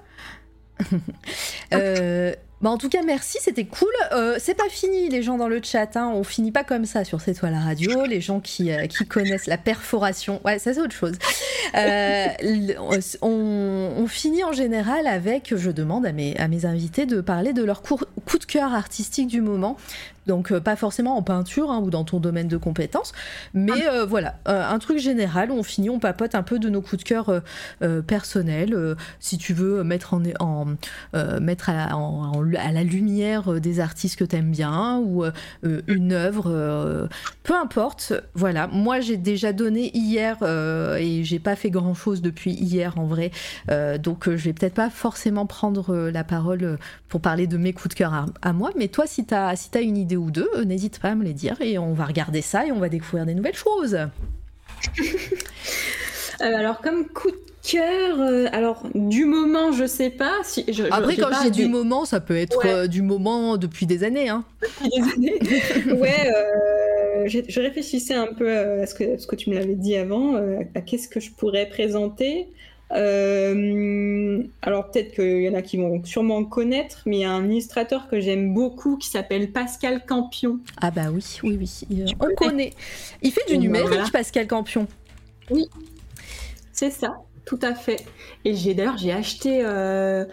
Bah 2.62 2.70
en 2.70 2.78
tout 2.78 2.90
cas, 2.90 3.02
merci, 3.06 3.38
c'était 3.42 3.64
cool. 3.64 3.88
Euh, 4.12 4.36
c'est 4.38 4.54
pas 4.54 4.68
fini, 4.68 5.08
les 5.08 5.24
gens 5.24 5.38
dans 5.38 5.48
le 5.48 5.62
chat. 5.64 5.96
Hein. 5.96 6.12
On 6.14 6.26
finit 6.26 6.52
pas 6.52 6.66
comme 6.66 6.86
ça 6.86 7.06
sur 7.06 7.22
C'est 7.22 7.34
toi 7.34 7.50
la 7.50 7.60
radio. 7.60 8.06
Les 8.10 8.20
gens 8.20 8.42
qui, 8.42 8.72
euh, 8.72 8.86
qui 8.88 9.06
connaissent 9.06 9.48
la 9.48 9.58
perforation, 9.58 10.42
ouais, 10.44 10.60
ça 10.60 10.74
c'est 10.74 10.82
autre 10.82 10.94
chose. 10.94 11.16
Euh, 11.76 12.28
on, 13.22 13.92
on, 13.98 14.08
finit 14.08 14.44
en 14.44 14.52
général 14.52 15.08
avec, 15.08 15.56
je 15.56 15.72
demande 15.72 16.06
à 16.06 16.12
mes, 16.12 16.36
à 16.38 16.48
mes 16.48 16.66
invités 16.66 17.06
de 17.06 17.22
parler 17.22 17.54
de 17.54 17.64
leur 17.64 17.82
coup 17.82 17.98
de 17.98 18.46
cœur 18.46 18.74
artistique 18.74 19.28
du 19.28 19.42
moment. 19.42 19.78
Donc 20.30 20.52
euh, 20.52 20.60
pas 20.60 20.76
forcément 20.76 21.18
en 21.18 21.24
peinture 21.24 21.72
hein, 21.72 21.80
ou 21.80 21.90
dans 21.90 22.04
ton 22.04 22.20
domaine 22.20 22.48
de 22.48 22.58
compétences, 22.58 23.14
mais 23.56 23.72
ah. 23.88 23.94
euh, 23.94 24.06
voilà, 24.06 24.36
euh, 24.48 24.64
un 24.64 24.78
truc 24.78 25.00
général, 25.00 25.50
on 25.50 25.64
finit, 25.64 25.90
on 25.90 25.98
papote 25.98 26.36
un 26.36 26.44
peu 26.44 26.60
de 26.60 26.70
nos 26.70 26.82
coups 26.82 27.04
de 27.04 27.08
cœur 27.08 27.42
personnels, 28.06 28.96
si 29.20 29.40
tu 29.40 29.54
veux 29.54 29.84
mettre, 29.84 30.14
en, 30.14 30.22
en 30.40 30.66
mettre 31.42 31.72
à, 31.72 31.86
à, 31.86 32.72
la 32.72 32.84
lumière 32.84 33.60
des 33.60 33.80
artistes 33.80 34.20
que 34.20 34.24
t'aimes 34.24 34.52
bien 34.52 35.00
ou 35.00 35.24
une 35.64 36.14
œuvre, 36.14 37.10
peu 37.42 37.56
importe, 37.56 38.14
voilà, 38.36 38.68
moi 38.68 39.00
j'ai 39.00 39.18
déjà 39.18 39.52
donné 39.52 39.90
hier 39.98 40.38
et 40.44 41.24
j'ai 41.24 41.40
pas 41.40 41.56
fait 41.56 41.72
grand 41.72 41.96
chose 41.96 42.22
depuis 42.22 42.52
hier 42.52 43.00
en 43.00 43.06
vrai, 43.06 43.32
donc 44.00 44.30
je 44.30 44.44
vais 44.44 44.54
peut-être 44.54 44.76
pas 44.76 44.92
forcément 44.92 45.48
prendre 45.48 45.96
la 46.10 46.24
parole 46.24 46.78
pour 47.08 47.22
parler 47.22 47.48
de 47.48 47.58
mes 47.58 47.74
coups 47.74 47.96
de 47.96 47.98
cœur 47.98 48.28
à, 48.42 48.54
moi, 48.54 48.70
mais 48.78 48.90
toi 48.90 49.08
si 49.08 49.26
t'as 49.26 49.56
si 49.56 49.70
as 49.74 49.82
une 49.82 49.98
idée 49.98 50.19
ou 50.20 50.32
deux, 50.32 50.50
euh, 50.56 50.66
n'hésite 50.66 51.00
pas 51.00 51.10
à 51.10 51.16
me 51.16 51.24
les 51.24 51.34
dire 51.34 51.60
et 51.62 51.78
on 51.78 51.94
va 51.94 52.06
regarder 52.06 52.42
ça 52.42 52.66
et 52.66 52.72
on 52.72 52.80
va 52.80 52.90
découvrir 52.90 53.26
des 53.26 53.34
nouvelles 53.34 53.56
choses. 53.56 53.98
alors, 56.40 56.82
comme 56.82 57.08
coup 57.08 57.32
de 57.32 57.38
cœur, 57.64 58.20
alors 58.54 58.84
du 58.96 59.26
moment, 59.26 59.72
je 59.72 59.86
sais 59.86 60.10
pas. 60.10 60.34
Si, 60.44 60.66
je, 60.72 60.84
Après, 60.92 61.16
quand 61.16 61.30
je 61.44 61.50
dis 61.50 61.64
du 61.64 61.68
moment, 61.68 62.06
ça 62.06 62.20
peut 62.20 62.38
être 62.38 62.88
du 62.88 63.02
moment 63.02 63.58
depuis 63.58 63.86
des 63.86 64.04
années. 64.04 64.30
Hein. 64.30 64.44
Depuis 64.62 64.90
des 64.90 65.12
années. 65.12 65.40
ouais, 66.00 67.28
je, 67.28 67.60
réfléchissais 67.60 68.14
un 68.16 68.28
peu 68.34 68.50
à 68.58 68.86
ce 68.86 68.94
que, 68.96 69.18
ce 69.18 69.28
que 69.28 69.36
tu 69.36 69.50
me 69.50 69.56
l'avais 69.56 69.76
dit 69.76 69.96
avant, 69.96 70.36
à 70.76 70.82
qu'est-ce 70.82 71.10
que 71.10 71.20
je 71.20 71.32
pourrais 71.32 71.68
présenter. 71.68 72.48
Euh, 72.92 74.42
alors 74.64 74.90
peut-être 74.90 75.14
qu'il 75.14 75.44
y 75.44 75.50
en 75.50 75.54
a 75.54 75.62
qui 75.62 75.78
vont 75.78 76.04
sûrement 76.04 76.44
connaître, 76.44 77.04
mais 77.06 77.18
il 77.18 77.22
y 77.22 77.26
a 77.26 77.32
un 77.32 77.48
illustrateur 77.50 78.08
que 78.10 78.20
j'aime 78.20 78.54
beaucoup 78.54 78.98
qui 78.98 79.10
s'appelle 79.10 79.52
Pascal 79.52 80.06
Campion. 80.06 80.60
Ah 80.82 80.90
bah 80.90 81.12
oui, 81.12 81.24
oui, 81.44 81.58
oui, 81.90 82.16
on 82.20 82.36
connaît. 82.36 82.74
Il 83.22 83.32
fait 83.32 83.46
du 83.48 83.58
numérique, 83.58 84.12
Pascal 84.12 84.48
Campion. 84.48 84.88
Oui, 85.52 85.68
c'est 86.72 86.92
ça, 86.92 87.18
tout 87.46 87.60
à 87.62 87.76
fait. 87.76 88.04
Et 88.44 88.56
j'ai 88.56 88.74
d'ailleurs 88.74 88.98
j'ai 88.98 89.12
acheté 89.12 89.62
euh, 89.64 90.26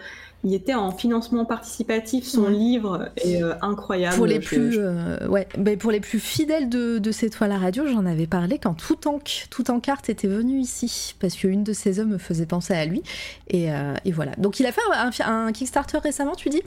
il 0.43 0.53
était 0.53 0.75
en 0.75 0.91
financement 0.91 1.45
participatif, 1.45 2.25
son 2.25 2.47
livre 2.47 3.09
est 3.17 3.41
euh, 3.41 3.55
incroyable. 3.61 4.15
Pour 4.15 4.27
les, 4.27 4.39
plus, 4.39 4.77
euh, 4.77 5.27
ouais, 5.27 5.47
ben, 5.57 5.77
pour 5.77 5.91
les 5.91 5.99
plus 5.99 6.19
fidèles 6.19 6.69
de, 6.69 6.99
de 6.99 7.11
cette 7.11 7.35
toile 7.35 7.51
à 7.51 7.57
radio, 7.57 7.87
j'en 7.87 8.05
avais 8.05 8.27
parlé 8.27 8.59
quand 8.59 8.75
Tout 8.75 9.07
en, 9.07 9.19
Tout 9.49 9.71
en 9.71 9.79
carte 9.79 10.09
était 10.09 10.27
venu 10.27 10.59
ici, 10.59 11.15
parce 11.19 11.35
qu'une 11.35 11.63
de 11.63 11.73
ses 11.73 11.99
œuvres 11.99 12.11
me 12.11 12.17
faisait 12.17 12.45
penser 12.45 12.75
à 12.75 12.85
lui. 12.85 13.01
Et, 13.49 13.71
euh, 13.71 13.95
et 14.05 14.11
voilà. 14.11 14.33
Donc 14.37 14.59
il 14.59 14.65
a 14.67 14.71
fait 14.71 14.81
un, 15.25 15.51
Kickstarter 15.51 15.97
récemment, 15.97 16.35
tu 16.35 16.49
dis? 16.49 16.61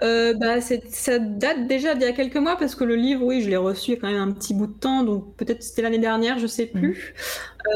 Bah, 0.00 0.60
ça 0.60 1.20
date 1.20 1.68
déjà 1.68 1.94
d'il 1.94 2.02
y 2.02 2.06
a 2.06 2.12
quelques 2.12 2.36
mois 2.36 2.56
parce 2.56 2.74
que 2.74 2.82
le 2.82 2.96
livre, 2.96 3.24
oui, 3.24 3.40
je 3.40 3.48
l'ai 3.48 3.56
reçu 3.56 3.92
il 3.92 3.94
y 3.94 3.96
a 3.96 4.00
quand 4.00 4.10
même 4.10 4.28
un 4.28 4.32
petit 4.32 4.52
bout 4.52 4.66
de 4.66 4.72
temps, 4.72 5.04
donc 5.04 5.36
peut-être 5.36 5.62
c'était 5.62 5.82
l'année 5.82 6.00
dernière, 6.00 6.40
je 6.40 6.48
sais 6.48 6.66
plus. 6.66 7.14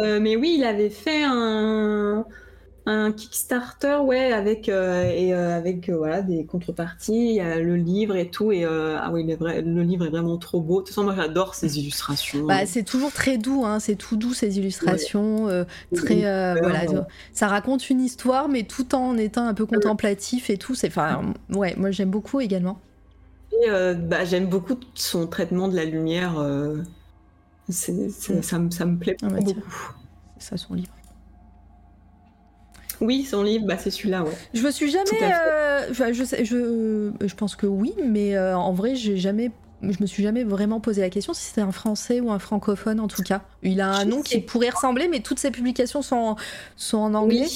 Mm. 0.01 0.19
mais 0.19 0.35
oui, 0.35 0.57
il 0.59 0.65
avait 0.65 0.91
fait 0.91 1.23
un, 1.23 2.27
un 2.87 3.11
Kickstarter, 3.11 3.99
ouais, 4.05 4.33
avec 4.33 4.69
euh, 4.69 5.11
et 5.11 5.35
euh, 5.35 5.57
avec 5.57 5.89
euh, 5.89 5.97
voilà 5.97 6.23
des 6.23 6.47
contreparties, 6.47 7.41
le 7.41 7.75
livre 7.75 8.15
et 8.15 8.31
tout 8.31 8.53
et 8.53 8.65
ah 8.65 9.11
oui, 9.13 9.25
le 9.27 9.83
livre 9.83 10.07
est 10.07 10.11
vraiment 10.11 10.39
trop 10.39 10.61
beau. 10.61 10.81
De 10.81 10.87
toute 10.87 10.89
façon, 10.91 11.03
moi 11.03 11.15
j'adore 11.17 11.57
ces 11.57 11.79
illustrations. 11.79 12.47
Bah, 12.47 12.65
c'est 12.65 12.85
toujours 12.85 13.13
très 13.13 13.39
doux, 13.39 13.65
hein, 13.65 13.81
c'est 13.81 13.97
tout 13.97 14.17
doux 14.17 14.33
ces 14.33 14.59
illustrations, 14.59 15.49
très 15.95 16.21
voilà, 16.61 16.83
ça 17.33 17.49
raconte 17.49 17.91
une 17.91 18.01
histoire, 18.01 18.49
mais 18.49 18.63
tout 18.63 18.95
en 18.95 19.17
étant 19.17 19.47
un 19.47 19.55
peu 19.55 19.67
contemplatif 19.67 20.49
et 20.49 20.57
tout. 20.57 20.75
Enfin, 20.85 21.35
ouais, 21.53 21.75
moi 21.77 21.91
j'aime 21.91 22.11
beaucoup 22.11 22.41
également. 22.41 22.79
Bah, 23.69 24.25
j'aime 24.25 24.47
beaucoup 24.47 24.79
son 24.95 25.27
traitement 25.27 25.67
de 25.67 25.75
la 25.75 25.85
lumière. 25.85 26.35
c'est, 27.69 27.93
mm. 27.93 28.43
ça, 28.43 28.59
me, 28.61 28.71
ça 28.71 28.87
me 28.87 28.97
plaît 28.97 29.17
ah, 29.23 29.29
beaucoup. 29.29 29.61
C'est 30.39 30.51
ça 30.51 30.57
son 30.57 30.75
livre. 30.75 30.93
Oui, 33.01 33.25
son 33.25 33.43
livre, 33.43 33.67
bah, 33.67 33.77
c'est 33.79 33.91
celui-là, 33.91 34.23
ouais. 34.23 34.33
Je 34.55 34.63
me 34.63 34.71
suis 34.71 34.91
jamais. 34.91 35.11
Euh, 35.23 35.93
je, 35.93 36.25
sais, 36.25 36.45
je, 36.45 37.13
je, 37.21 37.35
pense 37.35 37.57
que 37.57 37.67
oui, 37.67 37.95
mais 38.05 38.37
euh, 38.37 38.57
en 38.57 38.73
vrai, 38.73 38.95
j'ai 38.95 39.17
jamais. 39.17 39.51
Je 39.83 40.01
me 40.01 40.07
suis 40.07 40.23
jamais 40.23 40.43
vraiment 40.43 40.81
posé 40.81 41.03
la 41.03 41.11
question 41.11 41.35
si 41.35 41.45
c'était 41.45 41.61
un 41.61 41.71
français 41.71 42.21
ou 42.21 42.31
un 42.31 42.39
francophone 42.39 42.99
en 42.99 43.09
tout 43.09 43.23
cas. 43.23 43.43
Il 43.63 43.83
a 43.83 43.91
un 43.91 44.07
nom 44.07 44.23
qui 44.23 44.41
pourrait 44.41 44.71
ressembler, 44.71 45.07
mais 45.07 45.21
toutes 45.21 45.39
ses 45.39 45.51
publications 45.51 46.01
sont, 46.01 46.35
sont 46.77 46.97
en 46.97 47.13
anglais. 47.13 47.47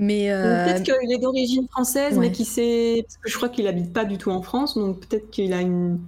Mais 0.00 0.32
euh, 0.32 0.64
peut-être 0.64 0.82
qu'il 0.82 1.12
est 1.12 1.18
d'origine 1.18 1.68
française, 1.68 2.18
mais 2.18 2.32
qui 2.32 2.44
sait. 2.44 3.04
Parce 3.06 3.18
que 3.18 3.30
je 3.30 3.36
crois 3.36 3.48
qu'il 3.48 3.68
habite 3.68 3.92
pas 3.92 4.04
du 4.04 4.18
tout 4.18 4.30
en 4.30 4.42
France, 4.42 4.74
donc 4.74 5.06
peut-être 5.06 5.30
qu'il 5.30 5.52
a 5.52 5.60
une 5.60 6.00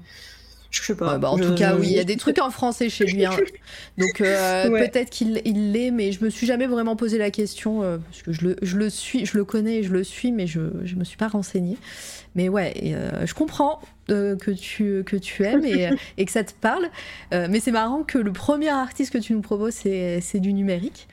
je 0.73 0.83
sais 0.83 0.95
pas. 0.97 1.19
Bah, 1.19 1.31
en 1.31 1.39
tout 1.39 1.55
cas, 1.55 1.77
oui, 1.77 1.89
il 1.89 1.93
y 1.93 2.01
a 2.01 2.05
des 2.05 2.17
trucs 2.17 2.41
en 2.41 2.51
français 2.51 2.89
chez 2.89 3.05
lui. 3.05 3.25
Hein. 3.27 3.37
Donc 3.99 4.21
euh, 4.21 4.71
peut-être 4.71 5.11
qu'il 5.11 5.35
l'est, 5.73 5.91
mais 5.91 6.13
je 6.13 6.25
me 6.25 6.31
suis 6.31 6.47
jamais 6.47 6.67
vraiment 6.67 6.97
posé 6.97 7.19
la 7.19 7.31
question 7.31 7.83
euh, 7.83 7.99
parce 7.99 8.23
que 8.23 8.33
je 8.33 8.47
le, 8.47 8.57
je 8.63 8.79
le, 8.79 8.89
suis, 8.89 9.27
je 9.27 9.37
le 9.37 9.45
connais 9.45 9.79
et 9.79 9.83
je 9.83 9.93
le 9.93 10.03
suis, 10.03 10.33
mais 10.33 10.47
je 10.47 10.61
je 10.85 10.97
me 10.97 11.05
suis 11.05 11.19
pas 11.19 11.29
renseignée. 11.29 11.77
Mais 12.35 12.49
ouais, 12.49 12.73
euh, 12.87 13.27
je 13.27 13.35
comprends 13.35 13.81
que 14.09 14.51
tu 14.51 15.05
que 15.05 15.17
tu 15.17 15.45
aimes 15.45 15.65
et, 15.65 15.91
et 16.19 16.25
que 16.25 16.33
ça 16.33 16.43
te 16.43 16.53
parle. 16.59 16.89
mais 17.31 17.61
c'est 17.61 17.71
marrant 17.71 18.03
que 18.03 18.19
le 18.19 18.33
premier 18.33 18.71
artiste 18.71 19.13
que 19.13 19.19
tu 19.19 19.35
nous 19.35 19.43
proposes 19.43 19.75
c'est 19.75 20.41
du 20.41 20.55
numérique. 20.55 21.09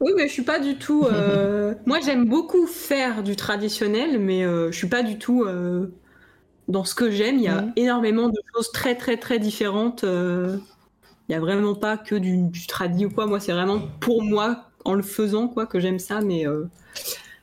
Oui, 0.00 0.12
mais 0.16 0.26
je 0.28 0.32
suis 0.32 0.42
pas 0.42 0.58
du 0.58 0.76
tout. 0.76 1.06
Moi, 1.86 1.98
j'aime 2.04 2.26
beaucoup 2.26 2.66
faire 2.66 3.22
du 3.22 3.36
traditionnel, 3.36 4.18
mais 4.18 4.42
je 4.42 4.76
suis 4.76 4.88
pas 4.88 5.02
du 5.02 5.18
tout 5.18 5.46
dans 6.68 6.84
ce 6.84 6.94
que 6.94 7.10
j'aime, 7.10 7.36
il 7.36 7.42
y 7.42 7.48
a 7.48 7.62
mhm. 7.62 7.72
énormément 7.76 8.28
de 8.28 8.40
choses 8.54 8.72
très 8.72 8.94
très 8.94 9.16
très 9.16 9.38
différentes. 9.38 10.04
Euh, 10.04 10.56
il 11.28 11.32
n'y 11.32 11.36
a 11.36 11.40
vraiment 11.40 11.74
pas 11.74 11.96
que 11.96 12.14
du, 12.14 12.42
du 12.42 13.06
ou 13.06 13.10
quoi. 13.10 13.26
Moi, 13.26 13.40
c'est 13.40 13.52
vraiment 13.52 13.80
pour 14.00 14.22
moi, 14.22 14.64
en 14.84 14.94
le 14.94 15.02
faisant, 15.02 15.48
quoi, 15.48 15.66
que 15.66 15.80
j'aime 15.80 15.98
ça. 15.98 16.20
Mais 16.20 16.46
euh, 16.46 16.64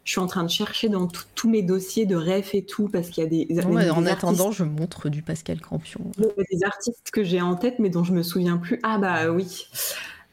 je 0.06 0.12
suis 0.12 0.20
en 0.20 0.28
train 0.28 0.44
de 0.44 0.50
chercher 0.50 0.88
dans 0.88 1.08
tous 1.36 1.50
mes 1.50 1.62
dossiers 1.62 2.06
de 2.06 2.16
ref 2.16 2.56
et 2.56 2.66
tout, 2.66 2.88
parce 2.88 3.10
qu'il 3.10 3.24
y 3.24 3.28
a 3.28 3.30
des. 3.30 3.92
en 3.92 4.06
attendant, 4.06 4.52
je 4.52 4.64
montre 4.64 5.10
du 5.10 5.22
Pascal 5.22 5.60
Campion. 5.60 6.02
Des 6.18 6.64
artistes 6.64 7.12
que 7.12 7.24
j'ai 7.24 7.42
en 7.42 7.56
tête, 7.56 7.80
mais 7.80 7.90
dont 7.90 8.04
je 8.04 8.14
me 8.14 8.24
souviens 8.24 8.58
plus. 8.58 8.80
Ah 8.84 8.98
bah 8.98 9.30
oui. 9.30 9.68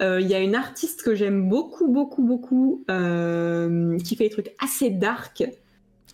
Euh, 0.02 0.18
il 0.18 0.28
y 0.28 0.34
a 0.34 0.40
une 0.40 0.54
artiste 0.54 1.02
que 1.02 1.14
j'aime 1.14 1.48
beaucoup, 1.48 1.88
beaucoup, 1.88 2.22
beaucoup, 2.22 2.84
qui 2.88 4.16
fait 4.16 4.24
des 4.24 4.30
trucs 4.30 4.52
assez 4.60 4.90
dark, 4.90 5.44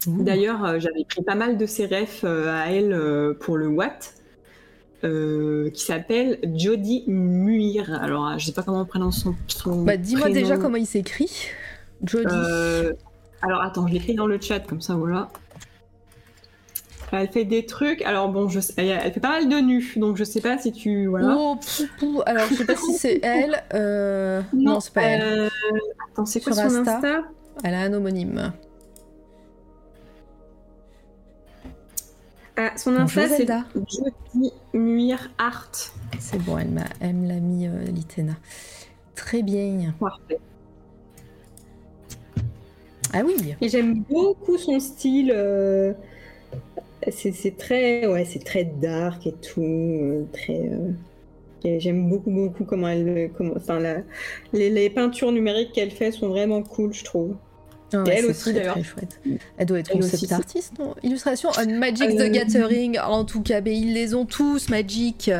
D'ailleurs, 0.07 0.65
euh, 0.65 0.78
j'avais 0.78 1.05
pris 1.05 1.23
pas 1.23 1.35
mal 1.35 1.57
de 1.57 1.66
ses 1.66 1.87
refs 1.87 2.24
euh, 2.24 2.53
à 2.53 2.70
elle 2.70 2.93
euh, 2.93 3.35
pour 3.35 3.57
le 3.57 3.69
Watt. 3.69 4.15
qui 5.03 5.81
s'appelle 5.83 6.39
Jody 6.55 7.05
Muir. 7.07 7.93
Alors, 8.03 8.39
je 8.39 8.47
sais 8.47 8.53
pas 8.53 8.62
comment 8.62 8.81
on 8.81 8.87
prononce 8.87 9.23
son, 9.23 9.35
son 9.47 9.85
bah, 9.85 9.97
Dis-moi 9.97 10.31
déjà 10.31 10.57
comment 10.57 10.77
il 10.77 10.87
s'écrit. 10.87 11.49
Jody. 12.03 12.35
alors, 13.43 13.62
attends, 13.62 13.87
je 13.87 13.93
l'écris 13.93 14.15
dans 14.15 14.27
le 14.27 14.41
chat, 14.41 14.61
comme 14.61 14.81
ça, 14.81 14.95
voilà. 14.95 15.28
Elle 17.12 17.28
fait 17.28 17.45
des 17.45 17.66
trucs. 17.66 18.03
Alors 18.03 18.28
bon, 18.31 18.49
je 18.49 18.59
elle 18.78 19.12
fait 19.12 19.20
pas 19.20 19.28
mal 19.28 19.49
de 19.49 19.57
nus, 19.61 19.95
donc 19.97 20.16
je 20.16 20.24
sais 20.24 20.41
pas 20.41 20.59
si 20.59 20.73
tu 20.73 21.07
voilà. 21.07 21.37
Oh, 21.39 21.57
Alors 22.27 22.49
je 22.51 22.55
sais 22.55 22.65
pas 22.65 22.74
si 22.74 22.95
c'est 22.95 23.20
elle. 23.23 23.62
Non, 24.53 24.81
c'est 24.81 24.93
pas 24.93 25.03
elle. 25.03 25.49
Attends, 26.12 26.27
c'est 26.27 26.41
quoi 26.41 26.53
son 26.53 26.62
Insta? 26.62 27.23
Elle 27.62 27.74
a 27.74 27.83
un 27.83 27.93
homonyme. 27.93 28.53
Ah, 32.59 32.73
son 32.77 32.97
Insta, 32.97 33.28
c'est 33.28 33.47
Jody 33.47 34.53
Muir 34.73 35.31
Art. 35.37 35.73
C'est 36.19 36.43
bon, 36.43 36.57
elle 36.57 36.70
m'a, 36.70 36.85
l'a 37.01 37.41
mis 37.41 37.66
euh, 37.66 37.85
Litena. 37.85 38.33
Très 39.15 39.43
bien. 39.43 39.95
Parfait. 40.01 40.39
Ah 43.12 43.20
oui. 43.24 43.55
Et 43.61 43.69
j'aime 43.69 44.03
beaucoup 44.09 44.57
son 44.57 44.81
style. 44.81 45.33
Euh, 45.35 45.93
c'est, 47.11 47.57
très, 47.59 48.07
ouais, 48.07 48.24
c'est 48.24 48.43
très 48.43 48.65
dark 48.65 49.27
et 49.27 49.33
tout, 49.35 49.62
euh, 49.62 50.24
très. 50.33 51.78
j'aime 51.78 52.09
beaucoup, 52.09 52.31
beaucoup 52.31 52.65
comment 52.65 52.89
elle, 52.89 53.31
comment, 53.37 53.53
enfin, 53.57 53.81
les, 54.53 54.70
les, 54.70 54.91
peintures 54.91 55.31
numériques 55.31 55.73
qu'elle 55.73 55.91
fait 55.91 56.11
sont 56.11 56.28
vraiment 56.28 56.62
cool, 56.62 56.93
je 56.93 57.05
trouve 57.05 57.37
elle 57.92 58.26
aussi 58.26 58.52
d'ailleurs. 58.52 58.78
Elle 59.56 59.66
doit 59.66 59.78
être 59.78 59.94
une 59.94 60.00
concept 60.00 60.32
artiste, 60.32 60.78
non? 60.78 60.94
Illustration 61.02 61.50
on 61.58 61.78
Magic 61.78 62.16
the 62.16 62.20
euh, 62.20 62.30
Gathering, 62.30 62.98
en 62.98 63.24
tout 63.24 63.42
cas, 63.42 63.60
mais 63.60 63.76
ils 63.76 63.94
les 63.94 64.14
ont 64.14 64.26
tous, 64.26 64.68
Magic. 64.68 65.30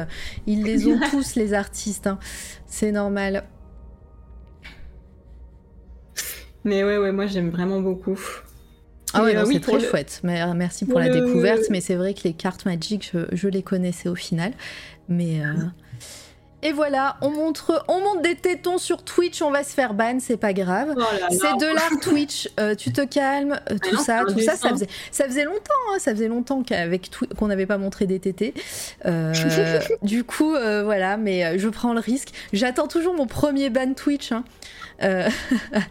Ils 0.47 0.63
les 0.63 0.87
ont 0.87 0.99
tous, 1.11 1.35
les 1.35 1.55
artistes. 1.55 2.07
Hein. 2.07 2.19
C'est 2.67 2.93
normal. 2.93 3.45
Mais 6.65 6.83
ouais, 6.83 6.99
ouais, 6.99 7.13
moi 7.13 7.27
j'aime 7.27 7.51
vraiment 7.51 7.81
beaucoup. 7.81 8.19
Ah 9.13 9.23
ouais, 9.23 9.37
euh, 9.37 9.45
c'est 9.45 9.61
très 9.61 9.81
chouette. 9.81 10.21
Merci 10.25 10.85
pour, 10.85 10.99
la 10.99 11.09
découverte. 11.09 11.63
Mais 11.71 11.81
c'est 11.81 11.95
vrai 11.95 12.13
que 12.13 12.23
les 12.25 12.33
cartes 12.33 12.67
Magic, 12.67 13.13
je, 13.33 13.49
les 13.49 13.63
connaissais 13.63 14.09
au 14.09 14.15
final. 14.15 14.53
Mais. 15.09 15.41
Euh, 15.41 15.55
et 16.63 16.73
voilà, 16.73 17.17
on 17.21 17.31
montre, 17.31 17.85
on 17.87 18.01
monte 18.01 18.23
des 18.23 18.35
tétons 18.35 18.79
sur 18.79 19.03
Twitch, 19.03 19.43
on 19.43 19.51
va 19.51 19.63
se 19.63 19.75
faire 19.75 19.93
ban, 19.93 20.17
c'est 20.21 20.39
pas 20.39 20.55
grave. 20.55 20.95
Oh 20.97 21.03
c'est 21.31 21.57
de 21.59 21.75
l'art 21.75 22.01
Twitch, 22.01 22.49
euh, 22.59 22.75
tu 22.75 22.93
te 22.93 23.03
calmes, 23.03 23.61
euh, 23.71 23.77
tout 23.79 23.99
ça, 23.99 24.25
tout 24.27 24.41
ça, 24.41 24.57
ça 24.57 24.71
faisait, 24.71 24.89
ça 25.11 25.27
faisait 25.27 25.45
longtemps, 25.45 25.75
hein, 25.93 25.99
ça 25.99 26.13
faisait 26.13 26.29
longtemps 26.29 26.63
qu'avec 26.63 27.11
qu'on 27.39 27.49
n'avait 27.49 27.67
pas 27.67 27.77
montré 27.77 28.07
des 28.07 28.21
tétés. 28.21 28.55
Euh, 29.05 29.35
du 30.03 30.25
coup, 30.25 30.51
voilà, 30.51 31.19
mais 31.19 31.59
je 31.59 31.69
prends 31.69 31.93
le 31.93 32.01
risque. 32.01 32.31
J'attends 32.55 32.89
toujours 32.89 33.15
mon 33.15 33.27
premier 33.27 33.69
ban 33.69 33.93
Twitch. 33.93 34.33
Hein. 34.33 34.45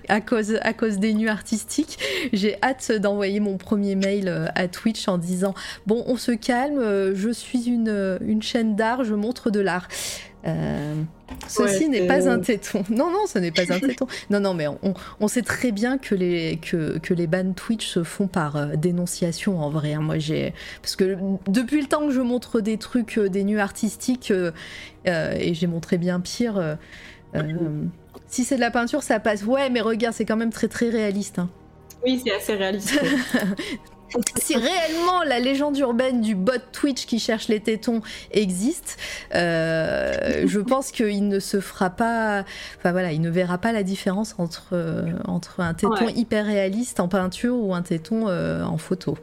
à, 0.10 0.20
cause, 0.20 0.58
à 0.64 0.74
cause 0.74 0.98
des 0.98 1.14
nuits 1.14 1.30
artistiques. 1.30 2.00
J'ai 2.34 2.58
hâte 2.64 2.92
d'envoyer 2.92 3.40
mon 3.40 3.58
premier 3.58 3.94
mail 3.94 4.52
à 4.56 4.68
Twitch 4.68 5.08
en 5.08 5.20
disant 5.20 5.54
Bon, 5.86 6.04
on 6.08 6.18
se 6.18 6.32
calme, 6.32 7.14
je 7.14 7.30
suis 7.30 7.68
une, 7.68 8.18
une 8.22 8.42
chaîne 8.42 8.76
d'art, 8.76 9.03
je 9.03 9.14
montre 9.14 9.52
de 9.52 9.60
l'art. 9.60 9.88
Euh, 10.45 11.01
ceci 11.48 11.90
n'est 11.90 12.07
pas 12.07 12.30
un 12.30 12.40
téton. 12.40 12.83
Non, 12.90 13.09
non, 13.09 13.25
ce 13.27 13.40
n'est 13.40 13.51
pas 13.51 13.72
un 13.74 13.80
téton. 13.80 14.07
Non, 14.30 14.40
non, 14.40 14.53
mais 14.53 14.67
on, 15.19 15.27
sait 15.27 15.41
très 15.41 15.72
bien 15.72 15.98
que 15.98 16.14
les, 16.15 16.57
que, 16.61 16.98
que 16.99 17.14
les 17.14 17.27
bans 17.27 17.53
Twitch 17.53 17.88
se 17.88 18.03
font 18.03 18.27
par 18.27 18.56
euh, 18.56 18.75
dénonciation 18.75 19.59
en 19.59 19.69
vrai. 19.69 19.93
Hein. 19.93 20.01
Moi, 20.01 20.19
j'ai. 20.19 20.53
Parce 20.82 20.95
que 20.95 21.17
depuis 21.48 21.82
le 21.82 21.88
temps 21.88 22.07
que 22.07 22.14
je 22.14 22.22
montre 22.22 22.61
des 22.61 22.77
trucs, 22.77 23.17
euh, 23.17 23.30
des 23.30 23.43
nus 23.43 23.59
artistiques, 23.59 24.32
et 25.06 25.53
j'ai 25.53 25.67
montré 25.67 25.98
bien 25.98 26.19
pire 26.19 26.77
si 28.27 28.43
c'est 28.43 28.56
de 28.56 28.61
la 28.61 28.72
peinture, 28.72 29.03
ça 29.03 29.19
passe. 29.19 29.43
Ouais, 29.43 29.69
mais 29.69 29.82
regarde, 29.82 30.14
c'est 30.14 30.25
quand 30.25 30.35
même 30.35 30.51
très 30.51 30.67
très 30.67 30.90
réaliste. 30.90 31.40
Hein. 31.40 31.49
Oui, 32.03 32.22
c'est 32.24 32.33
assez 32.33 32.56
réaliste. 32.56 32.99
si 34.42 34.56
réellement 34.56 35.24
la 35.24 35.40
légende 35.40 35.77
urbaine 35.77 36.22
du 36.22 36.35
bot 36.35 36.53
Twitch 36.72 37.06
qui 37.06 37.19
cherche 37.19 37.48
les 37.48 37.60
tétons 37.60 38.02
existe, 38.32 38.98
euh, 39.34 40.44
je 40.45 40.60
pense 40.60 40.92
qu'il 40.92 41.27
ne 41.27 41.40
se 41.40 41.60
fera 41.60 41.90
pas, 41.90 42.45
enfin 42.77 42.92
voilà, 42.92 43.11
il 43.11 43.22
ne 43.22 43.30
verra 43.30 43.58
pas 43.58 43.72
la 43.72 43.84
différence 43.84 44.35
entre, 44.38 44.69
euh, 44.74 45.14
entre 45.26 45.60
un 45.60 45.74
téton 45.74 46.08
hyper 46.10 46.45
réaliste 46.45 47.00
en 47.00 47.08
peinture 47.08 47.58
ou 47.58 47.74
un 47.74 47.82
téton 47.82 48.27
euh, 48.27 48.64
en 48.64 48.77
photo. 48.77 49.18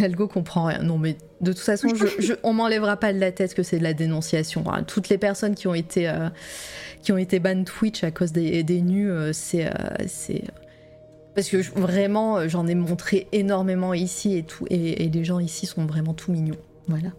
Algo 0.00 0.28
comprend 0.28 0.66
rien. 0.66 0.82
Non, 0.82 0.96
mais 0.96 1.16
de 1.40 1.52
toute 1.52 1.60
façon, 1.60 1.88
je, 1.92 2.34
on 2.44 2.52
m'enlèvera 2.52 2.96
pas 2.96 3.12
de 3.12 3.18
la 3.18 3.32
tête 3.32 3.54
que 3.54 3.64
c'est 3.64 3.78
de 3.78 3.82
la 3.82 3.94
dénonciation. 3.94 4.62
toutes 4.86 5.08
les 5.08 5.18
personnes 5.18 5.56
qui 5.56 5.66
ont 5.66 5.74
été, 5.74 6.08
qui 7.02 7.10
ont 7.10 7.18
été 7.18 7.40
ban 7.40 7.64
Twitch 7.64 8.04
à 8.04 8.12
cause 8.12 8.30
des, 8.30 8.62
des 8.62 8.80
nus, 8.80 9.10
c'est 9.32 9.68
parce 11.34 11.48
que 11.48 11.56
vraiment, 11.78 12.38
euh, 12.38 12.48
j'en 12.48 12.66
ai 12.66 12.74
montré 12.74 13.28
énormément 13.32 13.94
ici 13.94 14.36
et 14.36 14.42
tout, 14.42 14.66
et, 14.70 15.08
les 15.08 15.24
gens 15.24 15.38
ici 15.38 15.66
sont 15.66 15.86
vraiment 15.86 16.14
tout 16.14 16.32
mignons. 16.32 16.58
Voilà. 16.88 17.10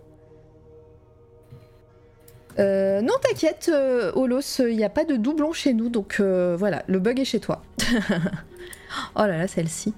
Euh, 2.58 3.02
non, 3.02 3.14
t'inquiète, 3.22 3.70
euh, 3.74 4.12
Olos, 4.16 4.60
il 4.60 4.76
n'y 4.76 4.84
a 4.84 4.90
pas 4.90 5.06
de 5.06 5.16
doublon 5.16 5.54
chez 5.54 5.74
nous, 5.74 5.90
donc 5.90 6.20
voilà, 6.20 6.84
le 6.88 7.00
bug 7.00 7.20
est 7.20 7.26
chez 7.26 7.40
toi. 7.40 7.62
oh 9.16 9.20
là 9.20 9.38
là, 9.38 9.48
celle-ci. 9.48 9.94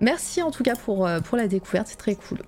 Merci 0.00 0.42
en 0.42 0.50
tout 0.50 0.62
cas 0.62 0.76
pour, 0.76 1.08
pour 1.24 1.36
la 1.36 1.46
découverte, 1.46 1.86
c'est 1.88 1.98
très 1.98 2.14
cool. 2.14 2.38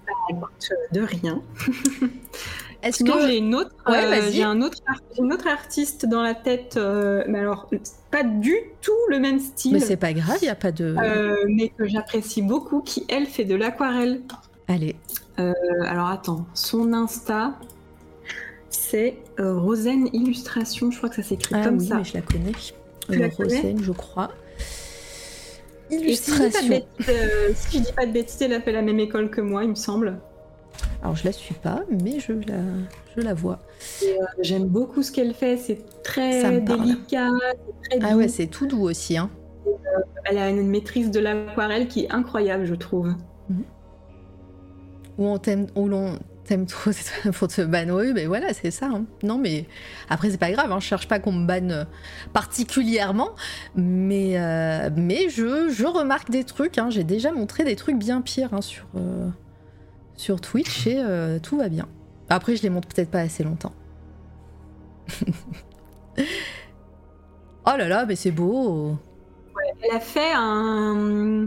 De 0.93 1.01
rien. 1.01 1.43
Est-ce 2.83 3.05
que 3.05 3.27
j'ai 3.27 3.39
une 3.39 3.55
autre, 3.55 3.75
euh, 3.89 4.31
j'ai 4.33 4.43
un 4.43 4.61
autre, 4.61 4.79
une 5.17 5.33
autre 5.33 5.47
artiste 5.47 6.07
dans 6.07 6.23
la 6.23 6.35
tête, 6.35 6.77
euh, 6.77 7.23
mais 7.29 7.39
alors 7.39 7.71
pas 8.11 8.25
du 8.25 8.57
tout 8.81 8.91
le 9.09 9.21
même 9.21 9.39
style. 9.39 9.75
Mais 9.75 9.81
c'est 9.81 9.97
pas 9.97 10.13
grave, 10.13 10.39
il 10.43 10.47
y 10.47 10.51
a 10.51 10.57
pas 10.57 10.73
de. 10.73 10.97
Euh, 10.99 11.37
mais 11.49 11.69
que 11.69 11.87
j'apprécie 11.87 12.43
beaucoup, 12.43 12.81
qui 12.81 13.05
elle 13.09 13.27
fait 13.27 13.45
de 13.45 13.55
l'aquarelle. 13.55 14.23
Allez. 14.67 14.97
alors 15.37 16.09
attends, 16.09 16.47
son 16.55 16.93
Insta, 16.93 17.55
c'est 18.71 19.17
Rosen 19.39 20.09
Illustration, 20.13 20.91
je 20.91 20.97
crois 20.97 21.09
que 21.09 21.17
ça 21.17 21.23
s'écrit 21.23 21.55
ah 21.57 21.65
comme 21.65 21.79
oui, 21.79 21.87
ça. 21.87 21.97
Mais 21.99 22.05
je 22.05 22.15
la 22.15 22.23
connais. 22.23 22.53
Tu 23.09 23.43
Rosen, 23.43 23.83
je 23.83 23.93
crois. 23.93 24.31
Illustration. 25.91 26.83
si 27.55 27.79
je 27.79 27.83
dis 27.83 27.93
pas 27.93 28.07
de 28.07 28.13
bêtises, 28.13 28.43
elle 28.43 28.55
a 28.55 28.61
fait 28.61 28.73
la 28.73 28.83
même 28.83 28.99
école 28.99 29.31
que 29.31 29.41
moi, 29.41 29.63
il 29.63 29.71
me 29.71 29.75
semble. 29.77 30.19
Alors 31.03 31.17
je 31.17 31.25
la 31.25 31.33
suis 31.33 31.55
pas, 31.55 31.83
mais 31.91 32.21
je 32.21 32.33
la, 32.33 32.61
je 33.17 33.21
la 33.21 33.35
vois. 33.35 33.59
Euh, 34.05 34.07
j'aime 34.41 34.67
beaucoup 34.67 35.03
ce 35.03 35.11
qu'elle 35.11 35.35
fait, 35.35 35.57
c'est 35.57 36.03
très 36.05 36.61
délicat, 36.61 37.29
très 37.91 37.99
Ah 38.03 38.17
ouais, 38.17 38.29
c'est 38.29 38.47
tout 38.47 38.67
doux 38.67 38.83
aussi. 38.83 39.19
Hein. 39.19 39.29
Euh, 39.67 39.71
elle 40.25 40.39
a 40.39 40.49
une 40.49 40.69
maîtrise 40.69 41.11
de 41.11 41.19
l'aquarelle 41.19 41.89
qui 41.89 42.05
est 42.05 42.13
incroyable, 42.13 42.67
je 42.67 42.75
trouve. 42.77 43.09
Mhm. 43.49 43.65
Ou 45.19 45.27
on 45.27 45.39
t'aime, 45.39 45.67
ou 45.75 45.89
l'on 45.89 46.21
t'aime 46.45 46.67
trop 46.67 46.93
pour 47.33 47.49
te 47.49 47.63
ban. 47.63 47.91
Oui, 47.91 48.13
mais 48.15 48.27
voilà, 48.27 48.55
c'est 48.55 48.71
ça. 48.71 48.87
Hein. 48.87 49.05
Non, 49.25 49.39
mais 49.39 49.67
après 50.09 50.31
c'est 50.31 50.39
pas 50.39 50.53
grave. 50.53 50.71
Hein. 50.71 50.79
Je 50.79 50.87
cherche 50.87 51.09
pas 51.09 51.19
qu'on 51.19 51.33
me 51.33 51.47
banne 51.49 51.85
particulièrement, 52.33 53.31
mais 53.75 54.39
euh, 54.39 54.89
mais 54.95 55.29
je, 55.31 55.69
je 55.69 55.85
remarque 55.85 56.31
des 56.31 56.45
trucs. 56.45 56.79
Hein. 56.79 56.91
J'ai 56.91 57.05
déjà 57.05 57.33
montré 57.33 57.65
des 57.65 57.75
trucs 57.75 57.99
bien 57.99 58.21
pires 58.21 58.63
sur 58.63 58.87
sur 60.17 60.41
Twitch 60.41 60.87
et 60.87 60.99
euh, 60.99 61.39
tout 61.39 61.57
va 61.57 61.69
bien. 61.69 61.89
Après, 62.29 62.57
je 62.57 62.63
les 62.63 62.71
montre 62.71 62.89
peut-être 62.89 63.11
pas 63.11 63.21
assez 63.21 63.45
longtemps. 63.45 63.75
oh 66.17 66.23
là 67.67 67.89
là, 67.89 68.07
mais 68.07 68.17
c'est 68.17 68.31
beau 68.31 68.97
elle 69.83 69.97
a 69.97 70.01
fait 70.01 70.33
un, 70.33 71.47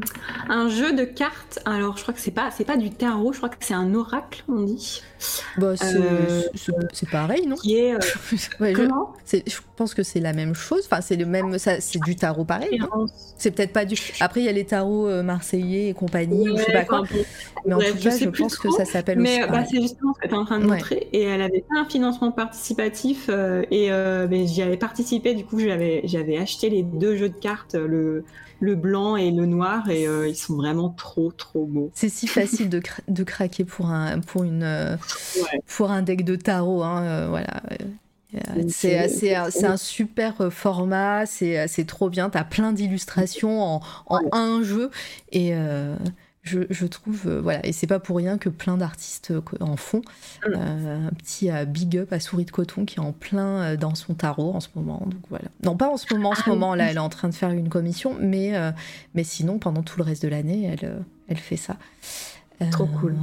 un, 0.50 0.70
jeu 0.70 0.94
de 0.94 1.04
cartes. 1.06 1.60
Alors, 1.66 1.98
je 1.98 2.02
crois 2.04 2.14
que 2.14 2.20
c'est 2.20 2.32
pas, 2.32 2.52
c'est 2.52 2.66
pas 2.66 2.78
du 2.78 2.90
tarot, 2.90 3.34
je 3.34 3.38
crois 3.38 3.50
que 3.50 3.56
c'est 3.60 3.74
un 3.74 3.94
oracle, 3.94 4.44
on 4.48 4.62
dit. 4.62 5.02
Bah, 5.58 5.76
c'est, 5.76 5.96
euh, 5.96 6.42
pareil, 7.12 7.48
non? 7.48 7.56
Qui 7.56 7.78
est. 7.78 7.94
Euh, 7.94 8.74
comment? 8.76 9.14
Je, 9.32 9.38
je, 9.46 9.60
pense 9.76 9.94
que 9.94 10.04
c'est 10.04 10.20
la 10.20 10.34
même 10.34 10.54
chose. 10.54 10.84
Enfin, 10.86 11.02
c'est 11.02 11.16
le 11.16 11.26
même. 11.26 11.58
C'est 11.58 12.00
du 12.04 12.16
tarot 12.16 12.46
pareil. 12.46 12.80
C'est 13.38 13.52
peut-être 13.52 13.74
pas 13.74 13.86
du. 13.86 13.96
Après, 14.20 14.42
il 14.42 14.46
y 14.46 14.50
a 14.50 14.52
les 14.52 14.66
tarots 14.66 15.08
euh, 15.08 15.24
marseillais 15.24 15.90
et 15.90 15.94
compagnie, 15.94 16.50
ou 16.50 16.58
je 16.58 16.64
sais 16.64 16.74
pas 16.74 16.86
quoi. 16.86 17.04
Mais 17.66 17.74
en 17.74 17.80
tout 17.80 17.98
cas, 17.98 18.18
je, 18.18 18.30
pense 18.30 18.58
que 18.58 18.72
ça 18.72 18.86
s'appelle 18.86 19.20
aussi. 19.20 19.40
Mais 19.40 19.48
bah, 19.48 19.64
c'est 19.70 19.82
justement 19.82 20.14
ce 20.14 20.20
que 20.20 20.28
tu 20.28 20.34
es 20.34 20.38
en 20.38 20.46
train 20.46 20.60
de 20.60 20.66
montrer. 20.66 21.08
Et 21.14 21.24
elle 21.24 21.42
avait 21.42 21.64
fait 21.68 21.78
un 21.78 21.86
financement 21.86 22.32
participatif 22.32 23.30
et 23.30 23.90
j'y 24.48 24.62
avais 24.62 24.78
participé. 24.78 25.34
Du 25.34 25.46
coup, 25.46 25.60
j'avais, 25.60 26.02
j'avais 26.06 26.38
acheté 26.38 26.70
les 26.70 26.84
deux 26.84 27.16
jeux 27.16 27.30
de 27.30 27.38
cartes. 27.38 27.76
Le 27.76 28.24
le, 28.60 28.76
blanc 28.76 29.16
et 29.16 29.32
le 29.32 29.46
noir 29.46 29.90
et 29.90 30.08
euh, 30.08 30.28
ils 30.28 30.36
sont 30.36 30.56
vraiment 30.56 30.90
trop 30.90 31.32
trop 31.32 31.66
beaux. 31.66 31.92
C'est 31.94 32.10
si 32.10 32.28
facile 32.28 32.70
de, 32.70 32.82
de, 33.08 33.24
craquer 33.24 33.64
pour 33.64 33.88
un 33.88 34.20
pour 34.20 34.44
une 34.44 34.64
euh, 34.64 34.98
pour 35.68 35.92
un 35.92 36.02
deck 36.02 36.24
de 36.24 36.36
tarot 36.36 36.84
hein, 36.84 37.04
euh, 37.04 37.28
voilà. 37.30 37.62
C'est 38.68 39.08
c'est 39.08 39.36
un 39.36 39.78
super 39.78 40.52
format, 40.52 41.26
c'est 41.26 41.86
trop 41.88 42.10
bien, 42.10 42.30
t'as 42.30 42.44
plein 42.44 42.74
d'illustrations 42.74 43.62
en, 43.62 43.82
en 44.08 44.20
un 44.34 44.62
jeu 44.62 44.92
et 45.32 45.54
je, 46.46 46.86
trouve, 46.86 47.24
euh, 47.26 47.42
voilà, 47.42 47.66
et 47.66 47.72
c'est 47.72 47.88
pas 47.88 48.00
pour 48.00 48.18
rien 48.18 48.38
que 48.38 48.50
plein 48.50 48.78
d'artistes 48.78 49.32
euh, 49.32 49.42
en 49.60 49.76
font. 49.78 50.02
Mm. 50.48 50.54
Euh, 50.56 51.08
un 51.08 51.12
petit 51.12 51.50
big 51.68 51.98
up 51.98 52.14
à 52.14 52.20
Souris 52.20 52.46
de 52.46 52.52
Coton 52.52 52.86
qui 52.86 52.98
est 52.98 53.02
en 53.02 53.12
plein 53.12 53.76
dans 53.76 53.96
son 53.96 54.14
tarot 54.14 54.54
en 54.54 54.60
ce 54.60 54.70
moment. 54.76 55.02
Donc 55.06 55.22
voilà. 55.30 55.46
Non, 55.64 55.76
pas 55.76 55.90
en 55.90 55.98
ce 55.98 56.14
moment, 56.14 56.30
en 56.30 56.36
ce 56.36 56.44
ah 56.46 56.50
moment, 56.50 56.76
là, 56.76 56.90
elle 56.90 56.98
est 56.98 57.00
en 57.00 57.10
train 57.10 57.30
de 57.30 57.34
faire 57.34 57.50
une 57.50 57.70
commission, 57.70 58.16
mais, 58.20 58.54
mais 59.16 59.24
sinon, 59.24 59.60
pendant 59.60 59.82
tout 59.82 59.98
le 59.98 60.04
reste 60.04 60.24
de 60.24 60.28
l'année, 60.28 60.66
elle, 60.66 61.04
elle 61.28 61.38
fait 61.38 61.58
ça. 61.58 61.78
Trop 62.72 62.86
cool. 62.86 63.16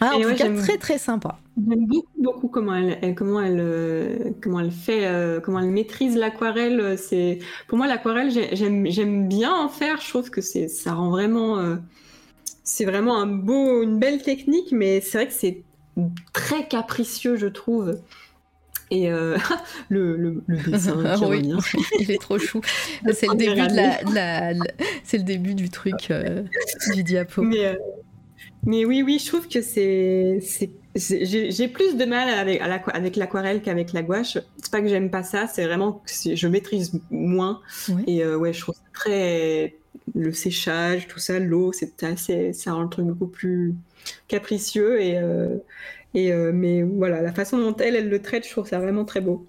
Ah, 0.00 0.12
en 0.14 0.20
tout 0.20 0.34
cas, 0.34 0.50
très 0.50 0.78
très 0.78 0.98
sympa. 0.98 1.38
J'aime 1.56 1.86
beaucoup, 1.86 2.08
beaucoup 2.18 2.48
comment 2.48 2.74
elle, 2.74 3.14
comment 3.14 3.40
elle, 3.40 3.60
euh, 3.60 4.30
comment 4.42 4.60
elle 4.60 4.70
fait, 4.70 5.06
euh, 5.06 5.40
comment 5.40 5.60
elle 5.60 5.70
maîtrise 5.70 6.16
l'aquarelle. 6.16 6.98
C'est 6.98 7.38
pour 7.66 7.78
moi 7.78 7.86
l'aquarelle, 7.86 8.30
j'aime, 8.30 8.86
j'aime 8.90 9.28
bien 9.28 9.54
en 9.54 9.68
faire. 9.68 10.00
Je 10.00 10.08
trouve 10.08 10.30
que 10.30 10.40
c'est, 10.40 10.68
ça 10.68 10.92
rend 10.92 11.10
vraiment, 11.10 11.58
euh, 11.58 11.76
c'est 12.62 12.84
vraiment 12.84 13.18
un 13.18 13.26
beau, 13.26 13.82
une 13.82 13.98
belle 13.98 14.22
technique, 14.22 14.70
mais 14.72 15.00
c'est 15.00 15.18
vrai 15.18 15.28
que 15.28 15.32
c'est 15.32 15.62
très 16.32 16.66
capricieux, 16.68 17.36
je 17.36 17.46
trouve. 17.46 17.98
Et 18.90 19.08
le, 19.88 20.16
le, 20.16 20.42
le, 20.46 20.56
dessin 20.58 21.16
qui 21.16 21.24
oui, 21.28 21.52
il 22.00 22.10
est 22.10 22.20
trop 22.20 22.38
chou. 22.38 22.60
c'est 23.12 23.28
le 23.28 23.34
début 23.34 23.66
de 23.66 24.14
la, 24.14 24.52
c'est 25.04 25.18
le 25.18 25.24
début 25.24 25.54
du 25.54 25.70
truc 25.70 26.12
du 26.94 27.02
diapo. 27.02 27.42
Mais, 27.42 27.76
mais 28.66 28.84
oui, 28.84 29.02
oui, 29.02 29.18
je 29.20 29.26
trouve 29.26 29.48
que 29.48 29.62
c'est. 29.62 30.40
J'ai 30.96 31.68
plus 31.68 31.96
de 31.96 32.04
mal 32.04 32.28
avec, 32.28 32.60
avec 32.60 33.16
l'aquarelle 33.16 33.62
qu'avec 33.62 33.92
la 33.92 34.02
gouache. 34.02 34.38
C'est 34.56 34.70
pas 34.72 34.80
que 34.80 34.88
j'aime 34.88 35.10
pas 35.10 35.22
ça, 35.22 35.46
c'est 35.46 35.64
vraiment 35.64 36.02
que 36.04 36.34
je 36.34 36.48
maîtrise 36.48 37.00
moins. 37.10 37.60
Et 38.06 38.24
euh, 38.24 38.36
ouais, 38.36 38.52
je 38.52 38.60
trouve 38.60 38.74
très. 38.92 39.76
Le 40.14 40.32
séchage, 40.32 41.06
tout 41.08 41.18
ça, 41.18 41.38
l'eau, 41.38 41.72
c'est 41.72 42.02
assez. 42.02 42.52
Ça 42.52 42.72
rend 42.72 42.82
le 42.82 42.88
truc 42.88 43.06
beaucoup 43.06 43.28
plus 43.28 43.74
capricieux. 44.28 45.00
Et, 45.00 45.18
euh, 45.18 45.56
et, 46.14 46.32
euh, 46.32 46.50
mais 46.52 46.82
voilà, 46.82 47.22
la 47.22 47.32
façon 47.32 47.58
dont 47.58 47.76
elle, 47.76 47.94
elle 47.94 48.08
le 48.08 48.20
traite, 48.20 48.44
je 48.44 48.50
trouve 48.50 48.66
ça 48.66 48.80
vraiment 48.80 49.04
très 49.04 49.20
beau. 49.20 49.46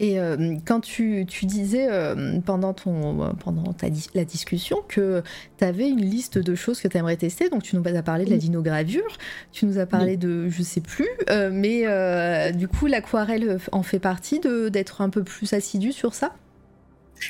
Et 0.00 0.18
euh, 0.18 0.56
quand 0.66 0.80
tu, 0.80 1.24
tu 1.28 1.46
disais 1.46 1.86
euh, 1.88 2.40
pendant, 2.44 2.72
ton, 2.72 3.22
euh, 3.22 3.28
pendant 3.44 3.72
ta, 3.72 3.86
la 4.14 4.24
discussion 4.24 4.82
que 4.88 5.22
tu 5.58 5.64
avais 5.64 5.88
une 5.88 6.00
liste 6.00 6.38
de 6.38 6.54
choses 6.56 6.80
que 6.80 6.88
tu 6.88 6.96
aimerais 6.96 7.16
tester, 7.16 7.48
donc 7.48 7.62
tu 7.62 7.76
nous 7.76 7.82
as 7.86 8.02
parlé 8.02 8.24
de 8.24 8.30
la 8.30 8.36
dinogravure, 8.36 9.16
tu 9.52 9.66
nous 9.66 9.78
as 9.78 9.86
parlé 9.86 10.16
de 10.16 10.48
je 10.48 10.62
sais 10.62 10.80
plus, 10.80 11.08
mais 11.52 12.52
du 12.52 12.66
coup 12.66 12.86
l'aquarelle 12.86 13.58
en 13.70 13.82
fait 13.82 14.00
partie 14.00 14.40
d'être 14.40 15.00
un 15.00 15.10
peu 15.10 15.22
plus 15.22 15.52
assidu 15.52 15.92
sur 15.92 16.14
ça? 16.14 16.34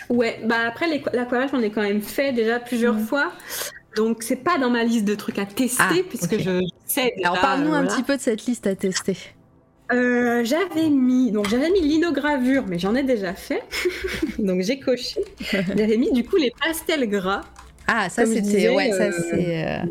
Ouais, 0.09 0.41
bah 0.45 0.57
après 0.67 0.87
l'aquarelle 1.13 1.51
j'en 1.53 1.61
ai 1.61 1.71
quand 1.71 1.83
même 1.83 2.01
fait 2.01 2.33
déjà 2.33 2.61
plusieurs 2.61 2.99
fois. 2.99 3.33
Donc 3.95 4.23
c'est 4.23 4.37
pas 4.37 4.59
dans 4.59 4.71
ma 4.71 4.85
liste 4.85 5.05
de 5.05 5.15
trucs 5.15 5.39
à 5.39 5.47
tester 5.47 5.83
ah, 5.83 5.93
puisque 6.09 6.39
je 6.41 6.61
sais 6.87 7.13
déjà, 7.17 7.29
Alors 7.29 7.41
parle-nous 7.41 7.75
un 7.75 7.87
petit 7.87 8.03
peu 8.03 8.17
de 8.17 8.23
cette 8.23 8.47
liste 8.47 8.67
à 8.67 8.75
tester. 8.75 9.17
Euh, 9.95 10.43
j'avais 10.45 10.89
mis 10.91 11.31
donc 11.31 11.49
j'avais 11.49 11.71
mis 11.71 11.81
l'inogravure, 11.81 12.65
mais 12.67 12.79
j'en 12.79 12.95
ai 12.97 13.05
déjà 13.05 13.33
fait, 13.33 13.63
donc 14.39 14.63
j'ai 14.63 14.81
coché. 14.81 15.21
J'avais 15.53 15.97
mis 15.97 16.11
du 16.13 16.25
coup 16.25 16.37
les 16.37 16.53
pastels 16.61 17.09
gras. 17.09 17.43
Ah 17.87 18.09
ça 18.09 18.27
c'était 18.27 18.71
ouais 18.71 18.91
ça 18.91 19.05
euh, 19.05 19.13
c'est 19.13 19.67
euh, 19.67 19.87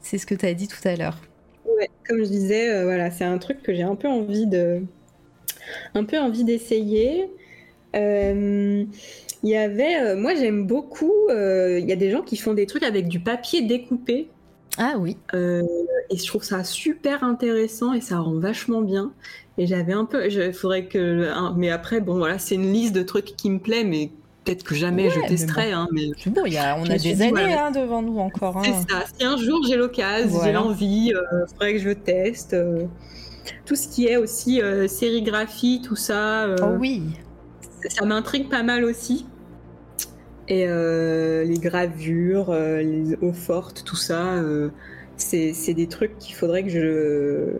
c'est 0.00 0.18
ce 0.18 0.26
que 0.26 0.34
tu 0.34 0.46
as 0.46 0.54
dit 0.54 0.68
tout 0.68 0.86
à 0.86 0.94
l'heure. 0.94 1.18
Ouais, 1.64 1.90
comme 2.06 2.18
je 2.18 2.28
disais 2.28 2.84
voilà 2.84 3.10
c'est 3.10 3.24
un 3.24 3.38
truc 3.38 3.62
que 3.62 3.74
j'ai 3.74 3.82
un 3.82 3.96
peu 3.96 4.06
envie 4.06 4.46
de 4.46 4.82
un 5.94 6.04
peu 6.04 6.18
envie 6.18 6.44
d'essayer. 6.44 7.28
Il 7.94 8.88
y 9.50 9.56
avait 9.56 10.14
moi 10.14 10.34
j'aime 10.36 10.66
beaucoup 10.66 11.14
il 11.30 11.84
y 11.84 11.92
a 11.92 11.96
des 11.96 12.10
gens 12.10 12.22
qui 12.22 12.36
font 12.36 12.54
des 12.54 12.66
trucs 12.66 12.84
avec 12.84 13.08
du 13.08 13.18
papier 13.18 13.62
découpé 13.62 14.28
Ah 14.78 14.94
oui. 14.98 15.16
et 15.34 16.16
je 16.16 16.26
trouve 16.26 16.42
ça 16.42 16.64
super 16.64 17.24
intéressant 17.24 17.92
et 17.92 18.00
ça 18.00 18.18
rend 18.18 18.38
vachement 18.38 18.80
bien. 18.80 19.12
Et 19.58 19.66
j'avais 19.66 19.92
un 19.92 20.04
peu, 20.04 20.30
faudrait 20.52 20.86
que, 20.86 21.28
mais 21.56 21.70
après 21.70 22.00
bon 22.00 22.16
voilà, 22.16 22.38
c'est 22.38 22.54
une 22.54 22.72
liste 22.72 22.94
de 22.94 23.02
trucs 23.02 23.36
qui 23.36 23.50
me 23.50 23.58
plaît, 23.58 23.84
mais 23.84 24.10
peut-être 24.48 24.62
que 24.62 24.74
jamais 24.74 25.10
je 25.10 25.20
testerai. 25.26 25.72
Hein, 25.72 25.88
mais 25.92 26.10
bon, 26.26 26.46
y 26.46 26.56
a, 26.56 26.76
on 26.78 26.84
a 26.84 26.96
des 26.96 27.22
années 27.22 27.54
hein, 27.54 27.70
devant 27.70 28.02
nous 28.02 28.18
encore. 28.18 28.56
Hein. 28.58 28.62
C'est 28.64 28.92
ça. 28.92 29.04
Si 29.18 29.24
un 29.24 29.36
jour 29.36 29.62
j'ai 29.66 29.76
l'occasion, 29.76 30.40
j'ai 30.42 30.52
l'envie, 30.52 31.10
il 31.10 31.16
euh, 31.16 31.46
faudrait 31.48 31.74
que 31.74 31.80
je 31.80 31.90
teste. 31.90 32.54
Euh, 32.54 32.86
tout 33.64 33.76
ce 33.76 33.88
qui 33.88 34.06
est 34.06 34.16
aussi 34.16 34.60
euh, 34.60 34.88
sérigraphie, 34.88 35.82
tout 35.84 35.96
ça. 35.96 36.46
oh 36.62 36.76
oui. 36.78 37.02
Ça 37.88 38.04
m'intrigue 38.04 38.48
pas 38.48 38.62
mal 38.62 38.84
aussi. 38.84 39.26
Et 40.48 40.66
les 40.66 41.58
gravures, 41.60 42.52
les 42.52 43.14
eaux 43.20 43.32
fortes, 43.32 43.84
tout 43.84 43.96
ça, 43.96 44.42
c'est 45.16 45.74
des 45.74 45.86
trucs 45.86 46.18
qu'il 46.18 46.34
faudrait 46.34 46.64
que 46.64 46.70
je 46.70 47.58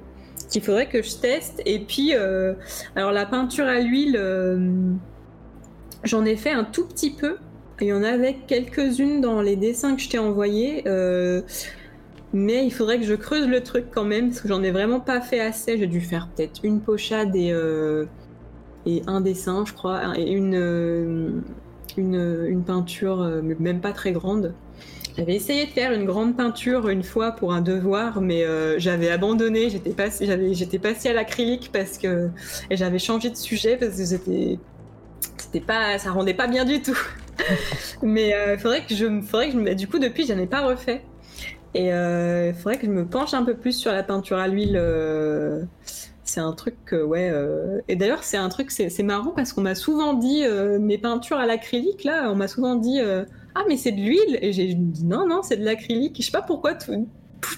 qu'il 0.48 0.62
faudrait 0.62 0.88
que 0.88 1.02
je 1.02 1.16
teste. 1.16 1.60
Et 1.66 1.80
puis, 1.80 2.14
alors 2.14 3.12
la 3.12 3.26
peinture 3.26 3.66
à 3.66 3.80
l'huile 3.80 4.16
J'en 6.04 6.24
ai 6.24 6.36
fait 6.36 6.52
un 6.52 6.64
tout 6.64 6.86
petit 6.86 7.10
peu. 7.10 7.36
Il 7.80 7.88
y 7.88 7.92
en 7.92 8.02
avait 8.02 8.36
quelques-unes 8.46 9.20
dans 9.20 9.40
les 9.40 9.56
dessins 9.56 9.94
que 9.96 10.02
je 10.02 10.08
t'ai 10.08 10.18
envoyés. 10.18 10.82
Euh, 10.86 11.42
mais 12.32 12.64
il 12.64 12.72
faudrait 12.72 12.98
que 12.98 13.06
je 13.06 13.14
creuse 13.14 13.48
le 13.48 13.62
truc 13.62 13.86
quand 13.92 14.04
même, 14.04 14.28
parce 14.28 14.40
que 14.40 14.48
j'en 14.48 14.62
ai 14.62 14.70
vraiment 14.70 15.00
pas 15.00 15.20
fait 15.20 15.40
assez. 15.40 15.78
J'ai 15.78 15.86
dû 15.86 16.00
faire 16.00 16.28
peut-être 16.28 16.60
une 16.62 16.80
pochade 16.80 17.34
et, 17.34 17.52
euh, 17.52 18.06
et 18.86 19.02
un 19.06 19.20
dessin, 19.20 19.64
je 19.66 19.72
crois, 19.72 20.16
et 20.16 20.30
une, 20.30 20.54
euh, 20.54 21.30
une, 21.98 22.62
peinture, 22.66 23.18
même 23.58 23.80
pas 23.80 23.92
très 23.92 24.12
grande. 24.12 24.54
J'avais 25.16 25.34
essayé 25.34 25.66
de 25.66 25.70
faire 25.70 25.92
une 25.92 26.04
grande 26.04 26.36
peinture 26.36 26.88
une 26.88 27.02
fois 27.02 27.32
pour 27.32 27.52
un 27.52 27.60
devoir, 27.60 28.20
mais 28.20 28.44
j'avais 28.78 29.10
abandonné. 29.10 29.68
J'étais 29.68 29.90
passée, 29.90 31.08
à 31.08 31.12
l'acrylique 31.12 31.70
parce 31.72 31.98
que 31.98 32.30
et 32.70 32.76
j'avais 32.76 32.98
changé 32.98 33.30
de 33.30 33.36
sujet 33.36 33.76
parce 33.76 33.96
que 33.96 34.04
c'était 34.04 34.58
c'était 35.36 35.60
pas, 35.60 35.98
ça 35.98 36.10
rendait 36.10 36.34
pas 36.34 36.46
bien 36.46 36.64
du 36.64 36.82
tout. 36.82 36.98
Mais 38.02 38.28
il 38.28 38.34
euh, 38.34 38.58
faudrait 38.58 38.84
que 38.84 38.94
je, 38.94 39.20
faudrait 39.22 39.50
que 39.50 39.66
je, 39.66 39.74
du 39.74 39.88
coup 39.88 39.98
depuis 39.98 40.26
j'en 40.26 40.38
ai 40.38 40.46
pas 40.46 40.60
refait. 40.60 41.02
Et 41.74 41.86
il 41.86 41.90
euh, 41.90 42.52
faudrait 42.54 42.78
que 42.78 42.86
je 42.86 42.90
me 42.90 43.06
penche 43.06 43.34
un 43.34 43.44
peu 43.44 43.54
plus 43.54 43.72
sur 43.72 43.92
la 43.92 44.02
peinture 44.02 44.38
à 44.38 44.48
l'huile. 44.48 44.76
Euh, 46.28 46.32
c'est 46.32 46.40
un 46.40 46.52
truc 46.52 46.76
que, 46.84 47.02
ouais. 47.02 47.32
Et 47.88 47.96
d'ailleurs, 47.96 48.24
c'est 48.24 48.36
un 48.36 48.48
truc, 48.48 48.70
c'est 48.70 49.02
marrant 49.02 49.30
parce 49.30 49.52
qu'on 49.52 49.62
m'a 49.62 49.74
souvent 49.74 50.14
dit, 50.14 50.44
mes 50.80 50.98
peintures 50.98 51.38
à 51.38 51.46
l'acrylique, 51.46 52.04
là, 52.04 52.30
on 52.30 52.34
m'a 52.34 52.48
souvent 52.48 52.76
dit, 52.76 53.00
ah, 53.00 53.64
mais 53.68 53.76
c'est 53.76 53.92
de 53.92 54.00
l'huile. 54.00 54.38
Et 54.42 54.52
j'ai 54.52 54.74
dit, 54.74 55.04
non, 55.04 55.26
non, 55.26 55.42
c'est 55.42 55.56
de 55.56 55.64
l'acrylique. 55.64 56.16
Je 56.18 56.22
sais 56.22 56.32
pas 56.32 56.42
pourquoi 56.42 56.74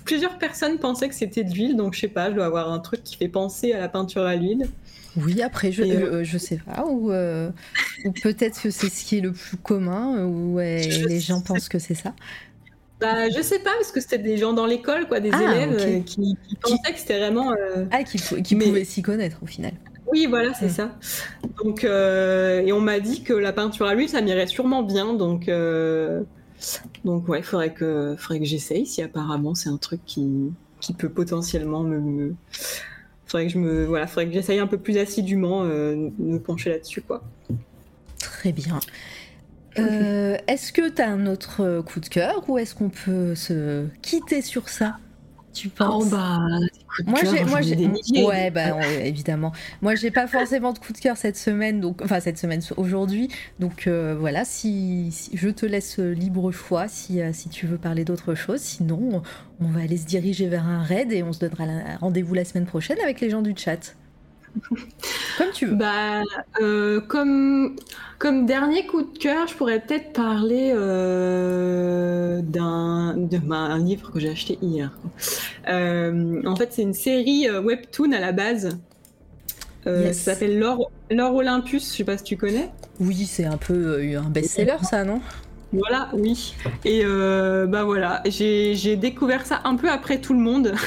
plusieurs 0.05 0.39
personnes 0.39 0.78
pensaient 0.78 1.08
que 1.08 1.15
c'était 1.15 1.44
de 1.44 1.52
l'huile, 1.52 1.76
donc 1.76 1.94
je 1.94 2.00
sais 2.00 2.08
pas, 2.08 2.31
je 2.31 2.36
dois 2.36 2.47
avoir 2.47 2.70
un 2.70 2.81
truc 2.81 3.02
qui 3.02 3.16
fait 3.16 3.28
penser 3.28 3.73
à 3.73 3.81
la 3.81 3.89
peinture 3.89 4.23
à 4.23 4.36
l'huile. 4.36 4.68
Oui, 5.16 5.42
après, 5.42 5.73
je, 5.73 5.82
euh, 5.82 6.23
je, 6.23 6.39
sais 6.39 6.58
pas, 6.58 6.84
ou, 6.86 7.10
euh, 7.10 7.50
ou 8.05 8.12
peut-être 8.12 8.60
que 8.62 8.70
c'est 8.70 8.89
ce 8.89 9.05
qui 9.05 9.18
est 9.18 9.20
le 9.20 9.32
plus 9.32 9.57
commun, 9.57 10.24
ou 10.24 10.58
les 10.58 11.20
gens 11.20 11.40
pensent 11.40 11.68
que 11.68 11.78
c'est 11.78 11.94
ça. 11.94 12.15
Bah, 13.01 13.31
je 13.31 13.41
sais 13.43 13.59
pas, 13.61 13.70
parce 13.77 13.93
que 13.93 14.01
c'était 14.01 14.19
des 14.19 14.37
gens 14.37 14.53
dans 14.53 14.67
l'école, 14.67 15.09
quoi, 15.09 15.20
des 15.20 15.31
ah, 15.33 15.43
élèves 15.43 15.77
euh, 15.81 16.01
qui, 16.01 16.37
pensaient 16.61 16.93
que 16.93 16.99
c'était 16.99 17.19
vraiment. 17.19 17.55
Ah, 17.91 18.05
qui, 18.05 18.19
qui 18.43 18.57
pouvaient 18.57 18.85
s'y 18.85 19.03
connaître 19.03 19.39
au 19.43 19.47
final. 19.47 19.73
Oui, 20.12 20.27
voilà, 20.27 20.53
c'est 20.55 20.69
ça. 20.69 20.99
Donc, 21.62 21.85
et 21.85 22.73
on 22.73 22.81
m'a 22.81 23.01
dit 23.01 23.23
que 23.23 23.33
la 23.33 23.53
peinture 23.53 23.87
à 23.87 23.95
l'huile, 23.95 24.09
ça 24.09 24.20
m'irait 24.20 24.47
sûrement 24.47 24.83
bien, 24.83 25.15
donc. 25.15 25.51
Donc, 27.05 27.29
ouais, 27.29 27.41
faudrait 27.43 27.73
que, 27.73 28.17
faudrait 28.19 28.41
que 28.41 28.45
j'essaye, 28.45 28.85
si 28.85 29.03
apparemment 29.03 29.55
c'est 29.55 29.70
un 29.70 29.79
truc 29.79 30.01
qui, 30.05 30.53
qui 30.81 30.95
peut 30.95 31.09
potentiellement 31.09 31.83
me 31.83 32.35
faudrait 33.27 33.47
que 33.47 33.53
je 33.53 33.59
me 33.59 33.85
voilà 33.85 34.07
faudrait 34.07 34.27
que 34.27 34.33
j'essaye 34.33 34.59
un 34.59 34.67
peu 34.67 34.79
plus 34.79 34.99
assidûment 34.99 35.62
euh, 35.65 36.11
me 36.19 36.39
pencher 36.39 36.70
là-dessus 36.70 37.03
quoi 37.03 37.23
très 38.19 38.53
bien 38.53 38.81
euh, 39.81 40.36
est-ce 40.47 40.73
que 40.73 40.89
tu 40.89 41.02
as 41.02 41.09
un 41.09 41.26
autre 41.26 41.83
coup 41.83 42.00
de 42.00 42.09
cœur 42.09 42.49
ou 42.49 42.59
est-ce 42.59 42.75
qu'on 42.75 42.91
peut 42.91 43.34
se 43.34 43.86
quitter 44.02 44.42
sur 44.42 44.68
ça? 44.68 44.97
Tu 45.52 45.68
penses? 45.68 46.05
Oh 46.07 46.10
bah, 46.10 46.39
moi 47.07 47.18
j'ai 47.25 47.44
moi 47.44 47.60
j'ai 47.60 48.25
ouais 48.25 48.50
bah 48.50 48.86
évidemment. 49.02 49.52
Moi 49.83 49.97
j'ai 49.97 50.12
pas 50.12 50.28
forcément 50.28 50.73
de 50.73 50.78
coup 50.78 50.92
de 50.92 50.99
cœur 50.99 51.17
cette 51.17 51.36
semaine 51.36 51.81
donc 51.81 52.02
enfin 52.02 52.20
cette 52.20 52.39
semaine 52.39 52.60
aujourd'hui. 52.76 53.28
Donc 53.59 53.86
euh, 53.86 54.17
voilà 54.18 54.44
si, 54.44 55.31
je 55.34 55.49
te 55.49 55.67
laisse 55.67 55.99
libre 55.99 56.52
choix 56.52 56.86
si 56.86 57.20
euh, 57.20 57.33
si 57.33 57.49
tu 57.49 57.67
veux 57.67 57.78
parler 57.78 58.05
d'autre 58.05 58.36
chose. 58.36 58.60
Sinon 58.60 59.23
on 59.60 59.68
va 59.68 59.81
aller 59.81 59.97
se 59.97 60.07
diriger 60.07 60.47
vers 60.47 60.67
un 60.67 60.83
raid 60.83 61.12
et 61.12 61.25
on 61.25 61.33
se 61.33 61.41
donnera 61.41 61.65
rendez-vous 62.00 62.34
la 62.34 62.44
semaine 62.44 62.67
prochaine 62.67 62.99
avec 63.02 63.20
les 63.20 63.31
gens 63.31 63.42
du 63.42 63.55
chat 63.57 63.97
comme 65.39 65.51
tu 65.53 65.67
veux. 65.67 65.75
Bah, 65.75 66.23
euh, 66.61 67.01
comme, 67.01 67.77
comme 68.19 68.47
dernier 68.47 68.87
coup 68.87 69.03
de 69.03 69.19
cœur, 69.19 69.47
je 69.47 69.55
pourrais 69.55 69.81
peut-être 69.81 70.12
parler 70.12 70.73
euh, 70.75 72.41
d'un 72.43 73.17
un 73.51 73.79
livre 73.79 74.12
que 74.12 74.20
j'ai 74.20 74.31
acheté 74.31 74.59
hier. 74.62 74.91
Euh, 75.69 76.43
en 76.47 76.57
fait, 76.57 76.73
c'est 76.73 76.83
une 76.83 76.95
série 76.95 77.49
webtoon 77.51 78.12
à 78.12 78.20
la 78.20 78.33
base. 78.33 78.79
Ça 79.85 80.12
s'appelle 80.12 80.59
L'or 80.59 81.35
Olympus, 81.35 81.91
je 81.91 81.97
sais 81.97 82.05
pas 82.05 82.19
si 82.19 82.25
tu 82.25 82.37
connais. 82.37 82.70
Oui, 83.01 83.25
c'est 83.27 83.47
un 83.47 83.57
peu 83.57 83.99
un 84.17 84.29
best-seller 84.29 84.77
ça, 84.83 85.05
non? 85.05 85.20
Voilà, 85.73 86.08
oui. 86.15 86.55
Et 86.84 87.05
bah 87.05 87.84
voilà, 87.84 88.23
j'ai 88.26 88.97
découvert 88.97 89.47
ça 89.47 89.60
un 89.65 89.76
peu 89.76 89.90
après 89.90 90.20
tout 90.20 90.32
le 90.32 90.40
monde. 90.40 90.74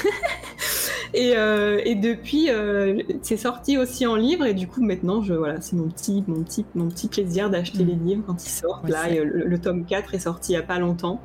Euh, 1.15 1.79
et, 1.85 1.95
depuis, 1.95 2.49
euh, 2.49 3.01
c'est 3.21 3.37
sorti 3.37 3.77
aussi 3.77 4.07
en 4.07 4.15
livre 4.15 4.45
et 4.45 4.53
du 4.53 4.67
coup 4.67 4.81
maintenant, 4.81 5.21
je, 5.21 5.33
voilà, 5.33 5.61
c'est 5.61 5.75
mon 5.75 5.87
petit, 5.87 6.23
mon 6.27 6.43
petit, 6.43 6.65
mon 6.73 6.87
petit 6.89 7.07
plaisir 7.07 7.49
d'acheter 7.49 7.83
mm. 7.83 7.87
les 7.87 7.95
livres 7.95 8.23
quand 8.25 8.43
ils 8.43 8.49
sortent. 8.49 8.89
Là, 8.89 9.09
le, 9.09 9.59
tome 9.59 9.85
4 9.85 10.15
est 10.15 10.19
sorti 10.19 10.53
il 10.53 10.55
y 10.55 10.57
a 10.57 10.63
pas 10.63 10.79
longtemps, 10.79 11.21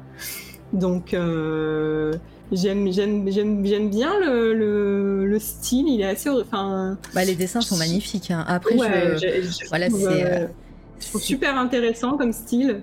donc 0.75 1.15
euh, 1.15 2.15
j'aime, 2.53 2.93
j'aime, 2.93 3.31
j'aime, 3.31 3.65
j'aime 3.65 3.91
bien 3.91 4.13
le, 4.21 5.25
le, 5.25 5.39
style. 5.39 5.89
Il 5.89 6.01
est 6.03 6.07
assez, 6.07 6.29
enfin. 6.29 6.99
Bah, 7.15 7.25
les 7.25 7.35
dessins 7.35 7.63
sont 7.63 7.77
magnifiques. 7.77 8.31
Hein. 8.31 8.45
Après, 8.47 8.77
je, 8.77 9.69
voilà, 9.69 9.89
c'est. 9.89 10.51
super 11.19 11.57
intéressant 11.57 12.19
comme 12.19 12.33
style. 12.33 12.83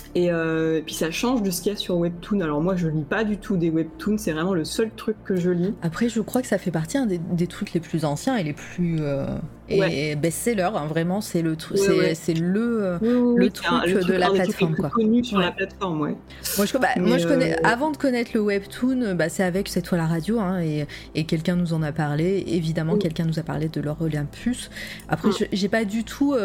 Euh, 0.17 0.77
et, 0.77 0.81
puis 0.81 0.93
ça 0.93 1.11
change 1.11 1.41
de 1.41 1.51
ce 1.51 1.61
qu'il 1.61 1.71
y 1.71 1.75
a 1.75 1.77
sur 1.77 1.97
Webtoon. 1.97 2.41
Alors 2.41 2.61
moi 2.61 2.75
je 2.75 2.87
lis 2.87 3.03
pas 3.03 3.23
du 3.23 3.37
tout 3.37 3.57
des 3.57 3.69
Webtoons, 3.69 4.17
c'est 4.17 4.31
vraiment 4.31 4.53
le 4.53 4.65
seul 4.65 4.91
truc 4.91 5.15
que 5.23 5.35
je 5.35 5.49
lis. 5.49 5.73
Après 5.81 6.09
je 6.09 6.21
crois 6.21 6.41
que 6.41 6.47
ça 6.47 6.57
fait 6.57 6.71
partie 6.71 6.97
des, 7.07 7.47
trucs 7.47 7.73
les 7.73 7.79
plus 7.79 8.05
anciens 8.05 8.35
et 8.35 8.43
les 8.43 8.53
plus 8.53 8.97
euh, 8.99 9.25
et 9.69 10.15
best-seller. 10.15 10.69
Hein, 10.75 10.85
vraiment 10.87 11.21
c'est 11.21 11.41
le 11.41 11.55
truc, 11.55 11.77
c'est 11.77 12.33
le 12.33 12.97
le 13.01 13.49
truc 13.49 14.05
de 14.05 14.13
la 14.13 14.29
plateforme 14.29 14.75
quoi. 14.75 14.89
Connu 14.89 15.23
sur 15.23 15.39
la 15.39 15.51
plateforme, 15.51 16.01
ouais. 16.01 16.15
Moi 16.57 16.65
je, 16.65 16.77
bah, 16.77 16.87
moi, 16.97 17.17
je 17.17 17.27
connais, 17.27 17.53
euh, 17.53 17.63
avant 17.63 17.91
de 17.91 17.97
connaître 17.97 18.31
le 18.33 18.41
Webtoon, 18.41 19.15
bah, 19.15 19.29
c'est 19.29 19.43
avec 19.43 19.69
cette 19.69 19.87
fois 19.87 19.97
la 19.97 20.07
radio 20.07 20.39
hein, 20.39 20.61
et, 20.61 20.85
et 21.15 21.23
quelqu'un 21.23 21.55
nous 21.55 21.73
en 21.73 21.81
a 21.83 21.91
parlé. 21.91 22.43
Évidemment 22.47 22.97
quelqu'un 22.97 23.25
nous 23.25 23.39
a 23.39 23.43
parlé 23.43 23.69
de 23.69 23.79
leur 23.79 24.01
Olympus. 24.01 24.69
Après 25.07 25.29
mm. 25.29 25.47
j'ai 25.53 25.69
pas 25.69 25.85
du 25.85 26.03
tout 26.03 26.35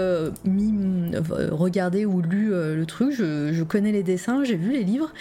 mis 0.45 0.75
regardé 1.51 2.07
ou 2.07 2.23
lu 2.23 2.51
le 2.51 2.85
truc. 2.87 3.13
Je, 3.13 3.56
je 3.57 3.65
connais 3.65 3.93
les 3.93 4.03
dessins, 4.03 4.45
j'ai 4.45 4.57
vu 4.57 4.73
les 4.73 4.85
livres. 4.85 5.13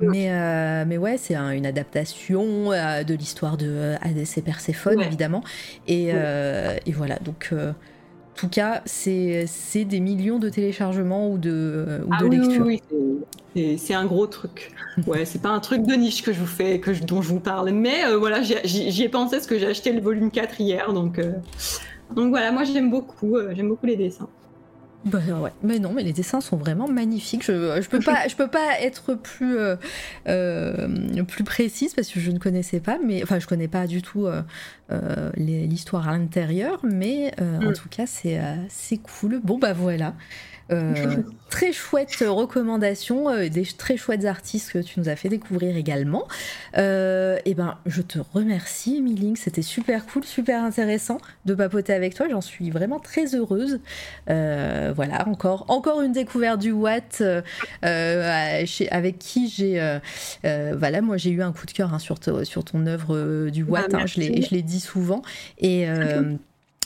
Mais, 0.00 0.30
euh, 0.30 0.84
mais 0.86 0.98
ouais, 0.98 1.16
c'est 1.18 1.36
une 1.36 1.66
adaptation 1.66 2.72
euh, 2.72 3.04
de 3.04 3.14
l'histoire 3.14 3.56
de 3.56 3.68
euh, 3.68 3.96
et 4.36 4.42
Perséphone, 4.42 5.00
évidemment. 5.00 5.44
Et, 5.86 6.08
et, 6.08 6.92
voilà, 6.92 7.16
donc, 7.16 7.50
en 7.52 8.36
tout 8.36 8.48
cas, 8.48 8.82
c'est 8.86 9.46
des 9.74 10.00
millions 10.00 10.38
de 10.38 10.48
téléchargements 10.48 11.30
ou 11.30 11.38
de, 11.38 12.02
ou 12.06 12.10
ah 12.12 12.22
de 12.22 12.26
lectures. 12.26 12.66
Oui, 12.66 12.82
oui, 13.54 13.78
c'est 13.78 13.94
un 13.94 14.06
gros 14.06 14.26
truc. 14.26 14.72
Ouais, 15.08 15.24
c'est 15.24 15.42
pas 15.42 15.48
un 15.48 15.58
truc 15.58 15.82
de 15.82 15.94
niche 15.94 16.22
que 16.22 16.32
je 16.32 16.38
vous 16.38 16.46
fais, 16.46 16.78
que 16.78 16.92
dont 17.04 17.20
je 17.20 17.28
vous 17.28 17.40
parle. 17.40 17.70
Mais 17.72 18.14
voilà, 18.14 18.42
j'y 18.42 19.02
ai 19.02 19.08
pensé 19.08 19.36
parce 19.36 19.46
que 19.48 19.58
j'ai 19.58 19.66
acheté 19.66 19.92
le 19.92 20.00
volume 20.00 20.30
4 20.30 20.60
hier. 20.60 20.92
Donc, 20.92 21.20
donc 22.14 22.28
voilà, 22.28 22.52
moi 22.52 22.62
j'aime 22.62 22.90
beaucoup, 22.90 23.36
j'aime 23.52 23.68
beaucoup 23.68 23.86
les 23.86 23.96
dessins. 23.96 24.28
Bah 25.04 25.18
ouais, 25.40 25.52
mais 25.62 25.78
non, 25.78 25.92
mais 25.92 26.02
les 26.02 26.12
dessins 26.12 26.40
sont 26.40 26.56
vraiment 26.56 26.88
magnifiques. 26.88 27.44
Je, 27.44 27.80
je 27.80 27.88
peux 27.88 28.00
pas, 28.00 28.26
je 28.26 28.36
peux 28.36 28.48
pas 28.48 28.80
être 28.80 29.14
plus 29.14 29.58
euh, 29.58 29.76
euh, 30.28 31.24
plus 31.24 31.44
précise 31.44 31.94
parce 31.94 32.08
que 32.08 32.20
je 32.20 32.30
ne 32.30 32.38
connaissais 32.38 32.80
pas, 32.80 32.98
mais 33.04 33.22
enfin 33.22 33.38
je 33.38 33.46
connais 33.46 33.68
pas 33.68 33.86
du 33.86 34.00
tout 34.00 34.26
euh, 34.26 35.30
l'histoire 35.36 36.08
à 36.08 36.16
l'intérieur, 36.16 36.80
mais 36.82 37.32
en 37.38 37.70
mm. 37.70 37.74
tout 37.74 37.88
cas 37.88 38.06
c'est 38.06 38.40
c'est 38.68 38.98
cool. 38.98 39.40
Bon 39.44 39.58
bah 39.58 39.74
voilà. 39.74 40.14
très 41.50 41.72
chouettes 41.72 42.24
recommandations, 42.26 43.30
des 43.48 43.64
très 43.64 43.96
chouettes 43.96 44.24
artistes 44.24 44.72
que 44.72 44.78
tu 44.78 44.98
nous 45.00 45.08
as 45.08 45.16
fait 45.16 45.28
découvrir 45.28 45.76
également. 45.76 46.26
et 46.74 47.54
ben, 47.54 47.78
je 47.86 48.02
te 48.02 48.18
remercie, 48.32 48.98
Emiling, 48.98 49.36
c'était 49.36 49.62
super 49.62 50.06
cool, 50.06 50.24
super 50.24 50.62
intéressant 50.62 51.18
de 51.44 51.54
papoter 51.54 51.92
avec 51.92 52.14
toi. 52.14 52.26
J'en 52.30 52.40
suis 52.40 52.70
vraiment 52.70 52.98
très 52.98 53.34
heureuse. 53.34 53.80
voilà, 54.26 55.28
encore, 55.28 55.66
encore 55.68 56.02
une 56.02 56.12
découverte 56.12 56.60
du 56.60 56.72
Watt 56.72 57.22
avec 57.82 59.18
qui 59.18 59.48
j'ai, 59.48 59.98
voilà, 60.42 61.00
moi 61.02 61.16
j'ai 61.16 61.30
eu 61.30 61.42
un 61.42 61.52
coup 61.52 61.66
de 61.66 61.72
cœur 61.72 61.94
hein, 61.94 61.98
sur, 61.98 62.18
sur 62.44 62.64
ton 62.64 62.86
œuvre 62.86 63.50
du 63.50 63.62
Watt. 63.62 63.90
Ah, 63.92 63.98
hein, 63.98 64.06
je 64.06 64.20
l'ai 64.20 64.62
dit 64.62 64.80
souvent 64.80 65.22
et 65.58 65.86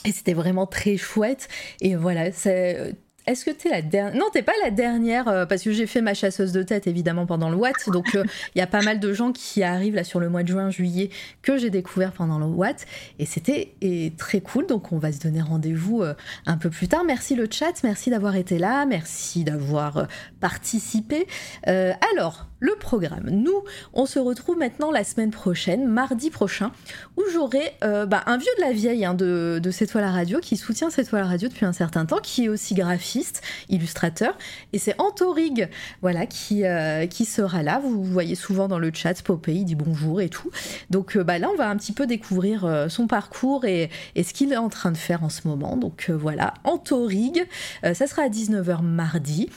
et 0.04 0.12
c'était 0.12 0.32
vraiment 0.32 0.66
très 0.66 0.96
chouette. 0.96 1.48
Et 1.80 1.96
voilà, 1.96 2.32
c'est 2.32 2.94
est-ce 3.28 3.44
que 3.44 3.50
tu 3.50 3.68
es 3.68 3.70
la 3.70 3.82
dernière 3.82 4.18
Non, 4.18 4.26
t'es 4.32 4.42
pas 4.42 4.52
la 4.62 4.70
dernière, 4.70 5.28
euh, 5.28 5.46
parce 5.46 5.62
que 5.62 5.70
j'ai 5.70 5.86
fait 5.86 6.00
ma 6.00 6.14
chasseuse 6.14 6.52
de 6.52 6.62
tête 6.62 6.86
évidemment 6.86 7.26
pendant 7.26 7.50
le 7.50 7.56
Watt. 7.56 7.90
Donc 7.90 8.14
euh, 8.14 8.24
il 8.54 8.58
y 8.58 8.62
a 8.62 8.66
pas 8.66 8.80
mal 8.80 9.00
de 9.00 9.12
gens 9.12 9.32
qui 9.32 9.62
arrivent 9.62 9.94
là 9.94 10.04
sur 10.04 10.18
le 10.18 10.30
mois 10.30 10.42
de 10.42 10.48
juin, 10.48 10.70
juillet, 10.70 11.10
que 11.42 11.58
j'ai 11.58 11.70
découvert 11.70 12.12
pendant 12.12 12.38
le 12.38 12.46
Watt. 12.46 12.86
Et 13.18 13.26
c'était 13.26 13.74
très 14.16 14.40
cool. 14.40 14.66
Donc 14.66 14.92
on 14.92 14.98
va 14.98 15.12
se 15.12 15.20
donner 15.20 15.42
rendez-vous 15.42 16.02
euh, 16.02 16.14
un 16.46 16.56
peu 16.56 16.70
plus 16.70 16.88
tard. 16.88 17.04
Merci 17.04 17.34
le 17.34 17.46
chat, 17.50 17.82
merci 17.84 18.10
d'avoir 18.10 18.36
été 18.36 18.58
là, 18.58 18.86
merci 18.86 19.44
d'avoir 19.44 20.06
participé. 20.40 21.26
alors, 21.64 22.47
le 22.60 22.74
programme. 22.76 23.30
Nous, 23.30 23.64
on 23.92 24.06
se 24.06 24.18
retrouve 24.18 24.58
maintenant 24.58 24.90
la 24.90 25.04
semaine 25.04 25.30
prochaine, 25.30 25.86
mardi 25.86 26.30
prochain, 26.30 26.72
où 27.16 27.22
j'aurai 27.32 27.74
bah, 27.80 28.22
un 28.26 28.36
vieux 28.36 28.46
de 28.56 28.62
la 28.62 28.72
vieille 28.72 29.04
hein, 29.04 29.14
de, 29.14 29.60
de 29.62 29.70
radio, 30.06 30.40
qui 30.40 30.56
soutient 30.56 30.90
C'est 30.90 31.04
toi 31.04 31.20
la 31.20 31.26
radio 31.26 31.48
depuis 31.48 31.66
un 31.66 31.72
certain 31.72 32.06
temps, 32.06 32.18
qui 32.22 32.44
est 32.44 32.48
aussi 32.48 32.74
graphiste 32.74 33.42
illustrateur, 33.68 34.36
et 34.72 34.78
c'est 34.78 34.94
Antorig, 35.00 35.68
voilà, 36.02 36.26
qui, 36.26 36.64
euh, 36.64 37.06
qui 37.06 37.24
sera 37.24 37.62
là. 37.62 37.80
Vous, 37.82 38.02
voyez 38.04 38.34
souvent 38.34 38.68
dans 38.68 38.78
le 38.78 38.90
chat, 38.92 39.22
Popeye, 39.22 39.60
il 39.60 39.64
dit 39.64 39.74
bonjour 39.74 40.20
et 40.20 40.28
tout. 40.28 40.50
Donc 40.90 41.16
euh, 41.16 41.24
bah, 41.24 41.38
là, 41.38 41.48
on 41.52 41.56
va 41.56 41.68
un 41.68 41.76
petit 41.76 41.92
peu 41.92 42.06
découvrir 42.06 42.64
euh, 42.64 42.88
son 42.88 43.06
parcours 43.06 43.64
et, 43.64 43.90
et 44.14 44.22
ce 44.22 44.32
qu'il 44.32 44.52
est 44.52 44.56
en 44.56 44.68
train 44.68 44.90
de 44.90 44.96
faire 44.96 45.24
en 45.24 45.28
ce 45.28 45.46
moment. 45.46 45.76
Donc 45.76 46.10
voilà, 46.10 46.54
Antorig, 46.64 47.46
ça 47.82 48.06
sera 48.06 48.22
à 48.22 48.28
19h 48.28 48.82
mardi. 48.82 49.50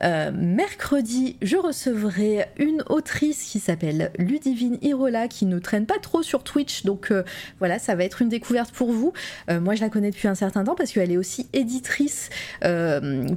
mercredi, 0.00 1.36
je 1.42 1.56
recevrai 1.56 2.47
une 2.58 2.82
autrice 2.88 3.44
qui 3.44 3.60
s'appelle 3.60 4.10
Ludivine 4.18 4.78
Irola, 4.82 5.28
qui 5.28 5.46
ne 5.46 5.58
traîne 5.58 5.86
pas 5.86 5.98
trop 5.98 6.22
sur 6.22 6.42
Twitch. 6.42 6.84
Donc 6.84 7.12
voilà, 7.58 7.78
ça 7.78 7.94
va 7.94 8.04
être 8.04 8.22
une 8.22 8.28
découverte 8.28 8.72
pour 8.72 8.92
vous. 8.92 9.12
moi, 9.48 9.74
je 9.74 9.80
la 9.80 9.88
connais 9.88 10.10
depuis 10.10 10.28
un 10.28 10.34
certain 10.34 10.64
temps 10.64 10.74
parce 10.74 10.92
qu'elle 10.92 11.10
est 11.10 11.16
aussi 11.16 11.48
éditrice 11.52 12.30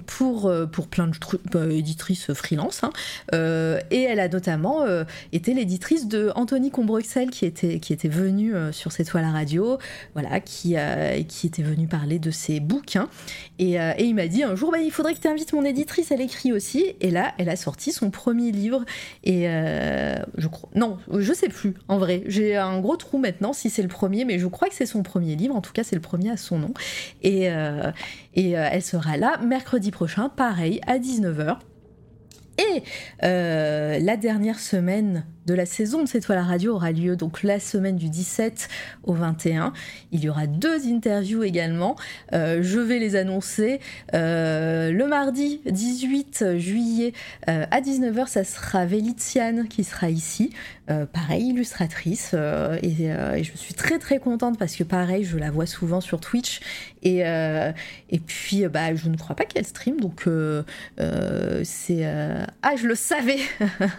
pour, 0.05 0.47
euh, 0.47 0.65
pour 0.65 0.87
plein 0.87 1.07
de 1.07 1.17
trucs, 1.17 1.41
éditrice 1.55 2.33
freelance. 2.33 2.83
Hein. 2.83 2.91
Euh, 3.33 3.79
et 3.89 4.03
elle 4.03 4.19
a 4.19 4.27
notamment 4.27 4.83
euh, 4.83 5.03
été 5.31 5.53
l'éditrice 5.53 6.07
de 6.07 6.31
Anthony 6.35 6.71
Combruxel 6.71 7.29
qui 7.29 7.45
était, 7.45 7.79
qui 7.79 7.93
était 7.93 8.07
venu 8.07 8.53
sur 8.71 8.91
cette 8.91 9.09
toile 9.09 9.23
à 9.23 9.31
radio, 9.31 9.77
voilà, 10.13 10.39
qui, 10.39 10.75
qui 11.27 11.47
était 11.47 11.63
venu 11.63 11.87
parler 11.87 12.19
de 12.19 12.31
ses 12.31 12.59
bouquins. 12.59 13.09
Et, 13.59 13.73
et 13.73 14.03
il 14.03 14.15
m'a 14.15 14.27
dit 14.27 14.43
un 14.43 14.55
jour, 14.55 14.71
bah, 14.71 14.79
il 14.79 14.91
faudrait 14.91 15.13
que 15.13 15.19
tu 15.19 15.27
invites 15.27 15.53
mon 15.53 15.63
éditrice, 15.63 16.11
elle 16.11 16.21
écrit 16.21 16.53
aussi. 16.53 16.95
Et 16.99 17.11
là, 17.11 17.33
elle 17.37 17.49
a 17.49 17.55
sorti 17.55 17.91
son 17.91 18.09
premier 18.09 18.51
livre. 18.51 18.83
Et 19.23 19.43
je 19.43 20.47
crois, 20.47 20.69
non, 20.75 20.97
je 21.17 21.33
sais 21.33 21.49
plus, 21.49 21.73
en 21.87 21.97
vrai. 21.97 22.23
J'ai 22.25 22.57
un 22.57 22.79
gros 22.79 22.95
trou 22.95 23.17
maintenant 23.17 23.53
si 23.53 23.69
c'est 23.69 23.81
le 23.81 23.87
premier, 23.87 24.25
mais 24.25 24.39
je 24.39 24.47
crois 24.47 24.67
que 24.67 24.75
c'est 24.75 24.85
son 24.85 25.03
premier 25.03 25.35
livre. 25.35 25.55
En 25.55 25.61
tout 25.61 25.73
cas, 25.73 25.83
c'est 25.83 25.95
le 25.95 26.01
premier 26.01 26.31
à 26.31 26.37
son 26.37 26.59
nom. 26.59 26.73
Et, 27.21 27.49
et 28.35 28.51
elle 28.51 28.81
sera 28.81 29.17
là 29.17 29.37
mercredi 29.43 29.91
prochain, 29.91 30.29
pareil, 30.29 30.81
à 30.87 30.97
19h. 30.97 31.57
Et 32.61 32.83
euh, 33.23 33.99
la 33.99 34.17
dernière 34.17 34.59
semaine 34.59 35.25
de 35.45 35.53
la 35.53 35.65
saison 35.65 36.03
de 36.03 36.07
C'est 36.07 36.19
toi 36.19 36.35
la 36.35 36.43
radio 36.43 36.75
aura 36.75 36.91
lieu 36.91 37.15
donc 37.15 37.43
la 37.43 37.59
semaine 37.59 37.95
du 37.95 38.09
17 38.09 38.67
au 39.03 39.13
21. 39.13 39.73
Il 40.11 40.23
y 40.23 40.29
aura 40.29 40.47
deux 40.47 40.87
interviews 40.87 41.43
également. 41.43 41.95
Euh, 42.33 42.59
je 42.61 42.79
vais 42.79 42.99
les 42.99 43.15
annoncer. 43.15 43.79
Euh, 44.13 44.91
le 44.91 45.07
mardi 45.07 45.61
18 45.65 46.57
juillet 46.57 47.13
à 47.47 47.81
19h, 47.81 48.27
ça 48.27 48.43
sera 48.43 48.85
Vélitiane 48.85 49.67
qui 49.67 49.83
sera 49.83 50.09
ici. 50.09 50.51
pareil, 51.13 51.49
illustratrice. 51.49 52.35
Et, 52.81 53.05
et, 53.05 53.43
je 53.43 53.57
suis 53.57 53.73
très 53.73 53.97
très 53.97 54.19
contente 54.19 54.59
parce 54.59 54.75
que 54.75 54.83
pareil, 54.83 55.23
je 55.23 55.37
la 55.37 55.49
vois 55.49 55.65
souvent 55.65 56.01
sur 56.01 56.19
Twitch. 56.19 56.59
Et, 57.03 57.19
et 57.21 58.19
puis, 58.19 58.67
bah, 58.67 58.93
je 58.95 59.09
ne 59.09 59.17
crois 59.17 59.35
pas 59.35 59.45
qu'elle 59.45 59.65
stream. 59.65 59.99
Donc, 59.99 60.27
c'est... 61.63 62.05
ah, 62.61 62.75
je 62.75 62.87
le 62.87 62.95
savais 62.95 63.39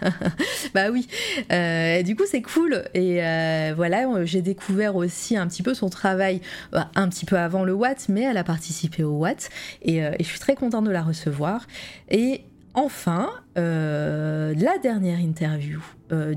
Bah 0.73 0.89
oui 0.91 1.07
euh, 1.51 2.03
du 2.03 2.15
coup, 2.15 2.23
c'est 2.27 2.41
cool. 2.41 2.83
Et 2.93 3.23
euh, 3.23 3.73
voilà, 3.75 4.07
j'ai 4.25 4.41
découvert 4.41 4.95
aussi 4.95 5.37
un 5.37 5.47
petit 5.47 5.63
peu 5.63 5.73
son 5.73 5.89
travail, 5.89 6.41
euh, 6.73 6.79
un 6.95 7.09
petit 7.09 7.25
peu 7.25 7.37
avant 7.37 7.63
le 7.63 7.73
Watt, 7.73 8.07
mais 8.09 8.21
elle 8.21 8.37
a 8.37 8.43
participé 8.43 9.03
au 9.03 9.11
Watt. 9.11 9.49
Et, 9.81 9.97
et 9.97 10.15
je 10.19 10.23
suis 10.23 10.39
très 10.39 10.55
contente 10.55 10.85
de 10.85 10.91
la 10.91 11.01
recevoir. 11.01 11.67
Et 12.09 12.41
enfin, 12.73 13.29
la 13.55 14.77
dernière 14.81 15.19
interview 15.19 15.81
euh, 16.13 16.33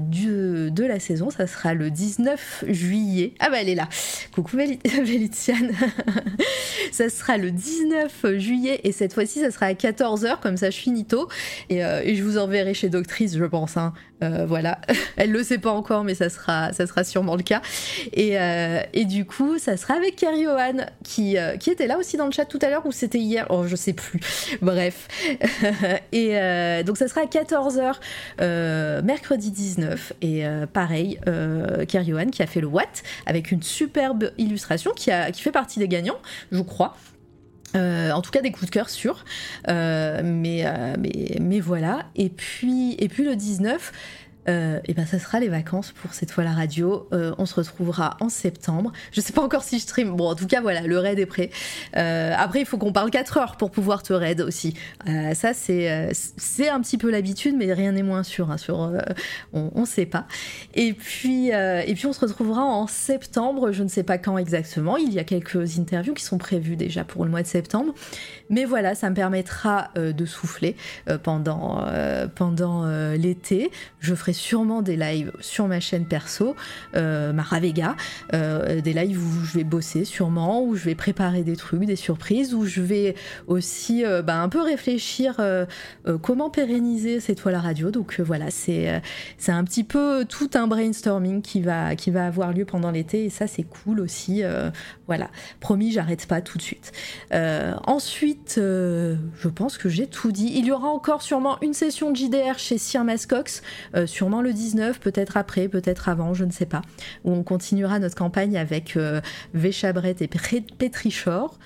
de 0.71 0.85
la 0.85 1.01
saison. 1.01 1.31
Ça 1.31 1.47
sera 1.47 1.75
le 1.75 1.91
19 1.91 2.65
juillet. 2.69 3.35
Ah 3.41 3.51
bah 3.51 3.57
elle 3.61 3.69
est 3.69 3.75
là. 3.75 3.89
Coucou 4.33 4.57
Vélitiane. 4.57 5.73
ça 6.93 7.09
sera 7.09 7.37
le 7.37 7.51
19 7.51 8.39
juillet 8.39 8.81
et 8.85 8.93
cette 8.93 9.13
fois-ci 9.13 9.41
ça 9.41 9.51
sera 9.51 9.67
à 9.67 9.73
14h 9.73 10.41
comme 10.41 10.57
ça 10.57 10.71
je 10.71 10.79
finis 10.79 11.05
tôt 11.05 11.29
et, 11.69 11.85
euh, 11.85 12.01
et 12.03 12.15
je 12.15 12.23
vous 12.23 12.39
enverrai 12.39 12.75
chez 12.75 12.89
Doctrice 12.89 13.37
je 13.37 13.45
pense. 13.45 13.77
Hein. 13.77 13.93
Euh, 14.23 14.47
voilà, 14.47 14.81
elle 15.17 15.31
le 15.31 15.43
sait 15.43 15.59
pas 15.59 15.73
encore 15.73 16.05
mais 16.05 16.15
ça 16.15 16.31
sera, 16.31 16.73
ça 16.73 16.87
sera 16.87 17.05
sûrement 17.05 17.37
le 17.37 17.43
cas. 17.43 17.61
Et, 18.13 18.37
et 18.93 19.05
du 19.05 19.25
coup 19.27 19.59
ça 19.59 19.77
sera 19.77 19.95
avec 19.95 20.17
Kerry 20.17 20.45
Johan 20.45 20.87
qui, 21.03 21.37
qui 21.61 21.71
était 21.71 21.87
là 21.87 21.99
aussi 21.99 22.17
dans 22.17 22.27
le 22.27 22.33
chat 22.33 22.45
tout 22.45 22.59
à 22.63 22.71
l'heure 22.71 22.87
ou 22.87 22.93
c'était 22.93 23.19
hier, 23.19 23.47
oh 23.51 23.65
je 23.67 23.77
sais 23.77 23.93
plus. 23.93 24.21
Bref. 24.63 25.09
et 26.13 26.83
donc 26.85 26.97
ça 26.97 27.06
sera 27.09 27.23
à 27.23 27.27
14h 27.27 29.03
mercredi 29.03 29.51
10 29.51 29.77
et 30.23 30.47
euh, 30.47 30.67
pareil, 30.67 31.19
euh, 31.29 31.85
Keriohan 31.85 32.27
qui 32.27 32.43
a 32.43 32.47
fait 32.47 32.61
le 32.61 32.67
Watt 32.67 33.03
avec 33.27 33.51
une 33.51 33.63
superbe 33.63 34.31
illustration 34.39 34.93
qui 34.93 35.11
fait 35.11 35.53
partie 35.53 35.79
des 35.79 35.89
gagnants, 35.89 36.19
je 36.53 36.63
crois. 36.63 36.97
Euh, 37.75 38.11
en 38.13 38.23
tout 38.23 38.31
cas 38.31 38.41
des 38.41 38.53
coups 38.53 38.67
de 38.67 38.71
cœur 38.71 38.89
sûrs. 38.89 39.25
mais, 39.67 40.23
mais, 40.23 41.37
mais, 41.41 41.61
voilà. 41.61 42.07
Et 42.15 42.31
puis, 42.31 42.95
et 42.99 43.09
puis 43.09 43.25
le 43.25 43.37
19, 43.37 43.93
euh, 44.49 44.81
et 44.85 44.95
ben 44.95 45.07
ça 45.07 45.19
sera 45.19 45.41
les 45.41 45.49
vacances 45.49 45.93
pour 45.93 46.15
cette 46.15 46.31
fois 46.31 46.45
la 46.45 46.53
radio. 46.53 47.09
Euh, 47.13 47.35
on 47.39 47.47
se 47.47 47.55
retrouvera 47.55 48.17
en 48.21 48.29
septembre. 48.29 48.93
Je 49.13 49.21
sais 49.21 49.33
pas 49.33 49.43
encore 49.43 49.63
si 49.63 49.79
je 49.79 49.83
stream. 49.83 50.17
Bon, 50.17 50.31
en 50.31 50.35
tout 50.35 50.47
cas, 50.47 50.61
voilà, 50.61 50.83
le 50.83 50.99
raid 50.99 51.19
est 51.19 51.27
prêt. 51.27 51.51
Euh, 51.97 52.33
après, 52.37 52.61
il 52.61 52.67
faut 52.67 52.79
qu'on 52.79 52.93
parle 52.93 53.11
4 53.11 53.37
heures 53.39 53.57
pour 53.57 53.71
pouvoir 53.71 54.03
te 54.03 54.13
raid 54.13 54.41
aussi. 54.41 54.75
ça, 55.35 55.53
c'est 55.55 56.11
c'est 56.13 56.69
un 56.69 56.81
petit 56.81 56.99
peu 56.99 57.11
l'habitude, 57.11 57.55
mais 57.57 57.73
rien 57.73 57.93
n'est 57.93 58.03
moins 58.03 58.23
sûr. 58.23 58.51
Hein, 58.51 58.59
sur, 58.59 58.93
on, 59.53 59.71
on 59.75 59.85
sait 59.85 60.07
pas. 60.07 60.27
Et 60.75 60.93
puis, 60.93 61.49
et 61.49 61.95
puis, 61.95 62.07
on 62.07 62.13
se 62.13 62.21
retrouvera 62.21 62.63
en 62.63 62.87
septembre. 62.87 63.73
Je 63.73 63.83
ne 63.83 63.89
sais 63.89 64.03
pas 64.03 64.19
quand 64.19 64.39
exactement. 64.39 64.97
Il 64.97 65.13
y 65.13 65.19
a 65.19 65.25
quelques 65.25 65.79
interviews 65.79 66.15
qui 66.15 66.25
sont 66.25 66.39
prévues 66.39 66.77
déjà 66.77 67.05
pour 67.05 67.25
le 67.25 67.31
mois 67.31 67.43
de 67.43 67.47
septembre. 67.47 67.95
Mais 68.51 68.65
voilà, 68.65 68.95
ça 68.95 69.11
me 69.11 69.15
permettra 69.15 69.91
de 69.97 70.25
souffler 70.25 70.77
pendant, 71.23 71.85
pendant 72.35 72.87
l'été. 73.15 73.71
Je 74.01 74.15
ferai 74.15 74.33
sûrement 74.33 74.83
des 74.83 74.97
lives 74.97 75.33
sur 75.41 75.67
ma 75.67 75.81
chaîne 75.81 76.07
perso, 76.07 76.55
euh, 76.95 77.33
Maravega, 77.33 77.97
euh, 78.33 78.81
des 78.81 78.93
lives 78.93 79.19
où 79.19 79.45
je 79.45 79.59
vais 79.59 79.65
bosser 79.65 80.05
sûrement, 80.05 80.63
où 80.63 80.77
je 80.77 80.85
vais 80.85 80.95
préparer 80.95 81.43
des 81.43 81.57
trucs, 81.57 81.85
des 81.85 81.97
surprises, 81.97 82.55
où 82.55 82.65
je 82.65 82.81
vais 82.81 83.15
aussi 83.47 84.05
euh, 84.05 84.23
bah, 84.23 84.41
un 84.41 84.49
peu 84.49 84.63
réfléchir 84.63 85.41
comment 86.23 86.51
pérenniser 86.51 87.21
cette 87.21 87.39
toile 87.39 87.55
à 87.55 87.61
radio. 87.61 87.91
Donc 87.91 88.21
voilà, 88.21 88.51
c'est 88.51 89.03
c'est 89.39 89.53
un 89.53 89.65
petit 89.65 89.85
peu 89.85 90.25
tout 90.29 90.51
un 90.55 90.67
brainstorming 90.67 91.43
qui 91.43 91.61
va, 91.61 91.97
qui 91.97 92.11
va 92.11 92.27
avoir 92.27 92.53
lieu 92.53 92.65
pendant 92.65 92.91
l'été 92.91 93.25
et 93.25 93.31
ça 93.31 93.47
c'est 93.47 93.65
cool 93.65 94.01
aussi. 94.01 94.43
voilà, 95.07 95.31
promis, 95.61 95.93
j'arrête 95.93 96.27
pas 96.27 96.41
tout 96.41 96.59
de 96.59 96.63
suite. 96.63 96.93
ensuite, 97.87 98.36
je 98.57 99.49
pense 99.49 99.79
que 99.79 99.89
j'ai 99.89 100.07
tout 100.07 100.33
dit. 100.33 100.53
Il 100.55 100.67
y 100.67 100.73
aura 100.73 100.89
encore 100.89 101.23
sûrement 101.23 101.59
une 101.63 101.75
session 101.75 102.11
de 102.11 102.17
JDR 102.17 102.59
chez 102.59 102.79
Sir 102.79 103.03
Mascox 103.05 103.63
sur 104.07 104.27
le 104.43 104.53
19, 104.53 105.01
peut-être 105.01 105.37
après, 105.37 105.69
peut-être 105.69 106.09
avant, 106.09 106.35
je 106.35 106.45
ne 106.45 106.51
sais 106.51 106.67
pas, 106.67 106.83
où 107.25 107.33
on 107.33 107.43
continuera 107.43 107.99
notre 107.99 108.17
campagne 108.17 108.57
avec 108.57 108.97
euh, 108.97 109.21
Véchabret 109.55 110.17
et 110.21 110.29
Pétrichor. 110.79 111.59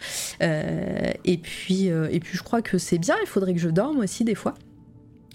Euh, 0.42 1.12
et, 1.24 1.38
puis, 1.38 1.90
euh, 1.90 2.08
et 2.10 2.20
puis 2.20 2.36
je 2.36 2.42
crois 2.42 2.62
que 2.62 2.78
c'est 2.78 2.98
bien, 2.98 3.16
il 3.22 3.26
faudrait 3.26 3.54
que 3.54 3.60
je 3.60 3.68
dorme 3.68 3.98
aussi 3.98 4.24
des 4.24 4.34
fois. 4.34 4.54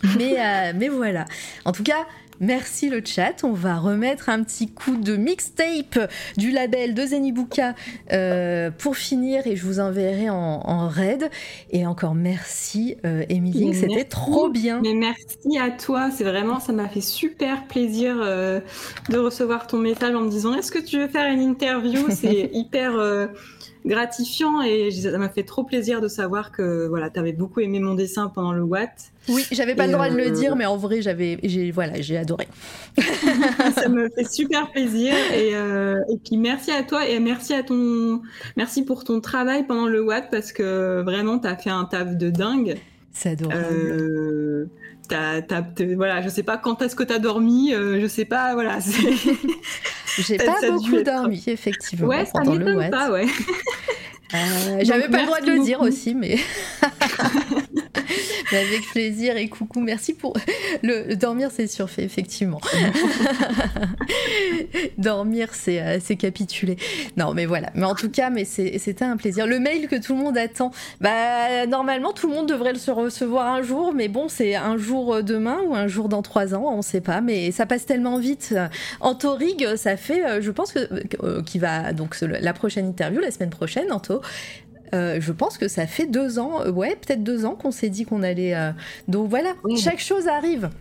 Mais, 0.20 0.74
mais 0.74 0.90
voilà. 0.90 1.26
En 1.64 1.72
tout 1.72 1.82
cas, 1.82 2.06
Merci 2.40 2.90
le 2.90 3.02
chat. 3.04 3.44
On 3.44 3.54
va 3.54 3.78
remettre 3.78 4.30
un 4.30 4.44
petit 4.44 4.70
coup 4.70 4.98
de 4.98 5.16
mixtape 5.16 6.00
du 6.38 6.52
label 6.52 6.94
de 6.94 7.06
Zenibuka 7.06 7.76
euh, 8.12 8.72
pour 8.72 8.98
finir 8.98 9.48
et 9.48 9.56
je 9.56 9.66
vous 9.66 9.80
enverrai 9.80 10.30
en, 10.30 10.88
raid. 10.88 11.30
Et 11.72 11.86
encore 11.86 12.16
merci, 12.16 12.96
euh, 13.06 13.24
Émilie, 13.30 13.74
c'était 13.74 14.04
trop 14.04 14.50
bien. 14.50 14.82
Mais 14.82 14.94
merci 14.94 15.58
à 15.60 15.72
toi. 15.72 16.12
C'est 16.12 16.24
vraiment, 16.24 16.60
ça 16.60 16.74
m'a 16.74 16.88
fait 16.88 17.02
super 17.02 17.66
plaisir 17.68 18.18
euh, 18.20 18.60
de 19.10 19.18
recevoir 19.18 19.68
ton 19.68 19.78
message 19.78 20.14
en 20.14 20.22
me 20.22 20.30
disant 20.30 20.54
est-ce 20.54 20.72
que 20.72 20.80
tu 20.80 21.00
veux 21.00 21.08
faire 21.08 21.32
une 21.32 21.42
interview? 21.42 22.06
C'est 22.10 22.50
hyper 22.54 22.94
gratifiant 23.86 24.62
et 24.62 24.90
ça 24.92 25.18
m'a 25.18 25.30
fait 25.30 25.44
trop 25.44 25.64
plaisir 25.64 26.02
de 26.02 26.08
savoir 26.08 26.52
que 26.52 26.88
voilà, 26.88 27.10
tu 27.10 27.20
avais 27.20 27.34
beaucoup 27.34 27.60
aimé 27.60 27.80
mon 27.80 27.94
dessin 27.94 28.32
pendant 28.34 28.52
le 28.52 28.64
Watt. 28.64 29.12
Oui, 29.30 29.46
j'avais 29.52 29.76
pas 29.76 29.88
le 29.88 29.94
droit 29.94 30.10
de 30.10 30.16
le 30.16 30.28
euh, 30.28 30.32
dire, 30.32 30.56
mais 30.56 30.66
en 30.66 30.78
vrai, 30.78 31.02
j'avais, 31.02 31.40
j'ai, 31.44 31.72
voilà, 31.72 32.02
j'ai 32.02 32.18
adoré. 32.18 32.48
ça 33.76 33.90
me 33.90 34.10
fait 34.10 34.30
super 34.30 34.72
plaisir 34.72 35.14
et, 35.34 35.56
euh, 35.56 36.00
et 36.10 36.18
puis 36.18 36.38
merci 36.38 36.72
à 36.72 36.84
toi 36.84 37.08
et 37.08 37.20
merci 37.20 37.54
à 37.54 37.64
ton, 37.64 38.22
merci 38.56 38.84
pour 38.84 39.04
ton 39.04 39.22
travail 39.22 39.66
pendant 39.66 39.88
le 39.88 40.02
Watt 40.02 40.30
parce 40.32 40.52
que 40.52 41.02
vraiment, 41.02 41.40
tu 41.40 41.48
as 41.48 41.58
fait 41.58 41.70
un 41.72 41.86
taf 41.86 42.16
de 42.16 42.30
dingue. 42.30 42.78
C'est 43.12 43.30
adorable. 43.30 43.66
Euh, 43.72 44.66
voilà, 45.96 46.22
je 46.22 46.30
sais 46.30 46.44
pas 46.44 46.58
quand 46.58 46.82
est-ce 46.82 46.96
que 46.96 47.04
tu 47.04 47.14
as 47.14 47.20
dormi, 47.20 47.74
euh, 47.74 48.00
je 48.02 48.08
sais 48.08 48.26
pas, 48.26 48.54
voilà. 48.54 48.80
J'ai 50.18 50.38
pas 50.38 50.56
beaucoup 50.70 51.02
dormi, 51.04 51.44
effectivement. 51.48 52.08
Ouais, 52.08 52.26
ça 52.26 52.42
m'étonne 52.42 52.90
pas, 52.90 53.12
ouais. 53.12 53.26
Euh, 54.34 54.80
j'avais 54.82 55.08
pas 55.08 55.20
le 55.20 55.26
droit 55.26 55.42
de 55.42 55.52
le 55.52 55.64
dire 55.64 55.82
aussi, 55.82 56.16
mais. 56.16 56.38
avec 58.52 58.82
plaisir 58.92 59.38
et 59.38 59.48
coucou. 59.50 59.82
Merci 59.82 60.14
pour 60.14 60.34
le, 60.84 61.16
dormir, 61.16 61.50
c'est 61.52 61.68
surfait, 61.68 62.04
effectivement. 62.04 62.62
dormir, 64.98 65.50
euh, 65.68 66.00
c'est 66.02 66.16
capituler. 66.16 66.78
Non, 67.18 67.34
mais 67.34 67.46
voilà. 67.46 67.70
Mais 67.76 67.86
en 67.86 67.96
tout 67.96 68.10
cas, 68.10 68.30
mais 68.30 68.46
c'était 68.46 69.04
un 69.04 69.18
plaisir. 69.18 69.48
Le 69.48 69.60
mail 69.60 69.88
que 69.88 69.96
tout 69.96 70.16
le 70.16 70.22
monde 70.22 70.38
attend, 70.38 70.72
bah 71.02 71.66
normalement 71.68 72.14
tout 72.14 72.28
le 72.28 72.36
monde 72.36 72.48
devrait 72.48 72.74
le 72.74 72.80
se 72.80 72.92
recevoir 72.92 73.54
un 73.54 73.62
jour, 73.62 73.94
mais 73.94 74.08
bon, 74.08 74.28
c'est 74.30 74.56
un 74.56 74.78
jour 74.78 75.24
demain 75.24 75.60
ou 75.66 75.76
un 75.76 75.88
jour 75.88 76.10
dans 76.10 76.22
trois 76.22 76.56
ans, 76.56 76.66
on 76.68 76.82
sait 76.82 77.02
pas. 77.02 77.22
Mais 77.22 77.52
ça 77.52 77.66
passe 77.66 77.86
tellement 77.86 78.20
vite. 78.20 78.56
Antorig, 79.00 79.66
ça 79.76 79.98
fait, 79.98 80.26
euh, 80.26 80.42
je 80.42 80.52
pense 80.52 80.72
que 80.72 80.80
euh, 81.24 81.42
qui 81.44 81.60
va 81.60 81.94
donc 81.94 82.20
la 82.22 82.54
prochaine 82.54 82.88
interview 82.88 83.20
la 83.20 83.32
semaine 83.32 83.50
prochaine, 83.50 83.92
Euh, 84.94 85.20
je 85.20 85.32
pense 85.32 85.58
que 85.58 85.68
ça 85.68 85.88
fait 85.88 86.06
deux 86.06 86.40
ans, 86.40 86.62
euh, 86.62 86.72
ouais, 86.72 86.96
peut-être 86.96 87.24
deux 87.24 87.46
ans 87.46 87.56
qu'on 87.56 87.72
s'est 87.72 87.90
dit 87.90 88.06
qu'on 88.06 88.24
allait. 88.24 88.56
Euh, 88.56 88.72
donc 89.08 89.30
voilà, 89.30 89.54
chaque 89.78 90.00
chose 90.00 90.28
arrive. 90.28 90.70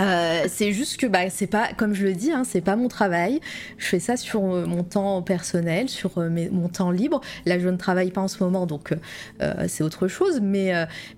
Euh, 0.00 0.44
c'est 0.48 0.72
juste 0.72 0.96
que 0.96 1.06
bah, 1.06 1.28
c'est 1.28 1.46
pas, 1.46 1.70
comme 1.76 1.94
je 1.94 2.04
le 2.04 2.12
dis, 2.12 2.30
hein, 2.30 2.44
c'est 2.44 2.60
pas 2.60 2.76
mon 2.76 2.88
travail. 2.88 3.40
Je 3.78 3.86
fais 3.86 3.98
ça 3.98 4.16
sur 4.16 4.44
euh, 4.44 4.64
mon 4.64 4.84
temps 4.84 5.22
personnel, 5.22 5.88
sur 5.88 6.18
euh, 6.18 6.30
mon 6.52 6.68
temps 6.68 6.90
libre. 6.90 7.20
Là, 7.46 7.58
je 7.58 7.68
ne 7.68 7.76
travaille 7.76 8.10
pas 8.10 8.20
en 8.20 8.28
ce 8.28 8.42
moment, 8.42 8.66
donc 8.66 8.94
c'est 9.66 9.82
autre 9.82 10.08
chose. 10.08 10.40
Mais, 10.40 10.72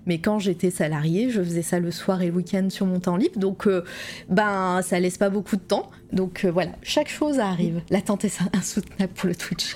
mais 0.05 0.19
quand 0.19 0.39
j'étais 0.39 0.71
salariée, 0.71 1.29
je 1.29 1.41
faisais 1.41 1.61
ça 1.61 1.79
le 1.79 1.91
soir 1.91 2.21
et 2.21 2.27
le 2.27 2.33
week-end 2.33 2.67
sur 2.69 2.85
mon 2.85 2.99
temps 2.99 3.17
libre. 3.17 3.39
Donc, 3.39 3.67
ben, 4.29 4.81
ça 4.81 4.99
laisse 4.99 5.17
pas 5.17 5.29
beaucoup 5.29 5.55
de 5.55 5.61
temps. 5.61 5.89
Donc 6.11 6.45
voilà, 6.45 6.71
chaque 6.81 7.09
chose 7.09 7.39
arrive. 7.39 7.81
L'attente 7.89 8.25
est 8.25 8.39
insoutenable 8.53 9.13
pour 9.13 9.27
le 9.27 9.35
Twitch. 9.35 9.75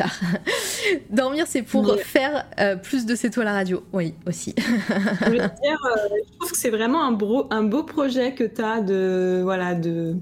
Dormir, 1.10 1.46
c'est 1.48 1.62
pour 1.62 1.96
faire 2.00 2.46
plus 2.84 3.06
de 3.06 3.16
C'est 3.16 3.30
toi 3.30 3.44
la 3.44 3.54
radio. 3.54 3.84
Oui, 3.94 4.16
aussi. 4.28 4.54
je, 4.58 5.30
veux 5.30 5.38
dire, 5.38 5.50
je 5.64 6.38
trouve 6.38 6.52
que 6.52 6.58
c'est 6.58 6.70
vraiment 6.70 7.04
un 7.04 7.12
beau, 7.12 7.48
un 7.52 7.64
beau 7.64 7.84
projet 7.84 8.34
que 8.34 8.44
tu 8.44 8.62
as 8.62 8.82
de 8.82 8.96
de 8.96 9.42
voilà 9.44 9.76
de, 9.76 10.16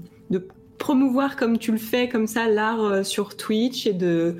promouvoir 0.78 1.36
comme 1.36 1.56
tu 1.56 1.72
le 1.72 1.78
fais 1.78 2.08
comme 2.08 2.26
ça 2.26 2.46
l'art 2.48 2.82
euh, 2.82 3.02
sur 3.04 3.36
Twitch 3.36 3.86
et 3.86 3.92
de 3.92 4.36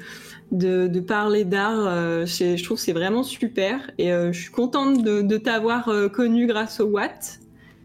de, 0.51 1.01
parler 1.01 1.45
d'art, 1.45 1.87
euh, 1.89 2.27
je 2.27 2.63
trouve 2.63 2.79
c'est 2.79 2.93
vraiment 2.93 3.25
super 3.25 3.91
et 3.99 4.13
euh, 4.13 4.31
je 4.31 4.43
suis 4.43 4.51
contente 4.53 5.03
de, 5.03 5.37
t'avoir 5.37 5.91
connu 6.13 6.47
grâce 6.47 6.79
au 6.79 6.87
Watt. 6.87 7.41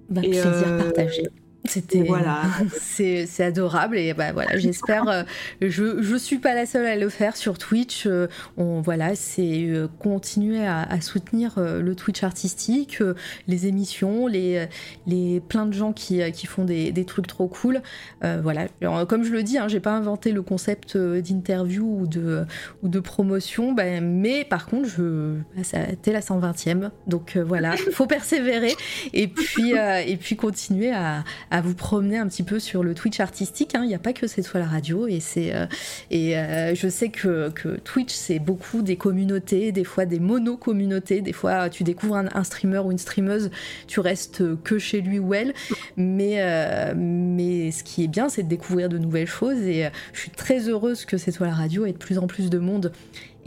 Bah, 0.09 0.21
et, 0.23 0.29
plaisir 0.29 0.77
partagé. 0.77 1.23
C'était 1.65 2.03
voilà, 2.03 2.43
c'est 2.79 3.27
adorable 3.41 3.97
et 3.97 4.13
bah 4.13 4.31
voilà, 4.31 4.57
j'espère. 4.57 5.07
Euh, 5.09 5.23
je 5.61 6.01
je 6.01 6.15
suis 6.15 6.37
pas 6.37 6.55
la 6.55 6.65
seule 6.65 6.85
à 6.85 6.95
le 6.95 7.09
faire 7.09 7.35
sur 7.35 7.57
Twitch. 7.57 8.05
Euh, 8.05 8.27
on 8.57 8.79
voilà, 8.81 9.13
c'est 9.13 9.65
euh, 9.67 9.87
continuer 9.99 10.65
à, 10.65 10.87
soutenir 11.01 11.53
le 11.57 11.95
Twitch 11.95 12.23
artistique, 12.23 13.01
les 13.47 13.67
émissions, 13.67 14.27
les 14.27 14.67
les 15.05 15.41
plein 15.41 15.65
de 15.65 15.73
gens 15.73 15.93
qui, 15.93 16.19
qui 16.31 16.47
font 16.47 16.63
des, 16.63 16.91
des 16.91 17.05
trucs 17.05 17.27
trop 17.27 17.47
cool. 17.47 17.81
voilà, 18.21 18.67
comme 19.07 19.23
je 19.23 19.31
le 19.31 19.43
dis, 19.43 19.57
hein, 19.57 19.67
j'ai 19.67 19.79
pas 19.79 19.91
inventé 19.91 20.31
le 20.31 20.41
concept 20.41 20.97
d'interview 20.97 22.01
ou 22.01 22.07
de 22.07 22.45
ou 22.83 22.87
de 22.87 22.99
promotion, 22.99 23.73
bah, 23.73 24.01
mais 24.01 24.45
par 24.45 24.65
contre, 24.65 24.87
je 24.87 25.35
bah, 25.55 25.63
c'était 25.63 26.11
la 26.11 26.21
120e, 26.21 26.89
donc 27.07 27.37
voilà, 27.37 27.75
faut 27.91 28.07
persévérer 28.07 28.75
et 29.13 29.27
puis 29.27 29.73
et 29.73 30.17
puis 30.17 30.35
continuer 30.35 30.91
à 30.91 31.23
à 31.51 31.61
vous 31.61 31.73
promener 31.73 32.17
un 32.17 32.27
petit 32.27 32.43
peu 32.43 32.59
sur 32.59 32.83
le 32.83 32.93
Twitch 32.93 33.19
artistique. 33.19 33.75
Hein. 33.75 33.81
Il 33.83 33.87
n'y 33.87 33.95
a 33.95 33.99
pas 33.99 34.13
que 34.13 34.27
c'est 34.27 34.41
toi 34.41 34.59
la 34.59 34.67
radio 34.67 35.07
et 35.07 35.19
c'est 35.19 35.55
euh, 35.55 35.65
et 36.11 36.37
euh, 36.37 36.75
je 36.75 36.87
sais 36.87 37.09
que, 37.09 37.49
que 37.49 37.77
Twitch 37.77 38.13
c'est 38.13 38.39
beaucoup 38.39 38.81
des 38.81 38.95
communautés, 38.95 39.71
des 39.71 39.83
fois 39.83 40.05
des 40.05 40.19
mono-communautés, 40.19 41.21
des 41.21 41.33
fois 41.33 41.69
tu 41.69 41.83
découvres 41.83 42.17
un, 42.17 42.43
streamer 42.43 42.79
ou 42.79 42.91
une 42.91 42.97
streameuse, 42.97 43.51
tu 43.87 43.99
restes 43.99 44.43
que 44.63 44.79
chez 44.79 45.01
lui 45.01 45.19
ou 45.19 45.33
elle, 45.33 45.53
mais 45.97 46.35
euh, 46.37 46.93
mais 46.95 47.71
ce 47.71 47.83
qui 47.83 48.03
est 48.03 48.07
bien 48.07 48.29
c'est 48.29 48.43
de 48.43 48.49
découvrir 48.49 48.89
de 48.89 48.97
nouvelles 48.97 49.27
choses 49.27 49.61
et 49.61 49.89
je 50.13 50.19
suis 50.19 50.31
très 50.31 50.69
heureuse 50.69 51.05
que 51.05 51.17
c'est 51.17 51.31
toi 51.31 51.47
la 51.47 51.53
radio 51.53 51.85
et 51.85 51.91
de 51.91 51.97
plus 51.97 52.17
en 52.17 52.27
plus 52.27 52.49
de 52.49 52.59
monde 52.59 52.91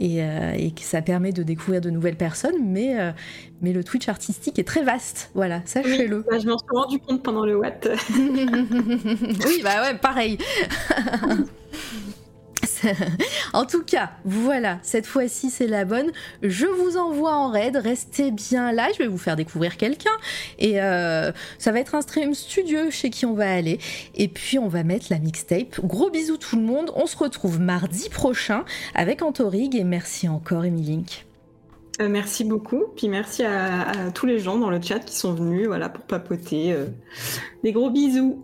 euh, 0.01 0.53
et, 0.57 0.71
que 0.71 0.81
ça 0.81 1.01
permet 1.01 1.31
de 1.31 1.43
découvrir 1.43 1.81
de 1.81 1.89
nouvelles 1.89 2.17
personnes, 2.17 2.65
mais, 2.65 2.99
euh, 2.99 3.11
mais 3.61 3.73
le 3.73 3.83
Twitch 3.83 4.09
artistique 4.09 4.59
est 4.59 4.63
très 4.63 4.83
vaste, 4.83 5.31
voilà, 5.33 5.61
sachez-le. 5.65 6.25
Bah, 6.29 6.39
je 6.39 6.47
m'en 6.47 6.57
suis 6.57 6.67
rendu 6.71 6.99
compte 6.99 7.23
pendant 7.23 7.45
le 7.45 7.57
Watt. 7.57 7.87
oui, 8.15 9.61
bah 9.63 9.81
ouais, 9.83 9.97
pareil. 9.97 10.37
en 13.53 13.65
tout 13.65 13.83
cas, 13.83 14.11
voilà, 14.25 14.79
cette 14.81 15.05
fois-ci 15.05 15.49
c'est 15.49 15.67
la 15.67 15.85
bonne. 15.85 16.11
Je 16.41 16.65
vous 16.65 16.97
envoie 16.97 17.35
en 17.35 17.49
raid, 17.49 17.75
restez 17.75 18.31
bien 18.31 18.71
là, 18.71 18.89
je 18.93 18.99
vais 18.99 19.07
vous 19.07 19.17
faire 19.17 19.35
découvrir 19.35 19.77
quelqu'un. 19.77 20.11
Et 20.59 20.81
euh, 20.81 21.31
ça 21.57 21.71
va 21.71 21.79
être 21.79 21.95
un 21.95 22.01
stream 22.01 22.33
studieux 22.33 22.89
chez 22.89 23.09
qui 23.09 23.25
on 23.25 23.33
va 23.33 23.51
aller. 23.51 23.79
Et 24.15 24.27
puis 24.27 24.59
on 24.59 24.67
va 24.67 24.83
mettre 24.83 25.07
la 25.09 25.19
mixtape. 25.19 25.79
Gros 25.83 26.09
bisous 26.09 26.37
tout 26.37 26.55
le 26.55 26.63
monde, 26.63 26.91
on 26.95 27.05
se 27.05 27.17
retrouve 27.17 27.59
mardi 27.59 28.09
prochain 28.09 28.65
avec 28.95 29.21
Antorig 29.21 29.75
et 29.75 29.83
merci 29.83 30.27
encore 30.27 30.65
Emilink. 30.65 31.25
Euh, 32.01 32.09
merci 32.09 32.43
beaucoup, 32.43 32.85
puis 32.95 33.07
merci 33.07 33.43
à, 33.43 34.11
tous 34.15 34.25
les 34.25 34.39
gens 34.39 34.57
dans 34.57 34.71
le 34.71 34.81
chat 34.81 34.99
qui 34.99 35.15
sont 35.15 35.33
venus 35.33 35.67
voilà, 35.67 35.89
pour 35.89 36.03
papoter. 36.05 36.73
Euh. 36.73 36.87
des 37.63 37.71
gros 37.71 37.91
bisous 37.91 38.41